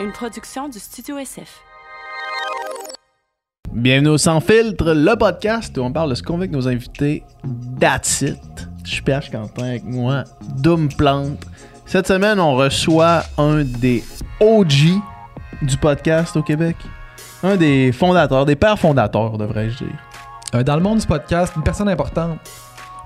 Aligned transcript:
une 0.00 0.12
production 0.12 0.68
du 0.68 0.78
Studio 0.78 1.18
SF. 1.18 1.62
Bienvenue 3.72 4.08
au 4.08 4.18
Sans 4.18 4.40
Filtre, 4.40 4.92
le 4.92 5.16
podcast 5.16 5.76
où 5.78 5.82
on 5.82 5.92
parle 5.92 6.10
de 6.10 6.14
ce 6.14 6.22
qu'on 6.22 6.34
veut 6.34 6.42
avec 6.42 6.52
nos 6.52 6.66
invités. 6.66 7.22
That's 7.78 8.22
it. 8.22 8.68
Je 8.84 8.90
suis 8.90 9.02
PH 9.02 9.30
Quentin 9.30 9.64
avec 9.64 9.84
moi, 9.84 10.24
Doom 10.56 10.88
Plante. 10.88 11.46
Cette 11.86 12.08
semaine, 12.08 12.40
on 12.40 12.54
reçoit 12.56 13.22
un 13.38 13.62
des 13.62 14.02
OG 14.40 15.00
du 15.62 15.76
podcast 15.76 16.36
au 16.36 16.42
Québec. 16.42 16.76
Un 17.42 17.56
des 17.56 17.92
fondateurs, 17.92 18.46
des 18.46 18.56
pères 18.56 18.78
fondateurs, 18.78 19.38
devrais-je 19.38 19.84
dire. 19.84 19.98
Euh, 20.54 20.62
dans 20.62 20.76
le 20.76 20.82
monde 20.82 20.98
du 20.98 21.06
podcast, 21.06 21.52
une 21.56 21.62
personne 21.62 21.88
importante. 21.88 22.38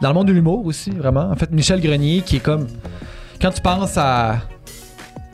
Dans 0.00 0.09
le 0.09 0.14
monde 0.14 0.29
de 0.29 0.32
l'humour 0.32 0.64
aussi, 0.64 0.91
vraiment. 0.91 1.30
En 1.30 1.36
fait, 1.36 1.50
Michel 1.50 1.80
Grenier, 1.80 2.23
qui 2.23 2.36
est 2.36 2.41
comme. 2.41 2.66
Quand 3.41 3.50
tu 3.50 3.61
penses 3.61 3.96
à, 3.96 4.39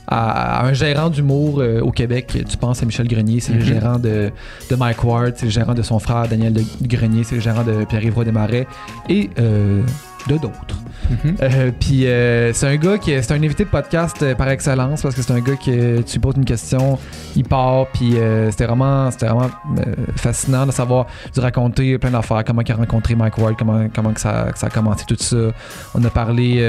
à 0.07 0.66
un 0.66 0.73
gérant 0.73 1.09
d'humour 1.11 1.61
euh, 1.61 1.80
au 1.80 1.91
Québec, 1.91 2.27
tu 2.48 2.56
penses 2.56 2.83
à 2.83 2.87
Michel 2.87 3.09
Grenier, 3.09 3.41
c'est 3.41 3.52
le 3.55 3.60
Mhm. 3.60 3.65
gérant 3.65 3.98
de, 3.98 4.30
de 4.70 4.77
Mike 4.77 5.02
Ward, 5.05 5.33
c'est 5.37 5.47
le 5.47 5.51
gérant 5.52 5.74
de 5.74 5.83
son 5.83 5.98
frère 5.98 6.28
Daniel 6.28 6.52
de- 6.52 6.62
Grenier, 6.83 7.24
c'est 7.24 7.37
le 7.37 7.41
gérant 7.41 7.62
de 7.65 7.84
Pierre-Yves 7.84 8.23
Desmarais 8.25 8.66
et 9.09 9.30
euh, 9.38 9.80
de 10.28 10.38
d'autres. 10.38 10.77
Euh, 11.42 11.70
Puis 11.78 12.06
euh, 12.06 12.52
c'est 12.52 12.66
un 12.66 12.77
gars 12.77 12.98
qui 12.98 13.10
est, 13.12 13.30
un 13.30 13.42
invité 13.42 13.64
de 13.64 13.69
podcast 13.69 14.23
euh, 14.23 14.34
par 14.34 14.48
excellence 14.48 15.02
parce 15.02 15.14
que 15.14 15.23
c'est 15.23 15.33
un 15.33 15.41
gars 15.41 15.56
que 15.56 16.00
tu 16.02 16.20
poses 16.20 16.34
une 16.37 16.45
question, 16.45 16.98
il 17.37 17.45
part, 17.45 17.88
puis 17.88 18.14
c'était 18.50 18.66
vraiment, 18.66 19.10
fascinant 20.16 20.66
de 20.66 20.73
savoir, 20.73 21.06
de 21.34 21.41
raconter 21.41 21.98
plein 21.98 22.10
d'affaires, 22.10 22.45
comment 22.45 22.62
il 22.62 22.73
a 22.73 22.77
rencontré 22.77 23.14
Mike 23.14 23.38
Ward, 23.38 23.55
comment, 23.59 23.87
comment 23.95 24.12
que 24.12 24.20
ça, 24.20 24.47
ça 24.55 24.66
a 24.66 24.70
commencé 24.70 25.05
tout 25.06 25.16
ça. 25.19 25.37
On 25.95 26.05
a 26.05 26.10
parlé 26.10 26.61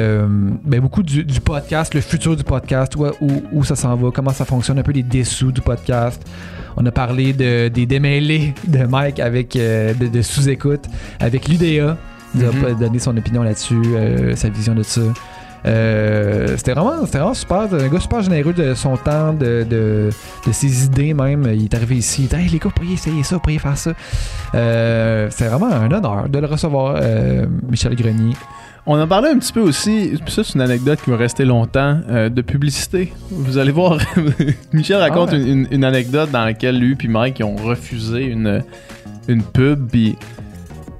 ben, 0.64 0.80
beaucoup 0.80 1.04
du, 1.04 1.24
podcast, 1.42 1.94
le 1.94 2.02
futur 2.02 2.36
du 2.36 2.44
podcast, 2.44 2.96
où, 2.96 3.06
où, 3.52 3.64
ça 3.64 3.76
s'en 3.76 3.96
va, 3.96 4.10
comment 4.14 4.32
ça 4.32 4.46
fonctionne, 4.46 4.80
un 4.80 4.84
peu 4.84 4.92
les 4.92 5.04
dessous 5.04 5.52
du 5.52 5.62
podcast. 5.62 6.22
On 6.78 6.86
a 6.86 6.92
parlé 6.92 7.34
de, 7.34 7.70
des 7.70 7.86
démêlés 7.86 8.54
de 8.68 8.84
Mike 8.86 9.20
avec 9.20 9.54
de, 9.54 10.08
de 10.08 10.22
sous-écoute 10.22 10.86
avec 11.20 11.48
l'UDA. 11.48 11.98
A 12.44 12.52
Mhm. 12.52 12.62
pas 12.62 12.72
donné 12.74 13.00
son 13.00 13.16
opinion 13.18 13.44
là-dessus, 13.44 13.82
euh, 13.96 14.36
sa 14.36 14.50
vision 14.50 14.74
de 14.76 14.84
ça. 14.84 15.02
Euh, 15.66 16.54
c'était 16.58 16.74
vraiment, 16.74 17.06
c'était 17.06 17.18
vraiment 17.18 17.34
super. 17.34 17.62
Un 17.74 17.88
gars 17.88 18.00
super 18.00 18.22
généreux 18.22 18.54
de 18.54 18.76
son 18.76 18.98
temps, 18.98 19.34
de, 19.34 19.66
de, 19.68 20.10
de 20.46 20.52
ses 20.52 20.86
idées 20.86 21.14
même. 21.16 21.48
Il 21.54 21.64
est 21.64 21.74
arrivé 21.74 21.96
ici, 21.96 22.24
il 22.24 22.28
dit 22.28 22.36
Hey 22.36 22.50
les 22.50 22.60
gars, 22.60 22.70
pourriez 22.76 22.94
essayer 22.94 23.24
ça, 23.24 23.36
vous 23.38 23.42
pourriez 23.42 23.58
faire 23.60 23.78
ça. 23.78 23.94
Euh, 24.54 25.28
c'est 25.32 25.48
vraiment 25.48 25.72
un 25.72 25.92
honneur 25.92 26.30
de 26.30 26.38
le 26.40 26.46
recevoir, 26.46 26.98
euh, 27.02 27.46
Michel 27.70 27.96
Grenier. 27.96 28.36
On 28.86 29.00
a 29.00 29.08
parlé 29.08 29.30
un 29.30 29.40
petit 29.40 29.52
peu 29.52 29.62
aussi, 29.62 30.12
ça 30.28 30.44
c'est 30.44 30.54
une 30.54 30.62
anecdote 30.62 31.00
qui 31.04 31.10
va 31.10 31.18
rester 31.18 31.44
longtemps, 31.44 32.00
de 32.08 32.42
publicité. 32.44 33.12
Vous 33.32 33.58
allez 33.58 33.72
voir, 33.72 33.98
Michel 34.74 34.98
raconte 34.98 35.30
Ah 35.32 35.36
ouais. 35.38 35.66
une, 35.72 35.84
anecdote 35.84 36.30
dans 36.30 36.46
laquelle 36.46 36.78
lui 36.78 36.96
puis 36.96 37.08
Mike 37.08 37.40
ils 37.40 37.44
ont 37.46 37.56
refusé 37.56 38.26
une, 38.26 38.62
une 39.28 39.42
pub, 39.42 39.88
puis 39.90 40.16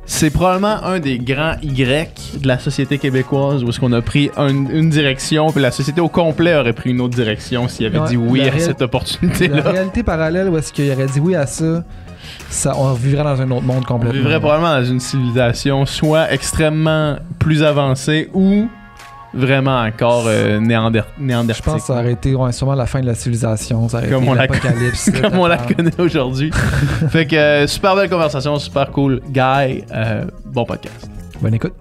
c'est 0.08 0.30
probablement 0.30 0.84
un 0.84 1.00
des 1.00 1.18
grands 1.18 1.56
Y 1.64 2.40
de 2.42 2.48
la 2.48 2.60
société 2.60 2.98
québécoise 3.00 3.64
où 3.64 3.70
est-ce 3.70 3.80
qu'on 3.80 3.92
a 3.94 4.02
pris 4.02 4.30
un- 4.38 4.50
une 4.50 4.90
direction, 4.90 5.52
puis 5.52 5.62
la 5.62 5.72
société 5.72 6.00
au 6.02 6.10
complet 6.10 6.56
aurait 6.56 6.74
pris 6.74 6.92
une 6.92 7.02
autre 7.02 7.16
direction 7.16 7.68
s'il 7.68 7.88
avait 7.88 7.98
Ouais, 8.00 8.10
dit 8.10 8.18
oui 8.18 8.40
la 8.40 8.54
à 8.54 8.60
cette 8.60 8.80
La 8.80 8.86
opportunité-là. 8.86 9.62
réalité 9.70 10.04
parallèle 10.04 10.50
où 10.50 10.58
est-ce 10.58 10.72
qu'il 10.72 10.92
aurait 10.92 11.08
dit 11.08 11.20
oui 11.20 11.36
à 11.36 11.48
ça, 11.48 11.84
ça 12.50 12.74
on 12.78 12.94
vivrait 12.94 13.24
dans 13.24 13.42
un 13.42 13.50
autre 13.52 13.64
monde 13.64 13.84
On 13.84 13.94
complètement. 13.94 14.20
vivrait 14.20 14.40
probablement 14.40 14.80
dans 14.80 14.86
une 14.86 15.00
civilisation 15.00 15.86
soit 15.86 16.32
extrêmement 16.32 17.16
plus 17.40 17.64
avancée 17.64 18.30
ou 18.34 18.68
vraiment 19.36 19.80
encore 19.82 20.24
euh, 20.28 20.60
néander- 20.60 21.04
Je 21.20 21.62
pense 21.62 21.82
que 21.82 21.88
ça 21.88 21.94
aurait 21.94 22.14
été 22.14 22.34
ouais, 22.36 22.52
sûrement 22.52 22.74
la 22.76 22.86
fin 22.86 23.02
de 23.02 23.06
la 23.06 23.16
civilisation. 23.16 23.88
Ça 23.90 23.98
aurait 24.00 24.10
Comme 24.10 24.24
été 24.24 24.32
on 24.32 24.34
la 24.34 24.42
l'apocalypse. 24.48 25.08
là, 25.12 25.22
comme 25.30 25.40
on 25.40 25.48
la 25.48 25.58
connaît 25.58 26.00
aujourd'hui. 26.00 26.52
fait 27.10 27.26
que 27.28 27.36
euh, 27.36 27.68
super 27.68 27.96
belle 27.96 28.10
conversation, 28.10 28.58
super 28.60 28.90
cool. 28.92 29.22
Guy, 29.30 29.84
euh, 29.94 30.26
bon 30.46 30.66
podcast. 30.66 31.10
Bonne 31.42 31.54
écoute. 31.54 31.74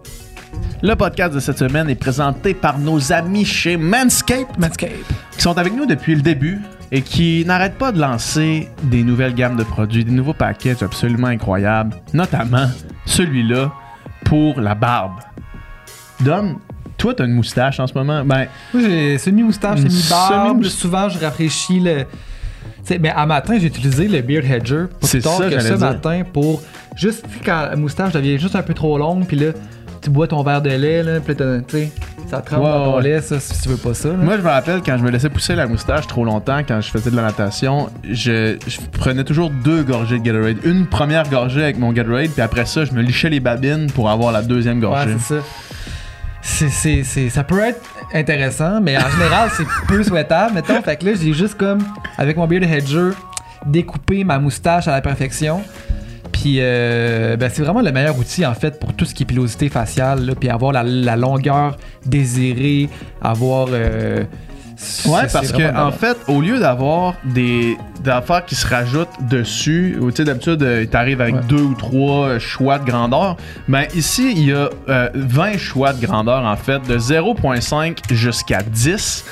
Le 0.82 0.94
podcast 0.96 1.32
de 1.34 1.40
cette 1.40 1.58
semaine 1.58 1.88
est 1.88 1.94
présenté 1.94 2.52
par 2.54 2.78
nos 2.78 3.12
amis 3.12 3.44
chez 3.44 3.76
Manscaped, 3.76 4.58
Manscape. 4.58 4.90
qui 5.32 5.40
sont 5.42 5.56
avec 5.56 5.74
nous 5.74 5.86
depuis 5.86 6.14
le 6.14 6.20
début 6.22 6.60
et 6.92 7.00
qui 7.00 7.44
n'arrêtent 7.46 7.78
pas 7.78 7.90
de 7.90 8.00
lancer 8.00 8.68
des 8.82 9.02
nouvelles 9.02 9.34
gammes 9.34 9.56
de 9.56 9.64
produits, 9.64 10.04
des 10.04 10.12
nouveaux 10.12 10.34
packages 10.34 10.82
absolument 10.82 11.28
incroyables, 11.28 11.96
notamment 12.12 12.66
celui-là 13.06 13.72
pour 14.24 14.60
la 14.60 14.74
barbe. 14.74 15.14
Dom, 16.20 16.58
toi, 17.04 17.12
t'as 17.14 17.26
une 17.26 17.32
moustache 17.34 17.78
en 17.80 17.86
ce 17.86 17.92
moment? 17.92 18.24
Ben, 18.24 18.46
Moi, 18.72 18.82
j'ai 18.88 19.18
semi-moustache, 19.18 19.80
Une 19.80 19.90
semi-barbe. 19.90 20.64
Souvent, 20.64 21.08
je 21.10 21.18
rafraîchis 21.18 21.78
le. 21.80 22.04
Mais 22.98 23.10
à 23.10 23.26
matin, 23.26 23.58
j'ai 23.60 23.66
utilisé 23.66 24.08
le 24.08 24.22
Beard 24.22 24.44
Hedger. 24.46 24.84
Pas 25.00 25.06
plus 25.08 25.20
tard 25.20 25.36
ça, 25.36 25.50
que 25.50 25.60
ce 25.60 25.68
dire. 25.68 25.78
matin 25.78 26.22
pour. 26.32 26.62
Juste, 26.96 27.26
quand 27.44 27.66
la 27.70 27.76
moustache 27.76 28.12
devient 28.12 28.38
juste 28.38 28.56
un 28.56 28.62
peu 28.62 28.72
trop 28.72 28.96
longue, 28.96 29.26
puis 29.26 29.36
là, 29.36 29.52
tu 30.00 30.08
bois 30.08 30.26
ton 30.28 30.42
verre 30.42 30.62
de 30.62 30.70
lait, 30.70 31.02
là, 31.02 31.20
puis 31.20 31.36
tu 31.36 31.44
ça 32.30 32.40
trempe 32.40 32.60
Ouais, 32.64 32.70
dans 32.70 32.84
ton 32.92 32.96
ouais. 32.96 33.02
lait, 33.02 33.20
ça, 33.20 33.38
si 33.38 33.60
tu 33.60 33.68
veux 33.68 33.76
pas 33.76 33.92
ça. 33.92 34.08
là. 34.08 34.14
Moi, 34.14 34.36
je 34.38 34.42
me 34.42 34.48
rappelle 34.48 34.80
quand 34.84 34.96
je 34.96 35.02
me 35.02 35.10
laissais 35.10 35.28
pousser 35.28 35.54
la 35.54 35.66
moustache 35.66 36.06
trop 36.06 36.24
longtemps, 36.24 36.60
quand 36.66 36.80
je 36.80 36.90
faisais 36.90 37.10
de 37.10 37.16
la 37.16 37.22
natation, 37.22 37.90
je, 38.10 38.56
je 38.66 38.78
prenais 38.98 39.24
toujours 39.24 39.50
deux 39.50 39.82
gorgées 39.82 40.18
de 40.18 40.24
Gatorade. 40.24 40.56
Une 40.64 40.86
première 40.86 41.28
gorgée 41.28 41.62
avec 41.64 41.78
mon 41.78 41.92
Gatorade, 41.92 42.30
puis 42.30 42.40
après 42.40 42.64
ça, 42.64 42.86
je 42.86 42.92
me 42.92 43.02
lichais 43.02 43.28
les 43.28 43.40
babines 43.40 43.90
pour 43.90 44.08
avoir 44.08 44.32
la 44.32 44.40
deuxième 44.40 44.76
Ouais, 44.78 44.82
gorgée. 44.88 45.16
c'est 45.18 45.34
ça. 45.36 45.40
C'est- 46.44 47.30
ça 47.30 47.42
peut 47.42 47.60
être 47.60 47.80
intéressant, 48.12 48.80
mais 48.80 48.96
en 48.98 49.08
général, 49.10 49.48
c'est 49.56 49.64
peu 49.88 50.02
souhaitable. 50.04 50.54
Mettons, 50.54 50.80
fait 50.82 50.96
que 50.96 51.06
là, 51.06 51.12
j'ai 51.20 51.32
juste 51.32 51.54
comme, 51.54 51.78
avec 52.18 52.36
mon 52.36 52.46
Beard 52.46 52.62
Hedger, 52.64 53.10
découpé 53.66 54.24
ma 54.24 54.38
moustache 54.38 54.86
à 54.86 54.92
la 54.92 55.00
perfection. 55.00 55.62
Puis, 56.32 56.56
euh, 56.60 57.36
ben, 57.36 57.50
c'est 57.52 57.62
vraiment 57.62 57.80
le 57.80 57.90
meilleur 57.92 58.18
outil, 58.18 58.44
en 58.44 58.54
fait, 58.54 58.78
pour 58.78 58.92
tout 58.92 59.04
ce 59.06 59.14
qui 59.14 59.22
est 59.22 59.26
pilosité 59.26 59.68
faciale, 59.70 60.26
là, 60.26 60.34
puis 60.34 60.50
avoir 60.50 60.72
la, 60.72 60.82
la 60.82 61.16
longueur 61.16 61.78
désirée, 62.04 62.88
avoir... 63.22 63.68
euh, 63.70 64.24
Ouais, 65.06 65.22
parce 65.32 65.52
que 65.52 65.76
en 65.76 65.90
fait, 65.92 66.16
au 66.28 66.40
lieu 66.40 66.58
d'avoir 66.58 67.14
des, 67.24 67.76
des 68.02 68.10
affaires 68.10 68.44
qui 68.44 68.54
se 68.54 68.66
rajoutent 68.66 69.08
dessus, 69.28 69.96
tu 70.00 70.16
sais 70.16 70.24
d'habitude 70.24 70.62
euh, 70.62 70.84
t'arrives 70.86 71.20
avec 71.20 71.34
Ouais. 71.36 71.40
deux 71.48 71.62
ou 71.62 71.74
trois 71.74 72.26
euh, 72.28 72.38
choix 72.38 72.78
de 72.78 72.84
grandeur, 72.84 73.36
ben 73.68 73.84
ici 73.94 74.32
il 74.36 74.44
y 74.48 74.52
a 74.52 74.68
euh, 74.88 75.08
20 75.14 75.58
choix 75.58 75.92
de 75.92 76.04
grandeur 76.04 76.44
en 76.44 76.56
fait, 76.56 76.80
de 76.88 76.98
0.5 76.98 77.98
jusqu'à 78.12 78.62
10. 78.62 79.24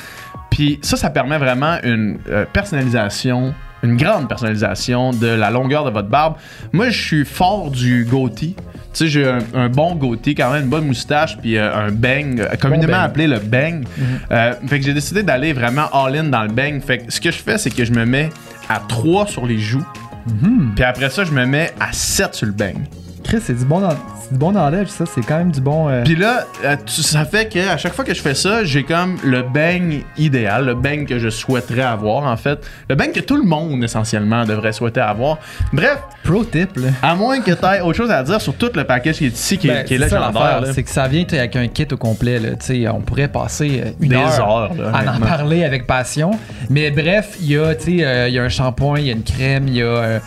Puis 0.51 0.79
ça, 0.83 0.97
ça 0.97 1.09
permet 1.11 1.39
vraiment 1.39 1.79
une 1.83 2.19
euh, 2.29 2.45
personnalisation, 2.53 3.55
une 3.83 3.97
grande 3.97 4.29
personnalisation 4.29 5.11
de 5.13 5.27
la 5.27 5.51
longueur 5.51 5.85
de 5.85 5.91
votre 5.91 6.09
barbe. 6.09 6.35
Moi, 6.73 6.91
je 6.91 7.01
suis 7.03 7.25
fort 7.25 7.71
du 7.71 8.05
goatee. 8.05 8.55
Tu 8.93 8.99
sais, 9.05 9.09
j'ai 9.09 9.27
un, 9.29 9.39
un 9.55 9.69
bon 9.69 9.95
goatee, 9.95 10.35
quand 10.35 10.51
même, 10.53 10.65
une 10.65 10.69
bonne 10.69 10.87
moustache, 10.87 11.39
puis 11.39 11.57
euh, 11.57 11.75
un 11.75 11.91
bang, 11.91 12.41
euh, 12.41 12.57
communément 12.61 12.93
bang. 12.93 13.05
appelé 13.07 13.27
le 13.27 13.39
bang. 13.39 13.85
Euh, 14.31 14.53
fait 14.67 14.81
que 14.81 14.85
j'ai 14.85 14.93
décidé 14.95 15.23
d'aller 15.23 15.53
vraiment 15.55 15.89
all-in 15.93 16.25
dans 16.25 16.43
le 16.43 16.49
bang. 16.53 16.81
Fait 16.83 16.99
que 16.99 17.13
ce 17.13 17.21
que 17.21 17.31
je 17.31 17.39
fais, 17.39 17.57
c'est 17.59 17.71
que 17.71 17.85
je 17.85 17.93
me 17.93 18.05
mets 18.05 18.29
à 18.69 18.81
3 18.87 19.27
sur 19.27 19.47
les 19.47 19.59
joues, 19.59 19.85
Mhm. 20.27 20.73
puis 20.77 20.85
après 20.85 21.11
ça, 21.11 21.25
je 21.25 21.33
me 21.33 21.45
mets 21.47 21.73
à 21.81 21.89
7 21.93 22.35
sur 22.35 22.47
le 22.47 22.53
bang. 22.53 22.77
Chris, 23.23 23.39
c'est 23.43 23.57
du 23.57 23.65
bon, 23.65 23.81
dans, 23.81 23.91
c'est 23.91 24.33
du 24.33 24.39
bon 24.39 24.57
enlève, 24.57 24.89
ça. 24.89 25.05
C'est 25.07 25.21
quand 25.25 25.39
même 25.39 25.51
du 25.51 25.61
bon... 25.61 25.89
euh, 25.89 26.03
Puis 26.05 26.17
là, 26.17 26.45
euh, 26.65 26.77
ça 26.87 27.25
fait 27.25 27.49
que 27.53 27.59
à 27.69 27.77
chaque 27.77 27.95
fois 27.95 28.05
que 28.05 28.15
je 28.15 28.21
fais 28.21 28.35
ça, 28.35 28.65
j'ai 28.65 28.83
comme 28.85 29.17
le 29.25 29.43
bang 29.43 30.05
idéal, 30.19 30.67
le 30.67 30.75
bang 30.75 31.07
que 31.07 31.19
je 31.19 31.29
souhaiterais 31.29 31.83
avoir 31.83 32.25
en 32.25 32.37
fait, 32.37 32.59
le 32.89 32.95
bang 32.95 33.13
que 33.13 33.21
tout 33.21 33.37
le 33.37 33.45
monde 33.45 33.83
essentiellement 33.85 34.45
devrait 34.45 34.73
souhaiter 34.73 35.01
avoir. 35.01 35.39
Bref, 35.73 35.99
pro 36.25 36.45
tip, 36.45 36.77
là. 36.77 36.89
à 37.03 37.15
moins 37.15 37.41
que 37.41 37.53
tu 37.53 37.65
aies 37.67 37.81
autre 37.81 37.97
chose 37.97 38.11
à 38.11 38.23
dire 38.23 38.41
sur 38.41 38.55
tout 38.55 38.71
le 38.75 38.85
package 38.85 39.17
qui 39.19 39.27
est 39.27 39.29
ici, 39.29 39.59
qui, 39.59 39.69
est- 39.69 39.73
Ben, 39.75 39.85
qui 39.85 39.95
est 39.95 40.09
ça 40.09 40.19
là. 40.19 40.73
C'est 40.73 40.83
que 40.83 40.91
ça 40.91 41.09
vient 41.09 41.25
avec 41.33 41.57
un 41.57 41.69
kit 41.69 41.87
au 41.93 41.97
complet. 41.97 42.39
Là, 42.39 42.51
Tu 42.51 42.83
sais, 42.83 42.89
on 42.89 43.01
pourrait 43.01 43.29
passer 43.29 43.83
euh, 43.85 43.91
une 44.01 44.11
Des 44.11 44.17
heure, 44.17 44.49
heures, 44.49 44.75
là, 44.75 44.91
à 44.93 45.17
en 45.17 45.21
parler 45.21 45.65
avec 45.65 45.87
passion. 45.87 46.33
Mais 46.71 46.91
bref, 46.91 47.37
il 47.41 47.51
y, 47.53 47.57
a, 47.59 47.75
tu 47.75 47.99
sais, 47.99 48.05
euh, 48.05 48.29
il 48.29 48.35
y 48.35 48.39
a 48.39 48.43
un 48.43 48.49
shampoing, 48.49 48.99
il 48.99 49.07
y 49.07 49.11
a 49.11 49.13
une 49.13 49.23
crème, 49.23 49.69
il 49.69 49.77
y 49.77 49.83
a, 49.83 49.87
euh, 49.87 50.19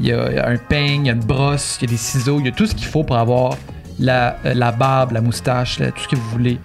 il 0.00 0.06
y 0.08 0.12
a 0.12 0.48
un 0.48 0.56
peigne, 0.56 1.04
il 1.04 1.08
y 1.08 1.10
a 1.10 1.14
une 1.14 1.20
brosse, 1.20 1.78
il 1.80 1.84
y 1.86 1.90
a 1.90 1.92
des 1.92 1.98
ciseaux, 1.98 2.38
il 2.40 2.46
y 2.46 2.48
a 2.48 2.52
tout 2.52 2.66
ce 2.66 2.74
qu'il 2.74 2.86
faut 2.86 3.04
pour 3.04 3.16
avoir 3.16 3.56
la, 3.98 4.36
euh, 4.46 4.54
la 4.54 4.72
barbe, 4.72 5.12
la 5.12 5.20
moustache, 5.20 5.78
là, 5.78 5.90
tout 5.92 6.02
ce 6.02 6.08
que 6.08 6.16
vous 6.16 6.30
voulez 6.30 6.58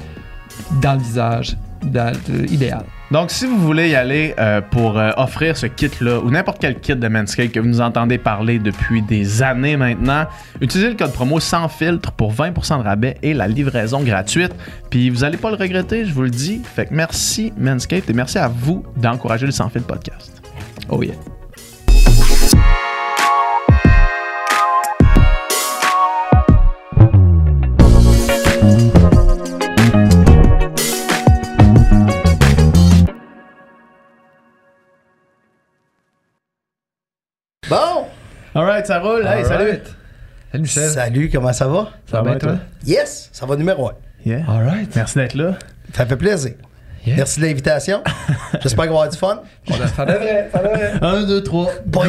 dans 0.82 0.94
le 0.94 1.00
visage, 1.00 1.58
dans- 1.84 2.14
euh, 2.32 2.46
idéal. 2.50 2.84
Donc, 3.12 3.30
si 3.30 3.46
vous 3.46 3.58
voulez 3.60 3.90
y 3.90 3.96
aller 3.96 4.34
euh, 4.40 4.62
pour 4.62 4.98
euh, 4.98 5.12
offrir 5.18 5.56
ce 5.58 5.68
kit-là, 5.68 6.20
ou 6.22 6.32
n'importe 6.32 6.58
quel 6.60 6.80
kit 6.80 6.96
de 6.96 7.08
Manscaped 7.08 7.52
que 7.52 7.60
vous 7.60 7.68
nous 7.68 7.82
entendez 7.82 8.18
parler 8.18 8.58
depuis 8.58 9.04
des 9.04 9.44
années 9.44 9.78
maintenant, 9.78 10.26
utilisez 10.60 10.90
le 10.90 10.96
code 10.96 11.12
promo 11.14 11.40
sans 11.40 11.68
filtre 11.68 12.12
pour 12.14 12.34
20% 12.34 12.80
de 12.80 12.84
rabais 12.84 13.18
et 13.22 13.36
la 13.36 13.48
livraison 13.48 14.02
gratuite. 14.02 14.54
Puis 14.90 15.12
vous 15.12 15.24
allez 15.24 15.38
pas 15.38 15.52
le 15.52 15.56
regretter, 15.58 16.06
je 16.06 16.14
vous 16.14 16.24
le 16.24 16.32
dis. 16.32 16.62
Fait 16.64 16.88
que 16.88 16.94
merci 16.96 17.54
Manscaped 17.60 18.10
et 18.10 18.14
merci 18.14 18.40
à 18.40 18.48
vous 18.48 18.84
d'encourager 18.98 19.46
le 19.46 19.52
Sans 19.52 19.70
Filtre 19.70 19.88
podcast. 19.88 20.42
Oh 20.90 21.04
yeah. 21.04 21.14
Alright, 38.56 38.88
ça 38.88 39.00
roule. 39.00 39.28
Hey, 39.28 39.44
salut. 39.44 39.80
Salut 40.52 40.62
Michel. 40.62 40.90
Salut, 40.90 41.30
comment 41.30 41.52
ça 41.52 41.68
va? 41.68 41.90
Ça 42.10 42.22
va 42.22 42.30
bien 42.30 42.40
toi? 42.40 42.56
Yes, 42.86 43.30
ça 43.34 43.46
va 43.46 43.58
numéro 43.58 43.90
un. 43.90 43.94
Yeah. 44.26 44.46
All 44.48 44.66
right. 44.66 44.96
Merci 44.96 45.18
d'être 45.18 45.34
là. 45.34 45.56
Ça 45.94 46.06
fait 46.06 46.16
plaisir. 46.16 46.54
Yeah. 47.06 47.18
Merci 47.18 47.42
de 47.42 47.46
l'invitation. 47.48 48.02
J'espère 48.62 48.86
qu'on 48.88 48.94
va 48.94 49.04
avoir 49.04 49.10
du 49.10 49.18
fun. 49.18 49.42
Ça 49.96 50.06
devrait, 50.06 50.50
ça 50.52 50.60
devrait. 50.64 50.94
Un, 51.02 51.24
deux, 51.24 51.44
trois. 51.44 51.70
Pas, 51.92 52.06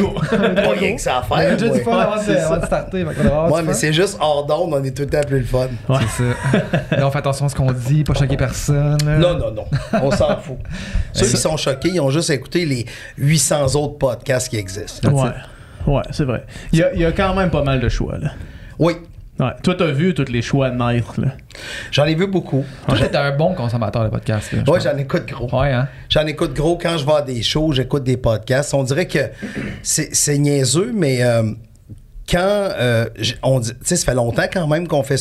pas 0.55 0.69
rien 0.71 0.95
que 0.95 1.01
ça 1.01 1.17
à 1.17 1.23
On 1.29 1.35
a 1.35 1.39
faire. 1.41 1.57
déjà 1.57 1.69
du 1.73 1.81
fun 1.81 1.99
avant 1.99 2.23
de, 2.23 2.31
avant 2.35 2.65
starter. 2.65 3.03
Ouais, 3.03 3.13
du 3.61 3.67
mais 3.67 3.73
c'est 3.73 3.93
juste 3.93 4.17
hors 4.19 4.45
d'onde, 4.45 4.73
on 4.73 4.83
est 4.83 4.95
tout 4.95 5.03
le 5.03 5.09
temps 5.09 5.21
plus 5.27 5.39
le 5.39 5.45
fun. 5.45 5.67
Ouais. 5.89 5.97
C'est 6.15 6.23
ça. 6.23 6.97
Là, 6.97 7.07
on 7.07 7.11
fait 7.11 7.19
attention 7.19 7.45
à 7.45 7.49
ce 7.49 7.55
qu'on 7.55 7.71
dit, 7.73 8.03
pas 8.05 8.13
choquer 8.15 8.37
personne. 8.37 8.97
Non, 9.05 9.37
non, 9.37 9.51
non. 9.51 9.65
On 10.01 10.09
s'en 10.11 10.37
fout. 10.39 10.57
Ceux 11.13 11.27
qui 11.27 11.37
sont 11.37 11.57
choqués, 11.57 11.89
ils 11.89 11.99
ont 12.01 12.09
juste 12.09 12.29
écouté 12.31 12.65
les 12.65 12.85
800 13.17 13.75
autres 13.75 13.97
podcasts 13.99 14.49
qui 14.49 14.57
existent. 14.57 15.11
Ouais. 15.11 15.29
Ouais, 15.87 16.03
c'est 16.11 16.25
vrai. 16.25 16.45
Il 16.73 16.79
y, 16.79 16.83
a, 16.83 16.93
il 16.93 16.99
y 17.01 17.05
a 17.05 17.11
quand 17.11 17.33
même 17.33 17.49
pas 17.49 17.63
mal 17.63 17.79
de 17.79 17.89
choix, 17.89 18.17
là. 18.17 18.31
Oui, 18.77 18.93
Ouais. 19.39 19.51
Toi, 19.61 19.75
t'as 19.77 19.91
vu 19.91 20.15
tous 20.15 20.31
les 20.31 20.41
choix 20.41 20.71
naître, 20.71 21.21
là? 21.21 21.27
j'en 21.91 22.05
ai 22.05 22.15
vu 22.15 22.25
beaucoup. 22.25 22.65
Toi, 22.87 22.97
t'es 22.97 23.15
un 23.15 23.37
bon 23.37 23.53
consommateur 23.53 24.03
de 24.03 24.09
podcast. 24.09 24.51
là, 24.51 24.63
Ouais, 24.67 24.79
j'en 24.79 24.97
écoute 24.97 25.27
gros. 25.27 25.47
Ouais, 25.61 25.71
hein? 25.71 25.87
J'en 26.09 26.25
écoute 26.25 26.55
gros 26.55 26.75
quand 26.75 26.97
je 26.97 27.05
vais 27.05 27.11
à 27.13 27.21
des 27.21 27.43
shows, 27.43 27.71
j'écoute 27.71 28.03
des 28.03 28.17
podcasts. 28.17 28.73
On 28.73 28.81
dirait 28.81 29.05
que 29.05 29.19
c'est 29.83 30.15
c'est 30.15 30.39
niaiseux, 30.39 30.91
mais 30.91 31.21
euh, 31.21 31.51
quand 32.29 32.39
euh, 32.41 33.05
on 33.41 33.59
dit, 33.59 33.71
tu 33.71 33.77
sais, 33.83 33.95
ça 33.95 34.05
fait 34.05 34.13
longtemps 34.15 34.47
quand 34.51 34.67
même 34.67 34.87
qu'on 34.87 35.03
fait 35.03 35.17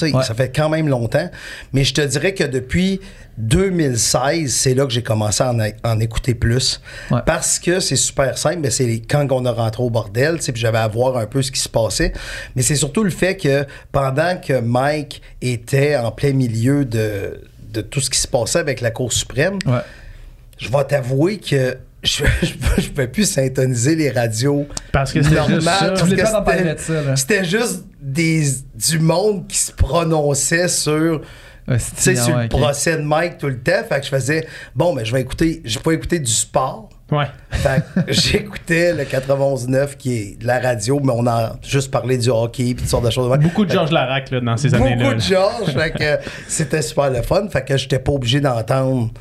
sais, 0.00 0.12
Ouais. 0.14 0.22
ça 0.24 0.34
fait 0.34 0.50
quand 0.54 0.68
même 0.68 0.88
longtemps. 0.88 1.30
Mais 1.72 1.84
je 1.84 1.94
te 1.94 2.00
dirais 2.00 2.34
que 2.34 2.44
depuis 2.44 3.00
2016, 3.38 4.52
c'est 4.52 4.74
là 4.74 4.84
que 4.86 4.92
j'ai 4.92 5.02
commencé 5.02 5.42
à 5.42 5.52
en, 5.52 5.58
en 5.84 6.00
écouter 6.00 6.34
plus. 6.34 6.80
Ouais. 7.10 7.20
Parce 7.24 7.58
que 7.58 7.80
c'est 7.80 7.96
super 7.96 8.36
simple, 8.36 8.58
mais 8.60 8.70
c'est 8.70 9.00
quand 9.08 9.26
on 9.30 9.44
a 9.44 9.52
rentré 9.52 9.82
au 9.82 9.90
bordel, 9.90 10.36
tu 10.38 10.42
sais, 10.44 10.52
puis 10.52 10.60
j'avais 10.62 10.78
à 10.78 10.88
voir 10.88 11.16
un 11.16 11.26
peu 11.26 11.42
ce 11.42 11.50
qui 11.52 11.60
se 11.60 11.68
passait. 11.68 12.12
Mais 12.56 12.62
c'est 12.62 12.76
surtout 12.76 13.04
le 13.04 13.10
fait 13.10 13.36
que 13.36 13.64
pendant 13.92 14.36
que 14.36 14.60
Mike 14.60 15.22
était 15.40 15.96
en 15.96 16.10
plein 16.10 16.32
milieu 16.32 16.84
de, 16.84 17.40
de 17.72 17.80
tout 17.80 18.00
ce 18.00 18.10
qui 18.10 18.18
se 18.18 18.28
passait 18.28 18.58
avec 18.58 18.80
la 18.80 18.90
Cour 18.90 19.12
suprême, 19.12 19.58
Ouais. 19.66 19.78
je 20.58 20.68
vais 20.70 20.84
t'avouer 20.84 21.38
que 21.38 21.76
je 22.02 22.24
ne 22.82 22.88
peux 22.88 23.06
plus 23.08 23.30
syntoniser 23.30 23.94
les 23.94 24.10
radios. 24.10 24.66
Parce 24.92 25.12
que 25.12 25.22
c'était 25.22 25.36
juste 25.46 25.62
ça. 25.62 25.94
Je 25.94 26.04
c'était- 26.04 26.22
de 26.22 26.78
ça, 26.78 27.02
là. 27.02 27.16
C'était 27.16 27.44
juste 27.44 27.84
des, 28.00 28.44
du 28.74 28.98
monde 28.98 29.46
qui 29.46 29.58
se 29.58 29.72
prononçait 29.72 30.68
sur, 30.68 31.20
Ouais, 31.68 31.76
tu 31.78 32.16
sur 32.16 32.34
ouais, 32.34 32.42
le 32.42 32.48
procès 32.48 32.96
de 32.96 33.02
Mike 33.02 33.38
tout 33.38 33.46
le 33.46 33.60
temps. 33.60 33.84
Fait 33.88 34.00
que 34.00 34.04
je 34.04 34.10
faisais, 34.10 34.48
bon, 34.74 34.94
mais 34.94 35.04
je 35.04 35.12
vais 35.12 35.20
écouter, 35.20 35.62
je 35.64 35.78
vais 35.78 35.82
pas 35.82 35.92
écouter 35.92 36.18
du 36.18 36.32
sport. 36.32 36.88
Ouais. 37.12 37.26
Fait 37.50 37.82
que 38.06 38.12
j'écoutais 38.12 38.92
le 38.94 39.04
91.9 39.04 39.96
qui 39.96 40.14
est 40.16 40.40
de 40.40 40.46
la 40.46 40.58
radio, 40.58 40.98
mais 41.04 41.12
on 41.14 41.26
a 41.28 41.56
juste 41.62 41.92
parlé 41.92 42.18
du 42.18 42.30
hockey 42.30 42.70
et 42.70 42.74
toutes 42.74 42.88
sortes 42.88 43.04
de 43.04 43.10
choses. 43.10 43.30
Beaucoup 43.38 43.64
de 43.64 43.70
Georges 43.70 43.92
Larac, 43.92 44.30
là, 44.32 44.40
dans 44.40 44.56
ces 44.56 44.74
années-là. 44.74 44.96
Beaucoup 44.96 45.14
de 45.14 45.20
Georges, 45.20 45.72
fait 45.72 45.90
que 45.92 46.30
c'était 46.48 46.82
super 46.82 47.10
le 47.10 47.22
fun. 47.22 47.46
Fait 47.48 47.64
que 47.64 47.76
j'étais 47.76 48.00
pas 48.00 48.10
obligé 48.12 48.40
d'entendre 48.40 49.12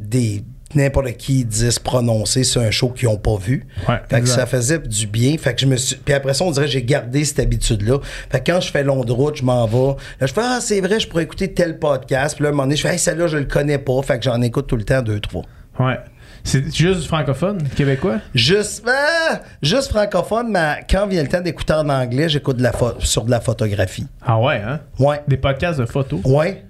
des 0.00 0.42
n'importe 0.74 1.12
qui 1.12 1.44
dire 1.44 1.72
se 1.72 1.80
prononcer 1.80 2.44
sur 2.44 2.60
un 2.60 2.70
show 2.70 2.88
qu'ils 2.90 3.08
ont 3.08 3.16
pas 3.16 3.36
vu. 3.36 3.66
Ouais, 3.88 4.00
fait 4.08 4.20
que 4.20 4.26
ça 4.28 4.46
faisait 4.46 4.78
du 4.78 5.06
bien. 5.06 5.36
Fait 5.38 5.54
que 5.54 5.60
je 5.60 5.66
me 5.66 5.76
suis. 5.76 5.96
Puis 5.96 6.12
après 6.14 6.34
ça, 6.34 6.44
on 6.44 6.50
dirait 6.50 6.66
que 6.66 6.72
j'ai 6.72 6.82
gardé 6.82 7.24
cette 7.24 7.38
habitude-là. 7.40 7.98
Fait 8.30 8.40
que 8.40 8.52
quand 8.52 8.60
je 8.60 8.70
fais 8.70 8.82
long 8.84 9.04
de 9.04 9.12
route, 9.12 9.36
je 9.36 9.44
m'en 9.44 9.66
vais. 9.66 9.96
Là, 10.20 10.26
je 10.26 10.32
fais 10.32 10.40
Ah, 10.44 10.58
c'est 10.60 10.80
vrai, 10.80 11.00
je 11.00 11.08
pourrais 11.08 11.22
écouter 11.24 11.52
tel 11.52 11.78
podcast. 11.78 12.34
Puis 12.36 12.42
là, 12.42 12.48
à 12.48 12.52
un 12.52 12.54
moment 12.54 12.64
donné, 12.64 12.76
je 12.76 12.82
fais 12.82 12.92
Hey, 12.94 12.98
celle-là, 12.98 13.26
je 13.26 13.36
le 13.38 13.44
connais 13.44 13.78
pas. 13.78 14.00
Fait 14.02 14.18
que 14.18 14.24
j'en 14.24 14.40
écoute 14.42 14.66
tout 14.66 14.76
le 14.76 14.84
temps 14.84 15.02
deux, 15.02 15.20
trois. 15.20 15.42
Ouais. 15.78 15.98
C'est 16.44 16.72
juste 16.72 17.00
du 17.00 17.06
francophone, 17.08 17.60
québécois? 17.74 18.18
Juste, 18.32 18.84
ah, 18.88 19.40
juste 19.62 19.88
francophone, 19.90 20.46
mais 20.52 20.84
quand 20.88 21.08
vient 21.08 21.22
le 21.22 21.28
temps 21.28 21.40
d'écouter 21.40 21.72
en 21.72 21.88
anglais, 21.88 22.28
j'écoute 22.28 22.58
de 22.58 22.62
la 22.62 22.70
sur 23.00 23.24
de 23.24 23.30
la 23.32 23.40
photographie. 23.40 24.06
Ah 24.24 24.38
ouais, 24.40 24.62
hein? 24.64 24.78
Ouais. 25.00 25.20
Des 25.26 25.38
podcasts 25.38 25.80
de 25.80 25.86
photos? 25.86 26.20
Ouais. 26.24 26.62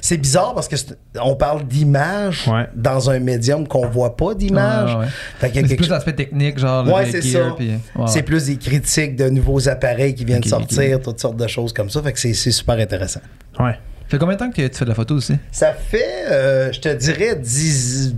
C'est 0.00 0.16
bizarre 0.16 0.54
parce 0.54 0.68
que 0.68 0.76
on 1.22 1.34
parle 1.36 1.64
d'image 1.66 2.46
Ouais. 2.48 2.68
dans 2.74 3.10
un 3.10 3.18
médium 3.18 3.66
qu'on 3.66 3.86
voit 3.88 4.16
pas 4.16 4.34
d'image. 4.34 4.94
Ouais, 4.94 5.00
ouais. 5.00 5.06
Fait 5.38 5.46
qu'il 5.48 5.56
y 5.56 5.58
a 5.58 5.62
Mais 5.62 5.68
C'est 5.68 5.76
plus 5.76 5.84
chose- 5.84 5.90
l'aspect 5.92 6.12
technique, 6.14 6.58
genre 6.58 6.86
Ouais, 6.86 7.06
le 7.06 7.10
c'est 7.12 7.22
ça. 7.22 7.54
puis- 7.56 7.72
C'est 8.06 8.22
plus 8.22 8.46
des 8.46 8.56
critiques 8.56 9.16
de 9.16 9.28
nouveaux 9.28 9.68
appareils 9.68 10.14
qui 10.14 10.24
viennent 10.24 10.44
sortir, 10.44 11.00
toutes 11.00 11.20
sortes 11.20 11.36
de 11.36 11.46
choses 11.46 11.72
comme 11.72 11.90
ça. 11.90 12.02
Fait 12.02 12.12
que 12.12 12.18
c'est 12.20 12.34
c'est 12.34 12.50
super 12.52 12.78
intéressant. 12.78 13.20
Ouais. 13.58 13.72
Ça 13.72 14.16
fait 14.16 14.18
combien 14.18 14.34
de 14.34 14.40
temps 14.40 14.50
que 14.50 14.66
tu 14.66 14.76
fais 14.76 14.84
de 14.84 14.88
la 14.90 14.94
photo 14.96 15.14
aussi? 15.14 15.34
Ça 15.52 15.72
fait, 15.72 16.24
euh, 16.30 16.72
je 16.72 16.80
te 16.80 16.88
dirais, 16.92 17.36
10, 17.36 18.14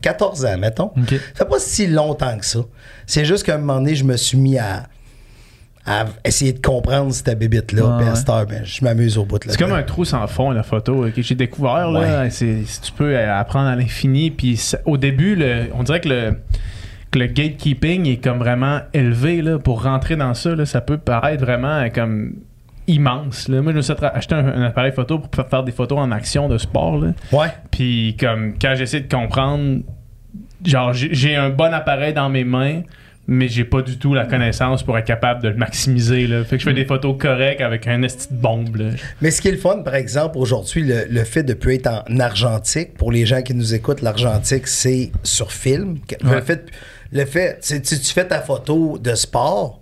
14 0.00 0.44
ans, 0.44 0.56
mettons. 0.58 0.92
Ok. 0.96 1.10
Ça 1.10 1.18
fait 1.34 1.44
pas 1.46 1.58
si 1.58 1.86
longtemps 1.88 2.38
que 2.38 2.46
ça. 2.46 2.60
C'est 3.06 3.24
juste 3.24 3.44
qu'à 3.44 3.56
un 3.56 3.58
moment 3.58 3.76
donné, 3.80 3.96
je 3.96 4.04
me 4.04 4.16
suis 4.16 4.38
mis 4.38 4.56
à, 4.58 4.84
à 5.86 6.04
essayer 6.24 6.52
de 6.52 6.60
comprendre 6.60 7.12
cette 7.12 7.38
bébite-là. 7.38 7.82
Heure, 7.82 8.46
ben, 8.46 8.62
je 8.64 8.84
m'amuse 8.84 9.16
au 9.18 9.24
bout 9.24 9.38
de 9.38 9.46
la 9.46 9.52
C'est 9.52 9.58
comme 9.58 9.72
un 9.72 9.82
trou 9.82 10.04
sans 10.04 10.26
fond, 10.26 10.50
la 10.50 10.62
photo, 10.62 11.06
que 11.14 11.22
j'ai 11.22 11.34
découvert. 11.34 11.90
Là, 11.90 12.22
Ouais. 12.22 12.30
c'est, 12.30 12.62
tu 12.82 12.92
peux 12.92 13.16
euh, 13.16 13.34
apprendre 13.38 13.68
à 13.68 13.76
l'infini. 13.76 14.30
Puis 14.30 14.56
ça- 14.56 14.78
au 14.84 14.96
début, 14.98 15.34
le- 15.36 15.66
on 15.74 15.82
dirait 15.82 16.00
que 16.00 16.08
le, 16.10 16.34
que 17.10 17.18
le 17.18 17.26
gatekeeping 17.26 18.06
est 18.06 18.22
comme 18.22 18.38
vraiment 18.38 18.80
élevé. 18.92 19.40
Là, 19.42 19.58
pour 19.58 19.82
rentrer 19.82 20.16
dans 20.16 20.34
ça, 20.34 20.54
là, 20.54 20.66
ça 20.66 20.80
peut 20.80 20.98
paraître 20.98 21.42
vraiment 21.44 21.78
euh, 21.78 21.88
comme 21.88 22.34
immense. 22.86 23.48
Là. 23.48 23.62
Moi, 23.62 23.72
je 23.72 23.76
me 23.78 23.82
suis 23.82 23.94
acheté 24.00 24.34
un, 24.34 24.46
un 24.46 24.62
appareil 24.62 24.92
photo 24.92 25.18
pour 25.18 25.30
fa- 25.34 25.48
faire 25.48 25.62
des 25.64 25.72
photos 25.72 25.98
en 25.98 26.12
action 26.12 26.48
de 26.48 26.58
sport. 26.58 26.98
Là. 26.98 27.12
Ouais. 27.32 27.48
Puis 27.70 28.16
comme 28.20 28.54
quand 28.60 28.74
j'essaie 28.76 29.00
de 29.00 29.08
comprendre, 29.12 29.80
genre 30.64 30.92
j'ai 30.92 31.36
un 31.36 31.50
bon 31.50 31.72
appareil 31.72 32.12
dans 32.12 32.28
mes 32.28 32.44
mains, 32.44 32.82
mais 33.26 33.48
j'ai 33.48 33.64
pas 33.64 33.82
du 33.82 33.96
tout 33.98 34.12
la 34.14 34.24
connaissance 34.26 34.82
pour 34.82 34.98
être 34.98 35.04
capable 35.06 35.42
de 35.42 35.48
le 35.48 35.54
maximiser. 35.54 36.26
Là. 36.26 36.42
Fait 36.44 36.56
que 36.56 36.62
je 36.62 36.68
fais 36.68 36.74
des 36.74 36.84
photos 36.84 37.16
correctes 37.18 37.60
avec 37.60 37.86
un 37.86 38.02
esti 38.02 38.26
de 38.32 38.38
bombe. 38.40 38.74
Là. 38.76 38.90
Mais 39.20 39.30
ce 39.30 39.40
qui 39.40 39.48
est 39.48 39.52
le 39.52 39.58
fun, 39.58 39.78
par 39.84 39.94
exemple, 39.94 40.36
aujourd'hui, 40.38 40.82
le, 40.82 41.04
le 41.08 41.24
fait 41.24 41.42
de 41.44 41.54
plus 41.54 41.74
être 41.74 41.86
en 42.08 42.18
argentique, 42.18 42.94
pour 42.94 43.12
les 43.12 43.26
gens 43.26 43.42
qui 43.42 43.54
nous 43.54 43.74
écoutent, 43.74 44.02
l'argentique, 44.02 44.66
c'est 44.66 45.12
sur 45.22 45.52
film. 45.52 45.98
Le 46.22 46.28
Ouais. 46.30 46.42
fait, 46.42 46.66
le 47.12 47.24
fait 47.24 47.58
tu, 47.62 47.80
tu- 47.82 47.98
tu 48.00 48.12
fais 48.12 48.26
ta 48.26 48.40
photo 48.40 48.98
de 48.98 49.14
sport, 49.14 49.80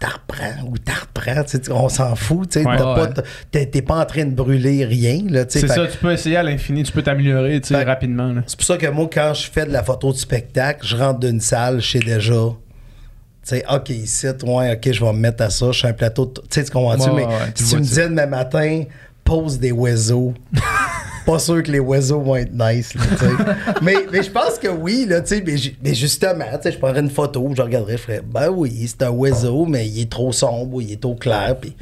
t'en 0.00 0.08
reprends 0.08 0.66
ou 0.68 0.78
t'en 0.78 0.92
reprends, 0.92 1.42
on 1.70 1.88
s'en 1.88 2.14
fout, 2.14 2.50
tu 2.50 2.58
Ouais. 2.60 2.80
Ouais. 2.80 3.66
t'es 3.66 3.82
pas 3.82 4.00
en 4.00 4.04
train 4.04 4.24
de 4.24 4.34
brûler 4.34 4.84
rien. 4.84 5.20
C'est 5.48 5.66
ça, 5.66 5.86
tu 5.86 5.98
peux 5.98 6.12
essayer 6.12 6.36
à 6.36 6.42
l'infini, 6.42 6.82
tu 6.82 6.92
peux 6.92 7.02
t'améliorer 7.02 7.60
rapidement. 7.84 8.34
C'est 8.46 8.56
pour 8.56 8.66
ça 8.66 8.76
que 8.76 8.86
moi, 8.86 9.08
quand 9.12 9.34
je 9.34 9.50
fais 9.50 9.66
de 9.66 9.72
la 9.72 9.82
photo 9.82 10.12
de 10.12 10.16
spectacle, 10.18 10.86
je 10.86 10.96
rentre 10.96 11.20
d'une 11.20 11.40
salle, 11.40 11.80
je 11.80 11.90
sais 11.90 11.98
déjà. 11.98 12.34
Tu 12.34 13.56
sais, 13.56 13.64
OK, 13.72 13.88
ici, 13.90 14.26
ouais, 14.44 14.74
OK, 14.74 14.92
je 14.92 15.04
vais 15.04 15.12
me 15.12 15.18
mettre 15.18 15.42
à 15.42 15.50
ça. 15.50 15.72
Je 15.72 15.78
suis 15.78 15.88
un 15.88 15.92
plateau. 15.94 16.26
Tu 16.26 16.42
sais, 16.50 16.64
tu 16.64 16.70
comprends-tu? 16.70 17.10
Mais 17.12 17.26
si 17.54 17.70
tu 17.70 17.76
me 17.76 17.80
disais 17.80 18.08
demain 18.08 18.26
matin, 18.26 18.84
pose 19.24 19.58
des 19.58 19.72
oiseaux. 19.72 20.34
pas 21.32 21.38
sûr 21.38 21.62
que 21.62 21.70
les 21.70 21.78
oiseaux 21.78 22.20
vont 22.20 22.36
être 22.36 22.52
nice, 22.52 22.94
là, 22.94 23.02
mais, 23.82 23.94
mais 24.10 24.22
je 24.22 24.30
pense 24.30 24.58
que 24.58 24.68
oui, 24.68 25.04
là. 25.06 25.20
Mais, 25.44 25.56
ju- 25.58 25.76
mais 25.84 25.94
justement, 25.94 26.44
je 26.64 26.78
prendrais 26.78 27.00
une 27.00 27.10
photo, 27.10 27.50
je 27.54 27.60
regarderais, 27.60 27.96
je 27.98 28.02
ferais, 28.02 28.22
ben 28.24 28.48
oui, 28.48 28.86
c'est 28.86 29.02
un 29.02 29.10
oiseau, 29.10 29.66
mais 29.66 29.86
il 29.86 30.00
est 30.00 30.10
trop 30.10 30.32
sombre 30.32 30.74
ou 30.76 30.80
il 30.80 30.92
est 30.92 31.00
trop 31.00 31.14
clair, 31.14 31.56
puis 31.60 31.76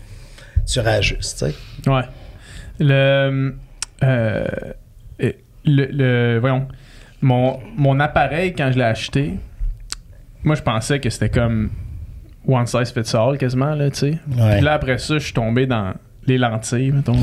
tu 0.66 0.80
réajustes, 0.80 1.38
tu 1.38 1.52
sais. 1.52 1.90
Ouais. 1.90 2.02
Le, 2.80 3.54
euh, 4.02 4.50
euh, 5.22 5.32
le, 5.64 5.84
le- 5.92 6.38
voyons, 6.40 6.66
mon, 7.22 7.60
mon 7.76 8.00
appareil, 8.00 8.52
quand 8.52 8.70
je 8.72 8.78
l'ai 8.78 8.84
acheté, 8.84 9.34
moi, 10.42 10.54
je 10.56 10.62
pensais 10.62 10.98
que 11.00 11.08
c'était 11.08 11.30
comme 11.30 11.70
one 12.48 12.66
size 12.66 12.90
fits 12.92 13.16
all 13.16 13.38
quasiment, 13.38 13.74
là, 13.74 13.90
tu 13.90 13.98
sais. 13.98 14.18
Ouais. 14.36 14.56
Puis 14.56 14.60
là, 14.64 14.74
après 14.74 14.98
ça, 14.98 15.14
je 15.18 15.24
suis 15.24 15.32
tombé 15.32 15.66
dans 15.66 15.94
les 16.26 16.38
lentilles, 16.38 16.92
mettons. 16.92 17.12
là. 17.12 17.20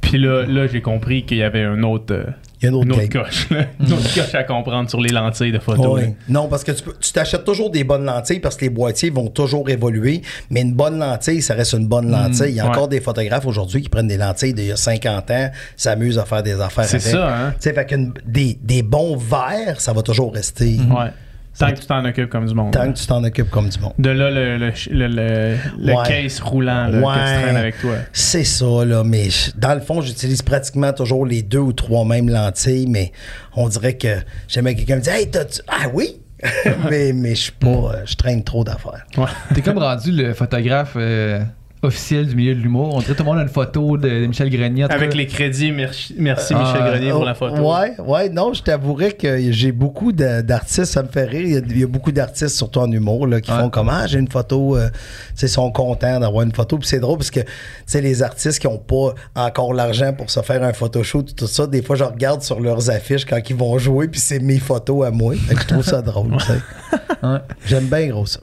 Puis 0.00 0.18
là, 0.18 0.44
là 0.46 0.66
j'ai 0.66 0.82
compris 0.82 1.24
qu'il 1.24 1.38
y 1.38 1.42
avait 1.42 1.62
un 1.64 1.82
autre, 1.82 2.12
euh, 2.14 2.24
Il 2.60 2.64
y 2.64 2.66
a 2.66 2.68
une 2.70 2.74
autre 2.76 2.86
une 2.86 2.92
autre 2.92 3.00
game. 3.08 3.24
coche, 3.24 3.48
là. 3.50 3.64
une 3.80 3.92
autre 3.92 4.14
coche 4.14 4.34
à 4.34 4.44
comprendre 4.44 4.88
sur 4.90 5.00
les 5.00 5.08
lentilles 5.10 5.52
de 5.52 5.58
photo. 5.58 5.98
Non, 6.28 6.48
parce 6.48 6.62
que 6.64 6.72
tu 6.72 7.12
t'achètes 7.12 7.44
toujours 7.44 7.70
des 7.70 7.84
bonnes 7.84 8.04
lentilles 8.04 8.40
parce 8.40 8.56
que 8.56 8.62
les 8.66 8.70
boîtiers 8.70 9.08
vont 9.10 9.28
toujours 9.28 9.68
évoluer, 9.70 10.20
mais 10.50 10.60
une 10.60 10.74
bonne 10.74 10.98
lentille, 10.98 11.40
ça 11.40 11.54
reste 11.54 11.72
une 11.72 11.86
bonne 11.88 12.10
lentille. 12.10 12.50
Il 12.50 12.54
y 12.56 12.60
a 12.60 12.64
ouais. 12.64 12.70
encore 12.70 12.88
des 12.88 13.00
photographes 13.00 13.46
aujourd'hui 13.46 13.80
qui 13.80 13.88
prennent 13.88 14.08
des 14.08 14.18
lentilles 14.18 14.52
d'il 14.54 14.66
y 14.66 14.72
a 14.72 14.76
50 14.76 15.30
ans, 15.30 15.50
s'amusent 15.76 16.18
à 16.18 16.24
faire 16.26 16.42
des 16.42 16.60
affaires 16.60 16.84
C'est 16.84 16.96
avec. 16.96 17.12
ça, 17.12 17.34
hein? 17.34 17.50
Tu 17.52 17.56
sais, 17.60 17.72
fait 17.72 17.86
que 17.86 17.96
des, 18.26 18.58
des 18.62 18.82
bons 18.82 19.16
verres, 19.16 19.80
ça 19.80 19.92
va 19.92 20.02
toujours 20.02 20.34
rester 20.34 20.76
Ouais. 20.90 21.10
Tant 21.58 21.72
que 21.72 21.80
tu 21.80 21.86
t'en 21.86 22.04
occupes 22.04 22.30
comme 22.30 22.46
du 22.46 22.54
monde. 22.54 22.72
tant 22.72 22.84
là. 22.84 22.88
que 22.92 22.98
tu 22.98 23.06
t'en 23.06 23.22
occupes 23.24 23.50
comme 23.50 23.68
du 23.68 23.78
monde. 23.80 23.92
De 23.98 24.10
là, 24.10 24.30
le, 24.30 24.56
le, 24.58 24.72
le, 24.90 25.06
le- 25.08 25.56
le 25.78 25.92
Ouais. 25.94 26.06
case 26.06 26.40
roulant 26.40 26.86
là, 26.86 26.90
que 27.00 27.18
tu 27.36 27.42
traînes 27.42 27.56
avec 27.56 27.80
toi. 27.80 27.94
C'est 28.12 28.44
ça, 28.44 28.84
là, 28.84 29.02
mais 29.04 29.28
dans 29.56 29.74
le 29.74 29.80
fond, 29.80 30.00
j'utilise 30.00 30.42
pratiquement 30.42 30.92
toujours 30.92 31.26
les 31.26 31.42
deux 31.42 31.58
ou 31.58 31.72
trois 31.72 32.04
mêmes 32.04 32.28
lentilles, 32.28 32.86
mais 32.88 33.12
on 33.56 33.68
dirait 33.68 33.96
que 33.96 34.16
j'aimais 34.48 34.74
quelqu'un 34.74 34.96
me 34.96 35.00
dire 35.00 35.12
Hey, 35.14 35.30
t'as-tu. 35.30 35.60
Ah 35.68 35.88
oui! 35.92 36.20
mais 36.88 37.12
mais 37.12 37.30
je 37.34 37.40
suis 37.40 37.52
pas. 37.52 37.66
euh, 37.68 38.02
Je 38.06 38.14
traîne 38.14 38.44
trop 38.44 38.62
d'affaires. 38.62 39.04
Ouais. 39.16 39.24
T'es 39.54 39.60
comme 39.60 39.78
rendu 39.78 40.12
le 40.12 40.34
photographe 40.34 40.92
euh, 40.96 41.40
officiel 41.82 42.26
du 42.26 42.34
milieu 42.36 42.54
de 42.54 42.60
l'humour. 42.60 42.94
On 42.94 42.98
dirait 43.00 43.12
que 43.12 43.18
tout 43.18 43.22
le 43.24 43.28
monde 43.30 43.38
a 43.38 43.42
une 43.42 43.48
photo 43.48 43.96
de, 43.96 44.26
Michel 44.26 44.50
Grenier. 44.50 44.84
en 44.84 44.88
tout 44.88 44.94
Avec 44.94 45.10
cas. 45.10 45.16
les 45.16 45.26
crédits, 45.26 45.70
merci, 45.72 46.14
merci 46.18 46.52
Ah, 46.56 46.60
Michel 46.60 46.90
Grenier 46.90 47.10
pour 47.10 47.20
Oh, 47.20 47.24
la 47.24 47.34
photo. 47.34 47.56
Ouais, 47.74 47.92
ouais, 48.00 48.28
non, 48.30 48.52
je 48.52 48.62
t'avouerais 48.62 49.12
que 49.12 49.52
j'ai 49.52 49.72
beaucoup 49.72 50.12
d'artistes, 50.12 50.86
ça 50.92 51.02
me 51.02 51.08
fait 51.08 51.24
rire. 51.24 51.40
Il 51.46 51.52
y 51.52 51.56
a, 51.56 51.60
il 51.68 51.78
y 51.80 51.84
a 51.84 51.86
beaucoup 51.86 52.12
d'artistes, 52.12 52.56
surtout 52.56 52.80
en 52.80 52.90
humour, 52.90 53.26
là, 53.26 53.40
qui 53.40 53.50
Ouais. 53.52 53.58
font 53.58 53.70
comme 53.70 53.88
Ah, 53.88 54.06
j'ai 54.06 54.18
une 54.18 54.28
photo, 54.30 54.76
euh, 54.76 54.88
tu 54.88 54.96
sais, 55.36 55.46
ils 55.46 55.50
sont 55.50 55.70
contents 55.70 56.20
d'avoir 56.20 56.42
une 56.44 56.52
photo. 56.52 56.78
Puis 56.78 56.88
c'est 56.88 57.00
drôle 57.00 57.18
parce 57.18 57.30
que, 57.30 57.40
tu 57.40 57.46
sais, 57.86 58.00
les 58.00 58.22
artistes 58.22 58.58
qui 58.58 58.66
n'ont 58.66 58.78
pas 58.78 59.14
encore 59.36 59.72
l'argent 59.74 60.12
pour 60.12 60.30
se 60.30 60.40
faire 60.40 60.62
un 60.62 60.72
photoshoot, 60.72 61.34
tout 61.36 61.46
ça, 61.46 61.66
des 61.66 61.82
fois, 61.82 61.96
je 61.96 62.04
regarde 62.04 62.42
sur 62.42 62.60
leurs 62.60 62.90
affiches 62.90 63.24
quand 63.24 63.38
ils 63.48 63.56
vont 63.56 63.78
jouer, 63.78 64.08
puis 64.08 64.20
c'est 64.20 64.40
mes 64.40 64.58
photos 64.58 65.06
à 65.06 65.10
moi. 65.10 65.34
Je 65.48 65.66
trouve 65.66 65.84
ça 65.84 66.02
drôle, 66.02 66.36
tu 66.38 66.44
sais. 66.44 66.58
Ouais. 67.22 67.38
J'aime 67.66 67.86
bien 67.86 68.06
gros 68.08 68.26
ça. 68.26 68.38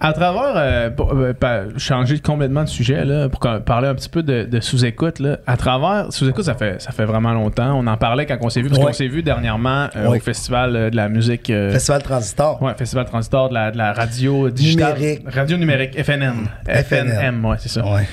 À 0.00 0.12
travers, 0.12 0.52
euh, 0.56 0.90
pour, 0.90 1.12
euh, 1.14 1.32
changer 1.78 2.18
complètement 2.18 2.62
de 2.64 2.68
sujet, 2.68 3.04
là, 3.04 3.28
pour 3.28 3.40
parler 3.64 3.88
un 3.88 3.94
petit 3.94 4.08
peu 4.08 4.22
de, 4.22 4.44
de 4.44 4.60
sous-écoute, 4.60 5.18
là. 5.18 5.38
à 5.46 5.56
travers, 5.56 6.12
sous-écoute, 6.12 6.44
ça 6.44 6.54
fait, 6.54 6.82
ça 6.82 6.90
fait 6.92 7.04
vraiment 7.04 7.32
longtemps. 7.32 7.78
On 7.78 7.86
en 7.86 7.96
parlait 7.96 8.26
quand 8.26 8.36
on 8.42 8.50
s'est 8.50 8.60
vu, 8.60 8.68
parce 8.68 8.80
Ouais. 8.80 8.86
qu'on 8.86 8.92
s'est 8.92 9.08
vu 9.08 9.22
dernièrement 9.22 9.88
euh, 9.96 10.08
Ouais. 10.08 10.18
au 10.18 10.20
Festival 10.20 10.90
de 10.90 10.96
la 10.96 11.08
musique. 11.08 11.46
Festival 11.46 12.02
Transistor. 12.02 12.60
Ouais, 12.62 12.74
Festival 12.76 13.04
Transistor 13.06 13.48
de 13.48 13.54
la, 13.54 13.70
de 13.70 13.78
la 13.78 13.92
radio 13.92 14.50
digitale. 14.50 14.94
Numérique. 14.98 15.22
Radio 15.32 15.56
numérique, 15.56 16.02
FNM. 16.04 16.48
FNM, 16.66 17.44
ouais, 17.44 17.56
c'est 17.60 17.68
ça. 17.70 17.84
Ouais. 17.86 18.06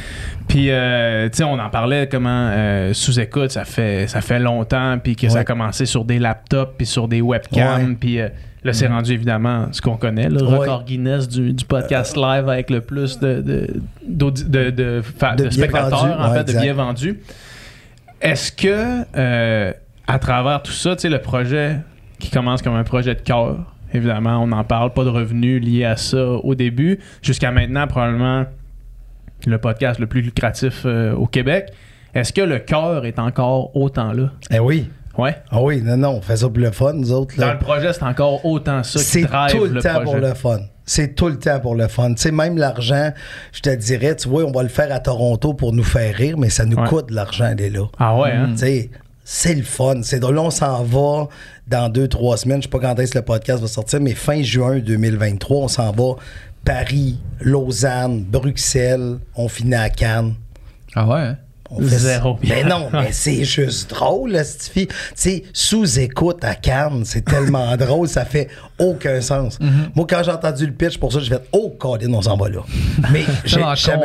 Puis, 0.47 0.69
euh, 0.69 1.29
tu 1.29 1.37
sais, 1.37 1.43
on 1.43 1.59
en 1.59 1.69
parlait 1.69 2.07
comment 2.09 2.49
euh, 2.51 2.93
sous-écoute, 2.93 3.51
ça 3.51 3.63
fait, 3.65 4.07
ça 4.07 4.21
fait 4.21 4.39
longtemps, 4.39 4.97
puis 5.01 5.15
que 5.15 5.29
ça 5.29 5.39
a 5.39 5.43
commencé 5.43 5.85
sur 5.85 6.03
des 6.05 6.19
laptops, 6.19 6.73
puis 6.77 6.85
sur 6.85 7.07
des 7.07 7.21
webcams, 7.21 7.95
puis 7.97 8.19
euh, 8.19 8.27
là, 8.63 8.73
c'est 8.73 8.87
rendu 8.87 9.13
évidemment 9.13 9.67
ce 9.71 9.81
qu'on 9.81 9.97
connaît, 9.97 10.29
le 10.29 10.43
record 10.43 10.83
Guinness 10.83 11.27
du, 11.27 11.53
du 11.53 11.65
podcast 11.65 12.15
live 12.15 12.47
avec 12.47 12.69
le 12.69 12.81
plus 12.81 13.19
de, 13.19 13.41
de, 13.41 13.67
de, 14.07 14.69
de, 14.69 15.49
spectateurs, 15.49 16.19
en 16.19 16.31
ouais, 16.31 16.37
fait, 16.37 16.53
de 16.53 16.59
billets 16.59 16.73
vendus. 16.73 17.19
Est-ce 18.21 18.51
que, 18.51 19.03
euh, 19.17 19.73
à 20.07 20.19
travers 20.19 20.61
tout 20.61 20.71
ça, 20.71 20.95
tu 20.95 21.01
sais, 21.01 21.09
le 21.09 21.19
projet 21.19 21.77
qui 22.19 22.29
commence 22.29 22.61
comme 22.61 22.75
un 22.75 22.83
projet 22.83 23.15
de 23.15 23.21
cœur, 23.21 23.57
évidemment, 23.93 24.43
on 24.43 24.47
n'en 24.47 24.63
parle 24.63 24.93
pas 24.93 25.03
de 25.03 25.09
revenus 25.09 25.61
liés 25.61 25.85
à 25.85 25.97
ça 25.97 26.23
au 26.23 26.53
début, 26.53 26.99
jusqu'à 27.23 27.51
maintenant, 27.51 27.87
probablement 27.87 28.45
le 29.47 29.57
podcast 29.57 29.99
le 29.99 30.05
plus 30.05 30.21
lucratif 30.21 30.83
euh, 30.85 31.13
au 31.13 31.25
Québec. 31.25 31.71
Est-ce 32.13 32.31
que 32.31 32.41
le 32.41 32.59
cœur 32.59 33.05
est 33.05 33.17
encore 33.17 33.75
autant 33.75 34.13
là? 34.13 34.31
Eh 34.51 34.59
oui. 34.59 34.87
Ouais. 35.17 35.35
Ah 35.51 35.61
oui, 35.61 35.81
non, 35.81 35.97
non, 35.97 36.09
on 36.17 36.21
fait 36.21 36.37
ça 36.37 36.47
pour 36.49 36.57
le 36.57 36.71
fun, 36.71 36.93
nous 36.93 37.11
autres. 37.11 37.35
là. 37.37 37.47
Dans 37.47 37.53
le 37.53 37.59
projet, 37.59 37.91
c'est 37.93 38.03
encore 38.03 38.45
autant 38.45 38.83
ça 38.83 38.99
qui 38.99 39.05
C'est 39.05 39.21
drive 39.23 39.51
tout 39.55 39.65
le, 39.65 39.73
le, 39.73 39.81
temps 39.81 39.93
projet. 40.01 40.05
pour 40.05 40.15
le 40.17 40.33
fun. 40.33 40.59
C'est 40.85 41.15
tout 41.15 41.27
le 41.27 41.37
temps 41.37 41.59
pour 41.59 41.75
le 41.75 41.87
fun. 41.87 42.13
Tu 42.13 42.21
sais, 42.23 42.31
même 42.31 42.57
l'argent, 42.57 43.11
je 43.53 43.61
te 43.61 43.69
dirais, 43.75 44.15
tu 44.15 44.27
vois, 44.29 44.43
on 44.43 44.51
va 44.51 44.63
le 44.63 44.69
faire 44.69 44.91
à 44.93 44.99
Toronto 44.99 45.53
pour 45.53 45.73
nous 45.73 45.83
faire 45.83 46.13
rire, 46.15 46.37
mais 46.37 46.49
ça 46.49 46.65
nous 46.65 46.77
Ouais. 46.77 46.87
coûte 46.87 47.11
l'argent 47.11 47.49
d'aller 47.55 47.69
là. 47.69 47.85
Ah 47.99 48.17
ouais, 48.17 48.31
hein? 48.31 48.49
Tu 48.53 48.57
sais, 48.59 48.89
c'est 49.23 49.53
le 49.55 49.63
fun. 49.63 50.01
C'est 50.03 50.19
drôle. 50.19 50.35
Là, 50.35 50.41
on 50.41 50.49
s'en 50.49 50.83
va 50.83 51.27
dans 51.67 51.89
deux, 51.89 52.07
trois 52.07 52.35
semaines. 52.37 52.57
Je 52.61 52.63
sais 52.67 52.69
pas 52.69 52.79
quand 52.79 52.97
est-ce 52.99 53.11
que 53.13 53.19
le 53.19 53.25
podcast 53.25 53.61
va 53.61 53.67
sortir, 53.67 53.99
mais 54.01 54.13
fin 54.13 54.41
juin 54.41 54.79
2023, 54.79 55.57
on 55.57 55.67
s'en 55.67 55.91
va 55.91 56.15
Paris, 56.65 57.19
Lausanne, 57.39 58.23
Bruxelles. 58.23 59.17
On 59.35 59.47
finit 59.47 59.75
à 59.75 59.89
Cannes. 59.89 60.33
Ah 60.95 61.07
ouais, 61.07 61.19
hein? 61.19 61.37
On 61.73 61.81
fait 61.81 61.97
Zéro. 61.99 62.37
Mais 62.43 62.63
non, 62.65 62.89
mais 62.91 63.11
c'est 63.11 63.43
juste 63.45 63.89
drôle, 63.91 64.33
cette 64.43 64.63
fille. 64.63 64.87
Tu 64.87 64.95
sais, 65.15 65.43
sous-écoute 65.53 66.43
à 66.43 66.55
Cannes, 66.55 67.03
c'est 67.05 67.23
tellement 67.23 67.75
drôle, 67.77 68.07
ça 68.09 68.25
fait 68.25 68.49
aucun 68.77 69.21
sens. 69.21 69.57
Moi, 69.95 70.05
quand 70.09 70.21
j'ai 70.23 70.31
entendu 70.31 70.65
le 70.65 70.73
pitch, 70.73 70.97
pour 70.97 71.13
ça, 71.13 71.19
j'ai 71.19 71.29
fait 71.29 71.41
Oh, 71.53 71.69
Colin, 71.79 72.13
on 72.13 72.21
s'en 72.21 72.35
va 72.35 72.49
là. 72.49 72.59
Mais 73.11 73.23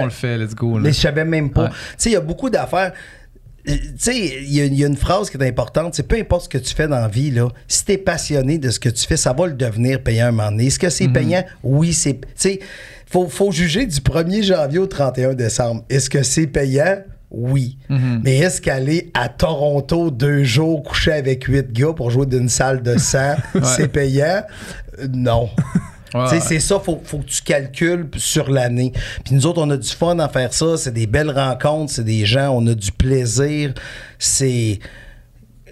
on 0.00 0.04
le 0.04 0.10
fait, 0.10 0.38
let's 0.38 0.54
go. 0.54 0.76
là. 0.78 0.84
mais 0.84 0.92
je 0.92 1.00
savais 1.00 1.24
même 1.24 1.50
pas. 1.50 1.64
Ouais. 1.64 1.68
Tu 1.70 1.74
sais, 1.98 2.10
il 2.10 2.12
y 2.12 2.16
a 2.16 2.20
beaucoup 2.20 2.48
d'affaires. 2.50 2.92
Euh, 3.68 3.72
Tu 3.76 3.82
sais, 3.98 4.16
il 4.16 4.52
y, 4.54 4.60
a- 4.60 4.64
il 4.66 4.74
y 4.78 4.84
a 4.84 4.86
une 4.86 4.96
phrase 4.96 5.28
qui 5.28 5.36
est 5.36 5.44
importante, 5.48 5.94
c'est 5.96 6.06
peu 6.06 6.16
importe 6.16 6.44
ce 6.44 6.48
que 6.48 6.58
tu 6.58 6.72
fais 6.72 6.86
dans 6.86 7.00
la 7.00 7.08
vie, 7.08 7.32
là, 7.32 7.48
si 7.66 7.84
t'es 7.84 7.98
passionné 7.98 8.58
de 8.58 8.70
ce 8.70 8.78
que 8.78 8.88
tu 8.88 9.04
fais, 9.04 9.16
ça 9.16 9.32
va 9.32 9.48
le 9.48 9.54
devenir 9.54 10.00
payant 10.04 10.28
un 10.28 10.30
moment 10.30 10.50
donné. 10.52 10.66
Est-ce 10.66 10.78
que 10.78 10.88
c'est 10.88 11.08
payant? 11.08 11.42
Oui, 11.64 11.92
c'est... 11.92 12.14
Tu 12.20 12.26
sais, 12.36 12.60
faut, 13.10 13.28
faut 13.28 13.50
juger 13.50 13.84
du 13.86 13.98
1er 13.98 14.44
janvier 14.44 14.78
au 14.78 14.86
31 14.86 15.34
décembre. 15.34 15.84
Est-ce 15.90 16.08
que 16.08 16.22
c'est 16.22 16.46
payant? 16.46 16.98
Oui. 17.30 17.78
Mais 17.88 18.38
est-ce 18.38 18.60
qu'aller 18.60 19.10
à 19.14 19.28
Toronto 19.28 20.10
deux 20.10 20.44
jours 20.44 20.82
coucher 20.82 21.12
avec 21.12 21.44
huit 21.44 21.72
gars 21.72 21.92
pour 21.92 22.10
jouer 22.10 22.26
d'une 22.26 22.48
salle 22.48 22.82
de 22.82 22.96
100, 22.96 23.18
c'est 23.62 23.88
payant? 23.88 24.42
Euh, 24.98 25.08
non. 25.12 25.50
Ouais, 26.14 26.40
c'est 26.40 26.60
ça, 26.60 26.78
faut, 26.78 27.00
faut 27.04 27.18
que 27.18 27.26
tu 27.26 27.42
calcules 27.42 28.08
sur 28.16 28.50
l'année. 28.50 28.92
Puis 29.24 29.34
nous 29.34 29.44
autres, 29.44 29.60
on 29.60 29.68
a 29.68 29.76
du 29.76 29.88
fun 29.88 30.18
à 30.18 30.28
faire 30.28 30.52
ça. 30.52 30.76
C'est 30.78 30.92
des 30.92 31.06
belles 31.06 31.30
rencontres, 31.30 31.92
c'est 31.92 32.04
des 32.04 32.24
gens, 32.24 32.50
on 32.56 32.66
a 32.68 32.74
du 32.74 32.92
plaisir. 32.92 33.74
C'est. 34.18 34.78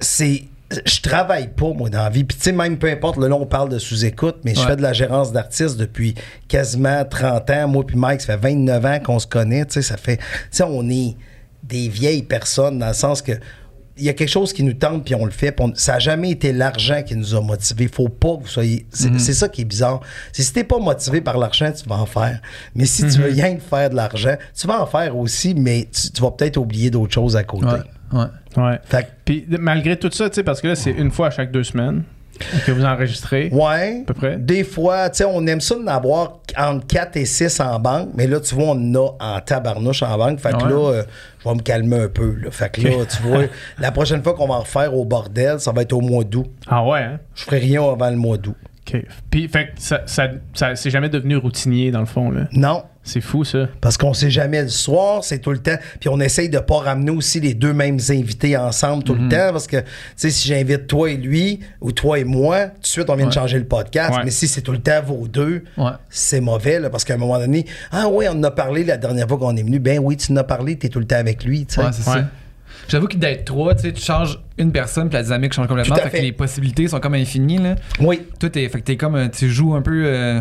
C'est. 0.01 0.43
Je 0.85 1.01
travaille 1.01 1.49
pas, 1.49 1.73
moi, 1.73 1.89
dans 1.89 2.03
la 2.03 2.11
vie. 2.11 2.25
Puis, 2.25 2.37
tu 2.37 2.45
sais, 2.45 2.53
même 2.53 2.79
peu 2.79 2.91
importe, 2.91 3.17
là, 3.17 3.35
on 3.35 3.47
parle 3.47 3.69
de 3.69 3.79
sous-écoute, 3.79 4.39
mais 4.45 4.55
je 4.55 4.61
fais 4.61 4.77
de 4.77 4.83
la 4.83 4.93
gérance 4.93 5.31
d'artistes 5.33 5.77
depuis 5.77 6.15
quasiment 6.49 7.05
30 7.05 7.51
ans. 7.51 7.69
Moi, 7.69 7.87
puis 7.87 7.97
Mike, 7.97 8.21
ça 8.21 8.37
fait 8.37 8.49
29 8.49 8.85
ans 8.85 8.99
qu'on 9.03 9.19
se 9.21 9.27
connaît. 9.27 9.65
Tu 9.67 9.75
sais, 9.75 9.83
ça 9.83 9.97
fait. 9.97 10.17
Tu 10.17 10.25
sais, 10.51 10.65
on 10.65 10.91
est 10.91 11.17
des 11.65 11.89
vieilles 11.89 12.23
personnes 12.23 12.79
dans 12.79 12.89
le 12.89 12.95
sens 12.95 13.23
que. 13.23 13.33
Il 13.97 14.03
y 14.03 14.09
a 14.09 14.13
quelque 14.13 14.29
chose 14.29 14.53
qui 14.53 14.65
nous 14.65 14.73
tente, 14.73 15.05
puis 15.05 15.15
on 15.15 15.25
le 15.25 15.31
fait. 15.31 15.53
puis 15.53 15.65
on- 15.65 15.73
ça 15.77 15.93
n'a 15.93 15.99
jamais 16.01 16.31
été 16.33 16.53
l'argent 16.53 17.01
qui 17.07 17.15
nous 17.15 17.33
a 17.37 17.41
motivés. 17.41 17.87
faut 17.87 18.09
pas 18.09 18.37
que 18.39 18.43
vous 18.43 18.49
soyez. 18.49 18.87
C'est 18.91 19.21
c'est 19.21 19.35
ça 19.35 19.49
qui 19.49 19.61
est 19.61 19.65
bizarre. 19.65 20.01
C'est 20.33 20.43
si 20.43 20.53
t'es 20.53 20.65
pas 20.65 20.79
motivé 20.81 21.21
par 21.21 21.39
l'argent, 21.39 21.71
tu 21.71 21.89
vas 21.89 21.95
en 21.99 22.07
faire. 22.07 22.41
Mais 22.75 22.87
si 22.87 23.03
tu 23.03 23.19
veux 23.21 23.31
rien 23.31 23.55
que 23.55 23.63
faire 23.63 23.91
de 23.91 23.95
l'argent, 23.95 24.35
tu 24.59 24.67
vas 24.67 24.83
en 24.83 24.87
faire 24.87 25.17
aussi, 25.17 25.55
mais 25.55 25.87
tu, 25.93 26.11
tu 26.11 26.21
vas 26.23 26.33
peut-être 26.33 26.57
oublier 26.57 26.91
d'autres 26.91 27.15
choses 27.15 27.37
à 27.37 27.45
côté. 27.45 27.67
Ouais, 27.67 28.19
ouais. 28.19 28.63
Ouais. 28.65 28.81
Fait 28.85 29.05
que, 29.05 29.09
Puis 29.25 29.47
malgré 29.61 29.97
tout 29.97 30.11
ça, 30.13 30.29
tu 30.29 30.35
sais, 30.37 30.43
parce 30.43 30.61
que 30.61 30.67
là, 30.67 30.75
c'est 30.75 30.91
une 30.91 31.13
fois 31.13 31.29
à 31.29 31.31
chaque 31.31 31.53
deux 31.53 31.63
semaines 31.65 32.03
que 32.67 32.73
vous 32.73 32.85
enregistrez. 32.85 33.49
Ouais. 33.53 34.01
À 34.03 34.05
peu 34.07 34.15
près? 34.15 34.37
Des 34.37 34.65
fois, 34.65 35.11
tu 35.11 35.19
sais, 35.19 35.25
on 35.25 35.47
aime 35.47 35.61
ça 35.61 35.75
d'en 35.77 35.87
avoir 35.87 36.39
entre 36.59 36.87
4 36.87 37.17
et 37.17 37.25
6 37.25 37.61
en 37.61 37.79
banque, 37.79 38.11
mais 38.17 38.27
là, 38.27 38.41
tu 38.41 38.55
vois, 38.55 38.65
on 38.75 38.95
en 38.95 38.95
a 38.95 39.17
en 39.21 39.41
tabarnouche 39.41 40.03
en 40.03 40.17
banque. 40.19 40.41
Fait 40.41 40.53
que 40.53 40.65
Ouais. 40.65 40.71
là, 40.71 40.91
euh, 40.93 41.03
je 41.43 41.49
vais 41.49 41.55
me 41.55 41.61
calmer 41.63 41.97
un 42.03 42.09
peu. 42.09 42.35
Là. 42.43 42.51
Fait 42.51 42.71
que 42.71 42.81
là, 42.83 43.05
tu 43.07 43.23
vois, 43.23 43.43
la 43.79 43.91
prochaine 43.93 44.23
fois 44.23 44.35
qu'on 44.35 44.47
va 44.49 44.55
en 44.55 44.61
refaire 44.61 44.95
au 44.95 45.05
bordel, 45.05 45.61
ça 45.61 45.73
va 45.73 45.83
être 45.83 45.93
au 45.93 46.01
mois 46.01 46.25
d'août. 46.25 46.47
Ah 46.67 46.85
ouais, 46.85 47.01
hein? 47.01 47.19
Je 47.35 47.43
ferai 47.45 47.59
rien 47.59 47.83
avant 47.83 48.11
le 48.11 48.17
mois 48.17 48.37
d'août. 48.39 48.57
OK. 48.87 49.03
Puis, 49.31 49.49
fait 49.49 49.67
que 49.67 49.71
ça, 49.77 50.03
ça, 50.07 50.29
ça- 50.53 50.77
c'est 50.77 50.91
jamais 50.91 51.09
devenu 51.09 51.37
routinier, 51.37 51.91
dans 51.91 52.01
le 52.01 52.07
fond, 52.07 52.31
là? 52.31 52.43
Non. 52.53 52.83
C'est 53.07 53.21
fou, 53.21 53.45
ça. 53.45 53.69
Parce 53.83 53.99
qu'on 53.99 54.15
sait 54.15 54.31
jamais 54.31 54.63
le 54.63 54.69
soir, 54.71 55.23
c'est 55.23 55.39
tout 55.39 55.51
le 55.51 55.59
temps. 55.59 55.77
Puis 56.01 56.09
on 56.09 56.19
essaye 56.21 56.49
de 56.49 56.59
pas 56.59 56.79
ramener 56.79 57.11
aussi 57.11 57.39
les 57.39 57.53
deux 57.53 57.75
mêmes 57.75 57.99
invités 58.09 58.57
ensemble 58.57 59.05
tout 59.05 59.15
le 59.15 59.29
temps. 59.29 59.53
Parce 59.53 59.67
que, 59.67 59.77
tu 59.77 59.85
sais, 60.17 60.31
si 60.31 60.49
j'invite 60.49 60.87
toi 60.87 61.11
et 61.11 61.17
lui, 61.19 61.61
ou 61.83 61.93
toi 61.93 62.19
et 62.19 62.25
moi, 62.25 62.67
tout 62.69 62.81
de 62.81 62.87
suite, 62.87 63.11
on 63.11 63.15
vient 63.17 63.27
de 63.27 63.33
changer 63.33 63.59
le 63.59 63.67
podcast. 63.67 64.17
Ouais. 64.17 64.25
Mais 64.25 64.31
si 64.31 64.49
c'est 64.49 64.63
tout 64.63 64.73
le 64.73 64.79
temps 64.79 65.03
vos 65.07 65.29
deux, 65.29 65.65
Ouais. 65.77 65.91
c'est 66.09 66.41
mauvais, 66.41 66.81
là, 66.81 66.89
parce 66.89 67.05
qu'à 67.05 67.15
un 67.15 67.19
moment 67.19 67.39
donné, 67.39 67.67
ah 67.93 68.09
oui, 68.11 68.25
on 68.31 68.39
en 68.39 68.43
a 68.45 68.51
parlé 68.51 68.85
la 68.85 68.97
dernière 68.97 69.29
fois 69.29 69.37
qu'on 69.37 69.55
est 69.57 69.63
venu. 69.63 69.79
Ben 69.79 69.99
oui, 70.03 70.17
tu 70.17 70.33
en 70.33 70.37
as 70.37 70.45
parlé, 70.45 70.77
t'es 70.77 70.89
tout 70.89 70.99
le 71.01 71.07
temps 71.07 71.17
avec 71.17 71.45
lui, 71.45 71.67
tu 71.67 71.75
sais. 71.75 71.81
Ouais, 71.83 71.91
c'est 71.93 72.09
Ouais. 72.11 72.17
ça. 72.21 72.25
J'avoue 72.89 73.07
que 73.07 73.17
d'être 73.17 73.45
trois, 73.45 73.75
tu 73.75 73.83
sais, 73.83 73.93
tu 73.93 74.03
changes 74.03 74.39
une 74.57 74.71
personne, 74.71 75.09
puis 75.09 75.17
la 75.17 75.23
dynamique 75.25 75.53
change 75.53 75.67
complètement. 75.67 75.95
Tout 75.97 76.01
à 76.01 76.05
Fait, 76.05 76.11
fait. 76.11 76.19
que 76.19 76.23
les 76.23 76.33
possibilités 76.33 76.87
sont 76.89 77.01
comme 77.01 77.15
infinies, 77.15 77.59
là. 77.59 77.75
Oui. 78.01 78.23
Tout 78.39 78.57
est. 78.57 78.69
Fait 78.69 78.79
que 78.81 78.85
t'es 78.85 78.97
comme. 78.97 79.17
euh, 79.17 79.29
Tu 79.29 79.51
joues 79.51 79.75
un 79.75 79.83
peu 79.83 80.05
euh, 80.07 80.41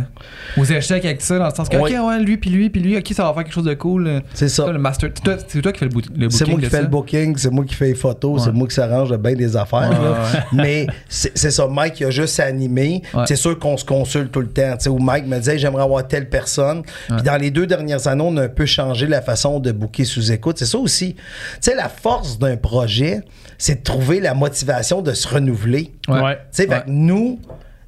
aux 0.57 0.63
échecs 0.65 1.03
avec 1.03 1.21
ça, 1.21 1.39
dans 1.39 1.47
le 1.47 1.53
sens 1.55 1.67
que, 1.67 1.77
Oui. 1.77 1.95
ok, 1.97 2.07
ouais, 2.07 2.19
lui, 2.19 2.37
puis 2.37 2.49
lui, 2.51 2.69
puis 2.69 2.81
lui, 2.81 2.95
ok, 2.97 3.07
ça 3.13 3.23
va 3.23 3.33
faire 3.33 3.43
quelque 3.43 3.53
chose 3.53 3.65
de 3.65 3.73
cool. 3.73 4.07
euh. 4.07 4.19
C'est 4.35 4.49
ça. 4.49 4.63
Toi, 4.63 4.73
le 4.73 4.79
master. 4.79 5.09
C'est 5.15 5.23
toi, 5.23 5.35
c'est 5.47 5.61
toi 5.61 5.71
qui 5.71 5.79
fais 5.79 5.85
le, 5.85 5.91
booking. 5.91 6.29
C'est 6.29 6.47
moi 6.47 6.59
qui 6.59 6.65
fais 6.67 6.81
le 6.81 6.87
booking, 6.87 7.37
c'est 7.37 7.49
moi 7.51 7.65
qui 7.65 7.73
fais 7.73 7.87
les 7.87 7.95
photos, 7.95 8.43
c'est 8.43 8.51
moi 8.51 8.67
qui 8.67 8.75
s'arrange 8.75 9.09
de 9.09 9.17
bien 9.17 9.33
des 9.33 9.55
affaires. 9.57 9.89
Ouais, 9.89 9.95
là. 9.95 10.11
ouais. 10.11 10.39
Mais 10.63 10.87
c'est 11.09 11.35
c'est 11.35 11.51
ça, 11.51 11.67
Mike, 11.67 11.99
il 11.99 12.05
a 12.05 12.09
juste 12.11 12.39
animé. 12.39 13.01
C'est 13.25 13.35
sûr 13.35 13.57
qu'on 13.57 13.77
se 13.77 13.85
consulte 13.85 14.31
tout 14.31 14.41
le 14.41 14.47
temps. 14.49 14.73
Tu 14.77 14.83
sais, 14.83 14.89
où 14.89 14.99
Mike 14.99 15.25
me 15.25 15.37
disait, 15.39 15.57
j'aimerais 15.57 15.83
avoir 15.83 16.07
telle 16.07 16.29
personne. 16.29 16.83
Puis 17.07 17.23
dans 17.23 17.37
les 17.41 17.49
deux 17.49 17.65
dernières 17.65 18.07
années, 18.07 18.23
on 18.25 18.37
a 18.37 18.43
un 18.43 18.47
peu 18.49 18.65
changé 18.67 19.07
la 19.07 19.21
façon 19.23 19.59
de 19.59 19.71
booker 19.71 20.05
sous 20.05 20.31
écoute. 20.31 20.57
C'est 20.59 20.65
ça 20.65 20.77
aussi. 20.77 21.15
Tu 21.15 21.21
sais, 21.61 21.75
la 21.75 21.89
force 21.89 22.37
d'un 22.37 22.57
projet, 22.57 23.21
c'est 23.57 23.79
de 23.79 23.83
trouver 23.83 24.02
la 24.19 24.33
motivation 24.33 25.01
de 25.01 25.13
se 25.13 25.27
renouveler. 25.27 25.93
Ouais. 26.07 26.35
Tu 26.35 26.39
sais, 26.51 26.63
fait 26.67 26.69
Ouais. 26.69 26.81
que 26.85 26.89
nous, 26.89 27.39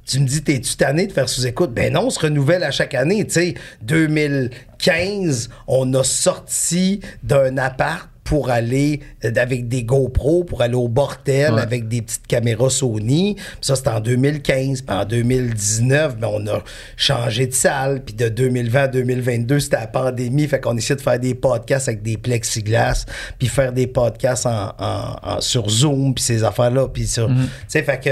tu 0.06 0.20
me 0.20 0.26
dis, 0.26 0.42
t'es-tu 0.42 0.76
tanné 0.76 1.06
de 1.06 1.12
faire 1.12 1.28
sous-écoute? 1.28 1.72
Ben 1.74 1.92
non, 1.92 2.02
on 2.06 2.10
se 2.10 2.20
renouvelle 2.20 2.62
à 2.64 2.70
chaque 2.70 2.94
année. 2.94 3.24
Tu 3.26 3.32
sais, 3.32 3.54
2015, 3.82 5.48
on 5.66 5.92
a 5.94 6.04
sorti 6.04 7.00
d'un 7.22 7.56
appart 7.58 8.08
pour 8.26 8.50
aller 8.50 9.00
euh, 9.24 9.30
avec 9.36 9.68
des 9.68 9.84
GoPro, 9.84 10.44
pour 10.44 10.60
aller 10.60 10.74
au 10.74 10.88
bordel 10.88 11.54
Ouais. 11.54 11.60
avec 11.62 11.88
des 11.88 12.02
petites 12.02 12.26
caméras 12.26 12.68
Sony. 12.70 13.34
Puis 13.36 13.44
ça, 13.62 13.76
c'était 13.76 13.88
en 13.90 14.00
2015. 14.00 14.82
Puis 14.82 14.96
en 14.96 15.04
2019, 15.04 16.16
ben, 16.18 16.28
on 16.32 16.46
a 16.48 16.62
changé 16.96 17.46
de 17.46 17.54
salle. 17.54 18.02
Puis 18.04 18.14
de 18.14 18.28
2020 18.28 18.80
à 18.82 18.88
2022, 18.88 19.60
c'était 19.60 19.76
la 19.76 19.86
pandémie. 19.86 20.46
Fait 20.46 20.60
qu'on 20.60 20.76
essayait 20.76 20.96
de 20.96 21.00
faire 21.00 21.18
des 21.20 21.34
podcasts 21.34 21.88
avec 21.88 22.02
des 22.02 22.16
plexiglas, 22.16 23.06
puis 23.38 23.48
faire 23.48 23.72
des 23.72 23.86
podcasts 23.86 24.46
en, 24.46 24.72
en- 24.78 25.16
en- 25.22 25.40
sur 25.40 25.68
Zoom, 25.70 26.14
puis 26.14 26.24
ces 26.24 26.44
affaires-là. 26.44 26.88
Puis 26.88 27.06
sur... 27.06 27.28
Tu 27.28 27.34
sais, 27.68 27.82
fait 27.82 28.00
que 28.02 28.10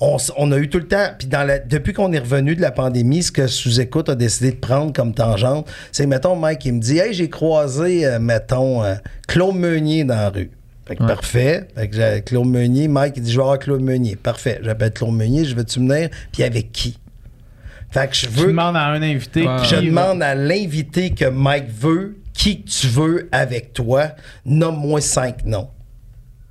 on, 0.00 0.52
a 0.52 0.58
eu 0.58 0.68
tout 0.68 0.78
le 0.78 0.86
temps, 0.86 1.08
puis 1.18 1.26
dans 1.26 1.42
la, 1.46 1.58
depuis 1.58 1.92
qu'on 1.92 2.12
est 2.12 2.18
revenu 2.20 2.54
de 2.54 2.60
la 2.60 2.70
pandémie, 2.70 3.22
ce 3.22 3.32
que 3.32 3.46
Sous-Écoute 3.48 4.08
a 4.08 4.14
décidé 4.14 4.52
de 4.52 4.56
prendre 4.56 4.92
comme 4.92 5.12
tangente, 5.12 5.68
c'est, 5.90 6.06
mettons, 6.06 6.36
Mike, 6.36 6.64
il 6.66 6.74
me 6.74 6.80
dit, 6.80 6.98
hey, 6.98 7.12
j'ai 7.12 7.28
croisé, 7.28 8.06
euh, 8.06 8.18
mettons, 8.20 8.84
euh, 8.84 8.94
Claude 9.26 9.56
Meunier 9.56 10.04
dans 10.04 10.14
la 10.14 10.28
rue. 10.30 10.50
Fait 10.86 10.96
que 10.96 11.02
Ouais. 11.02 11.08
parfait. 11.08 11.68
Fait 11.74 11.88
que 11.88 11.96
j'ai 11.96 12.22
Claude 12.22 12.46
Meunier, 12.46 12.88
Mike, 12.88 13.14
il 13.16 13.22
dit, 13.24 13.30
je 13.32 13.36
vais 13.36 13.42
avoir 13.42 13.58
Claude 13.58 13.82
Meunier. 13.82 14.16
Parfait. 14.16 14.60
J'appelle 14.62 14.92
Claude 14.92 15.12
Meunier, 15.14 15.44
je 15.44 15.54
veux-tu 15.54 15.80
venir, 15.80 16.08
puis 16.32 16.44
avec 16.44 16.70
qui? 16.72 16.98
Fait 17.90 18.08
que 18.08 18.14
je 18.14 18.26
Tu 18.26 18.32
veux. 18.32 18.46
demandes 18.48 18.76
à 18.76 18.86
un 18.86 19.02
invité 19.02 19.46
Ouais. 19.46 19.64
Je 19.64 19.76
demande 19.76 20.22
à 20.22 20.34
l'invité 20.34 21.10
que 21.10 21.24
Mike 21.24 21.68
veut, 21.70 22.16
qui 22.34 22.62
que 22.62 22.70
tu 22.70 22.86
veux 22.86 23.28
avec 23.32 23.72
toi, 23.72 24.10
nomme-moi 24.46 25.00
cinq 25.00 25.44
noms. 25.44 25.68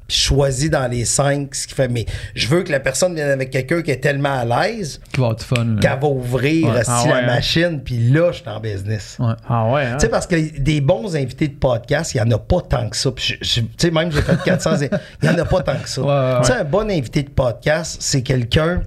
Puis 0.08 0.18
choisis 0.18 0.70
dans 0.70 0.90
les 0.90 1.06
cinq 1.06 1.54
ce 1.54 1.68
qui 1.68 1.74
fait. 1.74 1.88
Mais 1.88 2.06
je 2.36 2.48
veux 2.48 2.64
que 2.64 2.72
la 2.72 2.80
personne 2.80 3.16
vienne 3.16 3.30
avec 3.30 3.50
quelqu'un 3.50 3.82
qui 3.82 3.92
est 3.92 3.98
tellement 3.98 4.40
à 4.40 4.46
l'aise 4.46 5.00
Qui 5.12 5.22
va 5.22 5.36
qu'elle 5.82 6.00
va 6.00 6.08
ouvrir 6.08 6.68
Ouais. 6.68 6.82
Ah 6.88 7.04
la 7.08 7.16
hein. 7.18 7.26
machine, 7.26 7.82
puis 7.84 8.10
là, 8.10 8.32
je 8.32 8.38
suis 8.38 8.50
en 8.50 8.60
business. 8.60 9.18
Ouais. 9.20 9.34
Ah 9.48 9.72
ouais, 9.72 9.84
hein? 9.84 9.98
Tu 9.98 10.02
sais, 10.02 10.10
parce 10.10 10.28
que 10.28 10.60
des 10.60 10.82
bons 10.82 11.16
invités 11.16 11.48
de 11.48 11.56
podcast, 11.56 12.14
il 12.14 12.22
n'y 12.22 12.28
en 12.28 12.36
a 12.36 12.40
pas 12.40 12.62
tant 12.62 12.90
que 12.90 12.96
ça. 12.96 13.12
Tu 13.12 13.38
sais, 13.78 13.92
même 13.92 14.12
j'ai 14.12 14.22
fait 14.22 14.38
400, 14.44 14.78
il 14.82 14.90
n'y 15.24 15.30
en 15.30 15.38
a 15.38 15.46
pas 15.46 15.62
tant 15.62 15.78
que 15.78 15.90
ça. 15.90 16.42
Tu 16.42 16.48
sais, 16.48 16.60
un 16.60 16.64
bon 16.64 16.90
invité 16.90 17.24
de 17.24 17.30
podcast, 17.30 17.98
c'est 18.00 18.22
quelqu'un 18.22 18.82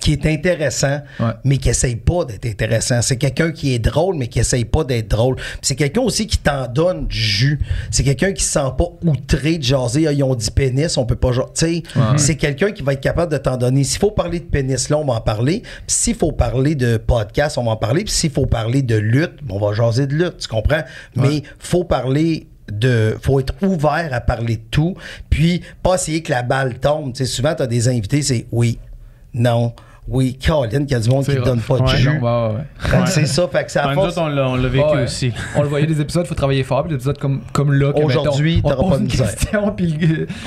qui 0.00 0.12
est 0.12 0.24
intéressant, 0.26 1.00
Ouais. 1.18 1.32
mais 1.44 1.56
qui 1.58 1.68
essaye 1.68 1.96
pas 1.96 2.24
d'être 2.24 2.46
intéressant. 2.46 3.02
C'est 3.02 3.16
quelqu'un 3.16 3.50
qui 3.50 3.74
est 3.74 3.78
drôle, 3.80 4.14
mais 4.16 4.28
qui 4.28 4.38
essaye 4.38 4.64
pas 4.64 4.84
d'être 4.84 5.08
drôle. 5.08 5.36
C'est 5.62 5.74
quelqu'un 5.74 6.02
aussi 6.02 6.26
qui 6.26 6.38
t'en 6.38 6.68
donne 6.68 7.06
du 7.08 7.18
jus. 7.18 7.58
C'est 7.90 8.04
quelqu'un 8.04 8.32
qui 8.32 8.44
se 8.44 8.52
sent 8.52 8.68
pas 8.78 8.84
outré 9.04 9.58
de 9.58 9.64
jaser. 9.64 10.06
Ah, 10.06 10.12
ils 10.12 10.22
ont 10.22 10.34
dit 10.34 10.50
pénis, 10.50 10.96
on 10.96 11.06
peut 11.06 11.16
pas 11.16 11.32
jaser. 11.32 11.82
C'est 12.16 12.36
quelqu'un 12.36 12.70
qui 12.70 12.82
va 12.82 12.92
être 12.92 13.00
capable 13.00 13.32
de 13.32 13.38
t'en 13.38 13.56
donner. 13.56 13.82
S'il 13.84 13.98
faut 14.00 14.12
parler 14.12 14.38
de 14.40 14.44
pénis 14.44 14.88
là, 14.90 14.98
on 14.98 15.04
va 15.04 15.14
en 15.14 15.20
parler. 15.20 15.62
S'il 15.86 16.14
faut 16.14 16.32
parler 16.32 16.74
de 16.76 16.96
podcast, 16.96 17.58
on 17.58 17.64
va 17.64 17.72
en 17.72 17.76
parler. 17.76 18.04
Puis 18.04 18.12
s'il 18.12 18.30
faut 18.30 18.46
parler 18.46 18.82
de 18.82 18.96
lutte, 18.96 19.34
on 19.48 19.58
va 19.58 19.72
jaser 19.74 20.06
de 20.06 20.14
lutte. 20.14 20.38
Tu 20.38 20.48
comprends? 20.48 20.82
Mais 21.16 21.42
faut 21.58 21.84
parler 21.84 22.46
de 22.72 23.16
faut 23.20 23.40
être 23.40 23.54
ouvert 23.62 24.10
à 24.12 24.20
parler 24.20 24.56
de 24.58 24.62
tout 24.70 24.94
puis 25.28 25.60
pas 25.82 25.96
essayer 25.96 26.22
que 26.22 26.30
la 26.30 26.42
balle 26.44 26.78
tombe 26.78 27.12
tu 27.12 27.18
sais 27.18 27.26
souvent 27.26 27.52
tu 27.52 27.62
as 27.62 27.66
des 27.66 27.88
invités 27.88 28.22
c'est 28.22 28.46
oui 28.52 28.78
non 29.34 29.74
oui 30.08 30.36
Caroline 30.38 30.86
qu'il 30.86 30.92
y 30.92 30.94
a 30.94 31.00
du 31.00 31.08
monde 31.08 31.24
qui 31.24 31.34
te 31.36 31.40
donne 31.44 31.60
pas 31.60 31.76
de 31.76 31.82
Ouais, 31.82 31.96
jus 31.96 32.08
ouais, 32.08 32.18
ouais. 32.20 33.02
Que 33.04 33.08
c'est 33.08 33.26
ça 33.26 33.46
fait 33.46 33.64
que 33.64 33.70
ça 33.70 33.92
nous 33.94 34.18
on 34.18 34.56
l'a 34.56 34.68
vécu 34.68 34.84
Ouais. 34.84 35.02
aussi. 35.04 35.32
On 35.56 35.62
le 35.62 35.68
voyait 35.68 35.86
des 35.86 36.00
épisodes, 36.00 36.24
il 36.24 36.28
faut 36.28 36.34
travailler 36.34 36.64
fort. 36.64 36.82
Puis 36.82 36.88
des 36.90 36.94
épisodes 36.96 37.18
comme, 37.18 37.42
comme 37.52 37.72
là, 37.72 37.92
Aujourd'hui, 37.94 38.60
t'auras 38.60 38.76
pose 38.76 38.88
pas 38.90 38.96
de 38.96 39.00
une 39.02 39.06
misère. 39.06 39.30
question, 39.30 39.70
puis 39.76 39.94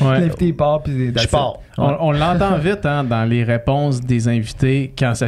Ouais. 0.02 0.20
l'invité 0.20 0.52
part, 0.54 0.84
puis 0.84 1.14
je 1.18 1.28
pars 1.28 1.54
On, 1.78 1.96
on 2.00 2.12
l'entend 2.12 2.58
vite 2.58 2.86
hein, 2.86 3.06
dans 3.06 3.24
les 3.24 3.44
réponses 3.46 4.02
des 4.02 4.28
invités 4.28 4.92
quand 4.98 5.14
ça 5.16 5.28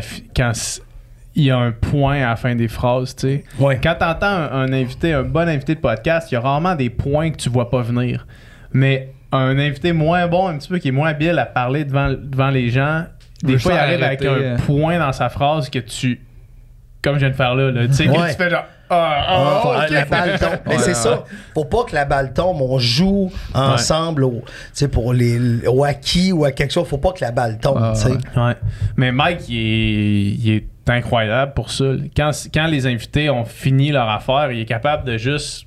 il 1.38 1.44
y 1.44 1.52
a 1.52 1.58
un 1.58 1.72
point 1.72 2.16
à 2.24 2.30
la 2.30 2.36
fin 2.36 2.56
des 2.56 2.68
phrases, 2.68 3.16
tu 3.16 3.28
sais. 3.28 3.44
Ouais. 3.60 3.80
Quand 3.82 3.96
t'entends 4.00 4.26
un, 4.28 4.52
un 4.52 4.74
invité, 4.74 5.14
un 5.14 5.24
bon 5.24 5.48
invité 5.48 5.76
de 5.76 5.80
podcast, 5.82 6.32
il 6.32 6.36
y 6.36 6.38
a 6.38 6.42
rarement 6.42 6.76
des 6.76 6.90
points 6.90 7.30
que 7.32 7.38
tu 7.38 7.50
vois 7.50 7.70
pas 7.70 7.82
venir. 7.82 8.26
Mais 8.74 9.14
un 9.34 9.58
invité 9.60 9.92
moins 9.94 10.28
bon, 10.28 10.48
un 10.48 10.58
petit 10.58 10.70
peu 10.70 10.78
qui 10.78 10.88
est 10.90 10.92
moins 10.92 11.10
habile 11.10 11.38
à 11.40 11.46
parler 11.46 11.84
devant, 11.86 12.10
devant 12.10 12.50
les 12.50 12.70
gens, 12.70 13.04
des 13.44 13.60
fois 13.60 13.74
il 13.74 13.78
arrive 13.78 14.04
avec 14.04 14.24
un 14.24 14.28
euh? 14.34 14.58
point 14.58 15.00
dans 15.00 15.12
sa 15.12 15.30
phrase 15.30 15.70
que 15.70 15.80
tu 15.80 16.22
comme 17.02 17.16
je 17.16 17.20
viens 17.20 17.30
de 17.30 17.36
faire 17.36 17.54
là, 17.56 17.70
là 17.72 17.88
tu 17.88 17.94
sais, 17.94 18.08
Ouais. 18.10 18.32
tu 18.32 18.36
fais 18.36 18.50
genre 18.50 18.66
ah, 18.90 19.26
ah, 19.28 19.62
Ah, 19.64 19.86
ok. 19.86 19.90
la 19.92 20.06
balle 20.06 20.40
tombe. 20.40 20.50
Mais 20.66 20.74
Ouais, 20.74 20.80
c'est 20.80 20.88
ouais. 20.90 20.94
ça. 20.94 21.24
Faut 21.56 21.66
pas 21.66 21.84
que 21.86 21.96
la 21.96 22.06
balle 22.06 22.34
tombe. 22.34 22.62
On 22.62 22.78
joue 22.78 23.32
ensemble 23.54 24.24
au, 24.24 24.42
tu 24.46 24.52
sais, 24.74 24.88
pour 24.88 25.12
les, 25.14 25.68
au 25.68 25.84
acquis 25.84 26.32
ou 26.32 26.46
à 26.46 26.52
quelque 26.52 26.72
chose. 26.72 26.88
Faut 26.88 27.00
pas 27.00 27.12
que 27.12 27.22
la 27.24 27.32
balle 27.32 27.58
tombe. 27.60 27.94
Ah. 28.36 28.54
Mais 28.96 29.12
Mike, 29.12 29.50
il 29.50 29.58
est, 29.58 30.36
il 30.36 30.50
est 30.52 30.90
incroyable 30.90 31.54
pour 31.54 31.72
ça. 31.72 31.86
Quand, 32.16 32.30
quand 32.54 32.68
les 32.68 32.86
invités 32.86 33.30
ont 33.30 33.46
fini 33.46 33.92
leur 33.92 34.08
affaire, 34.10 34.52
il 34.52 34.60
est 34.62 34.66
capable 34.66 35.06
de 35.06 35.18
juste 35.18 35.65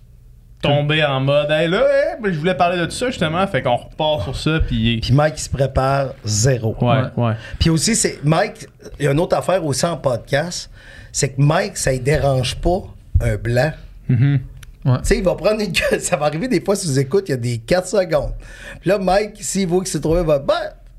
tomber 0.62 1.04
en 1.04 1.20
mode 1.20 1.50
Hey 1.50 1.68
là, 1.68 1.80
hey, 1.82 2.16
ben, 2.22 2.32
je 2.32 2.38
voulais 2.38 2.54
parler 2.54 2.78
de 2.78 2.84
tout 2.86 2.90
ça 2.92 3.06
justement. 3.06 3.46
Fait 3.46 3.62
qu'on 3.62 3.76
repart 3.76 4.22
sur 4.24 4.36
ça. 4.36 4.60
Puis 4.66 4.98
Puis 5.00 5.12
Mike, 5.12 5.34
il 5.36 5.42
se 5.42 5.48
prépare 5.50 6.08
zéro. 6.24 6.76
Ouais, 6.80 7.02
ouais. 7.16 7.32
Puis 7.58 7.70
aussi, 7.70 7.94
c'est 7.94 8.18
Mike, 8.24 8.66
il 8.98 9.04
y 9.04 9.08
a 9.08 9.12
une 9.12 9.20
autre 9.20 9.36
affaire 9.36 9.64
aussi 9.64 9.86
en 9.86 9.96
podcast, 9.96 10.70
c'est 11.12 11.30
que 11.30 11.40
Mike, 11.40 11.76
ça 11.76 11.92
ne 11.92 11.98
dérange 11.98 12.56
pas 12.56 12.82
un 13.20 13.36
blanc. 13.36 13.72
Mhm. 14.08 14.40
Tu 14.84 14.90
sais, 15.02 15.18
il 15.18 15.24
va 15.24 15.34
prendre 15.34 15.60
une. 15.60 15.74
Ça 16.00 16.16
va 16.16 16.26
arriver 16.26 16.48
des 16.48 16.60
fois, 16.62 16.74
si 16.74 16.86
vous 16.86 16.98
écoutez, 16.98 17.26
il 17.28 17.30
y 17.30 17.34
a 17.34 17.36
des 17.36 17.58
4 17.58 17.86
secondes. 17.88 18.32
Puis 18.80 18.88
là, 18.88 18.98
Mike, 18.98 19.36
s'il 19.42 19.66
voit 19.68 19.80
qu'il 19.80 19.88
s'est 19.88 20.00
trouvé, 20.00 20.20
il 20.20 20.26
va. 20.26 20.38
Ben, 20.38 20.54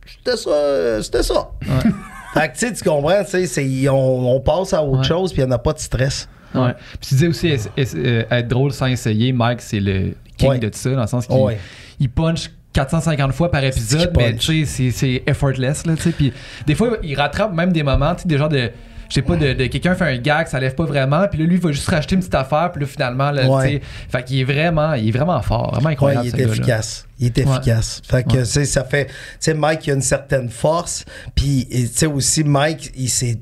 c'était 0.06 0.38
ça, 0.38 0.50
euh, 0.52 1.02
c'était 1.02 1.24
ça. 1.24 1.50
fait 2.34 2.50
que, 2.50 2.54
tu 2.54 2.68
sais, 2.68 2.74
tu 2.74 2.84
comprends, 2.88 3.24
tu 3.24 3.32
sais, 3.32 3.46
c'est- 3.48 3.90
on, 3.90 4.36
on 4.36 4.40
passe 4.42 4.74
à 4.74 4.84
autre 4.84 5.00
Ouais. 5.00 5.04
chose, 5.08 5.32
puis 5.34 5.42
il 5.42 5.46
n'y 5.46 5.52
en 5.52 5.56
a 5.56 5.58
pas 5.60 5.74
de 5.74 5.80
stress. 5.80 6.28
Ouais. 6.56 6.74
Puis 7.00 7.10
tu 7.10 7.16
disais 7.16 7.28
aussi 7.28 7.52
euh, 7.52 8.24
être 8.32 8.48
drôle 8.48 8.72
sans 8.72 8.88
essayer. 8.88 9.32
Mike, 9.32 9.62
c'est 9.62 9.80
le 9.80 10.14
king 10.38 10.50
Ouais. 10.50 10.60
de 10.60 10.70
tout 10.70 10.78
ça, 10.78 10.92
dans 10.92 11.02
le 11.02 11.08
sens 11.08 11.28
qu'il 11.28 11.36
Ouais. 11.38 11.58
il 12.00 12.10
punch 12.10 12.50
450 12.74 13.34
fois 13.34 13.50
par 13.52 13.64
épisode, 13.64 14.12
mais 14.18 14.36
tu 14.36 14.66
sais, 14.66 14.92
c'est- 14.92 15.24
effortless. 15.28 15.86
Là, 15.86 15.96
tu 15.96 16.04
sais. 16.04 16.12
Puis 16.12 16.32
des 16.66 16.76
fois, 16.76 16.98
il 17.04 17.16
rattrape 17.16 17.54
même 17.54 17.72
des 17.74 17.84
moments, 17.84 18.16
tu 18.16 18.22
sais, 18.24 18.28
des 18.28 18.38
genres 18.38 18.50
de. 18.50 18.70
Je 19.10 19.16
sais 19.16 19.22
pas, 19.24 19.36
de, 19.36 19.54
de 19.54 19.66
quelqu'un 19.66 19.96
fait 19.96 20.04
un 20.06 20.18
gag, 20.20 20.46
ça 20.46 20.60
lève 20.60 20.76
pas 20.76 20.86
vraiment, 20.86 21.28
puis 21.28 21.40
là, 21.40 21.46
lui, 21.48 21.56
il 21.56 21.60
va 21.62 21.72
juste 21.72 21.90
racheter 21.90 22.14
une 22.14 22.20
petite 22.22 22.36
affaire, 22.36 22.72
puis 22.72 22.82
là, 22.82 22.86
finalement, 22.88 23.32
là, 23.32 23.50
Ouais. 23.50 23.68
tu 23.68 23.74
sais, 23.78 23.82
fait 24.08 24.24
qu'il 24.24 24.40
est 24.40 24.44
vraiment, 24.44 24.94
il 24.94 25.08
est 25.08 25.12
vraiment 25.12 25.42
fort, 25.42 25.72
vraiment 25.72 25.88
Ouais, 25.88 25.94
incroyable. 25.94 26.28
il 26.28 26.40
est 26.40 26.44
efficace. 26.44 27.08
Il 27.18 27.26
est 27.26 27.38
Ouais. 27.44 27.52
efficace. 27.52 28.04
Fait 28.08 28.24
que, 28.24 28.38
tu 28.38 28.46
sais, 28.46 28.66
ça 28.66 28.84
fait. 28.84 29.06
Tu 29.08 29.14
sais, 29.40 29.54
Mike, 29.56 29.88
il 29.88 29.92
a 29.92 29.94
une 29.96 30.02
certaine 30.04 30.48
force. 30.50 31.06
Puis, 31.34 31.68
tu 31.72 31.88
sais, 31.88 32.06
aussi, 32.06 32.44
Mike, 32.44 32.92
il 32.96 33.10
s'est. 33.10 33.40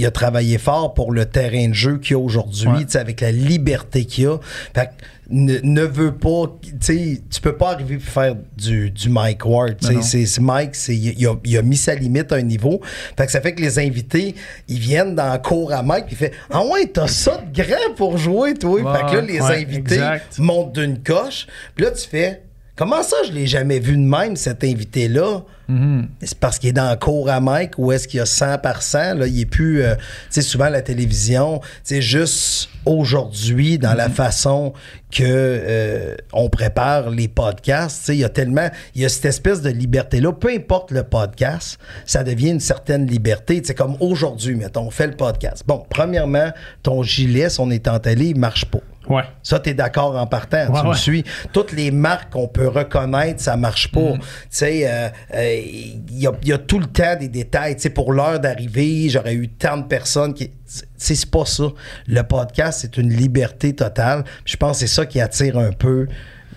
Il 0.00 0.06
a 0.06 0.10
travaillé 0.10 0.56
fort 0.56 0.94
pour 0.94 1.12
le 1.12 1.26
terrain 1.26 1.68
de 1.68 1.74
jeu 1.74 1.98
qu'il 1.98 2.16
a 2.16 2.18
aujourd'hui, 2.18 2.68
Ouais. 2.68 2.96
avec 2.96 3.20
la 3.20 3.32
liberté 3.32 4.06
qu'il 4.06 4.26
a. 4.28 4.38
Fait 4.74 4.86
que 4.86 4.90
ne, 5.32 5.58
ne 5.62 5.82
veut 5.82 6.14
pas, 6.16 6.44
tu 6.80 7.40
peux 7.42 7.54
pas 7.56 7.72
arriver 7.72 7.96
et 7.96 7.98
faire 8.00 8.34
du, 8.56 8.90
du 8.90 9.10
Mike 9.10 9.44
Ward. 9.44 9.76
C'est 10.00 10.40
Mike, 10.40 10.74
c'est, 10.74 10.96
il, 10.96 11.26
a, 11.26 11.34
il 11.44 11.58
a 11.58 11.62
mis 11.62 11.76
sa 11.76 11.94
limite 11.94 12.32
à 12.32 12.36
un 12.36 12.42
niveau. 12.42 12.80
Fait 13.16 13.26
que 13.26 13.30
ça 13.32 13.40
fait 13.42 13.54
que 13.54 13.60
les 13.60 13.78
invités, 13.78 14.34
ils 14.68 14.78
viennent 14.80 15.14
dans 15.14 15.32
le 15.32 15.38
cours 15.38 15.72
à 15.72 15.82
Mike, 15.82 16.06
puis 16.06 16.14
il 16.14 16.18
fait 16.18 16.32
Ah 16.50 16.64
ouais, 16.66 16.86
t'as 16.86 17.06
ça 17.06 17.42
de 17.52 17.62
grand 17.62 17.94
pour 17.94 18.16
jouer, 18.18 18.54
toi. 18.54 18.80
Ouais, 18.80 18.98
fait 18.98 19.06
que 19.10 19.16
là, 19.16 19.20
les 19.22 19.40
ouais, 19.40 19.62
invités 19.62 19.94
exact. 19.96 20.38
monte 20.38 20.72
d'une 20.72 20.98
coche. 21.02 21.46
Puis 21.76 21.84
là, 21.84 21.90
tu 21.92 22.08
fais 22.08 22.42
Comment 22.80 23.02
ça, 23.02 23.18
je 23.26 23.32
l'ai 23.32 23.46
jamais 23.46 23.78
vu 23.78 23.94
de 23.94 24.02
même, 24.02 24.36
cet 24.36 24.64
invité-là? 24.64 25.42
Mhm. 25.68 26.08
C'est 26.22 26.38
parce 26.38 26.58
qu'il 26.58 26.70
est 26.70 26.72
dans 26.72 26.88
le 26.88 26.96
cours 26.96 27.28
à 27.28 27.38
Mike 27.38 27.72
ou 27.76 27.92
est-ce 27.92 28.08
qu'il 28.08 28.16
y 28.16 28.20
a 28.22 28.24
100 28.24 28.56
par 28.56 28.80
100? 28.80 29.16
Là, 29.16 29.26
il 29.26 29.38
est 29.38 29.44
plus, 29.44 29.82
euh, 29.82 29.96
tu 29.96 30.02
sais, 30.30 30.40
souvent 30.40 30.64
à 30.64 30.70
la 30.70 30.80
télévision. 30.80 31.60
C'est 31.84 32.00
juste 32.00 32.70
aujourd'hui, 32.86 33.76
dans 33.76 33.92
la 33.92 34.08
façon 34.08 34.72
que 35.12 35.22
euh, 35.22 36.14
on 36.32 36.48
prépare 36.48 37.10
les 37.10 37.28
podcasts, 37.28 38.08
il 38.08 38.14
y 38.14 38.24
a 38.24 38.30
tellement, 38.30 38.70
il 38.94 39.02
y 39.02 39.04
a 39.04 39.10
cette 39.10 39.26
espèce 39.26 39.60
de 39.60 39.68
liberté-là. 39.68 40.32
Peu 40.32 40.48
importe 40.48 40.90
le 40.90 41.02
podcast, 41.02 41.78
ça 42.06 42.24
devient 42.24 42.48
une 42.48 42.60
certaine 42.60 43.06
liberté. 43.06 43.60
C'est 43.62 43.74
comme 43.74 43.98
aujourd'hui, 44.00 44.54
mettons, 44.54 44.86
on 44.86 44.90
fait 44.90 45.08
le 45.08 45.16
podcast. 45.16 45.64
Bon, 45.66 45.84
premièrement, 45.90 46.50
ton 46.82 47.02
gilet, 47.02 47.50
si 47.50 47.60
on 47.60 47.70
est 47.70 47.88
en 47.88 47.98
télé, 47.98 48.28
il 48.28 48.38
marche 48.38 48.64
pas. 48.64 48.80
Ouais. 49.08 49.22
Ça, 49.42 49.58
tu 49.58 49.70
es 49.70 49.74
d'accord 49.74 50.14
en 50.16 50.26
partant. 50.26 50.66
tu 50.66 50.72
Ouais, 50.72 50.88
me 50.88 50.94
suis. 50.94 51.24
Toutes 51.52 51.72
les 51.72 51.90
marques 51.90 52.30
qu'on 52.32 52.48
peut 52.48 52.68
reconnaître, 52.68 53.40
ça 53.40 53.56
marche 53.56 53.90
pas. 53.90 54.00
Mm. 54.00 54.18
Tu 54.18 54.26
sais, 54.50 54.82
euh, 54.86 55.08
euh, 55.34 55.60
il 55.64 56.18
y, 56.20 56.26
a, 56.26 56.32
il 56.42 56.48
y 56.48 56.52
a 56.52 56.58
tout 56.58 56.78
le 56.78 56.86
temps 56.86 57.16
des 57.18 57.28
détails. 57.28 57.76
Tu 57.76 57.82
sais, 57.82 57.90
pour 57.90 58.12
l'heure 58.12 58.38
d'arrivée, 58.40 59.08
j'aurais 59.08 59.34
eu 59.34 59.48
tant 59.48 59.78
de 59.78 59.84
personnes 59.84 60.34
qui. 60.34 60.50
C'est 60.66 60.84
c'est 61.16 61.30
pas 61.30 61.44
ça. 61.46 61.64
Le 62.06 62.22
podcast, 62.22 62.80
c'est 62.82 62.96
une 62.98 63.08
liberté 63.12 63.74
totale. 63.74 64.24
Je 64.44 64.56
pense 64.56 64.72
que 64.80 64.86
c'est 64.86 64.94
ça 64.94 65.06
qui 65.06 65.20
attire 65.20 65.58
un 65.58 65.72
peu 65.72 66.06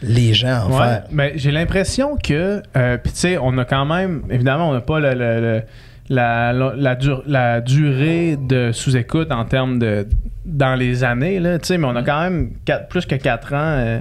les 0.01 0.33
gens 0.33 0.67
en 0.69 0.99
mais 1.11 1.31
j'ai 1.35 1.51
l'impression 1.51 2.17
que, 2.17 2.61
euh, 2.75 2.97
puis 2.97 3.13
tu 3.13 3.19
sais, 3.19 3.37
on 3.41 3.57
a 3.57 3.63
quand 3.65 3.85
même, 3.85 4.23
évidemment, 4.29 4.69
on 4.69 4.73
n'a 4.73 4.81
pas 4.81 4.99
le- 4.99 5.13
le- 5.13 5.39
le- 5.41 5.63
la, 6.09 6.53
la, 6.53 6.73
la 6.75 6.95
dur- 6.95 7.23
la 7.25 7.61
durée 7.61 8.37
de 8.37 8.71
sous-écoute 8.71 9.31
en 9.31 9.45
termes 9.45 9.79
de 9.79 10.07
dans 10.45 10.75
les 10.75 11.03
années, 11.05 11.39
là, 11.39 11.57
tu 11.59 11.67
sais, 11.67 11.77
mais 11.77 11.87
on 11.87 11.95
a 11.95 12.03
quand 12.03 12.21
même 12.21 12.51
quatre- 12.65 12.89
plus 12.89 13.05
que 13.05 13.15
4 13.15 13.53
ans 13.53 13.57
euh, 13.57 13.99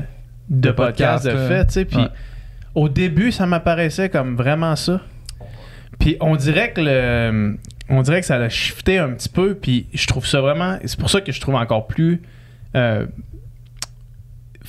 de, 0.50 0.68
De 0.68 0.72
podcast, 0.72 1.24
podcast, 1.24 1.26
de 1.26 1.30
là. 1.30 1.48
fait, 1.48 1.66
tu 1.66 1.72
sais, 1.72 1.84
puis 1.84 1.98
Ouais. 1.98 2.08
au 2.74 2.88
début, 2.88 3.30
ça 3.30 3.46
m'apparaissait 3.46 4.08
comme 4.08 4.34
vraiment 4.36 4.74
ça. 4.74 5.00
Puis 6.00 6.16
on 6.20 6.34
dirait 6.34 6.72
que 6.72 6.80
le 6.80 7.56
on 7.88 8.02
dirait 8.02 8.20
que 8.20 8.26
ça 8.26 8.36
a 8.36 8.48
shifté 8.48 8.98
un 8.98 9.10
petit 9.10 9.28
peu 9.28 9.54
puis 9.54 9.86
je 9.92 10.06
trouve 10.06 10.26
ça 10.26 10.40
vraiment 10.40 10.78
c'est 10.84 10.98
pour 10.98 11.10
ça 11.10 11.20
que 11.20 11.30
je 11.30 11.40
trouve 11.40 11.56
encore 11.56 11.86
plus 11.86 12.22
euh, 12.74 13.06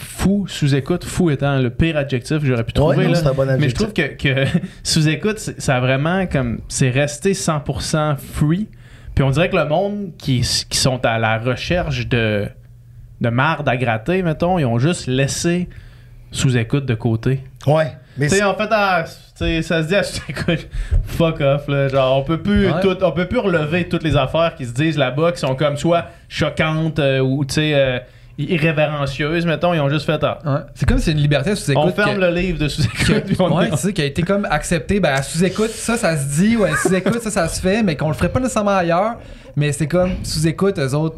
fou 0.03 0.45
sous-écoute 0.47 1.03
fou 1.05 1.29
étant 1.31 1.57
le 1.59 1.69
pire 1.69 1.97
adjectif 1.97 2.39
que 2.39 2.45
j'aurais 2.45 2.63
pu 2.63 2.73
trouver 2.73 2.97
Ouais, 2.97 3.03
non, 3.05 3.11
là. 3.11 3.15
c'est 3.19 3.27
un 3.27 3.33
bon 3.33 3.47
mais 3.59 3.69
je 3.69 3.75
trouve 3.75 3.93
que, 3.93 4.01
que 4.15 4.45
sous-écoute 4.83 5.39
c'est- 5.39 5.59
ça 5.61 5.77
a 5.77 5.79
vraiment 5.79 6.25
comme 6.27 6.59
c'est 6.67 6.89
resté 6.89 7.33
100% 7.33 8.17
free 8.17 8.67
puis 9.15 9.23
on 9.23 9.29
dirait 9.29 9.49
que 9.49 9.55
le 9.55 9.65
monde 9.65 10.11
qui, 10.17 10.41
qui 10.69 10.77
sont 10.77 11.03
à 11.05 11.17
la 11.19 11.37
recherche 11.37 12.07
de 12.07 12.47
de 13.21 13.29
marde 13.29 13.67
à 13.69 13.77
gratter 13.77 14.21
mettons 14.23 14.59
ils 14.59 14.65
ont 14.65 14.79
juste 14.79 15.07
laissé 15.07 15.69
sous-écoute 16.31 16.85
de 16.85 16.95
côté 16.95 17.41
Ouais. 17.67 17.93
Mais 18.17 18.25
Tu 18.27 18.31
sais, 18.33 18.37
c'est- 18.39 18.43
en 18.43 18.53
fait, 18.55 18.67
ah, 18.69 19.05
ça 19.05 19.83
se 19.83 19.87
dit 19.87 19.95
à 19.95 20.01
écoute, 20.29 20.67
fuck 21.05 21.39
off, 21.41 21.67
là. 21.67 21.87
Genre, 21.87 22.17
on 22.19 22.23
peut 22.23 22.41
plus 22.41 22.67
Ouais. 22.69 22.79
tout, 22.81 22.95
on 23.01 23.11
peut 23.11 23.25
plus 23.27 23.39
relever 23.39 23.87
toutes 23.89 24.03
les 24.03 24.15
affaires 24.17 24.53
qui 24.55 24.65
se 24.65 24.73
disent 24.73 24.97
là-bas 24.97 25.31
qui 25.31 25.39
sont 25.39 25.55
comme 25.55 25.77
soit 25.77 26.05
choquantes 26.29 26.99
euh, 26.99 27.19
ou, 27.21 27.43
tu 27.45 27.55
sais, 27.55 27.71
euh, 27.73 27.99
irrévérencieuses, 28.37 29.45
mettons. 29.45 29.73
Ils 29.73 29.79
ont 29.79 29.89
juste 29.89 30.05
fait, 30.05 30.23
ah, 30.23 30.39
Ouais. 30.45 30.59
C'est 30.75 30.87
comme 30.87 30.97
si 30.97 31.05
c'est 31.05 31.11
une 31.11 31.19
liberté 31.19 31.55
sous 31.55 31.71
écoute. 31.71 31.83
on 31.85 31.91
ferme 31.91 32.19
le 32.19 32.29
livre 32.29 32.59
de 32.59 32.67
sous-écoute. 32.67 33.23
puis 33.25 33.35
on 33.39 33.55
Ouais, 33.57 33.69
c'est 33.71 33.77
ça, 33.77 33.91
qui 33.91 34.01
a 34.01 34.05
été 34.05 34.21
comme 34.23 34.45
accepté. 34.49 34.99
Ben, 34.99 35.13
à 35.13 35.21
sous-écoute, 35.21 35.69
ça, 35.69 35.97
ça 35.97 36.17
se 36.17 36.25
dit, 36.41 36.57
ouais, 36.57 36.71
sous-écoute, 36.81 37.21
ça, 37.21 37.31
ça 37.31 37.47
se 37.47 37.61
fait, 37.61 37.83
mais 37.83 37.95
qu'on 37.95 38.07
le 38.07 38.13
ferait 38.15 38.29
pas 38.29 38.39
nécessairement 38.39 38.77
ailleurs. 38.77 39.15
Mais 39.55 39.71
c'est 39.71 39.87
comme 39.87 40.11
sous-écoute, 40.23 40.79
eux 40.79 40.93
autres, 40.95 41.17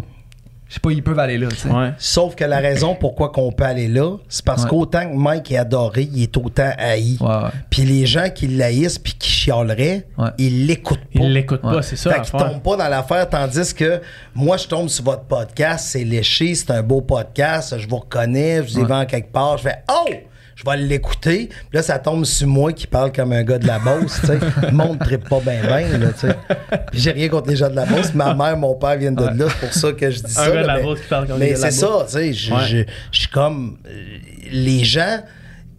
je 0.67 0.73
sais 0.73 0.80
pas, 0.80 0.91
ils 0.91 1.04
peuvent 1.04 1.19
aller 1.19 1.38
là, 1.38 1.47
tu 1.49 1.56
sais. 1.58 1.69
Ouais. 1.69 1.91
Sauf 1.97 2.36
que 2.36 2.43
la 2.43 2.58
raison 2.58 2.95
pourquoi 2.95 3.30
qu'on 3.30 3.51
peut 3.51 3.63
aller 3.65 3.88
là, 3.88 4.17
c'est 4.28 4.43
parce 4.43 4.63
Ouais. 4.63 4.69
qu'autant 4.69 5.10
que 5.10 5.15
Mike 5.15 5.51
est 5.51 5.58
adoré, 5.58 6.10
il 6.12 6.23
est 6.23 6.38
autant 6.38 6.71
haï. 6.78 7.17
Ouais, 7.21 7.28
ouais. 7.28 7.49
Puis 7.69 7.84
les 7.84 8.06
gens 8.06 8.30
qui 8.34 8.47
l'haïssent 8.47 8.97
puis 8.97 9.13
qui 9.13 9.30
chialeraient, 9.30 10.08
Ouais. 10.17 10.30
ils 10.39 10.65
l'écoutent 10.65 10.99
pas. 10.99 11.06
Ils 11.23 11.34
l'écoutent 11.34 11.63
Ouais. 11.63 11.73
pas, 11.75 11.82
c'est 11.84 11.95
ça. 11.95 12.10
Fait 12.13 12.21
qu'ils 12.21 12.34
l'affaire. 12.34 12.51
tombent 12.54 12.63
pas 12.63 12.78
dans 12.84 12.89
l'affaire, 12.89 13.30
tandis 13.30 13.73
que 13.73 14.01
moi, 14.34 14.58
je 14.58 14.67
tombe 14.67 14.89
sur 14.89 15.04
votre 15.04 15.23
podcast, 15.25 15.86
c'est 15.89 16.04
léché, 16.04 16.56
c'est 16.56 16.71
un 16.71 16.82
beau 16.82 17.01
podcast, 17.01 17.78
je 17.78 17.88
vous 17.88 17.97
reconnais, 17.97 18.58
je 18.58 18.73
vous 18.73 18.80
ai 18.80 18.82
Ouais. 18.82 18.88
vu 18.88 18.93
en 18.93 19.06
quelque 19.06 19.32
part, 19.32 19.58
je 19.60 19.63
fais 19.63 19.84
«Oh!» 19.91 20.10
Je 20.56 20.63
vais 20.70 20.78
l'écouter. 20.78 21.48
Puis 21.50 21.58
là, 21.74 21.82
ça 21.84 22.00
tombe 22.00 22.24
sur 22.26 22.48
moi 22.48 22.72
qui 22.72 22.88
parle 22.88 23.12
comme 23.12 23.34
un 23.34 23.44
gars 23.44 23.58
de 23.60 23.68
la 23.68 23.78
Beauce, 23.78 24.20
tu 24.22 24.28
sais. 24.28 24.39
Le 24.63 24.72
monde 24.72 25.00
ne 25.12 25.18
pas 25.18 25.39
bien, 25.41 25.62
bien, 25.62 25.98
là, 25.98 26.08
tu 26.13 26.28
sais. 26.28 26.36
J'ai 26.94 27.12
rien 27.12 27.28
contre 27.28 27.50
les 27.50 27.58
gens 27.58 27.70
de 27.70 27.76
la 27.76 27.86
Beauce. 27.86 28.13
Ma 28.13 28.34
mère, 28.34 28.56
mon 28.56 28.74
père 28.76 28.98
viennent 28.98 29.15
de 29.15 29.24
Ouais. 29.24 29.34
là, 29.34 29.46
c'est 29.50 29.60
pour 29.68 29.74
ça 29.74 29.91
que 29.91 30.10
je 30.10 30.22
dis 30.24 30.32
ça. 30.32 30.50
gars 30.50 30.62
de 30.62 30.68
la 30.68 30.76
mais 30.82 30.96
qui 30.96 31.08
parle 31.10 31.28
comme 31.28 31.39
mais 31.39 31.48
des 31.48 31.52
gars 31.52 31.58
de 31.58 31.63
la 31.63 31.72
c'est 31.72 31.80
ça, 31.80 32.06
tu 32.06 32.12
sais. 32.13 32.34
Je 32.34 32.54
Ouais. 32.54 32.86
suis 33.12 33.28
comme... 33.28 33.78
euh, 33.86 33.91
Les 34.52 34.84
gens 34.84 35.20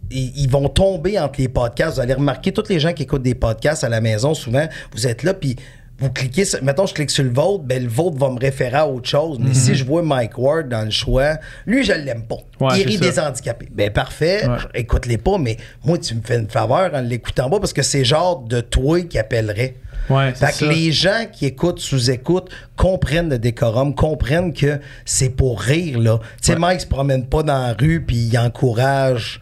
ils 0.09 0.31
ils 0.43 0.49
vont 0.49 0.69
tomber 0.69 1.19
entre 1.19 1.41
les 1.41 1.49
podcasts. 1.49 1.95
Vous 1.95 2.01
allez 2.01 2.13
remarquer, 2.13 2.51
tous 2.53 2.69
les 2.69 2.79
gens 2.79 2.93
qui 2.93 3.03
écoutent 3.03 3.23
des 3.23 3.35
podcasts 3.35 3.83
à 3.83 3.89
la 3.89 3.99
maison, 3.99 4.33
souvent, 4.33 4.65
vous 4.93 5.05
êtes 5.07 5.23
là, 5.23 5.33
puis 5.33 5.55
vous 5.99 6.09
cliquez 6.11 6.45
sur, 6.45 6.63
mettons, 6.63 6.85
je 6.85 6.93
clique 6.93 7.09
sur 7.09 7.23
le 7.23 7.31
vôtre, 7.31 7.63
ben 7.63 7.81
le 7.81 7.89
vôtre 7.89 8.17
va 8.17 8.29
me 8.29 8.39
référer 8.39 8.77
à 8.77 8.87
autre 8.87 9.09
chose. 9.09 9.39
Mais 9.39 9.53
si 9.55 9.73
je 9.73 9.83
vois 9.83 10.03
Mike 10.03 10.37
Ward 10.37 10.69
dans 10.69 10.83
le 10.85 10.91
choix, 10.91 11.37
lui, 11.65 11.83
je 11.83 11.93
l'aime 11.93 12.23
pas. 12.23 12.37
Ouais, 12.59 12.79
il 12.81 12.87
rit 12.87 12.97
des 12.99 13.19
handicapés. 13.19 13.67
Ben 13.71 13.91
parfait, 13.91 14.47
Ouais. 14.47 14.57
écoute-les 14.75 15.17
pas, 15.17 15.37
mais 15.39 15.57
moi, 15.83 15.97
tu 15.97 16.13
me 16.13 16.21
fais 16.21 16.37
une 16.37 16.49
faveur 16.49 16.93
en 16.93 17.01
l'écoutant 17.01 17.49
pas 17.49 17.59
parce 17.59 17.73
que 17.73 17.81
c'est 17.81 18.05
genre 18.05 18.41
de 18.41 18.61
toi 18.61 19.01
qui 19.01 19.17
appellerait. 19.17 19.75
Ouais, 20.09 20.31
Fait 20.33 20.45
que 20.47 20.53
ça. 20.53 20.65
les 20.67 20.91
gens 20.91 21.25
qui 21.31 21.47
écoutent, 21.47 21.79
sous-écoutent, 21.79 22.49
comprennent 22.77 23.29
le 23.29 23.39
décorum, 23.39 23.93
comprennent 23.95 24.53
que 24.53 24.79
c'est 25.03 25.29
pour 25.29 25.59
rire, 25.59 25.99
là. 25.99 26.19
Tu 26.41 26.53
sais. 26.53 26.55
Mike 26.55 26.81
se 26.81 26.87
promène 26.87 27.25
pas 27.25 27.43
dans 27.43 27.59
la 27.59 27.73
rue 27.73 28.01
puis 28.05 28.15
il 28.31 28.37
encourage, 28.37 29.41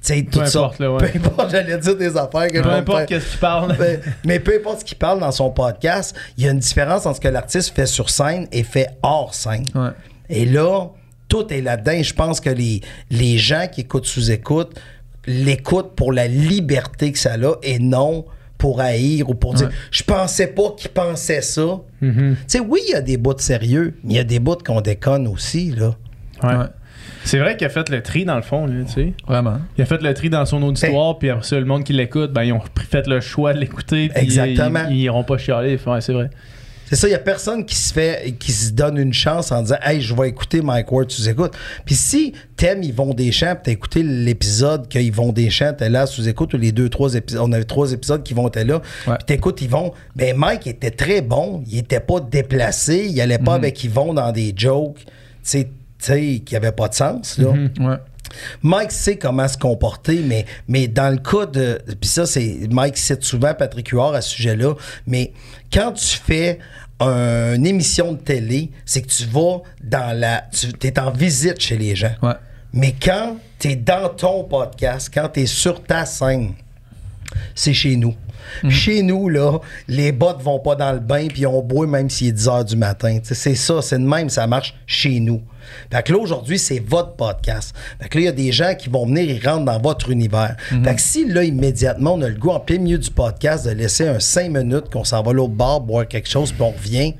sais, 0.00 0.22
tout 0.24 0.44
ça. 0.46 0.58
importe, 0.60 0.78
là, 0.78 0.92
ouais. 0.92 1.08
Peu 1.10 1.18
importe, 1.18 1.50
j'allais 1.50 1.78
dire 1.78 1.96
des 1.96 2.16
affaires 2.16 2.48
que 2.48 2.60
Peu 2.60 2.70
importe 2.70 3.06
qu'est-ce 3.06 3.30
qu'il 3.30 3.38
parle. 3.40 3.76
mais, 3.80 4.00
mais 4.24 4.40
peu 4.40 4.54
importe 4.56 4.80
ce 4.80 4.84
qu'il 4.84 4.98
parle 4.98 5.20
dans 5.20 5.32
son 5.32 5.50
podcast, 5.50 6.16
il 6.36 6.44
y 6.44 6.48
a 6.48 6.50
une 6.50 6.58
différence 6.58 7.06
entre 7.06 7.16
ce 7.16 7.20
que 7.20 7.28
l'artiste 7.28 7.74
fait 7.74 7.86
sur 7.86 8.10
scène 8.10 8.46
et 8.52 8.62
fait 8.62 8.88
hors 9.02 9.34
scène. 9.34 9.64
Ouais. 9.74 9.90
Et 10.28 10.44
là, 10.44 10.88
tout 11.28 11.52
est 11.52 11.60
là-dedans. 11.60 12.02
Je 12.02 12.14
pense 12.14 12.40
que 12.40 12.50
les, 12.50 12.80
les 13.10 13.38
gens 13.38 13.66
qui 13.70 13.82
écoutent 13.82 14.06
sous-écoute 14.06 14.78
l'écoutent 15.26 15.94
pour 15.94 16.12
la 16.12 16.26
liberté 16.26 17.12
que 17.12 17.18
ça 17.18 17.34
a 17.34 17.54
et 17.62 17.78
non 17.78 18.24
pour 18.58 18.80
haïr 18.80 19.28
ou 19.28 19.34
pour 19.34 19.54
dire 19.54 19.68
Ouais. 19.68 19.74
je 19.90 20.02
pensais 20.04 20.46
pas 20.48 20.70
qu'il 20.76 20.90
pensait 20.90 21.42
ça. 21.42 21.80
Mhm. 22.00 22.36
Tu 22.36 22.44
sais, 22.46 22.60
oui, 22.60 22.80
il 22.88 22.92
y 22.92 22.94
a 22.94 23.00
des 23.00 23.16
bouts 23.16 23.34
de 23.34 23.40
sérieux, 23.40 23.94
mais 24.04 24.14
il 24.14 24.16
y 24.16 24.20
a 24.20 24.24
des 24.24 24.38
bouts 24.38 24.56
qu'on 24.64 24.80
déconne 24.80 25.26
aussi, 25.26 25.70
là. 25.72 25.94
Ouais. 26.42 26.66
C'est 27.24 27.38
vrai 27.38 27.56
qu'il 27.56 27.66
a 27.66 27.70
fait 27.70 27.88
le 27.88 28.02
tri 28.02 28.24
dans 28.24 28.36
le 28.36 28.42
fond, 28.42 28.66
là, 28.66 28.84
tu 28.86 28.92
sais. 28.92 29.12
Vraiment. 29.26 29.58
Il 29.78 29.82
a 29.82 29.86
fait 29.86 30.02
le 30.02 30.12
tri 30.14 30.28
dans 30.30 30.44
son 30.44 30.62
auditoire, 30.62 31.18
puis 31.18 31.30
après 31.30 31.44
ça, 31.44 31.58
le 31.58 31.64
monde 31.66 31.84
qui 31.84 31.92
l'écoute, 31.92 32.32
ben, 32.32 32.42
ils 32.42 32.52
ont 32.52 32.60
fait 32.90 33.06
le 33.06 33.20
choix 33.20 33.52
de 33.54 33.58
l'écouter, 33.60 34.10
Exactement. 34.14 34.84
Ils, 34.90 34.96
ils 34.96 35.02
iront 35.02 35.24
pas 35.24 35.38
chialer. 35.38 35.78
Ouais, 35.86 36.00
c'est 36.00 36.12
vrai. 36.12 36.30
C'est 36.86 36.96
ça, 36.96 37.08
il 37.08 37.12
y 37.12 37.14
a 37.14 37.18
personne 37.20 37.64
qui 37.64 37.74
se 37.74 37.90
fait, 37.90 38.34
qui 38.38 38.52
se 38.52 38.70
donne 38.72 38.98
une 38.98 39.14
chance 39.14 39.50
en 39.50 39.62
disant, 39.62 39.76
hey, 39.82 40.02
je 40.02 40.14
vais 40.14 40.28
écouter 40.28 40.60
Mike 40.60 40.92
Ward, 40.92 41.06
tu 41.08 41.26
écoutes. 41.26 41.54
Puis 41.86 41.94
si 41.94 42.34
t'aimes 42.54 42.82
Yvon 42.82 43.14
Deschamps, 43.14 43.54
puis 43.54 43.62
t'as 43.64 43.72
écouté 43.72 44.02
l'épisode 44.02 44.88
que 44.90 44.98
Yvon 44.98 45.32
Deschamps 45.32 45.72
était 45.72 45.88
là 45.88 46.04
sous 46.04 46.28
écoute, 46.28 46.52
ou 46.52 46.58
les 46.58 46.70
deux, 46.70 46.90
trois 46.90 47.14
épisodes, 47.14 47.40
on 47.42 47.52
avait 47.52 47.64
trois 47.64 47.92
épisodes 47.92 48.22
qui 48.22 48.34
vont 48.34 48.48
être 48.48 48.62
là, 48.66 48.82
Ouais. 49.06 49.14
puis 49.16 49.24
t'écoutes 49.24 49.62
Yvon, 49.62 49.92
ben 50.16 50.36
Mike 50.36 50.66
était 50.66 50.90
très 50.90 51.22
bon, 51.22 51.64
il 51.66 51.78
était 51.78 52.00
pas 52.00 52.20
déplacé, 52.20 53.06
il 53.10 53.18
allait 53.22 53.38
pas 53.38 53.54
avec 53.54 53.82
Yvon 53.84 54.12
dans 54.12 54.30
des 54.30 54.52
jokes, 54.54 54.98
tu 55.50 55.64
sais, 56.06 56.42
qui 56.44 56.56
avaient 56.56 56.72
pas 56.72 56.88
de 56.88 56.94
sens, 56.94 57.38
là. 57.38 57.48
Ouais. 57.80 57.96
Mike 58.62 58.92
sait 58.92 59.16
comment 59.16 59.46
se 59.46 59.58
comporter, 59.58 60.22
mais, 60.26 60.46
mais 60.66 60.88
dans 60.88 61.10
le 61.10 61.18
cas 61.18 61.44
de. 61.46 61.78
Puis 62.00 62.08
ça, 62.08 62.24
c'est. 62.24 62.60
Mike 62.70 62.96
cite 62.96 63.22
souvent 63.24 63.52
Patrick 63.52 63.88
Huard 63.88 64.14
à 64.14 64.22
ce 64.22 64.30
sujet-là. 64.30 64.74
Mais 65.06 65.32
quand 65.72 65.92
tu 65.92 66.16
fais 66.16 66.58
un- 66.98 67.54
une 67.56 67.66
émission 67.66 68.12
de 68.12 68.18
télé, 68.18 68.70
c'est 68.86 69.02
que 69.02 69.08
tu 69.08 69.24
vas 69.26 69.58
dans 69.84 70.18
la. 70.18 70.44
Tu 70.52 70.68
es 70.86 70.98
en 70.98 71.10
visite 71.10 71.60
chez 71.60 71.76
les 71.76 71.94
gens. 71.94 72.14
Ouais. 72.22 72.32
Mais 72.72 72.94
quand 73.02 73.36
tu 73.58 73.68
es 73.72 73.76
dans 73.76 74.08
ton 74.08 74.44
podcast, 74.44 75.10
quand 75.12 75.28
tu 75.28 75.40
es 75.40 75.46
sur 75.46 75.82
ta 75.82 76.06
scène, 76.06 76.54
c'est 77.54 77.74
chez 77.74 77.96
nous. 77.96 78.14
Chez 78.68 79.02
nous, 79.02 79.28
là, 79.28 79.58
les 79.88 80.10
bottes 80.12 80.42
vont 80.42 80.58
pas 80.58 80.74
dans 80.74 80.92
le 80.92 80.98
bain 80.98 81.26
puis 81.28 81.46
on 81.46 81.62
boit 81.62 81.86
même 81.86 82.10
s'il 82.10 82.28
est 82.28 82.32
10 82.32 82.48
heures 82.48 82.64
du 82.64 82.76
matin. 82.76 83.18
C'est 83.22 83.54
ça, 83.54 83.80
c'est 83.82 83.98
de 83.98 84.04
même, 84.04 84.28
ça 84.30 84.46
marche 84.46 84.74
chez 84.86 85.20
nous. 85.20 85.40
Fait 85.90 86.02
que 86.02 86.12
là, 86.12 86.18
aujourd'hui, 86.18 86.58
c'est 86.58 86.78
votre 86.80 87.12
podcast. 87.16 87.74
Fait 88.00 88.08
que 88.08 88.18
là, 88.18 88.22
il 88.22 88.24
y 88.24 88.28
a 88.28 88.32
des 88.32 88.52
gens 88.52 88.74
qui 88.78 88.88
vont 88.88 89.06
venir, 89.06 89.24
ils 89.30 89.46
rentrent 89.46 89.64
dans 89.64 89.80
votre 89.80 90.10
univers. 90.10 90.56
Fait 90.84 90.94
que 90.94 91.00
si 91.00 91.26
là, 91.28 91.44
immédiatement, 91.44 92.14
on 92.14 92.22
a 92.22 92.28
le 92.28 92.34
goût 92.36 92.50
en 92.50 92.60
plein 92.60 92.78
milieu 92.78 92.98
du 92.98 93.10
podcast 93.10 93.66
de 93.66 93.70
laisser 93.72 94.08
un 94.08 94.20
5 94.20 94.50
minutes 94.50 94.90
qu'on 94.92 95.04
s'en 95.04 95.22
va 95.22 95.32
l'autre 95.32 95.54
bar, 95.54 95.80
boire 95.80 96.06
quelque 96.08 96.28
chose, 96.28 96.52
puis 96.52 96.62
on 96.62 96.70
revient, 96.70 97.14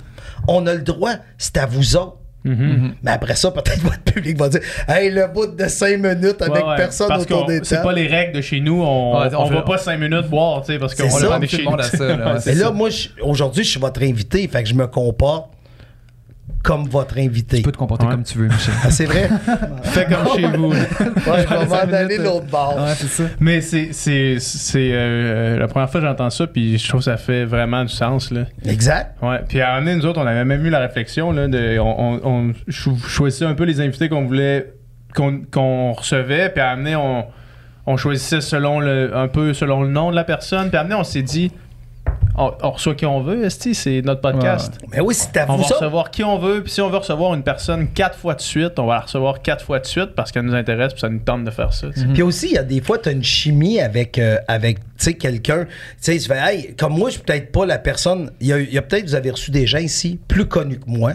on 0.48 0.66
a 0.66 0.74
le 0.74 0.82
droit. 0.82 1.12
C'est 1.38 1.56
à 1.58 1.66
vous 1.66 1.96
autres. 1.96 2.16
Mais 2.44 3.10
après 3.12 3.36
ça, 3.36 3.52
peut-être 3.52 3.78
votre 3.82 4.00
public 4.02 4.36
va 4.36 4.48
dire 4.48 4.60
Hey, 4.88 5.10
le 5.12 5.28
bout 5.32 5.46
de 5.46 5.68
5 5.68 5.96
minutes 5.98 6.42
avec 6.42 6.54
Ouais, 6.64 6.70
ouais. 6.70 6.76
personne 6.76 7.06
Parce 7.06 7.22
autour 7.22 7.46
des 7.46 7.60
C'est 7.62 7.76
tables. 7.76 7.86
pas 7.86 7.92
les 7.92 8.08
règles 8.08 8.32
de 8.34 8.40
chez 8.40 8.58
nous. 8.58 8.82
On, 8.82 9.20
Ouais, 9.20 9.28
on 9.32 9.42
on 9.42 9.46
fait- 9.48 9.54
va 9.54 9.62
pas 9.62 9.78
5 9.78 9.96
minutes 10.00 10.28
boire, 10.28 10.60
tu 10.62 10.72
sais, 10.72 10.78
parce 10.80 10.92
qu'on 10.96 11.08
C'est 11.08 11.28
pas 11.28 11.38
fait 11.38 11.46
chez 11.46 11.58
le 11.58 11.64
nous. 11.70 11.76
là, 11.76 11.84
c'est 11.84 11.98
Mais 12.00 12.40
c'est 12.40 12.54
là, 12.56 12.72
moi, 12.72 12.88
aujourd'hui, 13.22 13.62
je 13.62 13.70
suis 13.70 13.78
votre 13.80 14.02
invité, 14.02 14.48
fait 14.48 14.64
que 14.64 14.68
je 14.68 14.74
me 14.74 14.88
comporte 14.88 15.52
comme 16.62 16.86
votre 16.88 17.18
invité. 17.18 17.56
Tu 17.58 17.62
peux 17.62 17.72
te 17.72 17.76
comporter 17.76 18.04
Ouais. 18.06 18.12
comme 18.12 18.22
tu 18.22 18.38
veux, 18.38 18.46
Michel. 18.46 18.74
Ah, 18.84 18.90
c'est 18.90 19.04
vrai? 19.06 19.28
Fais 19.82 20.04
comme 20.06 20.28
chez 20.36 20.46
vous. 20.46 20.70
Ouais, 20.72 20.76
je 21.26 21.48
vais 21.48 21.64
m'en 21.64 21.68
cinq 21.70 21.92
aller 21.92 22.04
minutes, 22.16 22.24
l'autre 22.24 22.46
bord. 22.46 22.76
Ouais, 22.76 22.94
c'est 22.96 23.08
ça. 23.08 23.24
Mais 23.40 23.60
c'est 23.60 23.88
c'est 23.92 24.36
c'est 24.38 24.90
euh, 24.92 25.58
la 25.58 25.66
première 25.68 25.90
fois 25.90 26.00
que 26.00 26.06
j'entends 26.06 26.30
ça 26.30 26.46
puis 26.46 26.78
je 26.78 26.88
trouve 26.88 27.00
que 27.00 27.04
ça 27.06 27.16
fait 27.16 27.44
vraiment 27.44 27.82
du 27.82 27.92
sens 27.92 28.30
là. 28.30 28.42
Exact. 28.66 29.16
Ouais, 29.22 29.40
puis 29.48 29.60
à 29.60 29.70
un 29.72 29.80
moment 29.80 29.86
donné, 29.86 29.96
nous 30.02 30.06
autres 30.06 30.20
on 30.20 30.26
avait 30.26 30.44
même 30.44 30.64
eu 30.64 30.70
la 30.70 30.78
réflexion 30.80 31.32
là 31.32 31.48
de 31.48 31.78
on, 31.78 31.84
on, 31.98 32.20
on 32.24 32.52
cho- 32.68 32.96
choisissait 33.06 33.44
un 33.46 33.54
peu 33.54 33.64
les 33.64 33.80
invités 33.80 34.08
qu'on 34.08 34.24
voulait 34.26 34.72
qu'on 35.14 35.40
qu'on 35.50 35.92
recevait 35.92 36.48
puis 36.50 36.60
à 36.60 36.70
un 36.70 36.76
moment 36.76 36.84
donné, 36.84 36.96
on 36.96 37.24
on 37.84 37.96
choisissait 37.96 38.40
selon 38.40 38.78
le 38.78 39.10
un 39.16 39.26
peu 39.26 39.52
selon 39.54 39.82
le 39.82 39.88
nom 39.88 40.10
de 40.12 40.16
la 40.16 40.22
personne 40.24 40.68
puis 40.68 40.76
à 40.76 40.80
un 40.80 40.84
moment 40.84 40.94
donné, 40.96 41.00
on 41.00 41.04
s'est 41.10 41.22
dit 41.22 41.50
on, 42.36 42.52
on 42.62 42.70
reçoit 42.70 42.94
qui 42.94 43.04
on 43.06 43.20
veut, 43.22 43.44
esti, 43.44 43.74
c'est 43.74 44.00
notre 44.02 44.20
podcast. 44.20 44.78
Mais 44.90 45.00
oui, 45.00 45.14
c'est 45.14 45.36
à 45.36 45.46
On 45.48 45.56
vous 45.56 45.62
va 45.62 45.68
ça. 45.68 45.74
recevoir 45.76 46.10
qui 46.10 46.24
on 46.24 46.38
veut, 46.38 46.62
puis 46.62 46.72
si 46.72 46.80
on 46.80 46.88
veut 46.88 46.96
recevoir 46.98 47.34
une 47.34 47.42
personne 47.42 47.88
quatre 47.88 48.18
fois 48.18 48.34
de 48.34 48.40
suite, 48.40 48.78
on 48.78 48.86
va 48.86 48.94
la 48.94 49.00
recevoir 49.00 49.42
quatre 49.42 49.64
fois 49.64 49.78
de 49.80 49.86
suite 49.86 50.14
parce 50.16 50.32
qu'elle 50.32 50.44
nous 50.44 50.54
intéresse, 50.54 50.92
puis 50.92 51.00
ça 51.00 51.08
nous 51.08 51.18
tente 51.20 51.44
de 51.44 51.50
faire 51.50 51.72
ça. 51.72 51.88
sais. 51.92 52.06
Puis 52.12 52.22
aussi, 52.22 52.46
il 52.48 52.52
y 52.54 52.58
a 52.58 52.62
des 52.62 52.80
fois, 52.80 52.98
tu 52.98 53.08
as 53.08 53.12
une 53.12 53.22
chimie 53.24 53.80
avec, 53.80 54.18
euh, 54.18 54.36
avec 54.48 54.78
quelqu'un. 55.18 55.66
Tu 56.00 56.18
fais, 56.20 56.38
hey, 56.38 56.74
comme 56.76 56.96
moi, 56.96 57.10
je 57.10 57.14
suis 57.16 57.22
peut-être 57.24 57.50
pas 57.50 57.66
la 57.66 57.78
personne. 57.78 58.30
Il 58.40 58.46
y 58.46 58.52
a, 58.52 58.60
il 58.60 58.72
y 58.72 58.78
a 58.78 58.82
peut-être, 58.82 59.04
vous 59.04 59.14
avez 59.16 59.30
reçu 59.32 59.50
des 59.50 59.66
gens 59.66 59.78
ici 59.78 60.18
plus 60.28 60.46
connus 60.46 60.78
que 60.78 60.88
moi. 60.88 61.14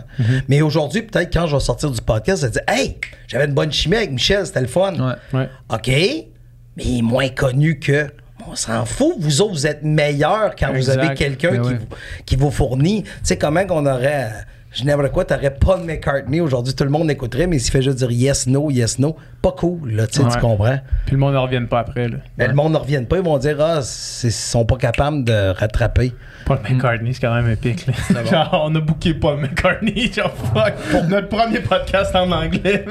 Mais 0.49 0.61
aujourd'hui, 0.61 1.01
peut-être, 1.03 1.31
quand 1.33 1.47
je 1.47 1.55
vais 1.55 1.61
sortir 1.61 1.89
du 1.89 2.01
podcast, 2.01 2.41
je 2.41 2.47
vais 2.47 2.51
dire, 2.51 2.61
hey, 2.67 2.97
j'avais 3.27 3.45
une 3.45 3.53
bonne 3.53 3.71
chimie 3.71 3.95
avec 3.95 4.11
Michel, 4.11 4.45
c'était 4.45 4.61
le 4.61 4.67
fun. 4.67 4.93
Ouais. 4.93 5.39
Ouais. 5.39 5.49
OK, 5.73 5.87
mais 5.87 6.83
il 6.83 6.99
est 6.99 7.01
moins 7.01 7.29
connu 7.29 7.79
que. 7.79 8.07
On 8.49 8.55
s'en 8.55 8.85
fout, 8.85 9.15
vous 9.19 9.41
autres, 9.41 9.53
vous 9.53 9.67
êtes 9.67 9.83
meilleurs 9.83 10.55
quand 10.55 10.73
vous 10.73 10.89
avez 10.89 11.13
quelqu'un 11.15 11.51
Ben 11.51 11.61
qui, 11.61 11.73
vous, 11.73 11.87
qui 12.25 12.35
vous 12.37 12.51
fournit. 12.51 13.03
Tu 13.03 13.09
sais, 13.23 13.37
comment 13.37 13.65
qu'on 13.65 13.85
aurait. 13.85 14.31
Je 14.77 14.83
n'aimerais 14.83 15.09
quoi, 15.09 15.25
t'aurais 15.25 15.49
Paul 15.49 15.81
McCartney 15.85 16.39
aujourd'hui, 16.39 16.71
tout 16.75 16.83
le 16.83 16.91
monde 16.91 17.09
écouterait, 17.09 17.47
mais 17.47 17.57
s'il 17.57 17.71
fait 17.71 17.81
juste 17.81 17.97
dire 17.97 18.11
yes, 18.11 18.45
no, 18.45 18.69
yes, 18.69 18.99
no, 18.99 19.15
pas 19.41 19.51
cool, 19.51 19.91
là, 19.93 20.05
tu 20.05 20.17
sais, 20.21 20.27
tu 20.27 20.35
Ouais. 20.35 20.39
comprends? 20.39 20.77
Puis 21.07 21.13
le 21.13 21.17
monde 21.17 21.33
ne 21.33 21.39
revienne 21.39 21.67
pas 21.67 21.79
après. 21.79 22.07
Là. 22.07 22.17
Mais 22.37 22.47
le 22.47 22.53
monde 22.53 22.73
ne 22.73 22.77
revient 22.77 23.01
pas, 23.09 23.17
ils 23.17 23.23
vont 23.23 23.39
dire, 23.39 23.57
ah, 23.59 23.79
ils 24.23 24.31
sont 24.31 24.65
pas 24.65 24.75
capables 24.75 25.23
de 25.23 25.49
rattraper. 25.49 26.13
Paul 26.45 26.59
McCartney, 26.69 27.11
c'est 27.15 27.21
quand 27.21 27.33
même 27.33 27.49
épique. 27.49 27.87
Là. 27.87 28.23
Genre, 28.23 28.65
on 28.69 28.75
a 28.75 28.79
booké 28.79 29.15
Paul 29.15 29.39
McCartney, 29.39 30.11
genre 30.15 30.31
fuck, 30.53 30.73
pour 30.91 31.03
notre 31.05 31.27
premier 31.29 31.59
podcast 31.61 32.15
en 32.15 32.31
anglais. 32.31 32.85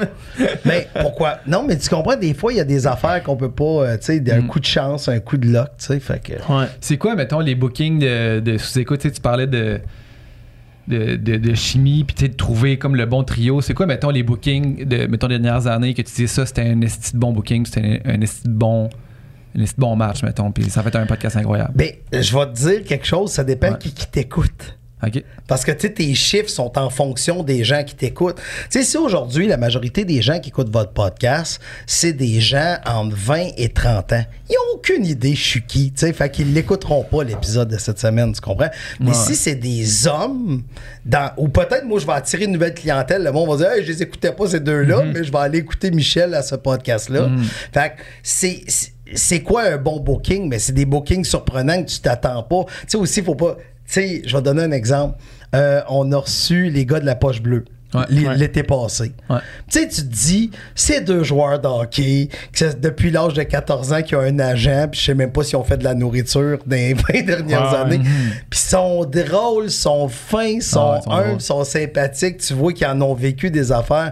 Mais 0.65 0.89
pourquoi? 0.99 1.37
Non, 1.47 1.63
mais 1.65 1.77
tu 1.77 1.87
comprends, 1.87 2.17
des 2.17 2.33
fois, 2.33 2.51
il 2.51 2.57
y 2.57 2.61
a 2.61 2.65
des 2.65 2.85
affaires 2.85 3.23
qu'on 3.23 3.37
peut 3.37 3.51
pas, 3.51 3.63
euh, 3.63 3.97
tu 3.97 4.21
sais, 4.21 4.31
un 4.33 4.41
coup 4.41 4.59
de 4.59 4.65
chance, 4.65 5.07
un 5.07 5.19
coup 5.21 5.37
de 5.37 5.47
luck, 5.47 5.69
tu 5.77 5.85
sais, 5.85 5.99
fait 6.01 6.19
que. 6.21 6.33
Ouais. 6.51 6.65
C'est 6.81 6.97
quoi, 6.97 7.15
mettons, 7.15 7.39
les 7.39 7.55
bookings 7.55 7.99
de, 7.99 8.41
de 8.41 8.57
sous-écoute? 8.57 8.99
Tu 8.99 9.07
sais, 9.07 9.13
tu 9.13 9.21
parlais 9.21 9.47
de, 9.47 9.79
de, 10.87 11.15
de, 11.15 11.37
de 11.37 11.53
chimie, 11.53 12.03
puis 12.03 12.15
tu 12.15 12.25
sais, 12.25 12.29
de 12.29 12.35
trouver 12.35 12.77
comme 12.77 12.95
le 12.95 13.05
bon 13.05 13.23
trio. 13.23 13.61
C'est 13.61 13.73
quoi, 13.73 13.85
mettons, 13.85 14.09
les 14.09 14.23
bookings 14.23 14.85
de, 14.85 15.07
mettons, 15.07 15.27
des 15.27 15.39
dernières 15.39 15.67
années 15.67 15.93
que 15.93 16.01
tu 16.01 16.13
dis 16.13 16.27
ça, 16.27 16.45
c'était 16.45 16.61
un 16.63 16.81
esti 16.81 17.13
de 17.13 17.19
bon 17.19 17.31
booking, 17.33 17.65
c'était 17.65 18.01
un, 18.05 18.13
un 18.15 18.21
esti 18.21 18.47
de 18.47 18.53
bon 18.53 18.89
un 19.59 19.63
bon 19.77 19.95
match, 19.95 20.21
mettons, 20.23 20.51
puis 20.51 20.65
ça 20.69 20.83
fait 20.83 20.95
un 20.95 21.07
podcast 21.07 21.35
incroyable. 21.35 21.71
Ben, 21.73 21.89
je 22.13 22.37
vais 22.37 22.45
te 22.45 22.53
dire 22.53 22.83
quelque 22.83 23.07
chose, 23.07 23.31
ça 23.31 23.43
dépend 23.43 23.71
Ouais. 23.71 23.77
qui, 23.79 23.91
qui 23.91 24.05
t'écoute. 24.07 24.77
OK. 25.05 25.23
Parce 25.45 25.63
que 25.63 25.71
tes 25.71 26.15
chiffres 26.15 26.49
sont 26.49 26.75
en 26.77 26.89
fonction 26.89 27.43
des 27.43 27.63
gens 27.63 27.83
qui 27.83 27.93
t'écoutent. 27.93 28.37
Tu 28.37 28.79
sais, 28.79 28.83
si 28.83 28.97
aujourd'hui, 28.97 29.45
la 29.45 29.57
majorité 29.57 30.05
des 30.05 30.23
gens 30.23 30.39
qui 30.39 30.49
écoutent 30.49 30.71
votre 30.71 30.91
podcast, 30.91 31.61
c'est 31.85 32.13
des 32.13 32.41
gens 32.41 32.77
entre 32.83 33.15
20 33.15 33.49
et 33.57 33.69
30 33.69 34.13
ans, 34.13 34.23
ils 34.49 34.53
n'ont 34.53 34.75
aucune 34.75 35.05
idée 35.05 35.35
je 35.35 35.43
suis 35.43 35.61
qui. 35.61 35.91
Tu 35.91 35.99
sais, 35.99 36.13
fait 36.13 36.31
qu'ils 36.31 36.51
n'écouteront 36.51 37.03
pas 37.03 37.23
l'épisode 37.23 37.69
de 37.69 37.77
cette 37.77 37.99
semaine, 37.99 38.33
tu 38.33 38.41
comprends? 38.41 38.69
Mais 38.99 39.09
Ouais. 39.09 39.13
si 39.13 39.35
c'est 39.35 39.53
des 39.55 40.07
hommes, 40.07 40.63
dans, 41.05 41.31
ou 41.37 41.47
peut-être 41.47 41.85
moi, 41.85 41.99
je 41.99 42.07
vais 42.07 42.13
attirer 42.13 42.45
une 42.45 42.53
nouvelle 42.53 42.73
clientèle, 42.73 43.23
le 43.23 43.31
monde 43.31 43.49
va 43.51 43.57
dire, 43.57 43.71
hey, 43.71 43.83
je 43.83 43.91
les 43.91 44.01
écoutais 44.01 44.31
pas 44.31 44.47
ces 44.47 44.59
deux-là, 44.61 45.03
mais 45.03 45.23
je 45.23 45.31
vais 45.31 45.37
aller 45.37 45.59
écouter 45.59 45.91
Michel 45.91 46.33
à 46.33 46.41
ce 46.41 46.55
podcast-là. 46.55 47.29
Fait 47.71 47.89
que 47.95 48.01
c'est. 48.23 48.63
c'est- 49.13 49.41
quoi 49.43 49.61
un 49.63 49.77
bon 49.77 49.99
booking? 49.99 50.49
Mais 50.49 50.57
c'est 50.59 50.73
des 50.73 50.85
bookings 50.85 51.23
surprenants 51.23 51.83
que 51.83 51.87
tu 51.89 51.99
t'attends 51.99 52.41
pas. 52.43 52.65
Tu 52.65 52.73
sais, 52.87 52.97
aussi, 52.97 53.19
il 53.19 53.25
faut 53.25 53.35
pas. 53.35 53.57
Tu 53.87 53.93
sais, 53.93 54.21
je 54.25 54.35
vais 54.35 54.41
donner 54.43 54.63
un 54.63 54.71
exemple. 54.71 55.17
Euh, 55.55 55.81
on 55.89 56.11
a 56.11 56.17
reçu 56.17 56.69
les 56.69 56.85
gars 56.85 56.99
de 56.99 57.05
la 57.05 57.15
poche 57.15 57.41
bleue. 57.41 57.65
Ouais. 57.93 58.01
l- 58.09 58.27
Ouais. 58.27 58.35
L'été 58.35 58.63
passé. 58.63 59.13
Ouais. 59.29 59.37
Tu 59.71 59.79
sais, 59.79 59.87
tu 59.87 60.01
te 60.01 60.07
dis, 60.13 60.51
c'est 60.75 60.99
deux 60.99 61.23
joueurs 61.23 61.57
de 61.59 61.67
hockey, 61.69 62.27
depuis 62.81 63.11
l'âge 63.11 63.33
de 63.33 63.43
14 63.43 63.93
ans, 63.93 64.01
qui 64.01 64.13
ont 64.13 64.19
un 64.19 64.39
agent, 64.39 64.89
puis 64.91 64.99
je 64.99 65.05
sais 65.05 65.13
même 65.13 65.31
pas 65.31 65.41
s'ils 65.43 65.55
ont 65.55 65.63
fait 65.63 65.77
de 65.77 65.85
la 65.85 65.93
nourriture 65.93 66.59
dans 66.65 66.75
les 66.75 66.93
20 67.13 67.25
dernières 67.25 67.73
années. 67.73 67.99
Puis 68.49 68.59
ils 68.61 68.69
sont 68.69 69.05
drôles, 69.05 69.71
sont 69.71 70.09
fins, 70.09 70.59
sont 70.59 70.79
Ah 70.81 70.91
ouais, 70.91 70.99
ils 70.99 71.03
sont 71.03 71.11
humbles, 71.29 71.41
sont 71.41 71.63
sympathiques. 71.63 72.37
Tu 72.39 72.53
vois 72.53 72.73
qu'ils 72.73 72.87
en 72.87 72.99
ont 73.01 73.13
vécu 73.13 73.49
des 73.49 73.71
affaires. 73.71 74.11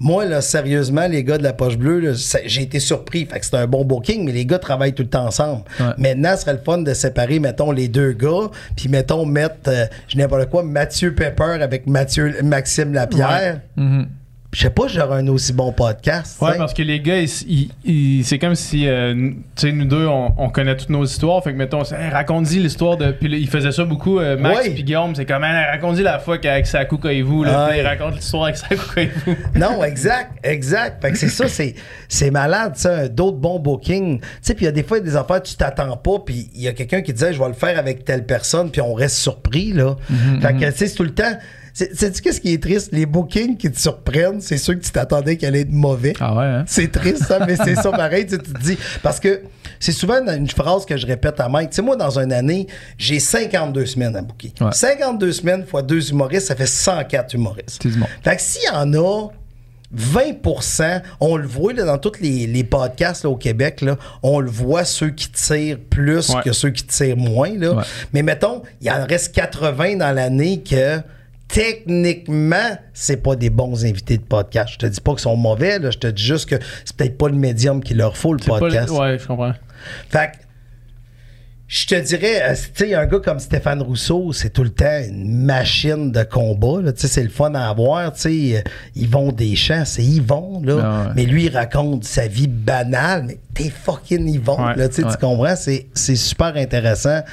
Moi, 0.00 0.26
là, 0.26 0.40
sérieusement, 0.40 1.08
les 1.08 1.24
gars 1.24 1.38
de 1.38 1.42
la 1.42 1.52
poche 1.52 1.76
bleue, 1.76 2.14
j'ai 2.44 2.62
été 2.62 2.78
surpris. 2.78 3.26
Fait 3.26 3.40
que 3.40 3.46
c'est 3.46 3.56
un 3.56 3.66
bon 3.66 3.84
booking, 3.84 4.24
mais 4.24 4.32
les 4.32 4.46
gars 4.46 4.58
travaillent 4.58 4.94
tout 4.94 5.02
le 5.02 5.08
temps 5.08 5.26
ensemble. 5.26 5.62
Ouais. 5.80 5.86
Maintenant, 5.98 6.36
ce 6.36 6.42
serait 6.42 6.52
le 6.52 6.60
fun 6.64 6.78
de 6.78 6.94
séparer, 6.94 7.40
mettons, 7.40 7.72
les 7.72 7.88
deux 7.88 8.12
gars, 8.12 8.50
puis 8.76 8.88
mettons, 8.88 9.26
mettre, 9.26 9.68
euh, 9.68 9.86
je 10.06 10.12
sais 10.12 10.18
n'importe 10.18 10.50
quoi, 10.50 10.62
Mathieu 10.62 11.14
Pepper 11.14 11.58
avec 11.60 11.86
Mathieu, 11.86 12.32
Maxime 12.42 12.92
Lapierre. 12.92 13.60
Mhm. 13.76 14.06
Je 14.54 14.62
sais 14.62 14.70
pas, 14.70 14.88
j'aurais 14.88 15.18
un 15.18 15.28
aussi 15.28 15.52
bon 15.52 15.72
podcast. 15.72 16.40
Ouais, 16.40 16.48
t'sais. 16.52 16.58
parce 16.58 16.72
que 16.72 16.80
les 16.82 17.00
gars, 17.00 17.18
ils- 17.20 17.28
ils- 17.46 17.70
ils- 17.84 18.24
c'est 18.24 18.38
comme 18.38 18.54
si, 18.54 18.88
euh, 18.88 19.12
tu 19.14 19.36
sais, 19.56 19.72
nous 19.72 19.84
deux, 19.84 20.06
on, 20.06 20.32
on 20.38 20.48
connaît 20.48 20.74
toutes 20.74 20.88
nos 20.88 21.04
histoires. 21.04 21.44
Fait 21.44 21.52
que, 21.52 21.58
mettons, 21.58 21.82
Hey, 21.84 22.08
raconte-y 22.10 22.58
l'histoire 22.58 22.96
de. 22.96 23.10
Puis 23.12 23.28
ils 23.30 23.46
faisaient 23.48 23.72
ça 23.72 23.84
beaucoup, 23.84 24.18
euh, 24.18 24.38
Max 24.38 24.56
Ouais. 24.60 24.70
puis 24.70 24.84
Guillaume. 24.84 25.14
C'est 25.14 25.26
comme, 25.26 25.44
Hey, 25.44 25.66
raconte-y 25.66 26.02
la 26.02 26.18
fois 26.18 26.38
qu'avec 26.38 26.66
Sakou 26.66 26.98
vous 27.26 27.44
là. 27.44 27.66
Ouais. 27.68 27.80
Ils 27.80 27.86
racontent 27.86 28.16
l'histoire 28.16 28.44
avec 28.44 28.56
Sakou 28.56 28.76
vous 29.26 29.36
Non, 29.54 29.84
exact, 29.84 30.32
exact. 30.42 31.02
Fait 31.02 31.12
que 31.12 31.18
c'est 31.18 31.28
ça, 31.28 31.46
c'est, 31.46 31.74
c'est 32.08 32.30
malade, 32.30 32.72
ça, 32.76 33.06
d'autres 33.06 33.36
bons 33.36 33.58
bookings. 33.58 34.18
Tu 34.20 34.26
sais, 34.40 34.54
puis 34.54 34.64
il 34.64 34.66
y 34.66 34.70
a 34.70 34.72
des 34.72 34.82
fois 34.82 34.98
des 35.00 35.14
affaires, 35.14 35.42
tu 35.42 35.56
t'attends 35.56 35.98
pas, 35.98 36.20
puis 36.24 36.48
il 36.54 36.62
y 36.62 36.68
a 36.68 36.72
quelqu'un 36.72 37.02
qui 37.02 37.12
disait, 37.12 37.34
je 37.34 37.38
vais 37.38 37.48
le 37.48 37.52
faire 37.52 37.78
avec 37.78 38.02
telle 38.06 38.24
personne, 38.24 38.70
puis 38.70 38.80
on 38.80 38.94
reste 38.94 39.16
surpris, 39.16 39.74
là. 39.74 39.96
fait 40.40 40.54
que, 40.54 40.64
tu 40.70 40.72
sais, 40.78 40.86
c'est 40.86 40.94
tout 40.94 41.04
le 41.04 41.12
temps. 41.14 41.36
C'est- 41.78 41.94
Sais-tu 41.94 42.22
qu'est-ce 42.22 42.40
qui 42.40 42.52
est 42.52 42.62
triste? 42.62 42.90
Les 42.92 43.06
bookings 43.06 43.56
qui 43.56 43.70
te 43.70 43.78
surprennent, 43.78 44.40
c'est 44.40 44.58
ceux 44.58 44.74
que 44.74 44.84
tu 44.84 44.90
t'attendais 44.90 45.36
qu'elle 45.36 45.50
allait 45.50 45.60
être 45.60 45.70
mauvais. 45.72 46.12
Ah 46.20 46.34
ouais, 46.34 46.44
hein? 46.44 46.64
C'est 46.66 46.90
triste, 46.90 47.24
ça, 47.24 47.44
mais 47.46 47.56
c'est 47.56 47.74
ça 47.76 47.90
pareil, 47.90 48.26
tu 48.26 48.38
te 48.38 48.58
dis. 48.60 48.76
Parce 49.02 49.20
que 49.20 49.42
c'est 49.80 49.92
souvent 49.92 50.20
une 50.26 50.48
phrase 50.48 50.84
que 50.84 50.96
je 50.96 51.06
répète 51.06 51.38
à 51.40 51.48
Mike. 51.48 51.70
Tu 51.70 51.76
sais, 51.76 51.82
moi, 51.82 51.96
dans 51.96 52.18
une 52.18 52.32
année, 52.32 52.66
j'ai 52.98 53.20
52 53.20 53.86
semaines 53.86 54.16
à 54.16 54.22
booker. 54.22 54.52
Ouais. 54.60 54.72
52 54.72 55.32
semaines 55.32 55.64
fois 55.66 55.82
deux 55.82 56.10
humoristes, 56.10 56.48
ça 56.48 56.56
fait 56.56 56.66
104 56.66 57.34
humoristes. 57.34 57.84
Monde. 57.84 58.08
Fait 58.24 58.36
que 58.36 58.42
s'il 58.42 58.64
y 58.64 58.68
en 58.74 58.92
a 58.94 59.28
20% 59.96 61.00
on 61.20 61.36
le 61.36 61.46
voit 61.46 61.72
là, 61.72 61.84
dans 61.84 61.98
tous 61.98 62.20
les, 62.20 62.46
les 62.46 62.64
podcasts 62.64 63.24
là, 63.24 63.30
au 63.30 63.36
Québec, 63.36 63.80
là, 63.80 63.96
on 64.22 64.40
le 64.40 64.50
voit 64.50 64.84
ceux 64.84 65.10
qui 65.10 65.30
tirent 65.30 65.78
plus 65.90 66.28
Ouais. 66.30 66.42
que 66.44 66.52
ceux 66.52 66.70
qui 66.70 66.84
tirent 66.84 67.16
moins. 67.16 67.56
Là. 67.56 67.72
Ouais. 67.72 67.82
Mais 68.12 68.22
mettons, 68.22 68.62
il 68.82 68.90
en 68.90 69.06
reste 69.06 69.34
80 69.34 69.96
dans 69.96 70.12
l'année 70.14 70.62
que 70.62 70.98
techniquement, 71.48 72.78
c'est 72.92 73.22
pas 73.22 73.36
des 73.36 73.50
bons 73.50 73.84
invités 73.84 74.16
de 74.18 74.22
podcast. 74.22 74.70
Je 74.74 74.78
te 74.78 74.86
dis 74.86 75.00
pas 75.00 75.12
qu'ils 75.12 75.20
sont 75.20 75.36
mauvais, 75.36 75.78
là, 75.78 75.90
je 75.90 75.98
te 75.98 76.06
dis 76.06 76.22
juste 76.22 76.48
que 76.48 76.56
c'est 76.84 76.96
peut-être 76.96 77.18
pas 77.18 77.28
le 77.28 77.36
médium 77.36 77.82
qu'il 77.82 77.96
leur 77.98 78.16
faut, 78.16 78.32
le 78.32 78.38
C'est 78.40 78.48
pas 78.48 78.54
le- 78.56 78.60
podcast. 78.60 78.90
Ouais, 78.90 79.18
je 79.18 79.26
comprends. 79.26 79.52
Fait 80.10 80.32
que, 80.32 80.36
je 81.70 81.86
te 81.86 81.94
dirais, 81.96 82.40
euh, 82.50 82.54
tu 82.54 82.86
sais, 82.86 82.94
un 82.94 83.04
gars 83.04 83.18
comme 83.18 83.38
Stéphane 83.38 83.82
Rousseau, 83.82 84.32
c'est 84.32 84.48
tout 84.50 84.62
le 84.62 84.70
temps 84.70 85.00
une 85.06 85.44
machine 85.44 86.10
de 86.12 86.22
combat. 86.22 86.92
Tu 86.92 87.00
sais, 87.02 87.08
c'est 87.08 87.22
le 87.22 87.28
fun 87.28 87.54
à 87.54 87.68
avoir. 87.68 88.10
Tu 88.14 88.20
sais, 88.22 88.56
euh, 88.56 88.60
Yvon 88.96 89.32
Deschamps, 89.32 89.84
c'est 89.84 90.02
Yvon, 90.02 90.62
là. 90.64 90.80
Ah 90.82 91.02
ouais. 91.08 91.12
Mais 91.14 91.24
lui, 91.26 91.44
il 91.44 91.54
raconte 91.54 92.04
sa 92.04 92.26
vie 92.26 92.46
banale. 92.48 93.24
Mais 93.26 93.38
t'es 93.52 93.68
fucking 93.68 94.26
Yvon, 94.28 94.64
Ouais. 94.64 94.76
là. 94.76 94.88
Tu 94.88 95.04
Ouais. 95.04 95.10
comprends? 95.20 95.56
C'est, 95.56 95.88
c'est 95.92 96.16
super 96.16 96.56
intéressant. 96.56 97.20
Tu 97.22 97.26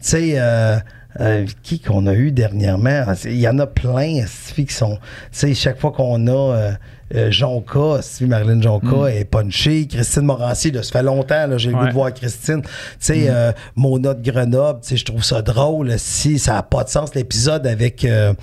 sais, 0.00 0.32
euh, 0.36 0.76
euh, 1.20 1.46
qui 1.62 1.80
qu'on 1.80 2.06
a 2.06 2.14
eu 2.14 2.32
dernièrement? 2.32 3.04
Ah, 3.06 3.14
Il 3.24 3.38
y 3.38 3.48
en 3.48 3.58
a 3.58 3.66
plein 3.66 4.24
qui 4.54 4.66
sont. 4.72 4.96
Tu 4.96 5.00
sais, 5.32 5.54
chaque 5.54 5.78
fois 5.78 5.92
qu'on 5.92 6.26
a 6.26 6.30
euh, 6.30 6.72
euh, 7.14 7.30
Jonca, 7.30 7.98
esti, 8.00 8.26
Marilyn 8.26 8.60
Jonca 8.60 9.06
est 9.10 9.24
punchée. 9.24 9.86
Christine 9.86 10.22
Morancy, 10.22 10.70
là, 10.70 10.82
ça 10.82 10.92
fait 10.92 11.02
longtemps, 11.02 11.46
là, 11.46 11.56
j'ai 11.56 11.70
le 11.70 11.76
goût 11.76 11.86
de 11.86 11.92
voir 11.92 12.12
Christine. 12.12 12.62
Tu 12.62 12.70
sais, 13.00 13.26
euh, 13.28 13.52
Mona 13.76 14.14
de 14.14 14.30
Grenoble, 14.30 14.80
tu 14.82 14.88
sais, 14.88 14.96
je 14.96 15.04
trouve 15.06 15.24
ça 15.24 15.40
drôle. 15.40 15.98
Si 15.98 16.38
ça 16.38 16.54
n'a 16.54 16.62
pas 16.62 16.84
de 16.84 16.90
sens, 16.90 17.14
l'épisode 17.14 17.66
avec, 17.66 18.04
euh, 18.04 18.34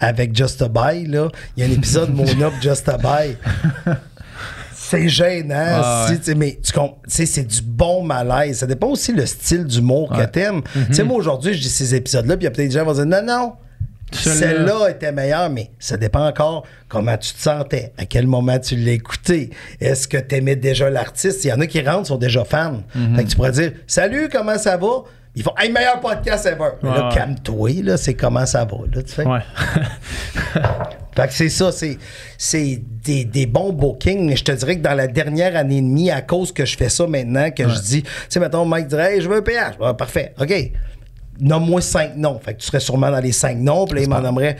avec 0.00 0.34
Just 0.36 0.60
a 0.62 0.68
Buy, 0.68 1.06
là. 1.06 1.28
Il 1.56 1.64
y 1.64 1.66
a 1.66 1.70
un 1.70 1.72
épisode 1.72 2.10
Mona 2.14 2.50
Just 2.60 2.88
a 2.88 2.98
Buy. 2.98 3.36
C'est 4.90 5.08
gênant, 5.08 5.54
Ah, 5.82 6.06
si, 6.08 6.30
ouais. 6.30 6.34
mais 6.36 6.58
tu 6.62 6.72
sais, 7.06 7.26
c'est 7.26 7.44
du 7.44 7.62
bon 7.62 8.02
malaise. 8.02 8.58
Ça 8.58 8.66
dépend 8.66 8.88
aussi 8.88 9.12
le 9.12 9.24
style 9.26 9.64
d'humour 9.64 10.10
que 10.10 10.16
Ouais. 10.18 10.26
t'aimes. 10.30 10.62
Tu 10.88 10.94
sais, 10.94 11.02
moi, 11.04 11.16
aujourd'hui, 11.16 11.54
je 11.54 11.60
dis 11.60 11.68
ces 11.68 11.94
épisodes-là, 11.94 12.36
puis 12.36 12.42
il 12.42 12.44
y 12.44 12.48
a 12.48 12.50
peut-être 12.50 12.68
des 12.68 12.74
gens 12.74 12.80
qui 12.80 12.86
vont 12.86 12.92
dire 12.94 13.06
non, 13.06 13.22
non, 13.24 13.52
celle-là 14.12 14.88
était 14.90 15.12
meilleure, 15.12 15.50
mais 15.50 15.70
ça 15.78 15.96
dépend 15.96 16.26
encore 16.26 16.64
comment 16.88 17.16
tu 17.16 17.32
te 17.32 17.40
sentais, 17.40 17.92
à 17.96 18.04
quel 18.06 18.26
moment 18.26 18.58
tu 18.58 18.74
l'as 18.74 18.92
écouté. 18.92 19.50
Est-ce 19.80 20.08
que 20.08 20.16
tu 20.18 20.34
aimais 20.34 20.56
déjà 20.56 20.90
l'artiste? 20.90 21.44
Il 21.44 21.48
y 21.48 21.52
en 21.52 21.60
a 21.60 21.66
qui 21.68 21.80
rentrent, 21.80 22.08
sont 22.08 22.16
déjà 22.16 22.44
fans. 22.44 22.82
Fait 23.16 23.22
que 23.24 23.28
tu 23.30 23.36
pourrais 23.36 23.52
dire 23.52 23.72
Salut, 23.86 24.28
comment 24.32 24.58
ça 24.58 24.76
va? 24.76 25.04
Ils 25.36 25.44
font 25.44 25.52
Hey, 25.56 25.70
meilleur 25.70 26.00
podcast 26.00 26.44
ever. 26.46 26.70
Mais 26.82 26.88
là, 26.90 27.08
calme-toi, 27.14 27.96
c'est 27.96 28.14
comment 28.14 28.44
ça 28.46 28.64
va. 28.64 28.78
Là, 28.92 29.02
tu 29.04 29.12
fais. 29.14 29.24
Ouais. 29.24 29.38
Fait 31.20 31.28
que 31.28 31.34
c'est 31.34 31.48
ça, 31.50 31.70
c'est, 31.72 31.98
c'est 32.38 32.80
des, 33.04 33.24
des 33.24 33.46
bons 33.46 33.72
bookings, 33.72 34.26
mais 34.26 34.36
je 34.36 34.44
te 34.44 34.52
dirais 34.52 34.76
que 34.76 34.82
dans 34.82 34.94
la 34.94 35.06
dernière 35.06 35.54
année 35.56 35.78
et 35.78 35.82
demie, 35.82 36.10
à 36.10 36.22
cause 36.22 36.50
que 36.52 36.64
je 36.64 36.76
fais 36.76 36.88
ça 36.88 37.06
maintenant, 37.06 37.50
que 37.50 37.68
je 37.68 37.78
dis, 37.80 38.02
tu 38.02 38.10
sais, 38.28 38.40
mettons, 38.40 38.64
Mike 38.64 38.86
dirait, 38.86 39.14
Hey, 39.16 39.20
je 39.20 39.28
veux 39.28 39.36
un 39.36 39.42
péage. 39.42 39.74
Ah, 39.82 39.92
parfait, 39.94 40.32
OK. 40.40 40.52
Nomme-moi 41.40 41.80
cinq 41.80 42.16
noms. 42.16 42.38
Fait 42.38 42.52
que 42.54 42.60
tu 42.60 42.66
serais 42.66 42.80
sûrement 42.80 43.10
dans 43.10 43.18
les 43.20 43.32
cinq 43.32 43.56
noms, 43.56 43.86
puis 43.86 43.98
là, 43.98 44.04
il 44.04 44.08
m'en 44.10 44.20
nommerait 44.20 44.56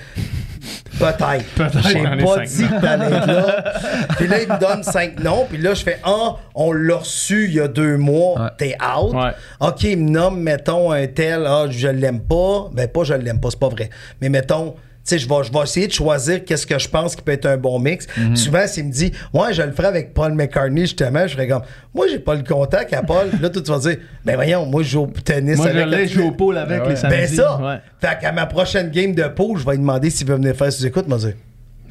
peut-être. 0.98 1.44
Peut-être 1.56 1.88
J'ai 1.88 2.02
pas 2.24 2.44
dit 2.44 2.68
que 2.68 2.80
t'allais 2.80 3.16
être 3.16 3.26
là. 3.26 3.64
puis 4.16 4.26
là, 4.26 4.42
il 4.42 4.48
me 4.48 4.58
donne 4.58 4.82
cinq 4.82 5.22
noms, 5.22 5.46
puis 5.48 5.58
là, 5.58 5.74
je 5.74 5.82
fais, 5.82 5.98
ah, 6.04 6.36
on 6.54 6.72
l'a 6.72 6.96
reçu 6.96 7.46
il 7.46 7.54
y 7.54 7.60
a 7.60 7.68
deux 7.68 7.96
mois, 7.96 8.40
Ouais. 8.40 8.48
t'es 8.58 8.76
out. 8.82 9.14
Ouais. 9.14 9.30
OK, 9.60 9.82
il 9.84 9.98
me 9.98 10.10
nomme, 10.10 10.40
mettons, 10.40 10.90
un 10.92 11.06
tel, 11.06 11.44
ah, 11.46 11.66
je 11.70 11.88
l'aime 11.88 12.20
pas. 12.20 12.68
Ben, 12.72 12.88
pas 12.88 13.04
je 13.04 13.14
l'aime 13.14 13.40
pas, 13.40 13.50
c'est 13.50 13.60
pas 13.60 13.68
vrai. 13.68 13.90
Mais 14.20 14.28
mettons, 14.28 14.74
sais, 15.10 15.18
je 15.18 15.28
vais, 15.28 15.44
je 15.44 15.52
vais 15.52 15.60
essayer 15.62 15.86
de 15.86 15.92
choisir 15.92 16.44
qu'est-ce 16.44 16.66
que 16.66 16.78
je 16.78 16.88
pense 16.88 17.14
qui 17.14 17.22
peut 17.22 17.32
être 17.32 17.46
un 17.46 17.56
bon 17.56 17.78
mix. 17.78 18.06
Mhm. 18.16 18.36
Souvent, 18.36 18.66
s'il 18.66 18.86
me 18.86 18.92
dit, 18.92 19.12
ouais, 19.32 19.52
je 19.52 19.62
le 19.62 19.72
ferai 19.72 19.88
avec 19.88 20.14
Paul 20.14 20.32
McCartney, 20.34 20.82
justement, 20.82 21.26
je 21.26 21.34
ferais 21.34 21.48
comme, 21.48 21.62
moi, 21.94 22.06
j'ai 22.10 22.18
pas 22.18 22.34
le 22.34 22.42
contact 22.42 22.92
à 22.94 23.02
Paul. 23.02 23.28
là, 23.40 23.50
toi, 23.50 23.62
tu 23.62 23.70
vas 23.70 23.78
dire, 23.78 23.96
ben 24.24 24.34
voyons, 24.36 24.66
moi, 24.66 24.82
je 24.82 24.88
joue 24.88 25.02
au 25.02 25.06
tennis 25.06 25.56
Moi, 25.58 25.70
je 25.72 25.78
avec 25.78 25.98
l'ai 25.98 26.08
joué 26.08 26.24
au 26.24 26.32
pôle 26.32 26.58
avec 26.58 26.82
Ben 26.82 26.88
les 26.90 26.96
samedis. 26.96 27.16
Ben 27.16 27.28
ça! 27.28 27.60
Ouais. 27.60 27.76
Fait 28.00 28.18
qu'à 28.20 28.32
ma 28.32 28.46
prochaine 28.46 28.90
game 28.90 29.14
de 29.14 29.24
pool, 29.24 29.58
je 29.58 29.64
vais 29.64 29.72
lui 29.72 29.78
demander 29.80 30.10
s'il 30.10 30.26
veut 30.26 30.36
venir 30.36 30.54
faire 30.56 30.72
sous 30.72 30.86
écoute, 30.86 31.06
moi, 31.08 31.18
dire. 31.18 31.34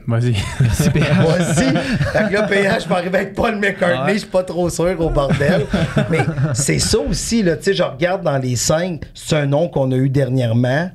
Vas-y. 0.08 0.32
Vas-y. 0.60 0.93
fait 0.93 2.29
que 2.29 2.34
là, 2.34 2.41
PH, 2.47 2.84
je 2.84 2.89
vais 2.89 2.95
arriver 2.95 3.17
avec 3.19 3.36
Paul 3.36 3.58
McCartney, 3.58 4.05
Ouais. 4.05 4.13
je 4.13 4.17
suis 4.19 4.27
pas 4.27 4.41
trop 4.43 4.67
sûr 4.69 4.95
au 4.99 5.10
bordel. 5.10 5.65
Mais 6.10 6.19
c'est 6.53 6.79
ça 6.79 6.97
aussi, 6.99 7.43
là, 7.43 7.55
tu 7.58 7.65
sais, 7.65 7.73
je 7.75 7.84
regarde 7.84 8.23
dans 8.23 8.38
les 8.39 8.55
cinq, 8.55 9.01
c'est 9.13 9.36
un 9.36 9.45
nom 9.45 9.67
qu'on 9.67 9.91
a 9.91 9.95
eu 9.95 10.10
dernièrement. 10.10 10.89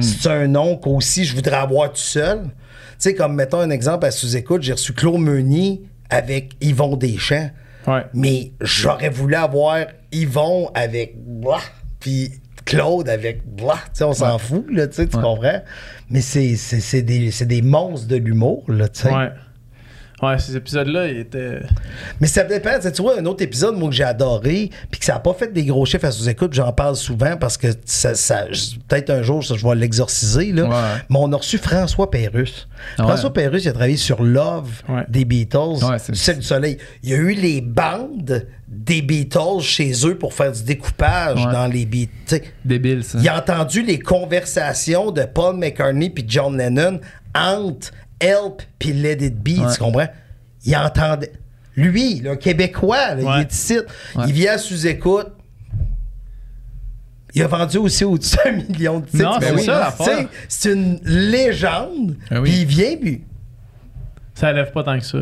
C'est 0.00 0.28
un 0.30 0.46
nom 0.48 0.76
qu'aussi 0.76 1.24
je 1.24 1.34
voudrais 1.34 1.56
avoir 1.56 1.90
tout 1.90 1.96
seul. 1.98 2.42
Tu 2.44 2.50
sais, 2.98 3.14
comme 3.14 3.34
mettons 3.34 3.60
un 3.60 3.70
exemple 3.70 4.06
à 4.06 4.10
sous-écoute, 4.10 4.62
j'ai 4.62 4.72
reçu 4.72 4.92
Claude 4.94 5.20
Meunier 5.20 5.82
avec 6.08 6.52
Yvon 6.60 6.96
Deschamps. 6.96 7.50
Ouais. 7.86 8.04
Mais 8.14 8.52
j'aurais 8.60 9.10
voulu 9.10 9.34
avoir 9.34 9.78
Yvon 10.12 10.70
avec 10.74 11.14
blah, 11.22 11.60
puis 12.00 12.32
Claude 12.64 13.08
avec 13.08 13.46
blah. 13.46 13.74
Tu 13.86 13.90
sais, 13.98 14.04
on 14.04 14.12
s'en 14.12 14.38
fout, 14.38 14.64
là, 14.70 14.88
tu 14.88 14.94
sais, 14.94 15.06
tu 15.06 15.16
Ouais. 15.16 15.22
comprends? 15.22 15.60
Mais 16.10 16.20
c'est, 16.20 16.56
c'est, 16.56 16.80
c'est 16.80 17.02
des, 17.02 17.30
c'est 17.30 17.46
des 17.46 17.62
monstres 17.62 18.08
de 18.08 18.16
l'humour, 18.16 18.64
là, 18.68 18.88
tu 18.88 19.02
sais. 19.02 19.10
Ouais. 20.22 20.38
Ces 20.38 20.56
épisodes-là, 20.56 21.08
ils 21.08 21.18
étaient. 21.18 21.60
Mais 22.20 22.26
ça 22.26 22.42
dépend. 22.42 22.70
Tu 22.80 23.02
vois, 23.02 23.18
un 23.20 23.24
autre 23.26 23.42
épisode, 23.42 23.76
moi, 23.76 23.90
que 23.90 23.94
j'ai 23.94 24.04
adoré, 24.04 24.70
puis 24.90 24.98
que 24.98 25.04
ça 25.04 25.14
n'a 25.14 25.18
pas 25.20 25.34
fait 25.34 25.52
des 25.52 25.64
gros 25.64 25.84
chiffres 25.84 26.06
à 26.06 26.10
sous-écoute, 26.10 26.54
j'en 26.54 26.72
parle 26.72 26.96
souvent 26.96 27.36
parce 27.36 27.56
que 27.58 27.68
ça, 27.84 28.14
ça- 28.14 28.46
peut-être 28.88 29.10
un 29.10 29.22
jour, 29.22 29.44
ça, 29.44 29.54
je 29.56 29.66
vais 29.66 29.74
l'exorciser, 29.74 30.52
là. 30.52 30.64
Ouais. 30.64 31.00
Mais 31.10 31.16
on 31.20 31.32
a 31.32 31.36
reçu 31.36 31.58
François 31.58 32.10
ouais. 32.98 33.04
François 33.04 33.32
Pérusse, 33.32 33.64
il 33.64 33.68
a 33.68 33.72
travaillé 33.72 33.96
sur 33.98 34.22
Love 34.22 34.70
Ouais. 34.88 35.04
des 35.08 35.24
Beatles, 35.26 35.80
c'est- 35.98 36.14
du 36.36 36.42
Soleil. 36.42 36.78
Il 37.02 37.10
y 37.10 37.14
a 37.14 37.18
eu 37.18 37.34
les 37.34 37.60
bandes 37.60 38.46
des 38.68 39.02
Beatles 39.02 39.60
chez 39.60 39.92
eux 40.06 40.16
pour 40.16 40.32
faire 40.34 40.52
du 40.52 40.62
découpage 40.62 41.42
dans 41.44 41.66
les 41.66 41.84
Beatles. 41.84 42.40
Débile, 42.64 43.04
ça. 43.04 43.18
il 43.20 43.28
a 43.28 43.36
entendu 43.38 43.82
les 43.82 43.98
conversations 43.98 45.10
de 45.10 45.22
Paul 45.24 45.56
McCartney 45.56 46.10
puis 46.10 46.24
John 46.26 46.56
Lennon 46.56 47.00
entre 47.34 47.90
Help 48.20 48.62
puis 48.78 48.92
Let 48.92 49.24
It 49.24 49.36
Be, 49.42 49.58
Ouais. 49.60 49.72
tu 49.72 49.78
comprends? 49.78 50.08
Il 50.64 50.76
entendait. 50.76 51.32
Lui, 51.76 52.20
le 52.20 52.36
Québécois, 52.36 53.14
là, 53.14 53.36
il 53.38 53.42
est 53.42 53.52
ici. 53.52 53.78
Ouais. 54.14 54.24
Il 54.26 54.32
vient 54.32 54.56
sous-écoute. 54.58 55.28
Il 57.34 57.42
a 57.42 57.46
vendu 57.48 57.76
aussi 57.76 58.02
au-dessus 58.04 58.36
d'un 58.44 58.52
million 58.52 59.00
de 59.00 59.06
titres. 59.06 59.22
Non, 59.22 59.36
c'est 59.40 59.52
Ben 59.52 59.58
ça, 59.58 59.78
l'affaire. 59.80 60.06
Tu 60.06 60.22
sais, 60.24 60.28
C'est 60.48 60.72
une 60.72 60.98
légende. 61.04 62.16
Ah 62.30 62.40
oui. 62.40 62.50
Puis 62.50 62.60
il 62.60 62.66
vient, 62.66 62.96
puis 62.96 63.24
Ça 64.34 64.52
lève 64.52 64.72
pas 64.72 64.82
tant 64.84 64.98
que 64.98 65.04
ça. 65.04 65.18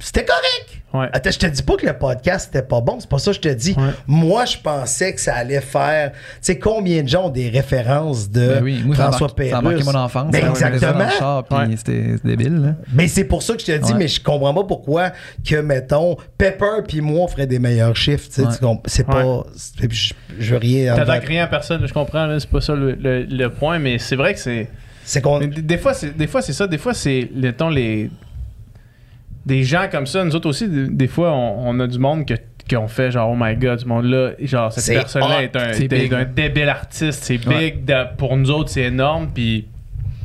c'était 0.00 0.24
correct. 0.24 0.73
Ouais. 0.94 1.08
Attends, 1.12 1.30
je 1.32 1.38
te 1.38 1.46
dis 1.46 1.62
pas 1.62 1.76
que 1.76 1.84
le 1.86 1.92
podcast 1.92 2.48
était 2.54 2.62
pas 2.66 2.80
bon, 2.80 2.98
c'est 3.00 3.08
pas 3.08 3.18
ça 3.18 3.32
que 3.32 3.36
je 3.36 3.40
te 3.40 3.48
dis. 3.48 3.74
Ouais. 3.76 3.90
Moi, 4.06 4.44
je 4.44 4.56
pensais 4.58 5.12
que 5.12 5.20
ça 5.20 5.34
allait 5.34 5.60
faire. 5.60 6.12
Tu 6.12 6.18
sais, 6.42 6.58
combien 6.58 7.02
de 7.02 7.08
gens 7.08 7.26
ont 7.26 7.30
des 7.30 7.48
références 7.48 8.30
de 8.30 8.48
Ben 8.48 8.62
oui, 8.62 8.82
moi, 8.86 8.94
François 8.94 9.26
marqué- 9.28 9.50
ça 9.50 9.58
a 9.58 9.62
marqué 9.62 9.82
mon 9.84 9.94
enfance. 9.94 10.30
Ben 10.30 10.48
exactement. 10.48 11.10
char, 11.10 11.44
puis 11.44 11.58
Ouais. 11.58 11.64
C'était 11.76 12.12
c'était 12.16 12.28
débile, 12.28 12.62
là. 12.62 12.74
Mais 12.92 13.08
c'est 13.08 13.24
pour 13.24 13.42
ça 13.42 13.54
que 13.54 13.60
je 13.60 13.66
te 13.66 13.76
dis, 13.76 13.92
Ouais. 13.92 13.98
mais 13.98 14.08
je 14.08 14.22
comprends 14.22 14.54
pas 14.54 14.64
pourquoi 14.64 15.10
que, 15.44 15.56
mettons, 15.56 16.16
Pepper 16.38 16.82
puis 16.86 17.00
moi, 17.00 17.24
on 17.24 17.28
ferait 17.28 17.46
des 17.48 17.58
meilleurs 17.58 17.96
chiffres. 17.96 18.28
tu? 18.32 18.42
C'est 18.86 19.06
pas. 19.06 19.42
Je, 19.80 20.12
je 20.38 20.50
veux 20.52 20.58
rien. 20.58 20.94
T'attaques 20.94 21.24
rien 21.26 21.44
à 21.44 21.46
personne, 21.48 21.86
je 21.86 21.92
comprends, 21.92 22.28
c'est 22.38 22.48
pas 22.48 22.60
ça 22.60 22.74
le, 22.74 22.92
le- 22.92 23.24
le 23.24 23.50
point, 23.50 23.78
mais 23.78 23.98
c'est 23.98 24.16
vrai 24.16 24.34
que 24.34 24.40
c'est. 24.40 24.68
C'est 25.04 25.20
qu'on. 25.20 25.40
Mais 25.40 25.48
des, 25.48 25.60
des 25.62 25.76
fois, 25.78 25.92
c'est 25.92 26.16
des 26.16 26.26
fois 26.26 26.40
c'est 26.40 26.52
ça. 26.52 26.66
Des 26.66 26.78
fois, 26.78 26.94
c'est 26.94 27.28
mettons, 27.34 27.68
les 27.68 28.10
des 29.46 29.62
gens 29.64 29.88
comme 29.90 30.06
ça. 30.06 30.24
Nous 30.24 30.34
autres 30.34 30.48
aussi, 30.48 30.68
des, 30.68 30.88
des 30.88 31.06
fois, 31.08 31.32
on, 31.32 31.68
on 31.68 31.80
a 31.80 31.86
du 31.86 31.98
monde 31.98 32.26
que 32.26 32.34
qu'on 32.74 32.88
fait 32.88 33.10
genre 33.10 33.30
oh 33.30 33.36
my 33.38 33.54
god, 33.56 33.80
du 33.80 33.84
monde 33.84 34.06
là, 34.06 34.30
genre 34.40 34.72
cette 34.72 34.84
C'est 34.84 34.94
personne-là 34.94 35.36
hot. 35.38 35.42
est 35.42 35.54
un, 35.54 35.70
est 35.72 36.12
un 36.14 36.24
débile 36.24 36.70
artiste, 36.70 37.22
c'est 37.24 37.46
Ouais. 37.46 37.72
big. 37.72 37.84
de- 37.84 38.16
pour 38.16 38.34
nous 38.38 38.50
autres, 38.50 38.70
c'est 38.70 38.84
énorme, 38.84 39.28
puis 39.34 39.66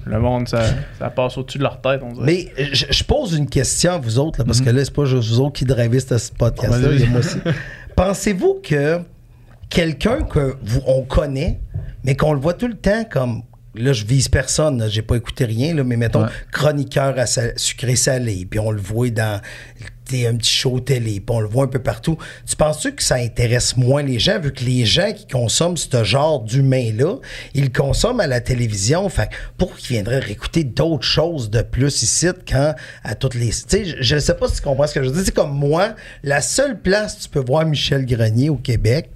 le 0.06 0.20
monde 0.22 0.48
ça, 0.48 0.62
ça 0.98 1.10
passe 1.10 1.38
au-dessus 1.38 1.58
de 1.58 1.64
leur 1.64 1.82
tête, 1.82 2.00
on 2.02 2.14
dirait. 2.14 2.26
Mais 2.26 2.48
je, 2.74 2.86
je 2.90 3.04
pose 3.04 3.34
une 3.34 3.50
question 3.50 3.92
à 3.92 3.98
vous 3.98 4.20
autres, 4.20 4.40
là, 4.40 4.46
parce 4.46 4.62
que 4.62 4.70
là, 4.70 4.86
c'est 4.86 4.94
pas 4.94 5.04
juste 5.04 5.28
vous 5.30 5.42
autres 5.42 5.52
qui 5.60 5.66
drivez 5.66 6.00
ce 6.00 6.18
ce 6.18 6.32
podcast-là, 6.32 6.88
Vas-y. 6.88 6.96
il 6.96 7.02
y 7.02 7.04
a 7.04 7.10
moi 7.10 7.20
aussi. 7.20 7.40
Pensez-vous 7.98 8.62
que 8.64 9.00
quelqu'un 9.70 10.22
que 10.22 10.56
vous, 10.64 10.82
on 10.88 11.02
connaît, 11.04 11.60
mais 12.06 12.16
qu'on 12.16 12.32
le 12.32 12.40
voit 12.40 12.54
tout 12.54 12.68
le 12.70 12.76
temps 12.78 13.04
comme. 13.10 13.42
Là, 13.80 13.94
je 13.94 14.06
vise 14.06 14.28
personne, 14.28 14.88
j'ai 14.90 15.02
pas 15.02 15.16
écouté 15.16 15.46
rien, 15.46 15.74
là, 15.74 15.84
mais 15.84 15.98
mettons, 15.98 16.24
Ouais. 16.24 16.30
chroniqueur 16.52 17.18
à 17.18 17.26
sa- 17.26 17.58
sucré-salé, 17.58 18.46
puis 18.50 18.60
on 18.60 18.72
le 18.72 18.82
voit 18.82 19.10
dans 19.10 19.42
un 20.12 20.36
petit 20.38 20.52
show 20.52 20.80
télé, 20.80 21.20
puis 21.20 21.36
on 21.36 21.40
le 21.40 21.48
voit 21.48 21.66
un 21.66 21.68
peu 21.68 21.78
partout. 21.78 22.18
Tu 22.48 22.56
penses-tu 22.56 22.94
que 22.96 23.04
ça 23.04 23.16
intéresse 23.16 23.78
moins 23.78 24.02
les 24.02 24.18
gens, 24.18 24.40
vu 24.40 24.52
que 24.52 24.64
les 24.66 24.84
gens 24.84 25.14
qui 25.14 25.28
consomment 25.28 25.78
ce 25.78 26.04
genre 26.04 26.40
d'humain-là, 26.42 27.18
ils 27.54 27.66
le 27.66 27.70
consomment 27.70 28.20
à 28.20 28.26
la 28.26 28.42
télévision, 28.42 29.08
fait 29.10 29.28
que 29.28 29.36
pourquoi 29.58 29.78
ils 29.82 29.88
viendraient 29.94 30.18
réécouter 30.18 30.64
d'autres 30.64 31.06
choses 31.06 31.52
de 31.52 31.62
plus 31.62 32.02
ici 32.02 32.28
quand 32.50 32.74
à 33.04 33.14
toutes 33.14 33.36
les... 33.36 33.50
Tu 33.50 33.64
sais, 33.68 33.86
je- 33.86 33.96
je 34.02 34.16
ne 34.16 34.20
sais 34.20 34.34
pas 34.34 34.48
si 34.48 34.56
tu 34.56 34.62
comprends 34.64 34.88
ce 34.88 34.96
que 34.96 35.04
je 35.04 35.10
veux 35.10 35.16
dire. 35.16 35.24
C'est 35.26 35.36
comme 35.36 35.54
moi, 35.56 35.94
la 36.24 36.42
seule 36.42 36.80
place 36.82 37.16
où 37.18 37.22
tu 37.24 37.30
peux 37.30 37.44
voir 37.46 37.66
Michel 37.68 38.04
Grenier 38.08 38.50
au 38.50 38.56
Québec, 38.58 39.12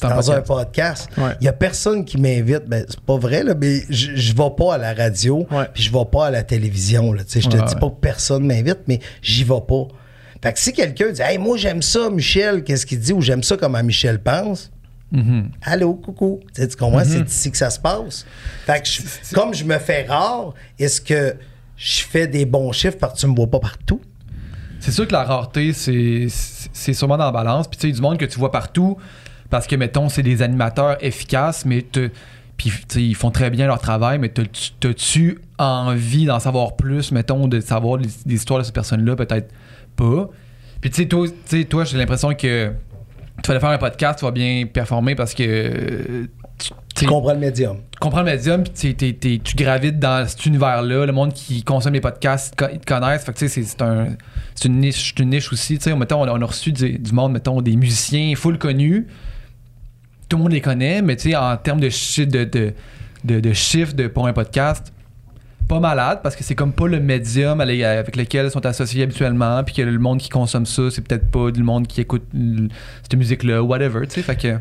Dans 0.00 0.30
un 0.30 0.40
podcast. 0.42 1.08
Il 1.16 1.22
Ouais. 1.22 1.30
y 1.40 1.48
a 1.48 1.52
personne 1.52 2.04
qui 2.04 2.18
m'invite. 2.18 2.64
Ben, 2.66 2.84
c'est 2.88 3.00
pas 3.00 3.16
vrai, 3.16 3.42
là, 3.42 3.54
mais 3.58 3.80
je, 3.88 4.14
je 4.14 4.34
vais 4.34 4.50
pas 4.56 4.74
à 4.74 4.78
la 4.78 4.92
radio, 4.94 5.46
puis 5.74 5.82
je 5.82 5.92
vais 5.92 6.04
pas 6.10 6.26
à 6.26 6.30
la 6.30 6.42
télévision. 6.42 7.12
Là, 7.12 7.22
je 7.28 7.40
te 7.48 7.56
dis 7.56 7.74
pas 7.76 7.88
que 7.90 8.00
personne 8.00 8.46
m'invite, 8.46 8.80
mais 8.86 9.00
j'y 9.22 9.44
vais 9.44 9.60
pas. 9.66 9.84
Fait 10.42 10.52
que 10.52 10.58
si 10.58 10.72
quelqu'un 10.72 11.10
dit 11.12 11.22
Hey, 11.22 11.38
moi 11.38 11.56
j'aime 11.56 11.80
ça, 11.82 12.10
Michel, 12.10 12.62
qu'est-ce 12.62 12.84
qu'il 12.86 13.00
dit? 13.00 13.12
Ou 13.12 13.22
j'aime 13.22 13.42
ça 13.42 13.56
comment 13.56 13.82
Michel 13.82 14.18
pense? 14.20 14.70
Mhm. 15.12 15.50
Allô, 15.62 15.94
coucou. 15.94 16.40
Tu, 16.54 16.60
sais, 16.62 16.68
tu 16.68 16.76
comprends? 16.76 17.04
C'est 17.04 17.20
ici 17.28 17.50
que 17.50 17.56
ça 17.56 17.70
se 17.70 17.78
passe. 17.78 18.26
Fait 18.66 18.80
que 18.82 18.88
je- 18.88 19.34
comme 19.34 19.54
je 19.54 19.64
me 19.64 19.78
fais 19.78 20.04
rare, 20.06 20.52
est-ce 20.78 21.00
que 21.00 21.36
je 21.76 22.00
fais 22.02 22.26
des 22.26 22.44
bons 22.44 22.72
chiffres 22.72 22.98
parce 22.98 23.14
que 23.14 23.20
tu 23.20 23.26
me 23.28 23.34
vois 23.34 23.46
pas 23.50 23.60
partout? 23.60 24.00
C'est 24.80 24.90
sûr 24.92 25.06
que 25.06 25.12
la 25.12 25.24
rareté, 25.24 25.72
c'est 25.72 26.26
c'est 26.72 26.92
sûrement 26.92 27.16
dans 27.16 27.24
la 27.24 27.32
balance. 27.32 27.66
Puis 27.66 27.78
tu 27.78 27.86
sais, 27.88 27.92
du 27.94 28.00
monde 28.00 28.18
que 28.18 28.26
tu 28.26 28.38
vois 28.38 28.52
partout, 28.52 28.96
parce 29.50 29.66
que, 29.66 29.76
mettons, 29.76 30.08
c'est 30.08 30.22
des 30.22 30.42
animateurs 30.42 30.96
efficaces, 31.04 31.64
mais 31.64 31.82
te- 31.82 32.10
puis 32.56 32.72
ils 32.96 33.14
font 33.14 33.30
très 33.30 33.50
bien 33.50 33.66
leur 33.66 33.78
travail, 33.78 34.18
mais 34.18 34.30
t'as- 34.30 34.42
t'as-tu 34.80 35.38
envie 35.58 36.24
d'en 36.24 36.40
savoir 36.40 36.76
plus, 36.76 37.12
mettons, 37.12 37.48
de 37.48 37.60
savoir 37.60 37.98
les, 37.98 38.08
les 38.26 38.34
histoires 38.34 38.60
de 38.60 38.64
ces 38.64 38.72
personnes-là? 38.72 39.14
Peut-être 39.16 39.52
pas. 39.94 40.30
Puis 40.80 40.90
tu 40.90 41.02
sais, 41.02 41.08
toi, 41.08 41.26
tu 41.28 41.34
sais, 41.44 41.64
toi, 41.64 41.84
j'ai 41.84 41.98
l'impression 41.98 42.32
que 42.34 42.72
tu 43.42 43.50
vas 43.52 43.60
faire 43.60 43.68
un 43.70 43.78
podcast, 43.78 44.18
tu 44.20 44.24
vas 44.24 44.30
bien 44.30 44.64
performer 44.72 45.14
parce 45.14 45.34
que... 45.34 45.42
euh, 45.44 46.26
tu- 46.94 47.04
comprends 47.04 47.34
le 47.34 47.38
médium. 47.38 47.76
tu 47.92 47.98
comprends 48.00 48.20
le 48.20 48.24
médium, 48.32 48.64
puis 48.64 48.94
tu 48.94 49.56
gravites 49.56 49.98
dans 49.98 50.26
cet 50.26 50.46
univers-là. 50.46 51.04
Le 51.04 51.12
monde 51.12 51.34
qui 51.34 51.62
consomme 51.62 51.92
les 51.92 52.00
podcasts, 52.00 52.54
ils 52.72 52.78
te 52.78 52.86
connaissent. 52.86 53.24
Fait 53.24 53.34
que 53.34 53.38
tu 53.38 53.48
sais, 53.50 53.62
c'est 53.62 53.82
un, 53.82 54.08
c'est 54.54 54.64
une 54.68 54.80
niche, 54.80 55.12
c'est 55.14 55.22
une 55.22 55.28
niche 55.28 55.52
aussi. 55.52 55.76
Tu 55.76 55.84
sais, 55.84 55.94
mettons, 55.94 56.22
on, 56.22 56.24
a- 56.24 56.32
on 56.32 56.40
a 56.40 56.46
reçu 56.46 56.72
du, 56.72 56.98
du 56.98 57.12
monde, 57.12 57.32
mettons, 57.32 57.60
des 57.60 57.76
musiciens 57.76 58.34
full 58.34 58.56
connus. 58.56 59.06
Tout 60.28 60.36
le 60.38 60.42
monde 60.44 60.52
les 60.52 60.60
connaît, 60.60 61.02
mais 61.02 61.16
tu 61.16 61.30
sais, 61.30 61.36
en 61.36 61.56
termes 61.56 61.80
de, 61.80 61.88
chi- 61.88 62.26
de, 62.26 62.44
de, 62.44 62.72
de, 63.24 63.40
de 63.40 63.52
chiffres 63.52 63.94
de, 63.94 64.08
pour 64.08 64.26
un 64.26 64.32
podcast, 64.32 64.92
pas 65.68 65.80
malade 65.80 66.20
parce 66.22 66.36
que 66.36 66.44
c'est 66.44 66.54
comme 66.54 66.72
pas 66.72 66.86
le 66.86 67.00
médium 67.00 67.60
avec 67.60 68.16
lequel 68.16 68.46
ils 68.46 68.50
sont 68.52 68.64
associés 68.66 69.02
habituellement, 69.02 69.62
puis 69.64 69.74
que 69.74 69.82
le 69.82 69.98
monde 69.98 70.18
qui 70.18 70.28
consomme 70.28 70.66
ça, 70.66 70.90
c'est 70.90 71.02
peut-être 71.02 71.30
pas 71.30 71.50
du 71.50 71.62
monde 71.62 71.86
qui 71.86 72.00
écoute 72.00 72.24
cette 73.02 73.14
musique-là, 73.16 73.62
whatever. 73.62 74.06
Tu 74.06 74.14
sais, 74.14 74.22
fait 74.22 74.36
que. 74.36 74.56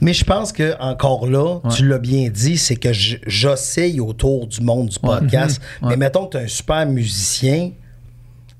Mais 0.00 0.12
je 0.12 0.24
pense 0.24 0.52
que 0.52 0.76
encore 0.80 1.28
là, 1.28 1.58
Ouais. 1.64 1.70
tu 1.74 1.86
l'as 1.88 1.98
bien 1.98 2.28
dit, 2.28 2.56
c'est 2.56 2.76
que 2.76 2.90
j'oscille 2.92 4.00
autour 4.00 4.46
du 4.46 4.60
monde 4.60 4.88
du 4.88 4.98
podcast. 5.00 5.60
Mhm. 5.82 5.88
Mais 5.88 5.96
mettons 5.96 6.26
que 6.26 6.32
tu 6.32 6.36
es 6.38 6.44
un 6.44 6.48
super 6.48 6.86
musicien, 6.86 7.70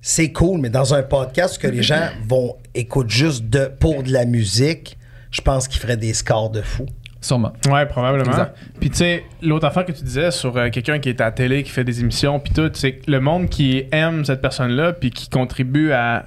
c'est 0.00 0.32
cool, 0.32 0.60
mais 0.60 0.70
dans 0.70 0.94
un 0.94 1.02
podcast 1.04 1.58
que 1.58 1.68
les 1.68 1.82
gens 1.84 2.08
vont 2.28 2.56
écouter 2.74 3.10
juste 3.10 3.44
de, 3.48 3.70
pour 3.78 4.02
de 4.02 4.12
la 4.12 4.24
musique, 4.24 4.97
je 5.30 5.40
pense 5.40 5.68
qu'ils 5.68 5.80
feraient 5.80 5.96
des 5.96 6.12
scores 6.14 6.50
de 6.50 6.62
fou. 6.62 6.86
Sûrement. 7.20 7.52
Ouais, 7.68 7.84
probablement. 7.86 8.30
Exact. 8.30 8.56
Puis 8.78 8.90
tu 8.90 8.96
sais, 8.98 9.24
l'autre 9.42 9.66
affaire 9.66 9.84
que 9.84 9.90
tu 9.92 10.04
disais 10.04 10.30
sur 10.30 10.56
euh, 10.56 10.70
quelqu'un 10.70 11.00
qui 11.00 11.08
est 11.08 11.20
à 11.20 11.24
la 11.24 11.32
télé, 11.32 11.64
qui 11.64 11.70
fait 11.70 11.82
des 11.84 12.00
émissions, 12.00 12.38
puis 12.38 12.52
tout, 12.52 12.70
c'est 12.74 12.92
que 12.92 13.10
le 13.10 13.18
monde 13.20 13.48
qui 13.48 13.84
aime 13.90 14.24
cette 14.24 14.40
personne-là, 14.40 14.92
puis 14.92 15.10
qui 15.10 15.28
contribue 15.28 15.90
à 15.92 16.26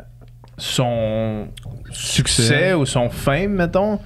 son 0.57 1.47
succès, 1.91 2.41
Succès. 2.43 2.73
ou 2.73 2.85
son 2.85 3.09
fame, 3.09 3.53
mettons, 3.53 3.99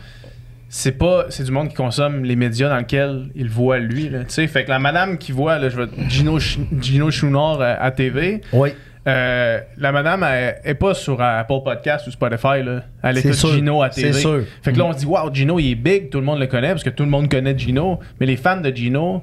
c'est 0.70 0.92
pas 0.94 1.26
c'est 1.30 1.44
du 1.44 1.52
monde 1.52 1.70
qui 1.70 1.76
consomme 1.76 2.24
les 2.24 2.36
médias 2.36 2.70
dans 2.70 2.78
lesquels 2.78 3.30
il 3.36 3.50
voit 3.50 3.78
lui 3.80 4.10
tu 4.10 4.16
sais 4.28 4.48
fait 4.48 4.66
que 4.66 4.70
la 4.70 4.80
madame 4.80 5.18
qui 5.18 5.32
voit 5.32 5.58
là, 5.60 5.70
je 5.70 5.78
vais 5.80 5.88
Gino 6.10 6.40
Ch- 6.40 6.60
Gino 6.82 7.12
Chouinard 7.12 7.62
euh, 7.62 7.76
à 7.80 7.92
TV 7.92 8.42
Oui. 8.52 8.70
Euh, 9.08 9.60
la 9.78 9.92
madame 9.92 10.24
elle, 10.24 10.56
est 10.64 10.74
pas 10.74 10.96
sur 10.96 11.22
Apple 11.22 11.62
Podcast 11.64 12.08
ou 12.08 12.12
Spotify 12.12 12.64
là. 12.64 12.82
elle 13.04 13.20
écoute 13.20 13.34
sûr. 13.34 13.54
Gino 13.54 13.84
à 13.84 13.90
TV 13.90 14.14
C'est 14.14 14.22
sûr. 14.22 14.44
fait 14.64 14.74
que 14.74 14.80
là, 14.80 14.86
on 14.86 14.94
se 14.94 15.00
dit, 15.00 15.06
waouh, 15.06 15.32
Gino, 15.34 15.60
il 15.60 15.72
est 15.72 15.76
big, 15.76 16.10
tout 16.10 16.20
le 16.20 16.26
monde 16.26 16.40
le 16.40 16.48
connaît, 16.48 16.70
parce 16.70 16.84
que 16.84 16.90
tout 16.90 17.04
le 17.04 17.10
monde 17.10 17.30
connaît 17.30 17.58
Gino. 17.58 18.00
Mais 18.20 18.26
les 18.26 18.36
fans 18.36 18.60
de 18.60 18.70
Gino, 18.72 19.22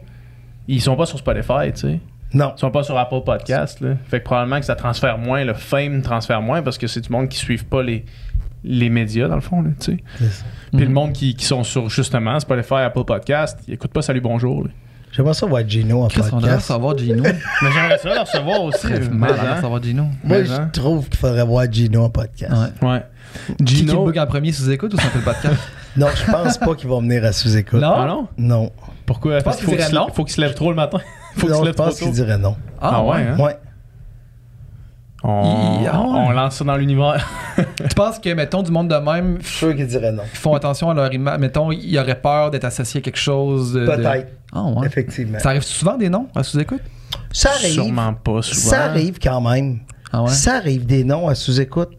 ils 0.68 0.80
sont 0.80 0.94
pas 0.94 1.06
sur 1.06 1.18
Spotify, 1.18 1.72
tu 1.74 1.80
sais. 1.80 2.00
Non. 2.32 2.52
Ils 2.56 2.60
sont 2.60 2.70
pas 2.70 2.84
sur 2.84 2.96
Apple 2.96 3.22
Podcast, 3.26 3.80
là. 3.80 3.96
Fait 4.06 4.20
que 4.20 4.24
probablement 4.24 4.60
que 4.60 4.66
ça 4.66 4.76
transfère 4.76 5.18
moins, 5.18 5.44
le 5.44 5.54
fame 5.54 6.00
transfère 6.02 6.42
moins, 6.42 6.62
parce 6.62 6.78
que 6.78 6.86
c'est 6.86 7.00
du 7.00 7.10
monde 7.10 7.28
qui 7.28 7.38
suivent 7.38 7.66
pas 7.66 7.82
les, 7.82 8.04
les 8.62 8.88
médias, 8.88 9.26
dans 9.26 9.34
le 9.34 9.40
fond, 9.40 9.62
là, 9.62 9.70
tu 9.80 9.96
sais. 9.96 10.30
Puis 10.72 10.84
le 10.84 10.92
monde 10.92 11.12
qui, 11.12 11.34
qui 11.34 11.44
sont 11.44 11.64
sur, 11.64 11.90
justement, 11.90 12.38
Spotify, 12.38 12.74
Apple 12.74 13.04
Podcast, 13.04 13.58
ils 13.66 13.74
écoutent 13.74 13.92
pas 13.92 14.02
Salut 14.02 14.20
Bonjour, 14.20 14.64
là. 14.64 14.70
J'aimerais 15.12 15.34
ça 15.34 15.46
voir 15.46 15.62
Gino 15.68 16.02
en 16.02 16.06
devrait 16.08 16.30
podcast. 16.30 16.68
recevoir 16.70 16.96
Gino. 16.98 17.22
Mais 17.22 17.70
j'aimerais 17.72 17.98
ça 17.98 18.14
le 18.14 18.20
recevoir 18.20 18.62
aussi. 18.62 18.78
Très 18.80 18.98
là. 19.00 19.08
mal 19.10 19.30
à 19.32 19.34
hein. 19.34 19.54
recevoir 19.56 19.82
Gino. 19.82 20.02
Moi, 20.04 20.12
Mais, 20.24 20.44
je 20.46 20.52
hein. 20.52 20.70
trouve 20.72 21.06
qu'il 21.08 21.18
faudrait 21.18 21.44
voir 21.44 21.70
Gino 21.70 22.02
en 22.04 22.10
podcast. 22.10 22.52
Ouais. 22.82 22.88
Ouais. 22.88 23.02
Qui, 23.58 23.64
qui 23.64 23.76
Gino. 23.76 24.04
bug 24.06 24.18
en 24.18 24.26
premier 24.26 24.52
sous 24.52 24.70
écoute 24.70 24.94
ou 24.94 24.96
un 24.98 25.08
peu 25.10 25.18
le 25.18 25.24
podcast? 25.24 25.56
Non, 25.94 26.06
je 26.14 26.32
pense 26.32 26.56
pas 26.56 26.74
qu'il 26.74 26.88
va 26.88 26.96
venir 27.00 27.22
à 27.22 27.32
sous-écoute. 27.32 27.78
Non? 27.82 27.92
Ah 27.94 28.06
non? 28.06 28.26
Non. 28.38 28.72
Pourquoi? 29.04 29.42
Parce 29.42 29.58
qu'il 29.58 29.66
qu'il 29.66 29.74
faut 29.74 29.78
qu'il 29.82 29.90
se, 29.90 29.94
non? 29.94 30.06
lève- 30.06 30.14
faut 30.14 30.24
qu'il 30.24 30.34
se 30.34 30.40
lève 30.40 30.54
trop 30.54 30.70
le 30.70 30.74
matin. 30.76 31.00
faut 31.36 31.40
qu'il 31.42 31.50
Non, 31.50 31.56
se 31.56 31.60
je 31.60 31.64
lève 31.66 31.74
trop 31.74 31.84
pense 31.84 31.98
tôt. 31.98 32.04
qu'il 32.06 32.14
dirait 32.14 32.38
non. 32.38 32.56
Ah 32.80 33.04
ouais, 33.04 33.16
hein? 33.18 33.36
Ouais. 33.38 33.56
On, 35.24 35.78
Il- 35.80 35.86
ah 35.86 36.00
ouais. 36.00 36.06
on 36.08 36.30
lance 36.30 36.56
ça 36.56 36.64
dans 36.64 36.76
l'univers. 36.76 37.28
tu 37.56 37.94
penses 37.94 38.18
que, 38.18 38.28
mettons, 38.34 38.62
du 38.62 38.70
monde 38.72 38.88
de 38.88 38.96
même, 38.96 39.38
Je 39.40 39.46
suis 39.46 39.56
sûr 39.58 39.74
dirait 39.74 40.10
non. 40.12 40.22
ils 40.32 40.36
font 40.38 40.54
attention 40.54 40.90
à 40.90 40.94
leur 40.94 41.12
image. 41.12 41.38
Mettons, 41.38 41.70
ils 41.70 41.96
auraient 41.98 42.20
peur 42.20 42.50
d'être 42.50 42.64
associés 42.64 42.98
à 42.98 43.02
quelque 43.02 43.18
chose. 43.18 43.72
de- 43.74 43.86
Peut-être. 43.86 44.28
Ah 44.52 44.64
ouais. 44.64 44.86
Effectivement. 44.86 45.38
Ça 45.38 45.50
arrive 45.50 45.62
souvent 45.62 45.96
des 45.96 46.08
noms 46.08 46.26
à 46.34 46.42
sous-écoute? 46.42 46.80
Ça 47.32 47.50
arrive. 47.50 47.72
Sûrement 47.72 48.12
pas 48.14 48.42
souvent. 48.42 48.70
Ça 48.70 48.84
arrive 48.84 49.18
quand 49.22 49.40
même. 49.40 49.78
Ah 50.12 50.22
ouais? 50.24 50.28
Ça 50.30 50.56
arrive 50.56 50.86
des 50.86 51.04
noms 51.04 51.28
à 51.28 51.34
sous-écoute. 51.34 51.90
Tu 51.92 51.98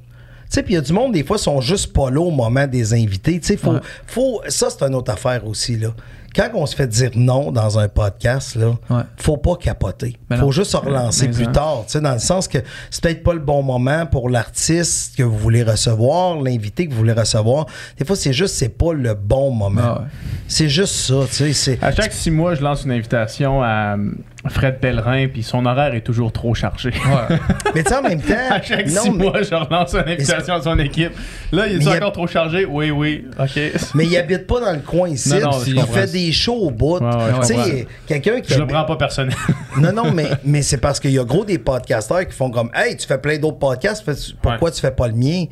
sais, 0.60 0.64
puis 0.64 0.74
il 0.74 0.76
y 0.76 0.80
a 0.80 0.82
du 0.82 0.94
monde, 0.94 1.14
des 1.14 1.24
fois, 1.24 1.38
sont 1.40 1.62
juste 1.62 1.94
pas 1.94 2.12
là 2.12 2.20
au 2.22 2.30
moment 2.30 2.68
des 2.68 2.94
invités. 2.94 3.40
Tu 3.40 3.48
sais, 3.48 3.58
faut, 3.58 3.72
Ouais. 3.72 3.80
faut, 4.06 4.42
ça, 4.50 4.68
c'est 4.70 4.84
une 4.86 4.94
autre 4.94 5.12
affaire 5.12 5.48
aussi, 5.48 5.78
là. 5.78 5.88
Quand 6.36 6.50
on 6.56 6.66
se 6.66 6.76
fait 6.76 6.88
dire 6.88 7.12
non 7.16 7.52
dans 7.52 7.78
un 7.80 7.88
podcast, 7.88 8.56
là, 8.56 8.76
Ouais. 8.90 9.04
faut 9.18 9.38
pas 9.38 9.56
capoter. 9.56 10.18
Mais 10.30 10.38
faut 10.38 10.46
non. 10.46 10.52
juste 10.52 10.72
se 10.72 10.78
relancer 10.78 11.28
Mais 11.28 11.34
plus 11.34 11.46
ça. 11.46 11.52
tard, 11.52 11.84
tu 11.86 11.92
sais, 11.94 12.02
dans 12.02 12.14
le 12.14 12.20
sens 12.20 12.48
que 12.48 12.58
c'est 12.90 13.02
peut-être 13.04 13.24
pas 13.24 13.34
le 13.34 13.40
bon 13.40 13.62
moment 13.62 14.06
pour 14.06 14.30
l'artiste 14.30 15.16
que 15.18 15.24
vous 15.24 15.38
voulez 15.38 15.64
recevoir, 15.64 16.42
l'invité 16.42 16.88
que 16.88 16.92
vous 16.92 16.98
voulez 17.00 17.14
recevoir. 17.14 17.66
Des 18.00 18.06
fois, 18.06 18.16
c'est 18.16 18.34
juste, 18.34 18.56
c'est 18.56 18.70
pas 18.78 18.94
le 18.94 19.14
bon 19.14 19.52
moment. 19.52 19.82
Ah 19.84 20.00
ouais. 20.02 20.08
C'est 20.48 20.70
juste 20.70 20.96
ça, 20.96 21.16
tu 21.30 21.36
sais. 21.36 21.54
c'est- 21.54 21.84
À 21.84 21.92
chaque 21.92 22.14
six 22.14 22.32
mois, 22.32 22.56
je 22.56 22.62
lance 22.62 22.84
une 22.86 22.92
invitation 22.92 23.62
à 23.64 23.96
euh, 23.98 24.12
Fred 24.50 24.80
Pellerin, 24.80 25.28
puis 25.28 25.42
son 25.44 25.66
horaire 25.66 25.94
est 25.96 26.02
toujours 26.02 26.32
trop 26.32 26.54
chargé. 26.54 26.90
Ouais. 26.90 27.38
Mais 27.76 27.84
tu 27.84 27.90
sais, 27.90 27.96
en 27.98 28.02
même 28.02 28.22
temps. 28.22 28.34
À 28.50 28.62
chaque 28.62 28.88
non, 28.88 29.02
six 29.04 29.12
mais- 29.12 29.24
mois, 29.24 29.42
je 29.42 29.54
relance 29.56 29.94
une 29.94 30.10
invitation 30.12 30.56
à 30.56 30.62
son 30.62 30.78
équipe. 30.80 31.12
Là, 31.52 31.68
il 31.68 31.76
est 31.78 31.80
il 31.80 31.90
encore 31.90 32.12
trop 32.12 32.28
chargé? 32.28 32.66
Oui, 32.66 32.92
oui. 32.92 33.26
OK. 33.40 33.60
Mais 33.96 34.06
il 34.06 34.18
habite 34.18 34.46
pas 34.48 34.60
dans 34.60 34.72
le 34.74 34.80
coin 34.80 35.10
ici. 35.10 35.30
Non, 35.30 35.52
non, 35.52 35.60
il 35.66 35.82
fait 35.84 36.12
des 36.12 36.23
shows 36.32 36.56
au 36.68 36.72
bout. 36.72 37.00
Ouais, 37.00 37.10
tu 37.42 37.48
sais, 37.48 37.88
quelqu'un 38.08 38.40
qui. 38.42 38.54
Je 38.54 38.60
le 38.60 38.68
prends 38.68 38.86
pas 38.86 38.96
personnel. 38.96 39.36
Non, 39.78 39.92
non, 39.92 40.12
mais, 40.12 40.30
mais 40.46 40.62
c'est 40.62 40.78
parce 40.78 41.00
qu'il 41.00 41.10
y 41.12 41.18
a 41.20 41.24
gros 41.24 41.44
des 41.46 41.58
podcasteurs 41.58 42.28
qui 42.28 42.34
font 42.36 42.52
comme 42.52 42.70
Hey, 42.76 42.96
tu 42.96 43.08
fais 43.08 43.18
plein 43.18 43.40
d'autres 43.40 43.58
podcasts, 43.58 44.06
pourquoi 44.40 44.70
tu 44.70 44.80
fais 44.80 44.92
pas 44.92 45.08
le 45.08 45.16
mien? 45.16 45.46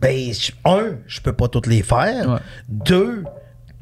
Ben, 0.00 0.30
un, 0.64 0.92
je 1.06 1.20
peux 1.20 1.34
pas 1.34 1.46
toutes 1.46 1.66
les 1.66 1.82
faire. 1.82 2.40
Deux, 2.70 3.22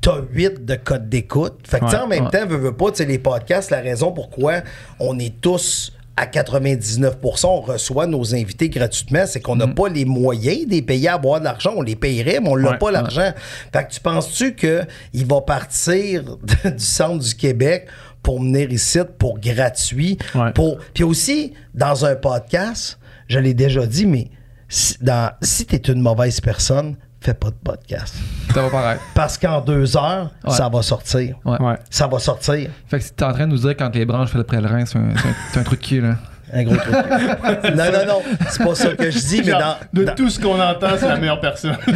t'as 0.01 0.16
huit 0.33 0.64
de 0.64 0.74
codes 0.74 1.09
d'écoute. 1.09 1.61
Fait 1.64 1.79
que, 1.79 1.85
Ouais, 1.85 1.95
en 1.97 2.09
même 2.09 2.24
ouais. 2.24 2.31
temps, 2.31 2.45
veux, 2.45 2.57
veux 2.57 2.72
pas, 2.76 2.91
tu 2.91 2.97
sais, 2.97 3.05
les 3.05 3.20
podcasts, 3.20 3.70
la 3.70 3.81
raison 3.81 4.11
pourquoi 4.11 4.62
on 4.99 5.16
est 5.20 5.41
tous 5.41 5.93
à 6.21 6.27
99%, 6.27 7.47
on 7.47 7.61
reçoit 7.61 8.07
nos 8.07 8.35
invités 8.35 8.69
gratuitement, 8.69 9.25
c'est 9.27 9.41
qu'on 9.41 9.55
n'a 9.57 9.66
Mm-hmm. 9.66 9.75
pas 9.75 9.89
les 9.89 10.05
moyens 10.05 10.66
de 10.66 10.71
les 10.73 10.83
payer 10.83 11.09
à 11.09 11.14
avoir 11.14 11.39
de 11.39 11.45
l'argent. 11.45 11.73
On 11.77 11.83
les 11.83 11.95
payerait, 11.97 12.41
mais 12.41 12.49
on 12.49 12.57
n'a 12.57 12.71
Ouais, 12.73 12.79
pas 12.79 12.91
l'argent. 12.91 13.33
Fait 13.73 13.85
que 13.87 13.93
tu 13.93 14.01
penses-tu 14.01 14.55
qu'il 14.57 15.27
va 15.27 15.41
partir 15.43 16.37
du 16.64 16.79
centre 16.85 17.25
du 17.25 17.35
Québec 17.35 17.87
pour 18.23 18.41
venir 18.41 18.73
ici 18.73 18.99
pour 19.19 19.39
gratuit? 19.39 20.19
Ouais. 20.35 20.53
Pour... 20.53 20.79
Puis 20.95 21.05
aussi, 21.05 21.53
dans 21.75 22.05
un 22.05 22.16
podcast, 22.16 22.99
je 23.29 23.39
l'ai 23.39 23.55
déjà 23.55 23.87
dit, 23.87 24.07
mais 24.07 24.29
si, 24.69 24.97
dans... 25.01 25.31
si 25.43 25.66
tu 25.66 25.77
es 25.77 25.79
une 25.93 26.01
mauvaise 26.01 26.41
personne, 26.41 26.97
fais 27.21 27.35
pas 27.35 27.51
de 27.51 27.57
podcast. 27.62 28.14
Ça 28.55 28.62
va 28.62 28.71
pareil. 28.71 28.99
Parce 29.14 29.37
qu'en 29.39 29.61
deux 29.61 29.97
heures, 29.97 30.31
Ouais. 30.45 30.51
ça 30.53 30.69
va 30.69 30.83
sortir. 30.83 31.37
Ouais. 31.45 31.77
Ça 31.91 32.07
va 32.07 32.19
sortir. 32.19 32.71
Fait 32.87 32.99
que 32.99 33.05
si 33.05 33.12
t'es 33.12 33.25
en 33.25 33.33
train 33.33 33.47
de 33.47 33.53
nous 33.53 33.59
dire 33.59 33.77
quand 33.77 33.95
les 33.95 34.05
branches 34.05 34.31
fait 34.31 34.39
le 34.39 34.45
pèlerin, 34.45 34.85
c'est 34.87 34.99
un, 34.99 35.11
c'est 35.16 35.29
un, 35.29 35.35
c'est 35.53 35.61
un 35.61 35.64
truc 35.64 35.81
qui, 35.81 36.01
là. 36.01 36.16
Un 36.53 36.63
gros 36.65 36.77
truc. 36.77 36.95
non, 36.95 37.85
non, 37.85 38.07
non. 38.07 38.23
C'est 38.49 38.65
pas 38.65 38.75
ça 38.75 38.89
que 38.95 39.11
je 39.11 39.19
dis, 39.19 39.43
mais 39.45 39.53
dans. 39.53 39.77
de 39.93 40.05
dans- 40.05 40.15
tout 40.15 40.31
ce 40.31 40.41
qu'on 40.41 40.61
entend, 40.61 40.89
c'est 40.99 41.09
la 41.09 41.17
meilleure 41.17 41.41
personne. 41.41 41.77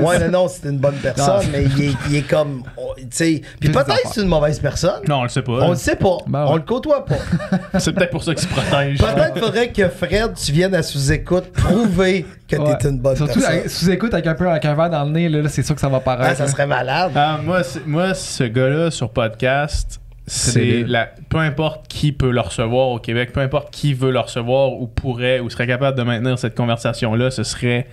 Ouais, 0.00 0.18
non, 0.18 0.30
non, 0.44 0.48
c'est 0.48 0.68
une 0.68 0.78
bonne 0.78 0.94
personne, 0.96 1.44
mais 1.52 1.64
il 1.64 1.84
est, 1.90 1.92
il 2.08 2.16
est 2.16 2.22
comme. 2.22 2.62
on- 2.76 2.94
Tu 2.94 3.06
sais. 3.10 3.42
Puis 3.60 3.68
peut-être 3.68 4.10
c'est 4.12 4.22
une 4.22 4.28
mauvaise 4.28 4.58
personne. 4.58 5.02
non, 5.08 5.18
on 5.20 5.22
le 5.24 5.28
sait 5.28 5.42
pas. 5.42 5.52
On 5.52 5.70
le 5.70 5.76
sait 5.76 5.96
pas. 5.96 6.16
Ben 6.26 6.44
ouais. 6.44 6.50
On 6.52 6.56
le 6.56 6.62
côtoie 6.62 7.04
pas. 7.04 7.16
C'est 7.78 7.92
peut-être 7.92 8.10
pour 8.10 8.22
ça 8.24 8.34
qu'il 8.34 8.42
se 8.48 8.52
protège. 8.52 8.98
Peut-être 8.98 9.38
faudrait 9.38 9.68
que 9.68 9.88
Fred, 9.88 10.32
tu 10.34 10.52
viennes 10.52 10.74
à 10.74 10.82
sous-écoute 10.82 11.52
prouver 11.52 12.24
que 12.48 12.56
Ouais. 12.56 12.76
t'es 12.78 12.88
une 12.88 12.98
bonne 12.98 13.16
Surtout 13.16 13.34
personne. 13.34 13.52
avec- 13.58 13.70
sous-écoute 13.70 14.14
avec 14.14 14.26
un 14.26 14.34
peu 14.34 14.48
avec 14.48 14.64
un 14.64 14.74
verre 14.74 14.90
dans 14.90 15.04
le 15.04 15.10
nez, 15.10 15.28
là, 15.28 15.42
là, 15.42 15.48
c'est 15.48 15.62
sûr 15.62 15.74
que 15.74 15.80
ça 15.80 15.88
va 15.88 16.00
paraître. 16.00 16.30
Ah, 16.32 16.34
ça 16.34 16.44
là. 16.44 16.50
serait 16.50 16.66
malade. 16.66 17.12
Ah, 17.14 17.38
moi, 17.44 17.60
moi, 17.86 18.14
ce 18.14 18.44
gars-là 18.44 18.90
sur 18.90 19.10
podcast, 19.10 19.99
c'est 20.30 20.84
la. 20.84 21.06
Peu 21.28 21.38
importe 21.38 21.88
qui 21.88 22.12
peut 22.12 22.30
le 22.30 22.40
recevoir 22.40 22.88
au 22.88 22.98
Québec, 22.98 23.32
peu 23.32 23.40
importe 23.40 23.72
qui 23.72 23.94
veut 23.94 24.12
le 24.12 24.20
recevoir 24.20 24.72
ou 24.72 24.86
pourrait 24.86 25.40
ou 25.40 25.50
serait 25.50 25.66
capable 25.66 25.96
de 25.96 26.02
maintenir 26.02 26.38
cette 26.38 26.56
conversation-là, 26.56 27.30
ce 27.30 27.42
serait. 27.42 27.86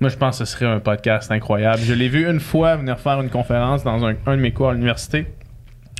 Moi, 0.00 0.08
je 0.08 0.16
pense 0.16 0.38
que 0.38 0.44
ce 0.44 0.52
serait 0.52 0.66
un 0.66 0.80
podcast 0.80 1.30
incroyable. 1.30 1.82
Je 1.82 1.92
l'ai 1.92 2.08
vu 2.08 2.28
une 2.28 2.40
fois 2.40 2.76
venir 2.76 2.98
faire 2.98 3.20
une 3.20 3.28
conférence 3.28 3.84
dans 3.84 4.04
un, 4.06 4.14
un 4.26 4.36
de 4.36 4.40
mes 4.40 4.50
cours 4.52 4.70
à 4.70 4.72
l'université 4.72 5.26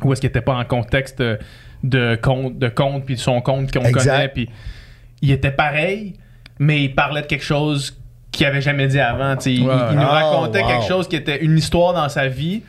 où 0.05 0.13
est-ce 0.13 0.21
qu'il 0.21 0.29
n'était 0.29 0.41
pas 0.41 0.55
en 0.55 0.65
contexte 0.65 1.23
de, 1.83 2.17
compte, 2.17 2.59
de 2.59 2.69
compte 2.69 3.05
puis 3.05 3.15
de 3.15 3.21
son 3.21 3.41
compte 3.41 3.73
qu'on 3.73 3.91
connaît. 3.91 4.29
Puis 4.29 4.49
il 5.23 5.31
était 5.31 5.51
pareil, 5.51 6.15
mais 6.59 6.85
il 6.85 6.95
parlait 6.95 7.23
de 7.23 7.27
quelque 7.27 7.45
chose 7.45 7.99
qu'il 8.33 8.47
avait 8.47 8.61
jamais 8.61 8.87
dit 8.87 9.01
avant. 9.01 9.37
Il, 9.47 9.65
nous 9.65 9.71
Oh, 9.71 10.07
racontait 10.07 10.63
wow. 10.63 10.69
quelque 10.69 10.89
chose 10.89 11.09
qui 11.09 11.17
était 11.17 11.43
une 11.43 11.59
histoire 11.59 11.93
dans 11.93 12.09
sa 12.09 12.29
vie, 12.29 12.63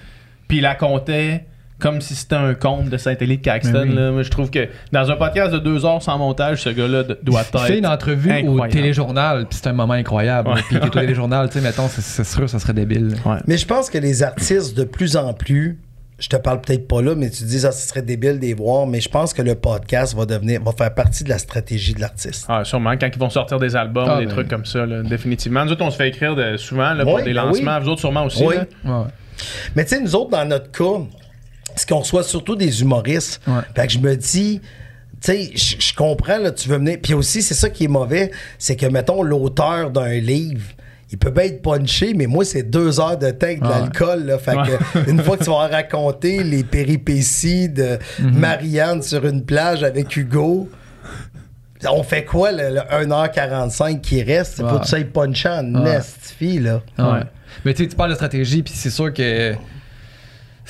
puis 0.47 0.57
il 0.57 0.61
la 0.61 0.75
contait 0.75 1.45
comme 1.81 1.99
si 1.99 2.15
c'était 2.15 2.35
un 2.35 2.53
conte 2.53 2.89
de 2.89 2.97
Saint-Élie 2.97 3.37
de 3.37 3.41
Caxton. 3.43 3.81
Oui. 3.83 3.95
là. 3.95 4.11
Moi, 4.11 4.23
je 4.23 4.29
trouve 4.29 4.49
que 4.49 4.69
dans 4.91 5.09
un 5.11 5.15
podcast 5.15 5.51
de 5.51 5.59
deux 5.59 5.85
heures 5.85 6.01
sans 6.01 6.17
montage, 6.17 6.61
ce 6.61 6.69
gars-là 6.69 7.03
doit 7.23 7.41
être. 7.41 7.59
fait 7.65 7.79
une 7.79 7.87
entrevue 7.87 8.31
au 8.47 8.65
téléjournal, 8.67 9.45
puis 9.49 9.59
c'est 9.61 9.67
un 9.69 9.73
moment 9.73 9.93
incroyable. 9.93 10.49
Ouais. 10.49 10.61
Puis 10.69 10.79
que 10.79 10.85
au 10.87 10.89
téléjournal, 10.89 11.47
tu 11.49 11.55
sais, 11.59 11.61
mettons, 11.61 11.87
c'est- 11.87 12.01
c'est 12.01 12.23
sûr, 12.23 12.49
ça 12.49 12.59
serait 12.59 12.73
débile. 12.73 13.15
Ouais. 13.25 13.37
Mais 13.47 13.57
je 13.57 13.65
pense 13.65 13.89
que 13.89 13.97
les 13.97 14.23
artistes, 14.23 14.77
de 14.77 14.83
plus 14.83 15.17
en 15.17 15.33
plus, 15.33 15.79
je 16.19 16.29
te 16.29 16.35
parle 16.35 16.61
peut-être 16.61 16.87
pas 16.87 17.01
là, 17.01 17.15
mais 17.15 17.31
tu 17.31 17.43
dis, 17.45 17.61
ça, 17.61 17.71
ce 17.71 17.87
serait 17.87 18.03
débile 18.03 18.35
de 18.37 18.41
les 18.45 18.53
voir, 18.53 18.85
mais 18.85 19.01
je 19.01 19.09
pense 19.09 19.33
que 19.33 19.41
le 19.41 19.55
podcast 19.55 20.15
va 20.15 20.27
devenir, 20.27 20.61
va 20.61 20.71
faire 20.71 20.93
partie 20.93 21.23
de 21.23 21.29
la 21.29 21.39
stratégie 21.39 21.95
de 21.95 21.99
l'artiste. 21.99 22.45
Ah, 22.47 22.63
sûrement, 22.63 22.91
quand 22.95 23.07
ils 23.11 23.17
vont 23.19 23.31
sortir 23.31 23.57
des 23.57 23.75
albums, 23.75 24.07
Ah, 24.07 24.19
des 24.19 24.27
ben. 24.27 24.31
trucs 24.33 24.47
comme 24.47 24.65
ça, 24.65 24.85
là, 24.85 25.01
définitivement. 25.01 25.65
Nous 25.65 25.71
autres, 25.71 25.83
on 25.83 25.89
se 25.89 25.95
fait 25.97 26.09
écrire 26.09 26.35
de- 26.35 26.57
souvent 26.57 26.93
là, 26.93 27.03
pour 27.03 27.15
Oui, 27.15 27.23
des 27.23 27.33
ben 27.33 27.45
lancements. 27.45 27.75
oui. 27.77 27.83
Vous 27.83 27.89
autres, 27.89 28.01
sûrement 28.01 28.25
aussi. 28.25 28.45
Oui. 28.45 28.53
là. 28.55 28.65
Ouais. 28.99 29.05
Mais 29.75 29.83
tu 29.83 29.95
sais, 29.95 30.01
nous 30.01 30.15
autres, 30.15 30.29
dans 30.29 30.45
notre 30.47 30.69
cas, 30.69 31.01
c'est 31.81 31.89
qu'on 31.89 31.99
reçoit 31.99 32.23
surtout 32.23 32.55
des 32.55 32.81
humoristes. 32.81 33.41
Ouais. 33.47 33.61
Fait 33.75 33.87
que 33.87 33.93
je 33.93 33.99
me 33.99 34.15
dis, 34.15 34.61
tu 35.21 35.31
sais, 35.33 35.51
je 35.55 35.93
comprends, 35.95 36.37
là, 36.37 36.51
tu 36.51 36.69
veux 36.69 36.77
venir. 36.77 36.97
Puis 37.01 37.13
aussi, 37.13 37.41
c'est 37.41 37.53
ça 37.53 37.69
qui 37.69 37.85
est 37.85 37.87
mauvais, 37.89 38.31
c'est 38.57 38.75
que, 38.75 38.85
mettons, 38.85 39.21
l'auteur 39.23 39.91
d'un 39.91 40.13
livre, 40.13 40.63
il 41.11 41.17
peut 41.17 41.29
bien 41.31 41.43
être 41.45 41.61
punché, 41.61 42.13
mais 42.15 42.25
moi, 42.27 42.45
c'est 42.45 42.63
deux 42.63 42.99
heures 42.99 43.17
de 43.17 43.29
temps 43.31 43.45
avec 43.47 43.59
de 43.61 43.65
Ah 43.65 43.69
ouais. 43.69 43.79
l'alcool. 43.81 44.23
Là, 44.25 44.37
fait 44.37 44.55
que, 44.55 45.09
une 45.09 45.21
fois 45.21 45.37
que 45.37 45.43
tu 45.43 45.49
vas 45.49 45.67
raconter 45.67 46.43
les 46.43 46.63
péripéties 46.63 47.67
de 47.69 47.97
Mhm. 48.19 48.37
Marianne 48.37 49.01
sur 49.01 49.25
une 49.25 49.43
plage 49.43 49.83
avec 49.83 50.15
Hugo, 50.15 50.69
on 51.89 52.03
fait 52.03 52.23
quoi, 52.25 52.51
le, 52.51 52.69
le 52.75 52.81
1h45 52.91 54.01
qui 54.01 54.21
reste? 54.23 54.57
Faut 54.57 54.63
Ouais. 54.63 54.79
que 54.81 54.85
tu 54.85 54.95
ailles 54.95 55.05
puncher 55.05 55.49
en 55.49 55.73
Ouais. 55.75 55.95
nestifie, 55.95 56.59
là. 56.59 56.81
Ouais. 56.97 57.21
Mais 57.65 57.73
tu 57.73 57.83
sais, 57.83 57.89
tu 57.89 57.95
parles 57.95 58.11
de 58.11 58.15
stratégie, 58.15 58.63
puis 58.63 58.73
c'est 58.75 58.89
sûr 58.91 59.11
que 59.13 59.53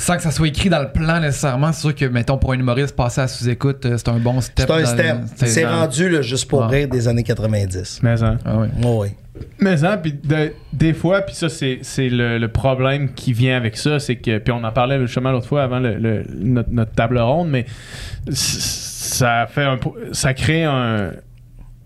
sans 0.01 0.17
que 0.17 0.23
ça 0.23 0.31
soit 0.31 0.47
écrit 0.47 0.69
dans 0.69 0.81
le 0.81 0.91
plan 0.91 1.19
nécessairement, 1.19 1.71
c'est 1.71 1.81
sûr 1.81 1.95
que, 1.95 2.05
mettons, 2.05 2.37
pour 2.37 2.51
un 2.53 2.59
humoriste, 2.59 2.95
passer 2.95 3.21
à 3.21 3.27
sous-écoute, 3.27 3.85
euh, 3.85 3.97
c'est 3.97 4.09
un 4.09 4.17
bon 4.19 4.41
step. 4.41 4.65
C'est 4.67 4.73
un 4.81 4.85
step. 4.85 5.15
le- 5.41 5.47
C'est 5.47 5.65
rendu 5.65 6.09
là, 6.09 6.21
juste 6.21 6.49
pour 6.49 6.61
Ouais. 6.61 6.79
rire 6.79 6.87
des 6.87 7.07
années 7.07 7.23
90. 7.23 7.99
Mais, 8.01 8.21
hein. 8.23 8.37
Ah 8.45 8.57
ouais. 8.57 8.67
Oh, 8.83 9.03
oui. 9.03 9.09
Mais 9.59 9.83
hein, 9.85 9.97
puis 9.97 10.13
de- 10.13 10.53
des 10.73 10.93
fois, 10.93 11.21
puis 11.21 11.35
ça, 11.35 11.49
c'est, 11.49 11.79
c'est 11.83 12.09
le, 12.09 12.37
le 12.37 12.47
problème 12.47 13.13
qui 13.13 13.31
vient 13.33 13.55
avec 13.57 13.77
ça, 13.77 13.99
c'est 13.99 14.15
que, 14.17 14.37
puis 14.39 14.51
on 14.51 14.63
en 14.63 14.71
parlait 14.71 14.99
justement 15.01 15.31
l'autre 15.31 15.47
fois 15.47 15.63
avant 15.63 15.79
le- 15.79 15.95
le- 15.97 16.25
notre, 16.35 16.69
notre 16.71 16.91
table 16.91 17.17
ronde, 17.19 17.49
mais 17.49 17.65
ça 18.29 19.47
fait 19.47 19.63
un, 19.63 19.79
ça 20.11 20.33
crée 20.33 20.63
un, 20.63 21.11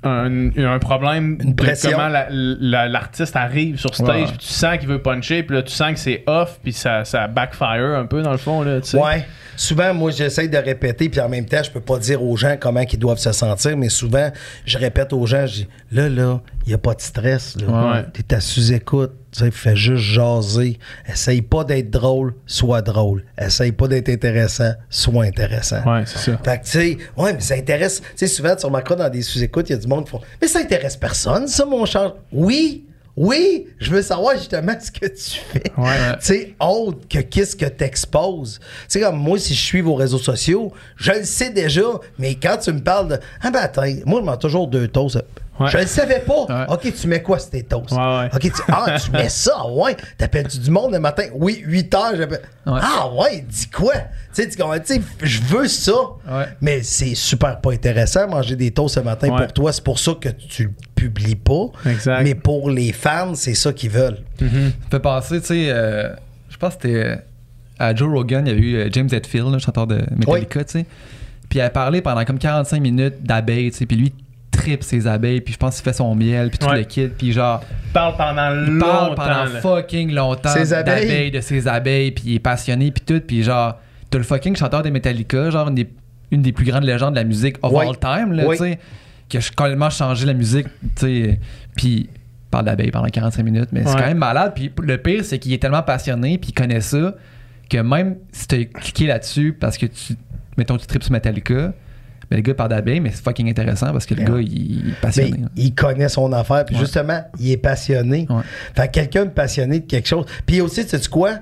un, 0.06 0.50
un 0.58 0.80
problème 0.80 1.38
Une 1.42 1.52
de 1.52 1.56
pression. 1.56 1.92
comment 1.92 2.08
la- 2.08 2.28
la- 2.30 2.88
l'artiste 2.88 3.36
arrive 3.36 3.78
sur 3.80 3.94
stage, 3.96 4.08
Ouais. 4.22 4.28
puis 4.28 4.38
tu 4.38 4.48
sens 4.48 4.78
qu'il 4.78 4.88
veut 4.88 5.02
puncher, 5.02 5.44
puis 5.44 5.56
là, 5.56 5.64
tu 5.64 5.72
sens 5.74 5.92
que 5.94 6.00
c'est 6.00 6.24
off, 6.28 6.60
puis 6.64 6.74
ça, 6.74 7.06
ça 7.06 7.28
backfire 7.28 7.96
un 7.98 8.06
peu 8.06 8.22
dans 8.22 8.32
le 8.32 8.38
fond, 8.38 8.62
là, 8.62 8.82
tu 8.82 8.90
sais. 8.92 8.98
Ouais. 9.00 9.26
Souvent, 9.58 9.94
moi, 9.94 10.12
j'essaie 10.12 10.48
de 10.50 10.58
répéter, 10.58 11.08
puis 11.10 11.20
en 11.22 11.30
même 11.30 11.46
temps, 11.46 11.64
je 11.64 11.72
peux 11.72 11.80
pas 11.80 11.98
dire 11.98 12.22
aux 12.22 12.36
gens 12.36 12.58
comment 12.60 12.82
ils 12.82 13.00
doivent 13.00 13.18
se 13.20 13.32
sentir, 13.32 13.78
mais 13.78 13.90
souvent, 13.90 14.30
je 14.66 14.78
répète 14.78 15.14
aux 15.14 15.26
gens, 15.26 15.46
je 15.48 15.54
dis, 15.54 15.68
là, 15.92 16.10
là, 16.10 16.42
il 16.66 16.70
n'y 16.70 16.74
a 16.74 16.78
pas 16.78 16.94
de 16.94 17.02
stress, 17.02 17.56
là. 17.58 17.92
Ouais. 17.94 18.04
T'es 18.14 18.36
à 18.36 18.42
sous-écoute, 18.42 19.14
sais, 19.38 19.52
fais 19.52 19.76
juste 19.76 20.04
jaser. 20.04 20.80
Essaye 21.08 21.42
pas 21.42 21.64
d'être 21.64 21.90
drôle, 21.90 22.34
sois 22.46 22.82
drôle. 22.82 23.24
Essaye 23.38 23.72
pas 23.72 23.88
d'être 23.88 24.10
intéressant, 24.10 24.72
sois 24.90 25.26
intéressant. 25.26 25.84
Ouais, 25.86 26.04
c'est 26.06 26.20
ça. 26.20 26.38
Fait 26.44 26.60
que, 26.60 26.66
tu 26.66 26.72
sais, 26.72 26.98
ouais, 27.18 27.34
mais 27.34 27.40
ça 27.40 27.56
intéresse. 27.56 28.02
Tu 28.02 28.08
sais, 28.16 28.28
souvent, 28.28 28.56
tu 28.56 28.66
remarqueras 28.66 28.96
dans 28.96 29.10
des 29.10 29.22
sous-écoutes, 29.22 29.70
il 29.70 29.74
y 29.74 29.76
a 29.76 29.80
du 29.80 29.88
monde 29.88 30.06
qui 30.06 30.12
font 30.12 30.22
Mais 30.42 30.48
ça 30.48 30.60
intéresse 30.60 30.98
personne, 30.98 31.48
ça, 31.48 31.66
mon 31.66 31.86
change. 31.86 32.12
Oui, 32.32 32.86
oui, 33.18 33.68
je 33.80 33.92
veux 33.92 34.02
savoir 34.02 34.36
justement 34.36 34.74
ce 34.80 34.92
que 34.92 35.06
tu 35.08 35.40
fais. 35.40 35.72
Ouais. 35.78 35.96
Tu 36.20 36.26
sais, 36.26 36.56
autre 36.60 37.08
que 37.10 37.20
qu'est-ce 37.20 37.56
que 37.56 37.66
t'exposes. 37.66 38.60
Tu 38.60 38.66
sais, 38.88 39.00
comme 39.02 39.18
moi, 39.18 39.40
si 39.40 39.54
je 39.54 39.62
suis 39.62 39.82
vos 39.82 39.96
réseaux 39.96 40.18
sociaux, 40.18 40.72
je 40.98 41.12
le 41.12 41.24
sais 41.24 41.50
déjà, 41.50 41.82
mais 42.18 42.36
quand 42.36 42.58
tu 42.58 42.72
me 42.74 42.80
parles 42.80 43.08
de 43.10 43.20
Ah, 43.42 43.52
ben 43.52 43.60
attends, 43.60 43.84
moi, 44.06 44.20
je 44.22 44.26
mange 44.26 44.40
toujours 44.40 44.68
deux 44.68 44.88
toasts. 44.88 45.24
Ouais. 45.60 45.70
Je 45.70 45.78
le 45.78 45.88
savais 45.88 46.20
pas. 46.20 46.46
Ouais. 46.50 46.66
OK, 46.68 46.94
tu 46.94 47.08
mets 47.08 47.22
quoi, 47.22 47.40
c'était 47.40 47.64
toasts? 47.64 47.92
Ouais. 47.94 48.30
OK, 48.34 48.42
tu, 48.42 48.62
ah, 48.68 48.98
tu 49.02 49.12
mets 49.12 49.30
ça, 49.30 49.66
ouais. 49.68 49.96
T'appelles-tu 50.18 50.60
du 50.60 50.70
monde 50.70 50.92
le 50.92 51.00
matin? 51.00 51.24
Oui, 51.34 51.62
8 51.66 51.96
heures, 51.96 52.16
j'appelle. 52.18 52.42
Ah, 52.66 53.10
ouais, 53.14 53.46
dis 53.48 53.70
quoi? 53.70 53.94
Tu 54.34 54.44
sais, 54.44 54.50
tu 54.50 54.58
sais, 54.84 55.02
je 55.22 55.42
veux 55.42 55.68
ça. 55.68 55.94
Mais 56.60 56.84
c'est 56.84 57.16
super 57.16 57.62
pas 57.62 57.72
intéressant 57.72 58.28
manger 58.28 58.58
des 58.58 58.72
toasts 58.72 58.96
ce 58.96 59.00
matin 59.00 59.30
pour 59.38 59.54
toi. 59.54 59.72
C'est 59.72 59.84
pour 59.84 60.00
ça 60.00 60.14
que 60.20 60.30
tu 60.30 60.72
le 61.06 61.12
publies 61.14 61.36
pas. 61.36 61.72
Exact. 61.90 62.24
Mais 62.24 62.36
pour 62.36 62.70
les 62.70 62.92
fans, 62.92 63.34
c'est 63.36 63.54
ça 63.56 63.74
qu'ils 63.74 63.90
veulent. 63.90 64.20
Ça 64.40 64.46
fait 64.92 65.00
penser, 65.00 65.40
tu 65.42 65.48
sais, 65.48 65.66
euh, 65.70 66.10
je 66.50 66.58
pense 66.58 66.76
que 66.76 66.82
c'était 66.84 67.04
euh, 67.06 67.16
à 67.80 67.94
Joe 67.96 68.10
Rogan, 68.12 68.46
il 68.46 68.50
y 68.50 68.52
avait 68.54 68.62
eu 68.62 68.76
euh, 68.76 68.90
James 68.92 69.10
Hetfield, 69.12 69.52
le 69.52 69.60
chanteur 69.60 69.88
de 69.88 70.02
Metallica, 70.16 70.64
tu 70.64 70.72
sais. 70.80 70.86
Puis 71.50 71.60
il 71.60 71.62
a 71.62 71.70
parlé 71.70 72.02
pendant 72.02 72.24
comme 72.26 72.40
45 72.40 72.82
minutes 72.82 73.16
d'abeilles, 73.24 73.72
tu 73.72 73.78
sais. 73.78 73.86
Puis 73.86 73.98
lui, 73.98 74.14
trip 74.52 74.84
ses 74.84 75.06
abeilles, 75.06 75.42
puis 75.42 75.54
je 75.54 75.58
pense 75.58 75.76
qu'il 75.76 75.84
fait 75.84 75.94
son 75.94 76.16
miel, 76.16 76.50
puis 76.50 76.58
tout 76.60 76.68
Ouais. 76.68 76.78
le 76.78 76.84
kit, 76.86 77.08
puis 77.10 77.34
genre, 77.34 77.62
Parle 77.94 78.16
pendant 78.16 78.50
longtemps. 78.52 78.86
parle 78.86 79.16
pendant 79.16 79.44
là. 79.54 79.62
fucking 79.62 80.14
longtemps 80.14 80.50
Ses 80.50 80.74
abeilles. 80.74 81.08
d'abeilles, 81.08 81.32
de 81.32 81.42
ses 81.42 81.68
abeilles, 81.68 82.12
puis 82.12 82.24
il 82.28 82.36
est 82.36 82.40
passionné, 82.40 82.90
puis 82.92 83.04
tout, 83.06 83.20
puis 83.26 83.44
genre, 83.44 83.76
t'as 84.10 84.18
le 84.18 84.24
fucking 84.24 84.56
chanteur 84.56 84.82
des 84.82 84.92
Metallica, 84.92 85.50
genre 85.50 85.68
une 85.68 85.76
des, 85.76 85.90
une 86.32 86.42
des 86.42 86.54
plus 86.54 86.66
grandes 86.66 86.86
légendes 86.86 87.14
de 87.16 87.20
la 87.20 87.26
musique 87.26 87.58
of 87.62 87.74
all 87.76 87.98
time, 88.00 88.32
là, 88.32 88.46
tu 88.52 88.58
sais, 88.58 88.80
qui 89.30 89.38
a 89.38 89.42
complètement 89.56 89.90
changé 89.90 90.26
la 90.26 90.34
musique, 90.34 90.68
tu 90.96 91.06
sais, 91.06 91.40
puis 91.76 92.10
parle 92.52 92.66
d'abeilles 92.66 92.92
pendant 92.92 93.08
45 93.08 93.44
minutes, 93.44 93.70
mais 93.72 93.84
c'est 93.86 93.94
quand 93.94 94.06
même 94.06 94.18
malade, 94.18 94.54
puis 94.56 94.72
le 94.82 94.98
pire, 94.98 95.26
c'est 95.26 95.40
qu'il 95.40 95.52
est 95.54 95.62
tellement 95.62 95.84
passionné, 95.84 96.38
puis 96.38 96.52
il 96.52 96.54
connaît 96.54 96.82
ça, 96.82 97.16
que 97.70 97.78
même 97.78 98.18
si 98.32 98.48
t'as 98.48 98.64
cliqué 98.64 99.08
là-dessus 99.08 99.54
parce 99.60 99.78
que 99.78 99.88
tu, 99.88 100.16
mettons, 100.58 100.78
tu 100.78 100.86
tripes 100.86 101.04
sur 101.04 101.12
Metallica, 101.12 101.74
mais 102.30 102.38
le 102.38 102.44
gars 102.44 102.54
parle 102.54 102.70
d'abeilles, 102.70 103.00
mais 103.00 103.12
c'est 103.12 103.24
fucking 103.24 103.50
intéressant 103.50 103.92
parce 103.92 104.06
que 104.06 104.14
le 104.16 104.22
Ouais. 104.22 104.28
gars, 104.30 104.38
il, 104.40 104.72
il 104.86 104.90
est 104.90 105.02
passionné. 105.02 105.30
là. 105.42 105.48
il 105.56 105.74
connaît 105.76 106.10
son 106.10 106.32
affaire, 106.34 106.66
puis 106.66 106.76
Ouais. 106.76 106.82
justement, 106.82 107.22
il 107.40 107.52
est 107.52 107.58
passionné. 107.58 108.26
Ouais. 108.30 108.42
Fait 108.76 108.88
que 108.88 108.92
quelqu'un 108.94 109.26
de 109.26 109.30
passionné 109.32 109.80
de 109.82 109.86
quelque 109.86 110.08
chose. 110.08 110.26
Puis 110.46 110.62
aussi, 110.62 110.86
tu 110.86 110.98
sais 110.98 111.10
quoi? 111.10 111.36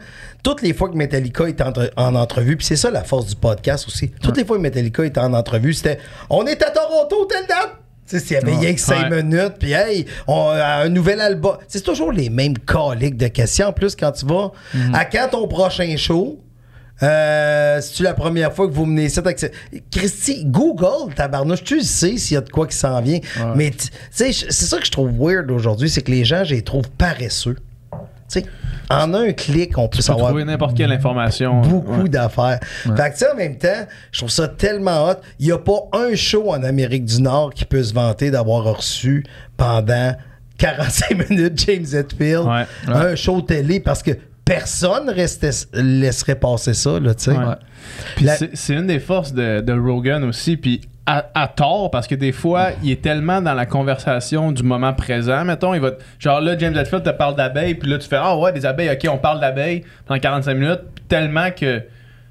Toutes 0.43 0.61
les 0.61 0.73
fois 0.73 0.89
que 0.89 0.95
Metallica 0.95 1.45
entre- 1.65 1.91
en 1.95 2.15
entrevue, 2.15 2.57
puis 2.57 2.65
c'est 2.65 2.75
ça 2.75 2.91
la 2.91 3.03
force 3.03 3.27
du 3.27 3.35
podcast 3.35 3.87
aussi. 3.87 4.09
Toutes 4.21 4.37
les 4.37 4.43
fois 4.45 4.57
que 4.57 4.61
Metallica 4.61 5.05
était 5.05 5.19
en 5.21 5.33
entrevue, 5.33 5.73
c'était 5.73 5.99
On 6.29 6.45
est 6.45 6.61
à 6.61 6.69
Toronto, 6.71 7.25
telle 7.29 7.47
date! 7.47 7.77
Tu 8.05 8.19
sais, 8.19 8.25
s'il 8.25 8.33
y 8.33 8.35
avait 8.37 8.53
rien 8.57 8.73
que 8.73 8.81
5 8.81 9.09
Ouais. 9.09 9.23
minutes, 9.23 9.53
puis 9.57 9.71
hey, 9.71 10.05
on 10.27 10.49
a 10.49 10.83
un 10.83 10.89
nouvel 10.89 11.21
album. 11.21 11.55
C'est 11.69 11.81
toujours 11.83 12.11
les 12.11 12.29
mêmes 12.29 12.57
caliques 12.57 13.15
de 13.15 13.27
questions. 13.27 13.67
En 13.67 13.71
plus, 13.71 13.95
quand 13.95 14.11
tu 14.11 14.25
vas, 14.25 14.51
Mhm. 14.73 14.93
à 14.93 15.05
quand 15.05 15.29
ton 15.31 15.47
prochain 15.47 15.95
show? 15.95 16.37
Euh, 17.03 17.81
C'est-tu 17.81 18.03
la 18.03 18.13
première 18.13 18.53
fois 18.53 18.67
que 18.67 18.73
vous 18.73 18.85
menez 18.85 19.09
ça? 19.09 19.21
Christy, 19.91 20.43
Google, 20.45 21.13
tabarnouche, 21.15 21.63
tu 21.63 21.81
sais 21.81 22.17
s'il 22.17 22.35
y 22.35 22.37
a 22.37 22.41
de 22.41 22.49
quoi 22.49 22.65
qui 22.67 22.75
s'en 22.77 23.01
vient. 23.01 23.19
Mais 23.55 23.71
c'est 24.11 24.31
ça 24.33 24.77
que 24.79 24.85
je 24.85 24.91
trouve 24.91 25.11
weird 25.19 25.51
aujourd'hui, 25.51 25.89
c'est 25.89 26.01
que 26.01 26.11
les 26.11 26.23
gens, 26.25 26.43
je 26.43 26.55
les 26.55 26.61
trouve 26.61 26.89
paresseux. 26.97 27.57
Tu 28.31 28.39
sais, 28.39 28.45
en 28.89 29.13
un 29.13 29.31
clic, 29.33 29.77
on 29.77 29.87
peut 29.87 29.97
Tu 29.97 30.03
savoir 30.03 30.27
trouver 30.27 30.45
n'importe 30.45 30.75
quelle 30.77 30.91
information. 30.91 31.61
beaucoup 31.61 32.03
Ouais. 32.03 32.09
d'affaires. 32.09 32.59
Fait 32.61 32.89
que 32.89 33.11
tu 33.11 33.17
sais, 33.19 33.31
en 33.31 33.35
même 33.35 33.57
temps, 33.57 33.85
je 34.11 34.19
trouve 34.19 34.29
ça 34.31 34.47
tellement 34.47 35.09
hot. 35.09 35.15
Il 35.39 35.45
n'y 35.47 35.51
a 35.51 35.57
pas 35.57 35.79
un 35.93 36.15
show 36.15 36.49
en 36.51 36.63
Amérique 36.63 37.05
du 37.05 37.21
Nord 37.21 37.53
qui 37.53 37.65
peut 37.65 37.83
se 37.83 37.93
vanter 37.93 38.31
d'avoir 38.31 38.63
reçu 38.63 39.23
pendant 39.57 40.13
45 40.57 41.29
minutes 41.29 41.63
James 41.67 41.85
Hetfield, 41.93 42.45
Ouais. 42.45 42.65
un 42.87 43.15
show 43.15 43.41
télé, 43.41 43.79
parce 43.79 44.01
que 44.03 44.11
personne 44.45 45.09
restait, 45.09 45.51
laisserait 45.73 46.35
passer 46.35 46.73
ça, 46.73 46.99
là, 46.99 47.13
tu 47.15 47.25
sais. 47.25 47.31
Ouais. 47.37 47.55
Puis 48.15 48.25
La- 48.25 48.35
c'est- 48.37 48.73
une 48.73 48.87
des 48.87 48.99
forces 48.99 49.33
de, 49.33 49.61
de 49.61 49.73
Rogan 49.73 50.23
aussi. 50.23 50.57
Puis 50.57 50.81
à, 51.05 51.25
à 51.33 51.47
tort, 51.49 51.91
parce 51.91 52.07
que 52.07 52.15
des 52.15 52.31
fois, 52.31 52.69
il 52.81 52.91
est 52.91 53.01
tellement 53.01 53.41
dans 53.41 53.53
la 53.53 53.65
conversation 53.65 54.51
du 54.53 54.63
moment 54.63 54.93
présent. 54.93 55.43
Mettons, 55.43 55.73
il 55.73 55.81
va. 55.81 55.91
Genre 56.19 56.39
là, 56.39 56.57
James 56.57 56.75
Hetfield 56.77 57.03
te 57.03 57.09
parle 57.09 57.35
d'abeilles, 57.35 57.75
puis 57.75 57.89
là, 57.89 57.97
tu 57.97 58.07
fais 58.07 58.17
Ah 58.19 58.37
ouais, 58.37 58.53
des 58.53 58.65
abeilles, 58.65 58.89
ok, 58.89 59.09
on 59.11 59.17
parle 59.17 59.39
d'abeilles 59.41 59.83
pendant 60.05 60.19
45 60.19 60.53
minutes. 60.53 60.79
Tellement 61.09 61.51
que 61.51 61.81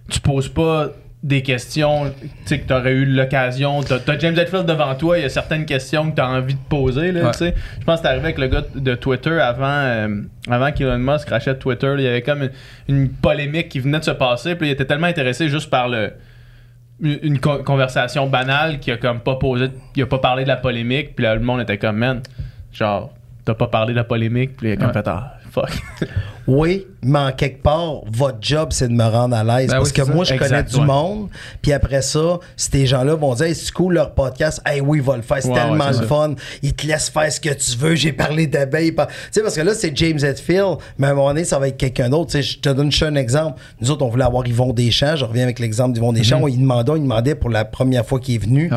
tu 0.09 0.21
poses 0.21 0.49
pas 0.49 0.89
des 1.23 1.43
questions 1.43 2.07
tu 2.20 2.29
sais, 2.47 2.59
que 2.61 2.66
tu 2.66 2.73
aurais 2.75 2.93
eu 2.93 3.05
l'occasion. 3.05 3.81
T'as 3.83 3.99
as 4.12 4.18
James 4.18 4.37
Hetfield 4.37 4.66
devant 4.66 4.93
toi, 4.97 5.18
il 5.18 5.23
y 5.23 5.25
a 5.25 5.29
certaines 5.29 5.66
questions 5.66 6.11
que 6.11 6.16
tu 6.16 6.20
as 6.20 6.29
envie 6.29 6.55
de 6.55 6.61
poser. 6.68 7.12
Là, 7.12 7.27
Ouais. 7.27 7.31
tu 7.31 7.39
sais. 7.39 7.55
Je 7.79 7.85
pense 7.85 8.01
que 8.01 8.03
c'est 8.07 8.09
arrivé 8.09 8.25
avec 8.25 8.39
le 8.39 8.49
gars 8.49 8.62
de 8.75 8.95
Twitter 8.97 9.39
avant, 9.41 9.66
euh, 9.68 10.09
avant 10.51 10.73
qu'Elon 10.73 10.99
Musk 10.99 11.29
rachète 11.29 11.61
Twitter. 11.61 11.87
là, 11.87 11.95
il 11.99 12.03
y 12.03 12.09
avait 12.09 12.23
comme 12.23 12.43
une, 12.43 12.51
une 12.97 13.09
polémique 13.09 13.68
qui 13.68 13.79
venait 13.79 14.01
de 14.01 14.05
se 14.05 14.11
passer. 14.11 14.57
Puis 14.57 14.66
il 14.68 14.70
était 14.73 14.85
tellement 14.85 15.07
intéressé 15.07 15.49
juste 15.49 15.70
par 15.70 15.89
le 15.89 16.12
une 17.01 17.18
une 17.23 17.39
con- 17.41 17.62
conversation 17.64 18.27
banale 18.29 18.79
qui 18.79 18.91
a 18.93 18.97
comme 18.97 19.20
pas 19.20 19.35
posé 19.37 19.66
il 19.97 20.03
a 20.03 20.07
pas 20.07 20.18
parlé 20.18 20.43
de 20.45 20.49
la 20.49 20.57
polémique 20.57 21.16
puis 21.16 21.25
là 21.25 21.35
le 21.35 21.41
monde 21.41 21.61
était 21.61 21.79
comme 21.79 21.97
man 21.97 22.20
genre 22.73 23.12
t'as 23.45 23.55
pas 23.55 23.66
parlé 23.66 23.93
de 23.93 23.97
la 23.97 24.05
polémique 24.05 24.57
puis 24.57 24.68
il 24.68 24.73
a 24.73 24.77
comme 24.77 24.87
Ouais. 24.89 24.93
fait 24.93 25.09
ah 25.09 25.35
fuck 25.53 25.71
Oui, 26.49 26.87
mais 27.05 27.21
en 27.21 27.31
quelque 27.31 27.63
part, 27.63 28.01
votre 28.11 28.39
job, 28.41 28.71
c'est 28.73 28.89
de 28.89 28.93
me 28.93 29.05
rendre 29.05 29.37
à 29.37 29.45
l'aise. 29.45 29.69
Ben 29.71 29.77
parce 29.77 29.91
oui, 29.91 29.95
que 29.95 30.03
moi, 30.11 30.25
je 30.25 30.35
connais 30.35 30.65
du 30.65 30.75
ouais. 30.75 30.85
monde. 30.85 31.29
Puis 31.63 31.73
après 31.73 32.03
ça, 32.03 32.41
ces 32.57 32.85
gens-là 32.85 33.15
vont 33.15 33.33
dire 33.37 33.47
hey, 33.47 33.55
c'est 33.55 33.71
cool 33.71 33.95
leur 33.95 34.13
podcast. 34.13 34.61
Hey, 34.67 34.81
oui, 34.81 34.99
il 34.99 35.05
va 35.05 35.15
le 35.15 35.23
faire. 35.23 35.39
C'est 35.41 35.51
Ouais, 35.51 35.55
tellement 35.55 35.87
ouais, 35.87 36.01
le 36.01 36.05
fun. 36.07 36.35
Il 36.63 36.75
te 36.75 36.85
laisse 36.85 37.11
faire 37.11 37.31
ce 37.31 37.39
que 37.41 37.51
tu 37.51 37.77
veux. 37.79 37.95
J'ai 37.95 38.13
parlé 38.13 38.49
d'abeilles. 38.49 38.91
par- 38.91 39.07
Tu 39.07 39.15
sais, 39.31 39.41
parce 39.43 39.55
que 39.55 39.61
là, 39.61 39.73
c'est 39.73 39.97
James 39.97 40.19
Hetfield. 40.21 40.79
Mais 40.99 41.07
à 41.07 41.11
un 41.11 41.15
moment 41.15 41.29
donné, 41.29 41.45
ça 41.45 41.61
va 41.61 41.69
être 41.69 41.77
quelqu'un 41.77 42.09
d'autre. 42.09 42.33
Tu 42.33 42.39
sais, 42.39 42.43
je 42.43 42.59
te 42.59 42.71
donne 42.71 42.91
juste 42.91 43.05
un 43.05 43.15
exemple. 43.15 43.61
Nous 43.81 43.93
autres, 43.93 44.05
on 44.05 44.09
voulait 44.09 44.25
avoir 44.25 44.45
Yvon 44.45 44.73
Deschamps. 44.73 45.15
Je 45.15 45.25
reviens 45.25 45.45
avec 45.45 45.61
l'exemple 45.61 45.93
d'Yvon 45.93 46.13
Deschamps. 46.13 46.41
On 46.43 46.47
lui 46.47 46.57
demandait, 46.57 46.91
on 46.91 46.95
lui 46.95 47.03
demandait 47.03 47.37
pour 47.37 47.51
la 47.51 47.65
première 47.65 48.05
fois 48.05 48.19
qu'il 48.19 48.35
est 48.35 48.39
venu. 48.45 48.69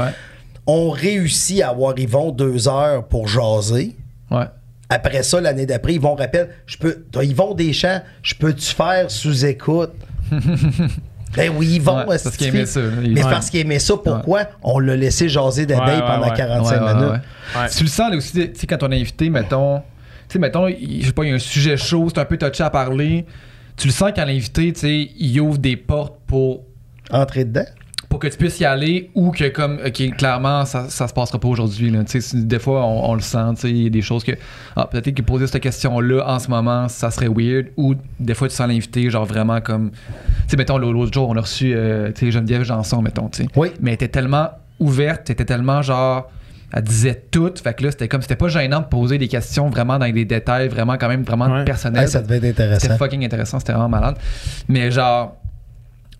On 0.67 0.91
réussit 0.91 1.63
à 1.63 1.69
avoir 1.69 1.97
Yvon 1.97 2.29
deux 2.31 2.67
heures 2.67 3.05
pour 3.07 3.27
jaser. 3.27 3.95
Ouais. 4.29 4.45
Après 4.89 5.23
ça, 5.23 5.41
l'année 5.41 5.65
d'après, 5.65 5.95
ils 5.95 5.99
vont 6.01 6.15
rappelle, 6.15 6.49
je 6.67 6.77
peux, 6.77 7.05
t'as 7.11 7.23
Yvon 7.23 7.53
Deschamps, 7.55 8.01
je 8.21 8.35
peux-tu 8.35 8.73
faire 8.73 9.09
sous 9.09 9.45
écoute? 9.45 9.93
ben 11.35 11.51
oui, 11.57 11.67
Yvon, 11.75 12.05
Ouais, 12.07 12.15
est-ce 12.15 12.23
parce 12.25 12.37
qu'il 12.37 12.47
aimait 12.47 12.65
ça. 12.65 12.79
Il- 13.03 13.13
Mais 13.13 13.23
Ouais. 13.23 13.29
parce 13.31 13.49
qu'il 13.49 13.59
aimait 13.59 13.79
ça, 13.79 13.95
pourquoi? 13.97 14.43
On 14.63 14.79
l'a 14.79 14.95
laissé 14.95 15.27
jaser 15.27 15.65
d'abeilles 15.65 15.95
Ouais, 15.95 16.01
ouais, 16.01 16.07
pendant 16.07 16.29
ouais. 16.29 16.37
45 16.37 16.79
Ouais, 16.81 16.85
ouais, 16.87 16.93
minutes? 16.93 17.09
ouais. 17.11 17.61
Ouais. 17.61 17.69
Tu 17.75 17.83
le 17.83 17.89
sens 17.89 18.11
là 18.11 18.17
aussi, 18.17 18.31
tu 18.33 18.59
sais, 18.59 18.67
quand 18.67 18.81
on 18.83 18.91
est 18.91 18.99
invité, 19.01 19.29
mettons, 19.29 19.79
tu 19.79 19.83
sais, 20.29 20.39
mettons, 20.39 20.67
il- 20.67 21.01
je 21.01 21.07
sais 21.07 21.13
pas, 21.13 21.23
il 21.23 21.29
y 21.29 21.31
a 21.31 21.35
un 21.35 21.39
sujet 21.39 21.77
chaud, 21.77 22.07
c'est 22.13 22.19
un 22.21 22.25
peu 22.25 22.37
touché 22.37 22.63
à 22.63 22.69
parler. 22.69 23.25
Tu 23.77 23.87
le 23.87 23.93
sens 23.93 24.11
quand 24.15 24.23
l'invité, 24.25 24.71
tu 24.71 24.79
sais, 24.79 25.09
il 25.17 25.39
ouvre 25.41 25.57
des 25.57 25.75
portes 25.77 26.15
pour, 26.27 26.63
Entrer 27.11 27.45
dedans? 27.45 27.65
Pour 28.15 28.21
que 28.21 28.27
tu 28.27 28.37
puisses 28.37 28.61
y 28.61 28.65
aller 28.65 29.09
ou 29.13 29.31
que, 29.31 29.49
comme, 29.49 29.77
ok, 29.85 30.15
clairement, 30.15 30.63
ça, 30.63 30.87
ça 30.87 31.05
se 31.07 31.13
passera 31.13 31.37
pas 31.37 31.49
aujourd'hui. 31.49 31.89
là. 31.91 31.99
Des 32.33 32.59
fois, 32.59 32.85
on, 32.85 33.09
on 33.11 33.13
le 33.15 33.19
sent, 33.19 33.37
tu 33.55 33.61
sais, 33.61 33.69
il 33.71 33.83
y 33.83 33.85
a 33.87 33.89
des 33.89 34.01
choses 34.01 34.23
que, 34.23 34.31
ah, 34.77 34.87
peut-être 34.89 35.11
que 35.13 35.21
poser 35.21 35.47
cette 35.47 35.61
question-là 35.61 36.23
en 36.25 36.39
ce 36.39 36.49
moment, 36.49 36.87
ça 36.87 37.11
serait 37.11 37.27
weird. 37.27 37.67
Ou 37.75 37.95
des 38.21 38.33
fois, 38.33 38.47
tu 38.47 38.55
sens 38.55 38.67
l'invité, 38.69 39.09
genre 39.09 39.25
vraiment 39.25 39.59
comme, 39.59 39.91
tu 39.91 39.97
sais, 40.47 40.55
mettons, 40.55 40.77
l'autre 40.77 41.11
jour, 41.13 41.27
on 41.29 41.35
a 41.35 41.41
reçu, 41.41 41.73
euh, 41.75 42.11
tu 42.13 42.27
sais, 42.27 42.31
Geneviève 42.31 42.63
Janson, 42.63 43.01
mettons, 43.01 43.27
tu 43.27 43.43
sais. 43.43 43.49
Oui. 43.57 43.69
Mais 43.81 43.89
elle 43.91 43.95
était 43.95 44.07
tellement 44.07 44.49
ouverte, 44.79 45.23
elle 45.29 45.33
était 45.33 45.45
tellement 45.45 45.81
genre. 45.81 46.29
Elle 46.73 46.83
disait 46.83 47.23
tout. 47.31 47.51
Fait 47.63 47.73
que 47.73 47.83
là, 47.83 47.91
c'était 47.91 48.07
comme. 48.07 48.21
C'était 48.21 48.35
pas 48.35 48.47
gênant 48.47 48.79
de 48.79 48.85
poser 48.85 49.17
des 49.17 49.27
questions 49.27 49.69
vraiment 49.69 49.99
dans 49.99 50.09
des 50.11 50.25
détails, 50.25 50.67
vraiment 50.67 50.93
quand 50.97 51.07
même 51.07 51.23
vraiment 51.23 51.47
Ouais. 51.47 51.63
personnels. 51.63 52.07
Ça 52.09 52.21
devait 52.21 52.37
être 52.37 52.45
c'était 52.57 52.63
intéressant. 52.63 52.97
fucking 52.97 53.23
intéressant, 53.25 53.59
c'était 53.59 53.73
vraiment 53.73 53.89
malade. 53.89 54.17
Mais 54.67 54.89
genre. 54.91 55.35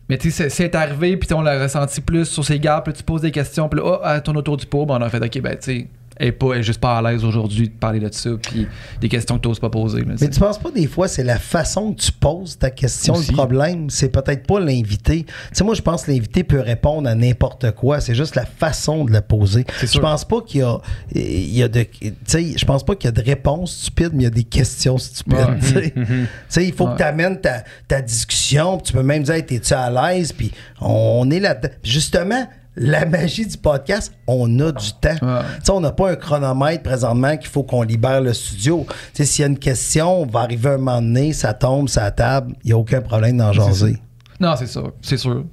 Mais 0.10 0.18
tu 0.18 0.30
sais, 0.32 0.49
c'est- 0.49 0.76
arrivé, 0.76 1.18
puis 1.18 1.34
on 1.34 1.41
l'a 1.41 1.62
ressenti 1.62 1.99
plus 2.01 2.26
sur 2.26 2.45
ses 2.45 2.60
gardes, 2.60 2.84
puis 2.84 2.93
tu 2.93 3.01
poses 3.03 3.22
des 3.22 3.32
questions, 3.32 3.68
puis 3.70 3.80
oh, 3.84 3.97
elle 4.06 4.22
tourne 4.22 4.38
autour 4.38 4.58
du 4.58 4.66
pot, 4.68 4.86
ben 4.86 4.97
on 4.99 5.01
a 5.01 5.10
fait, 5.10 5.24
ok, 5.24 5.41
ben 5.41 5.56
tu 5.58 5.62
sais, 5.62 5.88
elle 6.18 6.28
est, 6.30 6.32
pas, 6.32 6.53
elle 6.53 6.59
est 6.59 6.63
juste 6.63 6.80
pas 6.80 6.97
à 6.97 7.01
l'aise 7.01 7.24
aujourd'hui 7.26 7.68
de 7.70 7.74
parler 7.74 7.99
de 7.99 8.09
ça, 8.13 8.30
puis 8.41 8.68
des 9.01 9.09
questions 9.09 9.36
que 9.38 9.41
tu 9.41 9.47
n'oses 9.49 9.59
pas 9.59 9.70
poser. 9.70 10.01
là, 10.03 10.13
Mais 10.20 10.30
tu 10.30 10.39
penses 10.39 10.57
pas 10.57 10.72
des 10.72 10.88
fois 10.88 11.07
c'est 11.07 11.24
la 11.24 11.39
façon 11.39 11.93
que 11.93 12.01
tu 12.01 12.11
poses 12.11 12.57
ta 12.57 12.70
question 12.70 13.16
Aussi. 13.16 13.32
le 13.32 13.38
problème, 13.38 13.89
c'est 13.89 14.09
peut-être 14.09 14.47
pas 14.47 14.59
l'invité. 14.59 15.24
Tu 15.26 15.34
sais 15.53 15.63
moi 15.63 15.74
je 15.76 15.82
pense 15.82 16.03
que 16.05 16.11
l'invité 16.11 16.43
peut 16.43 16.59
répondre 16.61 17.09
à 17.09 17.16
n'importe 17.16 17.72
quoi, 17.72 17.99
c'est 17.99 18.16
juste 18.16 18.36
la 18.36 18.45
façon 18.45 19.05
de 19.05 19.11
la 19.11 19.22
poser. 19.22 19.66
Je 19.82 19.99
pense 19.99 20.26
pas 20.26 20.41
qu'il 20.41 20.61
y 20.61 20.63
a 20.63 20.78
il 21.13 21.55
y 21.55 21.63
a 21.63 21.68
de 21.68 21.84
tu 21.84 22.13
sais 22.26 22.53
je 22.57 22.66
pense 22.66 22.84
pas 22.86 22.95
qu'il 22.95 23.05
y 23.05 23.09
a 23.09 23.11
de 23.11 23.22
réponses 23.22 23.76
stupides 23.76 24.11
mais 24.13 24.22
il 24.22 24.24
y 24.24 24.28
a 24.28 24.32
des 24.32 24.43
questions 24.43 24.97
stupides, 24.97 25.36
Ouais. 25.36 25.59
tu 25.59 25.66
sais. 25.68 25.93
Sais, 26.47 26.66
il 26.68 26.74
faut 26.74 26.86
Ouais. 26.86 26.93
que 26.93 26.97
tu 26.97 27.03
amènes 27.03 27.41
ta, 27.41 27.63
ta 27.88 28.01
discussion, 28.01 28.78
tu 28.78 28.93
peux 28.93 29.03
même 29.03 29.24
dire 29.24 29.34
Hey, 29.36 29.45
t'es-tu 29.45 29.74
à 29.74 29.89
l'aise 29.89 30.32
puis 30.32 30.51
on 30.80 31.30
est 31.32 31.39
là-dedans. 31.39 31.74
Justement 31.84 32.47
la 32.76 33.05
magie 33.05 33.45
du 33.45 33.57
podcast, 33.57 34.13
on 34.28 34.59
a 34.59 34.71
du 34.71 34.91
temps. 34.93 35.15
Ouais. 35.21 35.41
Tu 35.59 35.65
sais, 35.65 35.71
on 35.71 35.82
n'a 35.82 35.91
pas 35.91 36.11
un 36.11 36.15
chronomètre 36.15 36.84
présentement 36.84 37.38
qu'il 37.38 37.49
faut 37.49 37.63
qu'on 37.63 37.84
libère 37.84 38.21
le 38.21 38.34
studio. 38.34 38.86
Tu 38.88 38.95
sais, 39.13 39.26
s'il 39.26 39.41
y 39.43 39.45
a 39.45 39.49
une 39.49 39.59
question, 39.59 40.21
on 40.21 40.26
va 40.26 40.41
arriver 40.41 40.69
un 40.69 40.78
moment 40.78 41.01
donné, 41.01 41.34
ça 41.34 41.53
tombe, 41.53 41.89
ça 41.89 42.11
table, 42.11 42.53
il 42.63 42.67
n'y 42.67 42.73
a 42.73 42.78
aucun 42.78 43.01
problème 43.01 43.38
d'en 43.38 43.51
jaser. 43.51 43.97
Non, 44.39 44.55
c'est 44.57 44.67
ça, 44.67 44.84
c'est 45.01 45.17
sûr. 45.17 45.45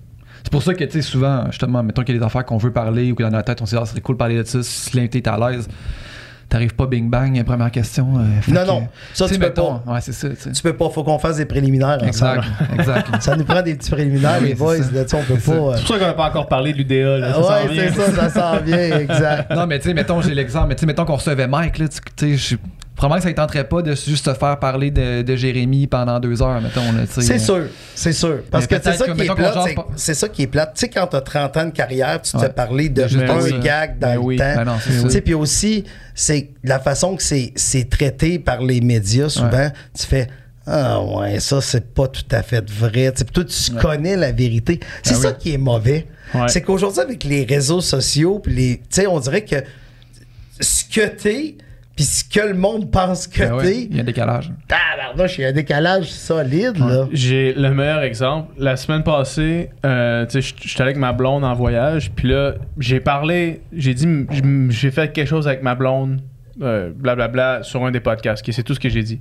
C'est 0.42 0.50
pour 0.50 0.62
ça 0.62 0.74
que, 0.74 0.82
tu 0.84 0.90
sais, 0.90 1.02
souvent, 1.02 1.46
justement, 1.46 1.84
mettons 1.84 2.02
qu'il 2.02 2.14
y 2.14 2.18
a 2.18 2.20
des 2.20 2.26
affaires 2.26 2.44
qu'on 2.44 2.58
veut 2.58 2.72
parler 2.72 3.12
ou 3.12 3.14
que 3.14 3.22
dans 3.22 3.30
notre 3.30 3.44
tête, 3.44 3.62
on 3.62 3.66
se 3.66 3.76
dit, 3.76 3.80
ah, 3.80 3.86
ça 3.86 3.92
serait 3.92 4.00
cool 4.00 4.16
de 4.16 4.18
parler 4.18 4.36
de 4.36 4.42
ça. 4.42 4.60
Si 4.62 4.96
l'invité 4.96 5.18
est 5.18 5.28
à 5.28 5.38
l'aise, 5.38 5.68
t'arrives 6.52 6.74
pas 6.74 6.86
bing 6.86 7.08
bang, 7.10 7.42
première 7.44 7.70
question. 7.70 8.06
euh, 8.18 8.52
Non, 8.52 8.60
que, 8.62 8.66
non, 8.66 8.88
ça, 9.14 9.26
tu 9.26 9.34
peux 9.34 9.40
mettons, 9.46 9.78
pas. 9.78 9.92
Ouais, 9.94 10.00
c'est 10.02 10.12
ça, 10.12 10.28
tu 10.30 10.62
peux 10.62 10.72
pas, 10.74 10.90
faut 10.90 11.02
qu'on 11.02 11.18
fasse 11.18 11.36
des 11.38 11.46
préliminaires 11.46 12.02
Exact, 12.04 12.44
exact. 12.78 13.08
Ça 13.22 13.34
nous 13.36 13.44
prend 13.44 13.62
des 13.62 13.74
petits 13.74 13.90
préliminaires, 13.90 14.38
Oui, 14.42 14.48
les 14.48 14.54
boys. 14.54 14.76
Là, 14.78 15.02
on 15.14 15.22
peut 15.22 15.34
C'est 15.38 15.50
pas. 15.50 15.56
euh, 15.58 15.72
c'est 15.76 15.80
pour 15.84 15.88
ça 15.94 15.98
qu'on 15.98 16.06
n'a 16.06 16.12
pas 16.14 16.28
encore 16.28 16.48
parlé 16.48 16.72
de 16.72 16.78
l'UDA 16.78 17.18
là, 17.18 17.32
ça 17.34 17.42
s'en 17.42 17.48
Ouais, 17.48 17.68
c'est 17.74 17.90
ça, 17.92 18.28
ça 18.28 18.28
s'en 18.30 18.60
vient, 18.62 18.98
exact. 18.98 19.50
Non, 19.54 19.66
mais 19.66 19.78
tu 19.78 19.88
sais, 19.88 19.94
mettons, 19.94 20.20
j'ai 20.20 20.34
l'exemple, 20.34 20.68
mais 20.68 20.74
tu 20.74 20.80
sais, 20.80 20.86
mettons 20.86 21.04
qu'on 21.04 21.16
recevait 21.16 21.46
Mike, 21.48 21.78
là, 21.78 21.88
tu 21.88 21.98
tu 22.16 22.36
sais, 22.38 22.56
je- 22.56 22.56
probablement 23.06 23.16
que 23.18 23.22
ça 23.24 23.28
ne 23.30 23.46
tenterait 23.46 23.68
pas 23.68 23.82
de 23.82 23.94
juste 23.94 24.24
se 24.24 24.34
faire 24.34 24.58
parler 24.58 24.90
de, 24.90 25.22
de 25.22 25.36
Jérémy 25.36 25.86
pendant 25.86 26.18
deux 26.20 26.40
heures, 26.42 26.60
mettons, 26.60 26.80
tu. 27.12 27.22
C'est 27.22 27.38
sûr, 27.38 27.66
c'est 27.94 28.12
sûr. 28.12 28.40
Parce 28.50 28.64
Mais 28.70 28.78
que 28.78 28.82
c'est 28.84 28.96
ça 28.96 29.04
C'est 29.96 30.14
ça 30.14 30.28
qui 30.28 30.42
est 30.42 30.46
plate. 30.46 30.74
Tu 30.74 30.80
sais, 30.80 30.88
quand 30.88 31.06
t'as 31.06 31.20
30 31.20 31.56
ans 31.56 31.64
de 31.66 31.70
carrière, 31.70 32.20
tu 32.22 32.32
te 32.32 32.36
Ouais. 32.36 32.44
fais 32.44 32.52
parler 32.52 32.88
de 32.88 33.06
Juste 33.06 33.24
un 33.28 33.58
gag 33.58 33.98
dans 33.98 34.08
Ben 34.08 34.14
le 34.14 34.20
oui. 34.20 34.36
temps. 34.36 34.54
Ben 34.64 34.78
Tu 35.10 35.20
puis 35.22 35.34
aussi, 35.34 35.84
c'est 36.14 36.50
la 36.64 36.78
façon 36.78 37.16
que 37.16 37.22
c'est 37.22 37.88
traité 37.90 38.38
par 38.38 38.62
les 38.62 38.80
médias, 38.80 39.28
souvent, 39.28 39.70
tu 39.98 40.06
fais 40.06 40.28
Ah 40.66 41.02
ouais, 41.02 41.40
ça, 41.40 41.60
c'est 41.60 41.92
pas 41.92 42.06
tout 42.06 42.22
à 42.30 42.42
fait 42.42 42.64
vrai. 42.70 43.10
Tu 43.12 43.18
sais, 43.18 43.24
puis 43.24 43.32
toi, 43.32 43.44
tu 43.44 43.72
connais 43.80 44.16
la 44.16 44.30
vérité. 44.32 44.78
C'est 45.02 45.14
Ben 45.14 45.20
ça 45.20 45.28
oui. 45.30 45.34
qui 45.40 45.52
est 45.54 45.58
mauvais. 45.58 46.06
Ouais. 46.34 46.46
C'est 46.48 46.62
qu'aujourd'hui, 46.62 47.00
avec 47.00 47.24
les 47.24 47.44
réseaux 47.44 47.80
sociaux, 47.80 48.38
puis 48.38 48.54
les. 48.54 48.82
Tu 48.90 49.06
on 49.08 49.18
dirait 49.18 49.44
que 49.44 49.56
ce 50.60 50.84
que 50.84 51.06
t'es, 51.08 51.56
puis 51.94 52.04
ce 52.04 52.24
que 52.24 52.46
le 52.46 52.54
monde 52.54 52.90
pense 52.90 53.26
que 53.26 53.40
Ben 53.42 53.54
ouais, 53.54 53.62
t'es. 53.64 53.82
Il 53.90 53.96
y 53.96 53.98
a 53.98 54.02
un 54.02 54.04
décalage. 54.04 54.50
Tabarnouche, 54.66 55.38
il 55.38 55.42
y 55.42 55.44
a 55.44 55.48
un 55.48 55.52
décalage 55.52 56.06
solide, 56.10 56.78
là. 56.78 57.06
J'ai 57.12 57.52
le 57.52 57.70
meilleur 57.72 58.02
exemple. 58.02 58.52
La 58.58 58.76
semaine 58.76 59.02
passée, 59.02 59.70
euh, 59.84 60.24
tu 60.26 60.40
sais, 60.40 60.54
j'étais 60.62 60.82
avec 60.82 60.96
ma 60.96 61.12
blonde 61.12 61.44
en 61.44 61.54
voyage, 61.54 62.10
puis 62.12 62.28
là, 62.28 62.54
j'ai 62.78 63.00
parlé, 63.00 63.60
j'ai 63.72 63.94
dit, 63.94 64.08
j'ai 64.70 64.90
fait 64.90 65.12
quelque 65.12 65.28
chose 65.28 65.46
avec 65.46 65.62
ma 65.62 65.74
blonde, 65.74 66.20
euh, 66.62 66.90
blablabla, 66.94 67.62
sur 67.62 67.84
un 67.84 67.90
des 67.90 68.00
podcasts. 68.00 68.50
C'est 68.50 68.62
tout 68.62 68.74
ce 68.74 68.80
que 68.80 68.88
j'ai 68.88 69.02
dit. 69.02 69.20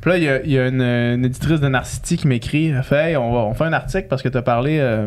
Puis 0.00 0.10
là, 0.10 0.18
il 0.18 0.22
y 0.24 0.28
a, 0.28 0.42
il 0.42 0.50
y 0.50 0.58
a 0.58 0.66
une, 0.68 0.82
une 0.82 1.24
éditrice 1.24 1.60
de 1.60 1.68
Narcity 1.68 2.16
qui 2.16 2.28
m'écrit, 2.28 2.68
elle 2.68 2.82
fait, 2.82 3.10
Hey, 3.10 3.16
on, 3.16 3.32
va, 3.32 3.38
on 3.40 3.54
fait 3.54 3.64
un 3.64 3.72
article 3.72 4.06
parce 4.08 4.22
que 4.22 4.28
t'as 4.28 4.42
parlé 4.42 4.78
euh, 4.78 5.06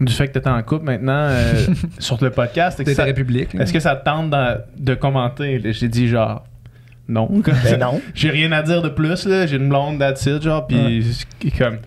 du 0.00 0.12
fait 0.12 0.28
que 0.28 0.32
t'étais 0.34 0.48
en 0.48 0.62
couple 0.62 0.84
maintenant 0.84 1.28
euh, 1.28 1.66
sur 1.98 2.22
le 2.22 2.30
podcast. 2.30 2.78
Est-ce 2.80 2.88
que 2.88 2.94
ça- 2.94 3.04
République. 3.04 3.54
Est-ce 3.54 3.72
que 3.72 3.80
ça 3.80 3.96
te 3.96 4.04
tente 4.04 4.32
de 4.78 4.94
commenter? 4.94 5.60
J'ai 5.72 5.88
dit 5.88 6.08
genre 6.08 6.44
non. 7.08 7.28
Ben 7.64 7.80
non. 7.80 8.00
J'ai 8.14 8.30
rien 8.30 8.52
à 8.52 8.62
dire 8.62 8.82
de 8.82 8.90
plus, 8.90 9.26
là. 9.26 9.46
J'ai 9.46 9.56
une 9.56 9.68
blonde, 9.68 9.98
that's 9.98 10.26
it, 10.26 10.42
genre. 10.42 10.66
Puis 10.66 11.16
c'est 11.40 11.50
comme. 11.52 11.78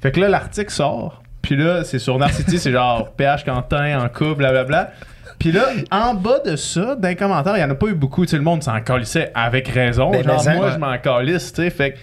Fait 0.00 0.12
que 0.12 0.20
là, 0.20 0.28
l'article 0.28 0.70
sort. 0.70 1.22
Puis 1.42 1.56
là, 1.56 1.82
c'est 1.82 1.98
sur 1.98 2.18
Narcity, 2.18 2.58
c'est 2.58 2.72
genre 2.72 3.10
PH 3.16 3.44
Quentin 3.44 4.00
en 4.00 4.08
couple, 4.08 4.36
blablabla. 4.36 4.92
Puis 5.38 5.52
là, 5.52 5.66
en 5.90 6.14
bas 6.14 6.40
de 6.44 6.56
ça, 6.56 6.96
dans 6.96 7.08
les 7.08 7.16
commentaires, 7.16 7.56
il 7.56 7.60
y 7.60 7.64
en 7.64 7.70
a 7.70 7.74
pas 7.74 7.86
eu 7.86 7.94
beaucoup. 7.94 8.24
Tu 8.24 8.30
sais, 8.30 8.36
le 8.36 8.42
monde 8.42 8.62
s'en 8.62 8.80
calissait 8.80 9.30
avec 9.34 9.68
raison. 9.68 10.10
Ben, 10.10 10.24
genre, 10.24 10.42
moi, 10.44 10.66
ouais. 10.66 10.72
je 10.72 10.78
m'en 10.78 10.98
calisse, 10.98 11.52
tu 11.52 11.62
sais. 11.62 11.70
Fait 11.70 11.92
que. 11.92 11.98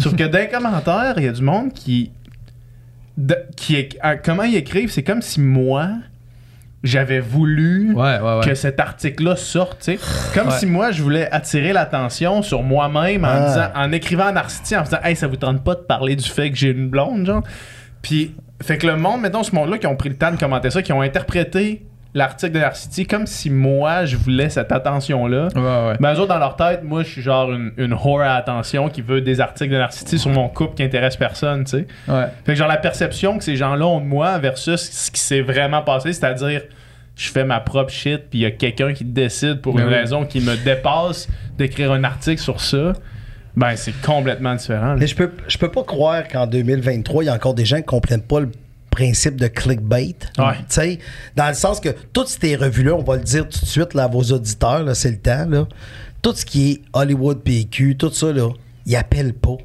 Sauf 0.00 0.14
que 0.14 0.24
dans 0.24 0.38
les 0.38 0.48
commentaires, 0.48 1.14
il 1.16 1.24
y 1.24 1.28
a 1.28 1.32
du 1.32 1.42
monde 1.42 1.72
qui. 1.72 2.10
De- 3.20 3.38
qui 3.56 3.76
est, 3.76 3.96
ah, 4.02 4.16
comment 4.16 4.42
ils 4.44 4.56
écrivent, 4.56 4.90
c'est 4.90 5.02
comme 5.02 5.22
si 5.22 5.40
moi, 5.40 5.88
j'avais 6.82 7.20
voulu 7.20 7.92
Ouais, 7.94 8.18
ouais, 8.18 8.38
ouais. 8.38 8.44
que 8.44 8.54
cet 8.54 8.80
article-là 8.80 9.36
sorte. 9.36 9.90
Comme 10.34 10.48
Ouais. 10.48 10.54
si 10.58 10.64
moi, 10.66 10.90
je 10.92 11.02
voulais 11.02 11.30
attirer 11.30 11.72
l'attention 11.74 12.40
sur 12.42 12.62
moi-même 12.62 13.24
en, 13.24 13.28
Ah. 13.28 13.46
disant, 13.48 13.68
en 13.74 13.92
écrivant 13.92 14.26
à 14.26 14.32
Narcity, 14.32 14.76
en 14.76 14.84
faisant 14.84 14.98
«Hey, 15.04 15.14
ça 15.14 15.26
vous 15.26 15.36
tente 15.36 15.62
pas 15.62 15.74
de 15.74 15.80
parler 15.80 16.16
du 16.16 16.28
fait 16.28 16.50
que 16.50 16.56
j'ai 16.56 16.70
une 16.70 16.88
blonde, 16.88 17.26
genre?» 17.26 17.42
Puis, 18.02 18.34
fait 18.62 18.78
que 18.78 18.86
le 18.86 18.96
monde, 18.96 19.20
mettons, 19.20 19.42
ce 19.42 19.54
monde-là 19.54 19.76
qui 19.76 19.86
ont 19.86 19.96
pris 19.96 20.08
le 20.08 20.16
temps 20.16 20.30
de 20.32 20.38
commenter 20.38 20.70
ça, 20.70 20.80
qui 20.82 20.92
ont 20.94 21.02
interprété 21.02 21.82
l'article 22.14 22.52
de 22.52 22.58
Narcity 22.58 23.06
comme 23.06 23.26
si 23.26 23.50
moi, 23.50 24.04
je 24.04 24.16
voulais 24.16 24.48
cette 24.48 24.72
attention-là. 24.72 25.48
Ouais, 25.54 25.60
ouais. 25.60 25.96
Ben, 26.00 26.14
eux 26.14 26.18
autres, 26.18 26.28
dans 26.28 26.38
leur 26.38 26.56
tête, 26.56 26.82
moi, 26.82 27.02
je 27.04 27.08
suis 27.08 27.22
genre 27.22 27.52
une, 27.52 27.72
une 27.76 27.92
whore 27.94 28.22
à 28.22 28.34
attention 28.34 28.88
qui 28.88 29.00
veut 29.02 29.20
des 29.20 29.40
articles 29.40 29.72
de 29.72 29.78
Narcity 29.78 30.18
sur 30.18 30.30
mon 30.30 30.48
couple 30.48 30.74
qui 30.74 30.82
intéresse 30.82 31.16
personne, 31.16 31.64
tu 31.64 31.70
sais. 31.70 31.86
Ouais. 32.08 32.24
Fait 32.44 32.52
que 32.52 32.58
genre 32.58 32.68
la 32.68 32.78
perception 32.78 33.38
que 33.38 33.44
ces 33.44 33.56
gens-là 33.56 33.86
ont 33.86 34.00
de 34.00 34.06
moi 34.06 34.38
versus 34.38 34.80
ce 34.80 35.10
qui 35.10 35.20
s'est 35.20 35.40
vraiment 35.42 35.82
passé, 35.82 36.12
c'est-à-dire 36.12 36.62
je 37.16 37.30
fais 37.30 37.44
ma 37.44 37.60
propre 37.60 37.90
shit 37.92 38.30
puis 38.30 38.38
il 38.38 38.42
y 38.42 38.46
a 38.46 38.50
quelqu'un 38.50 38.92
qui 38.94 39.04
décide 39.04 39.60
pour 39.60 39.74
Ben 39.74 39.82
une 39.82 39.88
oui. 39.88 39.94
raison 39.94 40.24
qui 40.24 40.40
me 40.40 40.56
dépasse 40.64 41.28
d'écrire 41.58 41.92
un 41.92 42.02
article 42.02 42.40
sur 42.40 42.60
ça. 42.60 42.94
Ben 43.56 43.74
c'est 43.76 43.92
complètement 44.00 44.54
différent. 44.54 44.94
là. 44.94 44.96
Mais 44.98 45.06
je 45.06 45.14
peux, 45.16 45.30
je 45.48 45.58
peux 45.58 45.70
pas 45.70 45.82
croire 45.82 46.26
qu'en 46.28 46.46
2023, 46.46 47.24
il 47.24 47.26
y 47.26 47.28
a 47.28 47.34
encore 47.34 47.52
des 47.54 47.64
gens 47.64 47.76
qui 47.78 47.82
comprennent 47.84 48.22
pas 48.22 48.40
le 48.40 48.50
principe 48.90 49.36
de 49.36 49.46
clickbait. 49.46 50.16
Ouais. 50.38 50.98
Dans 51.36 51.48
le 51.48 51.54
sens 51.54 51.80
que 51.80 51.90
toutes 52.12 52.28
ces 52.28 52.56
revues-là, 52.56 52.94
on 52.94 53.02
va 53.02 53.16
le 53.16 53.22
dire 53.22 53.48
tout 53.48 53.60
de 53.60 53.66
suite 53.66 53.94
là, 53.94 54.04
à 54.04 54.08
vos 54.08 54.22
auditeurs, 54.22 54.84
c'est 54.94 55.12
le 55.12 55.18
temps, 55.18 55.46
là. 55.48 55.66
Tout 56.22 56.34
ce 56.34 56.44
qui 56.44 56.72
est 56.72 56.82
Hollywood 56.92 57.40
PQ, 57.42 57.96
tout 57.96 58.10
ça, 58.10 58.32
là, 58.32 58.50
ils 58.84 58.96
appellent 58.96 59.32
pas. 59.32 59.56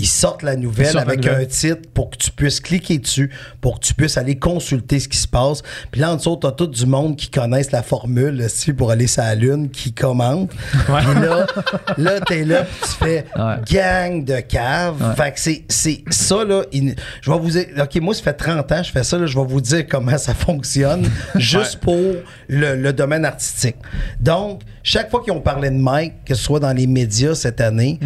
Ils 0.00 0.06
sortent 0.06 0.42
la 0.44 0.56
nouvelle 0.56 0.94
la 0.94 1.02
avec 1.02 1.18
nouvelle. 1.24 1.42
un 1.42 1.44
titre 1.44 1.82
pour 1.92 2.08
que 2.10 2.16
tu 2.16 2.30
puisses 2.30 2.60
cliquer 2.60 2.98
dessus, 2.98 3.30
pour 3.60 3.80
que 3.80 3.84
tu 3.84 3.92
puisses 3.94 4.16
aller 4.16 4.38
consulter 4.38 5.00
ce 5.00 5.08
qui 5.08 5.18
se 5.18 5.26
passe. 5.28 5.60
Puis 5.90 6.00
là, 6.00 6.12
en 6.12 6.16
dessous, 6.16 6.36
t'as 6.36 6.52
tout 6.52 6.68
du 6.68 6.86
monde 6.86 7.16
qui 7.16 7.28
connaissent 7.28 7.72
la 7.72 7.82
formule 7.82 8.40
aussi 8.42 8.72
pour 8.72 8.90
aller 8.92 9.08
sur 9.08 9.24
la 9.24 9.34
Lune, 9.34 9.68
qui 9.70 9.92
commente. 9.92 10.50
Puis 10.50 11.20
là, 11.20 11.46
là 11.98 12.20
t'es 12.20 12.44
là, 12.44 12.62
puis 12.62 12.80
tu 12.82 13.04
fais 13.04 13.24
Ouais. 13.36 13.56
gang 13.70 14.24
de 14.24 14.38
caves. 14.40 15.14
Fait 15.16 15.32
que 15.32 15.40
c'est, 15.68 16.04
ça, 16.10 16.44
là. 16.44 16.62
il- 16.72 16.94
je 17.20 17.30
vais 17.30 17.38
vous 17.38 17.50
dire, 17.50 17.66
OK, 17.82 18.00
moi, 18.00 18.14
ça 18.14 18.22
fait 18.22 18.34
30 18.34 18.70
ans 18.70 18.78
que 18.80 18.86
je 18.86 18.92
fais 18.92 19.02
ça, 19.02 19.18
là, 19.18 19.26
je 19.26 19.36
vais 19.36 19.44
vous 19.44 19.60
dire 19.60 19.84
comment 19.88 20.16
ça 20.16 20.32
fonctionne, 20.32 21.08
juste 21.34 21.80
pour 21.80 21.98
le, 22.48 22.76
le 22.76 22.92
domaine 22.92 23.24
artistique. 23.24 23.76
Donc, 24.20 24.60
chaque 24.84 25.10
fois 25.10 25.22
qu'ils 25.22 25.32
ont 25.32 25.40
parlé 25.40 25.70
de 25.70 25.76
Mike, 25.76 26.24
que 26.24 26.34
ce 26.34 26.42
soit 26.42 26.60
dans 26.60 26.72
les 26.72 26.86
médias 26.86 27.34
cette 27.34 27.60
année, 27.60 27.98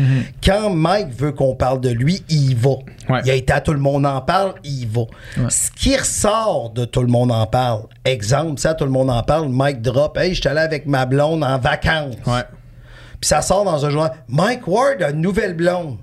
quand 0.42 0.70
Mike 0.70 1.08
veut 1.16 1.32
qu'on 1.32 1.54
parle 1.54 1.80
de 1.82 1.90
lui, 1.90 2.22
il 2.28 2.52
y 2.52 2.54
va. 2.54 2.70
Ouais. 3.08 3.20
Il 3.24 3.30
a 3.30 3.34
été 3.34 3.52
à 3.52 3.60
Tout 3.60 3.72
le 3.74 3.78
monde 3.80 4.06
en 4.06 4.20
parle, 4.20 4.54
il 4.64 4.82
y 4.82 4.86
va. 4.86 5.02
Ce 5.50 5.70
qui 5.70 5.96
ressort 5.96 6.70
de 6.70 6.84
Tout 6.84 7.02
le 7.02 7.08
monde 7.08 7.30
en 7.30 7.46
parle, 7.46 7.82
exemple, 8.04 8.58
ça, 8.60 8.74
Tout 8.74 8.84
le 8.84 8.90
monde 8.90 9.10
en 9.10 9.22
parle, 9.22 9.48
Mike 9.48 9.82
drop, 9.82 10.16
hey, 10.16 10.34
je 10.34 10.40
suis 10.40 10.48
allé 10.48 10.60
avec 10.60 10.86
ma 10.86 11.04
blonde 11.06 11.44
en 11.44 11.58
vacances. 11.58 12.16
Ouais. 12.26 12.44
Puis 13.20 13.28
ça 13.28 13.42
sort 13.42 13.64
dans 13.64 13.84
un 13.84 13.90
journal. 13.90 14.12
Mike 14.28 14.66
Ward 14.66 15.02
a 15.02 15.10
une 15.10 15.20
nouvelle 15.20 15.54
blonde. 15.54 15.98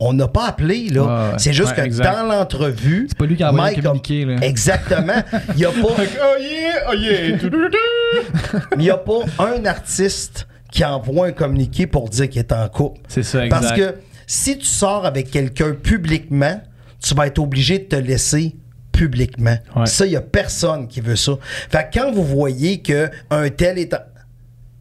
On 0.00 0.12
n'a 0.12 0.28
pas 0.28 0.46
appelé, 0.46 0.88
là. 0.90 1.02
Ouais. 1.02 1.34
C'est 1.38 1.52
juste 1.52 1.74
que 1.74 1.80
exact. 1.80 2.12
dans 2.12 2.22
l'entrevue. 2.22 3.06
C'est 3.08 3.18
pas 3.18 3.26
lui 3.26 3.36
qui 3.36 3.42
a 3.42 3.50
Mike 3.50 3.82
communiqué, 3.82 4.24
là. 4.24 4.36
Exactement. 4.42 5.22
Il 5.50 5.56
n'y 5.56 5.64
a, 5.64 5.68
pas- 5.72 5.76
oh 5.82 6.40
yeah, 6.40 6.84
oh 6.88 6.94
yeah. 6.94 7.36
Il 8.76 8.82
y 8.82 8.90
a 8.90 8.96
pas 8.96 9.20
un 9.40 9.64
artiste 9.64 10.46
qui 10.70 10.84
envoie 10.84 11.26
un 11.26 11.32
communiqué 11.32 11.86
pour 11.86 12.08
dire 12.08 12.28
qu'il 12.28 12.38
est 12.38 12.52
en 12.52 12.68
couple. 12.68 13.00
C'est 13.08 13.22
ça, 13.22 13.44
exact. 13.44 13.60
Parce 13.60 13.72
que 13.72 13.94
si 14.28 14.58
tu 14.58 14.66
sors 14.66 15.06
avec 15.06 15.30
quelqu'un 15.30 15.72
publiquement, 15.72 16.60
tu 17.02 17.14
vas 17.14 17.26
être 17.26 17.38
obligé 17.38 17.78
de 17.78 17.84
te 17.84 17.96
laisser 17.96 18.54
publiquement. 18.92 19.56
Ouais. 19.74 19.86
Ça, 19.86 20.06
il 20.06 20.10
n'y 20.10 20.16
a 20.16 20.20
personne 20.20 20.86
qui 20.86 21.00
veut 21.00 21.16
ça. 21.16 21.32
Fait 21.70 21.88
que 21.90 21.98
quand 21.98 22.12
vous 22.12 22.24
voyez 22.24 22.82
que 22.82 23.10
un 23.30 23.48
tel 23.48 23.78
est 23.78 23.94
en... 23.94 23.98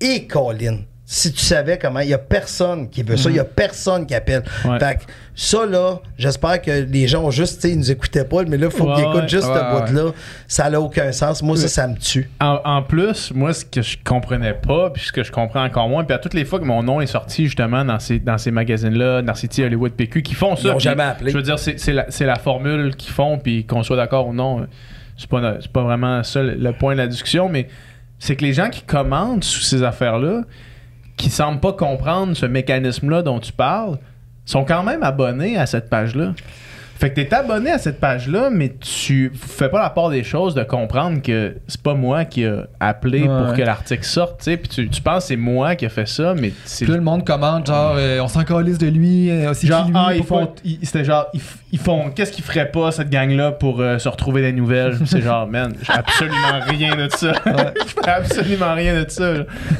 Et 0.01 0.27
Colin, 0.27 0.79
si 1.09 1.31
tu 1.31 1.39
savais 1.39 1.77
comment, 1.77 2.01
il 2.01 2.07
n'y 2.07 2.13
a 2.13 2.17
personne 2.17 2.89
qui 2.89 3.01
veut 3.01 3.15
ça, 3.15 3.29
il 3.29 3.33
n'y 3.33 3.39
a 3.39 3.45
personne 3.45 4.05
qui 4.05 4.13
appelle. 4.13 4.43
Mhm. 4.65 4.71
Ouais. 4.71 4.77
Fait 4.79 4.95
que 4.95 5.01
ça, 5.35 5.65
là, 5.65 5.99
j'espère 6.17 6.61
que 6.61 6.69
les 6.83 7.07
gens 7.07 7.23
ont 7.23 7.31
juste, 7.31 7.61
tu 7.61 7.61
sais, 7.61 7.73
ils 7.73 7.77
nous 7.77 7.89
écoutaient 7.89 8.25
pas, 8.25 8.43
mais 8.43 8.57
là, 8.57 8.67
il 8.69 8.75
faut 8.77 8.83
Ouais, 8.89 8.95
qu'ils 8.95 9.03
écoutent 9.05 9.21
ouais. 9.21 9.27
juste 9.29 9.45
ce 9.45 9.47
bout-là. 9.93 10.11
Ça 10.49 10.69
n'a 10.69 10.81
aucun 10.81 11.13
sens. 11.13 11.41
Moi, 11.41 11.55
ça, 11.55 11.69
ça 11.69 11.87
me 11.87 11.95
tue. 11.95 12.29
En, 12.41 12.59
en 12.65 12.83
plus, 12.83 13.31
moi, 13.33 13.53
ce 13.53 13.63
que 13.63 13.81
je 13.81 13.97
comprenais 14.03 14.53
pas, 14.53 14.89
puis 14.89 15.01
ce 15.03 15.13
que 15.13 15.23
je 15.23 15.31
comprends 15.31 15.63
encore 15.63 15.87
moins, 15.87 16.03
puis 16.03 16.13
à 16.13 16.19
toutes 16.19 16.33
les 16.33 16.43
fois 16.43 16.59
que 16.59 16.65
mon 16.65 16.83
nom 16.83 16.99
est 16.99 17.07
sorti 17.07 17.45
justement 17.45 17.85
dans 17.85 17.99
ces, 17.99 18.19
dans 18.19 18.37
ces 18.37 18.51
magazines-là, 18.51 19.21
Narcity, 19.21 19.63
Hollywood, 19.63 19.93
PQ, 19.93 20.21
qui 20.23 20.33
font 20.33 20.57
ça. 20.57 20.73
Ils 20.73 20.79
jamais 20.81 21.03
appelé. 21.03 21.31
Je 21.31 21.37
veux 21.37 21.43
dire, 21.43 21.57
c'est 21.57 21.93
la, 21.93 22.05
la 22.19 22.35
formule 22.35 22.97
qu'ils 22.97 23.13
font, 23.13 23.37
puis 23.37 23.65
qu'on 23.65 23.81
soit 23.81 23.95
d'accord 23.95 24.27
ou 24.27 24.33
non, 24.33 24.59
euh, 24.59 24.65
c'est 25.15 25.29
pas, 25.29 25.53
pas 25.71 25.83
vraiment 25.83 26.21
ça 26.23 26.43
le, 26.43 26.55
le 26.55 26.73
point 26.73 26.95
de 26.95 26.97
la 26.99 27.07
discussion, 27.07 27.47
mais 27.47 27.69
c'est 28.19 28.35
que 28.35 28.43
les 28.43 28.51
gens 28.51 28.69
qui 28.69 28.81
commandent 28.81 29.45
sous 29.45 29.61
ces 29.61 29.83
affaires-là, 29.83 30.41
qui 31.17 31.29
semblent 31.29 31.59
pas 31.59 31.73
comprendre 31.73 32.35
ce 32.37 32.45
mécanisme-là 32.45 33.23
dont 33.23 33.39
tu 33.39 33.51
parles, 33.51 33.97
sont 34.45 34.63
quand 34.63 34.83
même 34.83 35.03
abonnés 35.03 35.57
à 35.57 35.65
cette 35.65 35.89
page-là. 35.89 36.33
Fait 36.99 37.09
que 37.11 37.15
t'es 37.15 37.33
abonné 37.33 37.71
à 37.71 37.77
cette 37.77 37.99
page-là, 37.99 38.49
mais 38.51 38.73
tu 38.79 39.31
fais 39.35 39.69
pas 39.69 39.81
la 39.81 39.89
part 39.89 40.09
des 40.09 40.23
choses 40.23 40.55
de 40.55 40.63
comprendre 40.63 41.21
que 41.21 41.57
c'est 41.67 41.81
pas 41.81 41.93
moi 41.93 42.25
qui 42.25 42.45
a 42.45 42.67
appelé 42.79 43.21
Ouais, 43.21 43.27
pour 43.27 43.53
que 43.55 43.61
l'article 43.61 44.03
sorte, 44.03 44.39
tu 44.39 44.45
sais. 44.45 44.57
Puis 44.57 44.69
tu, 44.69 44.89
tu 44.89 45.01
penses 45.01 45.23
que 45.23 45.27
c'est 45.29 45.35
moi 45.35 45.75
qui 45.75 45.85
a 45.85 45.89
fait 45.89 46.07
ça, 46.07 46.33
mais 46.33 46.51
c'est 46.65 46.85
Puis 46.85 46.91
là, 46.91 46.97
le 46.97 47.03
monde 47.03 47.25
commente, 47.25 47.67
genre, 47.67 47.95
euh, 47.97 48.19
on 48.21 48.27
s'en 48.27 48.43
calisse 48.43 48.77
de 48.77 48.87
lui, 48.87 49.29
euh, 49.29 49.53
c'est 49.53 49.67
genre 49.67 49.85
qui 49.85 49.91
lui, 49.91 49.97
ah 49.99 50.15
ils 50.15 50.23
font 50.23 50.51
ils- 50.63 50.79
c'était 50.83 51.03
genre 51.05 51.27
ils, 51.33 51.41
ils 51.71 51.79
font 51.79 52.09
qu'est-ce 52.09 52.31
qu'ils 52.31 52.43
feraient 52.43 52.71
pas 52.71 52.91
cette 52.91 53.09
gang 53.09 53.29
là 53.31 53.51
pour 53.51 53.79
euh, 53.81 53.97
se 53.99 54.09
retrouver 54.09 54.41
des 54.41 54.51
nouvelles? 54.53 54.95
Puis 54.97 55.07
c'est 55.07 55.21
genre 55.21 55.47
man 55.47 55.73
je 55.79 55.85
fais 55.85 55.93
absolument 55.99 56.61
rien 56.67 56.95
de 56.95 57.07
ça. 57.09 57.31
Je 57.45 57.93
fais 58.03 58.09
absolument 58.09 58.73
rien 58.73 59.03
de 59.03 59.09
ça 59.09 59.33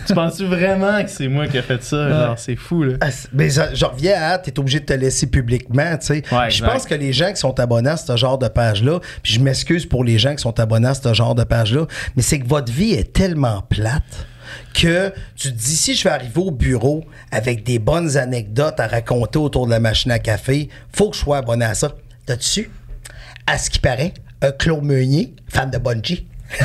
tu 0.05 0.13
penses-tu 0.13 0.45
vraiment 0.45 1.03
que 1.03 1.09
c'est 1.09 1.27
moi 1.27 1.47
qui 1.47 1.57
a 1.57 1.61
fait 1.61 1.81
ça? 1.83 2.09
Genre 2.09 2.39
c'est 2.39 2.55
fou 2.55 2.83
là. 2.83 2.93
Ah, 3.01 3.07
Mais 3.33 3.49
je 3.49 3.85
reviens 3.85 4.21
à, 4.21 4.37
t'es 4.37 4.57
obligé 4.59 4.79
de 4.79 4.85
te 4.85 4.93
laisser 4.93 5.27
publiquement, 5.27 5.97
tu 5.99 6.07
sais. 6.07 6.23
Ouais, 6.31 6.49
je 6.49 6.63
pense 6.63 6.85
que 6.85 6.95
les 6.95 7.06
gens 7.13 7.29
qui 7.31 7.37
sont 7.37 7.59
abonnés 7.59 7.89
à 7.89 7.97
ce 7.97 8.15
genre 8.15 8.37
de 8.37 8.47
page-là, 8.47 8.99
puis 9.23 9.33
je 9.33 9.39
m'excuse 9.39 9.85
pour 9.85 10.03
les 10.03 10.17
gens 10.17 10.35
qui 10.35 10.41
sont 10.41 10.59
abonnés 10.59 10.87
à 10.89 10.93
ce 10.93 11.13
genre 11.13 11.35
de 11.35 11.43
page-là, 11.43 11.85
mais 12.15 12.21
c'est 12.23 12.39
que 12.39 12.47
votre 12.47 12.71
vie 12.71 12.91
est 12.93 13.13
tellement 13.13 13.61
plate 13.69 14.27
que 14.73 15.11
tu 15.35 15.51
te 15.51 15.57
dis, 15.57 15.75
si 15.75 15.95
je 15.95 16.03
vais 16.03 16.09
arriver 16.09 16.39
au 16.41 16.51
bureau 16.51 17.03
avec 17.31 17.63
des 17.63 17.79
bonnes 17.79 18.17
anecdotes 18.17 18.79
à 18.79 18.87
raconter 18.87 19.39
autour 19.39 19.65
de 19.65 19.71
la 19.71 19.79
machine 19.79 20.11
à 20.11 20.19
café, 20.19 20.69
faut 20.95 21.09
que 21.09 21.15
je 21.15 21.21
sois 21.21 21.37
abonné 21.37 21.65
à 21.65 21.73
ça. 21.73 21.91
T'as-tu 22.25 22.43
su? 22.43 22.71
À 23.45 23.57
ce 23.57 23.69
qui 23.69 23.79
paraît, 23.79 24.13
un 24.41 24.51
Claude 24.51 24.83
Meunier, 24.83 25.33
fan 25.49 25.69
de 25.69 25.77
Bungie? 25.77 26.27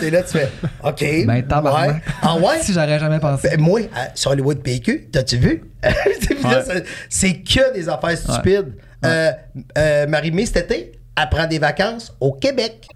T'es 0.00 0.10
là, 0.10 0.22
tu 0.22 0.38
fais, 0.38 0.50
OK. 0.84 1.00
Ben, 1.26 1.36
ouais. 1.36 2.02
Ah 2.22 2.36
ouais? 2.36 2.58
Si 2.62 2.72
j'aurais 2.74 2.98
jamais 2.98 3.18
pensé. 3.18 3.48
Ben, 3.48 3.60
moi, 3.60 3.80
à- 3.94 4.14
sur 4.14 4.30
Hollywood 4.30 4.58
PQ, 4.62 5.08
t'as-tu 5.12 5.38
vu? 5.38 5.64
Ouais. 6.42 6.82
c'est 7.10 7.34
que 7.34 7.74
des 7.74 7.88
affaires 7.88 8.16
stupides. 8.16 8.72
Euh, 9.04 9.30
euh, 9.78 10.06
Marie-Mé, 10.06 10.46
cet 10.46 10.70
été, 10.70 10.92
elle 11.20 11.28
prend 11.28 11.46
des 11.46 11.58
vacances 11.58 12.14
au 12.20 12.32
Québec. 12.32 12.88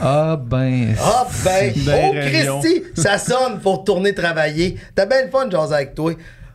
Ah, 0.00 0.36
ben. 0.40 0.94
Ah 1.00 1.26
ben, 1.44 1.72
oh. 1.88 2.12
Christy, 2.14 2.82
ça 2.94 3.16
sonne, 3.18 3.60
faut 3.62 3.74
retourner 3.76 4.12
travailler. 4.14 4.76
T'as 4.94 5.06
bien 5.06 5.24
le 5.24 5.30
fun 5.30 5.46
de 5.46 5.52
jaser 5.52 5.74
avec 5.74 5.94
toi. 5.94 6.12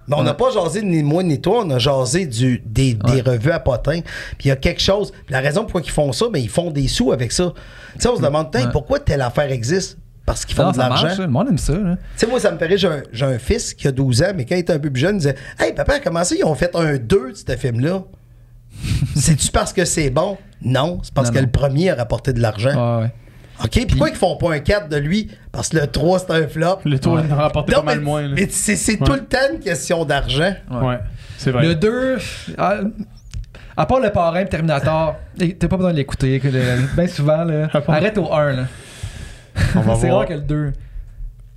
Mais 0.07 0.15
on 0.17 0.23
n'a 0.23 0.33
pas 0.33 0.51
jasé 0.51 0.81
ni 0.81 1.01
moi 1.01 1.23
ni 1.23 1.39
toi, 1.39 1.63
on 1.65 1.69
a 1.69 1.79
jasé 1.79 2.25
du, 2.25 2.61
des, 2.65 2.93
des 2.93 3.21
revues 3.21 3.51
à 3.53 3.59
potins. 3.61 4.01
Puis 4.37 4.45
il 4.45 4.47
y 4.49 4.51
a 4.51 4.57
quelque 4.57 4.81
chose. 4.81 5.11
Puis 5.11 5.31
la 5.31 5.39
raison 5.39 5.61
pourquoi 5.63 5.79
ils 5.81 5.89
font 5.89 6.11
ça, 6.11 6.25
ben 6.29 6.39
ils 6.39 6.49
font 6.49 6.71
des 6.71 6.89
sous 6.89 7.13
avec 7.13 7.31
ça. 7.31 7.53
Tu 7.93 8.01
sais, 8.01 8.09
on 8.09 8.17
se 8.17 8.21
demande, 8.21 8.51
Tain, 8.51 8.65
Ouais. 8.65 8.71
pourquoi 8.73 8.99
telle 8.99 9.21
affaire 9.21 9.49
existe? 9.51 9.97
parce 10.25 10.45
qu'ils 10.45 10.55
font 10.55 10.63
Non, 10.63 10.71
de 10.71 10.77
l'argent. 10.77 11.07
là. 11.07 11.15
le 11.17 11.27
monde 11.27 11.47
aime 11.49 11.57
ça. 11.57 11.73
Tu 11.73 11.79
sais, 12.15 12.27
moi, 12.27 12.39
ça 12.39 12.49
me 12.51 12.57
paraît, 12.57 12.77
j'ai 12.77 12.87
un, 12.87 13.03
j'ai 13.11 13.25
un 13.25 13.37
fils 13.37 13.73
qui 13.73 13.89
a 13.89 13.91
12 13.91 14.23
ans, 14.23 14.31
mais 14.33 14.45
quand 14.45 14.55
il 14.55 14.59
était 14.59 14.71
un 14.71 14.79
peu 14.79 14.89
plus 14.89 15.01
jeune, 15.01 15.15
il 15.15 15.19
disait 15.19 15.35
Hey, 15.59 15.73
papa, 15.73 15.99
comment 15.99 16.23
ça, 16.23 16.33
ils 16.33 16.45
ont 16.45 16.55
fait 16.55 16.73
un 16.75 16.95
2 16.97 17.31
de 17.31 17.33
ce 17.35 17.57
film-là 17.57 18.03
C'est-tu 19.15 19.51
parce 19.51 19.73
que 19.73 19.85
c'est 19.85 20.09
bon? 20.09 20.37
Non, 20.61 20.99
c'est 21.03 21.13
parce 21.13 21.27
Non, 21.29 21.33
que 21.33 21.39
non. 21.39 21.45
le 21.45 21.51
premier 21.51 21.89
a 21.91 21.95
rapporté 21.95 22.33
de 22.33 22.39
l'argent. 22.41 22.97
Ouais, 22.99 23.03
ouais. 23.03 23.11
OK, 23.63 23.87
pourquoi 23.87 24.09
ils 24.09 24.15
font 24.15 24.35
pas 24.35 24.53
un 24.53 24.59
4 24.59 24.89
de 24.89 24.97
lui? 24.97 25.29
Parce 25.51 25.69
que 25.69 25.77
le 25.77 25.87
3, 25.87 26.19
c'est 26.19 26.31
un 26.31 26.47
flop. 26.47 26.79
Le 26.85 26.97
tour 26.99 27.19
il 27.19 27.31
en 27.31 27.37
a 27.37 27.41
rapporté 27.43 27.71
Non, 27.73 27.79
pas 27.79 27.85
mal 27.85 27.99
mais, 27.99 28.03
moins. 28.03 28.21
là. 28.23 28.29
mais 28.35 28.47
c'est 28.49 28.75
c'est 28.75 28.99
Ouais. 28.99 29.05
tout 29.05 29.13
le 29.13 29.25
temps 29.25 29.37
une 29.53 29.59
question 29.59 30.03
d'argent. 30.05 30.53
Ouais, 30.71 30.99
c'est 31.37 31.51
vrai. 31.51 31.63
Le 31.67 31.75
2, 31.75 32.17
à, 32.57 32.77
à 33.77 33.85
part 33.85 33.99
le 33.99 34.09
parrain 34.09 34.43
Terminator, 34.45 35.15
et 35.39 35.55
t'as 35.55 35.67
pas 35.67 35.77
besoin 35.77 35.91
de 35.91 35.97
l'écouter. 35.97 36.39
Bien 36.95 37.07
souvent, 37.07 37.43
là, 37.43 37.69
arrête 37.87 38.17
au 38.17 38.33
1. 38.33 38.51
Là. 38.53 38.63
On 39.75 39.81
va 39.81 39.95
c'est 39.99 40.07
voir. 40.07 40.19
rare 40.21 40.27
que 40.27 40.33
le 40.33 40.41
2. 40.41 40.71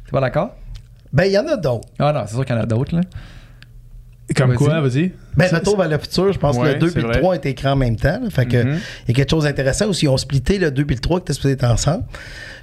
T'es 0.05 0.11
pas 0.13 0.21
d'accord? 0.21 0.51
Ben, 1.13 1.25
il 1.25 1.33
y 1.33 1.39
en 1.39 1.47
a 1.49 1.57
d'autres. 1.57 1.89
Ah 1.99 2.13
non, 2.13 2.25
c'est 2.27 2.35
sûr 2.35 2.45
qu'il 2.45 2.55
y 2.55 2.59
en 2.59 2.63
a 2.63 2.67
d'autres. 2.67 2.95
là. 2.95 3.01
Comme 4.35 4.49
Vas-y. 4.51 4.57
quoi, 4.59 4.81
vas-y. 4.81 5.13
Ben, 5.37 5.49
Retour 5.53 5.77
vers 5.79 5.89
le 5.89 5.99
futur, 5.99 6.33
je 6.33 6.39
pense 6.39 6.57
Ouais, 6.57 6.71
que 6.71 6.73
le 6.75 6.79
2 6.81 6.89
c'est 6.91 6.99
et 6.99 7.03
le 7.03 7.09
vrai. 7.09 7.19
3 7.21 7.37
étaient 7.37 7.51
écrit 7.51 7.69
en 7.69 7.77
même 7.77 7.95
temps. 7.95 8.19
là. 8.23 8.29
fait 8.29 8.45
que 8.47 8.57
Mhm. 8.57 8.79
il 9.07 9.11
y 9.11 9.13
a 9.13 9.15
quelque 9.15 9.31
chose 9.31 9.45
d'intéressant 9.45 9.87
aussi. 9.87 10.07
Ils 10.07 10.09
ont 10.09 10.17
splitté 10.17 10.59
le 10.59 10.73
2 10.73 10.83
et 10.83 10.95
le 10.95 10.99
3 10.99 11.21
qui 11.21 11.25
étaient 11.25 11.33
supposés 11.35 11.55
être 11.55 11.65
ensemble. 11.65 12.03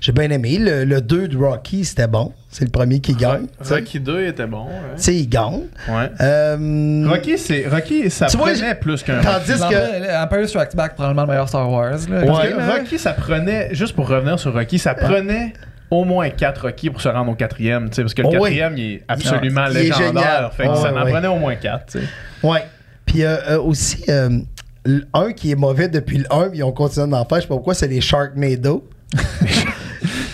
J'ai 0.02 0.12
bien 0.12 0.30
aimé. 0.32 0.58
Le, 0.60 0.84
le 0.84 1.00
2 1.00 1.30
de 1.30 1.38
Rocky, 1.38 1.86
c'était 1.86 2.08
bon. 2.08 2.34
C'est 2.50 2.66
le 2.66 2.70
premier 2.72 3.00
qui 3.00 3.14
gagne. 3.14 3.46
Rocky 3.62 4.02
2 4.02 4.26
était 4.26 4.46
bon. 4.46 4.66
ouais. 4.66 4.72
Tu 4.98 5.04
sais, 5.04 5.16
il 5.16 5.30
gagne. 5.30 5.62
Ouais. 5.88 6.10
Euh, 6.20 7.06
Rocky, 7.10 7.38
c'est 7.38 7.66
Rocky, 7.70 8.10
ça 8.10 8.26
Tu 8.26 8.36
vois, 8.36 8.48
prenait 8.52 8.60
j'ai- 8.70 8.76
plus 8.76 9.02
qu'un. 9.02 9.22
Tandis 9.22 9.58
Dans 9.60 9.70
que. 9.70 9.74
le- 9.76 10.22
Empire 10.24 10.50
Strikes 10.50 10.76
Back, 10.76 10.96
probablement 10.96 11.22
le 11.22 11.28
meilleur 11.30 11.48
Star 11.48 11.70
Wars. 11.72 11.92
Là. 11.92 11.98
Parce 12.26 12.40
Ouais, 12.44 12.52
que 12.52 12.58
mais- 12.58 12.68
Rocky, 12.80 13.00
ça 13.00 13.14
prenait, 13.14 13.74
juste 13.74 13.96
pour 13.96 14.10
revenir 14.10 14.38
sur 14.38 14.52
Rocky, 14.54 14.78
ça 14.80 14.94
prenait 14.96 15.54
au 15.94 16.04
moins 16.06 16.30
4 16.30 16.62
Rocky 16.64 16.90
pour 16.90 17.02
se 17.02 17.10
rendre 17.10 17.32
au 17.32 17.36
quatrième, 17.36 17.90
tu 17.90 17.96
sais, 17.98 18.02
parce 18.02 18.14
que 18.14 18.22
le 18.22 18.28
Oh 18.30 18.32
oui. 18.34 18.40
quatrième, 18.40 18.78
il 18.78 18.94
est 18.96 19.04
absolument 19.08 19.66
Il 19.70 19.78
est 19.78 19.82
génial. 19.84 20.00
légendaire. 20.00 20.52
Fait 20.54 20.64
que 20.64 20.70
Ouais, 20.70 20.76
ça 20.76 20.92
en 20.94 21.04
ouais. 21.06 21.12
prenait 21.12 21.28
au 21.28 21.36
moins 21.38 21.56
4, 21.56 21.86
tu 21.86 22.00
sais. 22.00 22.06
Ouais. 22.42 22.64
Puis 23.06 23.24
euh, 23.24 23.36
euh, 23.50 23.62
aussi, 23.62 24.04
euh, 24.10 24.40
le 24.86 25.06
1 25.14 25.34
qui 25.34 25.52
est 25.52 25.56
mauvais 25.56 25.88
depuis 25.88 26.18
le 26.20 26.26
1, 26.34 26.50
ils 26.54 26.64
ont 26.64 26.72
continué 26.72 27.08
d'en 27.08 27.24
faire. 27.26 27.38
Je 27.38 27.42
sais 27.44 27.48
pas 27.48 27.56
pourquoi, 27.56 27.74
c'est 27.74 27.88
les 27.88 28.02
Sharknado. 28.02 28.90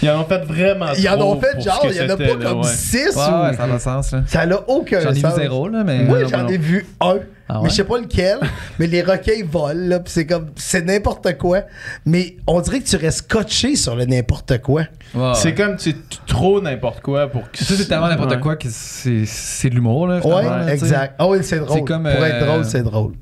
Ils 0.01 0.09
en 0.09 0.21
ont 0.21 0.25
fait 0.25 0.39
vraiment 0.45 0.87
Ils 0.97 1.09
en 1.09 1.17
trop 1.17 1.33
ont 1.35 1.41
fait 1.41 1.53
pour 1.53 1.61
genre, 1.61 1.81
il 1.89 1.95
y 1.95 1.99
en 2.01 2.05
a 2.05 2.09
c'était, 2.09 2.27
pas 2.35 2.45
comme 2.45 2.59
ouais. 2.61 2.67
6 2.67 2.97
Ouais, 2.97 3.09
ou. 3.09 3.13
ça 3.15 3.49
a 3.49 3.53
pas 3.53 3.67
de 3.67 3.77
sens. 3.79 4.11
là. 4.11 4.23
Ça 4.27 4.45
n'a 4.45 4.59
aucun 4.69 4.99
J'en 5.01 5.09
ai 5.11 5.13
vu 5.13 5.19
sens. 5.21 5.35
zéro, 5.35 5.67
là, 5.67 5.83
mais. 5.83 6.03
Moi, 6.03 6.19
j'en 6.25 6.47
ai 6.47 6.57
vu 6.57 6.85
un. 7.01 7.17
Ah 7.51 7.61
Mais 7.63 7.69
je 7.69 7.75
sais 7.75 7.83
pas 7.83 7.97
lequel. 7.97 8.37
mais 8.77 8.85
les 8.87 9.01
requins 9.01 9.43
volent, 9.49 9.87
là. 9.89 9.99
C'est 10.05 10.25
comme. 10.27 10.47
C'est 10.55 10.85
n'importe 10.85 11.35
quoi. 11.37 11.61
Mais 12.05 12.37
on 12.47 12.61
dirait 12.61 12.79
que 12.79 12.87
tu 12.87 12.95
restes 12.95 13.19
scotché 13.29 13.75
sur 13.75 13.95
le 13.95 14.05
n'importe 14.05 14.61
quoi. 14.61 14.83
Ouais, 15.15 15.31
C'est 15.33 15.55
comme, 15.55 15.77
c'est 15.79 15.95
trop 16.27 16.61
n'importe 16.61 17.01
quoi 17.01 17.27
pour 17.27 17.49
que. 17.51 17.57
Ça, 17.63 17.73
c'est 17.75 17.85
tellement 17.87 18.07
n'importe 18.07 18.31
Ouais. 18.31 18.39
quoi 18.39 18.55
que 18.55 18.67
c'est 18.69 19.23
c'est 19.25 19.69
de 19.69 19.75
l'humour. 19.75 20.07
là, 20.07 20.19
Ouais, 20.19 20.65
tu 20.67 20.71
exact. 20.73 21.15
Ah 21.17 21.27
oui, 21.27 21.39
c'est 21.41 21.59
drôle. 21.59 21.77
C'est 21.79 21.83
comme, 21.85 22.03
Pour 22.03 22.25
être 22.25 22.43
euh, 22.43 22.45
drôle, 22.45 22.65
c'est 22.65 22.83
drôle. 22.83 23.13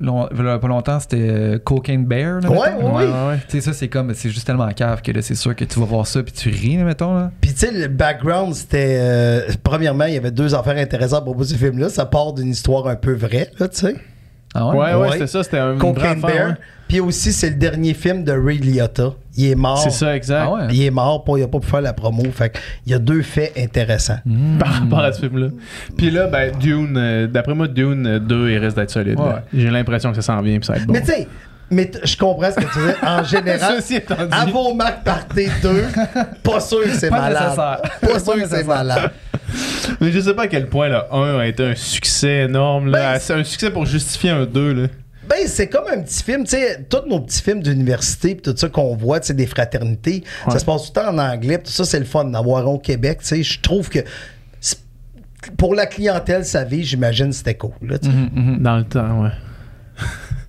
Long- 0.00 0.28
il 0.34 0.44
y 0.44 0.48
a 0.48 0.58
pas 0.58 0.68
longtemps, 0.68 0.98
c'était 0.98 1.28
euh, 1.30 1.58
Cocaine 1.58 2.06
Bear. 2.06 2.40
Là, 2.40 2.50
Ouais, 2.50 2.58
ouais, 2.58 3.06
Ouais. 3.06 3.38
Tu 3.48 3.56
sais, 3.56 3.60
ça, 3.60 3.72
c'est 3.72 3.88
comme, 3.88 4.14
c'est 4.14 4.30
juste 4.30 4.46
tellement 4.46 4.68
cave 4.72 5.02
que 5.02 5.12
là, 5.12 5.20
c'est 5.22 5.34
sûr 5.34 5.54
que 5.54 5.64
tu 5.64 5.78
vas 5.78 5.84
voir 5.86 6.06
ça 6.06 6.22
puis 6.22 6.32
tu 6.32 6.48
ris, 6.48 6.76
là, 6.78 6.84
mettons. 6.84 7.14
Là. 7.14 7.30
Puis 7.40 7.52
tu 7.52 7.58
sais, 7.66 7.70
le 7.70 7.88
background, 7.88 8.54
c'était. 8.54 8.96
euh, 9.00 9.42
premièrement, 9.62 10.04
il 10.06 10.14
y 10.14 10.16
avait 10.16 10.30
deux 10.30 10.54
affaires 10.54 10.76
intéressantes 10.78 11.18
à 11.20 11.22
propos 11.22 11.40
de 11.42 11.48
ce 11.48 11.54
film-là. 11.54 11.88
Ça 11.90 12.06
part 12.06 12.32
d'une 12.32 12.48
histoire 12.48 12.86
un 12.86 12.96
peu 12.96 13.12
vraie, 13.12 13.50
là, 13.58 13.68
tu 13.68 13.76
sais. 13.78 13.94
Ah 14.54 14.68
Ouais, 14.68 14.76
ouais, 14.76 14.94
Ouais. 14.94 15.12
c'était 15.12 15.26
ça, 15.28 15.42
c'était 15.42 15.58
un 15.58 15.76
Cocaine 15.76 16.20
Bear. 16.20 16.48
ouais. 16.50 16.54
Puis 16.88 16.98
aussi, 16.98 17.32
c'est 17.32 17.50
le 17.50 17.54
dernier 17.56 17.94
film 17.94 18.24
de 18.24 18.32
Ray 18.32 18.58
Liotta. 18.58 19.12
Il 19.36 19.46
est 19.50 19.54
mort. 19.54 19.78
C'est 19.78 19.90
ça, 19.90 20.16
exact. 20.16 20.44
Ah 20.48 20.52
ouais. 20.52 20.60
Il 20.72 20.82
est 20.82 20.90
mort, 20.90 21.22
pas, 21.22 21.34
il 21.36 21.44
a 21.44 21.46
pas 21.48 21.60
pu 21.60 21.68
faire 21.68 21.80
la 21.82 21.92
promo. 21.92 22.24
Fait 22.32 22.58
il 22.84 22.90
y 22.90 22.94
a 22.96 22.98
deux 22.98 23.22
faits 23.22 23.52
intéressants. 23.56 24.18
Par 24.58 24.72
rapport 24.72 24.98
à 24.98 25.12
ce 25.12 25.20
film-là. 25.20 25.48
Puis 25.96 26.10
là, 26.10 26.26
ben, 26.26 26.50
Dune, 26.58 26.96
euh, 26.96 27.26
d'après 27.28 27.54
moi, 27.54 27.68
Dune 27.68 28.06
euh, 28.08 28.18
2, 28.18 28.50
il 28.50 28.58
risque 28.58 28.74
d'être 28.76 28.90
solide. 28.90 29.18
J'ai 29.54 29.70
l'impression 29.70 30.10
que 30.10 30.16
ça 30.16 30.22
s'en 30.22 30.42
vient 30.42 30.56
puis 30.58 30.66
ça 30.66 30.72
va 30.72 30.78
être 30.80 30.86
bon. 30.86 30.94
Mais 30.94 31.00
tu 31.02 31.06
sais, 31.12 31.28
mais 31.70 31.90
je 32.04 32.16
comprends 32.16 32.50
ce 32.50 32.56
que 32.56 32.72
tu 32.72 32.78
dis. 32.78 33.06
En 33.06 33.22
général, 33.24 33.80
à 34.30 34.44
vos 34.46 34.74
marques 34.74 35.04
partez 35.04 35.48
deux, 35.62 35.86
pas 36.42 36.60
sûr 36.60 36.82
que 36.84 36.94
c'est 36.94 37.10
malade. 37.10 37.80
Pas 38.00 38.18
sûr 38.18 38.34
que 38.34 38.48
c'est 38.48 38.64
malade. 38.64 39.10
Mais 40.00 40.12
je 40.12 40.20
sais 40.20 40.34
pas 40.34 40.42
à 40.44 40.46
quel 40.46 40.68
point 40.68 40.88
le 40.88 41.00
1 41.12 41.38
a 41.40 41.46
été 41.46 41.64
un 41.64 41.74
succès 41.74 42.42
énorme. 42.44 42.90
Ben, 42.92 43.18
c'est 43.18 43.34
un 43.34 43.44
succès 43.44 43.70
pour 43.70 43.86
justifier 43.86 44.30
un 44.30 44.46
2. 44.46 44.72
Là. 44.72 44.88
Ben, 45.28 45.46
c'est 45.46 45.68
comme 45.68 45.86
un 45.92 46.00
petit 46.02 46.22
film, 46.24 46.44
tu 46.44 46.50
sais, 46.50 46.86
tous 46.88 47.08
nos 47.08 47.20
petits 47.20 47.40
films 47.42 47.62
d'université, 47.62 48.36
tout 48.36 48.54
ça 48.56 48.68
qu'on 48.68 48.96
voit, 48.96 49.20
tu 49.20 49.28
sais, 49.28 49.34
des 49.34 49.46
fraternités, 49.46 50.24
Ouais. 50.46 50.52
ça 50.52 50.58
se 50.58 50.64
passe 50.64 50.82
tout 50.86 50.92
le 50.96 51.02
temps 51.06 51.12
en 51.14 51.18
anglais, 51.18 51.58
tout 51.58 51.70
ça, 51.70 51.84
c'est 51.84 52.00
le 52.00 52.04
fun 52.04 52.24
d'avoir 52.24 52.66
au 52.68 52.78
Québec, 52.78 53.18
tu 53.20 53.26
sais. 53.28 53.42
Je 53.42 53.60
trouve 53.60 53.88
que 53.88 54.00
pour 55.56 55.74
la 55.74 55.86
clientèle, 55.86 56.44
sa 56.44 56.64
vie, 56.64 56.84
j'imagine, 56.84 57.32
c'était 57.32 57.54
cool, 57.54 57.72
là. 57.82 57.96
Mhm, 58.02 58.30
mhm. 58.34 58.62
Dans 58.62 58.76
le 58.76 58.84
temps, 58.84 59.22
ouais. 59.22 59.30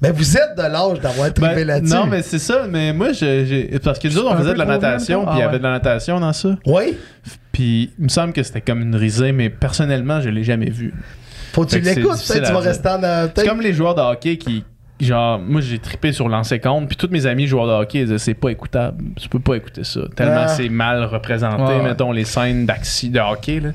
Ben, 0.01 0.11
vous 0.13 0.35
êtes 0.37 0.57
de 0.57 0.61
l'âge 0.63 0.99
d'avoir 0.99 1.31
trippé 1.33 1.55
Ben, 1.55 1.67
là-dessus. 1.67 1.93
non, 1.93 2.07
mais 2.07 2.21
c'est 2.23 2.39
ça. 2.39 2.65
Mais 2.69 2.91
moi, 2.91 3.11
j'ai. 3.13 3.79
Parce 3.83 3.99
que 3.99 4.07
nous 4.07 4.17
autres, 4.17 4.33
on 4.33 4.37
faisait 4.39 4.53
de 4.53 4.57
la 4.57 4.65
natation, 4.65 5.25
puis 5.25 5.35
il 5.35 5.39
y 5.39 5.41
Ah 5.41 5.45
avait 5.45 5.53
ouais. 5.53 5.59
de 5.59 5.63
la 5.63 5.71
natation 5.71 6.19
dans 6.19 6.33
ça. 6.33 6.57
Oui? 6.65 6.97
Puis 7.51 7.91
il 7.99 8.03
me 8.05 8.09
semble 8.09 8.33
que 8.33 8.41
c'était 8.41 8.61
comme 8.61 8.81
une 8.81 8.95
risée, 8.95 9.31
mais 9.31 9.49
personnellement, 9.51 10.19
je 10.21 10.29
l'ai 10.29 10.43
jamais 10.43 10.69
vu. 10.69 10.93
Faut 11.53 11.65
que 11.65 11.71
tu 11.71 11.79
l'écoutes, 11.81 12.17
peut-être 12.27 12.47
tu 12.47 12.51
vas 12.53 12.59
rester 12.59 12.89
en 12.89 13.03
euh, 13.03 13.27
C'est 13.35 13.45
comme 13.47 13.61
les 13.61 13.73
joueurs 13.73 13.93
de 13.95 14.01
hockey 14.01 14.37
qui. 14.37 14.63
Genre, 14.99 15.39
moi 15.39 15.61
j'ai 15.61 15.79
trippé 15.79 16.11
sur 16.13 16.29
lancer 16.29 16.59
compte, 16.59 16.87
puis 16.87 16.95
tous 16.95 17.09
mes 17.09 17.25
amis 17.25 17.47
joueurs 17.47 17.65
de 17.65 17.71
hockey 17.71 18.01
ils 18.01 18.05
disaient 18.05 18.19
c'est 18.19 18.33
pas 18.35 18.49
écoutable, 18.49 19.03
tu 19.19 19.27
peux 19.29 19.39
pas 19.39 19.55
écouter 19.55 19.83
ça. 19.83 20.01
Tellement 20.15 20.43
Ah. 20.45 20.47
c'est 20.47 20.69
mal 20.69 21.03
représenté, 21.05 21.63
Ouais, 21.63 21.77
ouais. 21.77 21.81
mettons 21.83 22.11
les 22.11 22.23
scènes 22.23 22.67
de 22.67 23.19
hockey. 23.19 23.59
Là. 23.61 23.69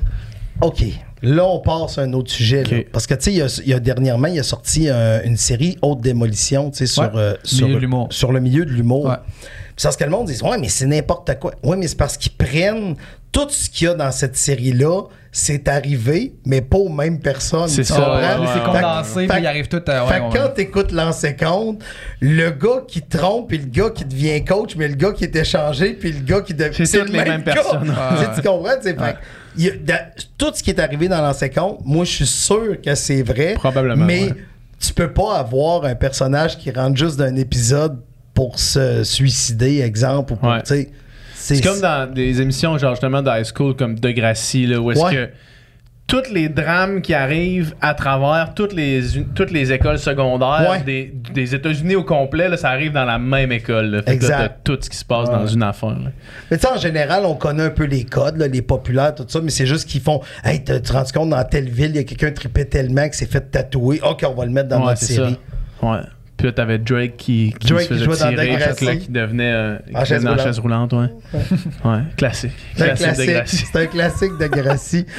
OK. 0.61 0.83
Là, 1.21 1.45
on 1.45 1.59
passe 1.59 1.97
à 1.97 2.01
un 2.03 2.13
autre 2.13 2.29
sujet. 2.31 2.63
là. 2.63 2.77
Parce 2.91 3.07
que, 3.07 3.13
tu 3.15 3.23
sais, 3.23 3.31
il 3.31 3.37
y 3.37 3.41
a- 3.41 3.61
il 3.63 3.69
y, 3.69 3.73
a 3.73 3.79
dernièrement, 3.79 4.27
il 4.27 4.39
a 4.39 4.43
sorti 4.43 4.87
euh, 4.89 5.19
une 5.23 5.37
série 5.37 5.77
Haute 5.81 6.01
Démolition, 6.01 6.69
tu 6.71 6.77
sais, 6.79 6.85
sur, 6.85 7.03
Ouais. 7.03 7.09
euh, 7.15 7.33
sur, 7.43 7.67
sur 8.11 8.31
le 8.31 8.39
milieu 8.39 8.65
de 8.65 8.71
l'humour. 8.71 9.05
Ouais. 9.05 9.15
Puis 9.25 9.73
c'est 9.77 9.87
parce 9.87 9.97
que 9.97 10.03
le 10.03 10.09
monde 10.11 10.27
dit, 10.27 10.39
ouais, 10.43 10.57
mais 10.59 10.69
c'est 10.69 10.85
n'importe 10.85 11.37
quoi. 11.39 11.53
Ouais, 11.63 11.75
mais 11.77 11.87
c'est 11.87 11.97
parce 11.97 12.17
qu'ils 12.17 12.33
prennent 12.33 12.95
tout 13.31 13.47
ce 13.49 13.69
qu'il 13.69 13.87
y 13.87 13.89
a 13.91 13.93
dans 13.93 14.11
cette 14.11 14.35
série-là, 14.35 15.03
c'est 15.31 15.67
arrivé, 15.67 16.33
mais 16.45 16.61
pas 16.61 16.77
aux 16.77 16.89
mêmes 16.89 17.19
personnes. 17.19 17.67
C'est 17.67 17.83
ça, 17.83 17.99
ouais, 18.15 18.21
ouais, 18.39 18.47
c'est 18.53 18.59
ouais. 18.59 18.65
condensé, 18.65 19.13
Fait- 19.21 19.27
puis 19.27 19.41
il 19.41 19.45
arrive 19.47 19.67
tout 19.67 19.81
à. 19.85 20.05
Fait 20.07 20.13
Ouais, 20.13 20.19
que 20.29 20.33
ouais. 20.33 20.39
quand 20.39 20.49
t'écoutes 20.55 20.91
l'ancien 20.91 21.33
compte, 21.33 21.83
le 22.21 22.49
gars 22.49 22.81
qui 22.87 23.01
trompe, 23.03 23.49
puis 23.49 23.57
le 23.59 23.65
gars 23.65 23.89
qui 23.91 24.05
devient 24.05 24.43
coach, 24.43 24.75
mais 24.75 24.87
le 24.87 24.95
gars 24.95 25.11
qui 25.11 25.25
est 25.25 25.35
échangé, 25.35 25.93
puis 25.93 26.11
le 26.11 26.21
gars 26.21 26.41
qui 26.41 26.53
devient. 26.55 26.85
C'est 26.87 26.99
toutes 26.99 27.09
les 27.09 27.23
mêmes 27.23 27.43
gars. 27.43 27.53
personnes. 27.53 27.93
Tu 28.35 28.41
comprends? 28.41 28.75
tu 28.77 28.83
sais, 28.83 28.95
fait 28.95 28.95
que 28.95 29.17
il 29.57 29.79
tout 30.37 30.51
ce 30.53 30.61
qui 30.63 30.69
est 30.69 30.79
arrivé 30.79 31.07
dans 31.07 31.21
l'ancien 31.21 31.49
compte, 31.49 31.79
moi, 31.85 32.05
je 32.05 32.11
suis 32.11 32.25
sûr 32.27 32.79
que 32.81 32.93
c'est 32.95 33.21
vrai. 33.23 33.53
Probablement, 33.55 34.05
Mais 34.05 34.25
ouais. 34.25 34.33
tu 34.79 34.93
peux 34.93 35.11
pas 35.11 35.37
avoir 35.39 35.85
un 35.85 35.95
personnage 35.95 36.57
qui 36.57 36.71
rentre 36.71 36.97
juste 36.97 37.17
d'un 37.17 37.35
épisode 37.35 37.99
pour 38.33 38.59
se 38.59 39.03
suicider, 39.03 39.81
exemple, 39.81 40.33
ou 40.33 40.35
pour, 40.35 40.49
Ouais. 40.49 40.61
C'est 41.39 41.61
comme 41.61 41.79
dans 41.79 42.11
des 42.11 42.41
émissions, 42.41 42.77
genre 42.77 42.91
justement 42.95 43.21
de 43.21 43.29
high 43.29 43.45
school, 43.45 43.75
comme 43.75 43.97
Degrassi, 43.99 44.65
là, 44.67 44.79
où 44.81 44.91
est-ce 44.91 45.01
Ouais. 45.01 45.13
que 45.13 45.29
tous 46.07 46.31
les 46.31 46.47
drames 46.47 47.01
qui 47.01 47.13
arrivent 47.13 47.75
à 47.81 47.93
travers 47.93 48.53
toutes 48.53 48.71
les, 48.71 49.01
toutes 49.35 49.51
les 49.51 49.73
écoles 49.73 49.99
secondaires 49.99 50.67
Ouais. 50.69 50.81
des, 50.81 51.13
des 51.33 51.53
États-Unis 51.53 51.95
au 51.95 52.03
complet, 52.05 52.47
là, 52.47 52.55
ça 52.55 52.69
arrive 52.69 52.93
dans 52.93 53.03
la 53.03 53.19
même 53.19 53.51
école. 53.51 53.87
là. 53.87 53.97
Fait 54.03 54.17
que 54.17 54.25
là, 54.25 54.35
Exact. 54.45 54.59
tout 54.63 54.77
ce 54.79 54.89
qui 54.89 54.95
se 54.95 55.03
passe 55.03 55.29
dans 55.29 55.45
une 55.45 55.63
affaire. 55.63 55.89
là. 55.89 56.11
Mais 56.49 56.57
tu 56.57 56.65
sais, 56.65 56.73
en 56.73 56.77
général, 56.77 57.25
on 57.25 57.35
connaît 57.35 57.63
un 57.63 57.69
peu 57.71 57.83
les 57.83 58.05
codes, 58.05 58.37
les 58.41 58.61
populaires, 58.61 59.13
tout 59.15 59.25
ça, 59.27 59.41
mais 59.41 59.49
c'est 59.49 59.65
juste 59.65 59.87
qu'ils 59.89 59.99
font 60.01 60.21
Hey, 60.45 60.63
tu 60.63 60.81
te 60.81 60.93
rends 60.93 61.03
compte, 61.13 61.29
dans 61.31 61.43
telle 61.43 61.67
ville, 61.69 61.89
il 61.91 61.97
y 61.97 61.99
a 61.99 62.03
quelqu'un 62.05 62.29
qui 62.29 62.35
tripait 62.35 62.65
tellement 62.65 63.09
qui 63.09 63.17
s'est 63.17 63.25
fait 63.25 63.41
tatouer. 63.51 63.99
OK, 64.01 64.23
on 64.29 64.33
va 64.33 64.45
le 64.45 64.51
mettre 64.51 64.69
dans 64.69 64.79
Ouais, 64.79 64.85
notre 64.87 65.01
série. 65.01 65.37
ça. 65.81 65.87
Ouais. 65.91 65.99
Puis 66.37 66.45
là, 66.47 66.53
t'avais 66.53 66.77
Drake 66.77 67.17
qui, 67.17 67.53
qui 67.59 67.67
Drake 67.67 67.81
se 67.83 67.87
qui 67.87 67.93
faisait 67.95 68.05
jouait 68.05 68.17
dans 68.19 68.29
tirer, 68.29 68.47
que 68.77 68.85
là, 68.85 68.95
qui 68.95 69.09
devenait, 69.11 69.51
euh, 69.53 69.77
qui 69.89 70.05
chaise 70.05 70.23
devenait 70.23 70.29
en 70.29 70.31
roulante. 70.33 70.45
chaise 70.47 70.59
roulante. 70.59 70.93
Ouais. 70.93 71.09
ouais. 71.83 71.99
Classique. 72.15 72.51
C'est 72.75 73.75
un 73.75 73.85
classique 73.87 74.37
de 74.39 74.47
Gracie. 74.47 75.05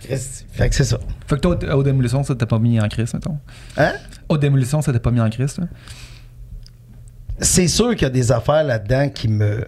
Christ. 0.00 0.46
fait 0.52 0.68
que 0.68 0.74
c'est 0.74 0.84
ça. 0.84 0.98
Fait 1.26 1.36
que 1.36 1.40
toi, 1.40 1.58
au 1.74 1.82
démolition, 1.82 2.22
ça 2.22 2.34
t'était 2.34 2.46
pas 2.46 2.58
mis 2.58 2.80
en 2.80 2.88
crise, 2.88 3.12
mettons. 3.14 3.38
Hein? 3.76 3.92
Au 4.28 4.36
démolition, 4.38 4.82
ça 4.82 4.92
t'était 4.92 5.02
pas 5.02 5.10
mis 5.10 5.20
en 5.20 5.30
crise. 5.30 5.56
C'est 7.40 7.68
sûr 7.68 7.90
qu'il 7.92 8.02
y 8.02 8.04
a 8.06 8.10
des 8.10 8.32
affaires 8.32 8.64
là-dedans 8.64 9.08
qui 9.08 9.28
me. 9.28 9.66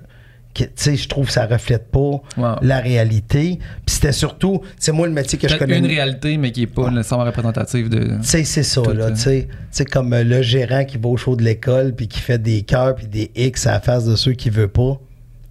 Tu 0.54 0.66
sais, 0.74 0.96
je 0.96 1.08
trouve 1.08 1.28
que 1.28 1.32
ça 1.32 1.46
reflète 1.46 1.90
pas 1.90 2.20
Wow. 2.36 2.56
la 2.60 2.80
réalité. 2.80 3.58
Puis 3.86 3.94
c'était 3.94 4.12
surtout. 4.12 4.60
C'est 4.78 4.92
moi 4.92 5.06
le 5.06 5.14
métier 5.14 5.38
que 5.38 5.48
je 5.48 5.56
connais. 5.56 5.78
une 5.78 5.86
réalité, 5.86 6.36
mais 6.36 6.52
qui 6.52 6.62
est 6.64 6.66
pas 6.66 6.90
nécessairement 6.90 7.24
représentative 7.24 7.88
de. 7.88 8.00
Tu 8.18 8.24
sais, 8.24 8.44
c'est 8.44 8.62
ça, 8.62 8.82
là. 8.82 8.92
là. 9.08 9.12
Tu 9.12 9.46
sais, 9.70 9.84
comme 9.86 10.12
euh, 10.12 10.22
le 10.24 10.42
gérant 10.42 10.84
qui 10.84 10.98
va 10.98 11.08
au 11.08 11.16
show 11.16 11.36
de 11.36 11.42
l'école 11.42 11.94
puis 11.94 12.06
qui 12.06 12.18
fait 12.20 12.36
des 12.38 12.60
cœurs 12.62 12.94
puis 12.96 13.06
des 13.06 13.30
X 13.34 13.66
à 13.66 13.72
la 13.72 13.80
face 13.80 14.04
de 14.04 14.14
ceux 14.14 14.32
qui 14.32 14.50
veulent 14.50 14.68
pas. 14.68 15.00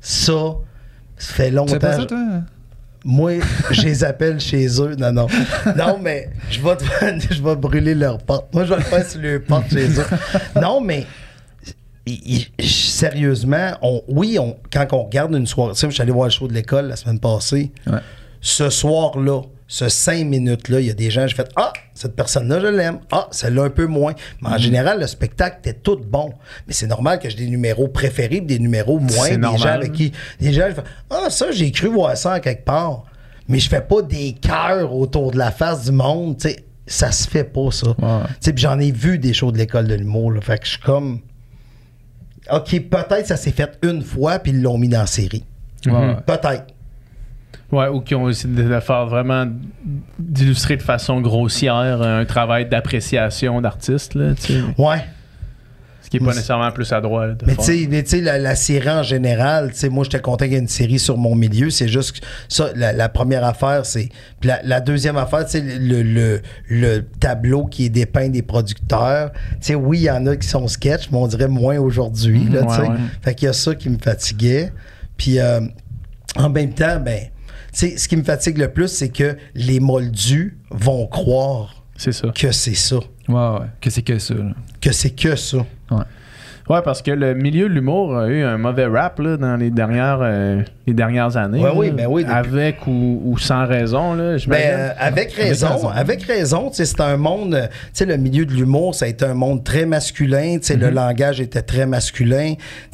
Ça, 0.02 0.34
ça 1.18 1.34
fait 1.34 1.50
longtemps. 1.50 1.74
fais 1.74 1.80
pas 1.80 1.98
ça, 1.98 2.06
toi? 2.06 2.20
Moi, 3.04 3.40
je 3.72 3.82
les 3.82 4.04
appelle 4.04 4.40
chez 4.40 4.68
eux. 4.82 4.96
Non, 4.96 5.12
non. 5.12 5.28
Non, 5.76 5.98
mais 6.02 6.30
je 6.50 6.62
vais, 6.62 6.76
te- 6.78 6.86
je 7.34 7.42
vais 7.42 7.56
brûler 7.56 7.96
leur 7.96 8.20
porte. 8.20 8.54
Moi, 8.54 8.64
je 8.66 8.70
vais 8.70 8.78
le 8.78 8.82
faire 8.84 9.06
sur 9.10 9.22
leur 9.22 9.42
porte 9.42 9.70
chez 9.72 9.88
eux. 10.00 10.06
Non, 10.62 10.82
mais 10.82 11.06
il- 12.06 12.48
il- 12.60 12.66
sérieusement, 12.70 13.72
on, 13.82 14.02
oui, 14.08 14.38
on, 14.40 14.56
quand 14.72 14.88
on 14.92 15.04
regarde 15.04 15.34
une 15.36 15.48
soirée, 15.48 15.74
tu 15.74 15.80
sais, 15.80 15.88
je 15.88 15.94
suis 15.94 16.02
allé 16.02 16.12
voir 16.12 16.26
le 16.28 16.32
show 16.32 16.48
de 16.48 16.54
l'école 16.54 16.88
la 16.88 16.96
semaine 16.96 17.20
passée. 17.20 17.72
Ouais. 17.88 18.00
Ce 18.40 18.70
soir-là, 18.70 19.42
ce 19.74 19.88
cinq 19.88 20.26
minutes-là, 20.26 20.82
il 20.82 20.88
y 20.88 20.90
a 20.90 20.94
des 20.94 21.10
gens, 21.10 21.26
j'ai 21.28 21.36
fait 21.36 21.50
Ah, 21.56 21.72
cette 21.94 22.14
personne-là, 22.14 22.60
je 22.60 22.68
l'aime. 22.68 23.00
Ah, 23.10 23.30
celle-là, 23.32 23.64
un 23.64 23.70
peu 23.70 23.86
moins. 23.86 24.14
Mais 24.42 24.50
en 24.50 24.58
général, 24.58 25.00
le 25.00 25.08
spectacle 25.08 25.60
était 25.60 25.80
tout 25.80 25.96
bon. 25.96 26.34
Mais 26.68 26.74
c'est 26.74 26.88
normal 26.88 27.20
que 27.20 27.30
j'ai 27.30 27.38
des 27.38 27.48
numéros 27.48 27.88
préférés, 27.88 28.42
des 28.42 28.60
numéros 28.60 29.00
moins. 29.00 29.10
C'est 29.28 29.38
Des 29.38 29.44
gens 29.44 29.52
normal. 29.54 29.74
avec 29.80 29.94
qui. 29.94 30.12
Des 30.42 30.52
gens, 30.52 30.66
je 30.68 30.74
fais 30.76 30.84
Ah, 31.10 31.30
ça, 31.30 31.52
j'ai 31.52 31.72
cru 31.72 31.88
voir 31.88 32.18
ça 32.18 32.36
en 32.36 32.40
quelque 32.42 32.66
part. 32.66 33.06
Mais 33.48 33.60
je 33.60 33.70
fais 33.70 33.80
pas 33.80 34.02
des 34.02 34.34
cœurs 34.34 34.94
autour 34.94 35.32
de 35.32 35.38
la 35.38 35.52
face 35.52 35.86
du 35.86 35.94
monde. 35.94 36.36
Tu 36.38 36.50
sais, 36.50 36.66
ça 36.86 37.14
se 37.14 37.26
fait 37.30 37.46
pas, 37.46 37.72
ça. 37.72 37.92
Ouais. 37.92 38.54
J'en 38.58 38.78
ai 38.78 38.92
vu 38.92 39.20
des 39.20 39.32
shows 39.34 39.54
de 39.54 39.58
l'école 39.58 39.88
de 39.88 39.96
l'humour. 39.96 40.34
Fait 40.42 40.58
que 40.60 40.66
je 40.66 40.72
suis 40.72 40.82
comme. 40.82 41.22
OK, 42.52 42.78
peut-être 42.90 43.26
ça 43.28 43.38
s'est 43.38 43.52
fait 43.52 43.80
une 43.84 44.02
fois, 44.02 44.38
puis 44.40 44.52
ils 44.52 44.62
l'ont 44.62 44.78
mis 44.78 44.90
dans 44.90 45.00
la 45.00 45.08
série. 45.08 45.46
Peut-être. 45.82 46.66
Ouais, 47.72 47.88
ou 47.88 48.02
qui 48.02 48.16
ont 48.16 48.28
essayé 48.28 48.54
de, 48.54 48.80
faire 48.80 49.06
vraiment 49.06 49.46
d'illustrer 50.20 50.76
de 50.76 50.84
façon 50.84 51.22
grossière 51.22 52.02
un 52.02 52.26
travail 52.26 52.68
d'appréciation 52.68 53.62
d'artiste, 53.62 54.16
là, 54.16 54.34
tu 54.36 54.54
sais. 54.54 54.62
Ouais. 54.78 55.06
Ce 56.02 56.10
qui 56.10 56.18
est 56.18 56.20
pas 56.20 56.34
nécessairement 56.34 56.72
plus 56.72 56.92
à 56.92 57.00
droite. 57.00 57.44
Mais 57.48 57.56
tu 57.56 57.64
sais, 57.64 57.88
mais 57.90 58.04
tu 58.04 58.10
sais, 58.10 58.22
la, 58.22 58.38
la 58.38 58.56
série 58.56 58.90
en 58.90 59.04
général, 59.04 59.72
moi, 59.90 60.04
j'étais 60.04 60.20
content 60.20 60.44
qu'il 60.44 60.56
y 60.56 60.58
ait 60.58 60.60
une 60.60 60.68
série 60.68 61.00
sur 61.00 61.18
mon 61.18 61.36
milieu. 61.36 61.70
C'est 61.70 61.88
juste 61.88 62.20
que 62.20 62.26
ça, 62.50 62.72
la, 62.76 62.92
la 62.92 63.08
première 63.08 63.46
affaire, 63.46 63.86
c'est. 63.86 64.10
Puis 64.42 64.50
la, 64.50 64.60
la 64.64 64.82
deuxième 64.82 65.16
affaire, 65.16 65.48
sais, 65.48 65.62
le, 65.62 66.02
le, 66.02 66.42
le 66.68 67.02
tableau 67.20 67.66
qui 67.66 67.86
est 67.86 67.90
dépeint 67.90 68.28
des 68.28 68.42
producteurs. 68.42 69.32
Sais, 69.62 69.76
oui, 69.76 70.00
il 70.00 70.04
y 70.04 70.12
en 70.12 70.26
a 70.26 70.36
qui 70.36 70.48
sont 70.48 70.68
sketch, 70.68 71.10
mais 71.12 71.18
on 71.18 71.28
dirait 71.28 71.48
moins 71.48 71.78
aujourd'hui, 71.78 72.50
là, 72.50 72.64
tu 72.64 72.82
Ouais, 72.82 72.90
ouais. 72.90 72.96
Fait 73.22 73.36
qu'il 73.36 73.46
y 73.46 73.50
a 73.50 73.54
ça 73.54 73.74
qui 73.76 73.90
me 73.90 73.98
fatiguait. 73.98 74.74
Puis 75.16 75.40
euh, 75.40 75.62
en 76.36 76.50
même 76.50 76.74
temps, 76.74 77.00
ben, 77.00 77.20
sais, 77.72 77.98
ce 77.98 78.08
qui 78.08 78.18
me 78.18 78.24
fatigue 78.24 78.58
le 78.58 78.72
plus, 78.72 78.88
c'est 78.88 79.10
que 79.10 79.38
les 79.56 79.80
moldus 79.80 80.58
vont 80.70 81.08
croire 81.08 81.84
ça. 82.12 82.30
que 82.30 82.52
c'est 82.52 82.74
ça. 82.74 82.98
Ouais, 83.28 83.60
ouais. 83.60 83.68
Que 83.80 83.90
c'est 83.90 84.02
que 84.02 84.18
ça. 84.20 84.34
là. 84.34 84.54
Que 84.80 84.92
c'est 84.92 85.12
que 85.12 85.36
ça. 85.36 85.58
Ouais, 85.58 86.04
parce 86.68 87.02
que 87.02 87.12
le 87.12 87.34
milieu 87.34 87.68
de 87.68 87.74
l'humour 87.74 88.18
a 88.18 88.28
eu 88.28 88.44
un 88.44 88.58
mauvais 88.58 88.86
rap 88.86 89.20
là, 89.20 89.38
dans 89.38 89.56
les 89.58 89.70
dernières, 89.70 90.20
euh, 90.22 90.62
les 90.88 90.94
dernières 90.94 91.36
années. 91.38 91.60
Ouais, 91.60 91.66
là. 91.70 91.76
oui, 91.76 91.92
ben 91.92 92.08
oui, 92.10 92.24
depuis- 92.24 92.34
Avec 92.36 92.88
ou, 92.88 93.22
ou 93.26 93.38
sans 93.38 93.66
raison, 93.66 94.14
là, 94.14 94.38
Ben, 94.48 94.58
euh, 94.62 94.90
avec 94.98 95.34
raison, 95.34 95.90
avec 95.90 96.24
raison, 96.24 96.70
c'est 96.72 97.00
un 97.02 97.18
monde, 97.18 97.56
euh, 97.56 98.06
le 98.06 98.18
milieu 98.18 98.46
de 98.46 98.54
l'humour, 98.54 98.96
ça 98.96 99.06
a 99.06 99.08
été 99.08 99.26
un 99.26 99.34
monde 99.34 99.64
très 99.64 99.86
masculin, 99.86 100.58
tu 100.60 100.68
sais, 100.68 100.76
le 100.78 100.90
langage 100.90 101.42
était 101.42 101.62
très 101.62 101.86
masculin, 101.86 102.54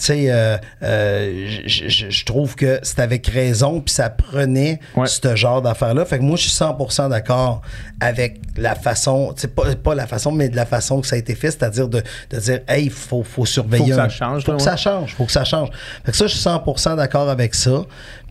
euh, 0.09 0.57
euh, 0.83 1.47
je- 1.65 2.25
trouve 2.25 2.55
que 2.55 2.79
c'est 2.83 2.99
avec 2.99 3.27
raison, 3.27 3.79
puis 3.81 3.93
ça 3.93 4.09
prenait 4.09 4.79
Ouais. 4.95 5.07
ce 5.07 5.35
genre 5.35 5.61
d'affaires-là. 5.61 6.05
Fait 6.05 6.17
que 6.17 6.23
moi, 6.23 6.35
je 6.35 6.43
suis 6.43 6.51
100% 6.51 7.09
d'accord 7.09 7.61
avec 7.99 8.39
la 8.57 8.75
façon, 8.75 9.33
pas, 9.55 9.75
pas 9.75 9.95
la 9.95 10.07
façon, 10.07 10.31
mais 10.31 10.49
de 10.49 10.55
la 10.55 10.65
façon 10.65 11.01
que 11.01 11.07
ça 11.07 11.15
a 11.15 11.19
été 11.19 11.35
fait, 11.35 11.51
c'est-à-dire 11.51 11.87
de, 11.87 12.01
de 12.31 12.39
dire, 12.39 12.59
hey, 12.67 12.85
il 12.85 12.91
faut, 12.91 13.23
faut 13.23 13.45
surveiller. 13.61 13.83
Faut 13.85 13.89
que 13.89 13.95
ça 13.95 14.09
change, 14.09 14.43
Faut 14.43 14.51
là, 14.51 14.57
que 14.57 14.63
ouais. 14.63 14.69
ça 14.69 14.75
change, 14.77 15.15
faut 15.15 15.25
que 15.25 15.31
ça 15.31 15.43
change. 15.43 15.69
Fait 16.05 16.11
que 16.11 16.17
ça, 16.17 16.27
je 16.27 16.35
suis 16.35 16.43
100% 16.49 16.95
d'accord 16.97 17.29
avec 17.29 17.53
ça. 17.55 17.83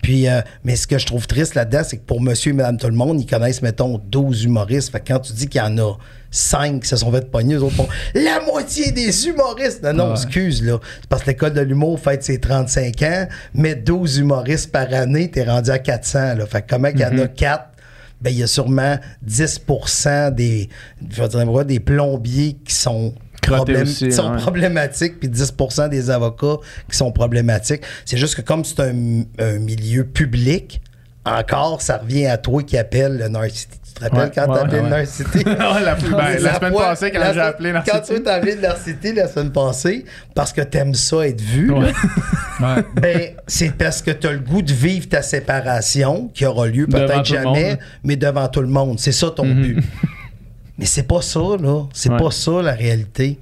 Puis, 0.02 0.28
euh, 0.28 0.40
mais 0.64 0.76
ce 0.76 0.86
que 0.86 0.98
je 0.98 1.06
trouve 1.06 1.26
triste 1.26 1.54
là-dedans, 1.54 1.82
c'est 1.84 1.96
que 1.98 2.04
pour 2.04 2.20
monsieur 2.20 2.50
et 2.50 2.54
madame 2.54 2.76
tout 2.76 2.86
le 2.86 2.92
monde, 2.94 3.20
ils 3.20 3.26
connaissent, 3.26 3.62
mettons, 3.62 3.98
12 3.98 4.44
humoristes. 4.44 4.90
Fait 4.92 5.00
que 5.00 5.12
quand 5.12 5.20
tu 5.20 5.32
dis 5.32 5.48
qu'il 5.48 5.60
y 5.60 5.64
en 5.64 5.76
a 5.78 5.94
5 6.30 6.82
qui 6.82 6.88
se 6.88 6.96
sont 6.96 7.10
fait 7.10 7.30
pogner, 7.30 7.54
les 7.54 7.62
autres 7.62 7.76
font 7.76 7.88
la 8.14 8.40
moitié 8.44 8.92
des 8.92 9.26
humoristes. 9.26 9.82
Non, 9.82 9.92
non, 9.94 10.04
Ouais. 10.08 10.12
excuse, 10.12 10.62
là. 10.62 10.78
C'est 11.00 11.08
parce 11.08 11.22
que 11.22 11.28
l'école 11.28 11.54
de 11.54 11.60
l'humour 11.62 11.98
fête 11.98 12.22
ses 12.22 12.38
35 12.40 13.02
ans, 13.02 13.26
mais 13.54 13.74
12 13.74 14.18
humoristes 14.18 14.70
par 14.70 14.92
année, 14.92 15.30
t'es 15.30 15.44
rendu 15.44 15.70
à 15.70 15.78
400, 15.78 16.34
là. 16.34 16.46
Fait 16.46 16.62
que 16.62 16.66
comment 16.74 16.90
qu'il 16.90 17.00
y 17.00 17.04
en 17.06 17.18
a 17.18 17.26
4? 17.26 17.64
Ben, 18.20 18.30
il 18.30 18.38
y 18.38 18.42
a 18.42 18.46
sûrement 18.46 18.96
10% 19.26 20.30
des, 20.30 20.68
je 21.10 21.22
vais 21.22 21.28
dire, 21.28 21.50
ouais, 21.52 21.64
des 21.64 21.80
plombiers 21.80 22.56
qui 22.64 22.74
sont 22.74 23.14
Problème- 23.54 23.82
aussi, 23.82 24.06
qui 24.08 24.12
sont 24.12 24.30
ouais. 24.32 24.38
problématiques, 24.38 25.20
puis 25.20 25.28
10% 25.28 25.88
des 25.88 26.10
avocats 26.10 26.56
qui 26.90 26.96
sont 26.96 27.12
problématiques. 27.12 27.82
C'est 28.04 28.16
juste 28.16 28.34
que 28.36 28.42
comme 28.42 28.64
c'est 28.64 28.80
un, 28.80 29.22
un 29.38 29.58
milieu 29.58 30.04
public, 30.04 30.80
encore, 31.24 31.82
ça 31.82 31.98
revient 31.98 32.26
à 32.26 32.36
toi 32.38 32.62
qui 32.62 32.76
appelle 32.78 33.18
le 33.18 33.28
North 33.28 33.50
City. 33.50 33.78
Tu 33.84 33.92
te 33.94 34.04
rappelles 34.04 34.18
Ouais, 34.28 34.32
quand 34.34 34.42
ouais, 34.52 34.58
t'as 34.58 34.64
appelé 34.64 34.76
ouais, 34.76 34.88
le 34.88 34.90
ouais. 34.92 34.98
North 34.98 35.06
City? 35.10 35.38
Ouais, 35.44 35.54
la, 35.84 35.94
ben, 35.94 36.42
la 36.42 36.54
semaine 36.54 36.72
fois- 36.72 36.82
passée, 36.84 37.10
quand 37.10 37.30
j'ai 37.32 37.40
appelé 37.40 37.72
Quand 37.72 37.94
Narcity. 37.94 38.14
tu 38.16 38.22
t'as 38.22 38.34
appelé 38.34 38.54
North 38.56 38.80
City 38.84 39.12
la 39.14 39.26
semaine 39.28 39.52
passée, 39.52 40.04
parce 40.34 40.52
que 40.52 40.60
t'aimes 40.60 40.94
ça 40.94 41.26
être 41.26 41.40
vu, 41.40 41.68
là, 41.74 41.88
ben, 42.94 43.30
c'est 43.46 43.72
parce 43.72 44.02
que 44.02 44.10
tu 44.12 44.26
as 44.26 44.32
le 44.32 44.38
goût 44.38 44.62
de 44.62 44.72
vivre 44.72 45.08
ta 45.08 45.22
séparation 45.22 46.30
qui 46.34 46.44
aura 46.46 46.66
lieu 46.66 46.86
peut-être 46.86 47.18
le 47.18 47.24
jamais, 47.24 47.70
monde. 47.70 47.78
mais 48.04 48.16
devant 48.16 48.48
tout 48.48 48.60
le 48.60 48.68
monde. 48.68 49.00
C'est 49.00 49.12
ça 49.12 49.30
ton 49.34 49.46
but. 49.52 49.78
Mais 50.78 50.86
c'est 50.86 51.04
pas 51.04 51.22
ça, 51.22 51.40
là. 51.60 51.84
C'est 51.92 52.10
Ouais. 52.10 52.18
pas 52.18 52.30
ça 52.30 52.62
la 52.62 52.72
réalité. 52.72 53.38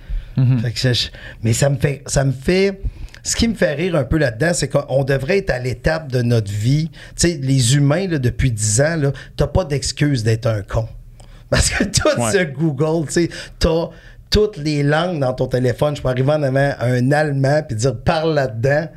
Fait 0.63 0.73
que 0.73 0.93
je- 0.93 1.09
mais 1.43 1.53
ça 1.53 1.69
me 1.71 1.77
fait. 1.77 2.03
Ça 2.07 2.25
me 2.25 2.33
fait. 2.33 2.81
Ce 3.23 3.37
qui 3.37 3.47
me 3.49 3.55
fait 3.55 3.73
rire 3.75 3.95
un 3.97 4.05
peu 4.05 4.19
là-dedans, 4.19 4.51
c'est 4.53 4.69
qu'on 4.69 5.03
devrait 5.05 5.39
être 5.39 5.51
à 5.51 5.59
l'étape 5.59 6.11
de 6.13 6.23
notre 6.23 6.51
vie. 6.53 6.91
Tu 7.17 7.29
sais, 7.29 7.39
les 7.41 7.77
humains, 7.77 8.07
là, 8.09 8.19
depuis 8.19 8.51
10 8.53 8.81
ans, 8.83 9.01
t'as 9.37 9.47
pas 9.47 9.65
d'excuse 9.65 10.23
d'être 10.25 10.47
un 10.47 10.63
con. 10.63 10.89
Parce 11.51 11.71
que 11.71 11.85
tout 11.85 12.21
Ouais. 12.21 12.33
ce 12.33 12.43
Google, 12.45 13.07
tu 13.07 13.13
sais, 13.13 13.29
t'as 13.59 13.89
toutes 14.29 14.57
les 14.57 14.83
langues 14.83 15.21
dans 15.21 15.33
ton 15.33 15.47
téléphone. 15.47 15.95
Je 15.97 16.03
peux 16.03 16.09
arriver 16.09 16.33
en 16.33 16.43
avant 16.43 16.73
un 16.81 17.13
Allemand 17.13 17.63
puis 17.67 17.77
dire 17.77 17.97
parle 17.97 18.35
là-dedans. 18.35 18.89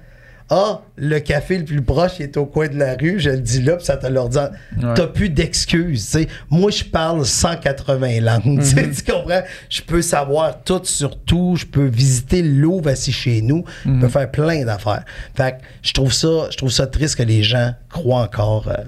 Ah, 0.50 0.82
le 0.95 1.20
café 1.20 1.58
le 1.58 1.66
plus 1.66 1.82
proche 1.82 2.22
est 2.22 2.38
au 2.38 2.45
coin 2.45 2.70
de 2.70 2.78
la 2.78 2.95
rue, 2.95 3.20
je 3.20 3.32
le 3.32 3.39
dis 3.39 3.62
là, 3.62 3.76
puis 3.76 3.86
ça 3.86 3.98
te 3.98 4.08
leur 4.08 4.30
dit. 4.30 4.38
Ouais. 4.38 4.93
T'as 4.95 5.08
plus 5.08 5.30
d'excuses. 5.30 6.18
Moi, 6.50 6.72
je 6.72 6.86
parle 6.86 7.26
180 7.26 8.22
langues. 8.22 8.60
tu 8.62 8.66
sais, 8.66 8.89
Tu 8.89 9.12
comprends? 9.12 9.41
Je 9.70 9.82
peux 9.82 10.02
savoir 10.02 10.64
tout 10.64 10.82
sur 10.86 11.20
tout. 11.20 11.56
Je 11.58 11.66
peux 11.66 11.86
visiter 11.86 12.41
le 12.41 12.50
Louvre 12.50 12.89
assis 12.89 13.12
chez 13.12 13.41
nous. 13.41 13.66
Je 13.86 14.00
peux 14.00 14.08
faire 14.08 14.32
plein 14.32 14.64
d'affaires. 14.64 15.04
Fait 15.36 15.52
que 15.52 15.58
je 15.82 15.91
trouve 15.91 16.14
ça, 16.14 16.48
je 16.50 16.58
trouve 16.58 16.72
ça 16.72 16.88
triste 16.88 17.18
que 17.18 17.24
les 17.24 17.43
gens 17.43 17.74
croient 17.89 18.22
encore 18.22 18.70
euh, 18.70 18.84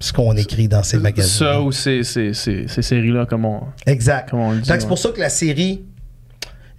ce 0.00 0.12
qu'on 0.12 0.36
écrit 0.36 0.66
dans 0.66 0.82
ces 0.82 0.98
magazines. 0.98 1.46
Ça 1.46 1.62
ou 1.62 1.70
ces, 1.70 2.02
ces, 2.02 2.34
ces, 2.34 2.66
ces 2.66 2.82
séries-là, 2.82 3.26
comme 3.26 3.44
on. 3.44 3.62
Exact. 3.86 4.30
Comme 4.30 4.40
on 4.40 4.50
le 4.52 4.58
dit, 4.58 4.66
c'est 4.66 4.80
ouais. 4.80 4.88
pour 4.88 4.98
ça 4.98 5.10
que 5.10 5.20
la 5.20 5.30
série, 5.30 5.82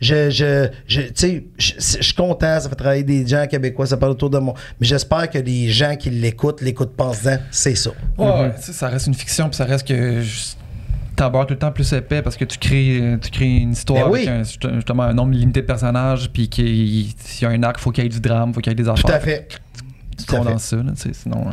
je, 0.01 0.29
je, 0.29 0.67
je, 0.87 1.01
je, 1.17 1.73
je 1.77 2.01
suis 2.03 2.13
content, 2.13 2.59
ça 2.59 2.69
fait 2.69 2.75
travailler 2.75 3.03
des 3.03 3.25
gens 3.27 3.45
québécois, 3.47 3.85
ça 3.85 3.97
parle 3.97 4.13
autour 4.13 4.29
de 4.29 4.39
moi. 4.39 4.53
Mais 4.79 4.87
j'espère 4.87 5.29
que 5.29 5.37
les 5.39 5.69
gens 5.69 5.95
qui 5.95 6.09
l'écoutent, 6.09 6.61
l'écoutent 6.61 6.93
disant, 7.11 7.37
c'est 7.51 7.75
ça. 7.75 7.91
Ouais, 8.17 8.53
ça 8.59 8.87
reste 8.87 9.07
une 9.07 9.13
fiction, 9.13 9.47
puis 9.49 9.55
ça 9.57 9.65
reste 9.65 9.87
que 9.87 10.21
t'abordes 11.15 11.47
tout 11.49 11.53
le 11.53 11.59
temps 11.59 11.71
plus 11.71 11.91
épais 11.93 12.21
parce 12.21 12.37
que 12.37 12.45
tu 12.45 12.57
crées, 12.57 13.17
tu 13.21 13.29
crées 13.29 13.57
une 13.57 13.73
histoire 13.73 14.05
Ben 14.05 14.11
oui. 14.11 14.19
avec 14.27 14.29
un- 14.29 14.43
juste- 14.43 14.73
justement 14.75 15.03
un 15.03 15.13
nombre 15.13 15.33
limité 15.33 15.61
de 15.61 15.65
personnages, 15.65 16.29
puis 16.31 16.47
qu'il 16.47 17.07
s'il 17.17 17.47
y 17.47 17.51
a 17.51 17.53
un 17.53 17.61
arc, 17.63 17.77
faut 17.79 17.91
qu'il 17.91 18.03
y 18.03 18.07
ait 18.07 18.09
du 18.09 18.21
drame, 18.21 18.53
faut 18.53 18.61
qu'il 18.61 18.71
y 18.71 18.73
ait 18.73 18.75
des 18.75 18.87
affaires. 18.87 19.03
Tout 19.03 19.11
à 19.11 19.19
fait. 19.19 19.47
Tu 20.17 20.25
Tout 20.25 20.35
à 20.35 20.37
fait. 20.39 20.43
condenses 20.45 20.63
ça, 20.63 20.75
là, 20.77 20.91
tu 20.95 21.01
sais, 21.01 21.09
sinon. 21.13 21.45
euh, 21.47 21.51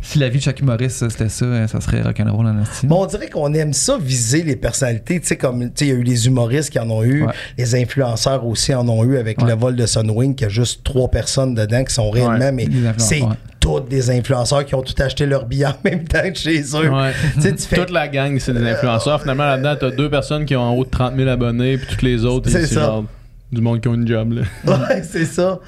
si 0.00 0.18
la 0.18 0.28
vie 0.28 0.38
de 0.38 0.42
chaque 0.42 0.60
humoriste 0.60 1.08
c'était 1.08 1.28
ça, 1.28 1.44
euh, 1.44 1.66
ça 1.66 1.80
serait 1.80 2.02
rock'n'roll 2.02 2.46
en 2.46 2.62
estime. 2.62 2.88
Bon, 2.88 3.02
on 3.02 3.06
dirait 3.06 3.28
qu'on 3.28 3.52
aime 3.54 3.72
ça, 3.72 3.98
viser 4.00 4.42
les 4.42 4.56
personnalités. 4.56 5.20
Tu 5.20 5.26
sais, 5.26 5.36
comme, 5.36 5.64
tu 5.66 5.70
sais, 5.74 5.86
il 5.86 5.88
y 5.88 5.92
a 5.92 5.94
eu 5.94 6.02
les 6.02 6.26
humoristes 6.26 6.70
qui 6.70 6.78
en 6.78 6.90
ont 6.90 7.02
eu, 7.02 7.24
Ouais. 7.24 7.32
les 7.56 7.74
influenceurs 7.74 8.44
aussi 8.46 8.74
en 8.74 8.88
ont 8.88 9.04
eu 9.04 9.16
avec 9.18 9.40
Ouais. 9.42 9.48
le 9.48 9.54
vol 9.58 9.76
de 9.76 9.86
Sunwing, 9.86 10.34
qui 10.34 10.44
a 10.44 10.48
juste 10.48 10.82
trois 10.84 11.08
personnes 11.08 11.54
dedans 11.54 11.84
qui 11.84 11.94
sont 11.94 12.10
réellement, 12.10 12.38
Ouais. 12.38 12.52
mais 12.52 12.68
c'est 12.96 13.22
ouais. 13.22 13.28
toutes 13.60 13.88
des 13.88 14.10
influenceurs 14.10 14.64
qui 14.64 14.74
ont 14.74 14.82
tout 14.82 14.94
acheté 15.02 15.26
leur 15.26 15.44
billet 15.46 15.66
en 15.66 15.74
même 15.84 16.04
temps 16.04 16.30
que 16.30 16.38
chez 16.38 16.60
eux. 16.74 16.90
Ouais. 16.90 17.12
Tu 17.34 17.42
sais, 17.42 17.54
tu 17.54 17.62
fais- 17.62 17.76
Toute 17.76 17.90
la 17.90 18.08
gang, 18.08 18.38
c'est 18.38 18.54
des 18.54 18.66
influenceurs. 18.66 19.20
Finalement, 19.20 19.44
là-dedans, 19.44 19.76
t'as 19.78 19.90
deux 19.90 20.08
personnes 20.08 20.44
qui 20.46 20.54
ont 20.56 20.62
en 20.62 20.72
haut 20.74 20.84
de 20.84 20.90
30 20.90 21.16
000 21.16 21.28
abonnés, 21.28 21.76
puis 21.78 21.86
toutes 21.88 22.02
les 22.02 22.24
autres, 22.24 22.48
C'est 22.50 22.66
c'est 22.66 22.74
ça. 22.74 22.80
genre 22.82 23.04
du 23.50 23.60
monde 23.60 23.80
qui 23.80 23.88
ont 23.88 23.94
une 23.94 24.06
job. 24.06 24.32
Là. 24.32 24.42
Ouais, 24.88 25.02
c'est 25.02 25.24
ça. 25.24 25.58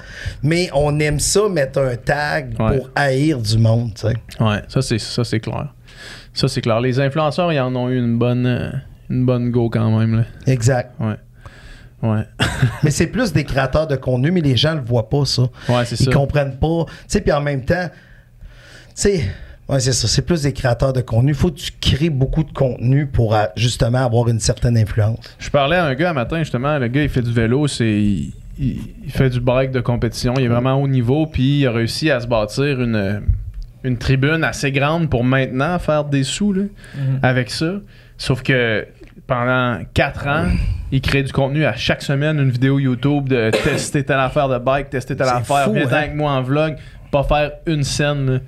Mais 0.43 0.69
on 0.73 0.99
aime 0.99 1.19
ça, 1.19 1.49
mettre 1.49 1.79
un 1.79 1.95
tag 1.95 2.55
Ouais. 2.59 2.77
pour 2.77 2.89
haïr 2.95 3.39
du 3.39 3.57
monde, 3.57 3.93
tu 3.95 4.01
sais. 4.07 4.13
Ouais, 4.43 4.61
ça 4.67 4.81
c'est 4.81 4.99
ça 4.99 5.23
c'est 5.23 5.39
clair. 5.39 5.73
Ça 6.33 6.47
c'est 6.47 6.61
clair. 6.61 6.79
Les 6.79 6.99
influenceurs, 6.99 7.51
ils 7.51 7.59
en 7.59 7.75
ont 7.75 7.89
eu 7.89 7.97
une 7.97 8.17
bonne 8.17 8.45
euh, 8.45 8.69
une 9.09 9.25
bonne 9.25 9.51
go 9.51 9.69
quand 9.69 9.97
même 9.99 10.15
là. 10.17 10.23
Exact. 10.47 10.93
Ouais. 10.99 11.15
Ouais. 12.03 12.23
mais 12.83 12.89
c'est 12.91 13.07
plus 13.07 13.31
des 13.33 13.43
créateurs 13.43 13.85
de 13.87 13.95
contenu, 13.95 14.31
mais 14.31 14.41
les 14.41 14.55
gens 14.57 14.73
le 14.73 14.81
voient 14.81 15.09
pas, 15.09 15.25
ça. 15.25 15.43
Ouais, 15.69 15.85
c'est 15.85 15.99
Ils 15.99 16.05
ça. 16.05 16.11
comprennent 16.11 16.57
pas. 16.57 16.85
Tu 16.87 16.93
sais, 17.07 17.21
puis 17.21 17.31
en 17.31 17.41
même 17.41 17.63
temps, 17.63 17.89
tu 17.89 17.95
sais, 18.95 19.23
ouais, 19.69 19.79
c'est 19.79 19.93
ça. 19.93 20.07
C'est 20.07 20.21
plus 20.21 20.43
des 20.43 20.53
créateurs 20.53 20.93
de 20.93 21.01
contenu. 21.01 21.31
Il 21.31 21.37
faut 21.37 21.49
que 21.49 21.59
tu 21.59 21.71
crées 21.79 22.09
beaucoup 22.09 22.43
de 22.43 22.51
contenu 22.51 23.07
pour 23.07 23.35
euh, 23.35 23.45
justement 23.55 24.05
avoir 24.05 24.27
une 24.27 24.39
certaine 24.39 24.77
influence. 24.77 25.19
Je 25.39 25.49
parlais 25.49 25.77
à 25.77 25.85
un 25.85 25.95
gars 25.95 26.11
un 26.11 26.13
matin 26.13 26.39
justement, 26.39 26.77
le 26.77 26.87
gars 26.87 27.03
il 27.03 27.09
fait 27.09 27.21
du 27.21 27.31
vélo, 27.31 27.67
c'est 27.67 28.01
il, 28.59 28.81
fait 29.09 29.29
du 29.29 29.39
bike 29.39 29.71
de 29.71 29.79
compétition, 29.81 30.33
il 30.37 30.43
est 30.43 30.47
vraiment 30.47 30.75
haut 30.75 30.87
niveau 30.87 31.25
puis 31.25 31.61
il 31.61 31.67
a 31.67 31.71
réussi 31.71 32.11
à 32.11 32.19
se 32.19 32.27
bâtir 32.27 32.81
une 32.81 33.23
une 33.83 33.97
tribune 33.97 34.43
assez 34.43 34.71
grande 34.71 35.09
pour 35.09 35.23
maintenant 35.23 35.79
faire 35.79 36.03
des 36.03 36.23
sous 36.23 36.53
là, 36.53 36.63
avec 37.23 37.49
ça. 37.49 37.73
Sauf 38.17 38.43
que 38.43 38.85
pendant 39.25 39.79
quatre 39.93 40.27
ans, 40.27 40.45
Il 40.91 40.99
crée 40.99 41.23
du 41.23 41.31
contenu 41.31 41.63
à 41.63 41.73
chaque 41.75 42.01
semaine, 42.01 42.37
une 42.37 42.51
vidéo 42.51 42.77
YouTube 42.77 43.29
de 43.29 43.49
tester 43.63 44.03
telle 44.03 44.19
affaire 44.19 44.49
de 44.49 44.57
bike, 44.57 44.89
tester 44.89 45.15
telle 45.15 45.27
C'est 45.27 45.33
affaire, 45.33 45.71
viens 45.71 45.87
hein? 45.87 45.93
avec 45.93 46.15
moi 46.15 46.33
en 46.33 46.41
vlog, 46.41 46.75
pas 47.11 47.23
faire 47.23 47.51
une 47.65 47.83
scène. 47.83 48.29
là. 48.29 48.39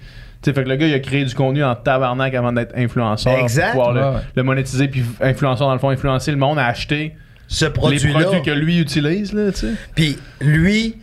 Tu 0.43 0.49
sais, 0.49 0.53
fait 0.53 0.63
que 0.63 0.69
le 0.69 0.75
gars, 0.75 0.87
il 0.87 0.93
a 0.93 0.99
créé 0.99 1.23
du 1.25 1.33
contenu 1.33 1.63
en 1.63 1.73
tabarnak 1.75 2.33
avant 2.35 2.51
d'être 2.51 2.75
influenceur. 2.77 3.37
Exact. 3.39 3.71
Pour 3.73 3.85
pouvoir 3.85 4.13
Ouais, 4.13 4.19
le, 4.19 4.23
le 4.35 4.43
monétiser, 4.43 4.87
puis 4.89 5.03
influenceur, 5.21 5.67
dans 5.67 5.73
le 5.73 5.79
fond, 5.79 5.89
influencer 5.89 6.31
le 6.31 6.37
monde 6.37 6.59
à 6.59 6.65
acheter 6.67 7.13
Ce 7.47 7.65
les 7.65 7.71
produit-là. 7.71 8.19
produits 8.21 8.41
que 8.41 8.51
lui 8.51 8.79
utilise, 8.79 9.33
là, 9.33 9.51
tu 9.51 9.59
sais. 9.59 9.73
Puis 9.95 10.17
lui, 10.41 10.97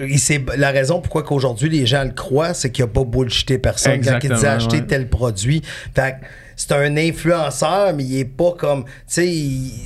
il 0.00 0.18
sait- 0.20 0.44
la 0.56 0.70
raison 0.70 1.00
pourquoi 1.00 1.22
qu'aujourd'hui 1.24 1.68
les 1.68 1.86
gens 1.86 2.04
le 2.04 2.10
croient, 2.10 2.54
c'est 2.54 2.70
qu'il 2.70 2.84
a 2.84 2.86
pas 2.86 3.02
bullshité 3.04 3.58
personne 3.58 3.92
quand 3.94 3.96
il 3.96 3.98
Exactement, 4.00 4.34
disait 4.36 4.46
acheter 4.48 4.76
ouais. 4.76 4.86
tel 4.86 5.08
produit. 5.08 5.62
Fait 5.94 6.16
c'est 6.54 6.70
un 6.72 6.96
influenceur, 6.98 7.92
mais 7.96 8.04
il 8.04 8.18
est 8.20 8.24
pas 8.26 8.52
comme. 8.56 8.84
Tu 8.84 8.90
sais, 9.06 9.24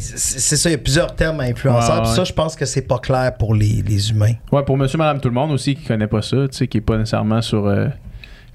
c'est 0.00 0.38
c'est 0.40 0.56
ça, 0.56 0.68
il 0.68 0.72
y 0.72 0.74
a 0.74 0.78
plusieurs 0.78 1.14
termes 1.14 1.40
à 1.40 1.44
influenceur. 1.44 2.00
Ouais. 2.00 2.14
ça, 2.14 2.24
je 2.24 2.32
pense 2.32 2.56
que 2.56 2.64
c'est 2.66 2.82
pas 2.82 2.98
clair 2.98 3.32
pour 3.38 3.54
les, 3.54 3.82
les 3.86 4.10
humains. 4.10 4.34
Ouais, 4.52 4.64
pour 4.64 4.76
monsieur, 4.76 4.98
madame, 4.98 5.20
tout 5.20 5.28
le 5.28 5.34
monde 5.34 5.52
aussi 5.52 5.76
qui 5.76 5.84
connaît 5.84 6.08
pas 6.08 6.22
ça, 6.22 6.36
tu 6.50 6.56
sais, 6.58 6.66
qui 6.66 6.78
est 6.78 6.82
pas 6.82 6.98
nécessairement 6.98 7.40
sur. 7.40 7.66
euh, 7.66 7.86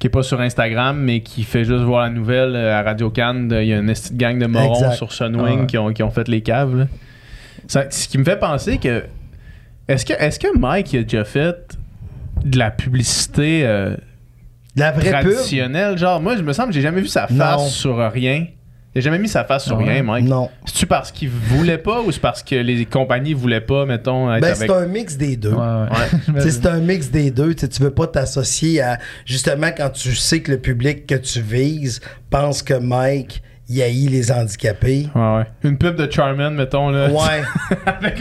qui 0.02 0.08
est 0.08 0.10
pas 0.10 0.24
sur 0.24 0.42
Instagram, 0.42 1.00
mais 1.00 1.22
qui 1.22 1.44
fait 1.44 1.64
juste 1.64 1.84
voir 1.84 2.02
la 2.02 2.10
nouvelle 2.10 2.56
euh, 2.56 2.76
à 2.78 2.82
Radio 2.82 3.12
Cannes. 3.12 3.56
Il 3.62 3.68
y 3.68 3.74
a 3.74 3.78
une 3.78 3.86
petite 3.88 4.18
gang 4.18 4.38
de 4.40 4.48
morons 4.48 4.74
Exact. 4.74 4.94
sur 4.96 5.14
Sunwing 5.14 5.60
Ah 5.62 5.66
qui, 5.68 5.78
ont, 5.78 5.94
qui 5.94 6.02
ont 6.02 6.10
fait 6.10 6.28
les 6.28 6.42
caves. 6.42 6.76
là. 6.76 6.88
Ça- 7.68 7.86
ce 7.92 8.08
qui 8.08 8.18
me 8.18 8.24
fait 8.24 8.38
penser 8.40 8.80
que. 8.80 9.04
Est-ce 9.88 10.04
que, 10.06 10.14
est 10.14 10.42
que 10.42 10.58
Mike 10.58 10.92
il 10.94 11.00
a 11.00 11.04
déjà 11.04 11.24
fait 11.24 11.78
de 12.44 12.58
la 12.58 12.72
publicité 12.72 13.62
euh, 13.66 13.96
La 14.76 14.92
vraie 14.92 15.12
pub? 15.22 15.32
traditionnelle? 15.34 15.98
Genre, 15.98 16.20
moi, 16.20 16.36
je 16.36 16.42
me 16.42 16.52
semble 16.54 16.70
que 16.70 16.74
j'ai 16.76 16.82
jamais 16.82 17.02
vu 17.02 17.08
sa 17.08 17.28
face 17.28 17.38
Non. 17.38 17.60
sur 17.68 17.98
rien. 18.12 18.46
Il 18.94 18.98
a 19.00 19.02
jamais 19.02 19.20
mis 19.20 19.30
sa 19.30 19.46
face 19.46 19.66
sur 19.66 19.78
ouais? 19.78 19.86
rien, 19.86 20.04
Mike. 20.04 20.26
Non. 20.26 20.50
C'est-tu 20.66 20.86
parce 20.86 21.12
qu'il 21.14 21.30
voulait 21.30 21.78
pas 21.78 22.02
ou 22.02 22.12
c'est 22.12 22.20
parce 22.20 22.44
que 22.44 22.56
les 22.56 22.86
compagnies 22.86 23.34
voulaient 23.34 23.62
pas, 23.62 23.86
mettons, 23.86 24.34
être 24.34 24.42
Ben, 24.42 24.48
avec. 24.54 24.70
c'est 24.70 24.76
un 24.76 24.86
mix 24.86 25.16
des 25.18 25.38
deux. 25.38 25.54
Ouais, 25.54 25.86
ouais. 26.36 26.40
C'est 26.42 26.66
un 26.66 26.80
mix 26.80 27.10
des 27.10 27.32
deux. 27.32 27.54
Tu 27.56 27.62
sais, 27.62 27.70
tu 27.70 27.82
veux 27.84 27.92
pas 27.92 28.08
t'associer 28.08 28.82
à. 28.82 28.98
Justement, 29.26 29.68
quand 29.76 29.92
tu 29.92 30.14
sais 30.14 30.42
que 30.42 30.52
le 30.52 30.58
public 30.58 31.08
que 31.08 31.16
tu 31.16 31.40
vises 31.40 32.02
pense 32.30 32.62
que 32.64 32.74
Mike, 32.74 33.42
il 33.70 33.82
haït 33.82 34.10
les 34.10 34.30
handicapés. 34.30 35.08
Ouais, 35.16 35.36
ouais. 35.38 35.44
Une 35.64 35.78
pub 35.78 35.96
de 35.96 36.12
Charmin, 36.12 36.50
mettons, 36.50 36.90
là. 36.90 37.10
Ouais. 37.10 37.44
avec. 37.86 38.20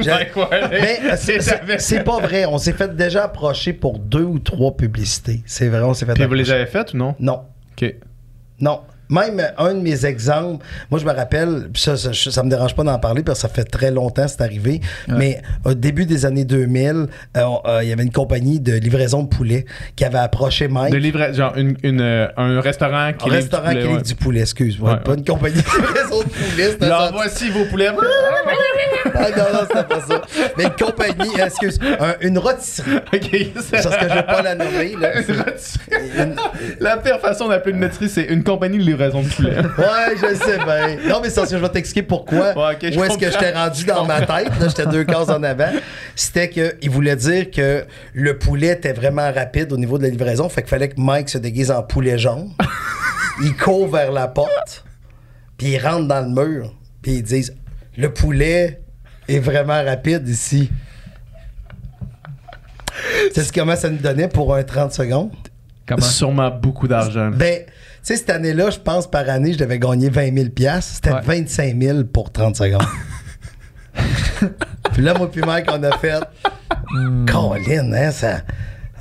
Mais 0.71 1.17
c'est- 1.17 1.41
c'est 1.79 2.05
pas 2.05 2.21
vrai. 2.21 2.45
On 2.47 2.59
s'est 2.59 2.75
fait 2.75 2.95
déjà 2.95 3.25
approcher 3.25 3.73
pour 3.73 3.99
deux 3.99 4.23
ou 4.23 4.39
trois 4.39 4.77
publicités. 4.77 5.43
C'est 5.47 5.69
vrai, 5.69 5.83
on 5.83 5.95
s'est 5.95 6.07
fait 6.07 6.15
Puis 6.15 6.25
vous 6.27 6.35
les 6.35 6.43
approcher. 6.49 6.61
avez 6.63 6.71
faites 6.71 6.95
ou 6.95 6.97
non? 6.99 7.17
Non. 7.19 7.41
Ok. 7.73 7.93
Non. 8.61 8.81
Même 9.11 9.43
un 9.59 9.75
de 9.75 9.81
mes 9.81 10.07
exemples, 10.07 10.65
moi 10.91 11.01
je 11.01 11.05
me 11.05 11.13
rappelle, 11.13 11.69
ça, 11.75 11.97
ça, 11.97 12.13
ça 12.15 12.43
me 12.43 12.51
dérange 12.51 12.75
pas 12.75 12.85
d'en 12.85 12.99
parler 12.99 13.23
parce 13.23 13.39
que 13.43 13.49
ça 13.49 13.53
fait 13.53 13.65
très 13.65 13.91
longtemps 13.91 14.25
que 14.25 14.31
c'est 14.31 14.41
arrivé, 14.43 14.81
mais 15.09 15.43
au 15.65 15.75
début 15.75 16.07
des 16.07 16.25
années 16.27 16.45
2000, 16.45 17.07
euh, 17.37 17.41
euh, 17.67 17.81
il 17.83 17.89
y 17.89 17.93
avait 17.93 18.03
une 18.05 18.13
compagnie 18.13 18.61
de 18.61 18.75
livraison 18.75 19.23
de 19.23 19.29
poulet 19.29 19.65
qui 19.97 20.05
avait 20.05 20.19
approché 20.19 20.69
Mike. 20.69 20.95
De 20.95 21.33
genre 21.35 21.57
une, 21.57 21.77
une, 21.83 22.01
euh, 22.01 22.29
un 22.37 22.61
restaurant 22.61 23.13
qui 23.13 23.25
un 23.29 23.33
livre 23.33 23.37
restaurant 23.37 23.73
du 23.73 23.75
poulet, 23.75 23.81
qui 23.81 23.87
livre 23.87 23.97
ouais. 23.97 24.03
du 24.03 24.15
poulet, 24.15 24.41
excuse-moi. 24.41 24.91
Ouais, 24.93 25.01
pas 25.01 25.15
une 25.15 25.25
compagnie 25.25 25.57
de 25.57 25.77
livraison 25.87 26.19
de 26.21 26.29
poulet. 26.29 26.89
Genre, 26.89 27.03
ça. 27.07 27.11
voici 27.13 27.51
vos 27.51 27.65
poulets. 27.65 27.91
Ah, 29.13 29.29
non, 29.37 29.45
non, 29.53 29.61
c'était 29.67 29.85
pas 29.85 30.01
ça. 30.01 30.23
Mais 30.57 30.65
une 30.65 30.71
compagnie, 30.71 31.41
excuse, 31.45 31.79
un- 31.99 32.15
une 32.21 32.39
rôtisserie. 32.39 32.97
ok, 33.13 33.29
C'est 33.61 33.83
parce 33.83 33.97
que 33.97 34.09
je 34.09 34.15
veux 34.15 34.27
pas 34.27 34.43
la 34.43 34.55
nommer. 34.55 34.95
Là. 35.01 35.21
Une- 36.23 36.37
La 36.81 36.97
pire 36.99 37.19
façon 37.21 37.49
d'appeler 37.49 37.73
une 37.75 37.81
maîtrise, 37.81 38.13
c'est 38.13 38.25
une 38.25 38.45
compagnie 38.45 38.79
de 38.79 38.83
livraison 38.85 39.00
de 39.09 39.35
poulet. 39.35 39.57
Ouais, 39.79 40.17
je 40.17 40.35
sais 40.35 40.59
bien. 40.59 41.09
Non, 41.09 41.21
mais 41.23 41.31
ça, 41.31 41.45
je 41.51 41.57
vais 41.57 41.69
t'expliquer 41.69 42.07
pourquoi. 42.07 42.53
Ouais, 42.53 42.97
où 42.97 43.05
est-ce 43.05 43.19
que 43.19 43.31
j'étais 43.31 43.53
rendu 43.53 43.85
dans 43.85 44.05
ma 44.05 44.21
tête. 44.21 44.51
Là, 44.61 44.69
j'étais 44.69 44.87
deux 44.87 45.05
cases 45.05 45.29
en 45.29 45.43
avant. 45.43 45.71
C'était 46.15 46.49
qu'il 46.49 46.91
voulait 46.91 47.17
dire 47.17 47.51
que 47.51 47.85
le 48.13 48.39
poulet 48.39 48.69
était 48.69 48.93
vraiment 48.93 49.33
rapide 49.33 49.73
au 49.73 49.77
niveau 49.77 49.99
de 49.99 50.05
la 50.05 50.11
livraison. 50.11 50.49
Fait 50.49 50.63
qu'il 50.63 50.71
fallait 50.71 50.89
que 50.89 51.01
Mike 51.01 51.29
se 51.29 51.39
déguise 51.39 51.71
en 51.71 51.83
poulet 51.83 52.19
jaune. 52.19 52.51
il 53.43 53.57
court 53.57 53.89
vers 53.89 54.13
la 54.13 54.29
porte. 54.29 54.85
Puis 55.57 55.69
il 55.69 55.79
rentre 55.79 56.09
dans 56.09 56.21
le 56.21 56.29
mur. 56.29 56.75
Puis 57.03 57.13
ils 57.13 57.23
disent 57.23 57.55
Le 57.97 58.13
poulet 58.13 58.81
est 59.29 59.39
vraiment 59.39 59.83
rapide 59.85 60.29
ici. 60.29 60.71
Tu 63.35 63.41
sais 63.43 63.51
comment 63.55 63.77
ça 63.77 63.89
nous 63.89 63.99
donnait 63.99 64.29
pour 64.29 64.55
un 64.55 64.63
30 64.63 64.93
secondes? 64.93 65.31
Comment? 65.87 66.03
Sûrement 66.03 66.51
beaucoup 66.51 66.87
d'argent. 66.87 67.31
Ben, 67.31 67.65
sais, 68.03 68.17
cette 68.17 68.31
année-là, 68.31 68.71
je 68.71 68.79
pense 68.79 69.09
par 69.11 69.29
année, 69.29 69.53
je 69.53 69.59
devais 69.59 69.79
gagner 69.79 70.09
20 70.09 70.35
000 70.35 70.49
piastres. 70.51 70.95
C'était 70.97 71.13
Ouais. 71.13 71.21
25 71.43 71.81
000 71.81 72.05
pour 72.05 72.31
30 72.33 72.57
secondes. 72.57 72.83
puis 74.93 75.03
là, 75.03 75.15
moi 75.15 75.31
puis 75.31 75.41
Mike, 75.43 75.67
on 75.73 75.83
a 75.83 75.97
fait... 75.99 76.21
Colin, 77.27 77.93
hein, 77.93 78.11
ça... 78.11 78.39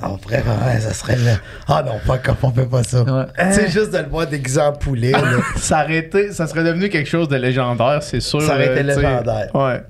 On 0.02 0.16
pourrait... 0.16 0.38
ouais, 0.42 0.80
ça 0.80 0.94
serait... 0.94 1.16
le- 1.16 1.36
Ah 1.68 1.82
non, 1.86 2.00
pas 2.06 2.16
comme 2.18 2.36
on 2.42 2.50
fait 2.50 2.64
pas 2.64 2.82
ça. 2.82 3.02
Ouais. 3.02 3.24
Tu 3.38 3.52
sais, 3.54 3.68
juste 3.70 3.90
de 3.92 3.98
le 3.98 4.08
voir 4.08 4.26
déguisé 4.26 4.58
en 4.60 4.72
poulet, 4.72 5.12
là. 5.12 5.20
Ça, 5.56 5.84
aurait 5.84 5.98
été- 5.98 6.32
ça 6.32 6.46
serait 6.46 6.64
devenu 6.64 6.88
quelque 6.88 7.08
chose 7.08 7.28
de 7.28 7.36
légendaire, 7.36 8.02
c'est 8.02 8.20
sûr. 8.20 8.40
Ça 8.40 8.54
aurait 8.54 8.70
été 8.80 8.80
euh, 8.80 8.82
légendaire. 8.96 9.50
Ouais. 9.54 9.82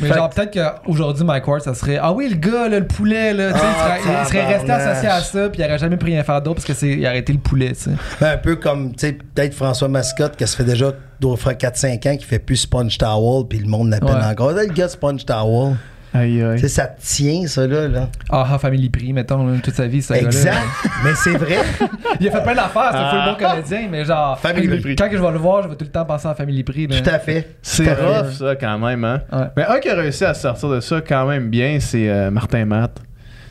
Mais 0.00 0.08
Fait 0.08 0.14
genre, 0.14 0.30
peut-être 0.30 0.52
qu'aujourd'hui, 0.84 1.24
Mike 1.24 1.46
Ward, 1.46 1.60
ça 1.62 1.74
serait 1.74 1.98
Ah 2.00 2.12
oui, 2.12 2.28
le 2.28 2.36
gars, 2.36 2.68
là, 2.68 2.78
le 2.80 2.86
poulet, 2.86 3.32
là, 3.32 3.52
tu 3.52 3.58
sais, 3.58 3.64
Ah, 3.64 3.96
il, 3.98 4.02
serait, 4.02 4.12
il 4.22 4.26
serait 4.28 4.46
resté 4.46 4.66
tabarnak. 4.66 4.88
associé 4.92 5.08
à 5.08 5.20
ça, 5.20 5.48
puis 5.48 5.60
il 5.60 5.64
aurait 5.64 5.78
jamais 5.78 5.96
pris 5.96 6.12
rien 6.12 6.22
faire 6.24 6.40
d'autre 6.42 6.56
parce 6.56 6.66
que 6.66 6.74
c'est, 6.74 6.88
il 6.90 7.06
a 7.06 7.10
arrêté 7.10 7.32
le 7.32 7.38
poulet, 7.38 7.72
tu 7.72 7.80
sais. 7.82 7.90
Ben, 8.20 8.32
un 8.32 8.36
peu 8.38 8.56
comme, 8.56 8.92
tu 8.92 9.06
sais, 9.06 9.12
peut-être 9.12 9.54
François 9.54 9.88
Mascotte, 9.88 10.36
qui 10.36 10.46
se 10.46 10.56
fait 10.56 10.64
déjà 10.64 10.92
doit 11.20 11.36
faire 11.36 11.52
4-5 11.52 12.08
ans, 12.08 12.16
qui 12.16 12.24
fait 12.24 12.38
plus 12.40 12.56
Sponge 12.56 12.98
Towel, 12.98 13.46
puis 13.48 13.58
le 13.60 13.68
monde 13.68 13.90
l'appelle 13.90 14.08
Ouais. 14.16 14.24
encore. 14.30 14.52
Le 14.52 14.66
gars 14.66 14.88
Sponge 14.88 15.24
Towel. 15.24 15.76
Aïe, 16.14 16.42
aïe. 16.42 16.68
Ça 16.68 16.86
te 16.86 17.00
tient, 17.00 17.46
ça, 17.46 17.66
là. 17.66 17.88
là. 17.88 18.08
Ah, 18.30 18.46
ah, 18.52 18.58
Family 18.58 18.90
Prix, 18.90 19.12
mettons, 19.14 19.46
là, 19.46 19.54
toute 19.62 19.74
sa 19.74 19.86
vie, 19.86 20.02
ce 20.02 20.12
Exact. 20.12 20.44
gars-là. 20.44 20.60
Mais 21.04 21.10
c'est 21.14 21.36
vrai. 21.36 21.56
Il 22.20 22.28
a 22.28 22.30
fait 22.30 22.42
plein 22.42 22.54
d'affaires, 22.54 22.90
c'est 22.90 22.98
un 22.98 23.08
Ah. 23.10 23.34
full 23.38 23.46
bon 23.46 23.48
comédien, 23.48 23.88
mais 23.90 24.04
genre, 24.04 24.38
Family 24.38 24.78
Prix. 24.80 24.96
quand 24.96 25.08
que 25.08 25.16
je 25.16 25.22
vais 25.22 25.30
le 25.32 25.38
voir, 25.38 25.62
je 25.62 25.68
vais 25.68 25.74
tout 25.76 25.84
le 25.86 25.90
temps 25.90 26.04
penser 26.04 26.28
à 26.28 26.34
Family 26.34 26.62
Prix. 26.64 26.86
Là. 26.86 27.00
Tout 27.00 27.08
à 27.10 27.18
fait. 27.18 27.56
C'est 27.62 27.84
fait. 27.84 27.94
rough, 27.94 28.30
ça, 28.32 28.56
quand 28.56 28.78
même, 28.78 29.04
hein. 29.04 29.22
Ouais. 29.32 29.46
Mais 29.56 29.64
un 29.64 29.78
qui 29.80 29.88
a 29.88 29.94
réussi 29.94 30.24
à 30.24 30.34
sortir 30.34 30.68
de 30.68 30.80
ça 30.80 31.00
quand 31.00 31.26
même 31.26 31.48
bien, 31.48 31.78
c'est 31.80 32.08
euh, 32.10 32.30
Martin 32.30 32.66
Matt. 32.66 33.00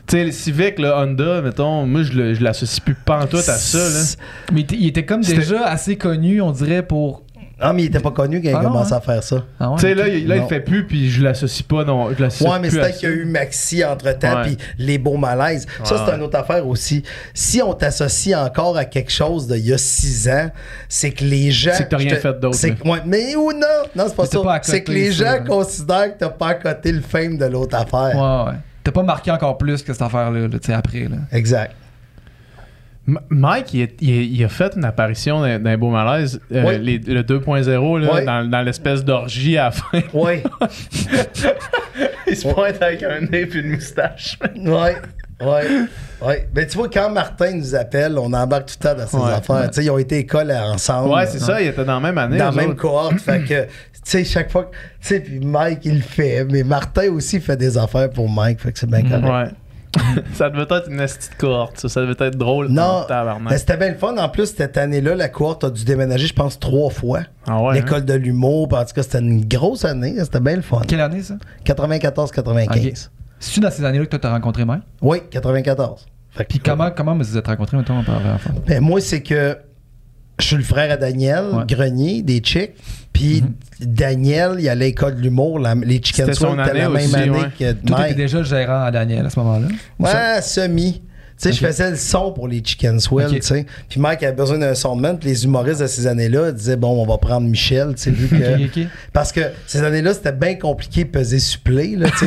Tu 0.06 0.16
sais, 0.16 0.24
le 0.24 0.30
Civic, 0.32 0.78
le 0.78 0.92
Honda, 0.92 1.40
mettons, 1.42 1.86
moi, 1.86 2.02
je 2.02 2.12
le- 2.12 2.34
je 2.34 2.42
l'associe 2.42 2.80
plus 2.80 2.94
pantoute 2.94 3.48
à 3.48 3.54
ça, 3.56 3.78
là. 3.78 4.04
Mais 4.52 4.60
il 4.72 4.86
était- 4.88 5.04
comme 5.04 5.22
déjà 5.22 5.64
assez 5.66 5.96
connu, 5.96 6.40
on 6.40 6.50
dirait, 6.52 6.82
pour. 6.82 7.22
Ah, 7.62 7.72
mais 7.72 7.82
il 7.82 7.86
était 7.86 8.00
pas 8.00 8.10
connu 8.10 8.42
quand 8.42 8.48
il 8.48 8.54
Ah 8.54 8.58
a 8.58 8.62
non, 8.62 8.68
commencé 8.70 8.92
hein? 8.92 8.96
à 8.98 9.00
faire 9.00 9.22
ça. 9.22 9.44
Ah 9.60 9.70
ouais, 9.70 9.76
Tu 9.76 9.82
sais, 9.82 9.94
là, 9.94 10.08
il, 10.08 10.26
là, 10.26 10.36
il 10.36 10.42
fait 10.44 10.60
plus, 10.60 10.86
puis 10.86 11.10
je 11.10 11.22
l'associe 11.22 11.62
pas, 11.66 11.84
non. 11.84 12.12
Je 12.12 12.22
l'associe 12.22 12.50
Ouais, 12.50 12.58
mais 12.58 12.70
c'est 12.70 12.80
peut-être 12.80 12.98
qu'il 12.98 13.08
y 13.08 13.12
a 13.12 13.14
eu 13.14 13.24
Maxi 13.24 13.84
entre-temps, 13.84 14.36
Ouais. 14.36 14.42
puis 14.42 14.56
les 14.78 14.98
beaux 14.98 15.16
malaises. 15.16 15.66
Ça, 15.84 15.96
c'est 15.98 16.10
ouais. 16.10 16.16
une 16.16 16.22
autre 16.22 16.38
affaire 16.38 16.66
aussi. 16.66 17.02
Si 17.34 17.62
on 17.62 17.72
t'associe 17.74 18.36
encore 18.38 18.76
à 18.76 18.84
quelque 18.84 19.12
chose 19.12 19.46
d'il 19.46 19.66
y 19.68 19.72
a 19.72 19.78
six 19.78 20.28
ans, 20.28 20.50
c'est 20.88 21.10
que 21.12 21.24
les 21.24 21.50
gens... 21.50 21.72
C'est 21.74 21.84
que 21.84 21.90
t'as 21.90 21.96
rien 21.98 22.16
fait 22.16 22.38
d'autre, 22.40 22.58
mais 23.06 23.36
ou 23.36 23.52
non, 23.52 23.66
non, 23.96 24.04
c'est 24.08 24.16
pas 24.16 24.26
ça. 24.26 24.60
C'est 24.62 24.82
que 24.82 24.92
les 24.92 25.12
ça, 25.12 25.24
gens 25.24 25.30
hein. 25.42 25.44
considèrent 25.46 26.14
que 26.14 26.18
t'as 26.18 26.28
pas 26.30 26.48
à 26.48 26.54
côté 26.54 26.92
le 26.92 27.00
fame 27.00 27.38
de 27.38 27.46
l'autre 27.46 27.76
affaire. 27.76 28.16
Ouais, 28.16 28.50
ouais. 28.52 28.58
T'as 28.84 28.90
pas 28.92 29.02
marqué 29.04 29.30
encore 29.30 29.58
plus 29.58 29.82
que 29.82 29.92
cette 29.92 30.02
affaire-là, 30.02 30.40
là, 30.40 30.48
tu 30.48 30.58
sais, 30.66 30.72
après, 30.72 31.02
là. 31.02 31.16
Exact. 31.30 31.72
Mike, 33.30 33.74
il, 33.74 33.82
a- 33.82 33.86
il 34.00 34.48
fait 34.48 34.74
une 34.76 34.84
apparition 34.84 35.40
dans 35.40 35.78
Beau 35.78 35.90
Malaise, 35.90 36.40
euh, 36.54 36.78
les- 36.78 36.98
le 36.98 37.22
2.0, 37.22 37.98
là, 37.98 38.12
Ouais. 38.14 38.24
dans, 38.24 38.48
dans 38.48 38.62
l'espèce 38.62 39.04
d'orgie 39.04 39.58
à 39.58 39.64
la 39.64 39.70
fin. 39.72 40.00
Oui. 40.14 40.34
il 42.28 42.36
se 42.36 42.46
pointe 42.48 42.80
avec 42.80 43.02
un 43.02 43.20
nez 43.20 43.40
et 43.42 43.54
une 43.54 43.72
moustache. 43.72 44.38
Ouais. 44.56 44.96
Ouais. 45.40 45.66
Ouais. 46.24 46.48
Mais 46.54 46.66
tu 46.68 46.76
vois, 46.78 46.88
quand 46.88 47.10
Martin 47.10 47.56
nous 47.56 47.74
appelle, 47.74 48.16
on 48.16 48.32
embarque 48.32 48.66
tout 48.66 48.74
le 48.80 48.88
temps 48.94 49.18
dans 49.18 49.24
Ouais. 49.26 49.32
affaires. 49.32 49.70
Tu 49.70 49.74
sais, 49.80 49.84
ils 49.86 49.90
ont 49.90 49.98
été 49.98 50.18
école 50.18 50.52
ensemble. 50.52 51.12
Ouais, 51.12 51.26
c'est 51.26 51.40
ça, 51.40 51.60
il 51.60 51.68
était 51.68 51.84
dans 51.84 51.94
la 51.94 52.00
même 52.00 52.18
année. 52.18 52.38
dans 52.38 52.44
la 52.46 52.52
même 52.52 52.70
autres. 52.70 52.80
cohorte. 52.80 53.18
fait 53.18 53.40
que, 53.40 53.64
tu 53.64 53.68
sais, 54.04 54.24
chaque 54.24 54.52
fois. 54.52 54.64
que- 54.66 54.70
Tu 54.76 55.08
sais, 55.08 55.20
puis 55.20 55.40
Mike, 55.40 55.80
il 55.84 55.96
le 55.96 56.00
fait. 56.02 56.44
Mais 56.48 56.62
Martin 56.62 57.10
aussi 57.10 57.40
fait 57.40 57.56
des 57.56 57.76
affaires 57.76 58.10
pour 58.10 58.28
Mike. 58.30 58.60
Fait 58.60 58.70
que 58.70 58.78
c'est 58.78 58.88
bien 58.88 59.02
correct. 59.02 59.24
Ouais. 59.24 59.50
ça 60.34 60.48
devait 60.50 60.62
être 60.62 60.88
une 60.90 60.96
petite 60.98 61.36
cohorte, 61.38 61.78
ça. 61.78 61.88
Ça 61.88 62.00
devait 62.00 62.14
être 62.26 62.36
drôle. 62.36 62.68
Non, 62.68 63.04
mais 63.50 63.58
c'était 63.58 63.76
bien 63.76 63.90
le 63.90 63.96
fun. 63.96 64.16
En 64.16 64.28
plus, 64.28 64.46
cette 64.54 64.76
année-là, 64.76 65.14
la 65.14 65.28
cohorte 65.28 65.64
a 65.64 65.70
dû 65.70 65.84
déménager, 65.84 66.26
je 66.26 66.32
pense, 66.34 66.58
trois 66.58 66.90
fois. 66.90 67.20
Ah 67.46 67.60
ouais, 67.62 67.74
L'école 67.74 68.04
de 68.04 68.14
l'humour. 68.14 68.68
puis 68.68 68.78
En 68.78 68.84
tout 68.84 68.94
cas, 68.94 69.02
c'était 69.02 69.18
une 69.20 69.44
grosse 69.46 69.84
année. 69.84 70.14
C'était 70.18 70.40
bien 70.40 70.56
le 70.56 70.62
fun. 70.62 70.80
Quelle 70.86 71.00
année, 71.00 71.22
ça? 71.22 71.34
94-95. 71.64 73.10
C'est-tu 73.38 73.60
dans 73.60 73.70
ces 73.70 73.84
années-là 73.84 74.04
que 74.04 74.10
toi 74.10 74.18
t'as 74.20 74.30
rencontré 74.30 74.64
Mike? 74.64 74.82
Oui, 75.00 75.18
94. 75.30 76.06
Fait 76.30 76.44
que- 76.44 76.48
Puis 76.48 76.58
comment, 76.60 76.90
comment 76.90 77.16
vous 77.16 77.36
êtes 77.36 77.46
rencontrés, 77.46 77.76
mettons, 77.76 78.02
par 78.04 78.20
Ben, 78.66 78.80
moi, 78.80 79.00
c'est 79.00 79.22
que 79.22 79.58
je 80.40 80.46
suis 80.46 80.56
le 80.56 80.62
frère 80.62 80.90
à 80.90 80.96
Daniel 80.96 81.44
Ouais. 81.52 81.64
Grenier, 81.68 82.22
des 82.22 82.40
Chicks. 82.40 82.72
Puis 83.12 83.44
Daniel, 83.80 84.56
il 84.58 84.68
allait 84.68 84.86
à 84.86 84.88
l'école 84.88 85.16
de 85.16 85.20
l'humour. 85.20 85.58
les 85.58 86.00
Chicken 86.02 86.32
c'était 86.32 86.54
la 86.56 86.72
même 86.88 86.94
aussi, 86.94 87.14
année 87.14 87.30
ouais. 87.30 87.48
que 87.58 87.90
Mike. 87.90 88.16
déjà 88.16 88.38
le 88.38 88.44
gérant 88.44 88.84
à 88.84 88.90
Daniel 88.90 89.26
à 89.26 89.30
ce 89.30 89.38
moment-là 89.40 89.68
Ouais, 89.98 90.40
semi. 90.42 91.02
Sais, 91.42 91.52
je 91.52 91.66
faisais 91.66 91.90
le 91.90 91.96
son 91.96 92.30
pour 92.32 92.46
les 92.46 92.62
Chicken 92.64 93.00
Swell, 93.00 93.30
tu 93.32 93.42
sais. 93.42 93.66
Puis 93.88 93.98
Mike 93.98 94.22
avait 94.22 94.32
besoin 94.36 94.58
d'un 94.58 94.74
sondman, 94.74 95.18
puis 95.18 95.28
les 95.30 95.44
humoristes 95.44 95.80
de 95.80 95.86
ces 95.88 96.06
années-là 96.06 96.52
disaient, 96.52 96.76
bon, 96.76 97.02
on 97.02 97.06
va 97.06 97.18
prendre 97.18 97.48
Michel, 97.48 97.94
tu 97.96 98.02
sais, 98.02 98.10
vu 98.10 98.28
que... 98.28 98.80
Parce 99.12 99.32
que 99.32 99.40
ces 99.66 99.82
années-là, 99.82 100.14
c'était 100.14 100.32
bien 100.32 100.54
compliqué 100.54 101.02
de 101.04 101.08
peser 101.10 101.38
supplé, 101.40 101.96
là, 101.96 102.08
tu 102.10 102.18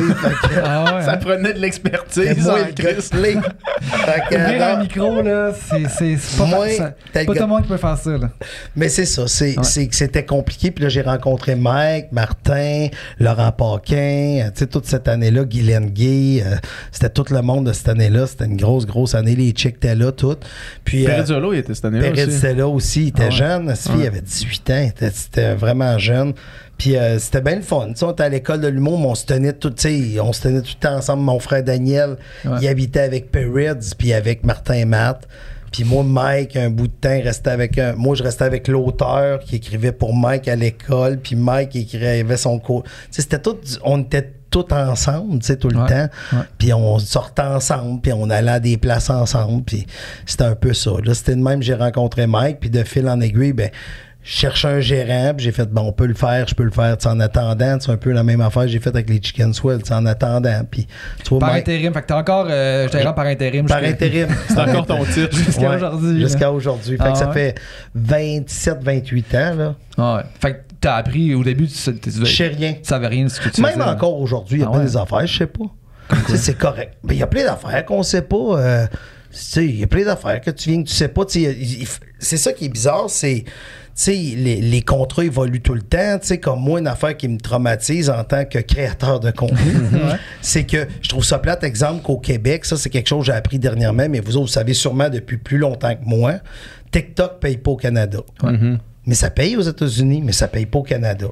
Ah 0.64 0.96
ouais. 0.96 1.02
Ça 1.02 1.12
hein? 1.12 1.16
prenait 1.16 1.52
de 1.54 1.58
l'expertise 1.58 2.36
moi 2.44 2.52
en 2.52 2.56
le 2.56 2.62
gars 2.64 2.70
de 2.72 2.82
Christ. 2.92 3.10
play. 3.12 3.36
Fait 3.80 4.20
que, 4.28 4.34
Ouvrir 4.36 4.62
un 4.66 4.80
micro, 4.82 5.22
là, 5.22 5.52
c'est 5.54 5.82
pas, 6.38 6.68
ça- 6.76 6.92
pas 7.12 7.24
tout 7.24 7.32
le 7.32 7.46
monde 7.46 7.62
qui 7.62 7.68
peut 7.68 7.76
faire 7.76 7.96
ça, 7.96 8.10
là. 8.10 8.30
Mais 8.74 8.88
c'est 8.88 9.06
ça, 9.06 9.26
c'est 9.26 9.56
Ouais. 9.56 9.64
c'est 9.64 9.86
que 9.86 9.94
c'était 9.96 10.24
compliqué. 10.24 10.70
Puis 10.70 10.82
là, 10.84 10.88
j'ai 10.90 11.00
rencontré 11.02 11.54
Mike, 11.54 12.06
Martin, 12.12 12.88
Laurent 13.18 13.52
Paquin, 13.52 13.96
euh, 13.96 14.50
tu 14.50 14.60
sais, 14.60 14.66
toute 14.66 14.86
cette 14.86 15.08
année-là, 15.08 15.44
Guylaine 15.44 15.90
Gay. 15.90 16.42
euh, 16.44 16.56
c'était 16.92 17.08
tout 17.10 17.24
le 17.30 17.40
monde 17.42 17.66
de 17.66 17.72
cette 17.72 17.88
année-là. 17.88 18.26
C'était 18.26 18.44
une 18.44 18.56
grosse, 18.56 18.84
grosse 18.86 19.05
année. 19.14 19.36
Les 19.36 19.48
étaient 19.50 19.94
là, 19.94 20.12
toutes. 20.12 20.44
Puis. 20.84 21.04
euh, 21.04 21.08
Perizzolo, 21.10 21.52
il 21.52 21.58
était 21.58 21.74
cette 21.74 21.84
année-là 21.86 22.10
aussi. 22.10 22.22
était 22.36 22.54
là 22.54 22.68
aussi, 22.68 23.02
il 23.04 23.08
était 23.08 23.22
Ah 23.22 23.26
ouais. 23.26 23.30
jeune, 23.32 23.74
cette 23.74 23.92
fille 23.92 24.00
Ouais. 24.02 24.06
avait 24.08 24.20
18 24.20 24.70
ans, 24.70 24.90
c'était 25.12 25.54
vraiment 25.54 25.98
jeune. 25.98 26.32
Puis 26.78 26.96
euh, 26.96 27.18
c'était 27.18 27.40
bien 27.40 27.56
le 27.56 27.62
fun. 27.62 27.86
Tu 27.88 27.96
sais, 27.96 28.04
on 28.04 28.12
était 28.12 28.24
à 28.24 28.28
l'école 28.28 28.60
de 28.60 28.68
l'humour, 28.68 28.98
mais 28.98 29.06
on 29.06 29.14
se 29.14 29.24
tenait 29.24 29.54
tout, 29.54 29.72
on 30.20 30.32
se 30.32 30.42
tenait 30.42 30.60
tout 30.60 30.72
le 30.74 30.80
temps 30.88 30.96
ensemble. 30.96 31.22
Mon 31.22 31.38
frère 31.38 31.62
Daniel, 31.62 32.16
Ouais. 32.44 32.58
il 32.60 32.68
habitait 32.68 33.00
avec 33.00 33.30
Perrids, 33.30 33.94
puis 33.96 34.12
avec 34.12 34.44
Martin 34.44 34.74
et 34.74 34.84
Matt. 34.84 35.26
Puis 35.72 35.84
moi, 35.84 36.04
Mike, 36.04 36.56
un 36.56 36.70
bout 36.70 36.86
de 36.86 36.92
temps, 36.92 37.12
il 37.12 37.22
restait 37.22 37.50
avec 37.50 37.76
un- 37.78 37.94
moi, 37.94 38.14
je 38.14 38.22
restais 38.22 38.44
avec 38.44 38.68
l'auteur 38.68 39.40
qui 39.40 39.56
écrivait 39.56 39.92
pour 39.92 40.14
Mike 40.14 40.48
à 40.48 40.56
l'école, 40.56 41.18
puis 41.18 41.34
Mike 41.34 41.74
écrivait 41.76 42.36
son 42.36 42.58
cours. 42.58 42.84
C'était 43.10 43.38
tout, 43.40 43.56
on 43.84 44.00
était 44.02 44.32
tous 44.64 44.74
ensemble, 44.74 45.38
tu 45.40 45.46
sais, 45.46 45.56
tout 45.56 45.68
le 45.68 45.78
Ouais, 45.78 45.88
temps. 45.88 46.08
ouais. 46.32 46.42
Puis 46.58 46.72
on 46.72 46.98
sortait 46.98 47.42
ensemble, 47.42 48.00
puis 48.00 48.12
on 48.12 48.30
allait 48.30 48.50
à 48.52 48.60
des 48.60 48.76
places 48.76 49.10
ensemble, 49.10 49.62
puis 49.64 49.86
c'était 50.24 50.44
un 50.44 50.54
peu 50.54 50.72
ça. 50.74 50.90
Là, 51.04 51.14
c'était 51.14 51.34
de 51.36 51.42
même, 51.42 51.62
j'ai 51.62 51.74
rencontré 51.74 52.26
Mike, 52.26 52.58
puis 52.60 52.70
de 52.70 52.82
fil 52.84 53.08
en 53.08 53.20
aiguille, 53.20 53.52
ben, 53.52 53.70
je 54.28 54.32
cherchais 54.32 54.66
un 54.66 54.80
gérant, 54.80 55.34
puis 55.36 55.44
j'ai 55.44 55.52
fait, 55.52 55.66
bon, 55.70 55.82
on 55.82 55.92
peut 55.92 56.06
le 56.06 56.14
faire, 56.14 56.48
je 56.48 56.54
peux 56.56 56.64
le 56.64 56.72
faire, 56.72 56.96
tu 56.98 57.04
sais, 57.04 57.08
en 57.08 57.20
attendant, 57.20 57.76
c'est 57.78 57.92
un 57.92 57.96
peu 57.96 58.10
la 58.10 58.24
même 58.24 58.40
affaire 58.40 58.62
que 58.62 58.68
j'ai 58.68 58.80
fait 58.80 58.88
avec 58.90 59.08
les 59.08 59.22
Chicken 59.22 59.54
Swell, 59.54 59.78
en 59.88 60.04
attendant, 60.04 60.62
puis 60.68 60.88
tu 61.22 61.28
vois, 61.30 61.38
Par 61.38 61.50
Mike, 61.50 61.62
intérim. 61.68 61.92
Fait 61.94 62.02
que 62.02 62.06
t'es 62.08 62.12
encore 62.14 62.46
euh, 62.50 62.88
gérant 62.88 63.12
par 63.12 63.26
intérim. 63.26 63.66
par 63.66 63.84
intérim. 63.84 64.26
C'est 64.48 64.58
encore 64.58 64.84
ton 64.86 65.04
titre. 65.04 65.36
Jusqu'à 65.36 65.68
Ouais, 65.70 65.76
aujourd'hui. 65.76 66.20
Jusqu'à 66.20 66.50
aujourd'hui. 66.50 66.96
Fait 66.96 67.04
Ah 67.06 67.12
que 67.12 67.18
ça 67.18 67.28
ouais? 67.28 67.32
fait 67.34 67.54
27, 67.94 68.78
28 68.82 69.34
ans, 69.36 69.54
là. 69.56 69.74
Ah 69.96 70.16
ouais. 70.16 70.22
Fait 70.40 70.52
que 70.54 70.65
t'as 70.80 70.94
appris 70.96 71.34
au 71.34 71.42
début, 71.44 71.66
tu, 71.66 71.74
sais- 71.74 71.94
tu, 71.94 72.10
Je 72.10 72.24
sais 72.24 72.48
rien. 72.48 72.72
tu 72.74 72.80
savais 72.84 73.06
rien 73.08 73.24
de 73.24 73.28
ce 73.28 73.40
que 73.40 73.48
tu 73.48 73.60
Même 73.60 73.80
encore 73.82 74.18
aujourd'hui, 74.20 74.58
il 74.58 74.60
y 74.60 74.64
a 74.64 74.68
Ah 74.68 74.72
pas 74.72 74.78
ouais? 74.78 74.84
des 74.84 74.96
affaires, 74.96 75.26
je 75.26 75.38
sais 75.38 75.46
pas. 75.46 75.64
Tu 76.26 76.32
sais, 76.32 76.36
c'est 76.38 76.54
correct. 76.58 76.94
Mais 77.02 77.14
il 77.14 77.18
y 77.18 77.22
a 77.22 77.26
plein 77.26 77.44
d'affaires 77.44 77.84
qu'on 77.84 78.02
sait 78.02 78.22
pas. 78.22 78.36
euh, 78.60 78.86
tu 78.86 79.38
sais, 79.38 79.64
il 79.66 79.80
y 79.80 79.82
a 79.82 79.86
plein 79.88 80.04
d'affaires 80.04 80.40
que 80.40 80.50
tu 80.50 80.70
viens 80.70 80.82
que 80.82 80.88
tu 80.88 80.94
sais 80.94 81.08
pas. 81.08 81.22
C'est 82.18 82.36
ça 82.36 82.52
qui 82.52 82.66
est 82.66 82.68
bizarre, 82.70 83.06
c'est. 83.08 83.44
Tu 83.44 84.02
sais, 84.02 84.12
les, 84.14 84.60
les 84.60 84.82
contrats 84.82 85.24
évoluent 85.24 85.62
tout 85.62 85.72
le 85.74 85.80
temps. 85.82 86.18
Tu 86.20 86.26
sais, 86.28 86.38
comme 86.38 86.60
moi, 86.60 86.78
une 86.80 86.86
affaire 86.86 87.16
qui 87.16 87.28
me 87.28 87.38
traumatise 87.38 88.10
en 88.10 88.22
tant 88.24 88.44
que 88.44 88.58
créateur 88.58 89.20
de 89.20 89.30
contenu, 89.30 89.72
c'est 90.42 90.64
que 90.64 90.86
je 91.00 91.08
trouve 91.08 91.24
ça 91.24 91.38
plate, 91.38 91.64
exemple, 91.64 92.02
qu'au 92.02 92.18
Québec, 92.18 92.66
ça, 92.66 92.76
c'est 92.76 92.90
quelque 92.90 93.08
chose 93.08 93.20
que 93.20 93.26
j'ai 93.26 93.32
appris 93.32 93.58
dernièrement, 93.58 94.06
mais 94.08 94.20
vous 94.20 94.36
autres, 94.36 94.46
vous 94.46 94.52
savez 94.52 94.74
sûrement 94.74 95.08
depuis 95.08 95.38
plus 95.38 95.56
longtemps 95.58 95.94
que 95.94 96.04
moi, 96.04 96.34
TikTok 96.92 97.40
paye 97.40 97.56
pas 97.56 97.70
au 97.70 97.76
Canada. 97.76 98.18
Mais 99.06 99.14
ça 99.14 99.30
paye 99.30 99.56
aux 99.56 99.60
États-Unis, 99.62 100.22
mais 100.24 100.32
ça 100.32 100.48
paye 100.48 100.66
pas 100.66 100.78
au 100.80 100.82
Canada. 100.82 101.28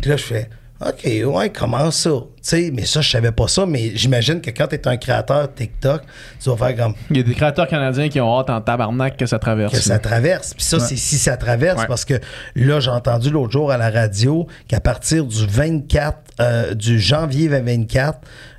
Puis 0.00 0.10
là, 0.10 0.16
je 0.16 0.22
fais, 0.24 0.50
OK, 0.84 1.04
ouais, 1.04 1.50
comment 1.50 1.90
ça? 1.90 2.10
Tu 2.10 2.26
sais, 2.42 2.70
mais 2.74 2.84
ça, 2.84 3.00
je 3.00 3.08
savais 3.10 3.32
pas 3.32 3.48
ça, 3.48 3.64
mais 3.64 3.92
j'imagine 3.94 4.40
que 4.42 4.50
quand 4.50 4.66
tu 4.66 4.74
es 4.74 4.86
un 4.88 4.96
créateur 4.98 5.54
TikTok, 5.54 6.02
tu 6.42 6.50
vas 6.50 6.56
faire 6.56 6.76
comme 6.76 6.94
Il 7.10 7.16
y 7.16 7.20
a 7.20 7.22
des 7.22 7.32
créateurs 7.32 7.68
canadiens 7.68 8.08
qui 8.08 8.20
ont 8.20 8.38
hâte 8.38 8.50
en 8.50 8.60
tabarnak 8.60 9.16
que 9.16 9.24
ça 9.24 9.38
traverse. 9.38 9.72
que 9.72 9.78
ça 9.78 9.98
traverse. 9.98 10.52
Puis 10.52 10.64
ça, 10.64 10.80
c'est 10.80 10.96
si 10.96 11.16
ça 11.16 11.36
traverse, 11.38 11.80
Ouais. 11.82 11.86
parce 11.86 12.04
que 12.04 12.14
là, 12.56 12.80
j'ai 12.80 12.90
entendu 12.90 13.30
l'autre 13.30 13.52
jour 13.52 13.70
à 13.70 13.78
la 13.78 13.88
radio 13.90 14.46
qu'à 14.68 14.80
partir 14.80 15.24
du 15.24 15.46
24, 15.46 16.18
euh, 16.40 16.74
du 16.74 16.98
janvier 17.00 17.48
2024, 17.48 18.18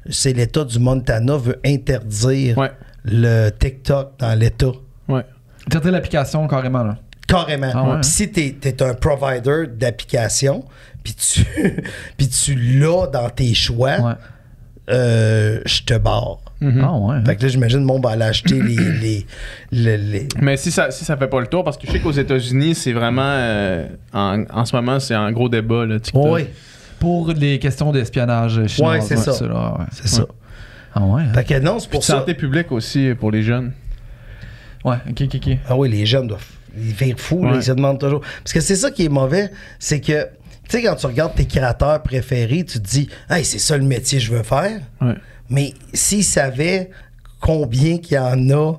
c'est 0.09 0.33
l'État 0.33 0.63
du 0.63 0.79
Montana 0.79 1.35
veut 1.37 1.59
interdire 1.65 2.57
Ouais. 2.57 2.71
le 3.03 3.49
TikTok 3.51 4.13
dans 4.19 4.33
l'État. 4.33 4.71
Ouais. 5.09 5.23
Interdire 5.67 5.91
l'application 5.91 6.47
carrément, 6.47 6.83
là. 6.83 6.97
Carrément. 7.27 7.71
Ah 7.73 7.83
ouais? 7.97 8.03
Si 8.03 8.29
t'es 8.31 8.55
es 8.63 8.83
un 8.83 8.93
provider 8.93 9.63
d'application, 9.67 10.63
puis 11.03 11.13
tu, 11.15 11.43
puis 12.17 12.27
tu 12.27 12.55
l'as 12.55 13.07
dans 13.07 13.29
tes 13.29 13.53
choix, 13.53 13.99
Ouais. 13.99 14.13
euh, 14.89 15.61
je 15.65 15.81
te 15.83 15.97
barre. 15.97 16.39
Ah 16.61 16.93
ouais. 16.97 17.17
Fait 17.25 17.35
que 17.35 17.43
là, 17.43 17.47
j'imagine, 17.49 17.83
monde 17.83 18.03
va 18.03 18.11
aller 18.11 18.23
acheter 18.23 18.59
les, 18.61 18.75
les, 19.01 19.25
les- 19.71 19.97
les- 19.97 20.27
Mais 20.41 20.57
si 20.57 20.71
ça, 20.71 20.89
si 20.89 21.03
ça 21.05 21.15
fait 21.17 21.27
pas 21.27 21.39
le 21.39 21.47
tour, 21.47 21.63
parce 21.63 21.77
que 21.77 21.85
je 21.85 21.91
sais 21.91 21.99
qu'aux 21.99 22.11
États-Unis, 22.11 22.73
c'est 22.75 22.93
vraiment. 22.93 23.21
euh, 23.23 23.87
en, 24.13 24.43
en 24.51 24.65
ce 24.65 24.75
moment, 24.75 24.99
c'est 24.99 25.13
un 25.13 25.31
gros 25.31 25.49
débat, 25.49 25.85
là, 25.85 25.99
TikTok. 25.99 26.25
Oui, 26.27 26.45
Pour 26.99 27.31
les 27.33 27.59
questions 27.59 27.91
d'espionnage 27.91 28.65
chinois. 28.67 28.93
Ouais, 28.93 29.01
c'est 29.01 29.17
ça. 29.17 29.33
c'est 29.91 30.07
ça. 30.07 30.25
Ah 30.95 31.01
ouais. 31.03 31.23
hein? 31.23 31.33
Fait 31.33 31.43
que 31.43 31.59
non, 31.59 31.77
c'est 31.79 31.89
Puis 31.89 31.97
pour 31.97 32.03
ça. 32.03 32.19
santé 32.19 32.33
publique 32.33 32.71
aussi 32.71 33.13
pour 33.19 33.29
les 33.31 33.43
jeunes. 33.43 33.73
Ouais, 34.83 34.95
ok, 35.09 35.23
ok, 35.23 35.35
ok. 35.35 35.57
Ah 35.67 35.75
oui, 35.75 35.89
les 35.89 36.05
jeunes 36.05 36.27
doivent 36.27 36.45
ils 36.77 36.93
virent 36.93 37.19
fous, 37.19 37.43
là, 37.43 37.51
Ouais. 37.51 37.57
ils 37.57 37.63
se 37.63 37.71
demandent 37.71 37.99
toujours. 37.99 38.21
Parce 38.43 38.53
que 38.53 38.59
c'est 38.61 38.75
ça 38.75 38.91
qui 38.91 39.05
est 39.05 39.09
mauvais, 39.09 39.51
c'est 39.79 39.99
que, 40.01 40.23
tu 40.23 40.77
sais, 40.77 40.83
quand 40.83 40.95
tu 40.95 41.05
regardes 41.05 41.35
tes 41.35 41.45
créateurs 41.45 42.01
préférés, 42.03 42.63
tu 42.63 42.79
te 42.79 42.87
dis, 42.87 43.09
hey, 43.29 43.43
c'est 43.45 43.59
ça 43.59 43.77
le 43.77 43.83
métier 43.83 44.17
que 44.19 44.23
je 44.25 44.31
veux 44.33 44.43
faire. 44.43 44.79
Ouais. 45.01 45.15
Mais 45.49 45.73
s'ils 45.93 46.23
savaient 46.23 46.89
combien 47.39 47.97
qu'il 47.99 48.15
y 48.15 48.19
en 48.19 48.49
a 48.49 48.73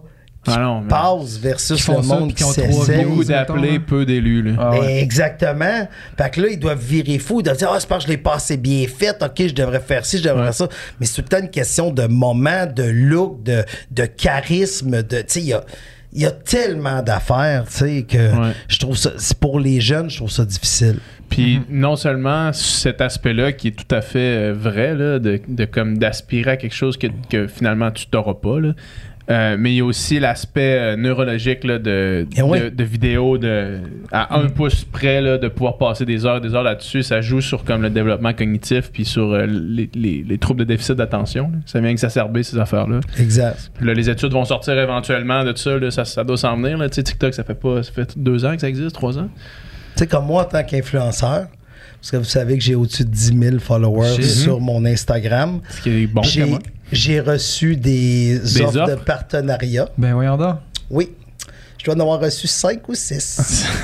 qui 0.45 0.53
Ah 0.55 0.61
non, 0.61 0.83
passent 0.87 1.39
versus 1.39 1.85
Qui 1.85 1.91
le 1.91 1.97
ça, 1.97 2.03
monde 2.03 2.33
puis 2.33 2.45
qui 2.45 2.53
qui 2.55 2.61
ont. 2.61 3.05
Beaucoup 3.09 3.25
d'appelés, 3.25 3.73
là. 3.73 3.85
peu 3.85 4.07
d'élus. 4.07 4.43
là. 4.43 4.53
Ah 4.61 4.71
ouais. 4.71 4.81
Ben, 4.81 4.89
exactement. 4.99 5.89
Fait 6.17 6.31
que 6.31 6.41
là, 6.41 6.49
ils 6.53 6.59
doivent 6.59 6.81
virer 6.81 7.19
fou. 7.19 7.41
Ils 7.41 7.43
doivent 7.43 7.57
dire, 7.57 7.69
ah, 7.73 7.81
c'est 7.81 7.89
parce 7.89 8.05
que 8.05 8.11
je 8.13 8.17
l'ai 8.17 8.23
pas 8.23 8.35
assez 8.37 8.57
bien 8.57 8.87
fait. 8.87 9.21
OK, 9.25 9.33
je 9.49 9.53
devrais 9.55 9.81
faire 9.81 10.07
ci, 10.07 10.19
je 10.19 10.23
devrais 10.23 10.39
Ouais. 10.43 10.45
faire 10.47 10.55
ça. 10.55 10.69
Mais 11.01 11.07
c'est 11.07 11.15
tout 11.17 11.23
le 11.23 11.29
temps 11.29 11.43
une 11.45 11.51
question 11.51 11.91
de 11.91 12.07
moment, 12.07 12.67
de 12.67 12.85
look, 12.85 13.43
de, 13.43 13.65
de 13.91 14.05
charisme, 14.07 15.03
de, 15.03 15.19
tu 15.19 15.25
sais, 15.27 15.41
il 15.41 15.47
y 15.47 15.53
a, 15.53 15.65
il 16.17 16.23
y 16.23 16.27
a 16.27 16.31
tellement 16.33 17.03
d'affaires, 17.03 17.65
tu 17.67 17.73
sais, 17.77 18.03
que 18.09 18.17
Ouais. 18.17 18.53
je 18.69 18.79
trouve 18.79 18.97
ça, 18.97 19.13
c'est 19.19 19.39
pour 19.39 19.61
les 19.61 19.81
jeunes, 19.81 20.09
je 20.11 20.17
trouve 20.17 20.31
ça 20.31 20.45
difficile. 20.45 20.99
Puis 21.29 21.61
non 21.69 21.95
seulement 21.97 22.53
cet 22.53 23.01
aspect-là 23.01 23.53
qui 23.53 23.69
est 23.69 23.73
tout 23.73 23.95
à 23.95 24.01
fait 24.01 24.19
euh, 24.51 24.55
vrai, 24.55 24.95
là, 24.95 25.19
de, 25.19 25.41
de 25.47 25.65
comme 25.67 25.99
d'aspirer 25.99 26.53
à 26.53 26.57
quelque 26.57 26.75
chose 26.75 26.97
que, 26.97 27.09
que 27.29 27.47
finalement 27.47 27.91
tu 27.91 28.07
t'auras 28.07 28.35
pas, 28.35 28.61
là. 28.61 28.73
Euh, 29.29 29.57
mais 29.59 29.73
il 29.73 29.77
y 29.79 29.81
a 29.81 29.85
aussi 29.85 30.21
l'aspect 30.21 30.79
euh, 30.79 30.97
neurologique 30.97 31.65
là, 31.65 31.81
de, 31.81 32.29
Eh 32.37 32.43
oui. 32.43 32.61
de, 32.61 32.69
de 32.69 32.85
vidéo 32.85 33.39
de, 33.39 33.81
à 34.13 34.39
un 34.39 34.47
pouce 34.47 34.85
près 34.85 35.21
là, 35.21 35.37
de 35.37 35.49
pouvoir 35.49 35.79
passer 35.79 36.05
des 36.05 36.25
heures 36.25 36.41
des 36.41 36.55
heures 36.55 36.63
là-dessus. 36.63 37.03
Ça 37.03 37.21
joue 37.21 37.41
sur 37.41 37.65
comme 37.65 37.83
le 37.83 37.91
développement 37.91 38.33
cognitif 38.33 38.91
puis 38.93 39.05
sur 39.05 39.33
euh, 39.33 39.47
les, 39.47 39.91
les- 39.97 40.25
les 40.25 40.39
troubles 40.39 40.61
de 40.61 40.65
déficit 40.67 40.95
d'attention. 40.95 41.51
là. 41.53 41.59
Ça 41.67 41.81
vient 41.81 41.91
exacerber 41.91 42.45
ces 42.45 42.57
affaires-là. 42.57 43.01
Exact. 43.19 43.73
Puis 43.77 43.85
là, 43.85 43.95
les 43.95 44.09
études 44.09 44.31
vont 44.33 44.45
sortir 44.45 44.79
éventuellement 44.79 45.43
de 45.43 45.57
ça. 45.57 45.77
là. 45.77 45.91
ça, 45.91 46.05
ça 46.05 46.23
doit 46.23 46.37
s'en 46.37 46.57
venir. 46.57 46.79
Là. 46.79 46.89
Tu 46.89 46.95
sais, 46.95 47.03
TikTok, 47.03 47.35
ça 47.35 47.43
fait 47.43 47.55
pas 47.59 47.83
ça 47.83 47.91
fait 47.91 48.17
deux 48.17 48.45
ans 48.45 48.55
que 48.55 48.61
ça 48.61 48.69
existe, 48.69 48.95
trois 48.95 49.19
ans? 49.19 49.29
Tu 49.97 50.01
sais, 50.01 50.07
comme 50.07 50.27
moi, 50.27 50.43
en 50.43 50.45
tant 50.45 50.63
qu'influenceur, 50.63 51.49
parce 52.01 52.11
que 52.13 52.17
vous 52.19 52.25
savez 52.25 52.57
que 52.59 52.63
j'ai 52.63 52.77
au-dessus 52.77 53.05
de 53.05 53.11
10 53.11 53.37
000 53.39 53.59
followers 53.59 54.23
sur 54.23 54.61
mon 54.61 54.85
Instagram, 54.85 55.61
Ce 55.71 55.81
qui 55.83 56.03
est 56.03 56.07
bon. 56.07 56.23
j'ai. 56.23 56.45
J'ai 56.93 57.21
reçu 57.21 57.77
des, 57.77 58.39
Des 58.39 58.63
offres, 58.63 58.87
de 58.91 58.95
partenariat. 58.97 59.89
Ben 59.99 60.15
voyons 60.15 60.37
donc. 60.37 60.57
Oui. 60.91 61.11
Je 61.79 61.85
dois 61.85 61.95
en 61.95 62.01
avoir 62.01 62.21
reçu 62.21 62.47
5 62.47 62.89
ou 62.89 62.95
6. 62.95 63.67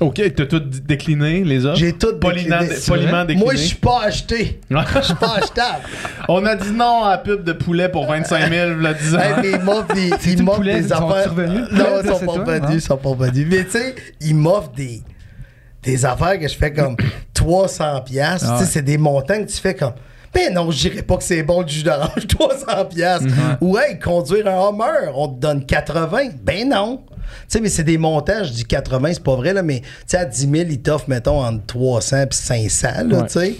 Ok, 0.00 0.20
t'as 0.34 0.46
tout 0.46 0.58
décliné, 0.58 1.44
les 1.44 1.64
offres? 1.66 1.78
J'ai 1.78 1.92
tout 1.92 2.16
Poliment, 2.18 2.58
décliné. 2.58 2.80
dé- 2.80 2.86
poliment 2.86 3.24
décliné. 3.24 3.44
Moi, 3.44 3.54
je 3.54 3.60
suis 3.60 3.76
pas 3.76 4.02
acheté. 4.02 4.60
Je 4.68 5.02
suis 5.02 5.14
pas 5.14 5.36
achetable. 5.36 5.84
On 6.28 6.44
a 6.46 6.56
dit 6.56 6.72
non 6.72 7.04
à 7.04 7.10
la 7.12 7.18
pub 7.18 7.44
de 7.44 7.52
poulet 7.52 7.88
pour 7.88 8.04
25 8.08 8.50
000, 8.50 8.70
là, 8.80 8.92
10 8.94 9.14
ans. 9.14 9.18
Hey, 9.20 9.34
mais 9.40 9.50
ils 9.52 9.60
m'offrent 9.60 9.94
des, 9.94 10.10
ils 10.32 10.42
m'offrent 10.42 10.56
poulet, 10.58 10.80
des 10.80 10.86
ils 10.86 10.88
sont 10.88 11.08
affaires. 11.08 11.30
revenus? 11.30 11.60
Non, 11.70 11.84
Ça, 11.84 12.00
ils 12.02 12.08
sont 12.26 12.44
pas 12.44 12.56
hein? 12.56 12.68
ils 12.72 12.80
sont 12.80 12.96
pas 12.96 13.08
revenus. 13.10 13.46
Mais 13.48 13.64
tu 13.64 13.70
sais, 13.70 13.94
ils 14.20 14.34
m'offrent 14.34 14.72
des, 14.72 15.02
des 15.84 16.04
affaires 16.04 16.40
que 16.40 16.48
je 16.48 16.56
fais 16.56 16.72
comme 16.72 16.96
300 17.34 18.00
piastres. 18.00 18.48
Ah 18.50 18.54
Tu 18.54 18.58
sais, 18.58 18.64
ouais. 18.64 18.70
c'est 18.72 18.82
des 18.82 18.98
montants 18.98 19.44
que 19.44 19.48
tu 19.48 19.58
fais 19.60 19.74
comme. 19.74 19.92
Ben 20.34 20.52
non, 20.52 20.70
je 20.70 20.88
dirais 20.88 21.02
pas 21.02 21.16
que 21.16 21.22
c'est 21.24 21.42
bon 21.42 21.62
le 21.62 21.68
jus 21.68 21.82
d'orange, 21.84 22.26
300 22.28 22.84
piastres. 22.86 23.26
Mm-hmm. 23.28 23.56
Ou 23.60 23.78
hey, 23.78 23.98
conduire 23.98 24.46
un 24.48 24.68
Hummer, 24.68 25.10
on 25.14 25.28
te 25.28 25.40
donne 25.40 25.64
80. 25.64 26.18
Ben 26.42 26.68
non. 26.68 27.02
Tu 27.08 27.12
sais, 27.48 27.60
mais 27.60 27.68
c'est 27.68 27.84
des 27.84 27.98
montants, 27.98 28.44
je 28.44 28.50
dis 28.52 28.64
80, 28.64 29.14
c'est 29.14 29.22
pas 29.22 29.36
vrai, 29.36 29.52
là, 29.54 29.62
mais 29.62 29.80
tu 29.80 29.86
sais, 30.06 30.18
à 30.18 30.24
10 30.24 30.40
000, 30.40 30.54
ils 30.70 30.82
t'offrent, 30.82 31.08
mettons, 31.08 31.42
entre 31.42 31.64
300 31.66 32.24
et 32.28 32.34
500, 32.68 32.88
là, 33.08 33.18
Ouais. 33.20 33.26
tu 33.26 33.32
sais. 33.32 33.54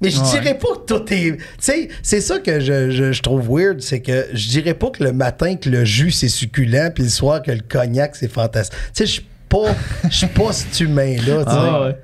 Mais 0.00 0.10
je 0.10 0.20
Ouais. 0.20 0.26
dirais 0.30 0.58
pas 0.58 0.68
que 0.76 0.94
tout 0.94 1.12
est. 1.12 1.36
Tu 1.36 1.40
sais, 1.58 1.88
c'est 2.02 2.20
ça 2.20 2.38
que 2.38 2.60
je, 2.60 2.90
je- 2.90 3.12
je 3.12 3.22
trouve 3.22 3.48
weird, 3.48 3.80
c'est 3.80 4.00
que 4.00 4.26
je 4.32 4.48
dirais 4.48 4.74
pas 4.74 4.90
que 4.90 5.02
le 5.02 5.12
matin 5.12 5.56
que 5.56 5.70
le 5.70 5.84
jus 5.86 6.10
c'est 6.10 6.28
succulent, 6.28 6.90
puis 6.94 7.04
le 7.04 7.08
soir 7.10 7.42
que 7.42 7.50
le 7.50 7.60
cognac 7.66 8.14
c'est 8.14 8.30
fantastique. 8.30 8.76
Tu 8.94 9.06
sais, 9.06 9.06
je 9.06 9.20
pas, 9.48 9.74
je 10.10 10.14
suis 10.16 10.26
pas 10.26 10.52
cet 10.52 10.80
humain-là, 10.80 11.44
tu 11.44 11.50
sais. 11.50 11.56
Ah 11.58 11.82
ouais. 11.82 11.96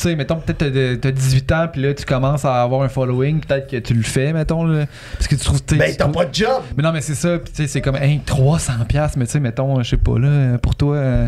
Tu 0.00 0.08
sais, 0.08 0.16
mettons, 0.16 0.36
peut-être 0.36 0.58
t'as- 0.72 0.96
t'as 0.96 1.10
18 1.10 1.52
ans, 1.52 1.68
puis 1.70 1.82
là, 1.82 1.92
tu 1.92 2.06
commences 2.06 2.46
à 2.46 2.62
avoir 2.62 2.82
un 2.82 2.88
following, 2.88 3.40
peut-être 3.40 3.68
que 3.68 3.76
tu 3.76 3.92
le 3.92 4.02
fais, 4.02 4.32
mettons, 4.32 4.64
là. 4.64 4.86
Parce 5.12 5.28
que 5.28 5.34
tu 5.34 5.44
trouves... 5.44 5.60
Ben, 5.72 5.94
t'as 5.94 6.08
pas 6.08 6.24
de 6.24 6.34
job. 6.34 6.62
Mais 6.76 6.82
non, 6.82 6.90
mais 6.92 7.02
c'est 7.02 7.14
ça, 7.14 7.38
puis 7.38 7.52
tu 7.52 7.62
sais, 7.62 7.68
c'est 7.68 7.82
comme, 7.82 7.96
hein, 7.96 8.18
300$, 8.26 8.86
piastres, 8.86 9.18
mais 9.18 9.26
tu 9.26 9.32
sais, 9.32 9.40
mettons, 9.40 9.82
je 9.82 9.90
sais 9.90 9.96
pas, 9.98 10.18
là, 10.18 10.56
pour 10.56 10.74
toi, 10.74 10.96
euh, 10.96 11.26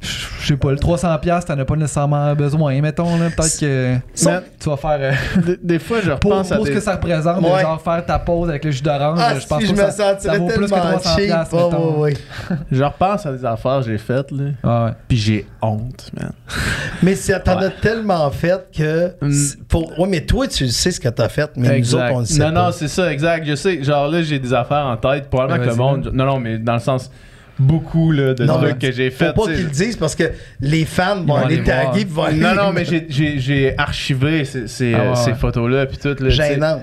je 0.00 0.46
sais 0.46 0.56
pas, 0.56 0.70
le 0.70 0.76
300$, 0.76 1.20
piastres, 1.20 1.52
t'en 1.54 1.60
as 1.60 1.64
pas 1.64 1.76
nécessairement 1.76 2.34
besoin, 2.34 2.80
mettons, 2.80 3.18
là, 3.18 3.26
peut-être 3.30 3.58
que 3.60 3.94
Mais- 4.24 4.40
tu 4.60 4.68
vas 4.70 4.76
faire... 4.76 4.98
euh, 5.00 5.12
Des, 5.46 5.56
des 5.62 5.78
fois, 5.78 5.98
je 6.00 6.10
pour 6.12 6.30
repense 6.32 6.52
à 6.52 6.56
pour 6.56 6.66
ce 6.66 6.70
des... 6.70 6.76
que 6.76 6.82
ça 6.82 6.92
représente, 6.94 7.42
Ouais. 7.42 7.60
genre 7.62 7.80
faire 7.80 8.04
ta 8.06 8.18
pause 8.18 8.48
avec 8.48 8.64
le 8.64 8.70
jus 8.70 8.82
d'orange, 8.82 9.18
Ah, 9.22 9.34
je 9.38 9.46
pense 9.46 9.60
si 9.60 9.66
je 9.68 9.74
pas 9.74 9.86
me 9.86 9.90
ça, 9.90 10.14
vaut 10.38 10.46
plus 10.46 10.54
que 10.66 10.70
tellement 10.70 10.96
300$, 10.98 11.16
cheap. 11.16 11.26
piastres, 11.26 11.54
Ouais, 11.98 12.10
mettons. 12.10 12.58
Je 12.72 12.82
repense 12.82 13.26
à 13.26 13.32
des 13.32 13.44
affaires 13.44 13.80
que 13.80 13.86
j'ai 13.86 13.98
faites, 13.98 14.30
là. 14.30 14.44
Ah 14.62 14.84
ouais. 14.86 14.90
Puis 15.08 15.16
j'ai 15.18 15.46
honte, 15.62 16.10
man. 16.18 16.32
Mais 17.02 17.14
t'en 17.44 17.58
Ouais. 17.58 17.66
as 17.66 17.70
tellement 17.70 18.30
fait 18.30 18.68
que. 18.76 19.12
Mm. 19.20 19.32
Pour... 19.68 19.98
Ouais, 19.98 20.08
mais 20.08 20.20
toi, 20.22 20.46
tu 20.48 20.68
sais 20.68 20.90
ce 20.90 20.98
que 21.00 21.08
t'as 21.08 21.28
fait, 21.28 21.50
mais 21.56 21.78
nous 21.78 21.94
autres, 21.94 22.04
on 22.12 22.20
le 22.20 22.24
sait 22.24 22.38
non, 22.40 22.46
pas. 22.46 22.64
non, 22.66 22.72
c'est 22.72 22.88
ça, 22.88 23.12
exact. 23.12 23.46
Je 23.46 23.54
sais, 23.54 23.82
genre 23.82 24.08
là, 24.08 24.22
j'ai 24.22 24.38
des 24.38 24.52
affaires 24.54 24.86
en 24.86 24.96
tête. 24.96 25.28
Probablement 25.28 25.62
que 25.64 25.68
le 25.70 25.76
monde. 25.76 26.10
Non, 26.12 26.24
non, 26.26 26.40
mais 26.40 26.58
dans 26.58 26.74
le 26.74 26.78
sens. 26.80 27.10
Beaucoup 27.58 28.12
là, 28.12 28.34
de 28.34 28.44
Non, 28.44 28.58
trucs 28.58 28.78
que 28.78 28.92
j'ai 28.92 29.10
fait. 29.10 29.28
Faut 29.34 29.44
pas 29.46 29.52
qu'ils 29.52 29.64
le 29.64 29.70
disent 29.70 29.96
parce 29.96 30.14
que 30.14 30.24
les 30.60 30.84
fans 30.84 31.22
vont 31.24 31.34
aller 31.36 31.62
taguer 31.64 32.04
vont 32.04 32.22
aller. 32.22 32.38
Non, 32.38 32.54
non, 32.54 32.72
mais 32.72 32.84
j'ai- 33.08 33.74
archivé 33.76 34.44
ces, 34.44 34.68
ces, 34.68 34.94
Ah 34.94 35.10
ouais, 35.10 35.16
ces 35.16 35.30
ouais. 35.30 35.36
photos-là. 35.36 35.86
Puis 35.86 35.98
tout, 35.98 36.16
là. 36.22 36.28
Gênant. 36.30 36.82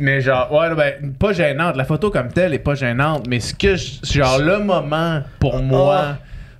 Mais 0.00 0.20
genre, 0.20 0.52
ouais, 0.52 0.74
ben, 0.74 1.12
pas 1.18 1.32
gênante. 1.32 1.76
La 1.76 1.84
photo 1.84 2.10
comme 2.10 2.28
telle 2.28 2.54
est 2.54 2.58
pas 2.60 2.74
gênante. 2.74 3.26
Mais 3.28 3.40
ce 3.40 3.54
que, 3.54 3.76
je- 3.76 3.98
genre, 4.04 4.38
le 4.38 4.58
moment 4.58 5.22
pour 5.38 5.62
moi 5.62 6.16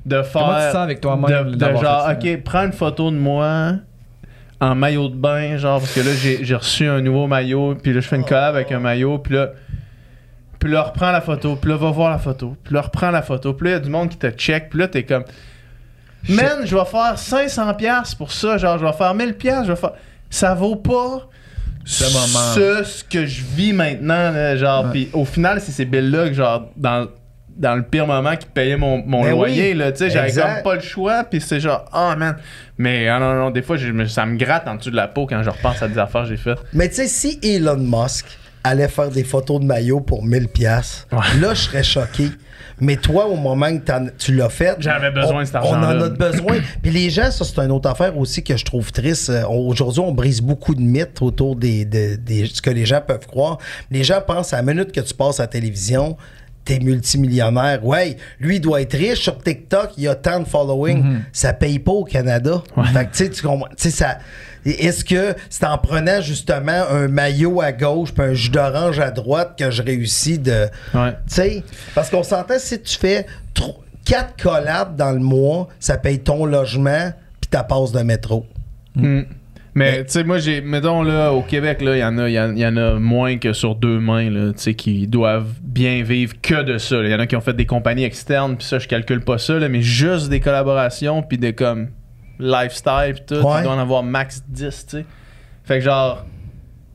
de 0.06 0.22
faire. 0.22 0.32
Comment 0.32 0.54
tu 0.56 0.62
sens 0.66 0.76
avec 0.76 1.00
toi-même 1.00 1.56
De, 1.56 1.58
genre, 1.66 1.78
fait 1.80 1.84
ça? 1.84 2.16
ok, 2.36 2.42
prends 2.44 2.64
une 2.66 2.72
photo 2.72 3.10
de 3.10 3.16
moi 3.16 3.72
en 4.60 4.74
maillot 4.74 5.08
de 5.08 5.14
bain, 5.16 5.56
genre, 5.56 5.80
parce 5.80 5.92
que 5.94 6.00
là, 6.00 6.10
j'ai 6.20 6.44
j'ai 6.44 6.54
reçu 6.54 6.86
un 6.86 7.00
nouveau 7.00 7.26
maillot. 7.26 7.76
Puis 7.80 7.92
là, 7.92 8.00
je 8.00 8.08
fais 8.08 8.16
une 8.16 8.24
collab 8.24 8.54
avec 8.56 8.70
un 8.72 8.78
maillot. 8.80 9.18
Puis 9.18 9.34
là. 9.34 9.50
Puis 10.58 10.70
là, 10.70 10.82
reprends 10.82 11.10
la 11.12 11.20
photo. 11.20 11.56
Puis 11.56 11.70
là, 11.70 11.76
va 11.76 11.90
voir 11.90 12.10
la 12.10 12.18
photo. 12.18 12.56
Puis 12.64 12.74
là, 12.74 12.80
reprends 12.80 13.10
la 13.10 13.22
photo. 13.22 13.52
Puis 13.54 13.66
là, 13.66 13.70
il 13.70 13.74
y 13.74 13.76
a 13.76 13.80
du 13.80 13.90
monde 13.90 14.08
qui 14.08 14.16
te 14.18 14.30
check. 14.30 14.70
Puis 14.70 14.78
là, 14.78 14.88
t'es 14.88 15.04
comme. 15.04 15.24
Man, 16.28 16.64
je 16.64 16.76
vais 16.76 16.84
faire 16.84 17.14
500$ 17.16 17.76
piastres 17.76 18.16
pour 18.16 18.32
ça. 18.32 18.58
Genre, 18.58 18.78
je 18.78 18.84
vais 18.84 18.92
faire 18.92 19.14
1000$. 19.14 19.32
piastres, 19.34 19.66
Je 19.66 19.72
vais 19.72 19.76
faire. 19.78 19.92
Ça 20.30 20.54
vaut 20.54 20.76
pas 20.76 21.28
Ce 21.84 22.04
moment. 22.04 22.54
ce, 22.54 22.84
ce 22.84 23.04
que 23.04 23.24
je 23.24 23.42
vis 23.44 23.72
maintenant. 23.72 24.30
là, 24.32 24.56
genre, 24.56 24.90
puis 24.90 25.08
au 25.12 25.24
final, 25.24 25.60
c'est 25.60 25.72
ces 25.72 25.84
billes-là 25.84 26.28
que, 26.28 26.34
genre, 26.34 26.68
dans, 26.76 27.06
dans 27.56 27.74
le 27.76 27.82
pire 27.82 28.06
moment 28.06 28.36
qui 28.36 28.46
payait 28.46 28.76
mon, 28.76 29.02
mon 29.06 29.22
Ben 29.22 29.30
loyer, 29.30 29.72
oui, 29.72 29.78
là, 29.78 29.92
tu 29.92 29.98
sais, 29.98 30.10
j'avais 30.10 30.32
comme 30.32 30.62
pas 30.62 30.74
le 30.74 30.80
choix. 30.80 31.24
Puis 31.24 31.40
c'est 31.40 31.60
genre, 31.60 31.84
oh 31.94 32.12
man. 32.16 32.36
Mais 32.76 33.08
ah 33.08 33.18
non, 33.18 33.34
non, 33.34 33.50
des 33.50 33.62
fois, 33.62 33.76
je 33.76 34.04
ça 34.06 34.26
me 34.26 34.36
gratte 34.36 34.68
en 34.68 34.74
dessous 34.74 34.90
de 34.90 34.96
la 34.96 35.08
peau 35.08 35.26
quand 35.26 35.42
je 35.42 35.50
repense 35.50 35.82
à 35.82 35.88
des 35.88 35.98
affaires 35.98 36.22
que 36.22 36.28
j'ai 36.28 36.36
faites. 36.36 36.58
Mais 36.72 36.88
tu 36.88 36.96
sais, 36.96 37.08
si 37.08 37.38
Elon 37.42 37.76
Musk 37.78 38.26
allait 38.64 38.88
faire 38.88 39.10
des 39.10 39.24
photos 39.24 39.60
de 39.60 39.64
maillot 39.66 40.00
pour 40.00 40.24
1000 40.24 40.48
pièces, 40.48 41.06
Ouais. 41.12 41.18
là, 41.40 41.54
je 41.54 41.60
serais 41.62 41.82
choqué. 41.82 42.28
Mais 42.80 42.96
toi, 42.96 43.26
au 43.26 43.34
moment 43.34 43.76
que 43.76 44.10
tu 44.18 44.34
l'as 44.34 44.48
fait, 44.48 44.76
J'avais 44.78 45.10
besoin 45.10 45.38
on- 45.38 45.40
de 45.40 45.44
cet 45.46 45.56
On 45.64 45.74
en 45.74 45.82
a 45.82 46.08
besoin. 46.10 46.58
Puis 46.82 46.92
les 46.92 47.10
gens, 47.10 47.30
ça, 47.30 47.44
c'est 47.44 47.58
une 47.58 47.72
autre 47.72 47.88
affaire 47.90 48.16
aussi 48.16 48.44
que 48.44 48.56
je 48.56 48.64
trouve 48.64 48.92
triste. 48.92 49.30
Euh, 49.30 49.44
Aujourd'hui, 49.48 50.00
on 50.00 50.12
brise 50.12 50.40
beaucoup 50.40 50.76
de 50.76 50.80
mythes 50.80 51.20
autour 51.20 51.56
des, 51.56 51.84
de 51.84 52.14
des- 52.14 52.46
ce 52.46 52.62
que 52.62 52.70
les 52.70 52.86
gens 52.86 53.00
peuvent 53.04 53.26
croire. 53.26 53.58
Les 53.90 54.04
gens 54.04 54.20
pensent 54.24 54.52
à 54.52 54.56
la 54.58 54.62
minute 54.62 54.92
que 54.92 55.00
tu 55.00 55.12
passes 55.12 55.40
à 55.40 55.44
la 55.44 55.48
télévision, 55.48 56.16
t'es 56.68 56.78
multimillionnaire. 56.80 57.84
Ouais, 57.84 58.16
lui, 58.40 58.56
il 58.56 58.60
doit 58.60 58.82
être 58.82 58.96
riche 58.96 59.22
sur 59.22 59.38
TikTok, 59.38 59.92
il 59.96 60.06
a 60.06 60.14
tant 60.14 60.40
de 60.40 60.44
following. 60.44 61.02
Mm-hmm. 61.02 61.20
Ça 61.32 61.54
paye 61.54 61.78
pas 61.78 61.92
au 61.92 62.04
Canada. 62.04 62.62
Fait 62.92 63.06
que, 63.06 63.10
tu 63.10 63.24
sais, 63.24 63.30
tu 63.30 63.42
comprends. 63.42 63.68
Tu 63.68 63.84
sais, 63.84 63.90
ça. 63.90 64.18
Est-ce 64.66 65.04
que 65.04 65.34
c'est 65.48 65.64
en 65.64 65.78
prenant 65.78 66.20
justement 66.20 66.84
un 66.90 67.08
maillot 67.08 67.62
à 67.62 67.72
gauche 67.72 68.12
puis 68.12 68.22
un 68.22 68.34
jus 68.34 68.50
d'orange 68.50 69.00
à 69.00 69.10
droite 69.10 69.54
que 69.58 69.70
je 69.70 69.82
réussis 69.82 70.38
de. 70.38 70.66
Ouais. 70.92 71.12
Tu 71.26 71.34
sais, 71.34 71.64
parce 71.94 72.10
qu'on 72.10 72.22
s'entend, 72.22 72.58
si 72.58 72.78
tu 72.80 72.98
fais 72.98 73.24
quatre 74.04 74.42
collabs 74.42 74.94
dans 74.96 75.12
le 75.12 75.20
mois, 75.20 75.68
ça 75.80 75.96
paye 75.96 76.18
ton 76.18 76.44
logement 76.44 77.12
puis 77.40 77.48
ta 77.48 77.62
passe 77.62 77.92
de 77.92 78.00
métro. 78.00 78.46
Mm. 78.94 79.22
Mais 79.78 80.04
tu 80.04 80.12
sais, 80.12 80.24
moi, 80.24 80.38
j'ai, 80.38 80.60
mettons 80.60 81.02
là, 81.02 81.32
au 81.32 81.42
Québec, 81.42 81.80
là, 81.82 81.96
il 81.96 82.00
y 82.00 82.04
en 82.04 82.18
a, 82.18 82.28
y 82.28 82.38
en- 82.40 82.52
il 82.52 82.58
y 82.58 82.66
en 82.66 82.76
a 82.76 82.94
moins 82.94 83.38
que 83.38 83.52
sur 83.52 83.74
deux 83.74 83.98
mains, 84.00 84.30
là, 84.30 84.52
tu 84.52 84.58
sais, 84.58 84.74
qui 84.74 85.06
doivent 85.06 85.52
bien 85.62 86.02
vivre 86.02 86.34
que 86.42 86.62
de 86.62 86.78
ça. 86.78 86.96
Il 87.02 87.10
y 87.10 87.14
en 87.14 87.20
a 87.20 87.26
qui 87.26 87.36
ont 87.36 87.40
fait 87.40 87.54
des 87.54 87.66
compagnies 87.66 88.04
externes, 88.04 88.56
puis 88.56 88.66
ça, 88.66 88.78
je 88.78 88.88
calcule 88.88 89.20
pas 89.20 89.38
ça, 89.38 89.54
là, 89.58 89.68
mais 89.68 89.82
juste 89.82 90.28
des 90.28 90.40
collaborations, 90.40 91.22
puis 91.22 91.38
des 91.38 91.52
comme 91.52 91.88
lifestyle, 92.38 93.14
puis 93.14 93.22
tout, 93.26 93.34
Ouais. 93.34 93.60
ils 93.60 93.62
doivent 93.64 93.78
en 93.78 93.80
avoir 93.80 94.02
max 94.02 94.44
10, 94.48 94.86
tu 94.86 94.96
sais. 94.98 95.04
Fait 95.64 95.78
que 95.78 95.84
genre, 95.84 96.24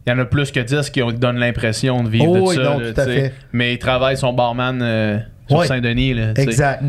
il 0.06 0.10
y 0.10 0.14
en 0.14 0.20
a 0.20 0.26
plus 0.26 0.52
que 0.52 0.60
10 0.60 0.90
qui 0.90 1.02
ont- 1.02 1.12
donnent 1.12 1.38
l'impression 1.40 2.04
de 2.04 2.10
vivre 2.10 2.26
Oh 2.30 2.36
de 2.36 2.40
oui, 2.42 2.56
ça. 2.56 2.64
non, 2.64 2.80
là, 2.80 2.92
tout 2.92 3.02
à 3.02 3.06
tu 3.06 3.12
sais. 3.12 3.22
fait. 3.22 3.34
Mais 3.54 3.74
il 3.74 3.78
travaille 3.78 4.18
son 4.18 4.34
barman 4.34 4.80
euh, 4.82 5.20
sur 5.48 5.60
Ouais. 5.60 5.68
Saint-Denis, 5.68 6.16
tu. 6.36 6.42
Exact. 6.42 6.82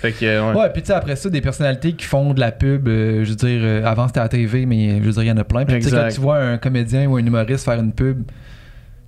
Fait 0.00 0.12
que, 0.12 0.24
euh, 0.24 0.52
ouais. 0.54 0.60
Ouais, 0.62 0.70
puis 0.72 0.82
tu 0.82 0.86
sais, 0.88 0.92
après 0.94 1.14
ça, 1.16 1.28
des 1.28 1.40
personnalités 1.40 1.92
qui 1.92 2.06
font 2.06 2.32
de 2.32 2.40
la 2.40 2.52
pub, 2.52 2.88
euh, 2.88 3.22
je 3.24 3.30
veux 3.30 3.36
dire, 3.36 3.60
euh, 3.62 3.84
avant 3.84 4.06
c'était 4.06 4.20
à 4.20 4.24
la 4.24 4.28
TV, 4.30 4.64
mais 4.66 4.98
je 4.98 5.02
veux 5.04 5.12
dire, 5.12 5.22
il 5.24 5.26
y 5.28 5.32
en 5.32 5.36
a 5.36 5.44
plein. 5.44 5.64
Puis 5.64 5.74
tu 5.80 5.88
sais, 5.90 5.90
quand 5.96 6.02
tu 6.14 6.20
vois 6.20 6.38
un 6.38 6.56
comédien 6.58 7.06
ou 7.06 7.16
un 7.16 7.24
humoriste 7.26 7.64
faire 7.64 7.78
une 7.78 7.92
pub, 7.92 8.22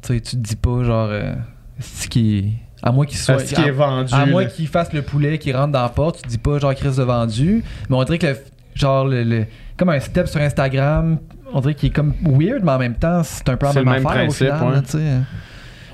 tu 0.02 0.14
sais, 0.14 0.20
tu 0.20 0.36
te 0.36 0.42
dis 0.42 0.56
pas, 0.56 0.82
genre, 0.84 1.08
euh, 1.10 1.32
ce 1.80 2.08
qui. 2.08 2.52
À 2.82 2.90
moins 2.92 3.06
qu'il 3.06 3.16
soit. 3.16 3.36
Est-ce 3.36 3.54
qu'il 3.54 3.64
est 3.68 3.70
vendu? 3.70 4.12
À 4.12 4.26
moins 4.26 4.44
qu'il 4.46 4.66
fasse 4.66 4.92
le 4.92 5.02
poulet 5.02 5.38
qui 5.38 5.52
rentre 5.52 5.72
dans 5.72 5.82
la 5.82 5.88
porte, 5.88 6.16
tu 6.16 6.22
te 6.22 6.28
dis 6.28 6.38
pas 6.38 6.58
genre 6.58 6.74
Chris 6.74 6.96
de 6.96 7.02
vendu. 7.04 7.62
Mais 7.88 7.96
on 7.96 8.02
dirait 8.04 8.18
que 8.18 8.26
le- 8.26 8.36
genre 8.74 9.06
le, 9.06 9.22
le- 9.22 9.46
comme 9.76 9.88
un 9.90 10.00
step 10.00 10.26
sur 10.26 10.40
Instagram, 10.40 11.18
on 11.54 11.60
dirait 11.60 11.74
qu'il 11.74 11.90
est 11.90 11.92
comme 11.92 12.12
weird, 12.24 12.64
mais 12.64 12.72
en 12.72 12.78
même 12.78 12.96
temps 12.96 13.22
c'est 13.22 13.48
un 13.48 13.56
peu 13.56 13.66
la 13.66 13.72
même, 13.84 13.88
affaire 13.88 14.10
principe, 14.24 14.28
au 14.28 14.54
final. 14.56 14.68
ouais. 14.68 14.74
là. 14.74 15.20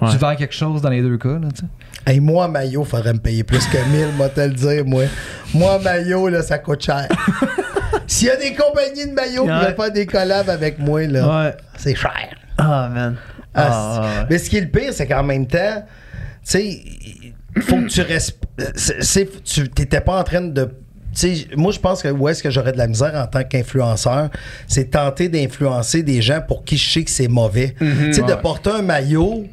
Ouais. 0.00 0.10
Tu 0.10 0.16
vends 0.18 0.36
quelque 0.36 0.54
chose 0.54 0.80
dans 0.82 0.90
les 0.90 1.02
deux 1.02 1.18
cas, 1.18 1.28
là, 1.40 1.48
tu 1.54 1.60
sais. 1.60 1.66
Hey, 2.12 2.20
moi, 2.20 2.48
maillot, 2.48 2.84
faudrait 2.84 3.12
me 3.14 3.18
payer 3.18 3.42
plus 3.44 3.66
que 3.66 3.76
1000, 3.76 4.14
moi, 4.16 4.28
te 4.28 4.40
le 4.40 4.50
dire, 4.50 4.84
moi. 4.84 5.04
Moi, 5.52 5.78
maillot, 5.80 6.28
là, 6.28 6.42
ça 6.42 6.58
coûte 6.58 6.82
cher. 6.82 7.08
S'il 8.06 8.28
y 8.28 8.30
a 8.30 8.36
des 8.36 8.54
compagnies 8.54 9.06
de 9.08 9.12
maillots 9.12 9.44
qui 9.44 9.50
Ouais. 9.50 9.60
veulent 9.66 9.74
faire 9.76 9.92
des 9.92 10.06
collabs 10.06 10.48
avec 10.48 10.78
moi, 10.78 11.06
là, 11.06 11.44
Ouais. 11.46 11.54
c'est 11.76 11.94
cher. 11.94 12.28
Ah, 12.56 12.88
man. 12.92 13.16
Ah, 13.54 13.68
Ah. 14.22 14.26
Mais 14.30 14.38
ce 14.38 14.48
qui 14.48 14.56
est 14.56 14.60
le 14.62 14.68
pire, 14.68 14.92
c'est 14.92 15.06
qu'en 15.06 15.22
même 15.24 15.46
temps, 15.46 15.82
tu 15.84 15.88
sais, 16.44 16.64
il 17.56 17.62
faut 17.62 17.76
que 17.76 17.88
tu 17.88 18.00
restes. 18.02 18.38
Tu 19.44 19.68
t'étais 19.68 20.00
pas 20.00 20.18
en 20.20 20.24
train 20.24 20.40
de. 20.42 20.64
Tu 20.64 21.34
sais, 21.36 21.46
moi, 21.56 21.72
je 21.72 21.78
pense 21.80 22.02
que 22.02 22.08
où 22.08 22.28
est-ce 22.28 22.42
que 22.42 22.50
j'aurais 22.50 22.72
de 22.72 22.78
la 22.78 22.86
misère 22.86 23.14
en 23.16 23.26
tant 23.26 23.42
qu'influenceur, 23.42 24.28
c'est 24.68 24.90
tenter 24.90 25.28
d'influencer 25.28 26.02
des 26.02 26.22
gens 26.22 26.40
pour 26.46 26.64
qui 26.64 26.76
je 26.76 26.90
sais 26.92 27.02
que 27.04 27.10
c'est 27.10 27.28
mauvais. 27.28 27.74
Tu 27.78 28.12
sais, 28.14 28.22
de 28.22 28.26
Ouais. 28.26 28.40
porter 28.40 28.70
un 28.70 28.82
maillot. 28.82 29.44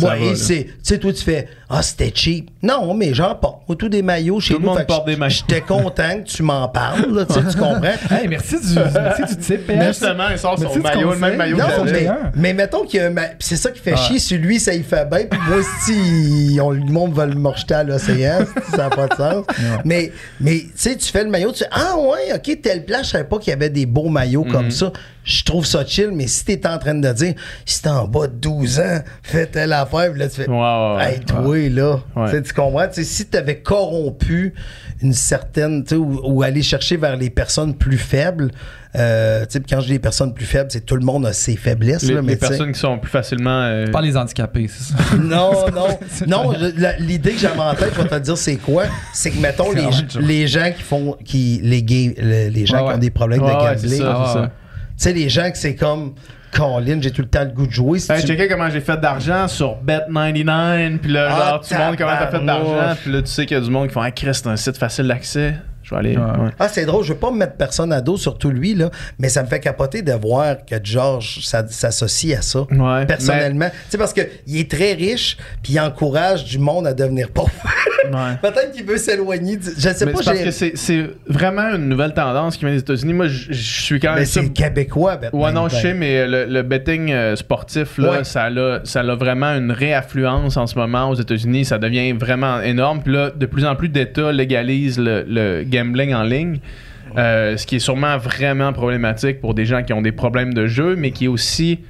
Ouais, 0.00 0.34
c'est. 0.34 0.64
Tu 0.64 0.72
sais, 0.82 0.98
toi, 0.98 1.12
tu 1.12 1.22
fais 1.22 1.48
Ah, 1.68 1.82
c'était 1.82 2.12
cheap. 2.14 2.50
Non, 2.62 2.94
mais 2.94 3.12
j'en 3.12 3.34
porte. 3.34 3.62
Moi, 3.68 3.74
tous 3.76 3.88
des 3.88 4.02
maillots 4.02 4.38
chez 4.38 4.54
Tout 4.54 4.60
le 4.60 4.64
nous. 4.66 4.70
monde 4.70 4.78
Fait 4.78 4.84
que 4.84 4.88
porte 4.88 5.06
des 5.06 5.16
maillots. 5.16 5.34
J'étais 5.34 5.60
content 5.60 6.18
que 6.22 6.28
tu 6.28 6.42
m'en 6.44 6.68
parles, 6.68 7.12
là, 7.12 7.24
tu 7.26 7.34
sais, 7.34 7.40
tu 7.50 7.56
comprends? 7.58 7.80
Hey, 8.10 8.28
merci 8.28 8.56
du, 8.60 8.74
merci 8.74 9.22
du 9.24 9.36
tip, 9.36 9.60
Mais 9.66 9.78
PS. 9.78 9.86
justement, 9.88 10.28
il 10.30 10.38
sort 10.38 10.56
son 10.58 10.78
maillot, 10.78 11.10
le 11.12 11.18
même 11.18 11.36
maillot 11.36 11.56
Non, 11.56 11.64
mais, 11.84 12.08
mais 12.36 12.54
mettons 12.54 12.84
qu'il 12.84 13.00
y 13.00 13.02
a 13.02 13.06
un. 13.06 13.10
ma- 13.10 13.26
pis 13.28 13.36
C'est 13.46 13.56
ça 13.56 13.70
qui 13.72 13.80
fait 13.80 13.94
Ah. 13.94 13.96
chier. 13.96 14.18
Sur 14.20 14.38
lui, 14.38 14.60
ça 14.60 14.74
y 14.74 14.82
fait 14.84 15.08
bien. 15.10 15.24
Puis 15.28 15.40
moi, 15.48 15.58
si 15.84 16.58
on, 16.62 16.70
le 16.70 16.80
monde 16.84 17.12
va 17.14 17.26
le 17.26 17.34
rejeter 17.48 17.74
à 17.74 17.82
l'océan, 17.84 18.38
ça 18.70 18.76
n'a 18.76 18.90
pas 18.90 19.08
de 19.08 19.14
sens. 19.14 19.44
Mais, 19.84 20.12
mais 20.40 20.60
tu 20.60 20.70
sais, 20.76 20.96
tu 20.96 21.10
fais 21.10 21.24
le 21.24 21.30
maillot, 21.30 21.50
tu 21.52 21.58
fais 21.64 21.70
Ah, 21.72 21.96
ouais, 21.98 22.32
ok, 22.34 22.60
telle 22.62 22.84
place, 22.84 23.06
je 23.06 23.10
savais 23.12 23.24
pas 23.24 23.38
qu'il 23.38 23.50
y 23.50 23.54
avait 23.54 23.70
des 23.70 23.86
beaux 23.86 24.08
maillots 24.08 24.44
Mhm. 24.44 24.52
comme 24.52 24.70
ça. 24.70 24.92
Je 25.24 25.42
trouve 25.42 25.66
ça 25.66 25.84
chill. 25.84 26.10
Mais 26.12 26.28
si 26.28 26.44
t'es 26.44 26.64
en 26.68 26.78
train 26.78 26.94
de 26.94 27.12
dire 27.12 27.34
Si 27.64 27.82
t'es 27.82 27.88
en 27.88 28.06
bas 28.06 28.28
de 28.28 28.34
12 28.34 28.78
ans, 28.78 29.00
fais 29.24 29.46
telle 29.46 29.72
affaire, 29.72 30.12
puis 30.12 30.20
là, 30.20 30.28
tu 30.28 30.36
fais 30.36 30.48
ouais, 30.48 30.56
ouais. 30.96 31.20
Là. 31.56 32.00
Ouais. 32.14 32.30
Tu 32.30 32.42
Tu 32.42 32.52
comprends? 32.54 32.86
Tu 32.88 33.04
si 33.04 33.26
t'avais 33.26 33.58
corrompu 33.60 34.54
une 35.02 35.12
certaine. 35.12 35.84
tu 35.84 35.94
Ou, 35.96 36.20
ou 36.24 36.42
aller 36.42 36.62
chercher 36.62 36.96
vers 36.96 37.16
les 37.16 37.30
personnes 37.30 37.74
plus 37.74 37.98
faibles. 37.98 38.50
Euh, 38.94 39.44
tu 39.44 39.60
quand 39.60 39.80
je 39.80 39.86
dis 39.86 39.92
les 39.92 39.98
personnes 39.98 40.32
plus 40.32 40.46
faibles, 40.46 40.70
c'est 40.70 40.86
tout 40.86 40.96
le 40.96 41.04
monde 41.04 41.26
a 41.26 41.32
ses 41.34 41.56
faiblesses. 41.56 42.02
Les, 42.04 42.14
là, 42.14 42.22
mais 42.22 42.32
les 42.32 42.38
tu 42.38 42.44
sais- 42.44 42.48
personnes 42.50 42.72
qui 42.72 42.80
sont 42.80 42.98
plus 42.98 43.10
facilement. 43.10 43.60
euh, 43.64 43.86
Pas 43.90 44.00
les 44.00 44.16
handicapés, 44.16 44.68
c'est 44.68 44.94
ça. 44.94 45.16
non, 45.22 45.52
non, 45.74 45.98
non. 46.26 46.52
L'idée 47.00 47.32
que 47.32 47.38
j'avais 47.38 47.60
en 47.60 47.74
tête, 47.74 47.92
je 47.94 48.00
vais 48.02 48.08
te 48.08 48.18
dire, 48.18 48.38
c'est 48.38 48.56
quoi? 48.56 48.84
C'est 49.12 49.30
que 49.30 49.38
mettons 49.38 49.70
les, 49.72 49.86
les 50.20 50.46
gens 50.46 50.70
qui 50.74 50.82
font, 50.82 51.16
qui 51.24 51.60
les 51.62 51.82
gays, 51.82 52.14
le- 52.16 52.48
les 52.48 52.64
gens 52.64 52.84
Ouais, 52.84 52.90
qui 52.92 52.94
ont 52.96 53.00
des 53.00 53.10
problèmes 53.10 53.42
Ouais, 53.42 53.52
de 53.52 53.80
gambling. 53.82 54.02
Ah, 54.04 54.34
ouais. 54.40 54.46
Tu 54.46 54.50
sais, 54.96 55.12
les 55.12 55.28
gens 55.28 55.50
que 55.50 55.58
c'est 55.58 55.74
comme 55.74 56.14
Colin, 56.56 56.98
j'ai 57.00 57.10
tout 57.10 57.22
le 57.22 57.28
temps 57.28 57.44
le 57.44 57.50
goût 57.50 57.66
de 57.66 57.72
jouer. 57.72 57.98
Si 57.98 58.10
Hey, 58.12 58.20
tu- 58.20 58.26
checker 58.28 58.48
comment 58.48 58.70
j'ai 58.70 58.80
fait 58.80 58.96
d'argent 59.00 59.46
sur 59.48 59.76
Bet99, 59.84 60.98
puis 60.98 61.12
là, 61.12 61.28
Ah, 61.30 61.50
genre, 61.50 61.60
tu 61.60 61.74
montres 61.74 61.96
comment 61.98 62.12
t'as 62.18 62.26
fait 62.30 62.44
d'argent, 62.44 62.96
puis 63.02 63.12
là, 63.12 63.22
tu 63.22 63.28
sais 63.30 63.46
qu'il 63.46 63.56
y 63.56 63.60
a 63.60 63.62
du 63.62 63.70
monde 63.70 63.88
qui 63.88 63.94
font 63.94 64.00
Ah, 64.00 64.10
Chris, 64.10 64.30
c'est 64.34 64.46
un 64.46 64.56
site 64.56 64.76
facile 64.78 65.06
d'accès. 65.08 65.54
Je 65.82 65.90
vais 65.94 65.98
aller. 66.00 66.16
Ouais. 66.16 66.22
ouais. 66.24 66.50
Ah, 66.58 66.66
c'est 66.66 66.84
drôle, 66.84 67.04
je 67.04 67.12
veux 67.12 67.18
pas 67.18 67.30
me 67.30 67.36
mettre 67.36 67.54
personne 67.54 67.92
à 67.92 68.00
dos, 68.00 68.16
surtout 68.16 68.50
lui, 68.50 68.74
là, 68.74 68.90
mais 69.20 69.28
ça 69.28 69.44
me 69.44 69.48
fait 69.48 69.60
capoter 69.60 70.02
de 70.02 70.12
voir 70.14 70.56
que 70.68 70.74
George 70.82 71.40
ça- 71.44 71.66
s'associe 71.68 72.36
à 72.36 72.42
ça. 72.42 72.62
Ouais, 72.72 73.06
Personnellement. 73.06 73.68
Tu 73.70 73.76
sais, 73.90 73.98
parce 73.98 74.12
qu'il 74.12 74.26
est 74.58 74.68
très 74.68 74.94
riche, 74.94 75.36
puis 75.62 75.74
il 75.74 75.80
encourage 75.80 76.44
du 76.44 76.58
monde 76.58 76.88
à 76.88 76.92
devenir 76.94 77.30
pauvre. 77.30 77.50
Ouais. 78.12 78.36
Peut-être 78.50 78.72
qu'il 78.72 78.84
veut 78.84 78.96
s'éloigner. 78.96 79.56
du- 79.56 79.70
Je 79.76 79.88
sais 79.90 80.06
Mais 80.06 80.12
pas, 80.12 80.18
c'est 80.22 80.24
parce 80.24 80.60
que 80.60 80.76
c'est- 80.76 81.10
vraiment 81.26 81.74
une 81.74 81.88
nouvelle 81.88 82.14
tendance 82.14 82.56
qui 82.56 82.64
vient 82.64 82.74
des 82.74 82.80
États-Unis. 82.80 83.12
Moi, 83.12 83.26
je 83.28 83.52
suis 83.52 84.00
quand 84.00 84.10
même. 84.10 84.20
Mais 84.20 84.24
c'est 84.24 84.52
québécois, 84.52 85.16
Batman. 85.16 85.42
Ouais, 85.42 85.52
non, 85.52 85.68
je 85.68 85.76
sais, 85.76 85.94
mais 85.94 86.26
le, 86.26 86.44
le 86.46 86.62
betting 86.62 87.10
euh, 87.12 87.36
sportif, 87.36 87.98
là, 87.98 88.10
Ouais. 88.10 88.24
ça, 88.24 88.44
a, 88.44 88.80
ça 88.84 89.00
a 89.00 89.14
vraiment 89.14 89.54
une 89.56 89.72
réaffluence 89.72 90.56
en 90.56 90.66
ce 90.66 90.76
moment 90.78 91.10
aux 91.10 91.14
États-Unis. 91.14 91.64
Ça 91.64 91.78
devient 91.78 92.12
vraiment 92.12 92.60
énorme. 92.60 93.02
Puis 93.02 93.12
là, 93.12 93.30
de 93.30 93.46
plus 93.46 93.64
en 93.64 93.74
plus 93.76 93.88
d'États 93.88 94.32
légalisent 94.32 94.98
le, 94.98 95.24
le 95.28 95.64
gambling 95.64 96.14
en 96.14 96.22
ligne. 96.22 96.58
Euh, 97.18 97.56
ce 97.56 97.66
qui 97.66 97.76
est 97.76 97.80
sûrement 97.80 98.18
vraiment 98.18 98.72
problématique 98.72 99.40
pour 99.40 99.54
des 99.54 99.64
gens 99.64 99.82
qui 99.82 99.92
ont 99.92 100.02
des 100.02 100.12
problèmes 100.12 100.52
de 100.52 100.66
jeu, 100.66 100.96
mais 100.96 101.12
qui 101.12 101.26
est 101.26 101.28
aussi 101.28 101.80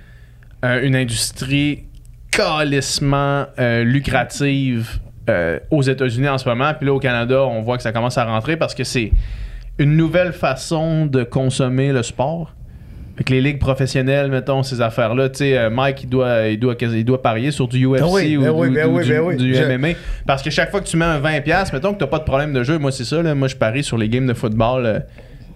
euh, 0.64 0.82
une 0.82 0.94
industrie 0.94 1.84
calissement 2.30 3.46
euh, 3.58 3.82
lucrative 3.84 4.98
euh, 5.28 5.58
aux 5.70 5.82
États-Unis 5.82 6.28
en 6.28 6.38
ce 6.38 6.48
moment. 6.48 6.72
Puis 6.74 6.86
là, 6.86 6.94
au 6.94 6.98
Canada, 7.00 7.42
on 7.42 7.62
voit 7.62 7.76
que 7.76 7.82
ça 7.82 7.92
commence 7.92 8.18
à 8.18 8.24
rentrer 8.24 8.56
parce 8.56 8.74
que 8.74 8.84
c'est 8.84 9.12
une 9.78 9.96
nouvelle 9.96 10.32
façon 10.32 11.06
de 11.06 11.24
consommer 11.24 11.92
le 11.92 12.02
sport. 12.02 12.54
Avec 13.16 13.30
les 13.30 13.40
ligues 13.40 13.58
professionnelles, 13.58 14.30
mettons, 14.30 14.62
ces 14.62 14.82
affaires-là, 14.82 15.30
tu 15.30 15.38
sais, 15.38 15.56
euh, 15.56 15.70
Mike, 15.70 16.02
il 16.04 16.08
doit, 16.10 16.48
il, 16.48 16.58
doit, 16.58 16.74
il 16.78 17.04
doit 17.04 17.22
parier 17.22 17.50
sur 17.50 17.66
du 17.66 17.86
UFC 17.86 18.02
oui, 18.10 18.36
ou, 18.36 18.42
ben 18.42 18.50
oui, 18.50 18.68
ben 18.68 18.86
du, 18.86 19.08
ben 19.08 19.20
oui. 19.20 19.36
du 19.36 19.54
Je- 19.54 19.62
MMA. 19.62 19.88
Parce 20.26 20.42
que 20.42 20.50
chaque 20.50 20.70
fois 20.70 20.80
que 20.82 20.86
tu 20.86 20.98
mets 20.98 21.06
un 21.06 21.18
20$, 21.18 21.72
mettons 21.72 21.94
que 21.94 22.04
tu 22.04 22.10
pas 22.10 22.18
de 22.18 22.24
problème 22.24 22.52
de 22.52 22.62
jeu, 22.62 22.78
moi, 22.78 22.92
c'est 22.92 23.04
ça, 23.04 23.22
là, 23.22 23.34
moi, 23.34 23.48
je 23.48 23.56
parie 23.56 23.82
sur 23.82 23.96
les 23.96 24.10
games 24.10 24.26
de 24.26 24.34
football, 24.34 24.84
euh, 24.84 24.98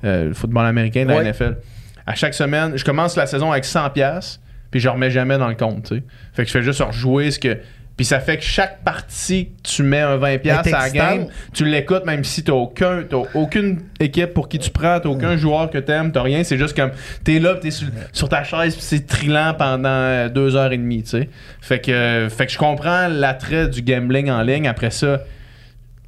euh, 0.04 0.28
le 0.28 0.32
football 0.34 0.64
américain, 0.64 1.04
de 1.04 1.10
la. 1.10 1.22
NFL. 1.22 1.58
À 2.06 2.14
chaque 2.14 2.32
semaine, 2.32 2.72
je 2.76 2.84
commence 2.84 3.14
la 3.14 3.26
saison 3.26 3.52
avec 3.52 3.64
100$, 3.64 4.38
puis 4.70 4.80
je 4.80 4.88
remets 4.88 5.10
jamais 5.10 5.36
dans 5.36 5.48
le 5.48 5.54
compte, 5.54 5.84
tu 5.84 5.96
sais. 5.96 6.02
Fait 6.32 6.44
que 6.44 6.48
je 6.48 6.52
fais 6.52 6.62
juste 6.62 6.80
rejouer 6.80 7.30
ce 7.30 7.38
que. 7.38 7.58
Puis 8.00 8.06
ça 8.06 8.18
fait 8.18 8.38
que 8.38 8.42
chaque 8.42 8.82
partie 8.82 9.48
que 9.62 9.68
tu 9.68 9.82
mets 9.82 10.00
un 10.00 10.16
20$ 10.16 10.40
Mais 10.42 10.50
à 10.50 10.62
la 10.62 10.88
game, 10.90 11.26
tu 11.52 11.66
l'écoutes 11.66 12.06
même 12.06 12.24
si 12.24 12.42
t'as 12.42 12.54
aucun 12.54 13.02
t'as 13.06 13.18
aucune 13.34 13.80
équipe 14.00 14.32
pour 14.32 14.48
qui 14.48 14.58
tu 14.58 14.70
prends, 14.70 14.98
t'as 15.00 15.08
aucun 15.10 15.36
joueur 15.36 15.68
que 15.68 15.76
t'aimes, 15.76 16.10
t'as 16.10 16.22
rien, 16.22 16.42
c'est 16.42 16.56
juste 16.56 16.74
comme 16.74 16.92
t'es 17.24 17.38
là, 17.38 17.56
t'es 17.60 17.70
sur, 17.70 17.88
sur 18.14 18.30
ta 18.30 18.42
chaise, 18.42 18.74
pis 18.74 18.80
c'est 18.82 19.06
trillant 19.06 19.52
pendant 19.52 19.90
euh, 19.90 20.30
deux 20.30 20.56
heures 20.56 20.72
et 20.72 20.78
demie, 20.78 21.02
tu 21.02 21.10
sais. 21.10 21.28
Fait 21.60 21.78
que, 21.78 21.90
euh, 21.92 22.30
fait 22.30 22.46
que 22.46 22.52
je 22.52 22.56
comprends 22.56 23.06
l'attrait 23.08 23.68
du 23.68 23.82
gambling 23.82 24.30
en 24.30 24.40
ligne. 24.40 24.66
Après 24.66 24.90
ça, 24.90 25.20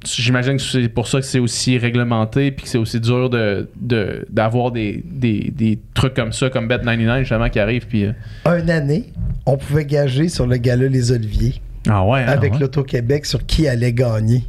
j'imagine 0.03 0.57
que 0.57 0.63
c'est 0.63 0.89
pour 0.89 1.07
ça 1.07 1.19
que 1.19 1.25
c'est 1.27 1.37
aussi 1.37 1.77
réglementé 1.77 2.49
puis 2.49 2.63
que 2.63 2.69
c'est 2.69 2.79
aussi 2.79 2.99
dur 2.99 3.29
de 3.29 3.69
de- 3.79 4.25
d'avoir 4.31 4.71
des, 4.71 5.03
des, 5.05 5.51
des 5.55 5.77
trucs 5.93 6.15
comme 6.15 6.33
ça, 6.33 6.49
comme 6.49 6.67
Bet99 6.67 7.19
justement 7.19 7.49
qui 7.49 7.59
arrivent 7.59 7.85
puis 7.85 8.05
euh, 8.05 8.13
Un 8.45 8.67
année, 8.67 9.13
on 9.45 9.57
pouvait 9.57 9.85
gager 9.85 10.27
sur 10.27 10.47
le 10.47 10.57
gala 10.57 10.87
Les 10.87 11.11
Oliviers 11.11 11.61
ah 11.89 12.05
ouais, 12.05 12.21
hein, 12.21 12.27
avec 12.27 12.53
ouais. 12.53 12.59
l'Auto-Québec 12.59 13.25
sur 13.25 13.45
qui 13.45 13.67
allait 13.67 13.93
gagner. 13.93 14.43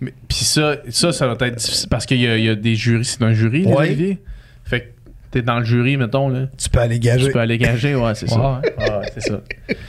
Mais- 0.00 0.12
Puis 0.28 0.38
ça, 0.44 0.76
ça, 0.90 1.12
ça 1.12 1.26
va 1.26 1.36
être 1.46 1.56
difficile 1.56 1.88
parce 1.88 2.04
qu'il 2.06 2.20
y, 2.20 2.26
a- 2.26 2.36
il 2.36 2.44
y 2.44 2.48
a 2.48 2.54
des 2.54 2.74
jurys. 2.74 3.04
C'est 3.04 3.22
un 3.22 3.32
jury, 3.32 3.60
les 3.62 3.66
Ouais. 3.68 3.76
Olivier? 3.88 4.18
Fait 4.64 4.80
que 4.80 4.86
t'es 5.30 5.42
dans 5.42 5.58
le 5.58 5.64
jury, 5.64 5.96
mettons, 5.96 6.28
là. 6.28 6.46
Tu 6.58 6.68
peux 6.68 6.80
aller 6.80 6.98
gager. 6.98 7.26
Tu 7.26 7.32
peux 7.32 7.38
aller 7.40 7.58
gager, 7.58 7.94
ouais, 7.94 8.14
c'est 8.14 8.28
ça. 8.28 8.36
Ouais. 8.60 8.74
Ouais, 8.78 9.10
c'est 9.14 9.20
ça. 9.22 9.40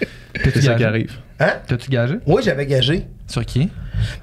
C'est 0.43 0.61
ça 0.61 0.73
qui 0.75 0.83
arrive. 0.83 1.13
Hein? 1.39 1.53
T'as-tu 1.65 1.89
gagé? 1.89 2.15
Oui, 2.27 2.41
j'avais 2.43 2.65
gagé. 2.65 3.05
Sur 3.25 3.45
qui? 3.45 3.69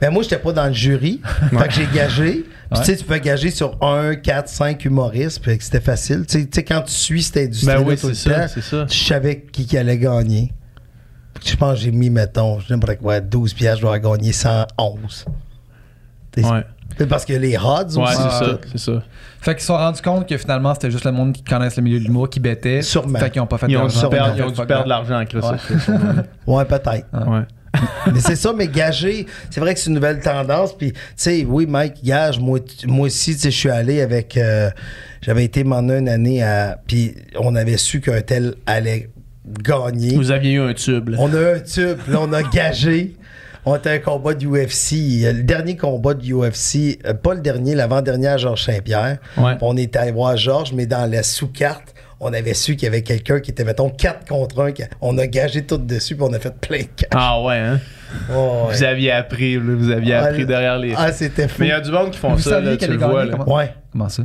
Mais 0.02 0.10
moi, 0.10 0.22
j'étais 0.22 0.36
pas 0.36 0.52
dans 0.52 0.66
le 0.66 0.74
jury. 0.74 1.22
Fait 1.50 1.68
que 1.68 1.72
j'ai 1.72 1.86
gagé. 1.94 2.32
Puis 2.32 2.44
Ouais. 2.70 2.78
tu 2.80 2.84
sais, 2.84 2.96
tu 2.98 3.04
peux 3.04 3.16
gager 3.16 3.50
sur 3.50 3.82
1, 3.82 4.16
4, 4.16 4.46
5 4.50 4.84
humoristes. 4.84 5.40
Puis 5.42 5.56
que 5.56 5.64
c'était 5.64 5.80
facile. 5.80 6.26
Tu 6.28 6.40
sais- 6.40 6.44
tu 6.44 6.50
sais, 6.52 6.64
quand 6.64 6.82
tu 6.82 6.92
suis 6.92 7.22
cette 7.22 7.38
industrie 7.38 7.66
Ben 7.76 7.82
oui, 7.82 7.94
tout 7.94 8.00
c'est 8.02 8.08
le 8.08 8.14
ça, 8.14 8.40
temps, 8.42 8.46
c'est 8.52 8.60
ça. 8.60 8.86
tu 8.90 8.98
savais 8.98 9.40
qui, 9.50 9.64
qui 9.64 9.78
allait 9.78 9.96
gagner. 9.96 10.52
Je 11.44 11.56
pense 11.56 11.74
que 11.74 11.80
j'ai 11.80 11.90
mis, 11.90 12.10
mettons, 12.10 12.60
je 12.60 12.72
n'importe 12.72 12.98
quoi, 12.98 13.20
12 13.20 13.54
piastres, 13.54 13.78
je 13.80 13.82
dois 13.86 13.98
gagner 13.98 14.32
111. 14.32 15.24
T'sais, 16.30 16.44
Ouais, 16.44 16.64
C'est 16.98 17.06
parce 17.06 17.24
que 17.24 17.32
les 17.34 17.56
odds 17.56 17.96
ouais 17.96 18.02
aussi. 18.04 18.16
c'est 18.16 18.22
Ah. 18.22 18.30
ça, 18.40 18.58
c'est 18.70 18.78
ça. 18.78 19.02
Fait 19.40 19.52
qu'ils 19.54 19.60
se 19.62 19.66
sont 19.66 19.76
rendus 19.76 20.02
compte 20.02 20.28
que 20.28 20.36
finalement 20.36 20.72
c'était 20.74 20.90
juste 20.90 21.04
le 21.04 21.12
monde 21.12 21.32
qui 21.32 21.42
connaisse 21.42 21.76
le 21.76 21.82
milieu 21.82 21.98
de 21.98 22.04
l'humour 22.04 22.30
qui 22.30 22.38
bêtait. 22.40 22.80
Sûrement. 22.82 23.18
Fait 23.18 23.30
qu'ils 23.30 23.42
ont 23.42 23.46
pas 23.46 23.58
fait 23.58 23.66
perdre, 23.66 23.84
ils 23.84 23.84
ont 23.84 23.88
dû 23.88 23.98
fait 23.98 24.08
perdre 24.66 24.82
de 24.82 24.84
de 24.84 24.88
l'argent. 24.88 25.18
Ouais. 25.20 25.78
ça, 25.80 25.94
Ouais, 26.46 26.64
peut-être. 26.66 27.06
Ouais. 27.12 27.42
mais 28.12 28.20
c'est 28.20 28.36
ça, 28.36 28.52
mais 28.54 28.68
gager, 28.68 29.26
c'est 29.50 29.58
vrai 29.60 29.72
que 29.72 29.80
c'est 29.80 29.88
une 29.88 29.94
nouvelle 29.94 30.20
tendance. 30.20 30.76
Puis, 30.76 30.92
tu 30.92 30.98
sais, 31.16 31.46
oui, 31.48 31.64
Mike, 31.66 32.04
gage, 32.04 32.38
moi, 32.38 32.58
moi 32.86 33.06
aussi, 33.06 33.32
tu 33.34 33.40
sais, 33.40 33.50
je 33.50 33.56
suis 33.56 33.70
allé 33.70 34.02
avec. 34.02 34.36
euh, 34.36 34.68
J'avais 35.22 35.44
été 35.44 35.64
m'en 35.64 35.78
une 35.88 36.08
année 36.08 36.42
à. 36.42 36.78
Puis, 36.86 37.14
on 37.40 37.54
avait 37.56 37.78
su 37.78 38.00
qu'un 38.02 38.20
tel 38.20 38.54
allait 38.66 39.08
gagner. 39.46 40.14
Vous 40.16 40.30
aviez 40.30 40.52
eu 40.52 40.60
un 40.60 40.74
tube, 40.74 41.10
là. 41.10 41.16
On 41.20 41.32
a 41.34 41.54
un 41.56 41.60
tube, 41.60 41.98
là, 42.08 42.18
on 42.20 42.32
a 42.32 42.42
gagé. 42.52 43.14
On 43.64 43.76
était 43.76 43.90
à 43.90 43.92
un 43.92 43.98
combat 44.00 44.34
de 44.34 44.44
UFC. 44.46 45.22
Le 45.32 45.42
dernier 45.44 45.76
combat 45.76 46.14
de 46.14 46.24
UFC, 46.32 46.98
euh, 47.06 47.14
pas 47.14 47.34
le 47.34 47.40
dernier, 47.40 47.74
l'avant-dernier 47.76 48.26
à 48.28 48.36
Georges 48.36 48.64
Saint-Pierre. 48.64 49.18
Ouais. 49.36 49.52
On 49.60 49.76
était 49.76 49.98
allé 50.00 50.10
voir 50.12 50.36
Georges, 50.36 50.72
mais 50.72 50.86
dans 50.86 51.08
la 51.08 51.22
sous-carte, 51.22 51.94
on 52.18 52.32
avait 52.32 52.54
su 52.54 52.74
qu'il 52.74 52.84
y 52.84 52.88
avait 52.88 53.02
quelqu'un 53.02 53.38
qui 53.40 53.52
était, 53.52 53.64
mettons, 53.64 53.88
4 53.90 54.26
contre 54.28 54.60
1. 54.60 54.72
On 55.00 55.16
a 55.18 55.26
gagé 55.28 55.62
tout 55.62 55.76
dessus, 55.78 56.16
puis 56.16 56.24
on 56.28 56.32
a 56.32 56.40
fait 56.40 56.54
plein 56.54 56.78
de 56.78 56.88
cash. 56.96 57.08
Ah 57.12 57.40
ouais, 57.40 57.56
hein? 57.56 57.80
Oh, 58.34 58.64
ouais. 58.68 58.74
Vous 58.76 58.82
aviez 58.82 59.12
appris, 59.12 59.56
vous 59.56 59.90
aviez 59.90 60.14
Ah, 60.14 60.24
appris 60.24 60.44
derrière 60.44 60.78
les. 60.78 60.94
Ah, 60.96 61.12
c'était 61.12 61.46
fou. 61.48 61.56
Mais 61.60 61.66
il 61.66 61.70
y 61.70 61.72
a 61.72 61.80
du 61.80 61.90
monde 61.92 62.10
qui 62.10 62.18
font 62.18 62.34
Vous 62.34 62.42
ça, 62.42 62.60
là, 62.60 62.76
tu 62.76 62.86
le 62.88 62.96
vois, 62.96 63.26
comment- 63.28 63.56
Ouais. 63.56 63.72
Comment 63.92 64.08
ça? 64.08 64.22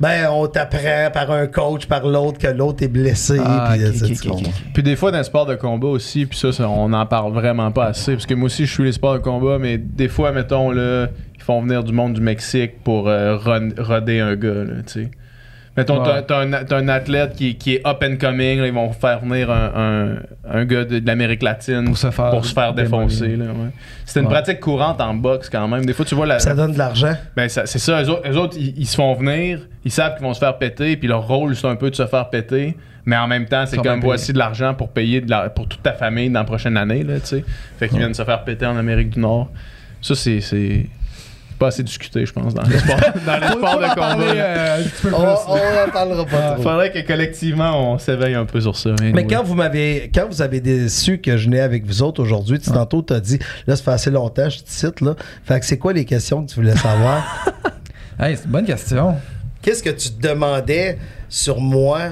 Ben, 0.00 0.28
on 0.30 0.46
t'apprend 0.46 1.10
par 1.12 1.30
un 1.30 1.46
coach, 1.46 1.86
par 1.86 2.06
l'autre, 2.06 2.38
que 2.38 2.46
l'autre 2.46 2.82
est 2.82 2.88
blessé. 2.88 3.38
Ah, 3.44 3.72
puis, 3.72 3.84
euh. 3.84 3.92
Puis 4.72 4.82
des 4.82 4.96
fois, 4.96 5.12
dans 5.12 5.18
les 5.18 5.24
sports 5.24 5.44
de 5.44 5.54
combat 5.54 5.88
aussi, 5.88 6.24
puis 6.24 6.38
ça, 6.38 6.50
ça, 6.50 6.68
on 6.68 6.88
n'en 6.88 7.04
parle 7.04 7.32
vraiment 7.34 7.70
pas 7.70 7.86
assez. 7.86 8.12
Parce 8.12 8.24
que 8.24 8.32
moi 8.32 8.46
aussi, 8.46 8.64
je 8.64 8.72
suis 8.72 8.84
les 8.84 8.92
sports 8.92 9.14
de 9.14 9.18
combat, 9.18 9.58
mais 9.58 9.76
des 9.76 10.08
fois, 10.08 10.32
mettons, 10.32 10.70
là, 10.70 11.08
ils 11.34 11.42
font 11.42 11.60
venir 11.60 11.84
du 11.84 11.92
monde 11.92 12.14
du 12.14 12.22
Mexique 12.22 12.82
pour 12.82 13.08
euh, 13.08 13.36
roder 13.36 14.20
un 14.20 14.34
gars, 14.34 14.64
tu 14.86 14.92
sais. 14.92 15.10
Mettons, 15.76 16.02
t'as- 16.02 16.14
Ouais. 16.16 16.22
t'as 16.26 16.40
un, 16.40 16.64
t'as 16.64 16.76
un 16.76 16.88
athlète 16.88 17.34
qui, 17.34 17.54
qui 17.56 17.76
est 17.76 17.86
up 17.86 18.04
and 18.04 18.16
coming, 18.20 18.60
là, 18.60 18.66
ils 18.66 18.72
vont 18.74 18.92
faire 18.92 19.20
venir 19.20 19.50
un, 19.50 19.72
un, 19.74 20.58
un 20.58 20.64
gars 20.66 20.84
de, 20.84 20.98
de 20.98 21.06
l'Amérique 21.06 21.42
latine 21.42 21.84
Pour 21.86 21.96
se 21.96 22.10
faire 22.10 22.28
pour 22.30 22.44
se 22.44 22.52
faire 22.52 22.74
défoncer. 22.74 23.36
là, 23.36 23.46
ouais. 23.46 23.70
C'est 24.04 24.20
une 24.20 24.26
Ouais. 24.26 24.32
pratique 24.32 24.60
courante 24.60 25.00
en 25.00 25.14
boxe 25.14 25.48
quand 25.48 25.66
même. 25.68 25.86
Des 25.86 25.94
fois, 25.94 26.04
tu 26.04 26.14
vois 26.14 26.26
la, 26.26 26.38
Ça 26.40 26.54
donne 26.54 26.72
de 26.72 26.78
l'argent. 26.78 27.14
ben, 27.36 27.48
ça- 27.48 27.64
c'est 27.64 27.78
ça, 27.78 28.02
eux 28.02 28.10
autres, 28.10 28.28
eux 28.30 28.36
autres, 28.36 28.56
ils, 28.58 28.74
ils 28.78 28.86
se 28.86 28.96
font 28.96 29.14
venir, 29.14 29.60
ils 29.84 29.90
savent 29.90 30.14
qu'ils 30.16 30.24
vont 30.26 30.34
se 30.34 30.40
faire 30.40 30.58
péter, 30.58 30.96
puis 30.98 31.08
leur 31.08 31.26
rôle, 31.26 31.56
c'est 31.56 31.66
un 31.66 31.76
peu 31.76 31.88
de 31.88 31.96
se 31.96 32.06
faire 32.06 32.28
péter, 32.28 32.76
mais 33.06 33.16
en 33.16 33.26
même 33.26 33.46
temps, 33.46 33.64
c'est 33.66 33.78
comme 33.78 34.00
voici 34.00 34.34
de 34.34 34.38
l'argent 34.38 34.74
pour 34.74 34.90
payer 34.90 35.22
de 35.22 35.30
la- 35.30 35.48
pour 35.48 35.66
toute 35.68 35.82
ta 35.82 35.94
famille 35.94 36.28
dans 36.28 36.40
la 36.40 36.44
prochaine 36.44 36.76
année, 36.76 37.02
là, 37.02 37.18
tu 37.18 37.26
sais. 37.28 37.44
Fait 37.78 37.88
qu'ils 37.88 37.96
viennent 37.98 38.12
se 38.14 38.24
faire 38.24 38.44
péter 38.44 38.66
en 38.66 38.76
Amérique 38.76 39.08
du 39.08 39.20
Nord. 39.20 39.48
Ça, 40.02 40.14
c'est. 40.14 40.40
Pas 41.62 41.68
assez 41.68 41.82
discuté, 41.84 42.26
je 42.26 42.32
pense, 42.32 42.54
dans 42.54 42.62
les 42.62 42.78
sports, 42.78 42.96
dans 43.26 43.38
les 43.38 43.46
sports 43.46 43.78
de 43.78 43.88
combat. 43.94 44.18
euh, 44.20 44.82
On 45.04 45.52
on 45.52 45.88
en 45.88 45.90
parlera 45.92 46.24
pas 46.26 46.50
trop. 46.52 46.62
Faudrait 46.62 46.90
que 46.90 47.06
collectivement, 47.06 47.92
on 47.92 47.98
s'éveille 47.98 48.34
un 48.34 48.44
peu 48.46 48.60
sur 48.60 48.76
ça. 48.76 48.90
Mais 49.00 49.26
quand 49.26 49.44
vous 49.44 49.54
m'avez 49.54 50.10
quand 50.12 50.26
vous 50.28 50.42
avez 50.42 50.60
déçu 50.60 51.18
que 51.18 51.36
je 51.36 51.44
venais 51.44 51.60
avec 51.60 51.86
vous 51.86 52.02
autres 52.02 52.20
aujourd'hui, 52.20 52.58
tu 52.58 52.70
tantôt 52.70 53.02
t'as 53.02 53.20
dit 53.20 53.38
là 53.66 53.76
ça 53.76 53.82
fait 53.84 53.90
assez 53.92 54.10
longtemps 54.10 54.48
je 54.48 54.58
te 54.58 54.70
cite 54.70 55.00
là. 55.00 55.14
Fait 55.44 55.60
que 55.60 55.66
c'est 55.66 55.78
quoi 55.78 55.92
les 55.92 56.04
questions 56.04 56.44
que 56.44 56.50
tu 56.50 56.56
voulais 56.56 56.76
savoir? 56.76 57.22
Hey, 58.20 58.36
c'est 58.36 58.44
une 58.44 58.50
bonne 58.50 58.66
question. 58.66 59.16
Qu'est-ce 59.62 59.82
que 59.82 59.90
tu 59.90 60.10
te 60.10 60.28
demandais 60.28 60.98
sur 61.28 61.60
moi 61.60 62.10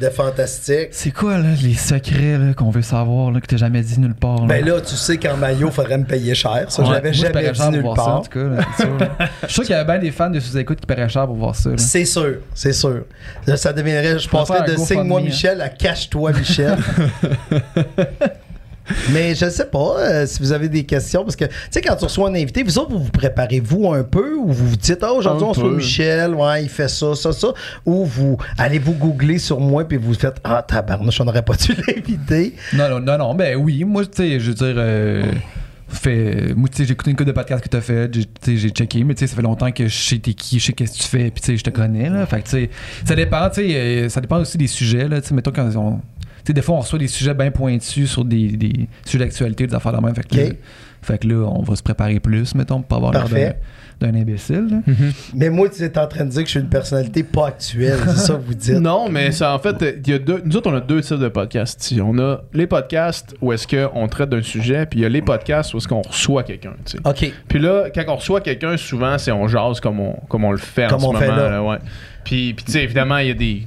de 0.00 0.08
fantastique 0.08 0.88
C'est 0.92 1.10
quoi, 1.10 1.38
là, 1.38 1.50
les 1.62 1.74
secrets 1.74 2.38
là, 2.38 2.54
qu'on 2.54 2.70
veut 2.70 2.82
savoir, 2.82 3.30
là, 3.30 3.40
que 3.40 3.46
t'as 3.46 3.58
jamais 3.58 3.82
dit 3.82 4.00
nulle 4.00 4.14
part? 4.14 4.46
Ben 4.46 4.64
là, 4.64 4.80
tu 4.80 4.96
sais 4.96 5.18
qu'en 5.18 5.36
maillot, 5.36 5.70
faudrait 5.70 5.98
me 5.98 6.04
payer 6.04 6.34
cher. 6.34 6.64
Ça, 6.68 6.84
je 6.84 6.90
l'avais 6.90 7.12
jamais 7.12 7.50
dit 7.50 7.68
nulle 7.70 7.82
voir 7.82 7.96
ça, 7.96 8.02
en 8.02 8.06
part. 8.06 8.22
tout 8.22 8.38
cas, 8.38 8.44
là, 8.44 8.64
c'est 8.76 8.82
sûr, 8.84 8.98
là. 8.98 9.08
Je 9.42 9.46
suis 9.46 9.54
sûr 9.54 9.62
qu'il 9.64 9.72
y 9.72 9.74
avait 9.74 9.92
bien 9.92 9.98
des 9.98 10.10
fans 10.10 10.30
de 10.30 10.40
sous-écoute 10.40 10.80
qui 10.80 10.86
paieraient 10.86 11.08
cher 11.08 11.26
pour 11.26 11.36
voir 11.36 11.54
ça. 11.54 11.70
C'est 11.76 12.04
sûr, 12.04 12.38
c'est 12.54 12.72
sûr. 12.72 13.04
Ça, 13.46 13.56
ça 13.56 13.72
deviendrait, 13.72 14.18
je 14.18 14.28
faire 14.28 14.64
de 14.64 14.76
signe-moi 14.76 15.20
hein. 15.20 15.24
Michel 15.24 15.60
à 15.60 15.68
cache-toi 15.68 16.32
Michel. 16.32 16.78
Mais 19.12 19.34
je 19.34 19.48
sais 19.48 19.66
pas 19.66 19.96
euh, 19.98 20.26
si 20.26 20.40
vous 20.40 20.52
avez 20.52 20.68
des 20.68 20.84
questions, 20.84 21.22
parce 21.22 21.36
que, 21.36 21.44
tu 21.44 21.52
sais, 21.70 21.80
quand 21.80 21.96
tu 21.96 22.04
reçois 22.04 22.28
un 22.28 22.34
invité, 22.34 22.62
vous 22.62 22.78
autres, 22.78 22.90
vous 22.90 23.04
vous 23.04 23.10
préparez-vous 23.10 23.92
un 23.92 24.02
peu, 24.02 24.34
ou 24.36 24.52
vous 24.52 24.68
vous 24.68 24.76
dites, 24.76 24.98
ah, 25.02 25.12
aujourd'hui, 25.12 25.44
Un 25.44 25.48
on 25.48 25.52
reçoit. 25.52 25.70
Michel, 25.70 26.34
ouais, 26.34 26.62
il 26.64 26.68
fait 26.68 26.88
ça, 26.88 27.14
ça, 27.14 27.32
ça, 27.32 27.48
ou 27.86 28.04
vous 28.04 28.36
allez-vous 28.58 28.92
googler 28.92 29.38
sur 29.38 29.60
moi, 29.60 29.84
puis 29.84 29.96
vous 29.96 30.14
faites, 30.14 30.36
ah, 30.44 30.62
tabarnouche, 30.66 31.20
on 31.20 31.24
n'aurait 31.24 31.42
pas 31.42 31.54
dû 31.54 31.74
l'inviter. 31.86 32.54
Non, 32.72 32.88
non, 32.88 33.00
non, 33.00 33.18
non, 33.18 33.34
ben 33.34 33.56
oui, 33.56 33.84
moi, 33.84 34.04
tu 34.04 34.10
sais, 34.16 34.40
je 34.40 34.48
veux 34.48 34.54
dire, 34.54 34.74
euh, 34.76 35.24
fait, 35.88 36.54
moi, 36.54 36.68
tu 36.68 36.78
sais, 36.78 36.84
j'ai 36.84 36.92
écouté 36.92 37.10
une 37.10 37.16
couple 37.16 37.28
de 37.28 37.32
podcasts 37.32 37.64
que 37.64 37.68
t'as 37.68 37.80
fait, 37.80 38.10
j'ai 38.46 38.68
checké, 38.70 39.04
mais 39.04 39.14
tu 39.14 39.20
sais, 39.20 39.26
ça 39.26 39.36
fait 39.36 39.42
longtemps 39.42 39.72
que 39.72 39.86
je 39.88 39.96
sais 39.96 40.18
t'es 40.18 40.34
qui, 40.34 40.58
je 40.58 40.66
sais 40.66 40.72
qu'est-ce 40.72 40.98
que 40.98 41.02
tu 41.02 41.08
fais, 41.08 41.30
puis 41.30 41.40
tu 41.40 41.46
sais, 41.46 41.56
je 41.56 41.64
te 41.64 41.70
connais, 41.70 42.08
là. 42.08 42.26
Fait 42.26 42.38
que, 42.38 42.44
tu 42.44 42.50
sais, 42.50 42.70
ça 43.04 43.14
dépend, 43.14 43.48
tu 43.50 43.56
sais, 43.56 43.74
euh, 43.74 44.08
ça 44.08 44.20
dépend 44.20 44.38
aussi 44.40 44.56
des 44.58 44.66
sujets, 44.66 45.08
là, 45.08 45.20
tu 45.20 45.28
sais, 45.28 45.34
mettons 45.34 45.52
quand 45.52 45.68
on. 45.76 46.00
Tu 46.44 46.48
sais, 46.48 46.52
des 46.52 46.62
fois, 46.62 46.76
on 46.76 46.80
reçoit 46.80 46.98
des 46.98 47.08
sujets 47.08 47.34
bien 47.34 47.50
pointus 47.50 48.10
sur 48.10 48.24
des, 48.24 48.48
des 48.48 48.88
sujets 49.04 49.24
d'actualité, 49.24 49.66
des 49.66 49.74
affaires 49.74 49.92
de 49.92 50.04
même. 50.04 50.14
Fait 50.14 50.26
que, 50.26 50.36
là, 50.36 50.42
Fait 51.02 51.18
que 51.18 51.28
là, 51.28 51.46
on 51.46 51.62
va 51.62 51.76
se 51.76 51.82
préparer 51.82 52.20
plus, 52.20 52.54
mettons, 52.54 52.80
pour 52.80 52.86
pas 52.88 52.96
avoir 52.96 53.12
l'air 53.12 53.22
Parfait. 53.22 53.58
D'un 54.00 54.14
imbécile. 54.14 54.66
là. 54.70 54.94
Mais 55.34 55.50
moi, 55.50 55.68
tu 55.68 55.82
es 55.82 55.98
en 55.98 56.06
train 56.06 56.24
de 56.24 56.30
dire 56.30 56.40
que 56.40 56.46
je 56.46 56.52
suis 56.52 56.60
une 56.60 56.68
personnalité 56.68 57.22
pas 57.22 57.48
actuelle. 57.48 57.98
C'est 58.06 58.16
ça 58.16 58.34
que 58.34 58.40
vous 58.46 58.54
dites. 58.54 58.74
Non, 58.76 59.08
mais 59.10 59.30
ça, 59.30 59.54
en 59.54 59.58
fait, 59.58 60.00
il 60.04 60.10
y 60.10 60.14
a 60.14 60.18
deux, 60.18 60.40
nous 60.44 60.56
autres, 60.56 60.70
on 60.70 60.74
a 60.74 60.80
deux 60.80 61.00
types 61.02 61.18
de 61.18 61.28
podcasts 61.28 61.82
ici. 61.84 62.00
On 62.00 62.18
a 62.18 62.40
les 62.54 62.66
podcasts 62.66 63.34
où 63.42 63.52
est-ce 63.52 63.66
qu'on 63.66 64.08
traite 64.08 64.30
d'un 64.30 64.42
sujet, 64.42 64.86
puis 64.86 65.00
il 65.00 65.02
y 65.02 65.04
a 65.06 65.08
les 65.08 65.22
podcasts 65.22 65.74
où 65.74 65.76
est-ce 65.76 65.88
qu'on 65.88 66.02
reçoit 66.02 66.42
quelqu'un, 66.42 66.72
tu 66.84 66.96
sais. 66.96 66.98
OK. 67.04 67.32
Puis 67.48 67.58
là, 67.58 67.84
quand 67.94 68.04
on 68.08 68.16
reçoit 68.16 68.40
quelqu'un, 68.40 68.76
souvent, 68.76 69.18
c'est 69.18 69.32
on 69.32 69.46
jase 69.48 69.80
comme 69.80 70.00
on, 70.00 70.14
comme 70.28 70.44
on 70.44 70.52
le 70.52 70.58
fait 70.58 70.88
Comme 70.88 71.04
en 71.04 71.10
on 71.10 71.12
ce 71.14 71.18
fait 71.18 71.28
moment. 71.28 71.36
là. 71.42 71.50
là, 71.50 71.62
ouais. 71.62 71.78
Puis, 72.24 72.52
puis 72.54 72.64
tu 72.66 72.72
sais, 72.72 72.82
évidemment, 72.84 73.16
il 73.18 73.28
y 73.28 73.30
a 73.30 73.34
des 73.34 73.66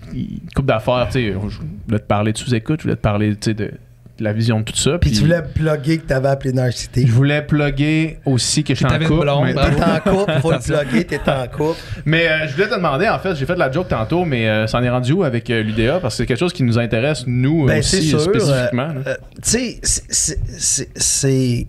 couple 0.56 0.68
d'affaires, 0.68 1.08
tu 1.08 1.14
sais. 1.14 1.34
Je 1.34 1.58
voulais 1.88 2.00
te 2.00 2.06
parler 2.06 2.34
de 2.34 2.38
sous-écoute, 2.38 2.80
je 2.80 2.84
voulais 2.84 2.96
te 2.96 3.02
parler, 3.02 3.32
tu 3.36 3.38
sais, 3.46 3.54
de, 3.54 3.66
de 3.66 3.72
la 4.20 4.32
vision 4.32 4.60
de 4.60 4.66
tout 4.66 4.76
ça. 4.76 5.00
Puis 5.00 5.12
tu 5.12 5.22
voulais 5.22 5.42
plugger 5.42 5.98
que 5.98 6.06
t'avais 6.06 6.30
appelé 6.30 6.54
Narcity. 6.54 7.08
Je 7.08 7.12
voulais 7.12 7.42
plugger 7.42 8.20
aussi 8.26 8.64
que 8.64 8.74
je 8.74 8.78
suis 8.78 8.86
en 8.86 9.00
couple. 9.00 9.22
blonde, 9.22 9.46
mais- 9.46 9.54
bravo. 9.54 9.76
T'es 9.76 9.84
en 9.84 10.00
couple, 10.18 10.34
faut 10.40 10.52
le 10.52 10.60
plugger, 10.60 11.04
t'es 11.06 11.20
en 11.28 11.48
couple. 11.48 11.80
Mais 12.06 12.28
euh, 12.28 12.48
je 12.48 12.54
voulais 12.54 12.68
te 12.70 12.76
demander, 12.76 13.10
en 13.10 13.18
fait, 13.20 13.36
j'ai 13.36 13.46
fait 13.46 13.56
de 13.56 13.60
la 13.60 13.72
joke 13.72 13.88
tantôt, 13.88 14.24
mais 14.24 14.48
euh, 14.48 14.68
ça 14.68 14.78
en 14.78 14.84
est 14.84 14.90
rendu 14.90 15.14
où 15.14 15.24
avec 15.24 15.50
euh, 15.50 15.64
l'UDA? 15.64 16.00
Parce 16.00 16.14
que 16.14 16.18
c'est 16.18 16.26
quelque 16.28 16.40
chose 16.40 16.54
qui 16.54 16.64
nous 16.64 16.78
intéresse, 16.78 17.24
nous 17.26 17.66
Ben, 17.66 17.80
aussi, 17.80 17.96
c'est 18.04 18.10
sûr. 18.10 18.22
spécifiquement. 18.22 18.90
euh, 19.08 19.16
tu 19.42 19.80
sais, 19.82 20.38
c'est-. 20.96 21.68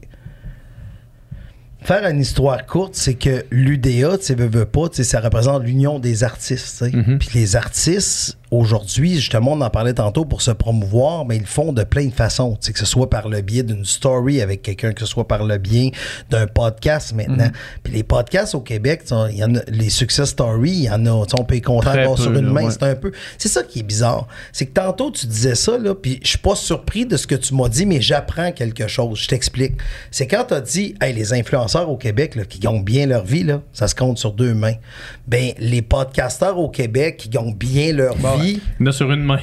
Faire 1.83 2.07
une 2.09 2.21
histoire 2.21 2.65
courte, 2.65 2.95
c'est 2.95 3.13
que 3.15 3.45
l'UDA, 3.51 4.17
tu 4.17 4.25
sais, 4.25 4.35
veux, 4.35 4.47
veux 4.49 4.65
pas, 4.65 4.89
tu 4.89 4.97
sais, 4.97 5.05
ça 5.05 5.21
représente 5.21 5.65
l'union 5.65 5.99
des 5.99 6.25
artistes. 6.25 6.79
tu 6.83 6.91
sais. 6.91 6.97
Mhm. 6.97 7.19
Puis 7.19 7.29
les 7.35 7.57
artistes, 7.57 8.39
aujourd'hui, 8.59 9.17
justement, 9.17 9.53
on 9.53 9.61
en 9.61 9.71
parlait 9.71 9.95
tantôt 9.95 10.25
pour 10.25 10.43
se 10.43 10.51
promouvoir, 10.51 11.25
mais 11.25 11.37
ils 11.37 11.41
le 11.41 11.47
font 11.47 11.73
de 11.73 11.85
plein 11.85 12.07
de 12.07 12.13
façons. 12.13 12.57
Que 12.57 12.79
ce 12.79 12.87
soit 12.87 13.11
par 13.11 13.29
le 13.29 13.41
biais 13.41 13.63
d'une 13.63 13.85
story 13.85 14.41
avec 14.41 14.63
quelqu'un, 14.63 14.93
que 14.93 15.01
ce 15.01 15.07
soit 15.07 15.27
par 15.27 15.45
le 15.45 15.59
biais 15.59 15.93
d'un 16.31 16.47
podcast 16.47 17.15
maintenant. 17.15 17.51
Puis 17.83 17.93
les 17.93 18.03
podcasts 18.03 18.55
au 18.55 18.61
Québec, 18.61 19.03
y 19.33 19.45
en 19.45 19.55
a, 19.55 19.61
les 19.69 19.91
success 19.91 20.31
stories, 20.31 20.71
il 20.71 20.83
y 20.85 20.91
en 20.91 21.07
a, 21.07 21.11
on 21.11 21.45
peut 21.45 21.57
y 21.57 21.61
compter 21.61 22.05
sur 22.17 22.33
une 22.33 22.47
là, 22.47 22.53
main. 22.53 22.65
ouais. 22.65 22.71
C'est 22.71 22.83
un 22.83 22.95
peu. 22.95 23.13
C'est 23.39 23.49
ça 23.49 23.63
qui 23.63 23.81
est 23.81 23.85
bizarre. 23.85 24.27
C'est 24.53 24.67
que 24.67 24.73
tantôt, 24.73 25.11
tu 25.11 25.27
disais 25.27 25.55
ça, 25.55 25.79
là, 25.79 25.95
puis 25.95 26.21
je 26.23 26.29
suis 26.29 26.39
pas 26.39 26.55
surpris 26.55 27.07
de 27.07 27.17
ce 27.17 27.27
que 27.27 27.35
tu 27.35 27.55
m'as 27.55 27.69
dit, 27.69 27.87
mais 27.87 28.01
j'apprends 28.01 28.53
quelque 28.53 28.87
chose. 28.87 29.21
Je 29.21 29.29
t'explique. 29.29 29.75
C'est 30.11 30.27
quand 30.27 30.45
tu 30.49 30.55
as 30.55 30.61
dit, 30.61 30.95
hey, 31.01 31.13
les 31.15 31.33
influenceurs 31.33 31.91
au 31.91 31.97
Québec, 31.97 32.35
là, 32.35 32.45
qui 32.45 32.59
gagnent 32.59 32.85
bien 32.85 33.07
leur 33.07 33.25
vie, 33.25 33.45
là, 33.45 33.63
ça 33.73 33.89
se 33.89 33.95
compte 33.95 34.19
sur 34.19 34.33
deux 34.33 34.55
mains. 34.55 34.75
Ben, 35.27 35.53
les 35.59 35.83
podcasteurs 35.83 36.59
au 36.59 36.69
Québec 36.69 37.17
qui 37.17 37.29
gagnent 37.29 37.55
bien 37.55 37.93
leur 37.93 38.15
vie, 38.17 38.44
Il 38.53 38.61
y 38.81 38.83
en 38.83 38.87
a 38.87 38.93
sur 38.93 39.11
une 39.13 39.23
main. 39.25 39.37
tu 39.39 39.43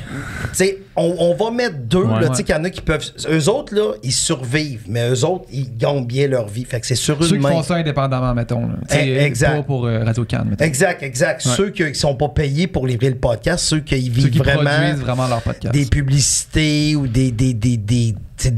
sais, 0.53 0.78
on, 0.95 1.15
on 1.19 1.34
va 1.36 1.52
mettre 1.52 1.78
deux, 1.78 2.03
Ouais. 2.03 2.22
là, 2.22 2.30
tu 2.30 2.36
sais, 2.36 2.44
qu'il 2.44 2.56
y 2.56 2.57
en 2.57 2.64
a 2.64 2.69
qui 2.69 2.82
peuvent. 2.82 3.03
Eux 3.30 3.49
autres, 3.49 3.73
là, 3.76 3.94
ils 4.03 4.11
survivent, 4.11 4.84
mais 4.88 5.10
eux 5.10 5.23
autres, 5.26 5.45
ils 5.52 5.76
gagnent 5.78 6.06
bien 6.06 6.28
leur 6.28 6.48
vie. 6.48 6.65
Fait 6.65 6.80
que 6.80 6.88
c'est 6.88 6.95
sur 6.95 7.18
Ceux 7.23 7.36
une 7.36 7.41
qui 7.41 7.44
main. 7.48 7.52
font 7.52 7.64
ça 7.64 7.76
indépendamment, 7.76 8.34
mettons. 8.34 8.68
là. 8.68 8.76
Eh, 8.99 9.18
exact. 9.19 9.56
Pas 9.57 9.64
pour 9.64 9.86
euh, 9.86 10.03
Radio 10.03 10.26
Cannes, 10.26 10.48
mettons. 10.49 10.65
Exact, 10.65 11.02
exact. 11.03 11.41
Ceux 11.41 11.69
qui 11.69 11.84
ne 11.84 11.94
sont 11.94 12.15
pas 12.15 12.30
payés 12.30 12.68
pour 12.68 12.86
livrer 12.88 13.10
le 13.10 13.15
podcast, 13.18 13.65
ceux 13.65 13.80
qui 13.80 13.95
Ceux 14.06 14.11
vivent 14.11 14.30
qui 14.32 14.38
vraiment 14.40 14.64
produisent 14.69 15.02
vraiment 15.02 15.28
leur 15.28 15.41
podcast. 15.41 15.73
des 15.73 15.86
publicités 15.86 16.95
ou 16.95 17.07
des, 17.07 17.32
des, 17.32 17.53
des, 17.53 17.78
des, 17.78 18.15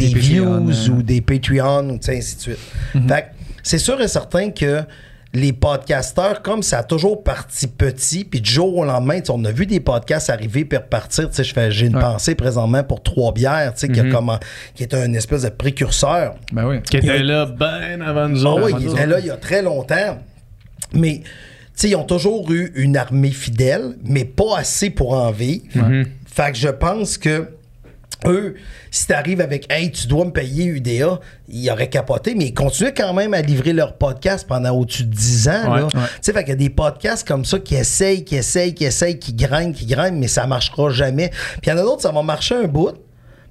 views 0.07 0.45
Patreon, 0.45 0.69
euh. 0.69 0.89
ou 0.91 1.03
des 1.03 1.21
Patreon 1.21 1.89
ou 1.89 1.97
tu 1.97 2.05
sais, 2.05 2.17
ainsi 2.17 2.35
de 2.35 2.41
suite. 2.41 2.57
Fait 3.07 3.21
que 3.21 3.25
c'est 3.61 3.77
sûr 3.77 3.99
et 4.01 4.07
certain 4.07 4.49
que 4.51 4.81
les 5.35 5.51
podcasteurs, 5.51 6.41
comme 6.43 6.61
ça 6.61 6.79
a 6.79 6.83
toujours 6.83 7.23
parti 7.23 7.65
petit, 7.67 8.23
puis 8.23 8.39
du 8.39 8.51
jour 8.51 8.77
au 8.77 8.85
lendemain, 8.85 9.19
on 9.29 9.43
a 9.45 9.51
vu 9.51 9.65
des 9.65 9.79
podcasts 9.79 10.29
arriver 10.29 10.63
puis 10.63 10.77
repartir. 10.77 11.27
Tu 11.29 11.35
sais, 11.37 11.43
je 11.43 11.53
fais- 11.53 11.71
J'ai 11.71 11.87
une 11.87 11.95
Ouais. 11.95 12.01
pensée 12.01 12.35
présentement 12.35 12.83
pour 12.83 13.01
Trois 13.01 13.33
Bières, 13.33 13.73
tu 13.73 13.79
sais, 13.81 13.89
qui, 13.89 13.99
a 13.99 14.03
comment- 14.11 14.39
qui 14.75 14.83
est 14.83 14.93
un 14.93 15.11
espèce 15.13 15.41
de 15.41 15.49
précurseur. 15.49 16.35
Ben 16.51 16.67
oui. 16.67 16.81
Qui 16.83 16.97
était 16.97 17.19
là 17.23 17.45
ben 17.47 18.01
avant 18.03 18.29
nous 18.29 18.45
Ah 18.45 18.51
autres. 18.51 18.65
oui, 18.65 18.73
Avant 18.73 18.83
il 18.85 18.91
était 18.91 19.07
là 19.07 19.19
il 19.19 19.25
y 19.25 19.31
a 19.31 19.37
très 19.37 19.63
longtemps. 19.63 20.19
Mais, 20.93 21.21
tu 21.23 21.31
sais, 21.73 21.89
ils 21.89 21.95
ont 21.95 22.03
toujours 22.03 22.51
eu 22.51 22.71
une 22.75 22.95
armée 22.95 23.31
fidèle, 23.31 23.95
mais 24.05 24.25
pas 24.25 24.59
assez 24.59 24.91
pour 24.91 25.13
en 25.13 25.31
vivre. 25.31 25.63
Fait 26.27 26.51
que 26.51 26.57
je 26.57 26.69
pense 26.69 27.17
que 27.17 27.47
eux, 28.25 28.55
si 28.91 29.07
t'arrives 29.07 29.41
avec 29.41 29.71
Hey, 29.71 29.91
tu 29.91 30.07
dois 30.07 30.25
me 30.25 30.31
payer 30.31 30.65
UDA, 30.65 31.19
ils 31.49 31.69
auraient 31.71 31.89
capoté, 31.89 32.35
mais 32.35 32.45
ils 32.45 32.53
continuaient 32.53 32.93
quand 32.93 33.13
même 33.13 33.33
à 33.33 33.41
livrer 33.41 33.73
leur 33.73 33.97
podcast 33.97 34.45
pendant 34.47 34.71
au-dessus 34.71 35.03
de 35.05 35.13
10 35.13 35.47
ans. 35.49 35.51
Ouais, 35.51 35.79
là. 35.79 35.83
ouais. 35.85 35.89
Tu 35.91 35.99
sais, 36.21 36.33
fait 36.33 36.43
qu'il 36.43 36.49
y 36.49 36.53
a 36.53 36.55
des 36.55 36.69
podcasts 36.69 37.27
comme 37.27 37.45
ça 37.45 37.59
qui 37.59 37.75
essayent, 37.75 38.23
qui 38.23 38.35
essayent, 38.35 38.73
qui 38.73 38.85
essayent, 38.85 39.19
qui 39.19 39.33
grignent, 39.33 39.73
qui 39.73 39.85
grignent, 39.85 40.17
mais 40.17 40.27
ça 40.27 40.47
marchera 40.47 40.89
jamais. 40.89 41.29
Puis 41.29 41.61
il 41.67 41.69
y 41.69 41.71
en 41.73 41.77
a 41.77 41.81
d'autres, 41.81 42.01
ça 42.01 42.11
va 42.11 42.21
marcher 42.21 42.55
un 42.55 42.67
bout. 42.67 42.93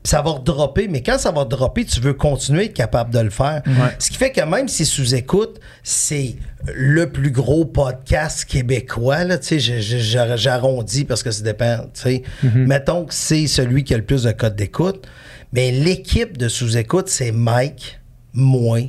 Ça 0.04 0.20
va 0.20 0.30
redropper, 0.32 0.88
mais 0.88 1.00
quand 1.00 1.16
ça 1.16 1.30
va 1.30 1.44
dropper, 1.44 1.84
tu 1.84 2.00
veux 2.00 2.12
continuer 2.14 2.62
à 2.62 2.64
être 2.64 2.74
capable 2.74 3.14
de 3.14 3.20
le 3.20 3.30
faire. 3.30 3.62
Ce 4.00 4.10
qui 4.10 4.16
fait 4.16 4.32
que 4.32 4.40
même 4.40 4.66
si 4.66 4.84
sous-écoute, 4.84 5.60
c'est 5.84 6.34
le 6.74 7.08
plus 7.10 7.30
gros 7.30 7.64
podcast 7.64 8.44
québécois, 8.44 9.22
là, 9.22 9.38
tu 9.38 9.60
sais, 9.60 9.80
j'arrondis 9.80 11.04
parce 11.04 11.22
que 11.22 11.30
ça 11.30 11.44
dépend, 11.44 11.78
tu 11.94 12.00
sais. 12.00 12.22
Mettons 12.42 13.04
que 13.04 13.14
c'est 13.14 13.46
celui 13.46 13.84
qui 13.84 13.94
a 13.94 13.96
le 13.96 14.04
plus 14.04 14.24
de 14.24 14.32
codes 14.32 14.56
d'écoute, 14.56 15.06
mais 15.52 15.70
l'équipe 15.70 16.36
de 16.36 16.48
sous-écoute, 16.48 17.08
c'est 17.08 17.30
Mike, 17.30 18.00
moi, 18.32 18.80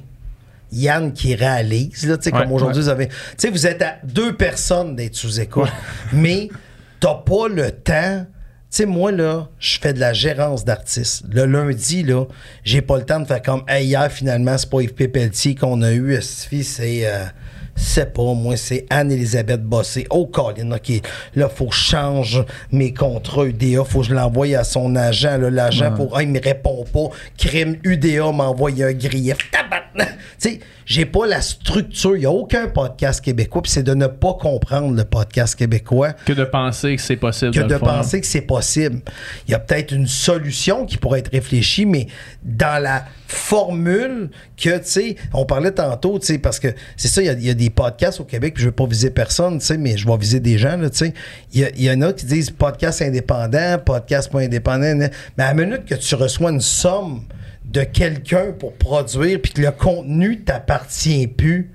Yann 0.72 1.14
qui 1.14 1.35
réalise, 1.35 2.07
là, 2.07 2.18
tu 2.18 2.23
sais, 2.23 2.34
Ouais, 2.35 2.41
comme 2.41 2.53
aujourd'hui, 2.53 2.81
vous 2.81 2.90
avez... 2.90 3.07
Tu 3.10 3.14
sais, 3.38 3.49
vous 3.52 3.68
êtes 3.68 3.84
à 3.84 3.98
deux 4.03 4.35
personnes 4.35 4.95
d'être 4.95 5.15
sous-écoute, 5.15 5.69
mais 6.11 6.49
t'as 6.99 7.14
pas 7.14 7.48
le 7.49 7.69
temps... 7.69 8.26
Tu 8.74 8.78
sais, 8.78 8.86
moi, 8.88 9.12
là, 9.12 9.50
je 9.60 9.78
fais 9.80 9.94
de 9.94 10.00
la 10.00 10.14
gérance 10.14 10.66
d'artistes. 10.66 11.26
Le 11.32 11.45
lundi, 11.45 12.02
là, 12.02 12.26
j'ai 12.64 12.82
pas 12.82 12.98
le 12.98 13.04
temps 13.06 13.20
de 13.20 13.26
faire 13.26 13.44
comme, 13.44 13.62
hey, 13.68 13.86
hier, 13.86 14.12
finalement, 14.12 14.58
c'est 14.58 14.68
pas 14.68 14.82
Yves 14.82 14.95
Pelletier 14.95 15.54
qu'on 15.54 15.84
a 15.84 15.91
eu, 15.91 16.20
c'est, 16.20 17.06
euh, 17.06 17.26
c'est 17.76 18.12
pas, 18.14 18.34
moi, 18.34 18.58
c'est 18.58 18.88
Anne-Elisabeth 18.90 19.62
Bossé. 19.62 20.08
Oh, 20.10 20.26
Colin, 20.26 20.72
OK, 20.72 20.91
là, 21.36 21.50
faut 21.50 21.68
que 21.68 21.76
je 21.76 21.84
change 21.84 22.44
mes 22.72 22.95
contrats 22.95 23.45
UDA, 23.45 23.84
faut 23.84 24.00
que 24.00 24.08
je 24.08 24.16
l'envoie 24.16 24.48
à 24.58 24.64
son 24.64 24.95
agent, 24.95 25.38
là, 25.38 25.52
l'agent, 25.52 25.95
faut, 25.95 26.10
ah, 26.16 26.24
il 26.24 26.30
me 26.30 26.41
répond 26.41 26.84
pas, 26.91 27.16
crime 27.38 27.78
UDA 27.84 28.32
m'envoie 28.32 28.72
un 28.72 28.94
grief. 28.94 29.38
Tabarnak! 29.52 30.18
Tu 30.41 30.50
sais, 30.50 30.60
j'ai 30.85 31.05
pas 31.05 31.26
la 31.27 31.41
structure, 31.41 32.15
il 32.18 32.23
y 32.23 32.26
a 32.26 32.31
aucun 32.31 32.68
podcast 32.68 33.23
québécois, 33.23 33.61
puis 33.61 33.72
c'est 33.72 33.84
de 33.84 33.93
ne 33.93 34.07
pas 34.07 34.34
comprendre 34.34 34.95
le 34.95 35.03
podcast 35.03 35.55
québécois 35.55 36.14
Que 36.26 36.34
de 36.34 36.43
penser 36.43 36.95
que 36.95 37.01
c'est 37.01 37.15
possible 37.15 37.51
que 37.53 37.60
de, 37.61 37.76
penser 37.77 38.22
que 38.22 38.27
c'est 38.27 38.41
possible. 38.41 39.01
Il 39.47 39.51
y 39.51 39.53
a 39.53 39.60
peut-être 39.60 39.91
une 39.91 40.07
solution 40.07 40.85
qui 40.85 40.97
pourrait 40.97 41.19
être 41.19 41.31
réfléchie, 41.31 41.85
mais 41.85 42.07
dans 42.43 42.81
la 42.81 43.05
formule 43.27 44.30
que, 44.57 44.77
tu 44.77 44.84
sais, 44.85 45.15
on 45.34 45.45
parlait 45.45 45.72
tantôt, 45.72 46.19
tu 46.19 46.27
sais, 46.27 46.38
parce 46.38 46.60
que 46.60 46.68
c'est 46.97 47.07
ça, 47.07 47.22
il 47.22 47.26
y 47.26 47.30
a- 47.30 47.34
il 47.34 47.45
y, 47.45 47.49
a 47.49 47.53
des 47.53 47.69
podcasts 47.69 48.19
au 48.19 48.23
Québec, 48.26 48.53
puis 48.53 48.64
je 48.64 48.68
veux 48.69 48.73
pas 48.76 48.85
viser 48.85 49.10
personne, 49.10 49.60
tu 49.60 49.65
sais, 49.65 49.77
mais 49.77 49.97
je 49.97 50.07
vais 50.07 50.18
viser 50.18 50.39
des 50.39 50.57
gens, 50.57 50.77
tu 50.80 50.89
sais. 50.93 51.14
Il 51.53 51.61
y, 51.61 51.64
a- 51.65 51.69
il 51.76 51.84
y 51.84 51.91
en 51.91 52.01
a 52.01 52.14
qui 52.14 52.26
disent 52.26 52.51
podcast 52.51 53.01
indépendant, 53.01 53.77
podcast 53.84 54.31
pas 54.31 54.39
indépendant, 54.39 54.95
mais 54.95 55.43
à 55.43 55.53
la 55.53 55.53
minute 55.53 55.85
que 55.85 55.95
tu 55.95 56.15
reçois 56.15 56.51
une 56.51 56.61
somme 56.61 57.22
de 57.74 57.84
quelqu'un 57.84 58.52
pour 58.58 58.74
produire, 58.74 59.40
puis 59.41 59.52
que 59.54 59.62
le 59.62 59.72
contenu 59.72 60.41
t'appartient 60.41 61.28
plus, 61.28 61.72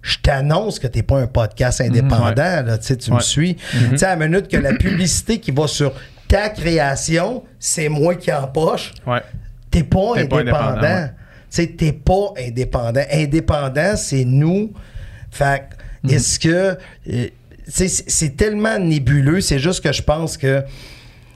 je 0.00 0.16
t'annonce 0.18 0.78
que 0.78 0.86
t'es 0.88 1.02
pas 1.02 1.18
un 1.18 1.26
podcast 1.26 1.80
indépendant, 1.80 2.62
là, 2.64 2.78
tu 2.78 3.10
me 3.12 3.20
suis. 3.20 3.56
Tu 3.90 3.98
sais, 3.98 4.06
à 4.06 4.16
la 4.16 4.26
minute 4.28 4.48
que 4.48 4.56
la 4.56 4.72
publicité 4.78 5.38
qui 5.38 5.50
va 5.52 5.66
sur 5.68 5.92
ta 6.26 6.48
création, 6.48 7.44
c'est 7.60 7.88
moi 7.88 8.14
qui 8.16 8.32
empoche, 8.32 8.92
Ouais. 9.06 9.20
t'es 9.70 9.82
pas 9.84 10.16
indépendant. 10.16 11.08
Tu 11.54 11.76
t'es 11.76 11.92
pas 11.92 12.32
indépendant. 12.38 13.02
Indépendant, 13.12 13.94
c'est 13.96 14.24
nous. 14.24 14.72
Fait 15.30 15.64
que, 16.02 16.08
Mhm. 16.08 16.14
est-ce 16.14 16.38
que. 16.40 16.78
euh, 17.12 17.26
c'est 17.68 18.36
tellement 18.36 18.76
nébuleux, 18.78 19.40
c'est 19.40 19.58
juste 19.60 19.84
que 19.84 19.92
je 19.92 20.02
pense 20.02 20.36
que 20.36 20.64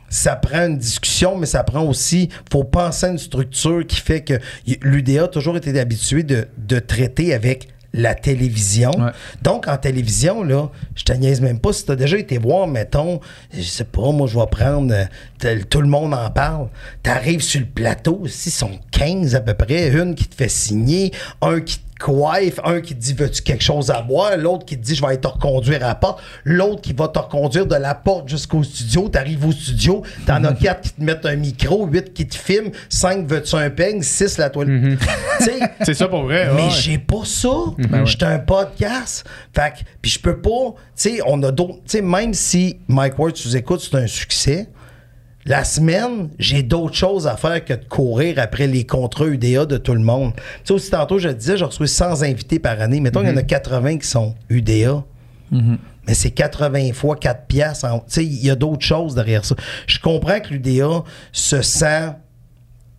ça 0.09 0.37
prend 0.37 0.67
une 0.67 0.79
discussion, 0.79 1.37
mais 1.37 1.47
ça 1.47 1.65
prend 1.65 1.83
aussi. 1.85 2.29
faut 2.51 2.65
penser 2.65 3.07
à 3.07 3.09
une 3.11 3.19
structure 3.19 3.87
qui 3.87 4.01
fait 4.01 4.23
que 4.23 4.35
l'UDA 4.83 5.25
a 5.25 5.29
toujours 5.29 5.57
été 5.57 5.79
habitué 5.79 6.23
de, 6.23 6.47
de 6.59 6.79
traiter 6.79 7.35
avec 7.35 7.69
la 7.93 8.15
télévision. 8.15 8.91
Ouais. 8.91 9.11
Donc, 9.43 9.69
en 9.69 9.77
télévision, 9.79 10.43
là, 10.45 10.71
je 10.95 11.03
te 11.03 11.13
niaise 11.13 11.41
même 11.41 11.59
pas. 11.59 11.73
Si 11.73 11.87
tu 11.87 11.93
as 11.93 11.97
déjà 11.97 12.19
été 12.19 12.37
voir, 12.37 12.67
mettons, 12.67 13.21
je 13.55 13.63
sais 13.63 13.85
pas, 13.85 14.13
moi, 14.13 14.27
je 14.27 14.39
vais 14.39 14.47
prendre. 14.47 14.93
euh, 14.93 15.59
tout 15.71 15.81
le 15.81 15.89
monde 15.89 16.13
en 16.13 16.31
parle. 16.31 16.69
Tu 17.03 17.09
arrives 17.11 17.41
sur 17.41 17.61
le 17.61 17.67
plateau, 17.67 18.23
ils 18.25 18.29
sont 18.51 18.79
15 18.91 19.35
à 19.35 19.41
peu 19.41 19.55
près. 19.55 19.89
Une 19.93 20.15
qui 20.15 20.27
te 20.27 20.35
fait 20.35 20.49
signer, 20.51 21.11
un 21.41 21.61
qui 21.61 21.79
te 21.79 21.86
coiffe, 21.99 22.61
un 22.65 22.81
qui 22.81 22.95
te 22.95 23.01
dit 23.01 23.15
Veux-tu 23.15 23.43
quelque 23.43 23.63
chose 23.65 23.91
à 23.91 24.03
boire 24.03 24.37
L'autre 24.37 24.65
qui 24.65 24.79
te 24.79 24.85
dit 24.85 24.95
Je 24.95 25.05
vais 25.07 25.17
te 25.17 25.27
reconduire 25.29 25.83
à 25.85 25.89
la 25.89 25.95
porte. 25.95 26.21
L'autre 26.45 26.81
qui 26.83 26.93
va 26.93 27.09
te 27.09 27.19
reconduire 27.19 27.67
de 27.67 27.75
la 27.77 27.95
porte 27.95 28.29
jusqu'au 28.29 28.63
studio. 28.63 29.09
Tu 29.11 29.19
arrives 29.19 29.45
au 29.47 29.53
studio, 29.53 30.03
t'en 30.27 30.43
as 30.45 30.53
quatre 30.53 30.83
qui 30.83 30.91
te 30.93 31.03
mettent 31.03 31.27
un 31.27 31.37
micro, 31.37 31.87
huit 31.87 32.13
qui 32.13 32.27
te 32.27 32.37
filment, 32.37 32.71
cinq 32.89 33.27
Veux-tu 33.27 33.57
un 33.57 33.71
peigne, 33.71 34.03
six 34.03 34.39
la 34.39 34.51
toile. 34.51 34.67
Tu 35.39 35.45
sais, 35.45 35.59
C'est 35.83 35.95
ça 35.95 36.09
pour 36.09 36.23
vrai. 36.23 36.49
mais 36.55 36.63
ouais. 36.65 36.71
j'ai 36.71 36.99
pas 36.99 37.25
ça. 37.25 37.49
Ouais. 37.49 38.07
J'étais 38.07 38.25
un 38.25 38.39
podcast. 38.39 39.25
Fait 39.55 39.73
que, 39.73 39.85
puis 40.01 40.11
je 40.11 40.19
peux 40.19 40.39
pas, 40.39 40.75
tu 40.75 40.75
sais, 40.95 41.19
on 41.27 41.43
a 41.43 41.51
d'autres, 41.53 41.75
tu 41.75 41.81
sais, 41.99 42.01
même 42.03 42.33
si 42.33 42.79
Mike 42.89 43.19
Ward 43.19 43.37
sous 43.37 43.55
écoute, 43.57 43.81
c'est 43.81 43.97
un 43.99 44.07
succès, 44.07 44.69
La 45.47 45.63
semaine, 45.63 46.29
j'ai 46.41 46.65
d'autres 46.65 46.97
choses 46.97 47.29
à 47.29 47.37
faire 47.37 47.65
que 47.65 47.73
de 47.73 47.85
courir 47.85 48.41
après 48.41 48.67
les 48.67 48.85
contrats 48.85 49.27
UDA 49.27 49.65
de 49.65 49.77
tout 49.77 49.95
le 49.95 50.01
monde. 50.01 50.33
Tu 50.35 50.43
sais, 50.65 50.73
aussi 50.75 50.91
tantôt, 50.91 51.19
je 51.19 51.29
te 51.29 51.35
disais, 51.35 51.57
je 51.57 51.65
reçois 51.65 51.87
100 51.87 52.23
invités 52.23 52.59
par 52.59 52.81
année. 52.81 52.99
Mettons 52.99 53.21
qu'il 53.21 53.31
y 53.31 53.33
en 53.33 53.37
a 53.37 53.43
80 53.43 53.99
qui 53.99 54.09
sont 54.09 54.35
UDA. 54.49 55.05
Mais 56.09 56.15
c'est 56.15 56.33
80 56.33 56.93
fois 56.93 57.15
4 57.15 57.47
piastres. 57.47 57.87
Tu 57.87 58.01
sais, 58.09 58.25
il 58.25 58.45
y 58.45 58.51
a 58.51 58.57
d'autres 58.57 58.85
choses 58.85 59.15
derrière 59.15 59.45
ça. 59.45 59.55
Je 59.87 60.01
comprends 60.01 60.41
que 60.41 60.53
l'UDA 60.53 61.05
se 61.31 61.63
sent 61.63 62.11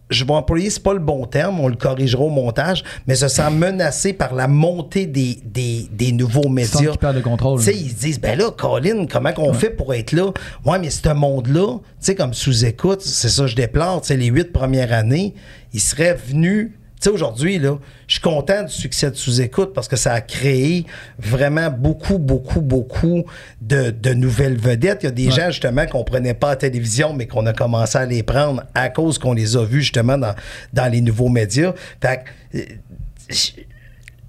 je 0.10 0.24
vais 0.24 0.34
employer, 0.34 0.70
c'est 0.70 0.84
pas 0.84 0.94
le 0.94 1.00
bon 1.00 1.26
terme, 1.26 1.60
on 1.60 1.68
le 1.68 1.76
corrigera 1.76 2.24
au 2.24 2.30
montage, 2.30 2.84
mais 3.08 3.16
se 3.16 3.28
sent 3.28 3.50
menacé 3.52 4.14
par 4.14 4.34
la 4.34 4.48
montée 4.48 5.06
des, 5.06 5.40
des, 5.44 5.88
des 5.92 6.12
nouveaux 6.12 6.44
Ils 6.46 6.52
médias. 6.54 6.94
le 7.14 7.22
contrôle. 7.22 7.62
Ils 7.62 7.90
se 7.92 7.96
disent, 7.96 8.20
ben 8.22 8.38
là, 8.38 8.52
Colin, 8.52 9.06
comment 9.06 9.34
qu'on 9.34 9.54
fait 9.54 9.70
pour 9.70 9.94
être 9.94 10.14
là? 10.14 10.32
Ouais, 10.66 10.80
mais 10.80 10.90
ce 10.90 11.10
monde-là, 11.14 11.78
tu 11.80 11.82
sais, 12.00 12.16
comme 12.16 12.34
sous-écoute, 12.34 13.02
c'est 13.02 13.30
ça, 13.30 13.48
je 13.48 13.56
déplore, 13.56 14.02
tu 14.02 14.08
sais, 14.08 14.18
les 14.18 14.28
huit 14.28 14.54
premières 14.54 14.94
années, 14.94 15.34
il 15.74 15.82
serait 15.82 16.14
venu. 16.16 16.77
Tu 17.00 17.04
sais, 17.04 17.10
aujourd'hui, 17.10 17.60
là, 17.60 17.78
je 18.08 18.14
suis 18.14 18.22
content 18.22 18.64
du 18.64 18.74
succès 18.74 19.12
de 19.12 19.16
sous-écoute 19.16 19.72
parce 19.74 19.88
que 19.88 19.96
ça 19.96 20.14
a 20.14 20.22
créé 20.22 20.86
vraiment 21.20 21.70
beaucoup, 21.70 22.18
beaucoup, 22.18 22.60
beaucoup 22.60 23.24
de, 23.62 23.92
de 23.92 24.14
nouvelles 24.14 24.58
vedettes. 24.58 25.04
Il 25.04 25.06
y 25.06 25.10
a 25.10 25.12
des 25.12 25.30
gens, 25.30 25.52
justement, 25.52 25.86
qu'on 25.86 26.04
prenait 26.04 26.34
pas 26.34 26.48
à 26.48 26.52
la 26.52 26.56
télévision, 26.56 27.14
mais 27.14 27.28
qu'on 27.28 27.46
a 27.46 27.54
commencé 27.54 28.00
à 28.00 28.06
les 28.06 28.24
prendre 28.24 28.64
à 28.74 28.90
cause 28.90 29.20
qu'on 29.20 29.34
les 29.34 29.56
a 29.56 29.64
vus, 29.64 29.82
justement, 29.82 30.18
dans, 30.18 30.34
dans 30.74 30.92
les 30.92 31.02
nouveaux 31.02 31.30
médias. 31.30 31.74
Fait 32.02 32.24
que, 32.52 32.58
euh, 32.58 32.66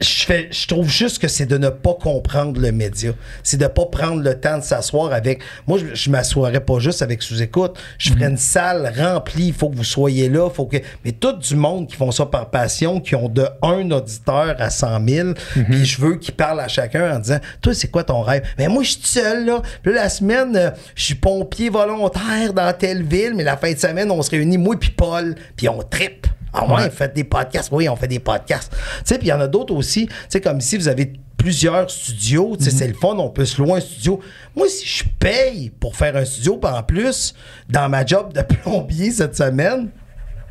je, 0.00 0.24
fais, 0.24 0.48
je 0.50 0.66
trouve 0.66 0.88
juste 0.88 1.18
que 1.18 1.28
c'est 1.28 1.46
de 1.46 1.58
ne 1.58 1.70
pas 1.70 1.94
comprendre 1.94 2.60
le 2.60 2.70
média. 2.72 3.12
C'est 3.42 3.56
de 3.56 3.66
pas 3.66 3.86
prendre 3.86 4.22
le 4.22 4.38
temps 4.38 4.58
de 4.58 4.62
s'asseoir 4.62 5.12
avec. 5.12 5.40
Moi, 5.66 5.78
je, 5.78 5.94
je 5.94 6.10
m'assoirais 6.10 6.60
pas 6.60 6.78
juste 6.78 7.02
avec 7.02 7.22
sous-écoute. 7.22 7.78
Je 7.98 8.12
ferais 8.12 8.26
une 8.26 8.36
salle 8.36 8.92
remplie. 8.96 9.48
Il 9.48 9.52
faut 9.52 9.68
que 9.68 9.76
vous 9.76 9.84
soyez 9.84 10.28
là. 10.28 10.50
Faut 10.50 10.66
que... 10.66 10.76
Mais 11.04 11.12
tout 11.12 11.32
du 11.32 11.56
monde 11.56 11.88
qui 11.88 11.96
font 11.96 12.10
ça 12.10 12.26
par 12.26 12.50
passion, 12.50 13.00
qui 13.00 13.16
ont 13.16 13.28
de 13.28 13.46
un 13.62 13.90
auditeur 13.90 14.54
à 14.58 14.70
100 14.70 15.06
000, 15.06 15.28
puis 15.68 15.84
je 15.84 16.00
veux 16.00 16.16
qu'ils 16.16 16.34
parlent 16.34 16.60
à 16.60 16.68
chacun 16.68 17.16
en 17.16 17.18
disant 17.18 17.38
Toi, 17.60 17.74
c'est 17.74 17.88
quoi 17.88 18.04
ton 18.04 18.22
rêve? 18.22 18.46
Mais 18.58 18.68
moi, 18.68 18.82
je 18.82 18.90
suis 18.90 19.02
seul, 19.02 19.46
là. 19.46 19.62
Puis 19.82 19.92
là, 19.92 20.02
la 20.02 20.08
semaine, 20.08 20.56
euh, 20.56 20.70
je 20.94 21.04
suis 21.04 21.14
pompier 21.14 21.70
volontaire 21.70 22.52
dans 22.54 22.72
telle 22.72 23.02
ville, 23.02 23.34
mais 23.34 23.44
la 23.44 23.56
fin 23.56 23.72
de 23.72 23.78
semaine, 23.78 24.10
on 24.10 24.22
se 24.22 24.30
réunit, 24.30 24.58
moi 24.58 24.76
puis 24.78 24.90
Paul, 24.90 25.34
puis 25.56 25.68
on 25.68 25.82
trippe. 25.82 26.26
Ah 26.52 26.66
ouais, 26.66 26.74
Ouais. 26.84 26.90
faites 26.90 27.14
des 27.14 27.24
podcasts. 27.24 27.68
Oui, 27.72 27.88
on 27.88 27.96
fait 27.96 28.08
des 28.08 28.18
podcasts. 28.20 28.72
Tu 28.72 28.78
sais, 29.04 29.18
puis 29.18 29.28
il 29.28 29.30
y 29.30 29.32
en 29.32 29.40
a 29.40 29.46
d'autres 29.48 29.74
aussi. 29.74 30.06
Tu 30.06 30.14
sais, 30.28 30.40
comme 30.40 30.58
ici, 30.58 30.76
vous 30.76 30.88
avez 30.88 31.12
plusieurs 31.36 31.90
studios. 31.90 32.56
Tu 32.58 32.64
sais, 32.64 32.70
c'est 32.70 32.88
le 32.88 32.94
fun, 32.94 33.16
on 33.18 33.28
peut 33.30 33.44
se 33.44 33.60
louer 33.62 33.74
un 33.78 33.80
studio. 33.80 34.18
Moi, 34.56 34.68
si 34.68 34.86
je 34.86 35.04
paye 35.18 35.70
pour 35.70 35.94
faire 35.96 36.16
un 36.16 36.24
studio, 36.24 36.56
puis 36.56 36.70
en 36.70 36.82
plus, 36.82 37.34
dans 37.68 37.88
ma 37.88 38.04
job 38.04 38.32
de 38.32 38.40
plombier 38.62 39.10
cette 39.10 39.36
semaine, 39.36 39.90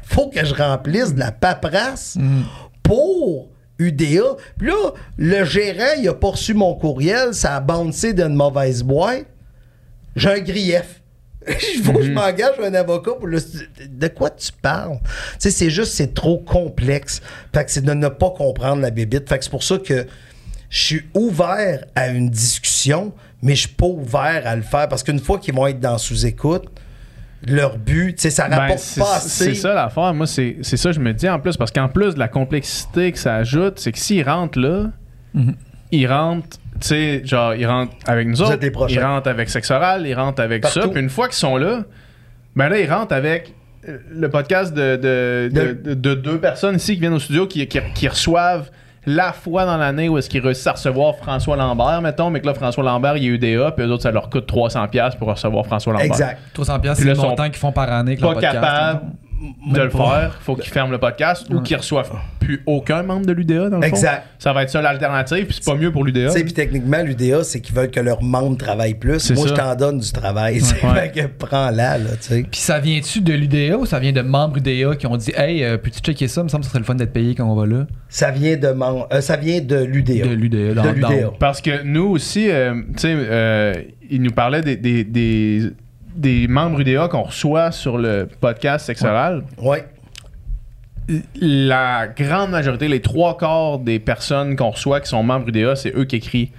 faut 0.03 0.29
que 0.29 0.45
je 0.45 0.53
remplisse 0.53 1.13
de 1.13 1.19
la 1.19 1.31
paperasse 1.31 2.17
pour 2.83 3.49
UDA. 3.79 4.35
Puis 4.57 4.67
là, 4.67 4.91
le 5.17 5.43
gérant, 5.43 5.93
il 5.99 6.07
a 6.07 6.13
pas 6.13 6.29
reçu 6.29 6.53
mon 6.53 6.73
courriel, 6.75 7.33
ça 7.33 7.57
a 7.57 7.59
bouncé 7.59 8.13
d'une 8.13 8.33
mauvaise 8.33 8.83
boîte. 8.83 9.25
J'ai 10.15 10.29
un 10.29 10.39
grief. 10.39 11.01
Il 11.75 11.81
faut 11.83 11.93
que 11.93 12.03
je 12.03 12.11
m'engage 12.11 12.55
un 12.63 12.73
avocat 12.73 13.11
pour 13.11 13.27
le. 13.27 13.39
De 13.89 14.07
quoi 14.07 14.29
tu 14.29 14.51
parles? 14.61 14.99
Tu 15.03 15.09
sais, 15.39 15.51
c'est 15.51 15.69
juste, 15.69 15.93
c'est 15.93 16.13
trop 16.13 16.37
complexe. 16.39 17.21
Fait 17.53 17.65
que 17.65 17.71
c'est 17.71 17.83
de 17.85 17.93
ne 17.93 18.07
pas 18.09 18.31
comprendre 18.31 18.81
la 18.81 18.89
bébite. 18.91 19.27
Fait 19.29 19.37
que 19.37 19.43
c'est 19.43 19.49
pour 19.49 19.63
ça 19.63 19.77
que 19.77 20.05
je 20.69 20.77
suis 20.79 21.01
ouvert 21.13 21.85
à 21.95 22.07
une 22.09 22.29
discussion, 22.29 23.13
mais 23.41 23.55
je 23.55 23.61
suis 23.67 23.75
pas 23.75 23.85
ouvert 23.85 24.41
à 24.45 24.55
le 24.55 24.61
faire 24.63 24.87
parce 24.89 25.03
qu'une 25.03 25.19
fois 25.19 25.39
qu'ils 25.39 25.53
vont 25.55 25.67
être 25.67 25.79
dans 25.79 25.97
sous-écoute, 25.97 26.65
leur 27.47 27.77
but, 27.77 28.15
tu 28.15 28.23
sais, 28.23 28.29
ça 28.31 28.49
Ben, 28.49 28.57
rapporte 28.57 28.79
c'est 28.79 28.99
pas 28.99 29.15
assez. 29.17 29.29
c'est 29.45 29.53
ça 29.55 29.73
l'affaire. 29.73 30.13
Moi, 30.13 30.25
c'est 30.27 30.57
c'est 30.63 30.75
ça 30.75 30.89
que 30.89 30.95
je 30.95 30.99
me 30.99 31.13
dis 31.13 31.29
en 31.29 31.39
plus. 31.39 31.55
Parce 31.55 31.71
qu'en 31.71 31.87
plus 31.87 32.15
de 32.15 32.19
la 32.19 32.27
complexité 32.27 33.11
que 33.11 33.19
ça 33.19 33.35
ajoute, 33.35 33.79
c'est 33.79 33.91
que 33.91 33.99
s'ils 33.99 34.27
rentrent 34.27 34.59
là, 34.59 34.87
ils 35.91 36.07
rentrent, 36.07 36.57
tu 36.79 36.87
sais, 36.87 37.21
genre, 37.25 37.53
ils 37.55 37.65
rentrent 37.67 37.93
avec 38.05 38.27
nous 38.27 38.35
Vous 38.35 38.41
autres, 38.43 38.57
ils 38.89 38.99
rentrent 38.99 39.29
avec 39.29 39.49
Sexe 39.49 39.71
Oral, 39.71 40.05
ils 40.07 40.13
rentrent 40.15 40.41
avec 40.41 40.65
ça. 40.65 40.87
Puis 40.87 41.01
une 41.01 41.09
fois 41.09 41.27
qu'ils 41.27 41.35
sont 41.35 41.57
là, 41.57 41.81
ben 42.55 42.69
là, 42.69 42.79
ils 42.79 42.91
rentrent 42.91 43.13
avec 43.13 43.53
euh, 43.87 43.97
le 44.11 44.29
podcast 44.29 44.73
de, 44.73 44.95
de, 44.95 45.49
de- 45.53 45.73
De- 45.73 45.73
de- 45.73 45.93
de 45.93 46.13
deux 46.15 46.39
personnes 46.39 46.75
ici 46.75 46.95
qui 46.95 46.99
viennent 47.01 47.13
au 47.13 47.19
studio 47.19 47.47
qui, 47.47 47.65
qui, 47.67 47.79
qui 47.93 48.07
reçoivent 48.07 48.69
la 49.05 49.31
fois 49.31 49.65
dans 49.65 49.77
l'année 49.77 50.09
où 50.09 50.17
est-ce 50.17 50.29
qu'ils 50.29 50.41
réussissent 50.43 50.67
à 50.67 50.73
recevoir 50.73 51.15
François 51.15 51.55
Lambert, 51.55 52.01
mettons, 52.01 52.29
mais 52.29 52.41
que 52.41 52.45
là, 52.47 52.53
François 52.53 52.83
Lambert, 52.83 53.15
il 53.15 53.23
est 53.23 53.27
UDA, 53.27 53.71
puis 53.71 53.85
eux 53.85 53.89
autres, 53.91 54.03
ça 54.03 54.11
leur 54.11 54.29
coûte 54.29 54.51
300$ 54.51 55.17
pour 55.17 55.29
recevoir 55.29 55.65
François 55.65 55.93
Lambert. 55.93 56.07
Exact. 56.07 56.39
300 56.53 56.79
pièces, 56.81 56.93
Puis 56.95 57.03
c'est 57.03 57.07
là, 57.15 57.21
le 57.21 57.21
montant 57.29 57.45
qu'ils 57.45 57.55
font 57.55 57.71
par 57.71 57.89
année 57.91 58.17
pas 58.17 58.33
podcast. 58.33 58.53
capable 58.55 59.01
de 59.72 59.81
le 59.81 59.89
faire. 59.89 60.38
Faut 60.41 60.55
qu'ils 60.55 60.72
ferment 60.72 60.91
le 60.91 60.97
podcast 60.97 61.47
ou 61.51 61.61
qu'ils 61.61 61.77
reçoivent 61.77 62.11
plus 62.39 62.61
aucun 62.65 63.03
membre 63.03 63.26
de 63.26 63.34
l'UDA 63.34 63.69
dans 63.69 63.77
le 63.77 63.84
fond. 63.84 63.89
Exact. 63.89 64.23
Ça 64.39 64.53
va 64.53 64.64
être 64.64 64.69
ça 64.69 64.81
l'alternative, 64.81 65.45
puis 65.45 65.57
c'est 65.59 65.69
pas 65.69 65.77
mieux 65.77 65.91
pour 65.91 66.03
l'UDA. 66.05 66.27
Tu 66.27 66.31
sais, 66.38 66.43
puis 66.43 66.53
techniquement, 66.53 67.01
l'UDA, 67.03 67.43
c'est 67.43 67.59
qu'ils 67.59 67.76
veulent 67.76 67.91
que 67.91 67.99
leurs 67.99 68.23
membres 68.23 68.57
travaillent 68.57 68.93
plus. 68.95 69.19
C'est 69.19 69.34
Moi, 69.34 69.47
ça. 69.47 69.53
je 69.55 69.59
t'en 69.59 69.76
donne 69.76 69.99
du 69.99 70.11
travail. 70.11 70.59
C'est 70.61 70.84
Ouais. 70.85 71.11
que 71.14 71.27
prends-la, 71.27 71.97
là, 71.97 72.09
tu 72.19 72.27
sais. 72.27 72.45
Puis 72.49 72.59
ça 72.61 72.80
vient-tu 72.80 73.19
de 73.22 73.34
l'UDA 73.34 73.77
ou 73.77 73.85
ça 73.85 73.99
vient 73.99 74.14
de 74.14 74.22
membres 74.22 74.57
UDA 74.57 74.95
qui 74.95 75.05
ont 75.07 75.18
dit 75.18 75.31
Hey, 75.35 75.64
euh, 75.64 75.77
peux-tu 75.77 75.99
checker 75.99 76.27
ça? 76.27 76.41
Il 76.41 76.45
me 76.45 76.49
semble 76.49 76.61
que 76.61 76.65
ce 76.68 76.72
serait 76.72 76.80
le 76.80 76.85
fun 76.85 76.95
d'être 76.95 77.14
payé 77.14 77.35
quand 77.35 77.45
on 77.45 77.55
va 77.55 77.65
là. 77.65 77.85
Ça 78.09 78.31
vient 78.31 78.55
de, 78.55 78.69
mon- 78.72 79.05
euh, 79.11 79.19
ça 79.22 79.35
vient 79.35 79.59
de 79.59 79.84
l'UDA. 79.84 80.26
De 80.27 80.34
l'UDA. 80.34 80.73
dans- 80.73 80.84
De 80.84 80.89
l'UDA. 80.89 81.22
dans- 81.23 81.31
Parce 81.34 81.61
que 81.61 81.84
nous 81.84 82.05
aussi, 82.05 82.49
euh, 82.49 82.73
tu 82.93 82.99
sais, 83.01 83.14
euh, 83.14 83.73
il 84.09 84.22
nous 84.22 84.31
parlait 84.31 84.61
des, 84.61 84.77
des, 84.77 85.03
des, 85.03 85.69
des 86.18 86.48
membres 86.48 86.80
UDA 86.81 87.07
qu'on 87.07 87.23
reçoit 87.23 87.72
sur 87.72 87.98
le 87.98 88.27
podcast. 88.41 88.91
Ouais. 89.60 89.85
La 91.39 92.07
grande 92.07 92.52
majorité, 92.52 92.88
les 92.89 93.02
trois 93.02 93.38
quarts 93.38 93.80
des 93.80 93.99
personnes 93.99 94.56
qu'on 94.57 94.72
reçoit 94.72 94.99
qui 94.99 95.07
sont 95.10 95.23
membres 95.23 95.48
UDA, 95.48 95.76
c'est 95.76 95.95
eux 95.95 96.03
qui 96.03 96.18
écrivent 96.18 96.49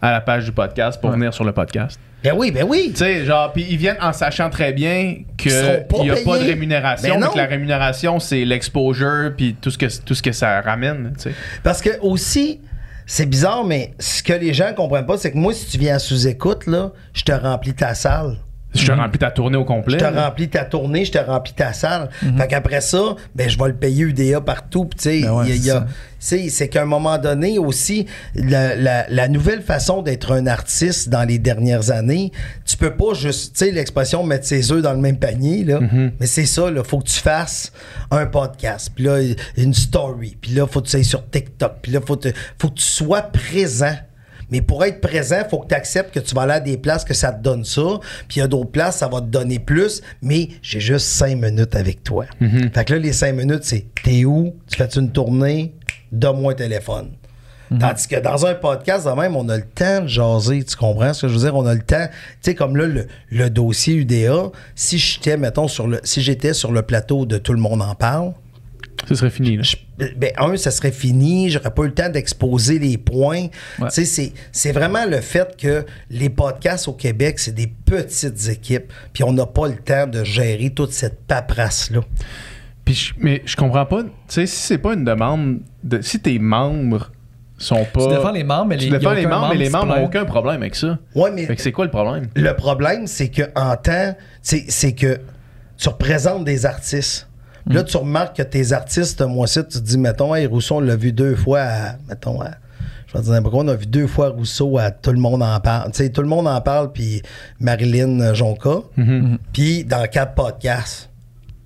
à 0.00 0.12
la 0.12 0.20
page 0.20 0.44
du 0.46 0.52
podcast 0.52 1.00
pour 1.00 1.10
Ouais. 1.10 1.16
venir 1.16 1.34
sur 1.34 1.44
le 1.44 1.52
podcast. 1.52 1.98
Ben 2.24 2.32
oui, 2.36 2.50
ben 2.50 2.64
oui. 2.66 2.88
Tu 2.90 2.96
sais, 2.96 3.24
genre, 3.24 3.52
puis 3.52 3.66
ils 3.68 3.76
viennent 3.76 3.98
en 4.00 4.12
sachant 4.12 4.50
très 4.50 4.72
bien 4.72 5.18
qu'il 5.36 5.52
n'y 5.52 6.10
a 6.10 6.16
pas 6.24 6.38
de 6.38 6.44
rémunération, 6.44 7.10
Ben 7.14 7.20
mais 7.20 7.26
non. 7.26 7.32
que 7.32 7.36
la 7.38 7.46
rémunération, 7.46 8.18
c'est 8.18 8.44
l'exposure 8.44 9.32
puis 9.36 9.54
tout 9.60 9.70
ce 9.70 9.78
que 9.78 9.86
tout 10.02 10.14
ce 10.14 10.22
que 10.22 10.32
ça 10.32 10.60
ramène. 10.60 11.12
Parce 11.62 11.80
que 11.82 11.90
aussi, 12.00 12.60
c'est 13.06 13.26
bizarre, 13.26 13.64
mais 13.64 13.92
ce 14.00 14.22
que 14.22 14.32
les 14.32 14.52
gens 14.54 14.72
comprennent 14.74 15.06
pas, 15.06 15.16
c'est 15.18 15.32
que 15.32 15.36
moi, 15.38 15.52
si 15.52 15.66
tu 15.66 15.78
viens 15.78 15.96
à 15.96 15.98
sous-écoute, 15.98 16.66
là, 16.66 16.92
je 17.14 17.22
te 17.22 17.32
remplis 17.32 17.74
ta 17.74 17.94
salle. 17.94 18.36
Je 18.74 18.86
te 18.86 18.92
remplis 18.92 19.18
ta 19.18 19.30
tournée 19.30 19.56
au 19.56 19.64
complet. 19.64 19.98
Je 19.98 20.04
te 20.04 20.14
remplis 20.14 20.48
ta 20.50 20.64
tournée, 20.64 21.04
je 21.06 21.12
te 21.12 21.18
remplis 21.18 21.54
ta 21.54 21.72
salle. 21.72 22.10
Fait 22.36 22.46
qu'après 22.46 22.80
ça, 22.82 23.16
ben, 23.34 23.48
je 23.48 23.58
vais 23.58 23.68
le 23.68 23.74
payer 23.74 24.04
UDA 24.04 24.40
partout. 24.42 24.88
Tu 24.96 25.02
sais, 25.02 25.20
Ben 25.22 25.30
ouais, 25.32 26.50
c'est 26.50 26.68
qu'à 26.68 26.82
un 26.82 26.86
moment 26.86 27.16
donné 27.16 27.58
aussi, 27.58 28.06
la, 28.34 28.76
la- 28.76 29.06
la 29.08 29.28
nouvelle 29.28 29.62
façon 29.62 30.02
d'être 30.02 30.32
un 30.32 30.46
artiste 30.46 31.08
dans 31.08 31.24
les 31.24 31.38
dernières 31.38 31.90
années, 31.90 32.30
tu 32.66 32.76
peux 32.76 32.94
pas 32.94 33.14
juste, 33.14 33.56
tu 33.56 33.64
sais, 33.64 33.70
l'expression 33.70 34.22
mettre 34.22 34.46
ses 34.46 34.70
œufs 34.70 34.82
dans 34.82 34.92
le 34.92 35.00
même 35.00 35.18
panier, 35.18 35.64
là. 35.64 35.80
Mais 36.20 36.26
c'est 36.26 36.46
ça, 36.46 36.70
là. 36.70 36.84
Faut 36.84 36.98
que 36.98 37.08
tu 37.08 37.18
fasses 37.20 37.72
un 38.10 38.26
podcast, 38.26 38.90
puis 38.94 39.04
là, 39.04 39.18
une 39.56 39.72
story, 39.74 40.36
puis 40.40 40.52
là, 40.52 40.66
faut 40.66 40.82
que 40.82 40.88
tu 40.88 40.96
ailles 40.96 41.04
sur 41.04 41.28
TikTok, 41.30 41.72
puis 41.82 41.92
là, 41.92 42.00
faut, 42.06 42.16
te- 42.16 42.32
faut 42.60 42.68
que 42.68 42.74
tu 42.74 42.84
sois 42.84 43.22
présent. 43.22 43.94
Mais 44.50 44.60
pour 44.62 44.84
être 44.84 45.00
présent, 45.00 45.36
faut 45.48 45.58
que 45.58 45.68
tu 45.68 45.74
acceptes 45.74 46.14
que 46.14 46.20
tu 46.20 46.34
vas 46.34 46.42
aller 46.42 46.52
à 46.54 46.60
des 46.60 46.76
places 46.76 47.04
que 47.04 47.14
ça 47.14 47.32
te 47.32 47.42
donne 47.42 47.64
ça, 47.64 48.00
puis 48.28 48.36
il 48.36 48.40
y 48.40 48.42
a 48.42 48.48
d'autres 48.48 48.70
places, 48.70 48.98
ça 48.98 49.08
va 49.08 49.20
te 49.20 49.26
donner 49.26 49.58
plus, 49.58 50.00
mais 50.22 50.48
j'ai 50.62 50.80
juste 50.80 51.06
cinq 51.06 51.36
minutes 51.36 51.74
avec 51.74 52.02
toi. 52.02 52.26
Fait 52.72 52.84
que 52.84 52.94
là, 52.94 52.98
les 52.98 53.12
cinq 53.12 53.34
minutes, 53.34 53.64
c'est 53.64 53.84
t'es 54.02 54.24
où? 54.24 54.54
Tu 54.66 54.76
fais 54.76 54.88
une 54.96 55.10
tournée? 55.10 55.74
Donne-moi 56.10 56.52
un 56.52 56.54
téléphone. 56.54 57.10
Tandis 57.80 58.08
que 58.08 58.16
dans 58.18 58.46
un 58.46 58.54
podcast, 58.54 59.06
de 59.06 59.12
même, 59.12 59.36
on 59.36 59.46
a 59.50 59.58
le 59.58 59.62
temps 59.62 60.00
de 60.00 60.06
jaser, 60.06 60.64
tu 60.64 60.74
comprends 60.74 61.12
ce 61.12 61.22
que 61.22 61.28
je 61.28 61.34
veux 61.34 61.40
dire? 61.40 61.54
On 61.54 61.66
a 61.66 61.74
le 61.74 61.82
temps, 61.82 62.06
tu 62.06 62.14
sais, 62.40 62.54
comme 62.54 62.76
là, 62.78 62.86
le, 62.86 63.06
le 63.30 63.50
dossier 63.50 63.94
UDA, 63.94 64.50
si 64.74 64.96
j'étais, 64.96 65.36
mettons, 65.36 65.68
sur 65.68 65.86
le, 65.86 66.00
si 66.02 66.22
j'étais 66.22 66.54
sur 66.54 66.72
le 66.72 66.80
plateau 66.80 67.26
de 67.26 67.36
Tout 67.36 67.52
le 67.52 67.60
monde 67.60 67.82
en 67.82 67.94
parle, 67.94 68.32
Ce 69.06 69.14
serait 69.14 69.30
fini. 69.30 69.56
là. 69.56 69.62
je- 69.62 69.76
ben, 70.16 70.32
un, 70.38 70.56
ça 70.56 70.70
serait 70.70 70.92
fini, 70.92 71.50
j'aurais 71.50 71.70
pas 71.72 71.82
eu 71.82 71.86
le 71.86 71.94
temps 71.94 72.08
d'exposer 72.08 72.78
les 72.78 72.98
points. 72.98 73.46
Ouais. 73.78 73.88
Tu 73.88 73.90
sais, 73.90 74.04
c'est- 74.04 74.32
c'est 74.52 74.72
vraiment 74.72 75.04
le 75.06 75.20
fait 75.20 75.56
que 75.56 75.84
les 76.10 76.28
podcasts 76.30 76.88
au 76.88 76.92
Québec, 76.92 77.38
c'est 77.38 77.54
des 77.54 77.66
petites 77.68 78.48
équipes, 78.48 78.92
puis 79.12 79.24
on 79.24 79.32
n'a 79.32 79.46
pas 79.46 79.68
le 79.68 79.76
temps 79.76 80.06
de 80.06 80.24
gérer 80.24 80.70
toute 80.70 80.92
cette 80.92 81.20
paperasse-là. 81.26 82.00
Puis 82.84 82.94
je- 82.94 83.14
mais 83.18 83.42
je 83.44 83.54
comprends 83.56 83.86
pas, 83.86 84.02
tu 84.02 84.08
sais, 84.28 84.46
si 84.46 84.56
c'est 84.56 84.78
pas 84.78 84.94
une 84.94 85.04
demande, 85.04 85.60
de, 85.84 86.00
si 86.00 86.20
tes 86.20 86.38
membres 86.38 87.10
sont 87.58 87.84
pas. 87.92 88.04
Tu 88.04 88.14
défends 88.14 88.30
les 88.30 88.44
membres, 88.44 88.66
mais 88.66 88.76
les- 88.76 88.88
membres, 88.90 89.48
mais 89.50 89.56
les 89.58 89.68
membres 89.70 89.86
n'ont 89.96 90.04
aucun 90.04 90.24
problème 90.24 90.62
avec 90.62 90.74
ça. 90.74 90.98
Ouais, 91.14 91.30
mais 91.32 91.44
Fait 91.46 91.56
que 91.56 91.62
c'est 91.62 91.72
quoi 91.72 91.84
le 91.84 91.90
problème? 91.90 92.28
le 92.34 92.54
problème, 92.54 93.06
c'est 93.06 93.28
que 93.28 93.42
en 93.56 93.76
temps, 93.76 94.16
c'est 94.42 94.64
c'est 94.68 94.92
que 94.92 95.18
tu 95.76 95.88
représentes 95.88 96.44
des 96.44 96.66
artistes. 96.66 97.27
Puis 97.68 97.76
Là, 97.76 97.84
tu 97.84 97.96
remarques 97.96 98.36
que 98.36 98.42
tes 98.42 98.72
artistes, 98.72 99.20
moi 99.22 99.44
aussi, 99.44 99.60
tu 99.60 99.78
te 99.78 99.84
dis, 99.84 99.98
mettons, 99.98 100.34
hey, 100.34 100.46
Rousseau, 100.46 100.76
on 100.76 100.80
l'a 100.80 100.96
vu 100.96 101.12
deux 101.12 101.36
fois 101.36 101.60
à, 101.60 101.96
mettons, 102.08 102.40
à 102.40 102.50
je 103.06 103.16
vais 103.16 103.24
dire 103.24 103.32
n'importe 103.32 103.54
quoi, 103.54 103.64
on 103.64 103.68
a 103.68 103.74
vu 103.74 103.86
deux 103.86 104.06
fois 104.06 104.28
Rousseau 104.28 104.76
à 104.76 104.90
Tout 104.90 105.12
le 105.12 105.18
monde 105.18 105.42
en 105.42 105.58
parle. 105.60 105.90
Tu 105.92 105.98
sais, 106.04 106.10
Tout 106.10 106.20
le 106.20 106.28
monde 106.28 106.46
en 106.46 106.60
parle, 106.60 106.92
puis 106.92 107.22
Marilyn 107.58 108.34
Jonca. 108.34 108.80
Puis 109.52 109.84
dans 109.84 110.06
quatre 110.10 110.34
podcasts. 110.34 111.08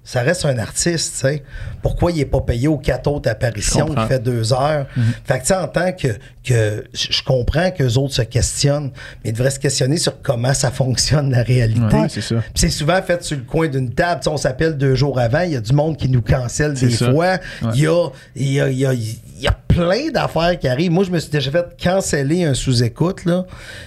Ça 0.04 0.22
reste 0.22 0.44
un 0.44 0.58
artiste, 0.58 1.12
tu 1.14 1.20
sais. 1.28 1.42
Pourquoi 1.80 2.10
il 2.10 2.18
est 2.20 2.24
pas 2.26 2.40
payé 2.40 2.66
aux 2.66 2.76
quatre 2.78 3.08
autres 3.08 3.30
apparitions 3.30 3.86
comprends. 3.86 4.06
fait 4.08 4.18
deux 4.18 4.52
heures? 4.52 4.86
Fait 5.24 5.34
que, 5.34 5.40
tu 5.42 5.46
sais, 5.46 5.54
en 5.54 5.68
tant 5.68 5.92
que, 5.92 6.08
que 6.44 6.84
je 6.92 7.22
comprends 7.22 7.70
qu'eux 7.70 7.96
autres 7.98 8.14
se 8.14 8.22
questionnent, 8.22 8.90
mais 9.22 9.30
ils 9.30 9.32
devraient 9.32 9.50
se 9.50 9.60
questionner 9.60 9.98
sur 9.98 10.20
comment 10.20 10.54
ça 10.54 10.72
fonctionne 10.72 11.30
la 11.30 11.42
réalité. 11.44 11.96
Ouais, 11.96 12.08
c'est 12.08 12.20
ça. 12.20 12.36
Puis 12.36 12.52
c'est 12.56 12.70
souvent 12.70 13.00
fait 13.00 13.22
sur 13.22 13.36
le 13.36 13.44
coin 13.44 13.68
d'une 13.68 13.90
table. 13.94 14.20
Tu 14.20 14.24
sais, 14.24 14.30
on 14.30 14.36
s'appelle 14.36 14.76
deux 14.76 14.96
jours 14.96 15.20
avant. 15.20 15.42
Il 15.42 15.52
y 15.52 15.56
a 15.56 15.60
du 15.60 15.72
monde 15.72 15.96
qui 15.96 16.08
nous 16.08 16.22
cancelle 16.22 16.74
des 16.74 16.90
ça. 16.90 17.12
fois. 17.12 17.38
Il 17.74 17.80
y, 17.82 17.86
a, 17.86 18.08
il, 18.34 18.52
y 18.52 18.60
a, 18.60 18.68
il, 18.70 18.78
y 18.78 18.86
a, 18.86 18.92
il 18.94 19.16
y 19.40 19.46
a 19.46 19.52
plein 19.74 20.10
d'affaires 20.10 20.58
qui 20.58 20.68
arrivent. 20.68 20.90
Moi, 20.92 21.04
je 21.04 21.10
me 21.10 21.18
suis 21.18 21.30
déjà 21.30 21.50
fait 21.50 21.64
canceller 21.82 22.44
un 22.44 22.54
sous-écoute. 22.54 23.24
là. 23.24 23.44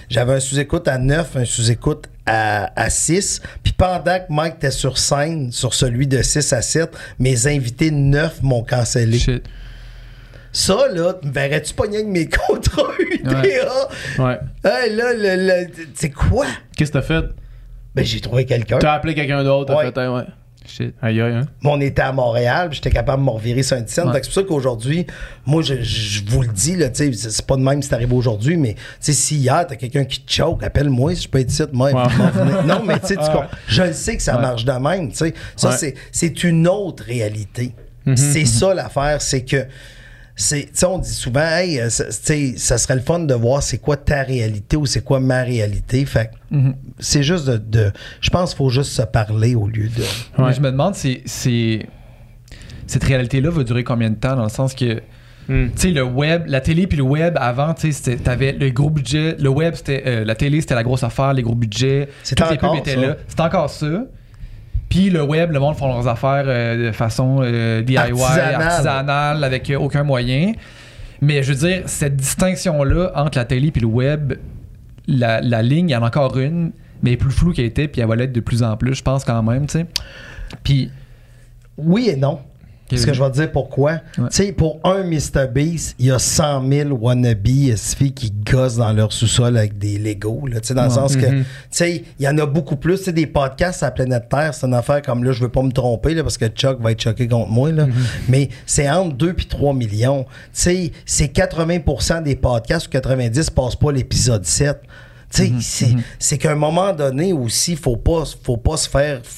J'avais 0.08 0.34
un 0.34 0.40
sous-écoute 0.40 0.86
à 0.88 0.98
9, 0.98 1.36
un 1.36 1.44
sous-écoute 1.44 2.06
à, 2.26 2.72
à 2.80 2.90
6. 2.90 3.40
Puis 3.62 3.72
pendant 3.72 4.18
que 4.18 4.24
Mike 4.30 4.54
était 4.56 4.70
sur 4.70 4.98
scène, 4.98 5.52
sur 5.52 5.74
celui 5.74 6.06
de 6.06 6.22
6 6.22 6.52
à 6.52 6.62
7, 6.62 6.90
mes 7.18 7.46
invités 7.46 7.90
9 7.90 8.42
m'ont 8.42 8.62
cancellé. 8.64 9.18
Shit. 9.18 9.44
Ça, 10.52 10.88
là, 10.92 11.14
me 11.22 11.30
verrais-tu 11.30 11.74
pogner 11.74 11.96
avec 11.98 12.08
mes 12.08 12.28
contrats 12.48 12.92
UDA? 12.98 13.88
Ouais. 14.18 14.38
Hey, 14.64 14.94
là, 14.96 15.12
le, 15.12 15.46
le- 15.66 15.70
c'est 15.94 16.10
quoi? 16.10 16.46
Qu'est-ce 16.76 16.90
que 16.92 16.98
t'as 16.98 17.02
fait? 17.04 17.24
Ben, 17.94 18.04
j'ai 18.04 18.20
trouvé 18.20 18.44
quelqu'un. 18.46 18.78
T'as 18.78 18.92
appelé 18.94 19.14
quelqu'un 19.14 19.44
d'autre, 19.44 19.72
t'as 19.74 19.78
Ouais. 19.78 19.84
fait, 19.92 19.98
hein, 19.98 20.14
ouais. 20.16 20.24
Shit. 20.68 20.94
Aïe, 21.00 21.20
aïe, 21.20 21.32
hein. 21.34 21.46
Mais 21.62 21.70
on 21.72 21.80
était 21.80 22.02
à 22.02 22.12
Montréal, 22.12 22.68
puis 22.68 22.76
j'étais 22.76 22.90
capable 22.90 23.22
de 23.22 23.26
me 23.26 23.30
revirer 23.30 23.62
sur 23.62 23.76
une 23.76 23.86
scène. 23.86 24.06
Ouais. 24.08 24.14
C'est 24.14 24.24
pour 24.24 24.32
ça 24.34 24.42
qu'aujourd'hui, 24.42 25.06
moi, 25.46 25.62
je, 25.62 25.74
je 25.82 26.22
vous 26.26 26.42
le 26.42 26.48
dis, 26.48 26.76
là, 26.76 26.88
c'est 26.92 27.46
pas 27.46 27.56
de 27.56 27.62
même 27.62 27.82
si 27.82 27.88
c'est 27.88 27.94
arrivé 27.94 28.14
aujourd'hui, 28.14 28.56
mais 28.56 28.74
tu 28.74 28.80
sais, 29.00 29.12
si 29.12 29.36
hier, 29.36 29.66
t'as 29.66 29.76
quelqu'un 29.76 30.04
qui 30.04 30.20
te 30.20 30.32
choke, 30.32 30.62
appelle-moi 30.62 31.14
si 31.14 31.22
je 31.22 31.28
peux 31.28 31.38
être 31.38 31.50
ici, 31.50 31.62
moi. 31.72 31.90
Non, 32.66 32.82
mais 32.84 32.98
tu 33.00 33.08
sais, 33.08 33.16
je 33.68 33.82
le 33.82 33.92
sais 33.92 34.16
que 34.16 34.22
ça 34.22 34.36
Ouais. 34.36 34.42
marche 34.42 34.64
de 34.64 34.72
même, 34.72 35.10
tu 35.10 35.16
sais. 35.16 35.34
Ça, 35.56 35.70
Ouais. 35.70 35.76
c'est- 36.12 36.44
une 36.44 36.66
autre 36.68 37.04
réalité. 37.04 37.72
Mhm, 38.04 38.16
c'est 38.16 38.44
ça 38.44 38.74
l'affaire, 38.74 39.20
c'est 39.22 39.42
que. 39.44 39.66
C'est- 40.36 40.84
on 40.84 40.98
dit 40.98 41.10
souvent, 41.10 41.40
hey, 41.46 41.80
euh, 41.80 41.88
ça, 41.90 42.04
tu 42.04 42.12
sais, 42.12 42.54
ça 42.58 42.76
serait 42.78 42.94
le 42.96 43.00
fun 43.00 43.20
de 43.20 43.34
voir 43.34 43.62
c'est 43.62 43.78
quoi 43.78 43.96
ta 43.96 44.22
réalité 44.22 44.76
ou 44.76 44.84
c'est 44.86 45.02
quoi 45.02 45.18
ma 45.18 45.42
réalité. 45.42 46.04
Fait 46.04 46.30
que 46.50 46.54
Mhm. 46.56 46.74
c'est 46.98 47.22
juste 47.22 47.46
de. 47.46 47.56
de- 47.56 47.92
je 48.20 48.30
pense 48.30 48.50
qu'il 48.50 48.58
faut 48.58 48.68
juste 48.70 48.92
se 48.92 49.02
parler 49.02 49.54
au 49.54 49.66
lieu 49.66 49.88
de. 49.88 50.02
Ouais. 50.02 50.48
Mais 50.48 50.52
je 50.52 50.60
me 50.60 50.70
demande 50.70 50.94
si, 50.94 51.22
si 51.24 51.80
cette 52.86 53.04
réalité-là 53.04 53.50
va 53.50 53.64
durer 53.64 53.82
combien 53.84 54.10
de 54.10 54.14
temps, 54.16 54.36
dans 54.36 54.44
le 54.44 54.48
sens 54.48 54.74
que, 54.74 55.00
Hmm. 55.48 55.68
tu 55.70 55.72
sais, 55.76 55.90
le 55.90 56.02
web, 56.02 56.44
la 56.48 56.60
télé 56.60 56.86
puis 56.86 56.96
le 56.98 57.04
web, 57.04 57.36
avant, 57.40 57.72
tu 57.72 57.92
sais, 57.92 58.16
t'avais 58.16 58.52
le 58.52 58.70
gros 58.70 58.90
budget. 58.90 59.36
Le 59.38 59.48
web, 59.48 59.74
c'était. 59.74 60.02
euh, 60.06 60.24
la 60.24 60.34
télé, 60.34 60.60
c'était 60.60 60.74
la 60.74 60.82
grosse 60.82 61.02
affaire, 61.04 61.32
les 61.32 61.42
gros 61.42 61.54
budgets. 61.54 62.08
Toutes 62.28 62.38
les 62.50 62.56
encore 62.56 62.72
pubs 62.72 62.80
étaient 62.80 62.94
ça. 63.00 63.06
là. 63.06 63.16
C'est 63.28 63.40
encore 63.40 63.70
ça. 63.70 64.04
Puis 64.88 65.10
le 65.10 65.22
web, 65.22 65.52
le 65.52 65.58
monde 65.58 65.76
font 65.76 65.88
leurs 65.88 66.08
affaires 66.08 66.44
euh, 66.46 66.88
de 66.88 66.92
façon 66.92 67.38
euh, 67.40 67.82
DIY, 67.82 67.96
Artisanale. 67.98 68.62
artisanale, 68.62 69.44
avec 69.44 69.70
euh, 69.70 69.78
aucun 69.78 70.04
moyen. 70.04 70.52
Mais 71.20 71.42
je 71.42 71.52
veux 71.52 71.68
dire, 71.68 71.82
cette 71.86 72.16
distinction-là 72.16 73.10
entre 73.14 73.38
la 73.38 73.44
télé 73.44 73.70
puis 73.70 73.80
le 73.80 73.88
web, 73.88 74.34
la, 75.08 75.40
la 75.40 75.62
ligne, 75.62 75.88
il 75.88 75.92
y 75.92 75.96
en 75.96 76.02
a 76.02 76.06
encore 76.06 76.36
une, 76.38 76.72
mais 77.02 77.10
elle 77.10 77.14
est 77.14 77.16
plus 77.16 77.30
floue 77.30 77.52
qu'elle 77.52 77.64
était, 77.64 77.88
puis 77.88 78.00
elle 78.00 78.08
va 78.08 78.16
l'être 78.16 78.32
de 78.32 78.40
plus 78.40 78.62
en 78.62 78.76
plus, 78.76 78.94
je 78.94 79.02
pense, 79.02 79.24
quand 79.24 79.42
même, 79.42 79.66
tu 79.66 79.78
sais. 79.78 79.86
Puis. 80.62 80.90
Oui 81.78 82.08
et 82.08 82.16
non. 82.16 82.40
Parce 82.88 83.04
que 83.04 83.12
je 83.12 83.22
vais 83.22 83.30
te 83.30 83.34
dire 83.34 83.50
pourquoi. 83.52 83.98
Tu 84.14 84.22
sais, 84.30 84.52
pour 84.52 84.78
un 84.84 85.02
Mr. 85.02 85.48
Beast, 85.52 85.96
il 85.98 86.06
y 86.06 86.10
a 86.12 86.18
100 86.18 86.68
000 86.70 86.90
wannabes 87.00 87.42
qui 87.42 88.30
gossent 88.30 88.76
dans 88.76 88.92
leur 88.92 89.12
sous-sol 89.12 89.56
avec 89.56 89.76
des 89.78 89.98
Legos. 89.98 90.46
Là, 90.46 90.60
tu 90.60 90.68
sais, 90.68 90.74
dans 90.74 90.84
le 90.84 90.90
sens 90.90 91.16
que, 91.16 91.26
Mhm. 91.26 91.42
tu 91.42 91.46
sais, 91.70 92.04
il 92.18 92.24
y 92.24 92.28
en 92.28 92.38
a 92.38 92.46
beaucoup 92.46 92.76
plus. 92.76 92.98
Tu 92.98 93.04
sais, 93.04 93.12
des 93.12 93.26
podcasts 93.26 93.82
à 93.82 93.86
la 93.86 93.90
planète 93.92 94.28
Terre, 94.28 94.54
c'est 94.54 94.66
une 94.66 94.74
affaire 94.74 95.02
comme 95.02 95.24
là, 95.24 95.32
je 95.32 95.40
veux 95.42 95.48
pas 95.48 95.62
me 95.62 95.72
tromper, 95.72 96.14
là, 96.14 96.22
parce 96.22 96.38
que 96.38 96.46
Chuck 96.46 96.80
va 96.80 96.92
être 96.92 97.00
choqué 97.02 97.26
contre 97.26 97.50
moi, 97.50 97.72
là. 97.72 97.86
Mais 98.28 98.48
c'est 98.66 98.88
entre 98.88 99.16
2 99.16 99.30
et 99.38 99.44
3 99.48 99.74
millions. 99.74 100.24
Tu 100.24 100.30
sais, 100.52 100.92
c'est 101.04 101.28
80% 101.28 102.22
des 102.22 102.36
podcasts 102.36 102.86
ou 102.86 102.90
90 102.90 103.50
passent 103.50 103.76
pas 103.76 103.90
l'épisode 103.92 104.44
7. 104.44 104.78
Tu 105.32 105.42
sais, 105.42 105.52
c'est, 105.60 105.94
c'est 106.20 106.38
qu'à 106.38 106.52
un 106.52 106.56
moment 106.56 106.92
donné 106.92 107.32
aussi, 107.32 107.74
faut 107.74 107.96
pas, 107.96 108.22
faut 108.44 108.56
pas 108.56 108.76
se 108.76 108.88
faire, 108.88 109.20
tu 109.22 109.30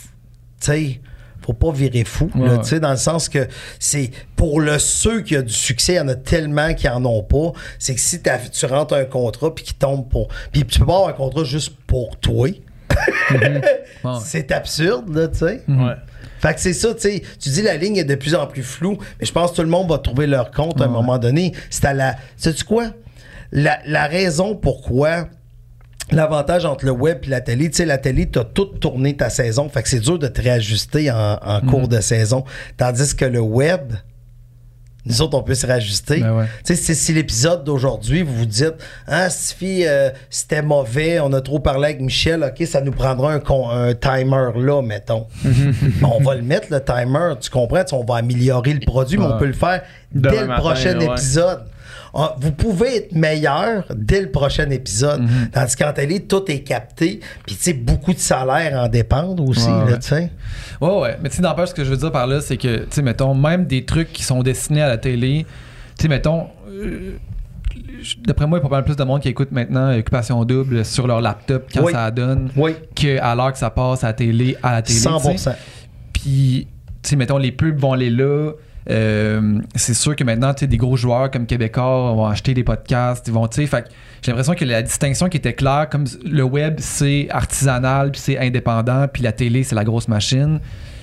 sais, 0.60 1.00
faut 1.48 1.52
pas 1.54 1.72
virer 1.72 2.04
fou, 2.04 2.30
Ouais, 2.34 2.46
là, 2.46 2.52
ouais. 2.54 2.58
tu 2.60 2.68
sais, 2.68 2.80
dans 2.80 2.90
le 2.90 2.96
sens 2.96 3.28
que 3.28 3.48
c'est 3.80 4.10
pour 4.36 4.60
le 4.60 4.78
ceux 4.78 5.22
qui 5.22 5.34
a 5.34 5.42
du 5.42 5.52
succès, 5.52 5.94
il 5.94 5.96
y 5.96 6.00
en 6.00 6.08
a 6.08 6.14
tellement 6.14 6.74
qui 6.74 6.88
en 6.88 7.04
ont 7.06 7.22
pas. 7.22 7.52
C'est 7.78 7.94
que 7.94 8.00
si 8.00 8.20
tu 8.22 8.66
rentres 8.66 8.94
un 8.94 9.04
contrat 9.06 9.54
puis 9.54 9.64
qui 9.64 9.74
tombe 9.74 10.08
pour. 10.08 10.28
Puis 10.52 10.64
tu 10.64 10.78
peux 10.80 10.86
pas 10.86 10.94
avoir 10.96 11.08
un 11.08 11.12
contrat 11.14 11.44
juste 11.44 11.72
pour 11.86 12.16
toi. 12.18 12.48
Ouais. 13.30 13.60
C'est 14.24 14.52
absurde, 14.52 15.14
là, 15.14 15.28
tu 15.28 15.38
sais. 15.38 15.62
Ouais. 15.68 15.94
Fait 16.40 16.54
que 16.54 16.60
c'est 16.60 16.72
ça, 16.72 16.94
tu 16.94 17.00
sais. 17.00 17.22
Tu 17.40 17.48
dis 17.48 17.62
la 17.62 17.76
ligne 17.76 17.96
est 17.96 18.04
de 18.04 18.14
plus 18.14 18.34
en 18.34 18.46
plus 18.46 18.62
floue, 18.62 18.96
mais 19.18 19.26
je 19.26 19.32
pense 19.32 19.50
que 19.50 19.56
tout 19.56 19.62
le 19.62 19.68
monde 19.68 19.88
va 19.90 19.98
trouver 19.98 20.26
leur 20.26 20.50
compte 20.52 20.80
à 20.80 20.84
un 20.84 20.88
moment 20.88 21.18
donné. 21.18 21.52
C'est 21.70 21.84
à 21.84 21.94
la. 21.94 22.14
Sais-tu 22.36 22.64
quoi? 22.64 22.86
La, 23.50 23.78
la 23.86 24.06
raison 24.06 24.54
pourquoi. 24.54 25.28
L'avantage 26.10 26.64
entre 26.64 26.84
le 26.86 26.90
web 26.92 27.18
et 27.24 27.28
la 27.28 27.40
télé, 27.40 27.70
tu 27.70 27.76
sais, 27.76 27.84
la 27.86 27.98
télé, 27.98 28.26
t'as 28.26 28.44
tout 28.44 28.64
tourné 28.66 29.16
ta 29.16 29.30
saison. 29.30 29.68
Fait 29.68 29.82
que 29.82 29.88
c'est 29.88 30.00
dur 30.00 30.18
de 30.18 30.28
te 30.28 30.40
réajuster 30.40 31.10
en, 31.10 31.38
en 31.42 31.60
cours 31.60 31.88
de 31.88 32.00
saison. 32.00 32.44
Tandis 32.76 33.14
que 33.14 33.24
le 33.26 33.40
web, 33.40 33.92
nous 35.04 35.22
autres, 35.22 35.38
on 35.38 35.42
peut 35.42 35.54
se 35.54 35.66
réajuster. 35.66 36.20
Ben 36.20 36.36
ouais. 36.36 36.44
Tu 36.66 36.74
sais, 36.74 36.82
si, 36.82 36.94
si 36.94 37.12
l'épisode 37.14 37.64
d'aujourd'hui, 37.64 38.22
vous 38.22 38.34
vous 38.34 38.46
dites, 38.46 38.74
ah, 39.06 39.30
Sophie, 39.30 39.84
euh, 39.86 40.10
c'était 40.28 40.60
mauvais, 40.60 41.18
on 41.20 41.32
a 41.32 41.40
trop 41.40 41.60
parlé 41.60 41.86
avec 41.86 42.00
Michel, 42.00 42.42
OK, 42.44 42.66
ça 42.66 42.80
nous 42.82 42.92
prendra 42.92 43.32
un, 43.34 43.94
timer 43.94 44.50
là, 44.56 44.82
mettons. 44.82 45.26
Bon, 46.00 46.12
on 46.18 46.22
va 46.22 46.34
le 46.34 46.42
mettre, 46.42 46.66
le 46.70 46.82
timer, 46.82 47.34
tu 47.40 47.48
comprends? 47.48 47.84
Tu 47.84 47.90
sais, 47.90 47.94
On 47.96 48.04
va 48.04 48.16
améliorer 48.16 48.74
le 48.74 48.80
produit, 48.80 49.16
mais 49.18 49.24
on 49.24 49.32
Ouais. 49.32 49.38
peut 49.38 49.46
le 49.46 49.52
faire 49.54 49.82
Demain 50.12 50.30
dès 50.34 50.40
le 50.42 50.46
matin, 50.48 50.60
prochain 50.60 50.98
ouais. 50.98 51.06
épisode. 51.06 51.60
Ah, 52.14 52.34
Vous 52.40 52.52
pouvez 52.52 52.96
être 52.96 53.12
meilleur 53.12 53.84
dès 53.94 54.20
le 54.22 54.30
prochain 54.30 54.68
épisode. 54.70 55.22
Mhm. 55.22 55.50
Tandis 55.52 55.76
qu'en 55.76 55.92
télé, 55.92 56.20
tout 56.20 56.42
est 56.50 56.60
capté. 56.60 57.20
Puis, 57.46 57.56
tu 57.56 57.62
sais, 57.62 57.72
beaucoup 57.74 58.12
de 58.12 58.18
salaires 58.18 58.78
en 58.82 58.88
dépendent 58.88 59.40
aussi, 59.40 59.68
Ouais, 59.68 59.98
tu 59.98 60.08
sais. 60.08 60.30
Ouais, 60.80 60.98
ouais. 61.00 61.16
Mais 61.22 61.28
tu 61.28 61.36
sais, 61.36 61.42
n'empêche, 61.42 61.70
ce 61.70 61.74
que 61.74 61.84
je 61.84 61.90
veux 61.90 61.96
dire 61.96 62.12
par 62.12 62.26
là, 62.26 62.40
c'est 62.40 62.56
que, 62.56 62.78
tu 62.78 62.86
sais, 62.90 63.02
mettons, 63.02 63.34
même 63.34 63.66
des 63.66 63.84
trucs 63.84 64.12
qui 64.12 64.22
sont 64.22 64.42
destinés 64.42 64.82
à 64.82 64.88
la 64.88 64.98
télé, 64.98 65.44
tu 65.98 66.02
sais, 66.02 66.08
mettons, 66.08 66.46
euh, 66.70 67.16
d'après 68.26 68.46
moi, 68.46 68.58
il 68.58 68.62
y 68.62 68.64
a 68.64 68.68
pas 68.68 68.76
mal 68.76 68.84
plus 68.84 68.96
de 68.96 69.04
monde 69.04 69.20
qui 69.20 69.28
écoute 69.28 69.52
maintenant 69.52 69.92
Occupation 69.96 70.44
Double 70.44 70.84
sur 70.84 71.06
leur 71.06 71.20
laptop 71.20 71.66
quand 71.74 71.84
Oui. 71.84 71.92
ça 71.92 72.10
donne 72.10 72.50
Oui, 72.56 72.74
qu'à 72.94 73.34
l'heure 73.34 73.52
que 73.52 73.58
ça 73.58 73.70
passe 73.70 74.04
à 74.04 74.08
la 74.08 74.12
télé, 74.14 74.56
à 74.62 74.72
la 74.72 74.82
télé. 74.82 74.98
tu 74.98 75.02
sais. 75.02 75.08
100%. 75.08 75.54
Puis, 76.12 76.66
tu 77.02 77.10
sais, 77.10 77.16
mettons, 77.16 77.38
les 77.38 77.52
pubs 77.52 77.78
vont 77.78 77.92
aller 77.92 78.10
là. 78.10 78.52
Euh, 78.90 79.60
c'est 79.74 79.94
sûr 79.94 80.16
que 80.16 80.24
maintenant, 80.24 80.54
tu 80.54 80.60
sais, 80.60 80.66
des 80.66 80.78
gros 80.78 80.96
joueurs 80.96 81.30
comme 81.30 81.46
Québécois 81.46 82.12
vont 82.14 82.26
acheter 82.26 82.54
des 82.54 82.64
podcasts. 82.64 83.26
Ils 83.28 83.34
vont, 83.34 83.46
tu 83.46 83.66
sais, 83.66 83.84
j'ai 84.22 84.30
l'impression 84.32 84.54
que 84.54 84.64
la 84.64 84.82
distinction 84.82 85.28
qui 85.28 85.36
était 85.36 85.52
claire, 85.52 85.88
comme 85.90 86.04
le 86.24 86.42
web, 86.42 86.76
c'est 86.78 87.28
artisanal, 87.30 88.12
puis 88.12 88.20
c'est 88.20 88.38
indépendant, 88.38 89.06
puis 89.08 89.22
la 89.22 89.32
télé, 89.32 89.62
c'est 89.62 89.74
la 89.74 89.84
grosse 89.84 90.08
machine. 90.08 90.60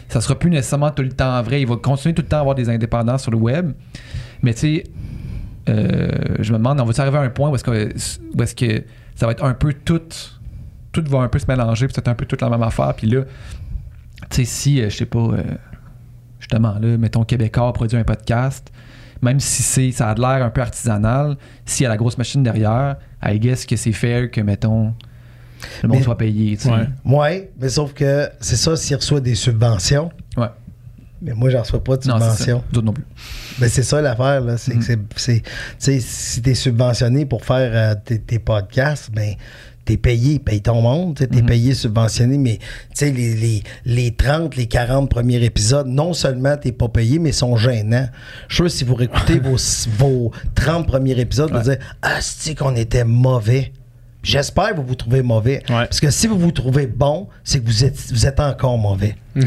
Ça 0.10 0.22
sera 0.22 0.38
plus 0.38 0.49
nécessairement 0.49 0.91
tout 0.91 1.03
le 1.03 1.10
temps 1.10 1.41
vrai. 1.41 1.62
Il 1.62 1.68
va 1.68 1.78
continuer 1.78 2.14
tout 2.14 2.22
le 2.22 2.28
temps 2.28 2.38
à 2.38 2.41
avoir 2.41 2.56
des 2.56 2.70
indépendants 2.70 3.18
sur 3.18 3.32
le 3.32 3.38
web. 3.38 3.72
Mais 4.41 4.53
tu 4.53 4.60
sais, 4.60 4.84
euh, 5.70 6.10
je 6.40 6.52
me 6.52 6.57
demande, 6.57 6.80
on 6.80 6.86
va-tu 6.86 7.02
arriver 7.02 7.18
à 7.18 7.22
un 7.22 7.30
point 7.30 7.49
où 7.49 7.56
est-ce 7.56 7.64
que, 7.64 7.94
où 8.36 8.44
est-ce 8.44 8.56
que 8.56 8.84
ça 9.16 9.26
va 9.26 9.32
être 9.32 9.44
un 9.44 9.53
peu 9.53 9.74
tout, 9.74 10.02
tout 10.91 11.03
va 11.07 11.20
un 11.20 11.28
peu 11.28 11.40
se 11.40 11.45
mélanger, 11.48 11.88
puis 11.88 11.95
c'est 11.95 12.07
un 12.07 12.16
peu 12.16 12.26
toute 12.26 12.41
la 12.41 12.49
même 12.49 12.64
affaire. 12.64 12.94
Puis 12.95 13.07
là, 13.07 13.24
tu 14.30 14.38
sais, 14.38 14.45
si, 14.45 14.82
euh, 14.82 14.90
je 14.90 14.98
sais 14.98 15.06
pas, 15.06 15.20
euh, 15.20 15.44
justement, 16.40 16.76
là, 16.80 16.98
mettons, 16.98 17.24
Québécois 17.24 17.72
produit 17.74 17.98
un 17.98 18.03
podcast, 18.03 18.72
même 19.22 19.40
si 19.40 19.64
c'est, 19.64 19.91
ça 19.91 20.10
a 20.10 20.14
de 20.16 20.22
l'air 20.22 20.44
un 20.44 20.49
peu 20.49 20.62
artisanal, 20.62 21.38
s'il 21.66 21.84
y 21.84 21.86
a 21.86 21.90
la 21.90 21.98
grosse 21.98 22.18
machine 22.18 22.44
derrière, 22.44 22.98
I 23.24 23.40
guess 23.40 23.66
que 23.66 23.76
c'est 23.76 23.91
fair 23.94 24.30
que, 24.30 24.41
mettons, 24.41 24.94
le 25.82 25.88
monde 25.90 25.98
Mais- 25.99 26.03
soit 26.03 26.18
payé, 26.18 26.57
tu 26.57 26.64
sais. 26.64 26.70
Ouais. 26.72 26.88
Oui, 27.06 27.44
mais 27.60 27.70
sauf 27.70 27.94
que 27.94 28.30
c'est 28.40 28.57
ça 28.57 28.76
s'il 28.76 28.95
reçoit 28.98 29.22
des 29.22 29.36
subventions. 29.36 30.12
Ouais. 30.38 30.48
Mais 31.22 31.34
moi, 31.34 31.49
j'en 31.49 31.62
reçois 31.62 31.84
pas 31.84 31.98
de 31.98 32.03
subventions. 32.03 32.62
D'autres 32.72 32.86
non 32.86 32.94
plus. 32.94 33.06
Mais 33.60 33.70
c'est 33.70 33.82
ça 33.84 34.02
l'affaire, 34.02 34.41
là. 34.41 34.57
C'est 34.57 34.76
que 34.76 34.84
c'est. 34.84 34.99
c'est- 35.16 35.41
Tu 35.41 35.49
sais, 35.80 35.99
si 36.02 36.41
t'es 36.41 36.53
subventionné 36.53 37.26
pour 37.26 37.44
faire 37.44 37.72
euh, 37.74 37.95
tes, 38.03 38.20
tes 38.20 38.38
podcasts, 38.38 39.10
ben. 39.12 39.34
T'es 39.86 39.98
payé, 39.98 40.40
paye 40.40 40.62
ton 40.62 40.82
monde, 40.82 41.16
t'es 41.16 41.28
Mhm. 41.28 41.45
payé, 41.45 41.74
subventionné, 41.76 42.38
mais 42.40 42.57
sais, 42.94 43.12
les, 43.12 43.36
les, 43.36 43.64
les 43.86 44.12
30, 44.16 44.56
les 44.56 44.66
40 44.66 45.10
premiers 45.10 45.44
épisodes, 45.44 45.86
non 45.88 46.14
seulement 46.14 46.57
t'es 46.57 46.72
pas 46.72 46.88
payé, 46.90 47.20
mais 47.20 47.32
sont 47.32 47.56
gênants. 47.56 48.10
Je 48.48 48.56
sûr, 48.56 48.72
si 48.72 48.84
vous 48.84 48.95
réécoutez 48.95 49.38
vos, 49.40 49.57
vos 49.99 50.32
30 50.56 50.88
premiers 50.88 51.20
épisodes, 51.20 51.52
vous 51.52 51.57
Ouais. 51.57 51.78
dire 51.78 51.86
Ah, 52.02 52.18
c'est 52.20 52.56
qu'on 52.56 52.76
était 52.76 53.03
mauvais? 53.03 53.74
J'espère 54.24 54.72
que 54.72 54.78
vous 54.78 54.88
vous 54.88 54.95
trouvez 54.95 55.22
mauvais. 55.22 55.57
Ouais. 55.70 55.86
Parce 55.86 55.99
que 55.99 56.10
si 56.10 56.26
vous 56.26 56.40
vous 56.40 56.52
trouvez 56.52 56.88
bon, 56.88 57.28
c'est 57.44 57.60
que 57.60 57.66
vous 57.68 57.84
êtes, 57.86 58.12
vous 58.12 58.26
êtes 58.26 58.40
encore 58.40 58.80
mauvais. 58.80 59.16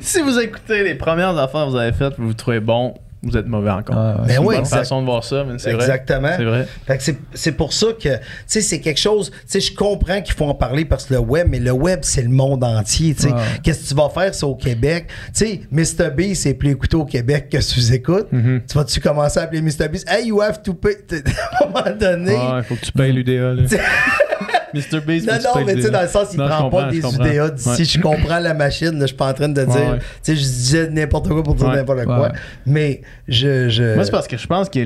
Si 0.00 0.20
vous 0.22 0.38
écoutez 0.38 0.82
les 0.82 0.94
premières 0.94 1.36
affaires 1.38 1.66
que 1.66 1.70
vous 1.70 1.76
avez 1.76 1.92
faites, 1.92 2.14
vous 2.18 2.28
vous 2.28 2.34
trouvez 2.34 2.60
bon, 2.60 2.94
vous 3.22 3.36
êtes 3.36 3.46
mauvais 3.46 3.70
encore. 3.70 3.96
Ah, 3.98 4.12
ouais. 4.12 4.16
Ben 4.18 4.28
C'est 4.28 4.34
une 4.36 4.40
oui, 4.40 4.46
bonne 4.54 4.58
exact- 4.64 4.76
façon 4.78 5.00
de 5.02 5.06
voir 5.06 5.24
ça, 5.24 5.44
mais 5.44 5.58
c'est 5.58 5.72
vrai. 5.72 5.82
Exactement. 5.84 6.30
C'est 6.36 6.44
vrai. 6.44 6.66
Fait 6.86 6.96
que 6.96 7.02
c'est- 7.02 7.18
c'est 7.34 7.52
pour 7.52 7.72
ça 7.72 7.88
que, 7.92 8.08
tu 8.16 8.22
sais, 8.46 8.60
c'est 8.62 8.80
quelque 8.80 8.98
chose, 9.00 9.30
tu 9.30 9.36
sais, 9.46 9.60
je 9.60 9.74
comprends 9.74 10.22
qu'il 10.22 10.34
faut 10.34 10.46
en 10.46 10.54
parler 10.54 10.84
parce 10.86 11.04
que 11.04 11.14
le 11.14 11.20
web, 11.20 11.46
mais 11.50 11.58
le 11.58 11.72
web, 11.72 12.00
c'est 12.02 12.22
le 12.22 12.30
monde 12.30 12.64
entier, 12.64 13.14
tu 13.14 13.22
sais. 13.24 13.30
Qu'est-ce 13.62 13.82
que 13.84 13.88
tu 13.88 13.94
vas 13.94 14.08
faire, 14.08 14.34
c'est 14.34 14.44
au 14.46 14.54
Québec? 14.54 15.08
Tu 15.34 15.46
sais, 15.46 15.60
Mr. 15.70 16.10
B, 16.16 16.34
c'est 16.34 16.54
plus 16.54 16.70
écouté 16.70 16.96
au 16.96 17.04
Québec 17.04 17.48
que 17.50 17.60
sous 17.60 17.92
écoute. 17.92 18.28
Mm-hmm. 18.32 18.62
Tu 18.66 18.78
vas-tu 18.78 19.00
commencer 19.00 19.38
à 19.38 19.42
appeler 19.42 19.60
Mr. 19.62 19.88
B? 19.88 19.96
Hey, 20.08 20.28
you 20.28 20.40
have 20.40 20.62
to 20.62 20.72
pay. 20.74 20.96
à 21.10 21.64
un 21.64 21.68
moment 21.68 21.96
donné. 21.98 22.34
Ah, 22.38 22.58
il 22.58 22.64
faut 22.64 22.74
que 22.76 22.84
tu 22.86 22.92
payes 22.92 23.12
l'UDA. 23.12 23.52
là. 23.54 23.62
Mr. 24.74 25.00
Beast, 25.06 25.26
Non, 25.26 25.34
non, 25.34 25.64
mais 25.66 25.74
tu 25.74 25.82
sais, 25.82 25.90
dans 25.90 26.02
le 26.02 26.08
sens, 26.08 26.28
il 26.32 26.38
Non, 26.38 26.48
prend 26.48 26.70
pas 26.70 26.90
des. 26.90 26.98
UDA. 26.98 27.44
Ouais. 27.46 27.50
Je 27.84 28.00
comprends 28.00 28.38
la 28.38 28.54
machine, 28.54 28.96
je 29.00 29.06
suis 29.06 29.16
pas 29.16 29.30
en 29.30 29.34
train 29.34 29.48
de 29.48 29.64
dire. 29.64 29.68
Ouais, 29.74 29.90
ouais. 29.92 29.98
Tu 29.98 30.04
sais, 30.22 30.36
je 30.36 30.40
disais 30.40 30.90
n'importe 30.90 31.28
quoi 31.28 31.42
pour 31.42 31.54
dire 31.54 31.68
Ouais. 31.68 31.76
n'importe 31.76 32.04
quoi. 32.04 32.20
Ouais. 32.22 32.28
Mais 32.66 33.02
je. 33.28 33.68
je... 33.68 33.94
Moi, 33.94 34.04
c'est 34.04 34.10
parce 34.10 34.28
que 34.28 34.36
je 34.36 34.46
pense 34.46 34.68
que 34.68 34.80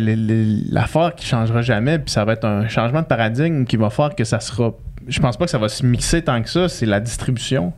l'affaire 0.72 1.14
qui 1.14 1.26
changera 1.26 1.62
jamais, 1.62 1.98
puis 1.98 2.10
ça 2.10 2.24
va 2.24 2.32
être 2.34 2.44
un 2.44 2.68
changement 2.68 3.00
de 3.02 3.06
paradigme 3.06 3.64
qui 3.64 3.76
va 3.76 3.90
faire 3.90 4.14
que 4.14 4.24
ça 4.24 4.40
sera. 4.40 4.72
Je 5.06 5.20
pense 5.20 5.36
pas 5.36 5.44
que 5.44 5.50
ça 5.50 5.58
va 5.58 5.68
se 5.68 5.84
mixer 5.84 6.22
tant 6.22 6.42
que 6.42 6.48
ça, 6.48 6.68
c'est 6.68 6.86
la 6.86 7.00
distribution. 7.00 7.72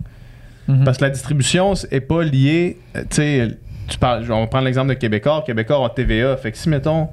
Mhm. 0.68 0.84
Parce 0.84 0.98
que 0.98 1.04
la 1.04 1.10
distribution 1.10 1.74
est 1.90 2.00
pas 2.00 2.22
liée. 2.22 2.78
euh, 2.96 3.00
Tu 3.08 3.16
sais, 3.16 3.48
tu 3.88 3.98
parles, 3.98 4.24
on 4.32 4.40
va 4.40 4.46
prendre 4.48 4.64
l'exemple 4.64 4.88
de 4.88 4.94
Québécois. 4.94 5.42
Québécois 5.46 5.80
ont 5.80 5.88
TVA. 5.88 6.36
Fait 6.36 6.50
que 6.52 6.58
si, 6.58 6.68
mettons, 6.68 7.08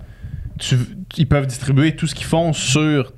tu- 0.57 0.75
ils 1.17 1.27
peuvent 1.27 1.45
distribuer 1.47 1.95
tout 1.95 2.07
ce 2.07 2.15
qu'ils 2.15 2.25
font 2.25 2.51
sur 2.53 3.13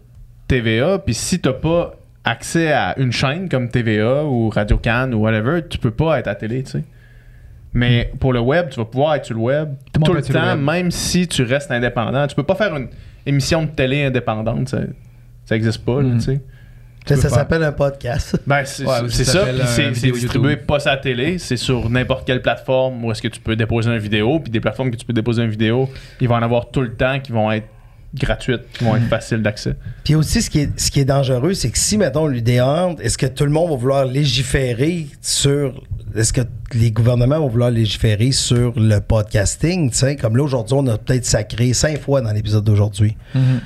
TVA, 0.48 1.00
puis 1.00 1.14
si 1.14 1.40
t'as 1.40 1.54
pas 1.54 1.96
accès 2.24 2.72
à 2.72 2.98
une 3.00 3.12
chaîne 3.12 3.50
comme 3.50 3.70
TVA 3.70 4.24
ou 4.26 4.50
Radio 4.50 4.78
Cannes 4.78 5.14
ou 5.14 5.20
whatever, 5.20 5.62
tu 5.68 5.78
peux 5.78 5.92
pas 5.92 6.20
être 6.20 6.28
à 6.28 6.36
télé, 6.36 6.64
tu 6.64 6.72
sais. 6.72 6.84
Mais 7.74 8.12
pour 8.20 8.32
le 8.32 8.40
web, 8.40 8.70
tu 8.70 8.78
vas 8.80 8.86
pouvoir 8.86 9.16
être 9.16 9.26
sur 9.26 9.36
le 9.36 9.42
web 9.42 9.74
Tout 9.94 10.14
le 10.14 10.22
tout 10.22 10.32
temps, 10.34 10.56
même 10.56 10.92
si 10.92 11.28
tu 11.28 11.44
restes 11.44 11.72
indépendant. 11.72 12.26
Tu 12.26 12.34
peux 12.36 12.44
pas 12.44 12.56
faire 12.56 12.74
une 12.76 12.88
émission 13.26 13.64
de 13.64 13.68
télé 13.68 14.06
indépendante, 14.06 14.70
ça, 14.70 14.80
ça 15.46 15.56
existe 15.56 15.84
pas, 15.84 15.98
là, 16.02 16.08
Mhm. 16.10 16.18
tu 16.20 16.22
sais. 16.24 16.42
Ça, 17.18 17.30
s'appelle 17.30 17.62
un 17.64 17.72
podcast. 17.72 18.40
Ben, 18.48 18.64
c'est 18.66 18.84
Ouais, 18.84 19.10
ça 19.10 19.46
c'est 19.66 19.92
distribué 19.92 20.52
YouTube. 20.54 20.66
pas 20.66 20.80
sa 20.80 20.98
télé, 20.98 21.38
c'est 21.38 21.58
sur 21.58 21.88
n'importe 21.90 22.26
quelle 22.26 22.42
plateforme 22.42 23.04
où 23.06 23.12
est-ce 23.12 23.22
que 23.22 23.28
tu 23.28 23.40
peux 23.40 23.56
déposer 23.56 23.92
une 23.92 24.00
vidéo, 24.00 24.40
puis 24.40 24.50
des 24.52 24.60
plateformes 24.60 24.90
que 24.90 24.96
tu 24.96 25.06
peux 25.06 25.14
déposer 25.14 25.44
une 25.44 25.52
vidéo, 25.52 25.88
il 26.20 26.28
va 26.28 26.36
en 26.36 26.42
avoir 26.42 26.72
tout 26.72 26.82
le 26.82 26.94
temps 26.96 27.20
qui 27.20 27.32
vont 27.32 27.52
être 27.52 27.68
gratuites, 28.20 28.64
qui 28.74 28.84
vont 28.84 28.96
être 28.96 29.08
faciles 29.08 29.42
d'accès. 29.42 29.76
Puis 30.04 30.16
aussi, 30.16 30.42
ce 30.42 30.50
qui 30.50 30.60
est, 30.60 30.80
ce 30.80 30.92
qui 30.92 31.00
est 31.00 31.06
dangereux, 31.06 31.54
c'est 31.54 31.70
que 31.70 31.78
si, 31.78 31.98
mettons, 31.98 32.28
l'UDA 32.28 32.96
est-ce 33.00 33.18
que 33.18 33.26
tout 33.26 33.46
le 33.46 33.52
monde 33.52 33.70
va 33.70 33.76
vouloir 33.76 34.06
légiférer 34.06 35.08
sur. 35.22 35.84
Est-ce 36.16 36.32
que 36.32 36.42
les 36.74 36.92
gouvernements 36.92 37.40
vont 37.40 37.50
vouloir 37.50 37.72
légiférer 37.72 38.32
sur 38.32 38.80
le 38.80 39.00
podcasting? 39.00 39.92
tu 39.92 39.98
sais? 39.98 40.16
Comme 40.16 40.38
là, 40.38 40.44
aujourd'hui, 40.44 40.76
on 40.78 40.88
a 40.88 40.98
peut-être 40.98 41.26
sacré 41.26 41.74
cinq 41.74 42.00
fois 42.00 42.22
dans 42.22 42.32
l'épisode 42.32 42.64
d'aujourd'hui. 42.64 43.18
Mhm. 43.34 43.60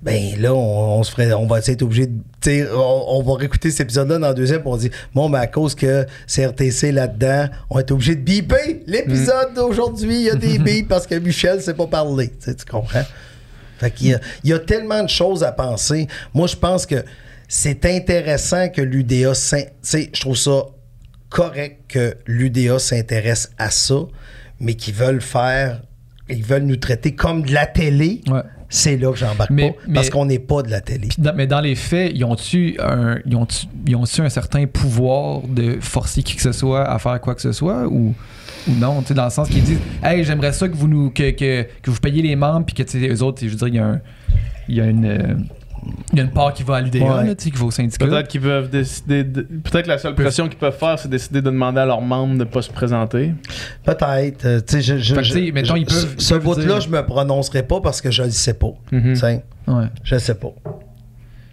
Ben 0.00 0.40
là, 0.40 0.54
on, 0.54 0.98
on 1.00 1.02
se 1.02 1.10
ferait, 1.10 1.32
on 1.32 1.46
va 1.46 1.58
être 1.58 1.82
obligé 1.82 2.06
de. 2.06 2.72
On, 2.72 3.18
on 3.18 3.22
va 3.22 3.34
réécouter 3.34 3.70
cet 3.70 3.80
épisode-là 3.80 4.18
dans 4.18 4.28
le 4.28 4.34
deuxième, 4.34 4.62
on 4.64 4.76
dit 4.76 4.90
Bon, 5.12 5.28
ben 5.28 5.40
à 5.40 5.48
cause 5.48 5.74
que 5.74 6.06
CRTC 6.32 6.92
là-dedans, 6.92 7.48
on 7.68 7.74
va 7.74 7.80
être 7.80 7.90
obligé 7.90 8.14
de 8.14 8.20
biper 8.20 8.84
l'épisode 8.86 9.54
d'aujourd'hui. 9.56 10.14
Il 10.14 10.22
y 10.22 10.30
a 10.30 10.36
des 10.36 10.58
bips 10.60 10.86
parce 10.86 11.06
que 11.06 11.16
Michel 11.16 11.60
sait 11.60 11.74
pas 11.74 11.88
parler. 11.88 12.30
Tu 12.44 12.54
comprends? 12.70 13.02
Fait 13.78 13.90
qu'il 13.90 14.08
y 14.08 14.14
a, 14.14 14.20
il 14.44 14.50
y 14.50 14.52
a 14.52 14.58
tellement 14.58 15.02
de 15.02 15.08
choses 15.08 15.42
à 15.44 15.52
penser. 15.52 16.06
Moi, 16.34 16.46
je 16.46 16.56
pense 16.56 16.84
que 16.86 17.04
c'est 17.48 17.84
intéressant 17.86 18.68
que 18.68 18.82
l'UDA. 18.82 19.34
s'in- 19.34 19.62
Tu 19.62 19.68
sais, 19.82 20.10
je 20.12 20.20
trouve 20.20 20.36
ça 20.36 20.62
correct 21.28 21.82
que 21.88 22.16
l'UDA 22.26 22.78
s'intéresse 22.78 23.50
à 23.58 23.70
ça, 23.70 23.94
mais 24.60 24.74
qu'ils 24.74 24.94
veulent 24.94 25.20
faire. 25.22 25.82
Ils 26.30 26.44
veulent 26.44 26.64
nous 26.64 26.76
traiter 26.76 27.14
comme 27.14 27.42
de 27.42 27.52
la 27.54 27.66
télé. 27.66 28.20
Ouais. 28.28 28.40
C'est 28.70 28.98
là 28.98 29.10
que 29.12 29.16
j'embarque 29.18 29.50
Mais- 29.50 29.70
pas. 29.70 29.92
Parce 29.94 30.10
qu'on 30.10 30.26
n'est 30.26 30.38
pas 30.38 30.62
de 30.62 30.70
la 30.70 30.82
télé. 30.82 31.08
Dans- 31.16 31.34
mais 31.34 31.46
dans 31.46 31.60
les 31.62 31.74
faits, 31.74 32.12
ils 32.14 32.22
ont-tu 32.24 32.76
un, 32.80 33.16
ils 33.24 33.38
ils 33.86 33.96
ont-tu 33.96 34.20
un 34.20 34.28
certain 34.28 34.66
pouvoir 34.66 35.40
de 35.48 35.78
forcer 35.80 36.22
qui 36.22 36.36
que 36.36 36.42
ce 36.42 36.52
soit 36.52 36.84
à 36.86 36.98
faire 36.98 37.18
quoi 37.22 37.34
que 37.34 37.40
ce 37.40 37.52
soit 37.52 37.86
ou, 37.86 38.14
ou 38.66 38.72
non? 38.74 39.00
Tu 39.02 39.08
sais, 39.08 39.14
dans 39.14 39.24
le 39.24 39.30
sens 39.30 39.48
qu'ils 39.48 39.62
disent 39.62 39.80
Hey, 40.02 40.24
j'aimerais 40.24 40.52
ça 40.52 40.68
que 40.68 40.74
vous 40.76 40.88
nous 40.88 41.10
que, 41.10 41.30
que, 41.30 41.66
que 41.82 41.90
vous 41.90 41.98
payiez 42.00 42.22
les 42.22 42.36
membres 42.36 42.64
puis 42.66 42.74
que 42.74 42.82
tu 42.82 43.00
sais, 43.00 43.08
eux 43.08 43.22
autres, 43.22 43.40
je 43.42 43.48
veux 43.48 43.56
dire, 43.56 43.68
il 43.68 43.74
y 43.74 43.78
a 43.78 43.86
un. 43.86 44.00
Il 44.68 44.74
y 44.76 44.80
a 44.80 44.84
une. 44.86 45.04
euh, 45.06 45.34
il 46.12 46.18
y 46.18 46.20
a 46.20 46.24
une 46.24 46.30
part 46.32 46.52
qui 46.52 46.64
va 46.64 46.76
à 46.76 46.80
l'UDA, 46.80 46.98
Ouais. 46.98 47.34
qui 47.36 47.50
va 47.52 47.64
au 47.64 47.70
syndicat. 47.70 48.04
Peut-être 48.04 48.28
qu'ils 48.28 48.40
peuvent 48.40 48.68
décider. 48.68 49.22
de- 49.24 49.42
Peut-être 49.42 49.86
la 49.86 49.96
seule 49.96 50.14
pression 50.14 50.48
qu'ils 50.48 50.58
peuvent 50.58 50.76
faire, 50.76 50.98
c'est 50.98 51.08
décider 51.08 51.40
de 51.40 51.46
demander 51.50 51.80
à 51.80 51.86
leurs 51.86 52.02
membres 52.02 52.36
de 52.36 52.44
pas 52.44 52.60
se 52.62 52.70
présenter. 52.70 53.32
Peut-être. 53.84 54.44
euh, 54.44 54.60
tu 54.60 54.74
sais, 54.74 54.82
je, 54.82 54.98
je, 54.98 55.14
que, 55.14 55.52
mettons, 55.52 55.76
ils 55.76 55.86
peuvent- 55.86 56.16
ce- 56.18 56.34
bout-là, 56.34 56.64
dire- 56.64 56.80
je 56.80 56.88
me 56.90 57.00
prononcerai 57.06 57.62
pas 57.62 57.80
parce 57.80 58.00
que 58.02 58.10
je 58.10 58.24
le 58.24 58.30
sais 58.30 58.54
pas. 58.54 58.72
Ouais. 58.92 59.42
Je 60.02 60.14
le 60.16 60.20
sais 60.20 60.34
pas. 60.34 60.52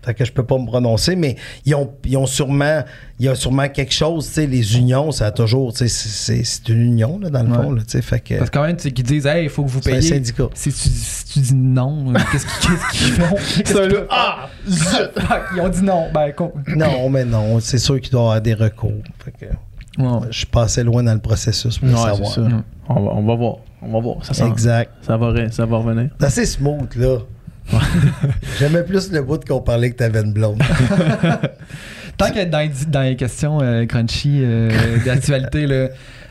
Fait 0.06 0.14
que 0.14 0.23
je 0.23 0.32
peux 0.32 0.45
pas 0.45 0.57
me 0.60 0.65
prononcer, 0.68 1.15
mais 1.15 1.36
ils 1.65 1.73
ont, 1.76 1.91
ils 2.06 2.15
ont 2.18 2.26
sûrement, 2.27 2.84
il 3.19 3.26
y 3.26 3.30
a 3.30 3.36
sûrement 3.36 3.68
quelque 3.69 3.94
chose, 3.94 4.27
tu 4.27 4.34
sais, 4.34 4.45
les 4.48 4.77
unions, 4.77 5.11
ça 5.11 5.26
a 5.27 5.32
toujours, 5.32 5.73
tu 5.73 5.88
sais, 5.88 6.44
c'est- 6.44 6.69
une 6.69 6.82
union, 6.82 7.19
là, 7.19 7.30
dans 7.30 7.44
le 7.44 7.49
Ouais. 7.49 7.56
fond, 7.64 7.72
là, 7.72 7.82
tu 7.82 7.90
sais, 7.91 8.02
fait 8.02 8.19
que 8.19 8.38
Parce 8.38 8.49
que 8.49 8.57
quand 8.57 8.64
même, 8.65 8.77
tu 8.77 8.84
sais, 8.84 8.91
qu'ils 8.91 9.06
disent 9.06 9.26
Hey, 9.26 9.44
il 9.45 9.49
faut 9.49 9.64
que 9.64 9.69
vous 9.69 9.82
c'est 9.82 9.91
un 9.91 9.95
payiez. 9.98 10.10
syndicat. 10.14 10.48
Si 10.53 10.69
tu, 10.72 10.77
si 10.90 11.26
tu 11.26 11.40
dis 11.40 11.56
non, 11.56 12.14
euh, 12.14 12.19
qu'est-ce 12.32 12.45
qu'ils 12.45 13.11
font? 13.11 13.36
Qu'est-ce 13.36 13.64
qu'ils 13.64 13.73
peuvent 13.73 14.07
Ah! 14.11 14.49
Fuck, 14.68 15.41
Ils 15.56 15.61
ont 15.61 15.69
dit 15.69 15.82
non. 15.84 16.07
Ben, 16.14 16.32
con- 16.34 16.53
Non, 16.76 17.10
mais 17.10 17.26
non, 17.26 17.60
c'est 17.60 17.77
sûr 17.77 17.99
qu'il 17.99 18.11
doit 18.11 18.22
y 18.22 18.23
avoir 18.26 18.41
des 18.41 18.53
recours. 18.53 18.91
Fait 19.23 19.32
que 19.32 19.45
Ouais, 20.02 20.07
ouais. 20.10 20.27
je 20.30 20.38
suis 20.40 20.45
pas 20.48 20.64
assez 20.64 20.84
loin 20.84 21.03
dans 21.03 21.14
le 21.14 21.19
processus 21.19 21.77
pour 21.77 21.88
Ouais, 21.88 21.94
le 21.94 21.99
c'est 21.99 22.06
savoir. 22.23 22.32
ça. 22.34 22.41
On 22.90 22.94
va, 23.02 23.11
on 23.11 23.23
va 23.26 23.36
voir. 23.36 23.56
On 23.82 23.91
va 23.91 23.99
voir. 23.99 24.26
Ça, 24.26 24.34
sent- 24.34 24.48
Exact. 24.48 24.91
ça, 25.02 25.15
va, 25.18 25.34
ça 25.52 25.65
va 25.65 25.77
revenir. 25.77 26.10
C'est 26.19 26.26
assez 26.26 26.45
smooth, 26.45 26.94
là. 26.95 27.19
J'aimais 28.60 28.84
plus 28.84 29.12
le 29.12 29.22
bout 29.22 29.44
qu'on 29.46 29.62
parlait 29.62 29.92
que 29.92 29.96
t'avais 29.98 30.22
une 30.22 30.34
blonde. 30.34 30.62
Tant 32.18 32.32
qu'être 32.32 32.50
dans, 32.50 32.60
les- 32.60 32.86
dans 32.88 33.02
les 33.02 33.16
questions 33.16 33.60
euh, 33.62 33.86
crunchy 33.86 34.40
euh, 34.44 34.70
d'actualité, 35.06 35.68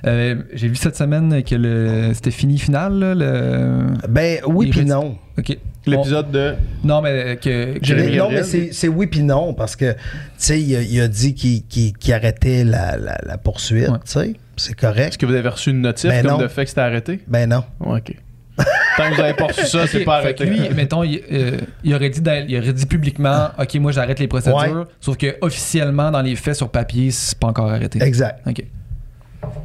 euh, 0.06 0.36
j'ai 0.54 0.68
vu 0.68 0.76
cette 0.76 0.96
semaine 0.96 1.42
que 1.42 1.54
le, 1.54 2.12
c'était 2.14 2.30
fini 2.30 2.58
final. 2.58 2.94
Là, 2.98 3.14
le... 3.14 3.86
ben 4.08 4.38
oui 4.46 4.70
puis 4.70 4.84
non. 4.86 5.18
Ok. 5.38 5.58
L'épisode 5.86 6.30
de. 6.30 6.54
Non, 6.82 7.02
mais 7.02 7.36
que. 7.36 7.76
que- 7.78 7.84
Jérémy 7.84 8.12
Mais 8.12 8.16
non, 8.16 8.30
mais 8.30 8.42
c'est 8.44 8.88
oui 8.88 9.06
puis 9.06 9.22
non, 9.22 9.52
parce 9.52 9.76
que, 9.76 9.92
tu 9.92 9.98
sais, 10.38 10.58
il, 10.62 10.74
a- 10.76 10.80
il 10.82 10.98
a 11.02 11.08
dit 11.08 11.34
qu'il 11.34 11.66
qu'il- 11.66 11.92
qu'il 11.92 12.14
arrêtait 12.14 12.64
la, 12.64 12.96
la- 12.96 13.18
la 13.26 13.36
poursuite, 13.36 13.88
Ouais. 13.90 13.98
tu 14.06 14.12
sais. 14.12 14.32
C'est 14.56 14.70
Est-ce 14.70 14.76
correct. 14.80 15.16
que 15.18 15.26
vous 15.26 15.34
avez 15.34 15.48
reçu 15.48 15.70
une 15.70 15.82
notif 15.82 16.08
Ben 16.08 16.22
comme 16.22 16.30
non. 16.32 16.38
de 16.38 16.48
fait 16.48 16.62
que 16.62 16.68
c'était 16.70 16.80
arrêté? 16.80 17.20
Ben 17.26 17.50
non. 17.50 17.64
Ok. 17.80 18.14
Tant 18.56 19.10
que 19.10 19.14
vous 19.16 19.20
avez 19.20 19.34
pas 19.34 19.46
reçu 19.46 19.66
ça, 19.66 19.86
c'est 19.88 20.04
pas 20.04 20.18
arrêté. 20.18 20.44
lui, 20.46 20.60
mettons, 20.74 21.02
il, 21.02 21.20
euh, 21.32 21.58
il 21.82 21.92
aurait 21.94 22.10
dit, 22.10 22.20
il 22.48 22.56
aurait 22.58 22.72
dit 22.72 22.86
publiquement, 22.86 23.48
ok, 23.58 23.74
moi 23.76 23.90
j'arrête 23.90 24.20
les 24.20 24.28
procédures, 24.28 24.56
Ouais. 24.58 24.84
sauf 25.00 25.16
que 25.16 25.36
officiellement 25.40 26.10
dans 26.12 26.22
les 26.22 26.36
faits 26.36 26.54
sur 26.54 26.68
papier, 26.70 27.10
c'est 27.10 27.36
pas 27.38 27.48
encore 27.48 27.70
arrêté. 27.70 28.00
Exact. 28.02 28.40
Ok. 28.46 28.62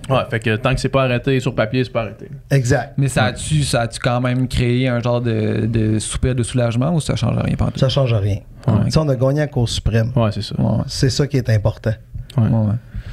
Ouais, 0.10 0.18
fait 0.30 0.40
que 0.40 0.56
tant 0.58 0.74
que 0.74 0.82
c'est 0.82 0.90
pas 0.90 1.04
arrêté 1.04 1.40
sur 1.40 1.54
papier, 1.56 1.84
c'est 1.84 1.92
pas 1.92 2.02
arrêté. 2.02 2.30
Exact. 2.52 2.94
Mais 2.98 3.08
ça 3.08 3.26
a-tu, 3.26 3.64
ça 3.64 3.82
a-tu 3.82 4.00
quand 4.00 4.20
même 4.20 4.48
créé 4.48 4.88
un 4.90 5.00
genre 5.00 5.22
de, 5.22 5.66
de 5.68 6.00
soupir 6.00 6.34
de 6.36 6.44
soulagement 6.44 6.94
ou 6.94 7.00
ça 7.00 7.16
change 7.16 7.38
rien 7.38 7.56
pas 7.56 7.70
Ça 7.76 7.88
change 7.90 8.14
rien. 8.14 8.40
Ouais. 8.68 8.90
On 8.98 9.08
a 9.08 9.16
gagné 9.16 9.42
à 9.42 9.48
Cour 9.48 9.70
suprême. 9.70 10.12
Ouais, 10.16 10.32
c'est 10.32 10.42
ça. 10.42 10.56
Ouais, 10.60 10.66
ouais. 10.78 10.84
C'est 10.88 11.10
ça 11.10 11.28
qui 11.28 11.38
est 11.38 11.50
important. 11.50 11.94
Ouais. 12.38 12.48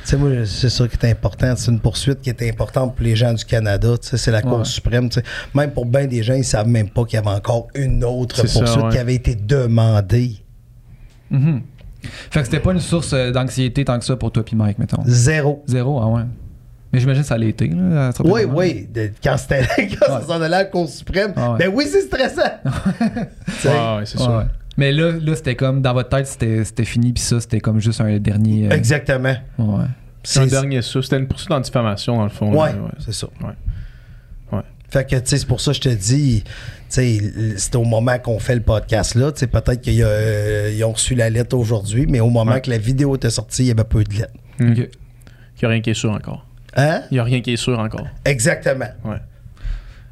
Sais, 0.07 0.17
moi, 0.17 0.31
c'est 0.47 0.69
ça 0.69 0.87
qui 0.87 0.95
est 1.05 1.11
important. 1.11 1.55
C'est 1.57 1.71
une 1.71 1.81
poursuite 1.81 2.21
qui 2.21 2.31
est 2.31 2.43
importante 2.49 2.95
pour 2.95 3.05
les 3.05 3.17
gens 3.17 3.33
du 3.35 3.45
Canada. 3.45 3.97
Tu 4.01 4.09
sais, 4.09 4.17
c'est 4.17 4.31
la 4.31 4.41
Cour 4.41 4.59
Ouais. 4.59 4.65
suprême. 4.65 5.09
tu 5.09 5.19
sais. 5.21 5.27
Même 5.55 5.73
pour 5.73 5.85
bien 5.85 6.07
des 6.07 6.23
gens, 6.23 6.35
ils 6.35 6.45
savent 6.45 6.69
même 6.69 6.89
pas 6.91 7.05
qu'il 7.05 7.17
y 7.17 7.19
avait 7.19 7.35
encore 7.37 7.67
une 7.75 8.05
autre 8.05 8.47
ça, 8.47 8.61
poursuite 8.61 8.85
ouais. 8.85 8.91
qui 8.93 8.99
avait 8.99 9.15
été 9.17 9.35
demandée. 9.35 10.37
Mhm. 11.31 11.63
Fait 12.31 12.39
que 12.41 12.45
c'était 12.45 12.61
pas 12.61 12.71
une 12.73 12.79
source 12.81 13.13
euh, 13.15 13.33
d'anxiété 13.33 13.85
tant 13.85 13.99
que 13.99 14.05
ça 14.05 14.15
pour 14.15 14.31
toi 14.31 14.45
puis 14.45 14.55
Mike, 14.55 14.79
mettons. 14.79 15.03
Zéro. 15.07 15.65
Zéro, 15.67 15.99
ah 16.01 16.07
ouais. 16.07 16.23
Mais 16.93 17.01
j'imagine 17.01 17.23
que 17.23 17.29
ça 17.29 17.37
l'a 17.37 17.47
été, 17.47 17.67
là, 17.67 18.09
à 18.09 18.13
certains 18.13 18.31
Oui, 18.31 18.43
oui. 18.45 18.89
de- 18.95 19.11
quand 19.25 19.37
c'était 19.37 19.67
quand 19.99 20.07
ça 20.07 20.19
Ouais. 20.21 20.25
s'en 20.25 20.41
allait 20.41 20.55
à 20.55 20.59
la 20.61 20.65
Cour 20.67 20.89
suprême, 20.89 21.33
Ah 21.35 21.53
ouais. 21.53 21.59
ben 21.59 21.73
oui, 21.75 21.85
c'est 21.91 22.03
stressant. 22.03 22.43
Ouais, 22.65 22.71
ouais, 23.65 24.05
c'est 24.05 24.19
Ouais, 24.19 24.25
ça. 24.25 24.39
ouais. 24.39 24.45
Mais 24.77 24.93
là, 24.93 25.13
là 25.13 25.35
c'était 25.37 25.55
comme, 25.57 25.81
dans 25.83 25.95
votre 25.95 26.09
tête, 26.11 26.27
c'était 26.27 26.65
c'était 26.65 26.85
fini, 26.85 27.13
puis 27.13 27.23
ça, 27.23 27.41
c'était 27.41 27.61
comme 27.61 27.81
juste 27.81 28.01
un 28.01 28.19
dernier. 28.19 28.67
euh, 28.67 28.71
Exactement. 28.71 29.35
ouais. 29.59 29.85
C'est 30.23 30.41
un 30.41 30.47
dernier 30.47 30.83
ça. 30.83 31.01
C'était 31.03 31.19
une 31.19 31.29
poursuite 31.29 31.53
en 31.53 31.61
diffamation, 31.61 32.17
dans 32.17 32.25
le 32.25 32.29
fond. 32.31 32.53
Ouais, 32.53 32.71
c'est 32.99 33.13
ça. 33.15 33.29
Ouais. 33.43 33.51
Ouais. 34.53 34.63
Fait 34.91 35.09
que, 35.09 35.17
tu 35.17 35.23
sais, 35.25 35.39
c'est 35.39 35.47
pour 35.47 35.61
ça 35.61 35.71
que 35.71 35.77
je 35.77 35.81
te 35.83 35.89
dis, 35.89 36.43
tu 36.45 36.51
sais, 36.89 37.33
c'est 37.57 37.77
au 37.77 37.85
moment 37.85 38.19
qu'on 38.19 38.39
fait 38.41 38.55
le 38.57 38.61
podcast 38.63 39.15
là, 39.15 39.31
tu 39.33 39.39
sais, 39.41 39.47
peut-être 39.47 39.81
qu'ils 39.81 40.85
ont 40.85 40.93
reçu 40.93 41.15
la 41.15 41.31
lettre 41.31 41.57
aujourd'hui, 41.57 42.07
mais 42.09 42.21
au 42.21 42.31
moment 42.31 42.53
Ouais. 42.53 42.61
que 42.61 42.71
la 42.71 42.79
vidéo 42.79 43.15
était 43.17 43.31
sortie, 43.31 43.63
il 43.65 43.69
y 43.69 43.71
avait 43.71 43.85
peu 43.85 44.03
de 44.05 44.13
lettres. 44.15 44.33
Hmm. 44.59 44.73
Ok. 44.73 44.79
Il 45.59 45.63
y 45.63 45.65
a 45.65 45.69
rien 45.69 45.81
qui 45.81 45.91
est 45.91 45.95
sûr 45.95 46.11
encore. 46.11 46.45
Hein? 46.75 47.03
Il 47.11 47.17
y 47.17 47.21
a 47.21 47.25
rien 47.25 47.41
qui 47.41 47.53
est 47.53 47.57
sûr 47.57 47.79
encore. 47.79 48.07
Exactement. 48.25 48.89
Ouais. 49.05 49.17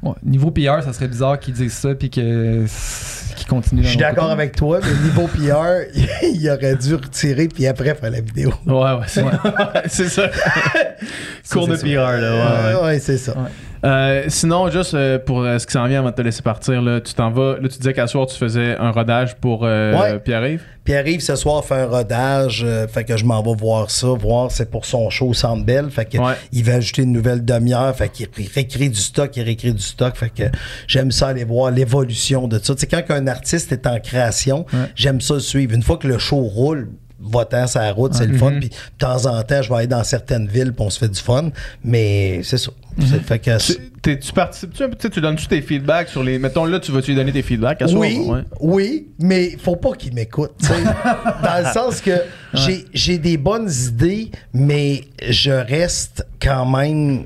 Ouais. 0.03 0.13
Niveau 0.23 0.51
PR, 0.51 0.83
ça 0.83 0.93
serait 0.93 1.07
bizarre 1.07 1.39
qu'ils 1.39 1.53
disent 1.53 1.73
ça, 1.73 1.95
puis 1.95 2.09
qu'ils 2.09 2.67
continuent. 3.47 3.83
Je 3.83 3.89
suis 3.89 3.97
d'accord 3.97 4.29
avec 4.29 4.55
toi, 4.55 4.79
mais 4.81 4.93
niveau 5.07 5.27
PR, 5.27 5.85
il 6.23 6.49
aurait 6.49 6.75
dû 6.75 6.95
retirer 6.95 7.47
puis 7.47 7.65
après 7.67 7.95
faire 7.95 8.11
la 8.11 8.21
vidéo. 8.21 8.51
Ouais, 8.65 8.73
ouais, 8.73 9.05
c'est 9.07 9.23
c'est 9.87 10.09
ça. 10.09 10.29
Cours 11.51 11.67
de 11.67 11.75
PR, 11.75 11.85
là. 11.85 12.17
Ouais, 12.17 12.73
ouais. 12.73 12.75
Ouais, 12.75 12.85
ouais, 12.85 12.99
c'est 12.99 13.17
ça. 13.17 13.35
Euh, 13.85 14.23
sinon, 14.29 14.69
juste 14.69 14.93
euh, 14.95 15.19
pour 15.19 15.41
euh, 15.43 15.59
ce 15.59 15.67
qui 15.67 15.73
s'en 15.73 15.85
vient 15.85 15.99
avant 15.99 16.09
de 16.09 16.15
te 16.15 16.21
laisser 16.21 16.41
partir, 16.41 16.81
là, 16.81 16.99
tu 16.99 17.13
t'en 17.13 17.29
vas. 17.29 17.57
Là, 17.61 17.69
tu 17.69 17.77
disais 17.77 17.93
qu'à 17.93 18.07
soir, 18.07 18.25
tu 18.25 18.35
faisais 18.35 18.75
un 18.77 18.89
rodage 18.91 19.35
pour 19.35 19.61
Ouais. 19.61 20.19
Pierre-Yves? 20.23 20.63
Arrive 20.89 21.19
ce 21.19 21.35
soir 21.35 21.65
fait 21.65 21.75
un 21.81 21.85
rodage, 21.87 22.63
fait 22.89 23.03
que 23.03 23.17
je 23.17 23.25
m'en 23.25 23.41
vais 23.41 23.55
voir 23.55 23.89
ça, 23.89 24.07
voir 24.07 24.51
c'est 24.51 24.69
pour 24.69 24.85
son 24.85 25.09
show 25.09 25.29
au 25.29 25.33
Centre 25.33 25.65
Bell, 25.65 25.89
fait 25.89 26.05
que 26.05 26.19
Ouais. 26.19 26.33
il 26.51 26.63
va 26.63 26.75
ajouter 26.75 27.01
une 27.01 27.11
nouvelle 27.11 27.43
demi-heure, 27.43 27.95
fait 27.95 28.09
qu'il 28.09 28.27
ré- 28.35 28.47
réécrit 28.53 28.89
du 28.89 28.99
stock, 28.99 29.35
il 29.35 29.41
réécrit 29.43 29.73
du 29.73 29.81
stock, 29.81 30.15
fait 30.15 30.29
que 30.29 30.43
j'aime 30.87 31.09
ça 31.11 31.29
aller 31.29 31.43
voir 31.43 31.71
l'évolution 31.71 32.47
de 32.47 32.59
ça. 32.59 32.75
Tu 32.75 32.81
sais 32.81 32.87
quand 32.87 33.01
un 33.15 33.25
artiste 33.25 33.71
est 33.71 33.87
en 33.87 33.99
création, 33.99 34.65
j'aime 34.95 35.21
ça 35.21 35.33
le 35.35 35.39
suivre. 35.39 35.73
Une 35.73 35.81
fois 35.83 35.97
que 35.97 36.07
le 36.07 36.19
show 36.19 36.37
roule, 36.41 36.89
votant 37.25 37.67
sa 37.67 37.91
route, 37.91 38.13
c'est 38.13 38.27
le 38.27 38.37
fun. 38.37 38.51
Puis 38.59 38.69
de 38.69 38.75
temps 38.97 39.25
en 39.25 39.41
temps, 39.43 39.61
je 39.61 39.69
vais 39.69 39.75
aller 39.75 39.87
dans 39.87 40.03
certaines 40.03 40.47
villes, 40.47 40.73
puis 40.73 40.85
on 40.85 40.89
se 40.89 40.99
fait 40.99 41.09
du 41.09 41.19
fun. 41.19 41.49
Mais 41.83 42.41
c'est 42.43 42.57
ça. 42.57 42.71
C'est- 42.99 43.19
Fait 43.25 43.39
que 43.39 43.57
Tu, 43.57 43.73
t'es- 44.01 44.17
tu 44.19 44.31
participes-tu 44.31 44.83
un 44.83 44.89
peu, 44.89 45.09
tu 45.09 45.19
donnes-tu 45.19 45.47
tes 45.47 45.61
feedbacks 45.61 46.07
sur 46.07 46.23
les. 46.23 46.39
Mettons 46.39 46.63
là, 46.65 46.79
tu 46.79 46.93
vas-tu 46.93 47.11
lui 47.11 47.17
donner 47.17 47.33
tes 47.33 47.41
feedbacks 47.41 47.81
à 47.81 47.87
soir? 47.89 47.99
Oui, 47.99 48.19
Ouais. 48.25 48.41
oui, 48.61 49.07
mais 49.19 49.57
faut 49.61 49.75
pas 49.75 49.91
qu'il 49.93 50.13
m'écoute. 50.13 50.51
dans 51.43 51.65
le 51.65 51.73
sens 51.73 51.99
que 51.99 52.21
j'ai, 52.53 52.85
j'ai 52.93 53.17
des 53.17 53.35
bonnes 53.37 53.69
idées, 53.87 54.31
mais 54.53 55.01
je 55.27 55.51
reste 55.51 56.25
quand 56.41 56.65
même. 56.65 57.25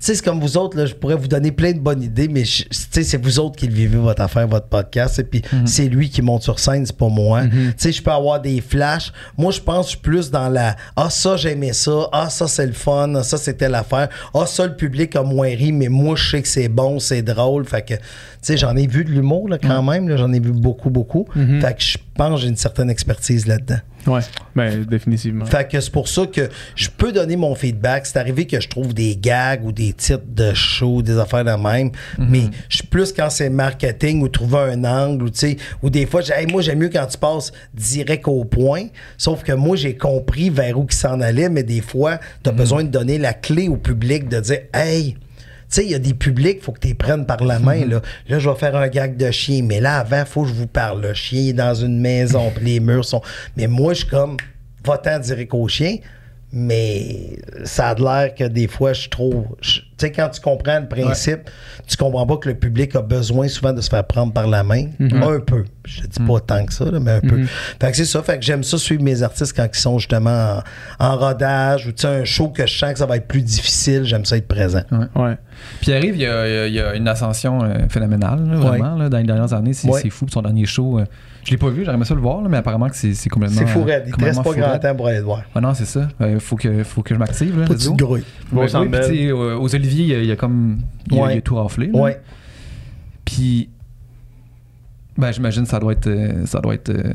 Tu 0.00 0.04
sais, 0.06 0.14
c'est 0.14 0.24
comme 0.24 0.40
vous 0.40 0.56
autres, 0.56 0.76
là, 0.76 0.86
je 0.86 0.94
pourrais 0.94 1.16
vous 1.16 1.26
donner 1.26 1.50
plein 1.50 1.72
de 1.72 1.80
bonnes 1.80 2.02
idées, 2.02 2.28
mais 2.28 2.44
je- 2.44 2.62
tu 2.64 2.68
sais, 2.70 3.02
c'est 3.02 3.16
vous 3.22 3.40
autres 3.40 3.56
qui 3.56 3.66
le 3.66 3.74
vivez, 3.74 3.98
votre 3.98 4.22
affaire, 4.22 4.46
votre 4.46 4.68
podcast, 4.68 5.18
et 5.18 5.24
puis 5.24 5.42
c'est 5.66 5.88
lui 5.88 6.08
qui 6.08 6.22
monte 6.22 6.42
sur 6.44 6.58
scène, 6.60 6.86
c'est 6.86 6.96
pas 6.96 7.08
moi. 7.08 7.42
Tu 7.48 7.72
sais, 7.76 7.92
je 7.92 8.00
peux 8.02 8.12
avoir 8.12 8.40
des 8.40 8.60
flashs. 8.60 9.12
Moi, 9.36 9.50
je 9.50 9.60
pense 9.60 9.86
que 9.86 9.92
je 9.92 9.96
suis 9.96 10.02
plus 10.02 10.30
dans 10.30 10.48
la 10.48 10.76
Ah, 10.96 11.10
ça, 11.10 11.36
j'aimais 11.36 11.72
ça. 11.72 12.08
Ah, 12.12 12.30
ça, 12.30 12.46
c'est 12.46 12.66
le 12.66 12.72
fun. 12.72 13.12
Ah, 13.16 13.22
ça, 13.24 13.38
c'était 13.38 13.68
l'affaire. 13.68 14.08
Ah, 14.34 14.46
ça, 14.46 14.66
le 14.66 14.76
public 14.76 15.16
a 15.16 15.22
moins 15.24 15.48
ri, 15.48 15.72
mais 15.72 15.88
moi, 15.88 16.14
je 16.16 16.30
sais 16.30 16.42
que 16.42 16.48
c'est 16.48 16.68
bon, 16.68 17.00
c'est 17.00 17.22
drôle. 17.22 17.64
Fait 17.66 17.82
que, 17.82 17.94
tu 17.94 18.00
sais, 18.42 18.56
j'en 18.56 18.76
ai 18.76 18.86
vu 18.86 19.04
de 19.04 19.10
l'humour, 19.10 19.48
là, 19.48 19.58
quand 19.58 19.82
même. 19.82 20.14
j'en 20.16 20.32
ai 20.32 20.40
vu 20.40 20.52
beaucoup, 20.52 20.90
beaucoup. 20.90 21.26
Fait 21.34 21.74
que 21.76 21.82
je 21.82 21.98
pense 22.14 22.34
que 22.36 22.40
j'ai 22.42 22.48
une 22.48 22.56
certaine 22.56 22.90
expertise 22.90 23.46
là-dedans. 23.46 23.78
Ouais, 24.06 24.20
ben 24.56 24.84
définitivement. 24.84 25.44
Fait 25.44 25.68
que 25.68 25.80
c'est 25.80 25.90
pour 25.92 26.08
ça 26.08 26.24
que 26.26 26.48
je 26.76 26.88
peux 26.88 27.12
donner 27.12 27.36
mon 27.36 27.54
feedback. 27.54 28.06
C'est 28.06 28.16
arrivé 28.18 28.46
que 28.46 28.58
je 28.60 28.68
trouve 28.68 28.94
des 28.94 29.16
gags 29.16 29.64
ou 29.64 29.72
des 29.72 29.92
titres 29.92 30.22
de 30.26 30.54
show, 30.54 31.02
des 31.02 31.18
affaires 31.18 31.44
de 31.44 31.50
même. 31.50 31.90
Mais 32.18 32.42
je 32.68 32.76
suis 32.76 32.86
plus 32.86 33.12
quand 33.12 33.28
c'est 33.28 33.50
marketing 33.50 34.22
ou 34.22 34.28
trouver 34.28 34.72
un 34.72 34.84
angle 34.84 35.24
ou 35.24 35.30
tu 35.30 35.38
sais, 35.38 35.56
ou 35.82 35.90
des 35.90 36.06
fois, 36.06 36.22
Hey, 36.30 36.46
moi 36.46 36.62
j'aime 36.62 36.78
mieux 36.78 36.88
quand 36.88 37.06
tu 37.06 37.18
passes 37.18 37.52
direct 37.74 38.26
au 38.28 38.44
point. 38.44 38.86
Sauf 39.18 39.42
que 39.42 39.52
moi 39.52 39.76
j'ai 39.76 39.96
compris 39.96 40.48
vers 40.48 40.78
où 40.78 40.86
qui 40.86 40.96
s'en 40.96 41.20
allait, 41.20 41.48
mais 41.50 41.62
des 41.64 41.80
fois, 41.80 42.18
tu 42.42 42.48
as 42.50 42.52
besoin 42.52 42.84
de 42.84 42.88
donner 42.88 43.18
la 43.18 43.34
clé 43.34 43.68
au 43.68 43.76
public 43.76 44.28
de 44.28 44.40
dire 44.40 44.60
Hey, 44.72 45.16
sais, 45.68 45.84
il 45.84 45.90
y 45.90 45.94
a 45.94 45.98
des 45.98 46.14
publics, 46.14 46.62
faut 46.62 46.72
que 46.72 46.80
tu 46.80 46.88
les 46.88 46.94
prennes 46.94 47.26
par 47.26 47.42
la 47.44 47.58
main. 47.58 47.84
Là. 47.84 48.00
là, 48.28 48.38
je 48.38 48.48
vais 48.48 48.56
faire 48.56 48.74
un 48.76 48.88
gag 48.88 49.16
de 49.16 49.30
chien, 49.30 49.62
mais 49.62 49.80
là, 49.80 49.98
avant, 49.98 50.24
faut 50.24 50.42
que 50.42 50.48
je 50.48 50.54
vous 50.54 50.66
parle. 50.66 51.02
Le 51.02 51.14
chien 51.14 51.42
est 51.48 51.52
dans 51.52 51.74
une 51.74 52.00
maison, 52.00 52.50
puis 52.54 52.64
les 52.64 52.80
murs 52.80 53.04
sont. 53.04 53.22
Mais 53.56 53.66
moi, 53.66 53.92
je 53.94 54.00
suis 54.00 54.08
comme, 54.08 54.36
va-t'en 54.84 55.18
direct 55.18 55.52
au 55.54 55.68
chien. 55.68 55.96
Mais 56.52 57.38
ça 57.64 57.88
a 57.90 57.94
l'air 57.94 58.34
que 58.34 58.44
des 58.44 58.68
fois, 58.68 58.92
je 58.94 59.00
suis 59.02 59.10
trop. 59.10 59.46
je- 59.60 59.80
Tu 59.80 59.87
sais, 60.06 60.12
quand 60.12 60.28
tu 60.28 60.40
comprends 60.40 60.80
le 60.80 60.88
principe, 60.88 61.50
tu 61.86 61.96
comprends 61.96 62.26
pas 62.26 62.36
que 62.36 62.48
le 62.48 62.54
public 62.54 62.94
a 62.96 63.02
besoin 63.02 63.48
souvent 63.48 63.72
de 63.72 63.80
se 63.80 63.88
faire 63.88 64.04
prendre 64.04 64.32
par 64.32 64.46
la 64.46 64.62
main. 64.62 64.86
Un 65.00 65.40
peu. 65.40 65.64
Je 65.84 66.02
dis 66.02 66.20
pas 66.26 66.40
tant 66.40 66.66
que 66.66 66.72
ça, 66.72 66.84
là, 66.90 67.00
mais 67.00 67.12
un 67.12 67.20
peu. 67.20 67.44
Fait 67.80 67.90
que 67.90 67.96
c'est 67.96 68.04
ça. 68.04 68.22
Fait 68.22 68.38
que 68.38 68.44
j'aime 68.44 68.62
ça 68.62 68.76
suivre 68.78 69.02
mes 69.02 69.22
artistes 69.22 69.54
quand 69.56 69.66
ils 69.72 69.78
sont 69.78 69.98
justement 69.98 70.60
en, 71.00 71.06
en 71.06 71.16
rodage 71.16 71.86
ou 71.86 71.92
tu 71.92 72.02
sais, 72.02 72.08
un 72.08 72.24
show 72.24 72.48
que 72.48 72.66
je 72.66 72.76
sens 72.78 72.92
que 72.92 72.98
ça 72.98 73.06
va 73.06 73.16
être 73.16 73.26
plus 73.26 73.42
difficile. 73.42 74.04
J'aime 74.04 74.24
ça 74.26 74.36
être 74.36 74.48
présent. 74.48 74.82
Ouais. 75.16 75.36
Puis 75.80 75.92
arrive, 75.92 76.14
il 76.16 76.22
y 76.22 76.26
a, 76.26 76.46
il 76.46 76.52
y 76.52 76.58
a- 76.58 76.66
il 76.68 76.74
y 76.74 76.80
a 76.80 76.94
une 76.94 77.08
ascension 77.08 77.62
euh, 77.64 77.74
phénoménale, 77.88 78.46
là, 78.48 78.56
vraiment, 78.56 78.94
là, 78.96 79.08
dans 79.08 79.18
les 79.18 79.24
dernières 79.24 79.52
années. 79.54 79.72
C'est 79.72 79.88
Ouais. 79.88 80.08
fou. 80.10 80.26
Puis 80.26 80.32
Son 80.34 80.42
dernier 80.42 80.66
show, 80.66 80.98
euh, 81.00 81.04
je 81.44 81.50
l'ai 81.52 81.56
pas 81.56 81.70
vu, 81.70 81.82
j'aurais 81.84 81.96
aimé 81.96 82.04
ça 82.04 82.14
le 82.14 82.20
voir, 82.20 82.42
là, 82.42 82.48
mais 82.50 82.58
apparemment 82.58 82.88
que 82.88 82.94
c'est 82.96 83.28
complètement. 83.30 83.56
C'est 83.58 83.66
fou, 83.66 83.82
raide. 83.82 84.04
Il 84.06 84.14
te 84.14 84.22
reste 84.24 84.42
pas 84.44 84.52
grand 84.52 84.78
temps 84.78 84.94
pour 84.94 85.08
aller 85.08 85.18
le 85.18 85.24
voir. 85.24 85.42
Ah 85.54 85.60
non, 85.60 85.72
c'est 85.74 85.86
ça. 85.86 86.06
Il 86.20 86.38
faut, 86.38 86.56
que, 86.56 86.84
faut 86.84 87.02
que 87.02 87.14
je 87.14 87.18
m'active. 87.18 87.58
là, 87.58 87.66
Pas 87.66 87.74
de 87.74 87.88
grouille. 87.96 88.24
Ouais, 88.52 88.66
euh, 88.74 89.56
aux 89.56 89.68
Oliviers, 89.88 90.04
il 90.04 90.08
y 90.10 90.14
a- 90.14 90.22
il 90.22 90.26
y, 90.28 90.32
a 90.32 90.36
comme. 90.36 90.78
Il 91.10 91.18
Ouais. 91.18 91.34
il 91.34 91.38
a 91.38 91.40
tout 91.42 91.56
raflé. 91.56 91.88
là. 91.88 91.98
Ouais. 91.98 92.20
Puis. 93.24 93.68
Ben, 95.16 95.32
j'imagine 95.32 95.64
que 95.64 95.68
ça 95.68 95.80
doit 95.80 95.92
être. 95.92 96.06
euh, 96.06 96.46
ça 96.46 96.60
doit 96.60 96.74
être. 96.74 96.90
euh, 96.90 97.12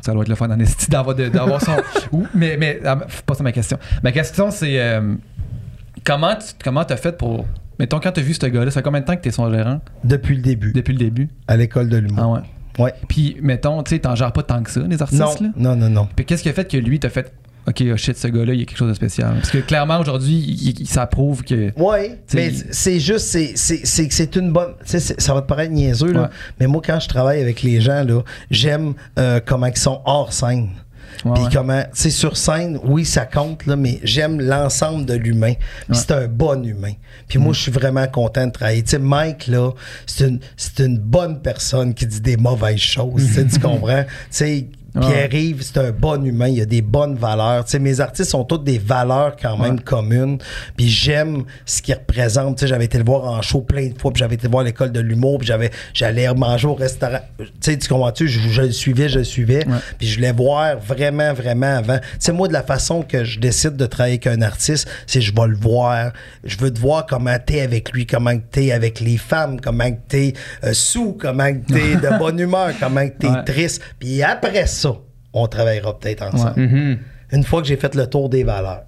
ça 0.00 0.12
doit 0.12 0.22
être 0.22 0.28
le 0.28 0.34
fun 0.34 0.50
en 0.50 0.58
esti 0.60 0.90
d'avoir, 0.90 1.16
d'avoir 1.16 1.60
son. 1.60 1.76
Ou- 2.12 2.26
mais, 2.34 2.56
mais 2.58 2.80
ah, 2.84 2.96
pas 3.24 3.34
ça 3.34 3.42
ma 3.42 3.52
question. 3.52 3.78
Ma 4.02 4.12
question, 4.12 4.50
c'est. 4.50 4.78
euh, 4.80 5.14
comment 6.04 6.34
tu 6.36 6.52
comment 6.62 6.84
t'as 6.84 6.96
fait 6.96 7.16
pour. 7.16 7.46
Mettons, 7.78 7.98
quand 8.00 8.12
t'as 8.12 8.22
vu 8.22 8.32
ce 8.34 8.46
gars-là, 8.46 8.70
ça 8.70 8.80
fait 8.80 8.84
combien 8.84 9.00
de 9.00 9.06
temps 9.06 9.16
que 9.16 9.20
t'es 9.22 9.30
son 9.30 9.50
gérant? 9.52 9.80
Depuis 10.04 10.36
le 10.36 10.42
début, 10.42 10.72
depuis 10.72 10.92
le 10.92 10.98
début? 10.98 11.28
à 11.48 11.56
l'école 11.56 11.88
de 11.90 11.96
Ah 11.96 12.00
l'humour. 12.00 12.30
ouais. 12.78 12.84
ouais. 12.84 12.94
Puis, 13.08 13.36
mettons, 13.42 13.82
tu 13.82 13.90
sais, 13.94 13.98
t'en 13.98 14.14
gères 14.14 14.32
pas 14.32 14.42
tant 14.42 14.62
que 14.62 14.70
ça, 14.70 14.80
les 14.80 15.02
artistes, 15.02 15.20
Non, 15.20 15.34
là? 15.40 15.48
non, 15.56 15.76
non, 15.76 15.90
non. 15.90 16.08
Puis 16.16 16.24
qu'est-ce 16.24 16.42
qui 16.42 16.48
a 16.48 16.54
fait 16.54 16.70
que 16.70 16.76
lui 16.78 16.98
t'a 17.00 17.10
fait 17.10 17.34
OK, 17.68 17.82
oh 17.92 17.96
shit, 17.96 18.16
ce 18.16 18.28
gars-là, 18.28 18.52
il 18.54 18.60
y 18.60 18.62
a 18.62 18.64
quelque 18.64 18.78
chose 18.78 18.88
de 18.90 18.94
spécial. 18.94 19.34
Parce 19.34 19.50
que 19.50 19.58
clairement, 19.58 19.98
aujourd'hui, 20.00 20.74
ça 20.86 21.06
prouve 21.06 21.42
que. 21.42 21.72
Oui, 21.76 22.12
mais 22.34 22.52
c'est 22.70 23.00
juste, 23.00 23.26
c'est- 23.26 23.52
c'est 23.56 23.84
c'est 23.84 24.06
que 24.08 24.14
c'est 24.14 24.36
une 24.36 24.52
bonne. 24.52 24.74
Ça 24.84 25.34
va 25.34 25.42
te 25.42 25.46
paraître 25.48 25.72
niaiseux, 25.72 26.12
là, 26.12 26.30
mais 26.60 26.66
moi, 26.66 26.80
quand 26.84 27.00
je 27.00 27.08
travaille 27.08 27.40
avec 27.40 27.62
les 27.62 27.80
gens, 27.80 28.04
là, 28.04 28.22
j'aime 28.50 28.94
euh, 29.18 29.40
comment 29.44 29.66
ils 29.66 29.76
sont 29.76 30.00
hors 30.04 30.32
scène. 30.32 30.68
Puis 31.22 31.30
ouais. 31.44 31.48
comment, 31.50 31.82
tu 31.82 31.88
sais, 31.94 32.10
sur 32.10 32.36
scène, 32.36 32.78
oui, 32.84 33.04
ça 33.06 33.24
compte, 33.24 33.64
là, 33.66 33.74
mais 33.74 33.98
j'aime 34.02 34.38
l'ensemble 34.38 35.06
de 35.06 35.14
l'humain. 35.14 35.54
Puis 35.88 35.96
c'est 35.98 36.10
un 36.12 36.28
bon 36.28 36.62
humain. 36.62 36.92
Puis 37.26 37.38
Mm. 37.38 37.42
moi, 37.42 37.52
je 37.54 37.60
suis 37.62 37.72
vraiment 37.72 38.06
content 38.06 38.46
de 38.46 38.52
travailler. 38.52 38.82
Tu 38.82 38.90
sais, 38.90 38.98
Mike, 38.98 39.46
là, 39.46 39.70
c'est 40.06 40.28
une, 40.28 40.40
une 40.78 40.98
bonne 40.98 41.40
personne 41.40 41.94
qui 41.94 42.06
dit 42.06 42.20
des 42.20 42.36
mauvaises 42.36 42.78
choses. 42.80 43.24
tu 43.50 43.58
comprends? 43.60 44.04
Tu 44.04 44.10
sais, 44.30 44.66
Pierre-Yves, 45.00 45.62
c'est 45.62 45.78
un 45.78 45.90
bon 45.90 46.24
humain, 46.24 46.48
il 46.48 46.60
a 46.60 46.64
des 46.66 46.82
bonnes 46.82 47.16
valeurs. 47.16 47.64
Tu 47.64 47.72
sais, 47.72 47.78
mes 47.78 48.00
artistes 48.00 48.34
ont 48.34 48.44
toutes 48.44 48.64
des 48.64 48.78
valeurs 48.78 49.36
quand 49.40 49.56
même 49.56 49.80
communes. 49.80 50.38
Puis 50.76 50.88
j'aime 50.88 51.44
ce 51.64 51.82
qu'ils 51.82 51.94
représentent. 51.94 52.56
Tu 52.58 52.60
sais, 52.62 52.66
j'avais 52.66 52.84
été 52.86 52.98
le 52.98 53.04
voir 53.04 53.24
en 53.24 53.42
show 53.42 53.60
plein 53.60 53.88
de 53.88 53.98
fois, 53.98 54.12
puis 54.12 54.20
j'avais 54.20 54.34
été 54.36 54.44
le 54.46 54.50
voir 54.50 54.62
à 54.62 54.64
l'école 54.64 54.92
de 54.92 55.00
l'humour, 55.00 55.38
puis 55.38 55.46
j'avais, 55.46 55.70
j'allais 55.94 56.32
manger 56.34 56.68
au 56.68 56.74
restaurant. 56.74 57.20
Tu 57.38 57.46
sais, 57.60 57.76
tu 57.78 57.88
comprends-tu? 57.88 58.28
Je, 58.28 58.40
je 58.48 58.62
le 58.62 58.72
suivais, 58.72 59.08
je 59.08 59.18
le 59.18 59.24
suivais. 59.24 59.64
Puis 59.98 60.08
je 60.08 60.16
voulais 60.16 60.32
voir 60.32 60.78
vraiment, 60.78 61.32
vraiment 61.34 61.76
avant. 61.76 61.98
Tu 61.98 62.04
sais, 62.20 62.32
moi, 62.32 62.48
de 62.48 62.52
la 62.52 62.62
façon 62.62 63.02
que 63.02 63.24
je 63.24 63.38
décide 63.38 63.76
de 63.76 63.86
travailler 63.86 64.14
avec 64.22 64.26
un 64.26 64.42
artiste, 64.42 64.88
c'est 65.06 65.20
je 65.20 65.34
vais 65.34 65.46
le 65.48 65.56
voir. 65.56 66.12
Je 66.44 66.56
veux 66.58 66.72
te 66.72 66.78
voir 66.80 67.06
comment 67.06 67.36
t'es 67.44 67.60
avec 67.60 67.92
lui, 67.92 68.06
comment 68.06 68.36
t'es 68.50 68.72
avec 68.72 69.00
les 69.00 69.16
femmes, 69.16 69.60
comment 69.60 69.90
t'es 70.08 70.32
euh, 70.64 70.72
sous, 70.72 71.12
comment 71.18 71.52
t'es 71.66 71.96
de 71.96 72.18
bonne 72.18 72.38
humeur, 72.38 72.70
comment 72.80 73.06
t'es 73.08 73.26
Ouais. 73.26 73.44
triste. 73.44 73.82
Puis 73.98 74.22
après 74.22 74.66
ça, 74.66 74.85
on 75.42 75.46
travaillera 75.48 75.98
peut-être 75.98 76.22
ensemble. 76.22 76.60
Mhm. 76.60 76.98
Une 77.32 77.44
fois 77.44 77.60
que 77.62 77.68
j'ai 77.68 77.76
fait 77.76 77.94
le 77.94 78.06
tour 78.06 78.28
des 78.28 78.44
valeurs. 78.44 78.82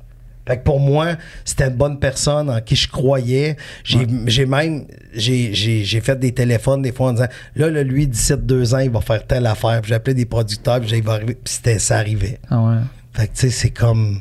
Fait 0.46 0.56
que 0.56 0.62
pour 0.62 0.80
moi, 0.80 1.08
c'était 1.44 1.64
une 1.68 1.76
bonne 1.76 1.98
personne 1.98 2.48
en 2.48 2.60
qui 2.62 2.74
je 2.74 2.88
croyais. 2.88 3.56
J'ai 3.84 4.06
j'ai 4.26 4.46
même 4.46 4.86
j'ai 5.12 5.52
j'ai- 5.52 5.84
j'ai 5.84 6.00
fait 6.00 6.18
des 6.18 6.32
téléphones 6.32 6.80
des 6.80 6.92
fois 6.92 7.08
en 7.08 7.12
disant 7.12 7.26
là, 7.54 7.68
là 7.70 7.82
lui, 7.82 8.06
d'ici 8.06 8.32
deux 8.38 8.74
ans, 8.74 8.78
il 8.78 8.88
va 8.90 9.02
faire 9.02 9.26
telle 9.26 9.44
affaire. 9.46 9.82
Puis 9.82 9.90
J'appelais 9.90 10.14
des 10.14 10.24
producteurs, 10.24 10.80
puis 10.80 10.90
il 10.96 11.02
va 11.02 11.12
arriver. 11.14 11.34
Puis 11.34 11.52
c'était- 11.52 11.78
ça 11.78 11.98
arrivait. 11.98 12.38
Ah 12.50 12.62
ouais. 12.62 12.76
Fait 13.12 13.26
que 13.26 13.32
tu 13.34 13.40
sais, 13.40 13.50
c'est 13.50 13.70
comme. 13.70 14.20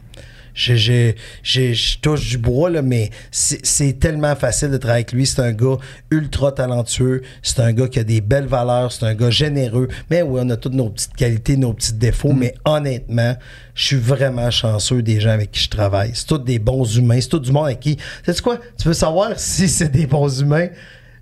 Je, 0.58 1.98
touche 2.02 2.30
du 2.30 2.38
bois, 2.40 2.72
là, 2.72 2.82
mais 2.82 3.12
c'est 3.30 3.64
c'est 3.64 4.00
tellement 4.00 4.36
facile 4.36 4.72
de 4.72 4.78
travailler 4.78 5.04
avec 5.04 5.12
lui. 5.12 5.28
C'est 5.28 5.42
un 5.42 5.52
gars 5.52 5.78
ultra 6.10 6.52
talentueux. 6.52 7.22
C'est 7.44 7.60
un 7.60 7.72
gars 7.74 7.88
qui 7.88 8.00
a 8.00 8.04
des 8.04 8.22
belles 8.22 8.48
valeurs. 8.48 8.92
C'est 8.92 9.06
un 9.06 9.14
gars 9.14 9.30
généreux. 9.30 9.88
Mais 10.10 10.24
oui, 10.24 10.42
on 10.44 10.50
a 10.50 10.58
toutes 10.58 10.74
nos 10.74 10.90
petites 10.90 11.16
qualités, 11.16 11.58
nos 11.58 11.74
petits 11.74 11.94
défauts. 11.94 12.34
Mais 12.34 12.56
honnêtement, 12.66 13.36
je 13.76 13.86
suis 13.86 13.98
vraiment 13.98 14.50
chanceux 14.50 15.04
des 15.04 15.20
gens 15.20 15.30
avec 15.30 15.52
qui 15.52 15.62
je 15.62 15.70
travaille. 15.70 16.12
C'est 16.16 16.26
tous 16.26 16.40
des 16.40 16.58
bons 16.58 16.86
humains. 16.98 17.22
C'est 17.22 17.30
tout 17.30 17.40
du 17.40 17.52
monde 17.52 17.68
avec 17.68 17.80
qui. 17.80 17.98
Tu 17.98 18.34
sais 18.34 18.42
quoi? 18.42 18.58
Tu 18.80 18.88
veux 18.88 18.96
savoir 18.96 19.34
si 19.38 19.70
c'est 19.70 19.92
des 19.92 20.08
bons 20.08 20.42
humains? 20.42 20.70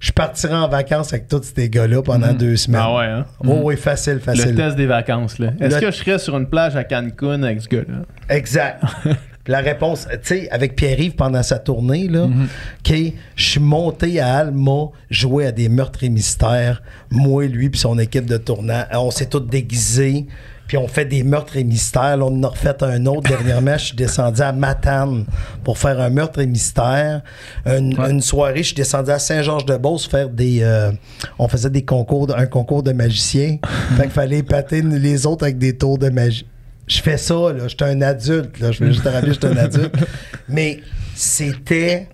Je 0.06 0.12
partirai 0.12 0.54
en 0.54 0.68
vacances 0.68 1.12
avec 1.14 1.28
tous 1.28 1.42
ces 1.56 1.68
gars-là 1.68 2.04
pendant 2.04 2.32
deux 2.32 2.56
semaines. 2.58 2.82
Ah 2.84 2.96
ouais, 2.96 3.06
hein? 3.06 3.26
Oh 3.44 3.62
oui, 3.64 3.76
facile, 3.76 4.20
facile. 4.20 4.52
Le 4.52 4.56
test 4.56 4.76
des 4.78 4.86
vacances, 4.86 5.40
là. 5.40 5.48
Est-ce 5.60 5.76
Le- 5.78 5.82
que 5.82 5.88
je 5.88 5.98
serais 5.98 6.20
sur 6.20 6.38
une 6.38 6.46
plage 6.46 6.76
à 6.76 6.84
Cancun 6.84 7.42
avec 7.42 7.60
ce 7.64 7.68
gars-là? 7.68 8.04
Exact. 8.30 8.84
La 9.48 9.62
réponse, 9.62 10.08
tu 10.12 10.18
sais, 10.24 10.50
avec 10.52 10.76
Pierre-Yves 10.76 11.16
pendant 11.16 11.42
sa 11.42 11.58
tournée, 11.58 12.08
là, 12.08 12.26
OK, 12.26 12.96
je 13.36 13.44
suis 13.44 13.60
monté 13.60 14.20
à 14.20 14.36
Alma 14.38 14.90
jouer 15.10 15.48
à 15.48 15.52
des 15.52 15.70
meurtres 15.70 16.04
et 16.04 16.10
mystères. 16.10 16.84
Moi, 17.10 17.46
lui, 17.48 17.70
puis 17.72 17.80
son 17.80 17.98
équipe 17.98 18.26
de 18.26 18.38
tournant. 18.38 18.84
On 18.94 19.10
s'est 19.10 19.26
tous 19.28 19.40
déguisés. 19.40 20.28
Puis 20.68 20.78
on 20.78 20.88
fait 20.88 21.06
des 21.06 21.24
meurtres 21.24 21.58
et 21.58 21.64
mystères. 21.64 22.18
Là, 22.18 22.26
on 22.26 22.40
en 22.40 22.44
a 22.44 22.48
refait 22.48 22.76
un 22.84 23.06
autre 23.06 23.30
dernièrement. 23.30 23.78
Je 23.78 23.86
suis 23.86 23.96
descendu 23.96 24.42
à 24.42 24.52
Matane 24.52 25.26
pour 25.64 25.78
faire 25.78 26.00
un 26.00 26.10
meurtre 26.10 26.40
et 26.40 26.48
mystère. 26.48 27.22
Une, 27.66 27.96
une 28.00 28.22
soirée, 28.22 28.58
je 28.64 28.68
suis 28.68 28.76
descendu 28.76 29.12
à 29.12 29.20
Saint-Georges-de-Beauce 29.20 30.08
faire 30.08 30.30
des. 30.30 30.60
euh, 30.64 30.92
on 31.38 31.48
faisait 31.48 31.70
des 31.70 31.86
concours, 31.86 32.28
de- 32.28 32.34
un 32.34 32.48
concours 32.48 32.82
de 32.84 32.92
magiciens. 32.94 33.58
fait 33.98 34.04
qu'il 34.04 34.12
fallait 34.12 34.40
épater 34.40 34.82
les 34.82 35.26
autres 35.26 35.44
avec 35.44 35.58
des 35.60 35.78
tours 35.78 35.98
de 35.98 36.10
magie. 36.10 36.48
Je 36.88 37.02
fais 37.02 37.18
ça, 37.18 37.34
là. 37.54 37.68
J'étais 37.68 37.86
un 37.86 38.02
adulte, 38.02 38.60
là. 38.60 38.72
Je 38.72 38.84
vais 38.84 38.92
juste 38.92 39.04
te 39.04 39.10
rappeler, 39.10 39.34
j'étais 39.34 39.48
un 39.48 39.58
adulte. 39.58 39.96
Mais 40.50 40.80
c'était 41.16 42.08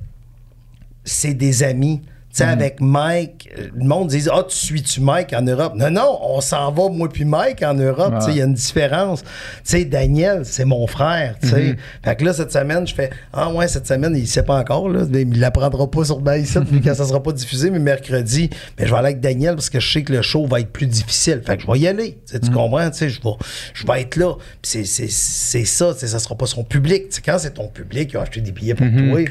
c'est 1.03 1.34
des 1.34 1.64
amis. 1.64 2.02
Tu 2.32 2.38
sais, 2.38 2.44
avec 2.45 2.80
Mike, 2.80 3.49
euh, 3.58 3.68
le 3.76 3.84
monde 3.84 4.08
dit 4.08 4.26
Ah, 4.32 4.45
tu 4.48 4.56
suis-tu 4.56 5.02
Mike 5.02 5.34
en 5.34 5.41
Europe? 5.41 5.74
Non, 5.76 5.91
non, 5.91 6.18
on 6.22 6.40
s'en 6.40 6.72
va, 6.72 6.88
moi 6.90 7.10
puis 7.10 7.26
Mike, 7.26 7.62
en 7.62 7.74
Europe. 7.74 8.14
Tu 8.20 8.26
sais, 8.26 8.32
il 8.32 8.38
y 8.38 8.41
a 8.41 8.45
une 8.45 8.53
différence. 8.53 9.22
Tu 9.24 9.30
sais, 9.66 9.86
Daniel, 9.86 10.45
c'est 10.45 10.64
mon 10.64 10.88
frère. 10.88 11.36
Tu 11.41 11.49
sais. 11.49 11.76
Fait 12.03 12.16
que 12.16 12.24
là, 12.24 12.32
cette 12.32 12.53
semaine, 12.53 12.88
je 12.88 12.94
fais 12.94 13.10
Ah, 13.34 13.52
ouais, 13.52 13.68
cette 13.68 13.86
semaine, 13.86 14.16
il 14.16 14.28
sait 14.28 14.44
pas 14.44 14.58
encore. 14.58 14.88
Là, 14.88 15.03
mais 15.10 15.24
il 15.24 15.40
l'apprendra 15.41 15.91
pas 15.91 16.06
sur 16.06 16.22
ici, 16.38 16.58
vu 16.72 16.80
que 16.80 16.94
ça 16.94 17.06
sera 17.06 17.22
pas 17.22 17.34
diffusé, 17.34 17.70
mais 17.70 17.80
mercredi, 17.80 18.49
mais 18.80 18.86
je 18.86 18.91
vais 18.91 18.98
aller 18.98 19.08
avec 19.08 19.20
Daniel 19.20 19.56
parce 19.56 19.70
que 19.70 19.82
je 19.82 19.91
sais 19.91 20.03
que 20.03 20.14
le 20.14 20.22
show 20.22 20.45
va 20.48 20.62
être 20.62 20.72
plus 20.72 20.88
difficile. 20.88 21.41
Fait 21.45 21.58
que 21.58 21.64
je 21.64 21.68
vais 21.68 21.80
y 21.80 21.88
aller. 21.88 22.18
Tu 22.32 22.40
tu 22.40 22.49
comprends? 22.49 22.90
Tu 22.91 22.98
sais, 22.98 23.10
je 23.10 23.22
vais, 23.22 23.30
je 23.74 23.86
vais 23.86 24.02
être 24.02 24.16
là. 24.16 24.36
Puis 24.62 24.72
c'est, 24.72 24.86
c'est, 24.86 25.10
c'est 25.10 25.66
ça, 25.66 25.94
ça 25.94 26.20
sera 26.20 26.36
pas 26.36 26.45
son 26.45 26.64
public. 26.64 27.10
Tu 27.10 27.16
sais, 27.16 27.22
quand 27.24 27.38
c'est 27.40 27.56
ton 27.56 27.68
public, 27.68 28.12
qui 28.12 28.18
a 28.18 28.22
acheté 28.22 28.41
des 28.41 28.52
billets 28.52 28.76
pour 28.76 28.88
toi 28.88 29.26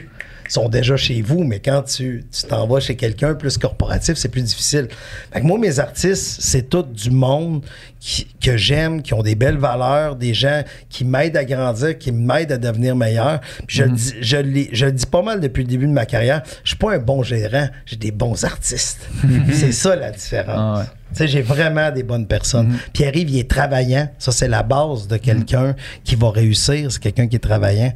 sont 0.48 0.68
déjà 0.68 0.96
chez 0.96 1.22
vous, 1.22 1.44
mais 1.44 1.60
quand 1.60 1.82
tu 1.82 2.24
tu 2.32 2.46
t'en 2.46 2.66
vas 2.66 2.80
chez 2.80 2.96
quelqu'un 2.96 3.34
plus 3.34 3.58
corporatif, 3.58 4.16
c'est 4.16 4.28
plus 4.28 4.42
difficile. 4.42 4.88
Fait 5.32 5.40
que 5.40 5.46
moi, 5.46 5.58
mes 5.58 5.78
artistes, 5.78 6.40
c'est 6.40 6.68
tout 6.68 6.82
du 6.82 7.10
monde 7.10 7.64
qui- 8.00 8.26
que 8.40 8.56
j'aime, 8.56 9.02
qui 9.02 9.14
ont 9.14 9.22
des 9.22 9.34
belles 9.34 9.58
valeurs, 9.58 10.16
des 10.16 10.32
gens 10.34 10.62
qui 10.88 11.04
m'aident 11.04 11.36
à 11.36 11.44
grandir, 11.44 11.98
qui 11.98 12.12
m'aident 12.12 12.52
à 12.52 12.58
devenir 12.58 12.96
meilleur. 12.96 13.40
Puis 13.66 13.78
je, 13.78 13.84
le 13.84 13.90
dis, 13.90 14.14
je, 14.20 14.36
l'ai- 14.38 14.70
je 14.72 14.86
le 14.86 14.92
dis 14.92 15.06
pas 15.06 15.22
mal 15.22 15.40
depuis 15.40 15.62
le 15.62 15.68
début 15.68 15.86
de 15.86 15.92
ma 15.92 16.06
carrière, 16.06 16.42
je 16.64 16.70
suis 16.70 16.78
pas 16.78 16.94
un 16.94 16.98
bon 16.98 17.22
gérant, 17.22 17.68
j'ai 17.86 17.96
des 17.96 18.10
bons 18.10 18.42
artistes. 18.44 19.06
c'est 19.52 19.72
ça 19.72 19.94
la 19.96 20.10
différence. 20.10 20.56
Ah 20.56 20.78
ouais. 20.80 20.84
Tu 21.12 21.16
sais, 21.16 21.28
j'ai 21.28 21.42
vraiment 21.42 21.90
des 21.90 22.04
bonnes 22.04 22.26
personnes. 22.28 22.78
Pierre-Yves, 22.92 23.30
il 23.30 23.38
est 23.40 23.50
travaillant. 23.50 24.08
Ça, 24.18 24.30
c'est 24.30 24.46
la 24.46 24.62
base 24.62 25.08
de 25.08 25.16
quelqu'un 25.16 25.74
qui 26.04 26.14
va 26.14 26.30
réussir. 26.30 26.92
C'est 26.92 27.02
quelqu'un 27.02 27.26
qui 27.26 27.34
est 27.34 27.40
travaillant. 27.40 27.92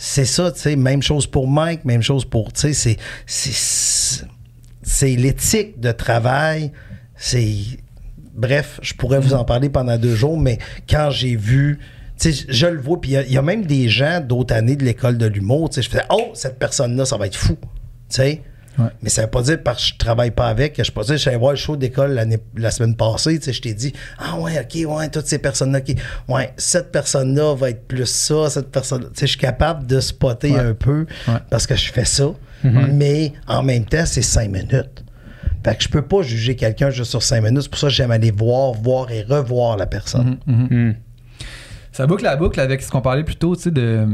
C'est 0.00 0.24
ça, 0.24 0.52
tu 0.52 0.60
sais. 0.60 0.76
Même 0.76 1.02
chose 1.02 1.26
pour 1.26 1.48
Mike, 1.48 1.84
même 1.84 2.02
chose 2.02 2.24
pour, 2.24 2.52
tu 2.52 2.72
sais, 2.72 2.96
c'est- 3.26 4.24
c'est. 4.82 5.16
L'éthique 5.16 5.80
de 5.80 5.90
travail. 5.92 6.72
C'est. 7.16 7.52
Bref, 8.34 8.78
je 8.82 8.94
pourrais 8.94 9.18
vous 9.18 9.34
en 9.34 9.44
parler 9.44 9.68
pendant 9.68 9.98
deux 9.98 10.14
jours, 10.14 10.38
mais 10.38 10.58
quand 10.88 11.10
j'ai 11.10 11.34
vu. 11.36 11.80
Tu 12.20 12.32
sais, 12.32 12.46
je 12.48 12.66
le 12.66 12.80
vois, 12.80 13.00
puis 13.00 13.12
il 13.12 13.28
y 13.30 13.34
y, 13.34 13.36
a 13.38 13.42
même 13.42 13.64
des 13.64 13.88
gens 13.88 14.20
d'autres 14.20 14.54
années 14.54 14.74
de 14.76 14.84
l'école 14.84 15.18
de 15.18 15.26
l'humour, 15.26 15.70
tu 15.70 15.76
sais, 15.76 15.82
je 15.82 15.90
fais 15.90 16.02
Oh, 16.10 16.30
cette 16.34 16.58
personne-là, 16.58 17.04
ça 17.04 17.16
va 17.16 17.26
être 17.26 17.36
fou. 17.36 17.56
Tu 17.62 17.68
sais? 18.16 18.42
Ouais. 18.78 18.84
Mais 19.02 19.08
ça 19.08 19.22
veut 19.22 19.28
pas 19.30 19.42
dire 19.42 19.58
parce 19.62 19.82
que 19.82 19.88
je 19.94 19.96
travaille 19.98 20.30
pas 20.30 20.46
avec 20.48 20.74
que 20.74 20.84
je 20.84 20.92
peux 20.92 21.02
dire, 21.02 21.14
je 21.14 21.18
suis 21.18 21.28
allé 21.30 21.38
voir 21.38 21.50
le 21.52 21.56
show 21.58 21.76
d'école 21.76 22.20
la 22.56 22.70
semaine 22.70 22.94
passée, 22.96 23.38
tu 23.38 23.46
sais, 23.46 23.52
je 23.52 23.60
t'ai 23.60 23.74
dit, 23.74 23.92
ah 24.18 24.38
ouais, 24.38 24.58
ok, 24.60 24.88
ouais, 24.96 25.08
toutes 25.08 25.26
ces 25.26 25.38
personnes-là, 25.38 25.80
ok, 25.80 25.96
ouais, 26.28 26.52
cette 26.56 26.92
personne-là 26.92 27.54
va 27.56 27.70
être 27.70 27.86
plus 27.88 28.06
ça, 28.06 28.48
cette 28.50 28.70
personne, 28.70 29.02
tu 29.02 29.08
sais, 29.14 29.26
je 29.26 29.32
suis 29.32 29.38
capable 29.40 29.86
de 29.86 29.98
spotter 30.00 30.52
Ouais. 30.52 30.60
un 30.60 30.74
peu 30.74 31.06
Ouais. 31.26 31.34
parce 31.50 31.66
que 31.66 31.74
je 31.74 31.90
fais 31.92 32.04
ça, 32.04 32.30
mais 32.62 33.32
en 33.46 33.62
même 33.62 33.84
temps, 33.84 34.04
c'est 34.06 34.22
cinq 34.22 34.50
minutes. 34.50 35.04
Fait 35.64 35.76
que 35.76 35.82
je 35.82 35.88
peux 35.88 36.02
pas 36.02 36.22
juger 36.22 36.54
quelqu'un 36.54 36.90
juste 36.90 37.10
sur 37.10 37.22
cinq 37.22 37.42
minutes, 37.42 37.62
c'est 37.62 37.68
pour 37.70 37.78
ça 37.80 37.88
que 37.88 37.92
j'aime 37.92 38.10
aller 38.12 38.30
voir, 38.30 38.72
voir 38.74 39.10
et 39.10 39.22
revoir 39.22 39.76
la 39.76 39.86
personne. 39.86 40.38
Hmm. 40.46 40.92
Ça 41.90 42.06
boucle 42.06 42.22
la 42.22 42.36
boucle 42.36 42.60
avec 42.60 42.80
ce 42.80 42.90
qu'on 42.90 43.00
parlait 43.00 43.24
plus 43.24 43.34
tôt, 43.36 43.56
tu 43.56 43.62
sais, 43.62 43.70
de, 43.72 44.06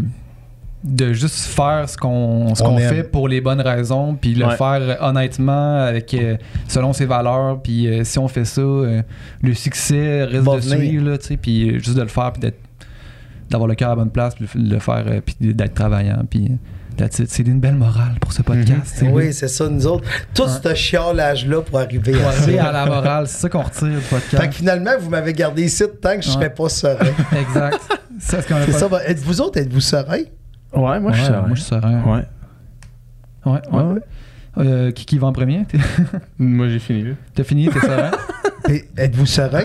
de 0.85 1.15
juste 1.15 1.47
faire 1.47 1.89
ce 1.89 1.97
qu'on 1.97 2.55
ce 2.55 2.63
fait 2.79 3.05
pour 3.05 3.27
les 3.27 3.41
bonnes 3.41 3.63
raisons, 3.63 4.15
puis 4.21 4.35
le 4.35 4.45
Ouais. 4.45 4.57
faire 4.57 4.99
honnêtement, 5.01 5.79
avec 5.83 6.13
euh, 6.13 6.37
selon 6.69 6.93
ses 6.93 7.07
valeurs, 7.07 7.63
puis 7.63 7.89
euh, 7.89 8.05
si 8.05 8.19
on 8.19 8.29
fait 8.29 8.45
ça, 8.45 8.61
euh, 8.61 9.03
le 9.43 9.55
succès 9.55 10.25
risque 10.25 10.45
de 10.45 10.59
venir. 10.61 10.79
suivre, 10.79 11.11
là, 11.11 11.17
tu 11.19 11.27
sais, 11.29 11.37
puis 11.39 11.79
juste 11.83 11.97
de 11.97 12.03
le 12.03 12.09
faire, 12.09 12.33
puis 12.33 12.41
d'être 12.43 12.59
d'avoir 13.51 13.67
le 13.69 13.75
cœur 13.75 13.89
à 13.89 13.93
la 13.93 13.97
bonne 13.97 14.11
place, 14.11 14.35
puis 14.35 14.47
de 14.55 14.71
le 14.75 14.79
faire, 14.79 15.05
euh, 15.07 15.21
puis 15.25 15.37
d'être 15.41 15.75
travaillant, 15.75 16.23
puis 16.29 16.51
c'est 17.11 17.39
une 17.41 17.61
belle 17.61 17.75
morale 17.75 18.15
pour 18.21 18.33
ce 18.33 18.43
podcast. 18.43 18.93
tu 18.93 19.01
sais. 19.07 19.09
Oui, 19.09 19.33
c'est 19.33 19.49
ça, 19.49 19.69
nous 19.69 19.87
autres. 19.87 20.05
Tout 20.35 20.47
ce 20.49 20.75
chiolage-là 20.75 21.63
pour 21.63 21.79
arriver 21.79 22.13
Pour 22.13 22.29
à 22.29 22.33
ça. 22.33 22.69
à 22.69 22.73
la 22.73 22.87
morale, 22.87 23.27
c'est 23.27 23.39
ça 23.41 23.49
qu'on 23.49 23.63
retire 23.63 23.89
du 23.89 23.97
Fait 24.01 24.17
que 24.17 24.21
podcast. 24.31 24.53
finalement, 24.55 24.91
vous 25.01 25.11
m'avez 25.11 25.33
gardé 25.33 25.65
ici 25.65 25.83
tant 26.01 26.15
que 26.17 26.23
je 26.23 26.29
Ouais. 26.29 26.35
serais 26.35 26.51
pas 26.55 26.69
serein. 26.69 27.07
Exact. 27.41 27.79
C'est 28.21 28.43
ce 28.43 28.47
qu'on 28.47 28.55
a 28.57 28.67
C'est 28.67 28.89
pas- 28.89 29.01
ça, 29.01 29.09
êtes-vous 29.11 29.41
autres, 29.41 29.59
êtes-vous 29.59 29.81
serein? 29.81 30.21
Ouais, 30.77 31.01
moi, 31.01 31.01
je 31.01 31.07
Ouais, 31.07 31.15
suis 31.17 31.25
serein. 31.27 31.41
moi, 31.41 31.49
je 31.55 31.61
suis 31.61 31.69
serein. 31.69 32.03
Ouais. 32.03 32.25
Ouais, 33.47 33.53
ouais. 33.53 33.61
Ouais, 33.73 33.93
ouais. 33.95 34.01
Euh, 34.59 34.91
qui, 34.93 35.05
qui 35.05 35.19
va 35.19 35.27
en 35.27 35.33
premier? 35.33 35.67
Moi, 36.39 36.69
j'ai 36.69 36.79
fini. 36.79 37.15
T'as 37.35 37.43
fini, 37.43 37.69
t'es 37.69 37.81
serein? 37.81 38.13
Et 38.69 38.85
êtes-vous 38.97 39.27
serein? 39.27 39.65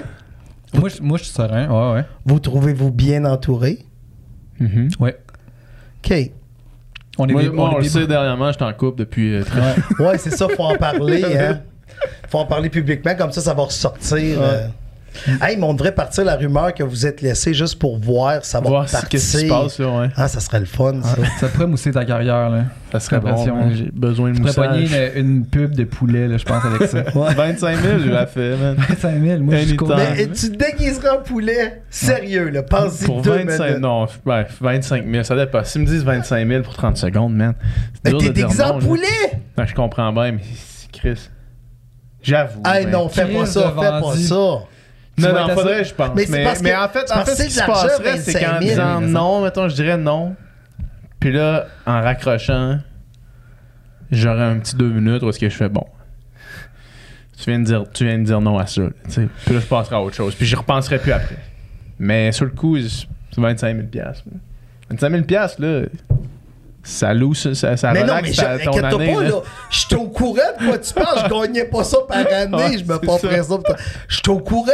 moi, 0.74 0.90
je- 0.90 1.02
moi, 1.02 1.18
je 1.20 1.24
suis 1.26 1.34
serein. 1.34 1.68
Ouais, 1.70 1.96
ouais. 2.00 2.06
Vous 2.26 2.40
trouvez-vous 2.40 2.92
bien 2.92 3.24
entouré? 3.26 3.80
Mhm. 4.60 4.90
Ouais. 5.00 5.16
OK. 6.04 6.32
On 7.20 7.28
est 7.28 7.32
Moi, 7.34 7.44
des- 7.44 7.50
moi, 7.50 7.66
on 7.66 7.70
on 7.70 7.74
est 7.74 7.78
le 7.78 7.84
des- 7.84 7.90
sait, 7.90 8.08
dernièrement, 8.08 8.52
j'étais 8.52 8.64
en 8.66 8.74
couple 8.74 8.98
depuis 9.00 9.36
euh, 9.36 9.44
très 9.44 9.62
Ouais. 9.62 10.06
Ouais, 10.08 10.18
c'est 10.18 10.32
ça, 10.32 10.48
faut 10.50 10.64
en 10.64 10.76
parler, 10.76 11.24
hein? 11.40 11.60
Faut 12.30 12.40
en 12.40 12.46
parler 12.46 12.70
publiquement, 12.70 13.14
comme 13.16 13.32
ça, 13.32 13.42
ça 13.42 13.54
va 13.54 13.64
ressortir. 13.64 14.42
euh. 14.42 14.68
Hey, 15.42 15.58
mais 15.58 15.64
on 15.64 15.74
devrait 15.74 15.94
partir 15.94 16.24
la 16.26 16.36
rumeur 16.36 16.74
que 16.74 16.84
vous 16.84 17.06
êtes 17.06 17.22
laissé 17.22 17.54
juste 17.54 17.78
pour 17.80 17.98
voir, 18.00 18.42
partir. 18.42 19.08
qu'est-ce 19.10 19.38
qui 19.38 19.44
se 19.44 19.50
passe, 19.50 19.80
là, 19.80 19.88
ouais. 19.88 20.10
Ah, 20.16 20.28
ça 20.28 20.40
serait 20.40 20.60
le 20.60 20.66
fun, 20.66 21.02
ça. 21.04 21.16
Ça 21.40 21.48
pourrait 21.48 21.68
mousser 21.68 21.92
ta 21.92 22.06
carrière, 22.06 22.50
là. 22.50 22.64
Ça 22.92 23.00
serait 23.00 23.20
bon. 23.20 23.28
L'impression. 23.28 23.56
man. 23.56 23.72
J'ai 23.76 23.90
besoin 23.94 24.32
de 24.32 24.36
Tu 24.36 24.42
pourrais 24.42 24.54
pogner 24.54 24.82
moussage. 24.82 25.12
une, 25.16 25.26
une 25.28 25.46
pub 25.46 25.76
de 25.76 25.84
poulet, 25.84 26.28
là, 26.28 26.38
je 26.38 26.46
pense, 26.46 26.64
avec 26.66 26.90
ça. 26.90 27.02
25 27.14 27.78
000, 27.82 28.00
je 28.00 28.10
l'ai 28.10 28.26
fait, 28.26 28.56
man. 28.56 28.76
25 28.78 29.24
000, 29.24 29.44
moi, 29.44 29.56
je 29.58 29.66
suis. 29.66 29.78
Mais 29.96 30.22
et 30.24 30.28
tu 30.30 30.52
te 30.52 30.58
déguiseras 30.58 31.18
en 31.18 31.22
poulet? 31.22 31.84
Sérieux, 31.90 32.50
là, 32.50 32.64
pense-y 32.64 33.06
Pour 33.06 33.22
deux 33.22 33.32
25 33.44 33.66
minutes. 33.66 33.80
non, 33.82 34.08
ouais, 34.26 34.48
25 34.60 35.06
000, 35.12 35.24
ça 35.24 35.36
dépend. 35.36 35.64
S'ils 35.64 35.82
me 35.82 35.86
disent 35.88 36.04
25 36.04 36.48
000 36.48 36.64
pour 36.64 36.74
30 36.74 36.98
secondes, 36.98 37.36
man. 37.36 37.54
Mais 38.04 38.14
t'es 38.14 38.30
déguisé 38.32 38.64
en 38.64 38.80
poulet? 38.80 39.06
Non, 39.58 39.66
je 39.66 39.76
comprends 39.76 40.12
bien, 40.12 40.32
mais 40.34 40.42
c'est- 40.56 40.90
Chris. 40.92 41.30
J'avoue. 42.22 42.62
Hey, 42.66 42.86
non, 42.88 43.08
fais 43.08 43.26
pas 43.26 43.46
ça, 43.46 43.70
fais 43.70 43.76
pas 44.02 44.02
ça. 44.16 44.36
Non, 45.20 45.48
non, 45.48 45.54
faudrait, 45.54 45.84
je 45.84 45.94
pense. 45.94 46.10
Mais 46.16 46.26
Mais, 46.30 46.38
c'est 46.38 46.44
parce 46.44 46.62
mais 46.62 46.72
que- 46.72 46.76
en 46.86 46.90
fait, 46.90 47.12
en 47.12 47.26
fait, 47.26 47.36
ce 47.36 47.44
qui 47.44 47.52
se 47.52 47.64
passerait, 47.64 48.18
c'est 48.18 48.34
25 48.34 48.40
qu'en 48.40 48.60
000, 48.60 48.62
disant 48.62 49.02
non, 49.02 49.42
mettons, 49.44 49.68
je 49.70 49.76
dirais 49.76 49.98
non. 49.98 50.36
Puis 51.20 51.32
là, 51.32 51.66
en 51.86 52.02
raccrochant, 52.02 52.80
j'aurais 54.12 54.44
un 54.44 54.60
petit 54.60 54.76
deux 54.76 54.90
minutes 54.90 55.22
où 55.24 55.30
est-ce 55.30 55.40
que 55.40 55.50
je 55.50 55.56
fais 55.56 55.70
bon. 55.70 55.86
Tu 57.42 57.50
viens 57.50 57.60
de 57.60 57.66
dire, 57.66 57.84
tu 57.94 58.06
viens 58.06 58.18
de 58.20 58.24
dire 58.24 58.42
non 58.42 58.58
à 58.58 58.68
ça. 58.68 58.82
Puis 59.06 59.54
là, 59.54 59.60
je 59.60 59.66
passerai 59.66 59.96
à 59.96 60.02
autre 60.02 60.16
chose. 60.16 60.36
Puis 60.36 60.46
j'y 60.46 60.56
repenserai 60.56 61.00
plus 61.00 61.12
après. 61.12 61.38
Mais 61.98 62.32
sur 62.32 62.46
le 62.46 62.52
coup, 62.52 62.78
c'est 62.80 63.08
25 63.38 63.76
000 63.76 63.88
piastres, 63.88 64.24
là. 64.32 64.38
25 64.90 65.10
000 65.12 65.24
piastres, 65.24 65.62
là, 65.62 65.82
ça 66.90 67.14
loue, 67.14 67.34
ça, 67.34 67.54
ça, 67.78 67.94
Mais 67.94 68.04
non, 68.04 68.16
mais 68.22 68.32
ta- 68.32 68.58
je- 68.58 68.66
ton 68.66 68.78
année. 68.84 69.14
pas, 69.14 69.24
là. 69.24 69.30
là. 69.30 69.36
Je 69.70 69.78
suis 69.80 69.96
au 69.96 70.08
courant 70.08 70.34
de 70.60 70.66
quoi 70.68 70.78
tu 70.78 70.94
parles. 70.94 71.24
Je 71.26 71.30
gagnais 71.48 71.66
pas 71.66 71.84
ça 71.84 71.98
par 72.08 72.18
année. 72.32 72.56
Ouais, 72.58 72.78
je 72.78 72.84
me 72.84 72.98
passerais 73.00 73.44
ça. 73.44 73.58
ça. 73.66 73.76
Je 74.08 74.16
suis 74.16 74.30
au 74.30 74.40
courant. 74.40 74.72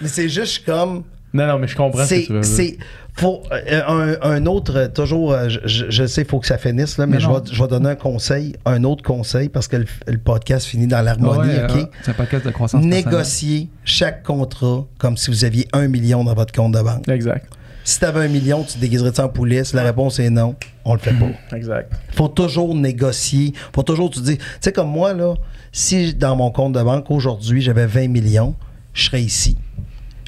Mais 0.00 0.08
c'est 0.08 0.28
juste, 0.28 0.64
comme. 0.64 1.04
Non, 1.34 1.46
non, 1.46 1.58
mais 1.58 1.66
je 1.68 1.76
comprends 1.76 2.04
ce 2.04 2.14
que 2.14 2.20
C'est. 2.20 2.26
tu 2.26 2.32
veux 2.32 2.40
dire. 2.40 2.50
c'est 2.50 2.78
faut, 3.18 3.42
euh, 3.50 3.82
un, 4.22 4.30
un 4.30 4.46
autre, 4.46 4.76
euh, 4.76 4.86
toujours, 4.88 5.32
euh, 5.32 5.48
je, 5.48 5.86
je- 5.90 6.06
sais, 6.06 6.22
il 6.22 6.26
faut 6.28 6.38
que 6.38 6.46
ça 6.46 6.56
finisse, 6.56 6.98
là, 6.98 7.06
mais 7.06 7.16
Mais 7.16 7.20
je 7.20 7.28
vais, 7.28 7.34
je 7.50 7.60
vais 7.60 7.68
donner 7.68 7.90
un 7.90 7.94
conseil, 7.96 8.54
un 8.64 8.84
autre 8.84 9.02
conseil, 9.02 9.48
parce 9.48 9.66
que 9.66 9.76
le, 9.76 9.86
le 10.06 10.18
podcast 10.18 10.66
finit 10.68 10.86
dans 10.86 11.02
l'harmonie, 11.02 11.50
Ouais, 11.50 11.64
OK? 11.64 11.76
euh, 11.76 11.84
C'est 12.04 12.12
un 12.12 12.14
podcast 12.14 12.46
de 12.46 12.50
croissance. 12.52 12.84
Négociez 12.84 13.68
chaque 13.84 14.22
contrat 14.22 14.84
comme 14.98 15.16
si 15.16 15.30
vous 15.32 15.44
aviez 15.44 15.66
un 15.72 15.88
million 15.88 16.22
dans 16.22 16.34
votre 16.34 16.52
compte 16.54 16.72
de 16.74 16.80
banque. 16.80 17.08
Exact. 17.08 17.44
Si 17.88 17.98
tu 18.00 18.04
avais 18.04 18.26
un 18.26 18.28
million, 18.28 18.64
tu 18.64 18.74
te 18.74 18.78
déguiserais 18.80 19.18
en 19.18 19.30
poulet? 19.30 19.64
Si 19.64 19.74
la 19.74 19.82
réponse 19.82 20.18
est 20.18 20.28
non, 20.28 20.54
on 20.84 20.92
le 20.92 20.98
fait 20.98 21.14
pas. 21.14 21.56
Exact. 21.56 21.90
faut 22.10 22.28
toujours 22.28 22.74
négocier. 22.74 23.54
faut 23.74 23.82
toujours 23.82 24.10
te 24.10 24.20
dire. 24.20 24.36
Tu 24.36 24.44
sais, 24.60 24.72
comme 24.72 24.90
moi, 24.90 25.14
là, 25.14 25.36
si 25.72 26.12
dans 26.12 26.36
mon 26.36 26.50
compte 26.50 26.74
de 26.74 26.82
banque 26.82 27.10
aujourd'hui, 27.10 27.62
j'avais 27.62 27.86
20 27.86 28.08
millions, 28.08 28.54
je 28.92 29.06
serais 29.06 29.22
ici. 29.22 29.56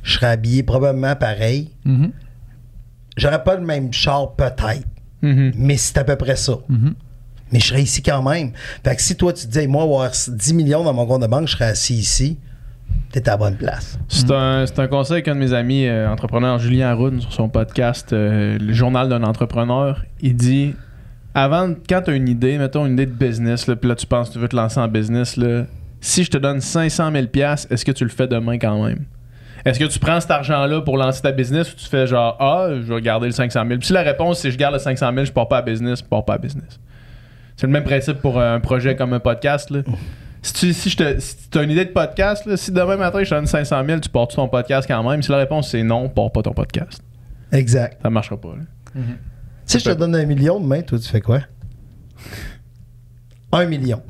Je 0.03 0.15
serais 0.15 0.29
habillé 0.29 0.63
probablement 0.63 1.15
pareil. 1.17 1.69
Mhm. 1.85 2.13
J'aurais 3.19 3.45
pas 3.45 3.57
le 3.57 3.67
même 3.67 3.93
char, 3.93 4.33
peut-être. 4.37 4.89
Mhm. 5.21 5.53
Mais 5.57 5.77
c'est 5.77 5.99
à 5.99 6.05
peu 6.05 6.17
près 6.17 6.37
ça. 6.37 6.55
Mhm. 6.67 6.95
Mais 7.53 7.61
je 7.61 7.67
serais 7.67 7.83
ici 7.83 8.03
quand 8.03 8.23
même. 8.23 8.53
Fait 8.83 8.97
que 8.97 9.03
si 9.03 9.17
toi, 9.17 9.35
tu 9.35 9.47
te 9.47 9.59
dis, 9.59 9.67
moi, 9.67 9.83
avoir 9.83 10.11
10 10.11 10.55
millions 10.55 10.83
dans 10.83 10.95
mon 10.95 11.05
compte 11.05 11.21
de 11.21 11.27
banque, 11.27 11.47
je 11.47 11.53
serais 11.53 11.67
assis 11.67 11.97
ici, 11.97 12.39
t'es 13.13 13.29
à 13.29 13.33
la 13.33 13.37
bonne 13.37 13.57
place. 13.57 13.99
C'est 14.09 14.31
un, 14.31 14.67
c'est 14.67 14.79
un 14.79 14.87
conseil 14.87 15.23
qu'un 15.23 15.35
de 15.35 15.41
mes 15.41 15.53
amis 15.53 15.87
euh, 15.87 16.09
entrepreneurs, 16.09 16.59
Julien 16.59 16.89
Aroun, 16.89 17.21
sur 17.21 17.33
son 17.33 17.49
podcast 17.49 18.13
euh, 18.13 18.59
Le 18.59 18.73
journal 18.73 19.09
d'un 19.09 19.23
entrepreneur, 19.23 20.05
il 20.21 20.37
dit 20.37 20.75
avant, 21.35 21.75
quand 21.89 22.03
tu 22.03 22.11
as 22.11 22.15
une 22.15 22.29
idée, 22.29 22.59
mettons 22.59 22.87
une 22.87 22.95
idée 22.95 23.07
de 23.07 23.13
business, 23.13 23.67
là, 23.67 23.77
puis 23.77 23.89
là 23.89 23.95
tu 23.95 24.07
penses 24.07 24.29
que 24.29 24.35
tu 24.35 24.39
veux 24.41 24.49
te 24.49 24.57
lancer 24.57 24.81
en 24.81 24.89
business, 24.89 25.37
là, 25.37 25.65
si 26.01 26.25
je 26.25 26.31
te 26.31 26.39
donne 26.39 26.61
500 26.61 27.13
000 27.13 27.27
est-ce 27.71 27.85
que 27.85 27.93
tu 27.93 28.05
le 28.05 28.11
fais 28.11 28.27
demain 28.27 28.59
quand 28.59 28.85
même? 28.85 29.05
Est-ce 29.65 29.79
que 29.79 29.85
tu 29.85 29.99
prends 29.99 30.21
cet 30.21 30.31
argent-là 30.31 30.81
pour 30.81 30.97
lancer 30.97 31.21
ta 31.21 31.33
business 31.33 31.73
ou 31.73 31.77
tu 31.77 31.87
fais 31.87 32.07
genre 32.07 32.37
Ah, 32.41 32.69
je 32.71 32.93
vais 32.93 33.01
garder 33.03 33.27
le 33.27 33.33
500 33.33 33.61
000 33.67 33.79
Puis 33.79 33.89
si 33.89 33.93
la 33.93 34.03
réponse 34.03 34.41
c'est 34.41 34.51
je 34.51 34.57
garde 34.57 34.73
le 34.73 34.81
500 34.81 35.13
000, 35.13 35.25
je 35.27 35.33
pars 35.33 35.49
pas 35.49 35.59
à 35.59 35.63
business, 35.63 35.99
je 35.99 36.05
pars 36.05 36.25
pas 36.25 36.35
à 36.35 36.39
business. 36.39 36.81
C'est 37.57 37.67
le 37.67 37.73
même 37.73 37.85
principe 37.85 38.23
pour 38.23 38.41
un 38.41 38.59
projet 38.59 38.97
comme 38.97 39.13
un 39.13 39.21
podcast. 39.21 39.71
Là. 39.71 39.81
Si 40.43 40.53
tu 40.55 40.73
si 40.73 40.91
je 40.91 40.97
te, 40.97 41.21
si 41.21 41.37
as 41.55 41.63
une 41.63 41.71
idée 41.71 41.85
de 41.85 41.91
podcast, 41.91 42.47
là, 42.47 42.57
si 42.57 42.73
demain 42.73 42.97
matin 42.97 43.23
je 43.23 43.29
te 43.29 43.35
donne 43.35 43.47
500 43.47 43.85
000, 43.87 44.01
tu 44.01 44.09
pars 44.09 44.29
ton 44.29 44.49
podcast 44.49 44.89
quand 44.89 45.09
même? 45.09 45.23
Si 45.23 45.31
la 45.31 45.39
réponse 45.39 45.71
c'est 45.71 45.83
non, 45.83 46.09
pars 46.09 46.33
pas 46.33 46.43
ton 46.43 46.53
podcast. 46.53 47.03
Exact. 47.53 47.99
Ça 48.03 48.11
marchera 48.11 48.41
pas. 48.41 48.55
là. 48.57 49.03
Si 49.67 49.79
je 49.79 49.85
te 49.85 49.91
donne 49.91 50.17
un 50.17 50.25
million 50.25 50.59
demain, 50.59 50.83
toi, 50.83 50.99
tu 50.99 51.09
fais 51.09 51.21
quoi? 51.21 51.41
un 53.53 53.67
million. 53.67 54.03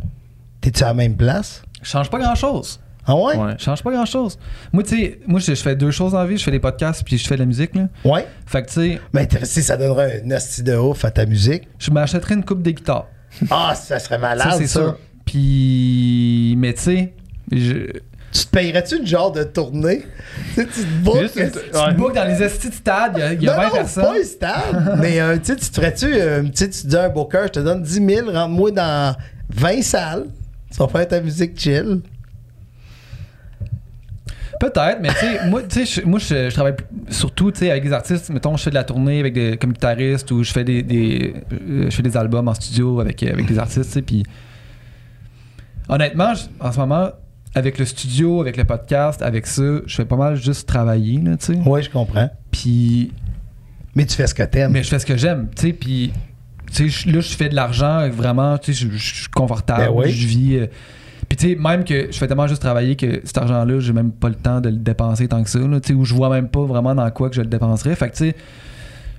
T'es-tu 0.61 0.83
à 0.85 0.89
la 0.89 0.95
même 0.95 1.17
place? 1.17 1.63
Je 1.83 1.89
change 1.89 2.11
pas 2.11 2.19
grand-chose. 2.19 2.81
Ah 3.07 3.17
ouais? 3.17 3.37
Ouais. 3.37 3.55
Je 3.59 3.65
change 3.65 3.83
pas 3.83 3.91
grand-chose. 3.91 4.39
Moi, 4.73 4.83
tu 4.83 4.91
sais, 4.91 5.21
moi, 5.27 5.41
je, 5.41 5.55
fais 5.55 5.75
deux 5.75 5.91
choses 5.91 6.13
dans 6.13 6.19
la 6.19 6.27
vie. 6.27 6.37
Je 6.37 6.45
fais 6.45 6.51
des 6.51 6.61
podcasts 6.61 7.03
puis 7.03 7.17
je 7.17 7.27
fais 7.27 7.35
de 7.37 7.41
la 7.41 7.47
musique, 7.47 7.75
là. 7.75 7.89
Ouais. 8.05 8.27
Fait 8.47 8.63
que, 8.63 8.69
tu 8.69 8.75
sais, 8.75 9.01
Mais 9.13 9.29
si 9.43 9.63
ça 9.63 9.77
donnerait 9.77 10.23
un 10.25 10.31
asti 10.31 10.63
de 10.63 10.77
ouf 10.77 11.05
à 11.05 11.11
ta 11.11 11.25
musique. 11.25 11.67
je 11.79 11.91
m'achèterais 11.91 12.35
une 12.35 12.45
coupe 12.45 12.63
de 12.63 12.71
guitare. 12.71 13.07
Ah, 13.51 13.75
ça 13.75 13.99
serait 13.99 14.19
malade, 14.19 14.51
ça, 14.51 14.59
c'est 14.59 14.67
ça. 14.67 14.81
sûr. 14.81 14.99
Puis, 15.31 16.55
mais 16.59 16.73
tu 16.75 16.81
sais, 16.83 17.13
je... 17.53 17.75
Tu 18.33 18.45
te 18.47 18.51
payerais-tu 18.51 18.97
une 18.99 19.07
genre 19.07 19.33
de 19.33 19.43
tournée? 19.45 20.03
tu 20.55 20.65
te 20.65 20.87
bookes. 21.05 21.37
Une- 21.37 21.51
tu- 21.51 21.59
te 21.71 21.95
bookes 21.95 22.15
dans 22.15 22.25
les 22.27 22.43
estis 22.43 22.69
de 22.69 22.75
stade, 22.75 23.13
il 23.17 23.21
y 23.21 23.23
a, 23.23 23.33
il 23.33 23.43
y 23.43 23.49
a 23.49 23.53
non, 23.57 23.63
20 23.63 23.67
non, 23.69 23.73
personnes. 23.75 24.05
pas 24.05 24.19
un 24.21 24.25
stade. 24.25 24.99
mais 25.01 25.21
euh, 25.21 25.37
tu 25.45 25.57
te 25.57 25.65
ferais-tu, 25.65 26.07
euh, 26.13 26.43
tu 26.55 26.69
dis 26.69 26.97
à 26.97 27.05
un 27.05 27.09
booker, 27.09 27.43
je 27.47 27.49
te 27.53 27.61
donne 27.61 27.83
10 27.83 27.93
000, 28.07 28.31
rentre-moi 28.31 28.71
dans 28.73 29.17
20 29.51 29.83
salles. 29.83 30.27
Tu 30.71 30.77
vas 30.79 30.87
faire 30.89 31.09
ta 31.09 31.21
musique 31.21 31.59
chill. 31.59 32.01
Peut-être, 34.61 34.99
mais 35.01 35.09
tu 35.09 35.15
sais, 35.15 35.47
moi, 35.49 35.63
tu 35.63 35.87
sais, 35.87 36.01
je- 36.03 36.07
moi, 36.07 36.19
je, 36.19 36.51
je 36.51 36.55
travaille 36.55 36.75
surtout, 37.09 37.51
tu 37.51 37.61
sais, 37.61 37.71
avec 37.71 37.83
des 37.83 37.93
artistes. 37.93 38.29
Mettons, 38.31 38.57
je 38.57 38.63
fais 38.63 38.71
de 38.71 38.75
la 38.75 38.85
tournée 38.85 39.19
avec 39.21 39.33
des 39.33 39.57
comme 39.57 39.73
guitariste 39.73 40.31
ou 40.33 40.43
je 40.45 40.53
fais 40.53 40.65
des, 40.65 40.83
des 40.83 41.35
euh, 41.53 41.87
je 41.89 41.97
fais 41.97 42.03
des 42.03 42.17
albums 42.17 42.47
en 42.47 42.55
studio 42.55 43.01
avec 43.01 43.23
avec 43.23 43.47
des 43.47 43.59
artistes, 43.59 43.85
tu 43.87 43.91
sais. 43.93 44.03
Puis 44.03 44.23
honnêtement, 45.91 46.35
je- 46.35 46.45
en 46.65 46.73
ce 46.73 46.79
moment, 46.79 47.11
avec 47.55 47.79
le 47.79 47.85
studio, 47.85 48.41
avec 48.41 48.57
le 48.57 48.65
podcast, 48.65 49.23
avec 49.23 49.47
ça, 49.47 49.63
je 49.87 49.95
fais 49.97 50.05
pas 50.05 50.17
mal 50.17 50.37
juste 50.37 50.69
travailler, 50.69 51.19
là, 51.21 51.37
tu 51.37 51.47
sais. 51.47 51.59
Oui, 51.67 51.83
je 51.83 51.91
comprends. 51.91 52.31
Puis 52.51 53.13
Mais 53.97 54.07
tu 54.07 54.15
fais 54.15 54.27
ce 54.27 54.35
que 54.35 54.43
t'aimes. 54.45 54.71
mais 54.73 54.83
je 54.83 54.89
fais 54.89 54.99
ce 55.01 55.07
que 55.07 55.17
j'aime, 55.17 55.49
tu 55.57 55.63
sais. 55.63 55.73
Puis 55.73 56.13
tu 56.73 56.89
sais, 56.91 57.11
là, 57.11 57.21
je 57.21 57.35
fais 57.35 57.49
de 57.49 57.55
l'argent, 57.57 58.09
vraiment, 58.11 58.57
tu 58.59 58.73
sais, 58.73 58.87
je 58.87 58.97
je 58.97 59.15
suis 59.17 59.29
confortable, 59.29 59.87
Ben 59.87 59.93
oui. 59.93 60.11
je 60.13 60.27
vis. 60.29 60.57
euh, 60.59 60.67
puis 61.29 61.37
tu 61.37 61.49
sais, 61.51 61.57
même 61.57 61.83
que 61.85 62.07
je 62.13 62.17
fais 62.19 62.27
tellement 62.29 62.47
juste 62.47 62.63
travailler 62.63 62.95
que 62.97 63.21
cet 63.25 63.39
argent-là, 63.39 63.81
j'ai 63.81 63.93
même 63.93 64.13
pas 64.13 64.29
le 64.29 64.35
temps 64.37 64.61
de 64.61 64.69
le 64.69 64.77
dépenser 64.77 65.27
tant 65.29 65.43
que 65.43 65.51
ça, 65.51 65.59
là, 65.59 65.81
tu 65.81 65.89
sais, 65.89 65.95
ou 65.95 66.05
je 66.05 66.15
vois 66.15 66.29
même 66.31 66.49
pas 66.49 66.63
vraiment 66.65 66.95
dans 66.95 67.11
quoi 67.11 67.29
que 67.31 67.35
je 67.37 67.41
le 67.41 67.49
dépenserais. 67.49 67.95
Fait 67.97 68.09
que 68.11 68.15
tu 68.17 68.29
sais, 68.31 68.37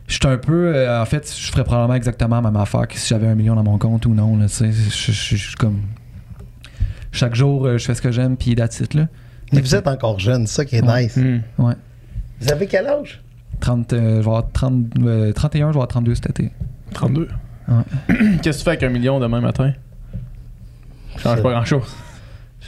je 0.07 0.13
suis 0.15 0.27
un 0.27 0.37
peu, 0.37 0.73
euh, 0.75 1.01
en 1.01 1.05
fait, 1.05 1.29
je 1.37 1.51
ferais 1.51 1.63
probablement 1.65 1.95
exactement 1.95 2.37
la 2.37 2.41
même 2.49 2.55
affaire 2.61 2.87
que 2.87 2.97
si 2.97 3.07
j'avais 3.09 3.27
un 3.27 3.35
million 3.35 3.55
dans 3.55 3.63
mon 3.63 3.77
compte 3.77 4.05
ou 4.05 4.13
non, 4.13 4.37
là, 4.37 4.45
je 4.47 5.11
suis 5.11 5.55
comme. 5.57 5.81
Chaque 7.11 7.35
jour, 7.35 7.65
euh, 7.65 7.77
je 7.77 7.85
fais 7.85 7.95
ce 7.95 8.01
que 8.01 8.11
j'aime, 8.11 8.37
puis 8.37 8.55
that's 8.55 8.79
it, 8.79 8.93
là. 8.93 9.07
Mais 9.53 9.59
vous 9.61 9.75
êtes 9.75 9.87
encore 9.87 10.17
jeune, 10.19 10.47
c'est 10.47 10.55
ça 10.55 10.65
qui 10.65 10.77
est 10.77 10.83
Ouais. 10.83 11.03
nice. 11.03 11.17
Hmm. 11.17 11.39
Ouais. 11.57 11.73
Vous 12.39 12.51
avez 12.51 12.67
quel 12.67 12.87
âge? 12.87 13.21
30, 13.59 13.93
euh, 13.93 13.99
je 13.99 14.11
vais 14.13 14.17
avoir 14.19 14.49
30, 14.51 14.85
euh, 15.03 15.33
31, 15.33 15.67
je 15.67 15.73
vais 15.73 15.77
avoir 15.77 15.87
32 15.89 16.15
cet 16.15 16.29
été. 16.31 16.51
32. 16.93 17.27
Ouais. 17.67 17.75
Qu'est-ce 18.41 18.57
que 18.57 18.57
tu 18.59 18.63
fais 18.63 18.69
avec 18.71 18.83
un 18.83 18.89
million 18.89 19.19
demain 19.19 19.41
matin? 19.41 19.73
Change 21.17 21.37
Ça- 21.37 21.43
pas 21.43 21.51
grand-chose. 21.51 21.83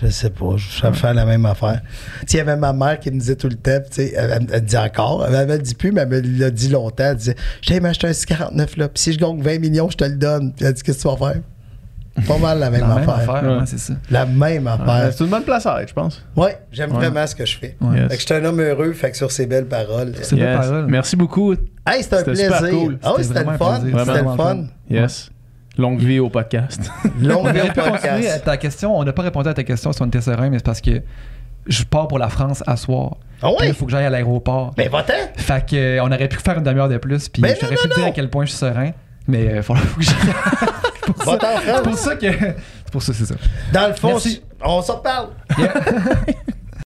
Je 0.01 0.07
sais 0.07 0.31
pas, 0.31 0.57
je 0.57 0.81
vais 0.81 0.93
faire 0.93 1.13
la 1.13 1.23
même 1.25 1.45
affaire. 1.45 1.81
Il 2.27 2.35
y 2.35 2.39
avait 2.39 2.55
ma 2.57 2.73
mère 2.73 2.99
qui 2.99 3.11
me 3.11 3.19
disait 3.19 3.35
tout 3.35 3.47
le 3.47 3.55
temps, 3.55 3.77
tu 3.85 3.91
sais, 3.91 4.13
elle, 4.17 4.31
elle- 4.31 4.47
elle 4.51 4.65
dit 4.65 4.75
encore, 4.77 5.25
elle, 5.25 5.49
elle 5.49 5.61
dit 5.61 5.75
plus, 5.75 5.91
mais 5.91 6.01
elle 6.01 6.09
me 6.09 6.39
l'a 6.39 6.49
dit 6.49 6.67
longtemps. 6.69 7.03
Elle 7.05 7.15
disait 7.17 7.35
Je 7.61 7.69
t'ai 7.69 7.79
m'acheter 7.79 8.07
un 8.07 8.13
649 8.13 8.75
là, 8.77 8.89
puis 8.89 9.01
si 9.01 9.13
je 9.13 9.19
gagne 9.19 9.39
20 9.41 9.59
millions, 9.59 9.89
je 9.89 9.97
te 9.97 10.03
le 10.03 10.15
donne. 10.17 10.51
Puis 10.53 10.65
elle 10.65 10.73
dit 10.73 10.81
Qu'est-ce 10.81 10.97
que 11.05 11.09
tu 11.09 11.15
vas 11.17 11.31
faire 11.33 11.41
Pas 12.27 12.38
mal 12.38 12.60
la 12.60 12.69
même, 12.69 12.81
La 12.81 12.88
même 12.88 12.98
affaire. 13.10 13.14
affaire, 13.35 13.49
Ouais. 13.52 13.57
ouais, 13.57 13.65
c'est 13.65 13.80
ça. 13.80 13.94
La 14.11 14.26
même 14.26 14.65
Ouais, 14.65 14.72
affaire. 14.72 15.14
C'est 15.14 15.23
une 15.23 15.30
bonne 15.31 15.44
place 15.44 15.65
à 15.65 15.81
être, 15.81 15.90
je 15.90 15.94
pense. 15.95 16.23
Ouais, 16.35 16.60
j'aime 16.72 16.91
Ouais. 16.91 16.98
vraiment 16.98 17.26
ce 17.26 17.35
que 17.35 17.45
je 17.45 17.57
fais. 17.57 17.76
Yes. 17.81 18.02
Fait 18.02 18.07
que 18.10 18.22
je 18.22 18.26
suis 18.26 18.34
un 18.35 18.45
homme 18.45 18.61
heureux, 18.61 18.94
fait 18.94 19.11
que 19.11 19.18
sur 19.18 19.31
ces 19.31 19.48
belles 19.48 19.65
paroles. 19.65 20.14
C'est 20.22 20.35
belle 20.35 20.57
parole. 20.57 20.85
Merci 20.88 21.15
beaucoup. 21.15 21.53
Hey, 21.88 22.03
c'était 22.03 22.18
un 22.18 22.23
plaisir. 22.23 22.56
super 22.56 22.69
cool. 22.69 22.99
Ah 23.03 23.14
oui, 23.18 23.23
C'était 23.23 23.44
le 23.44 23.57
fun. 23.57 23.81
C'était 23.84 24.22
le 24.22 24.35
fun. 24.38 24.64
Yes. 24.90 25.30
Longue 25.77 25.99
vie 25.99 26.19
au 26.19 26.30
podcast. 26.30 26.91
Longue 27.19 27.48
On 27.48 27.52
vie 27.52 27.61
au 27.61 27.65
à 27.65 27.73
podcast. 27.91 28.44
ta 28.45 28.57
question. 28.57 28.95
On 28.95 29.03
n'a 29.03 29.11
pas 29.11 29.23
répondu 29.23 29.49
à 29.49 29.56
ta 29.56 29.64
question 29.64 29.91
si 29.91 30.02
on 30.03 30.06
était 30.06 30.22
serein, 30.22 30.49
mais 30.52 30.60
c'est 30.60 30.65
parce 30.65 30.81
que 30.81 31.02
je 31.65 31.84
pars 31.84 32.07
pour 32.07 32.19
la 32.19 32.30
France 32.30 32.64
à 32.68 32.77
soir. 32.77 33.18
Ah 33.41 33.49
ouais? 33.49 33.69
Il 33.69 33.73
faut 33.73 33.85
que 33.85 33.91
j'aille 33.91 34.06
à 34.06 34.10
l'aéroport. 34.11 34.72
Ben, 34.77 34.88
va-t'en. 34.88 35.14
Fait 35.35 35.65
que, 35.68 35.76
euh, 35.76 36.03
on 36.03 36.11
aurait 36.11 36.27
pu 36.27 36.38
faire 36.38 36.57
une 36.60 36.64
demi-heure 36.64 36.90
de 36.90 36.98
plus, 36.98 37.27
puis 37.27 37.41
Ben 37.41 37.56
non, 37.60 37.68
pu 37.68 37.73
non, 37.73 37.95
dire 37.95 38.03
non. 38.03 38.10
à 38.10 38.11
quel 38.11 38.30
point 38.30 38.45
je 38.45 38.52
suis 38.52 38.60
serein. 38.60 38.91
Mais 39.27 39.55
il 39.55 39.63
faut, 39.63 39.75
faut 39.75 39.99
que 39.99 40.03
j'aille. 40.05 40.15
C'est 41.05 41.13
pour 41.13 41.23
ça- 41.23 41.31
Va-t'en, 41.31 41.47
c'est 41.65 41.83
pour 41.83 41.97
ça 41.97 42.15
que. 42.15 42.27
C'est 42.31 42.91
pour 42.91 43.03
ça, 43.03 43.13
c'est 43.13 43.25
ça. 43.25 43.35
Dans 43.73 43.87
le 43.87 43.93
fond, 43.93 44.13
on 44.63 44.81
s'en. 44.81 45.01
Yeah. 45.57 45.73